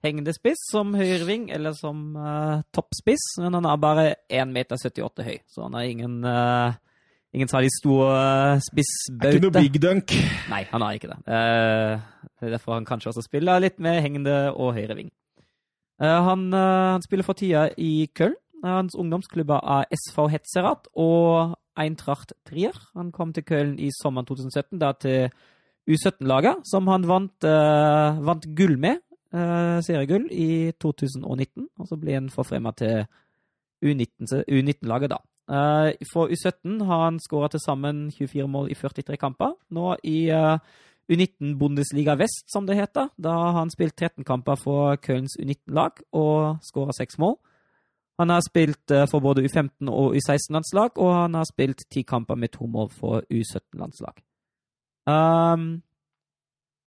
hengende 0.02 0.34
spiss, 0.34 0.60
som 0.72 0.94
høyreving 0.98 1.50
eller 1.54 1.76
som 1.78 2.16
uh, 2.18 2.62
toppspiss. 2.74 3.36
Men 3.42 3.58
han 3.60 3.68
er 3.70 3.82
bare 3.82 4.06
1,78 4.28 4.48
meter 4.52 5.28
høy, 5.28 5.36
så 5.50 5.66
han 5.66 5.76
er 5.78 5.90
ingen, 5.90 6.18
uh, 6.26 6.74
ingen 7.34 7.50
særlig 7.50 7.70
stor 7.78 8.10
uh, 8.10 8.56
Er 8.58 9.36
ikke 9.36 9.46
noe 9.46 9.56
big 9.56 9.78
dunk. 9.82 10.14
Nei, 10.50 10.64
han 10.70 10.86
har 10.86 10.98
ikke 10.98 11.12
det. 11.12 11.20
Uh, 11.26 12.12
det 12.42 12.48
er 12.48 12.56
derfor 12.56 12.74
han 12.74 12.86
kanskje 12.86 13.12
også 13.12 13.22
spiller 13.22 13.62
litt 13.62 13.78
med 13.78 14.00
hengende 14.02 14.36
og 14.50 14.74
høyreving. 14.74 15.10
ving. 15.12 15.12
han, 16.02 16.52
eh, 16.52 16.92
han 16.92 17.02
spiller 17.02 17.22
for 17.22 17.38
tida 17.38 17.68
i 17.78 18.08
Köln. 18.18 18.34
Eh, 18.64 18.68
Hans 18.68 18.96
ungdomsklubber 18.98 19.62
er 19.62 19.86
SV 19.94 20.28
Hetzerat 20.28 20.88
og 20.94 21.54
Eintracht 21.78 22.32
Trier. 22.44 22.74
Han 22.94 23.12
kom 23.12 23.32
til 23.32 23.44
Köln 23.44 23.78
i 23.78 23.90
sommeren 24.02 24.26
2017, 24.26 24.78
da 24.78 24.92
til 24.92 25.30
U17-laget, 25.88 26.66
som 26.66 26.86
han 26.86 27.06
vant, 27.06 27.44
uh, 27.44 28.18
vant 28.22 28.44
gull 28.54 28.76
med. 28.78 29.00
Eh, 29.34 29.80
seriegull 29.84 30.28
i 30.30 30.72
2019, 30.80 31.68
og 31.78 31.88
så 31.88 31.98
ble 32.00 32.16
han 32.18 32.30
forfremma 32.32 32.72
til 32.76 33.04
U19 33.82 34.44
U19-laget 34.46 35.12
da. 35.12 35.18
Eh, 35.52 36.06
for 36.12 36.30
U17 36.30 36.84
har 36.86 37.04
han 37.04 37.20
skåra 37.20 37.48
til 37.52 37.60
sammen 37.64 38.10
24 38.12 38.48
mål 38.48 38.70
i 38.70 38.78
43 38.78 39.16
kamper. 39.16 39.54
Nå 39.70 39.96
i 40.04 40.28
eh, 40.30 40.59
U19 41.12 41.56
Bundesliga 41.59 42.14
Vest, 42.14 42.46
som 42.52 42.66
det 42.66 42.78
heter. 42.78 43.09
Da 43.18 43.30
har 43.30 43.59
han 43.59 43.70
spilt 43.70 43.96
13 43.96 44.24
kamper 44.24 44.56
for 44.56 44.96
Kölns 44.96 45.38
U19-lag 45.40 46.04
og 46.12 46.62
skåra 46.62 46.94
seks 46.96 47.18
mål. 47.18 47.38
Han 48.20 48.28
har 48.28 48.42
spilt 48.44 48.92
for 49.10 49.24
både 49.24 49.42
U15 49.42 49.88
og 49.88 50.14
U16-landslag, 50.14 50.98
og 51.00 51.14
han 51.14 51.34
har 51.34 51.46
spilt 51.48 51.80
ti 51.90 52.02
kamper 52.02 52.36
med 52.36 52.52
to 52.52 52.66
mål 52.66 52.90
for 52.92 53.24
U17-landslag. 53.32 54.20
Um, 55.09 55.82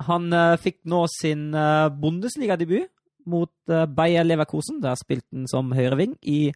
han 0.03 0.27
uh, 0.33 0.57
fikk 0.59 0.81
nå 0.89 1.05
sin 1.11 1.49
uh, 1.55 1.87
Bundesliga-debut 1.89 2.89
mot 3.31 3.51
uh, 3.71 3.85
Bayer 3.87 4.25
Leverkusen. 4.27 4.81
Der 4.83 4.97
spilte 4.99 5.27
han 5.31 5.47
som 5.51 5.71
høyreving 5.75 6.17
i 6.21 6.51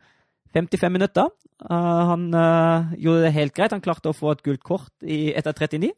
55 0.56 0.92
minutter. 0.92 1.28
han 1.62 2.24
gjorde 2.98 3.22
det 3.22 3.34
helt 3.36 3.54
greit. 3.54 3.74
Han 3.76 3.84
klarte 3.86 4.10
å 4.10 4.16
få 4.18 4.32
et 4.32 4.42
gult 4.42 4.64
kort 4.66 5.04
i, 5.06 5.30
etter 5.38 5.54
39. 5.54 5.92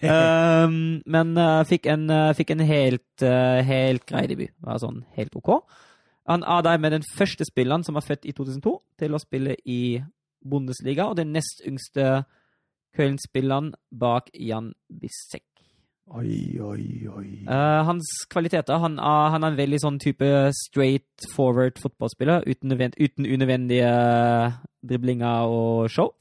um, 0.00 1.02
men 1.14 1.34
fikk 1.68 1.90
en, 1.92 2.06
fikk, 2.38 2.54
en, 2.54 2.62
helt, 2.64 3.24
helt 3.68 4.06
grei 4.08 4.24
debut. 4.30 4.54
Var 4.64 4.80
sånn 4.80 5.02
helt 5.18 5.36
OK. 5.36 5.58
Han 6.32 6.40
er 6.40 6.64
dermed 6.64 6.96
den 6.96 7.04
første 7.18 7.44
spilleren 7.44 7.84
som 7.84 8.00
er 8.00 8.06
født 8.06 8.24
i 8.24 8.32
2002 8.32 8.72
til 9.02 9.12
å 9.12 9.20
spille 9.20 9.58
i 9.68 10.00
Bundesliga, 10.40 11.10
og 11.10 11.20
den 11.20 11.36
nest 11.36 11.60
yngste 11.68 12.24
Köln-spilleren 12.96 13.74
bak 13.92 14.32
Jan 14.32 14.72
Bissek. 14.88 15.44
Oi, 16.14 16.54
oi, 16.62 16.84
oi. 17.10 17.28
Uh, 17.50 17.82
hans 17.88 18.06
kvaliteter 18.30 18.78
han 18.78 18.94
er, 19.02 19.30
han 19.34 19.42
er, 19.42 19.50
en 19.50 19.58
veldig 19.58 19.80
sånn 19.82 19.96
type 19.98 20.28
straight 20.54 21.26
forward 21.34 21.80
fotballspiller 21.82 22.46
uten, 22.46 22.76
uten 22.94 23.26
unødvendige 23.26 23.90
driblinger 24.86 25.50
og 25.50 25.90
show. 25.90 26.12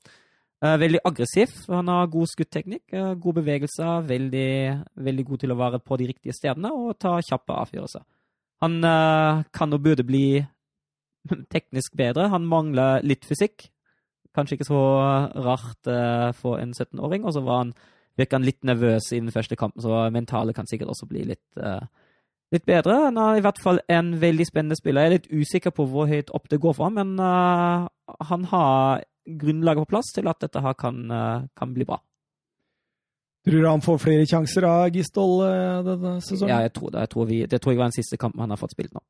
Uh, 0.64 0.74
veldig 0.82 1.04
aggressiv. 1.06 1.54
Han 1.70 1.94
har 1.94 2.10
god 2.10 2.34
skutteknikk, 2.34 2.82
uh, 2.98 3.14
god 3.14 3.40
bevegelser, 3.44 4.10
veldig, 4.10 4.50
veldig 5.06 5.30
god 5.30 5.46
til 5.46 5.54
å 5.54 5.62
være 5.62 5.84
på 5.86 6.02
de 6.02 6.10
riktige 6.10 6.34
stedene 6.34 6.74
og 6.74 6.98
ta 6.98 7.20
kjappe 7.22 7.62
avgjørelser. 7.68 8.06
Han 8.66 8.80
kan 9.54 9.76
og 9.76 9.82
burde 9.84 10.06
bli 10.08 10.40
teknisk 11.54 11.94
bedre. 12.00 12.32
Han 12.32 12.48
mangler 12.50 13.04
litt 13.06 13.28
fysikk. 13.28 13.68
Kanskje 14.34 14.58
ikke 14.58 14.72
så 14.72 14.80
rart 15.46 15.90
for 16.40 16.58
en 16.58 16.72
17-åring. 16.74 17.28
Og 17.28 17.36
så 17.36 17.44
var 17.46 17.60
han 17.66 17.76
virker 18.20 18.40
han 18.40 18.48
litt 18.48 18.64
nervøs 18.68 19.12
i 19.14 19.20
den 19.20 19.34
første 19.34 19.58
kampen, 19.60 19.84
så 19.84 20.08
mentale 20.14 20.56
kan 20.56 20.68
sikkert 20.70 20.94
også 20.94 21.08
bli 21.10 21.26
litt, 21.32 21.44
uh, 21.60 21.84
litt 22.54 22.66
bedre. 22.68 22.98
Han 23.08 23.20
er 23.22 23.40
i 23.40 23.44
hvert 23.46 23.60
fall 23.62 23.82
en 23.92 24.16
veldig 24.22 24.48
spennende 24.48 24.80
spiller. 24.80 25.06
Jeg 25.06 25.12
er 25.12 25.18
litt 25.18 25.32
usikker 25.34 25.76
på 25.76 25.88
hvor 25.92 26.10
høyt 26.10 26.32
opp 26.36 26.50
det 26.52 26.62
går 26.64 26.78
for 26.78 26.90
ham, 26.90 27.00
men 27.02 27.20
uh, 27.20 27.88
han 28.32 28.50
har 28.52 29.06
grunnlaget 29.26 29.86
på 29.86 29.94
plass 29.96 30.12
til 30.16 30.30
at 30.32 30.42
dette 30.44 30.62
her 30.62 30.78
kan, 30.80 31.06
uh, 31.12 31.48
kan 31.58 31.74
bli 31.76 31.88
bra. 31.88 32.00
Tror 33.46 33.62
du 33.62 33.70
han 33.70 33.86
får 33.86 34.02
flere 34.02 34.26
sjanser 34.26 34.66
av 34.66 34.88
Gistol 34.90 35.44
denne 35.86 36.16
sesongen? 36.26 36.50
Ja, 36.50 36.64
jeg 36.66 36.72
tror 36.74 36.90
det. 36.90 37.04
Jeg 37.04 37.12
tror 37.14 37.28
vi, 37.30 37.44
det 37.46 37.60
tror 37.62 37.76
jeg 37.76 37.78
var 37.78 37.92
den 37.92 38.00
siste 38.00 38.18
kampen 38.18 38.42
han 38.42 38.50
har 38.50 38.58
fått 38.58 38.74
spilt 38.74 38.96
nå. 38.96 39.04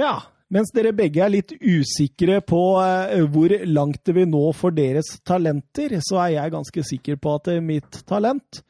Ja, 0.00 0.16
mens 0.50 0.72
dere 0.74 0.92
begge 0.96 1.22
er 1.24 1.32
litt 1.32 1.54
usikre 1.62 2.40
på 2.42 2.60
uh, 2.82 3.14
hvor 3.30 3.54
langt 3.68 4.02
det 4.06 4.16
vil 4.16 4.28
nå 4.30 4.42
for 4.56 4.74
deres 4.74 5.16
talenter, 5.26 5.96
så 6.02 6.24
er 6.24 6.34
jeg 6.36 6.54
ganske 6.56 6.84
sikker 6.92 7.20
på 7.22 7.36
at 7.38 7.52
uh, 7.54 7.62
mitt 7.64 8.02
talent 8.08 8.62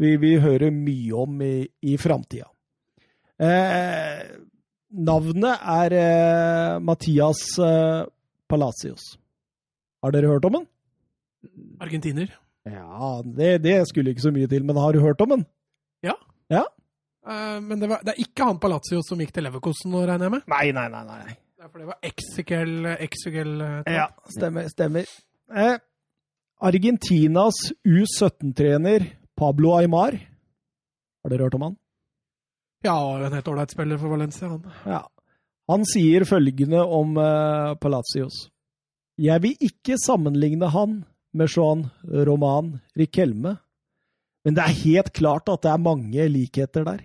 vil 0.00 0.18
vi 0.22 0.34
høre 0.42 0.72
mye 0.74 1.24
om 1.24 1.42
i, 1.46 1.56
i 1.86 1.96
framtida. 2.00 2.48
Eh, 3.38 4.22
navnet 4.94 5.66
er 5.70 5.94
Mathias 6.82 7.42
Palacios. 8.50 9.04
Har 10.02 10.14
dere 10.14 10.32
hørt 10.32 10.46
om 10.48 10.58
han? 10.58 10.66
Argentiner. 11.82 12.32
Ja, 12.66 13.20
det, 13.24 13.58
det, 13.62 13.76
skulle 13.88 14.14
ikke 14.14 14.24
så 14.24 14.32
mye 14.34 14.48
til, 14.50 14.64
men 14.64 14.78
har 14.80 14.94
du 14.94 15.02
hørt 15.04 15.20
om 15.20 15.36
han? 15.36 15.44
Ja. 16.02 16.14
ja? 16.50 16.64
Uh, 17.24 17.56
men 17.64 17.80
det, 17.80 17.88
var, 17.88 18.02
det, 18.04 18.12
er 18.14 18.26
ikke 18.26 18.50
han 18.50 18.60
Palazzo 18.60 19.00
som 19.06 19.20
gikk 19.22 19.32
til 19.32 19.46
Leverkosten 19.46 19.92
nå, 19.94 20.02
regner 20.04 20.28
jeg 20.28 20.34
med? 20.36 20.44
Nei, 20.52 20.66
nei, 20.76 20.88
nei. 20.92 21.04
nei. 21.08 21.36
Det 21.64 21.70
For 21.72 21.80
det 21.80 21.86
var 21.88 22.98
Exegel 23.00 23.54
uh, 23.64 23.78
Ja, 23.88 24.10
stemmer. 24.28 24.68
stemmer. 24.68 25.08
Eh, 25.48 25.78
Argentinas 26.60 27.56
U17-trener 27.88 29.06
Pablo 29.36 29.72
Aymar. 29.78 30.18
Har 31.24 31.32
dere 31.32 31.46
hørt 31.48 31.56
om 31.56 31.64
han? 31.70 31.78
Ja, 32.84 32.98
en 33.16 33.32
helt 33.32 33.48
ålreit 33.48 33.72
spiller 33.72 34.00
for 34.00 34.12
Valencia, 34.12 34.50
han. 34.52 34.68
Ja. 34.84 35.00
Han 35.72 35.86
sier 35.88 36.26
følgende 36.28 36.84
om 36.84 37.16
eh, 37.16 37.72
Palacios. 37.80 38.50
Jeg 39.16 39.40
vil 39.40 39.56
ikke 39.64 39.96
sammenligne 40.02 40.68
han 40.74 41.00
med 41.32 41.48
Joan 41.48 41.86
Roman 42.04 42.74
Riquelme, 42.98 43.56
men 44.44 44.56
det 44.56 44.64
er 44.66 44.80
helt 44.84 45.12
klart 45.16 45.48
at 45.48 45.64
det 45.64 45.72
er 45.72 45.80
mange 45.80 46.28
likheter 46.28 46.84
der. 46.84 47.00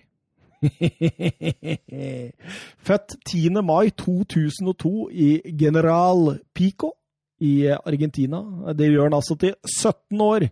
Født 2.87 3.15
10. 3.25 3.49
mai 3.63 3.89
2002 3.89 5.09
i 5.11 5.41
General 5.59 6.39
Pico 6.53 6.93
i 7.39 7.67
Argentina. 7.67 8.41
Det 8.73 8.91
gjør 8.91 9.09
han 9.09 9.19
altså 9.19 9.37
til 9.39 9.55
17 9.63 10.21
år. 10.21 10.49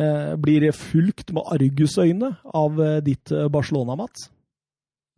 eh 0.00 0.34
blir 0.40 0.70
fulgt 0.76 1.32
med 1.36 1.48
argusøyne 1.56 2.34
av 2.44 2.80
eh, 2.80 3.00
ditt 3.04 3.32
eh, 3.32 3.48
Barcelona, 3.52 3.96
Mats. 3.98 4.28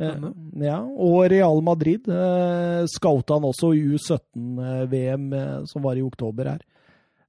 Eh, 0.03 0.27
ja, 0.65 0.81
og 0.81 1.29
Real 1.33 1.63
Madrid 1.65 2.09
eh, 2.09 2.83
scouta 2.91 3.39
han 3.39 3.49
også 3.51 3.73
i 3.77 3.85
U17-VM, 3.95 5.31
som 5.71 5.85
var 5.85 6.01
i 6.01 6.05
oktober 6.05 6.55
her. 6.55 6.65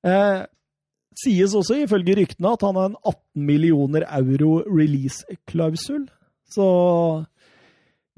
Eh, 0.03 0.41
sies 1.19 1.53
også, 1.55 1.83
ifølge 1.83 2.17
ryktene, 2.17 2.53
at 2.55 2.65
han 2.65 2.79
har 2.79 2.91
en 2.91 2.99
18 3.03 3.45
millioner 3.47 4.07
euro 4.09 4.63
release-klausul. 4.67 6.07
Så 6.53 6.65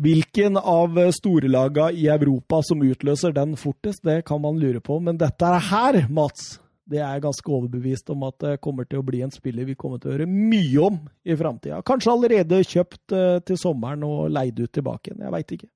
Hvilken 0.02 0.58
av 0.60 0.98
storelaga 1.16 1.88
i 1.96 2.10
Europa 2.12 2.60
som 2.68 2.82
utløser 2.84 3.32
den 3.36 3.56
fortest, 3.56 4.04
det 4.04 4.26
kan 4.28 4.42
man 4.44 4.60
lure 4.60 4.82
på. 4.84 5.00
Men 5.00 5.20
dette 5.22 5.52
her, 5.70 6.02
Mats, 6.12 6.58
det 6.86 7.00
er 7.00 7.16
jeg 7.16 7.24
ganske 7.24 7.52
overbevist 7.52 8.12
om 8.14 8.26
at 8.28 8.36
det 8.44 8.58
kommer 8.62 8.86
til 8.90 9.00
å 9.02 9.06
bli 9.06 9.24
en 9.26 9.34
spiller 9.34 9.66
vi 9.66 9.78
kommer 9.80 10.02
til 10.02 10.12
å 10.12 10.18
høre 10.18 10.28
mye 10.30 10.84
om 10.84 11.00
i 11.26 11.38
framtida. 11.40 11.80
Kanskje 11.88 12.12
allerede 12.14 12.60
kjøpt 12.62 13.16
uh, 13.16 13.40
til 13.46 13.58
sommeren 13.58 14.04
og 14.06 14.28
leid 14.34 14.60
ut 14.60 14.74
tilbake 14.76 15.10
igjen. 15.10 15.24
Jeg 15.26 15.36
veit 15.38 15.56
ikke. 15.58 15.72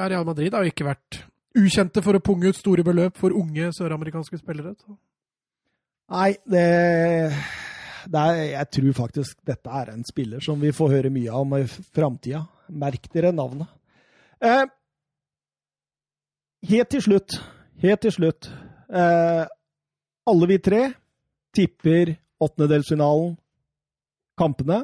Ja, 0.00 0.08
Real 0.08 0.26
Madrid 0.26 0.56
har 0.56 0.64
jo 0.64 0.72
ikke 0.72 0.88
vært 0.88 1.20
ukjente 1.58 2.02
for 2.02 2.16
å 2.16 2.24
punge 2.24 2.50
ut 2.50 2.58
store 2.58 2.84
beløp 2.86 3.20
for 3.20 3.36
unge 3.36 3.68
søramerikanske 3.76 4.40
spillere. 4.40 4.74
Så. 4.80 4.96
Nei, 6.12 6.32
det 6.48 6.66
er, 8.08 8.42
Jeg 8.52 8.70
tror 8.76 8.92
faktisk 8.96 9.38
dette 9.46 9.70
er 9.70 9.92
en 9.92 10.04
spiller 10.04 10.40
som 10.40 10.60
vi 10.60 10.72
får 10.74 10.90
høre 10.96 11.10
mye 11.10 11.32
om 11.32 11.56
i 11.58 11.64
framtida. 11.66 12.44
Merk 12.68 13.08
dere 13.12 13.32
navnet. 13.32 13.68
Eh, 14.42 14.64
helt 16.70 16.90
til 16.90 17.02
slutt, 17.02 17.36
helt 17.82 18.00
til 18.02 18.10
slutt 18.10 18.48
eh, 18.90 19.44
Alle 20.26 20.48
vi 20.50 20.58
tre 20.58 20.80
tipper 21.54 22.16
åttendedelsfinalen, 22.42 23.36
kampene. 24.38 24.82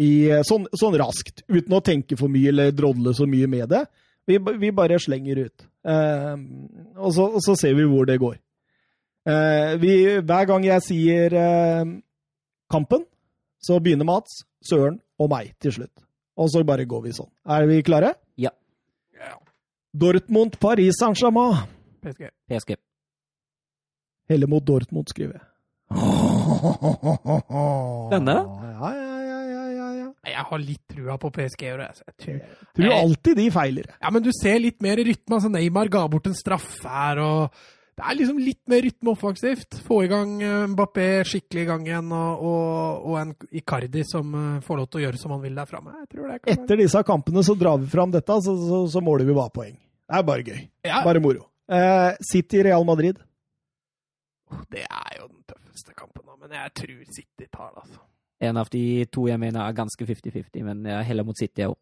I, 0.00 0.30
eh, 0.30 0.44
sånn, 0.46 0.68
sånn 0.78 0.96
raskt, 1.00 1.42
uten 1.48 1.74
å 1.76 1.82
tenke 1.84 2.16
for 2.16 2.32
mye 2.32 2.52
eller 2.52 2.70
drodle 2.72 3.12
så 3.16 3.26
mye 3.28 3.48
med 3.50 3.68
det. 3.72 3.82
Vi, 4.28 4.38
vi 4.38 4.70
bare 4.72 5.00
slenger 5.00 5.42
ut. 5.46 5.66
Eh, 5.84 6.36
og, 6.96 7.10
så, 7.16 7.26
og 7.26 7.42
så 7.44 7.56
ser 7.58 7.74
vi 7.76 7.88
hvor 7.88 8.06
det 8.08 8.20
går. 8.22 8.38
Eh, 9.28 9.76
vi, 9.80 10.20
hver 10.24 10.46
gang 10.48 10.64
jeg 10.64 10.80
sier 10.86 11.34
eh, 11.36 11.84
Kampen, 12.72 13.02
så 13.60 13.76
begynner 13.82 14.06
Mats, 14.08 14.44
Søren 14.64 14.96
og 15.20 15.28
meg 15.32 15.52
til 15.60 15.72
slutt. 15.76 15.92
Og 16.40 16.48
så 16.52 16.62
bare 16.64 16.86
går 16.88 17.02
vi 17.04 17.12
sånn. 17.12 17.28
Er 17.44 17.66
vi 17.68 17.82
klare? 17.84 18.14
Ja. 18.40 18.50
Dortmund, 19.92 20.56
Paris 20.62 20.96
Saint-Germain. 21.00 21.56
PSG. 22.00 22.30
PSG. 22.48 22.76
Helle 24.30 24.46
mot 24.48 24.64
Dortmund, 24.64 25.06
skriver 25.10 25.34
jeg. 25.36 25.44
Denne? 28.12 28.36
Ja, 28.38 28.90
ja, 28.94 29.16
ja, 29.26 29.40
ja, 29.50 29.64
ja, 29.74 29.88
ja. 29.98 30.08
Jeg 30.30 30.44
har 30.52 30.60
litt 30.62 30.84
trua 30.94 31.16
på 31.20 31.32
PSG. 31.34 31.62
jeg. 31.66 31.90
Så 31.98 32.02
jeg 32.06 32.14
tror. 32.22 32.38
Tror 32.78 32.92
alltid 32.94 33.34
de 33.42 33.48
feiler. 33.52 33.86
Ja, 33.98 34.08
men 34.14 34.22
du 34.24 34.30
ser 34.36 34.62
litt 34.62 34.78
mer 34.84 34.96
rytme. 35.02 35.34
altså 35.36 35.50
Neymar 35.52 35.90
ga 35.92 36.04
bort 36.08 36.26
en 36.30 36.38
straff 36.38 36.70
her, 36.86 37.18
og 37.24 37.50
det 38.00 38.06
er 38.08 38.16
liksom 38.16 38.38
litt 38.40 38.60
mer 38.70 38.80
rytme 38.80 39.12
offensivt. 39.12 39.76
Få 39.84 39.98
i 40.06 40.08
gang 40.08 40.30
eh, 40.40 40.62
Mbappé 40.72 41.06
skikkelig 41.28 41.64
i 41.66 41.68
gang 41.68 41.82
igjen, 41.84 42.06
og, 42.16 42.44
og, 42.48 43.02
og 43.10 43.16
en 43.20 43.34
Icardi 43.60 44.04
som 44.08 44.30
eh, 44.38 44.62
får 44.64 44.80
lov 44.80 44.86
til 44.88 45.00
å 45.00 45.04
gjøre 45.04 45.20
som 45.20 45.34
han 45.34 45.42
vil 45.42 45.58
der 45.58 45.68
framme. 45.68 45.92
Jeg 46.08 46.40
Etter 46.54 46.80
disse 46.80 47.02
kampene 47.04 47.44
så 47.44 47.56
drar 47.60 47.76
vi 47.82 47.90
fram 47.92 48.14
dette, 48.14 48.38
så, 48.46 48.54
så, 48.56 48.78
så 48.94 49.02
måler 49.04 49.28
vi 49.28 49.36
bare 49.36 49.52
poeng. 49.52 49.76
Det 49.76 50.16
er 50.16 50.24
bare 50.30 50.46
gøy. 50.46 50.62
ja, 50.88 51.02
Bare 51.04 51.20
moro. 51.20 51.44
Eh, 51.68 52.14
City 52.30 52.64
Real 52.64 52.88
Madrid. 52.88 53.20
Det 54.72 54.86
er 54.86 55.20
jo 55.20 55.28
den 55.28 55.44
tøffeste 55.52 55.92
kampen, 55.92 56.24
da. 56.24 56.38
Men 56.40 56.56
jeg 56.56 56.74
tror 56.80 57.04
City 57.18 57.50
tar 57.52 57.68
det, 57.74 57.84
altså. 57.84 58.00
En 58.48 58.56
av 58.56 58.72
de 58.72 58.84
to 59.12 59.26
jeg 59.28 59.36
mener 59.44 59.60
er 59.60 59.76
ganske 59.76 60.08
50-50, 60.08 60.64
men 60.64 60.86
jeg 60.88 61.08
heller 61.12 61.28
mot 61.28 61.36
City 61.36 61.68
òg. 61.68 61.76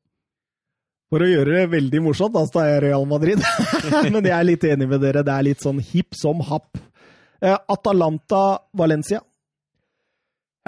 For 1.08 1.24
å 1.24 1.28
gjøre 1.28 1.54
det 1.56 1.70
veldig 1.72 2.02
morsomt, 2.04 2.34
da 2.36 2.44
tar 2.52 2.68
jeg 2.68 2.82
Real 2.84 3.06
Madrid. 3.08 3.40
Men 4.12 4.20
jeg 4.20 4.34
er 4.36 4.46
litt 4.46 4.64
enig 4.68 4.88
med 4.90 5.00
dere. 5.00 5.24
Det 5.24 5.34
er 5.34 5.46
litt 5.46 5.64
sånn 5.64 5.80
hipp 5.80 6.16
som 6.18 6.42
happ. 6.50 6.76
Eh, 7.40 7.56
Atalanta-Valencia. 7.56 9.22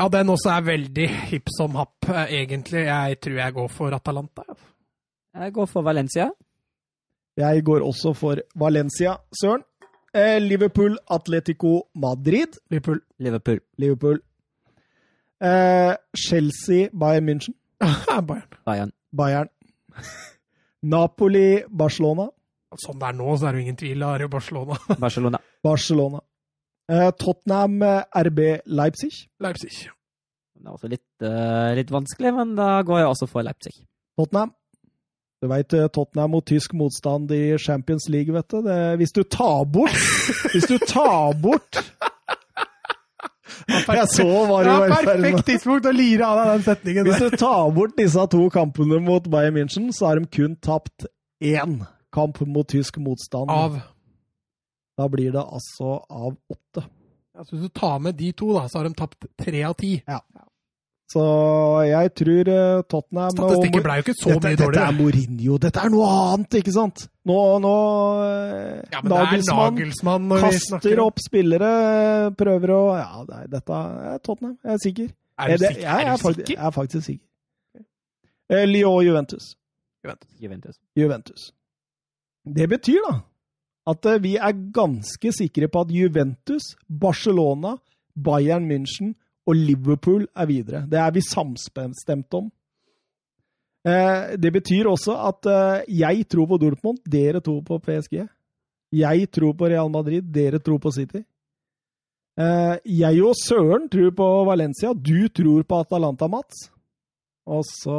Ja, 0.00 0.06
den 0.08 0.32
også 0.32 0.54
er 0.54 0.62
veldig 0.64 1.08
hipp 1.28 1.50
som 1.52 1.74
happ, 1.76 2.08
eh, 2.08 2.38
egentlig. 2.40 2.86
Jeg 2.86 3.18
tror 3.20 3.36
jeg 3.42 3.56
går 3.58 3.68
for 3.74 3.92
Atalanta. 3.92 4.46
Jeg 5.36 5.52
går 5.58 5.68
for 5.68 5.84
Valencia. 5.84 6.30
Jeg 7.36 7.64
går 7.64 7.84
også 7.84 8.14
for 8.16 8.40
Valencia, 8.58 9.18
Søren. 9.42 9.62
Eh, 10.14 10.40
Liverpool, 10.40 10.96
Atletico 11.10 11.82
Madrid. 11.94 12.56
Liverpool. 12.70 13.00
Liverpool. 13.18 13.60
Liverpool. 13.78 14.18
Eh, 15.40 15.94
Chelsea, 16.16 16.88
Bayern 16.92 17.28
München. 17.28 17.54
Bayern. 18.26 18.48
Bayern. 18.66 18.92
Bayern. 19.12 19.48
Napoli, 20.94 21.62
Barcelona. 21.68 22.28
Sånn 22.80 23.00
det 23.00 23.08
er 23.08 23.16
nå, 23.18 23.30
så 23.34 23.48
er 23.48 23.54
det 23.54 23.60
jo 23.60 23.66
ingen 23.66 23.78
tvil. 23.80 24.02
Da 24.02 24.12
er 24.14 24.22
det 24.22 24.28
jo 24.28 24.34
Barcelona. 24.34 24.78
Barcelona. 25.04 25.40
Barcelona. 25.66 26.20
Eh, 26.90 27.08
Tottenham, 27.18 27.80
eh, 27.86 28.22
RB 28.26 28.40
Leipzig. 28.80 29.12
Leipzig. 29.42 29.74
Det 30.60 30.68
er 30.68 30.74
også 30.74 30.90
litt, 30.92 31.06
uh, 31.24 31.70
litt 31.72 31.88
vanskelig, 31.88 32.34
men 32.36 32.50
da 32.58 32.82
går 32.84 32.98
jeg 33.00 33.12
også 33.14 33.28
for 33.30 33.46
Leipzig. 33.46 33.72
Tottenham. 34.18 34.52
Du 35.40 35.48
veit 35.48 35.72
Tottenham 35.72 36.34
mot 36.34 36.44
tysk 36.44 36.74
motstand 36.76 37.30
i 37.32 37.56
Champions 37.56 38.10
League, 38.12 38.34
vet 38.34 38.50
du. 38.52 38.58
Det, 38.66 38.76
hvis 39.00 39.14
du 39.16 39.22
tar 39.24 39.64
bort 39.72 39.96
Hvis 40.52 40.68
du 40.68 40.76
tar 40.84 41.32
bort 41.40 41.80
Jeg 43.68 44.08
så 44.12 44.26
du 44.26 44.52
Ja, 44.68 44.76
var 44.80 44.94
perfekt 45.04 45.46
tidspunkt 45.46 45.86
å 45.86 45.92
lire 45.94 46.26
av 46.26 46.40
deg 46.40 46.50
den 46.54 46.64
setningen 46.68 47.08
Hvis 47.08 47.22
du 47.24 47.36
tar 47.40 47.70
bort 47.76 47.96
disse 47.98 48.26
to 48.32 48.48
kampene 48.54 49.00
mot 49.04 49.26
Bayern 49.30 49.54
München, 49.58 49.90
så 49.96 50.10
har 50.10 50.20
de 50.20 50.26
kun 50.26 50.56
tapt 50.56 51.06
én 51.42 51.80
kamp 52.12 52.40
mot 52.46 52.68
tysk 52.68 52.98
motstand. 52.98 53.50
Av 53.50 53.80
Da 54.98 55.08
blir 55.08 55.32
det 55.32 55.40
altså 55.42 56.00
av 56.10 56.34
åtte. 56.50 56.82
altså, 57.38 57.56
Hvis 57.56 57.62
du 57.62 57.68
tar 57.80 57.98
med 57.98 58.14
de 58.18 58.32
to, 58.32 58.52
da, 58.56 58.66
så 58.68 58.78
har 58.80 58.88
de 58.88 58.94
tapt 58.94 59.26
tre 59.38 59.62
av 59.64 59.74
ti. 59.80 60.02
Så 61.10 61.22
jeg 61.88 62.10
tror 62.14 62.48
eh, 62.52 62.82
Tottenham 62.86 63.30
Statistikken 63.34 63.82
ble 63.82 63.94
jo 63.98 64.02
ikke 64.04 64.14
så 64.14 64.34
dette, 64.36 64.50
mye 64.52 64.58
dette 64.60 64.82
er. 64.84 64.92
Mourinho. 64.94 65.56
Dette 65.64 65.80
er 65.82 65.90
noe 65.90 66.10
annet, 66.30 66.56
ikke 66.60 66.74
sant? 66.76 67.06
Nå, 67.26 67.38
nå 67.64 67.72
eh, 68.26 68.76
Ja, 68.94 69.00
Nagelsmann 69.10 69.74
Nagelsmann 69.74 70.28
når 70.30 70.44
kaster 70.46 71.02
opp 71.02 71.18
spillere, 71.24 71.70
prøver 72.38 72.72
å 72.76 72.82
Ja, 73.00 73.24
nei, 73.26 73.42
dette 73.50 73.80
er 73.80 74.20
Tottenham. 74.22 74.54
Jeg 74.62 74.76
er 74.76 74.84
sikker. 74.84 75.08
Er 75.40 75.50
du 75.50 75.56
det- 75.64 75.72
sikker? 75.72 75.82
Jeg, 75.82 76.06
Er 76.06 76.12
er 76.12 76.20
faktisk, 76.22 76.46
sikker? 76.46 76.54
jeg 76.60 76.66
er 76.70 76.76
faktisk 76.76 77.06
sikker. 77.08 77.26
Eh, 78.50 78.64
Lyon 78.66 79.04
Juventus. 79.06 79.50
Juventus. 80.40 80.78
Juventus. 80.96 81.50
Det 82.46 82.68
betyr 82.70 83.02
da 83.08 83.16
at 83.90 84.06
eh, 84.06 84.18
vi 84.22 84.36
er 84.36 84.52
ganske 84.74 85.32
sikre 85.34 85.66
på 85.68 85.80
at 85.82 85.90
Juventus, 85.90 86.62
Barcelona, 86.88 87.74
Bayern 88.14 88.68
München 88.70 89.14
og 89.46 89.54
Liverpool 89.56 90.26
er 90.36 90.46
videre. 90.46 90.82
Det 90.90 90.98
er 91.00 91.10
vi 91.16 91.20
samstemt 91.24 92.34
om. 92.34 92.50
Eh, 93.86 94.36
Det 94.36 94.52
betyr 94.52 94.86
også 94.90 95.14
at 95.28 95.46
eh, 95.46 95.84
jeg 96.00 96.26
tror 96.28 96.46
på 96.46 96.58
Dortmund, 96.60 96.98
dere 97.08 97.40
tror 97.40 97.62
på 97.64 97.78
PSG. 97.80 98.26
Jeg 98.92 99.30
tror 99.32 99.52
på 99.54 99.68
Real 99.70 99.90
Madrid, 99.90 100.22
dere 100.34 100.58
tror 100.58 100.78
på 100.78 100.90
City. 100.92 101.22
Eh, 102.38 102.76
Jeg 102.84 103.22
og 103.24 103.34
Søren 103.38 103.88
tror 103.88 104.10
på 104.16 104.28
Valencia, 104.46 104.92
du 104.92 105.28
tror 105.28 105.62
på 105.64 105.80
Atalanta, 105.80 106.26
Mats. 106.28 106.70
Og 107.46 107.64
så 107.64 107.96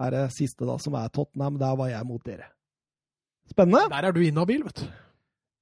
er 0.00 0.10
det 0.10 0.32
siste 0.34 0.64
da, 0.66 0.76
som 0.82 0.94
er 0.94 1.08
Tottenham. 1.08 1.58
Der 1.58 1.76
var 1.76 1.88
jeg 1.88 2.06
mot 2.06 2.24
dere. 2.24 2.48
Spennende. 3.50 3.86
Der 3.92 4.08
er 4.08 4.12
du 4.12 4.20
inhabil, 4.20 4.64
vet 4.64 4.80
du. 4.80 4.86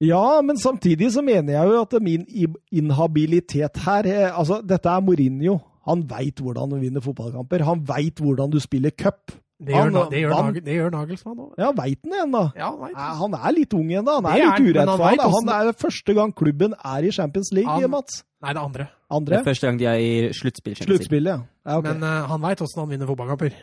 Ja, 0.03 0.41
men 0.43 0.57
samtidig 0.59 1.11
så 1.13 1.21
mener 1.23 1.53
jeg 1.53 1.67
jo 1.71 1.81
at 1.81 1.93
min 2.03 2.25
inhabilitet 2.71 3.77
her 3.85 4.05
eh, 4.09 4.31
Altså, 4.39 4.61
dette 4.67 4.89
er 4.91 4.99
Mourinho. 5.01 5.59
Han 5.87 6.01
veit 6.09 6.41
hvordan 6.41 6.69
du 6.73 6.79
vinner 6.81 7.01
fotballkamper. 7.05 7.63
Han 7.63 7.83
veit 7.87 8.19
hvordan 8.19 8.51
du 8.51 8.59
spiller 8.59 8.89
cup. 8.91 9.31
Det 9.61 9.71
gjør, 9.71 9.91
Han- 9.93 10.09
det 10.11 10.19
gjør, 10.19 10.33
han- 10.33 10.45
Nagel, 10.45 10.63
det 10.65 10.73
gjør 10.75 10.89
Nagelsmann 10.91 11.37
òg. 11.39 11.53
Ja, 11.57 11.71
veit 11.71 11.99
han 12.11 12.31
da? 12.31 12.41
Ja. 12.57 12.69
Eh, 12.89 13.19
Han 13.21 13.33
er 13.33 13.51
litt 13.55 13.73
ung 13.73 13.87
ennå. 13.87 14.15
Han 14.15 14.25
er 14.25 14.29
er 14.29 14.35
litt 14.35 14.75
han, 14.75 14.85
men 14.85 14.87
han 14.87 15.47
Han 15.47 15.67
er 15.69 15.71
første 15.73 16.13
gang 16.13 16.33
klubben 16.35 16.73
er 16.83 17.03
i 17.07 17.11
Champions 17.11 17.53
League, 17.53 17.69
Han- 17.71 17.89
Mats. 17.89 18.23
nei, 18.43 18.51
det 18.53 18.57
er 18.59 18.65
andre. 18.65 18.87
Det 19.25 19.33
er 19.39 19.43
første 19.43 19.67
gang 19.67 19.77
de 19.79 19.85
er 19.85 19.95
i 19.95 20.33
sluttspill. 20.33 20.75
Sluttspill, 20.75 21.23
ja. 21.25 21.39
ja, 21.65 21.77
okay. 21.77 21.93
Men 21.93 22.03
uh, 22.03 22.27
han 22.27 22.41
veit 22.41 22.59
åssen 22.61 22.79
han 22.79 22.89
vinner 22.89 23.07
fotballkamper. 23.07 23.53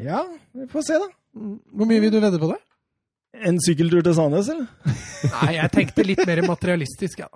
ja, 0.00 0.22
vi 0.54 0.66
får 0.66 0.82
se, 0.84 0.92
da. 0.94 1.08
Mm. 1.34 1.58
Hvor 1.74 1.86
mye 1.86 2.00
vil 2.00 2.12
du 2.12 2.20
vedde 2.20 2.38
på 2.38 2.46
det? 2.52 2.60
En 3.46 3.58
sykkeltur 3.62 4.02
til 4.02 4.14
Sandnes, 4.16 4.48
eller? 4.52 4.66
Nei, 5.34 5.52
jeg 5.58 5.70
tenkte 5.74 6.06
litt 6.06 6.24
mer 6.26 6.42
materialistisk, 6.46 7.22
ja. 7.22 7.28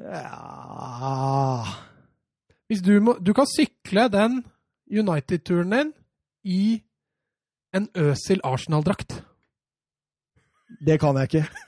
Ja 0.00 1.64
Hvis 2.70 2.80
du, 2.80 2.94
må, 3.04 3.16
du 3.20 3.34
kan 3.36 3.48
sykle 3.50 4.06
den 4.12 4.40
United-turen 4.90 5.74
din 5.74 5.90
i 6.46 6.62
en 7.76 7.88
Øsil 7.98 8.40
Arsenal-drakt. 8.46 9.20
Det 10.86 10.96
kan 11.02 11.18
jeg 11.20 11.30
ikke. 11.30 11.44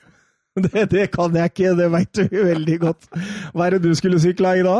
Det, 0.53 0.83
det 0.91 1.07
kan 1.09 1.33
jeg 1.33 1.49
ikke, 1.49 1.69
det 1.73 1.85
veit 1.89 2.11
du 2.13 2.27
veldig 2.29 2.75
godt. 2.77 3.07
Hva 3.57 3.65
er 3.65 3.73
det 3.73 3.87
du 3.87 3.95
skulle 3.97 4.19
sykla 4.21 4.51
i 4.59 4.61
da? 4.61 4.75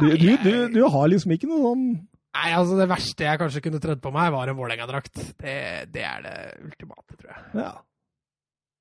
Du, 0.00 0.06
du, 0.16 0.30
du, 0.40 0.54
du 0.72 0.78
har 0.88 1.10
liksom 1.12 1.34
ikke 1.34 1.50
noe 1.50 1.60
sånn 1.66 1.82
Nei, 2.30 2.50
altså 2.54 2.76
Det 2.78 2.86
verste 2.90 3.26
jeg 3.26 3.40
kanskje 3.40 3.62
kunne 3.64 3.80
trødd 3.82 4.02
på 4.04 4.12
meg, 4.14 4.30
var 4.34 4.50
en 4.50 4.58
Vålerenga-drakt. 4.58 5.16
Det, 5.40 5.56
det 5.90 6.04
er 6.06 6.22
det 6.26 6.36
ultimate, 6.62 7.16
tror 7.16 7.32
jeg. 7.32 7.42
Ja. 7.58 7.72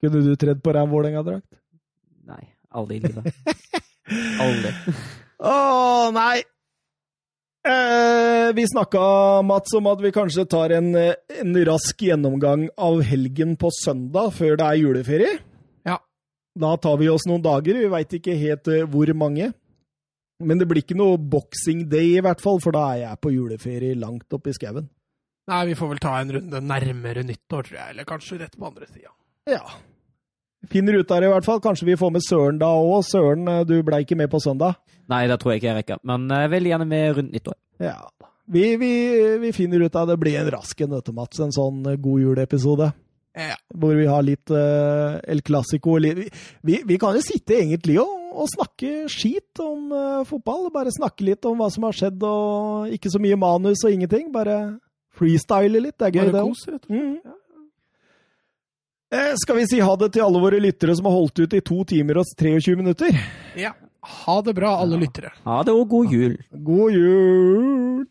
Kunne 0.04 0.22
du 0.24 0.36
tredd 0.40 0.62
på 0.64 0.76
deg 0.76 0.86
en 0.86 0.94
Vålerenga-drakt? 0.94 1.50
Nei, 2.30 2.44
aldri 2.78 3.00
i 3.00 3.04
livet. 3.08 3.34
Aldri. 4.44 4.72
Å, 5.46 5.54
nei! 6.16 6.40
Eh, 7.70 8.50
vi 8.56 8.64
snakka, 8.70 9.02
Mats, 9.46 9.74
om 9.78 9.90
at 9.92 10.02
vi 10.02 10.14
kanskje 10.16 10.46
tar 10.50 10.74
en, 10.78 10.94
en 10.96 11.60
rask 11.68 12.02
gjennomgang 12.02 12.70
av 12.80 13.04
helgen 13.06 13.54
på 13.60 13.70
søndag 13.82 14.32
før 14.38 14.58
det 14.58 14.66
er 14.66 14.80
juleferie. 14.80 15.34
Ja. 15.86 16.00
Da 16.58 16.74
tar 16.82 16.98
vi 17.02 17.10
oss 17.12 17.28
noen 17.30 17.44
dager. 17.46 17.78
Vi 17.82 17.92
veit 17.92 18.16
ikke 18.18 18.38
helt 18.40 18.72
eh, 18.72 18.88
hvor 18.90 19.12
mange. 19.18 19.52
Men 20.40 20.62
det 20.62 20.70
blir 20.70 20.84
ikke 20.84 20.98
noe 20.98 21.20
boxing 21.20 21.84
day, 21.92 22.16
i 22.16 22.24
hvert 22.24 22.42
fall, 22.44 22.62
for 22.64 22.76
da 22.76 22.86
er 22.94 23.02
jeg 23.04 23.22
på 23.24 23.34
juleferie 23.34 23.98
langt 24.00 24.32
oppe 24.36 24.54
i 24.54 24.56
skauen. 24.56 24.88
Nei, 25.50 25.64
vi 25.72 25.76
får 25.76 25.90
vel 25.94 26.02
ta 26.04 26.14
en 26.20 26.32
runde 26.36 26.62
nærmere 26.62 27.24
nyttår, 27.26 27.66
tror 27.68 27.80
jeg. 27.80 27.94
Eller 27.94 28.08
kanskje 28.08 28.38
rett 28.44 28.56
på 28.56 28.68
andre 28.70 28.88
sida. 28.88 29.12
Ja. 29.50 29.64
Finner 30.70 31.00
ut 31.00 31.12
av 31.12 31.22
det, 31.22 31.30
i 31.30 31.34
hvert 31.34 31.48
fall. 31.48 31.62
Kanskje 31.64 31.88
vi 31.90 31.98
får 32.00 32.14
med 32.14 32.24
Søren 32.26 32.60
da 32.62 32.70
òg. 32.78 33.02
Søren, 33.08 33.48
eh, 33.50 33.66
du 33.68 33.80
blei 33.84 34.04
ikke 34.06 34.18
med 34.20 34.30
på 34.32 34.42
søndag. 34.44 34.78
Nei, 35.10 35.26
det 35.28 35.40
tror 35.42 35.54
jeg 35.54 35.64
ikke 35.64 35.72
jeg 35.72 35.80
rekker. 35.82 36.02
Men 36.06 36.30
jeg 36.30 36.52
vil 36.54 36.70
gjerne 36.70 36.88
med 36.88 37.18
rundt 37.18 37.34
nyttår. 37.34 37.58
Ja. 37.82 37.98
Vi, 38.50 38.64
vi, 38.82 38.92
vi 39.42 39.52
finner 39.56 39.82
ut 39.82 39.96
av 39.98 40.08
det. 40.12 40.20
Blir 40.22 40.40
en 40.40 40.52
rask 40.54 40.82
en, 40.86 40.94
vet 40.94 41.10
du, 41.10 41.16
Mats. 41.18 41.42
En 41.42 41.56
sånn 41.56 41.82
god 41.84 42.04
god 42.06 42.24
juleepisode. 42.28 42.92
Ja. 43.40 43.58
Hvor 43.74 43.98
vi 43.98 44.08
har 44.10 44.26
litt 44.26 44.54
uh, 44.54 45.18
El 45.24 45.42
Clásico. 45.46 45.98
Vi, 46.02 46.30
vi, 46.62 46.82
vi 46.86 47.02
kan 47.02 47.18
jo 47.18 47.26
sitte 47.26 47.58
egentlig 47.58 48.00
og 48.02 48.19
å 48.34 48.46
snakke 48.50 49.08
skit 49.12 49.62
om 49.64 49.92
uh, 49.94 50.22
fotball. 50.28 50.70
Bare 50.74 50.94
snakke 50.94 51.26
litt 51.28 51.46
om 51.50 51.60
hva 51.60 51.70
som 51.74 51.88
har 51.88 51.98
skjedd, 51.98 52.24
og 52.24 52.94
ikke 52.96 53.12
så 53.14 53.22
mye 53.22 53.40
manus 53.40 53.84
og 53.86 53.96
ingenting. 53.96 54.30
Bare 54.34 54.58
freestyle 55.18 55.82
litt. 55.82 55.98
Det 55.98 56.10
er 56.10 56.18
gøy, 56.18 56.26
Bare 56.30 56.36
det 56.38 56.44
òg. 56.46 56.54
kos, 56.54 56.66
rett 56.70 56.84
og 56.84 56.90
slett. 56.90 56.98
Mm. 57.00 57.36
Eh, 59.10 59.34
skal 59.42 59.58
vi 59.58 59.66
si 59.66 59.80
ha 59.82 59.96
det 59.98 60.12
til 60.14 60.22
alle 60.22 60.40
våre 60.44 60.60
lyttere 60.62 60.94
som 60.96 61.08
har 61.10 61.16
holdt 61.16 61.42
ut 61.42 61.54
i 61.58 61.64
to 61.66 61.82
timer 61.90 62.20
og 62.22 62.30
23 62.38 62.76
minutter? 62.78 63.16
Ja. 63.58 63.74
Ha 64.00 64.36
det 64.46 64.54
bra, 64.56 64.76
alle 64.80 65.00
lyttere. 65.02 65.34
Ha 65.44 65.64
det 65.68 65.74
og 65.76 65.90
god 65.92 66.14
jul. 66.14 66.38
God 66.54 66.94
jul! 66.96 68.06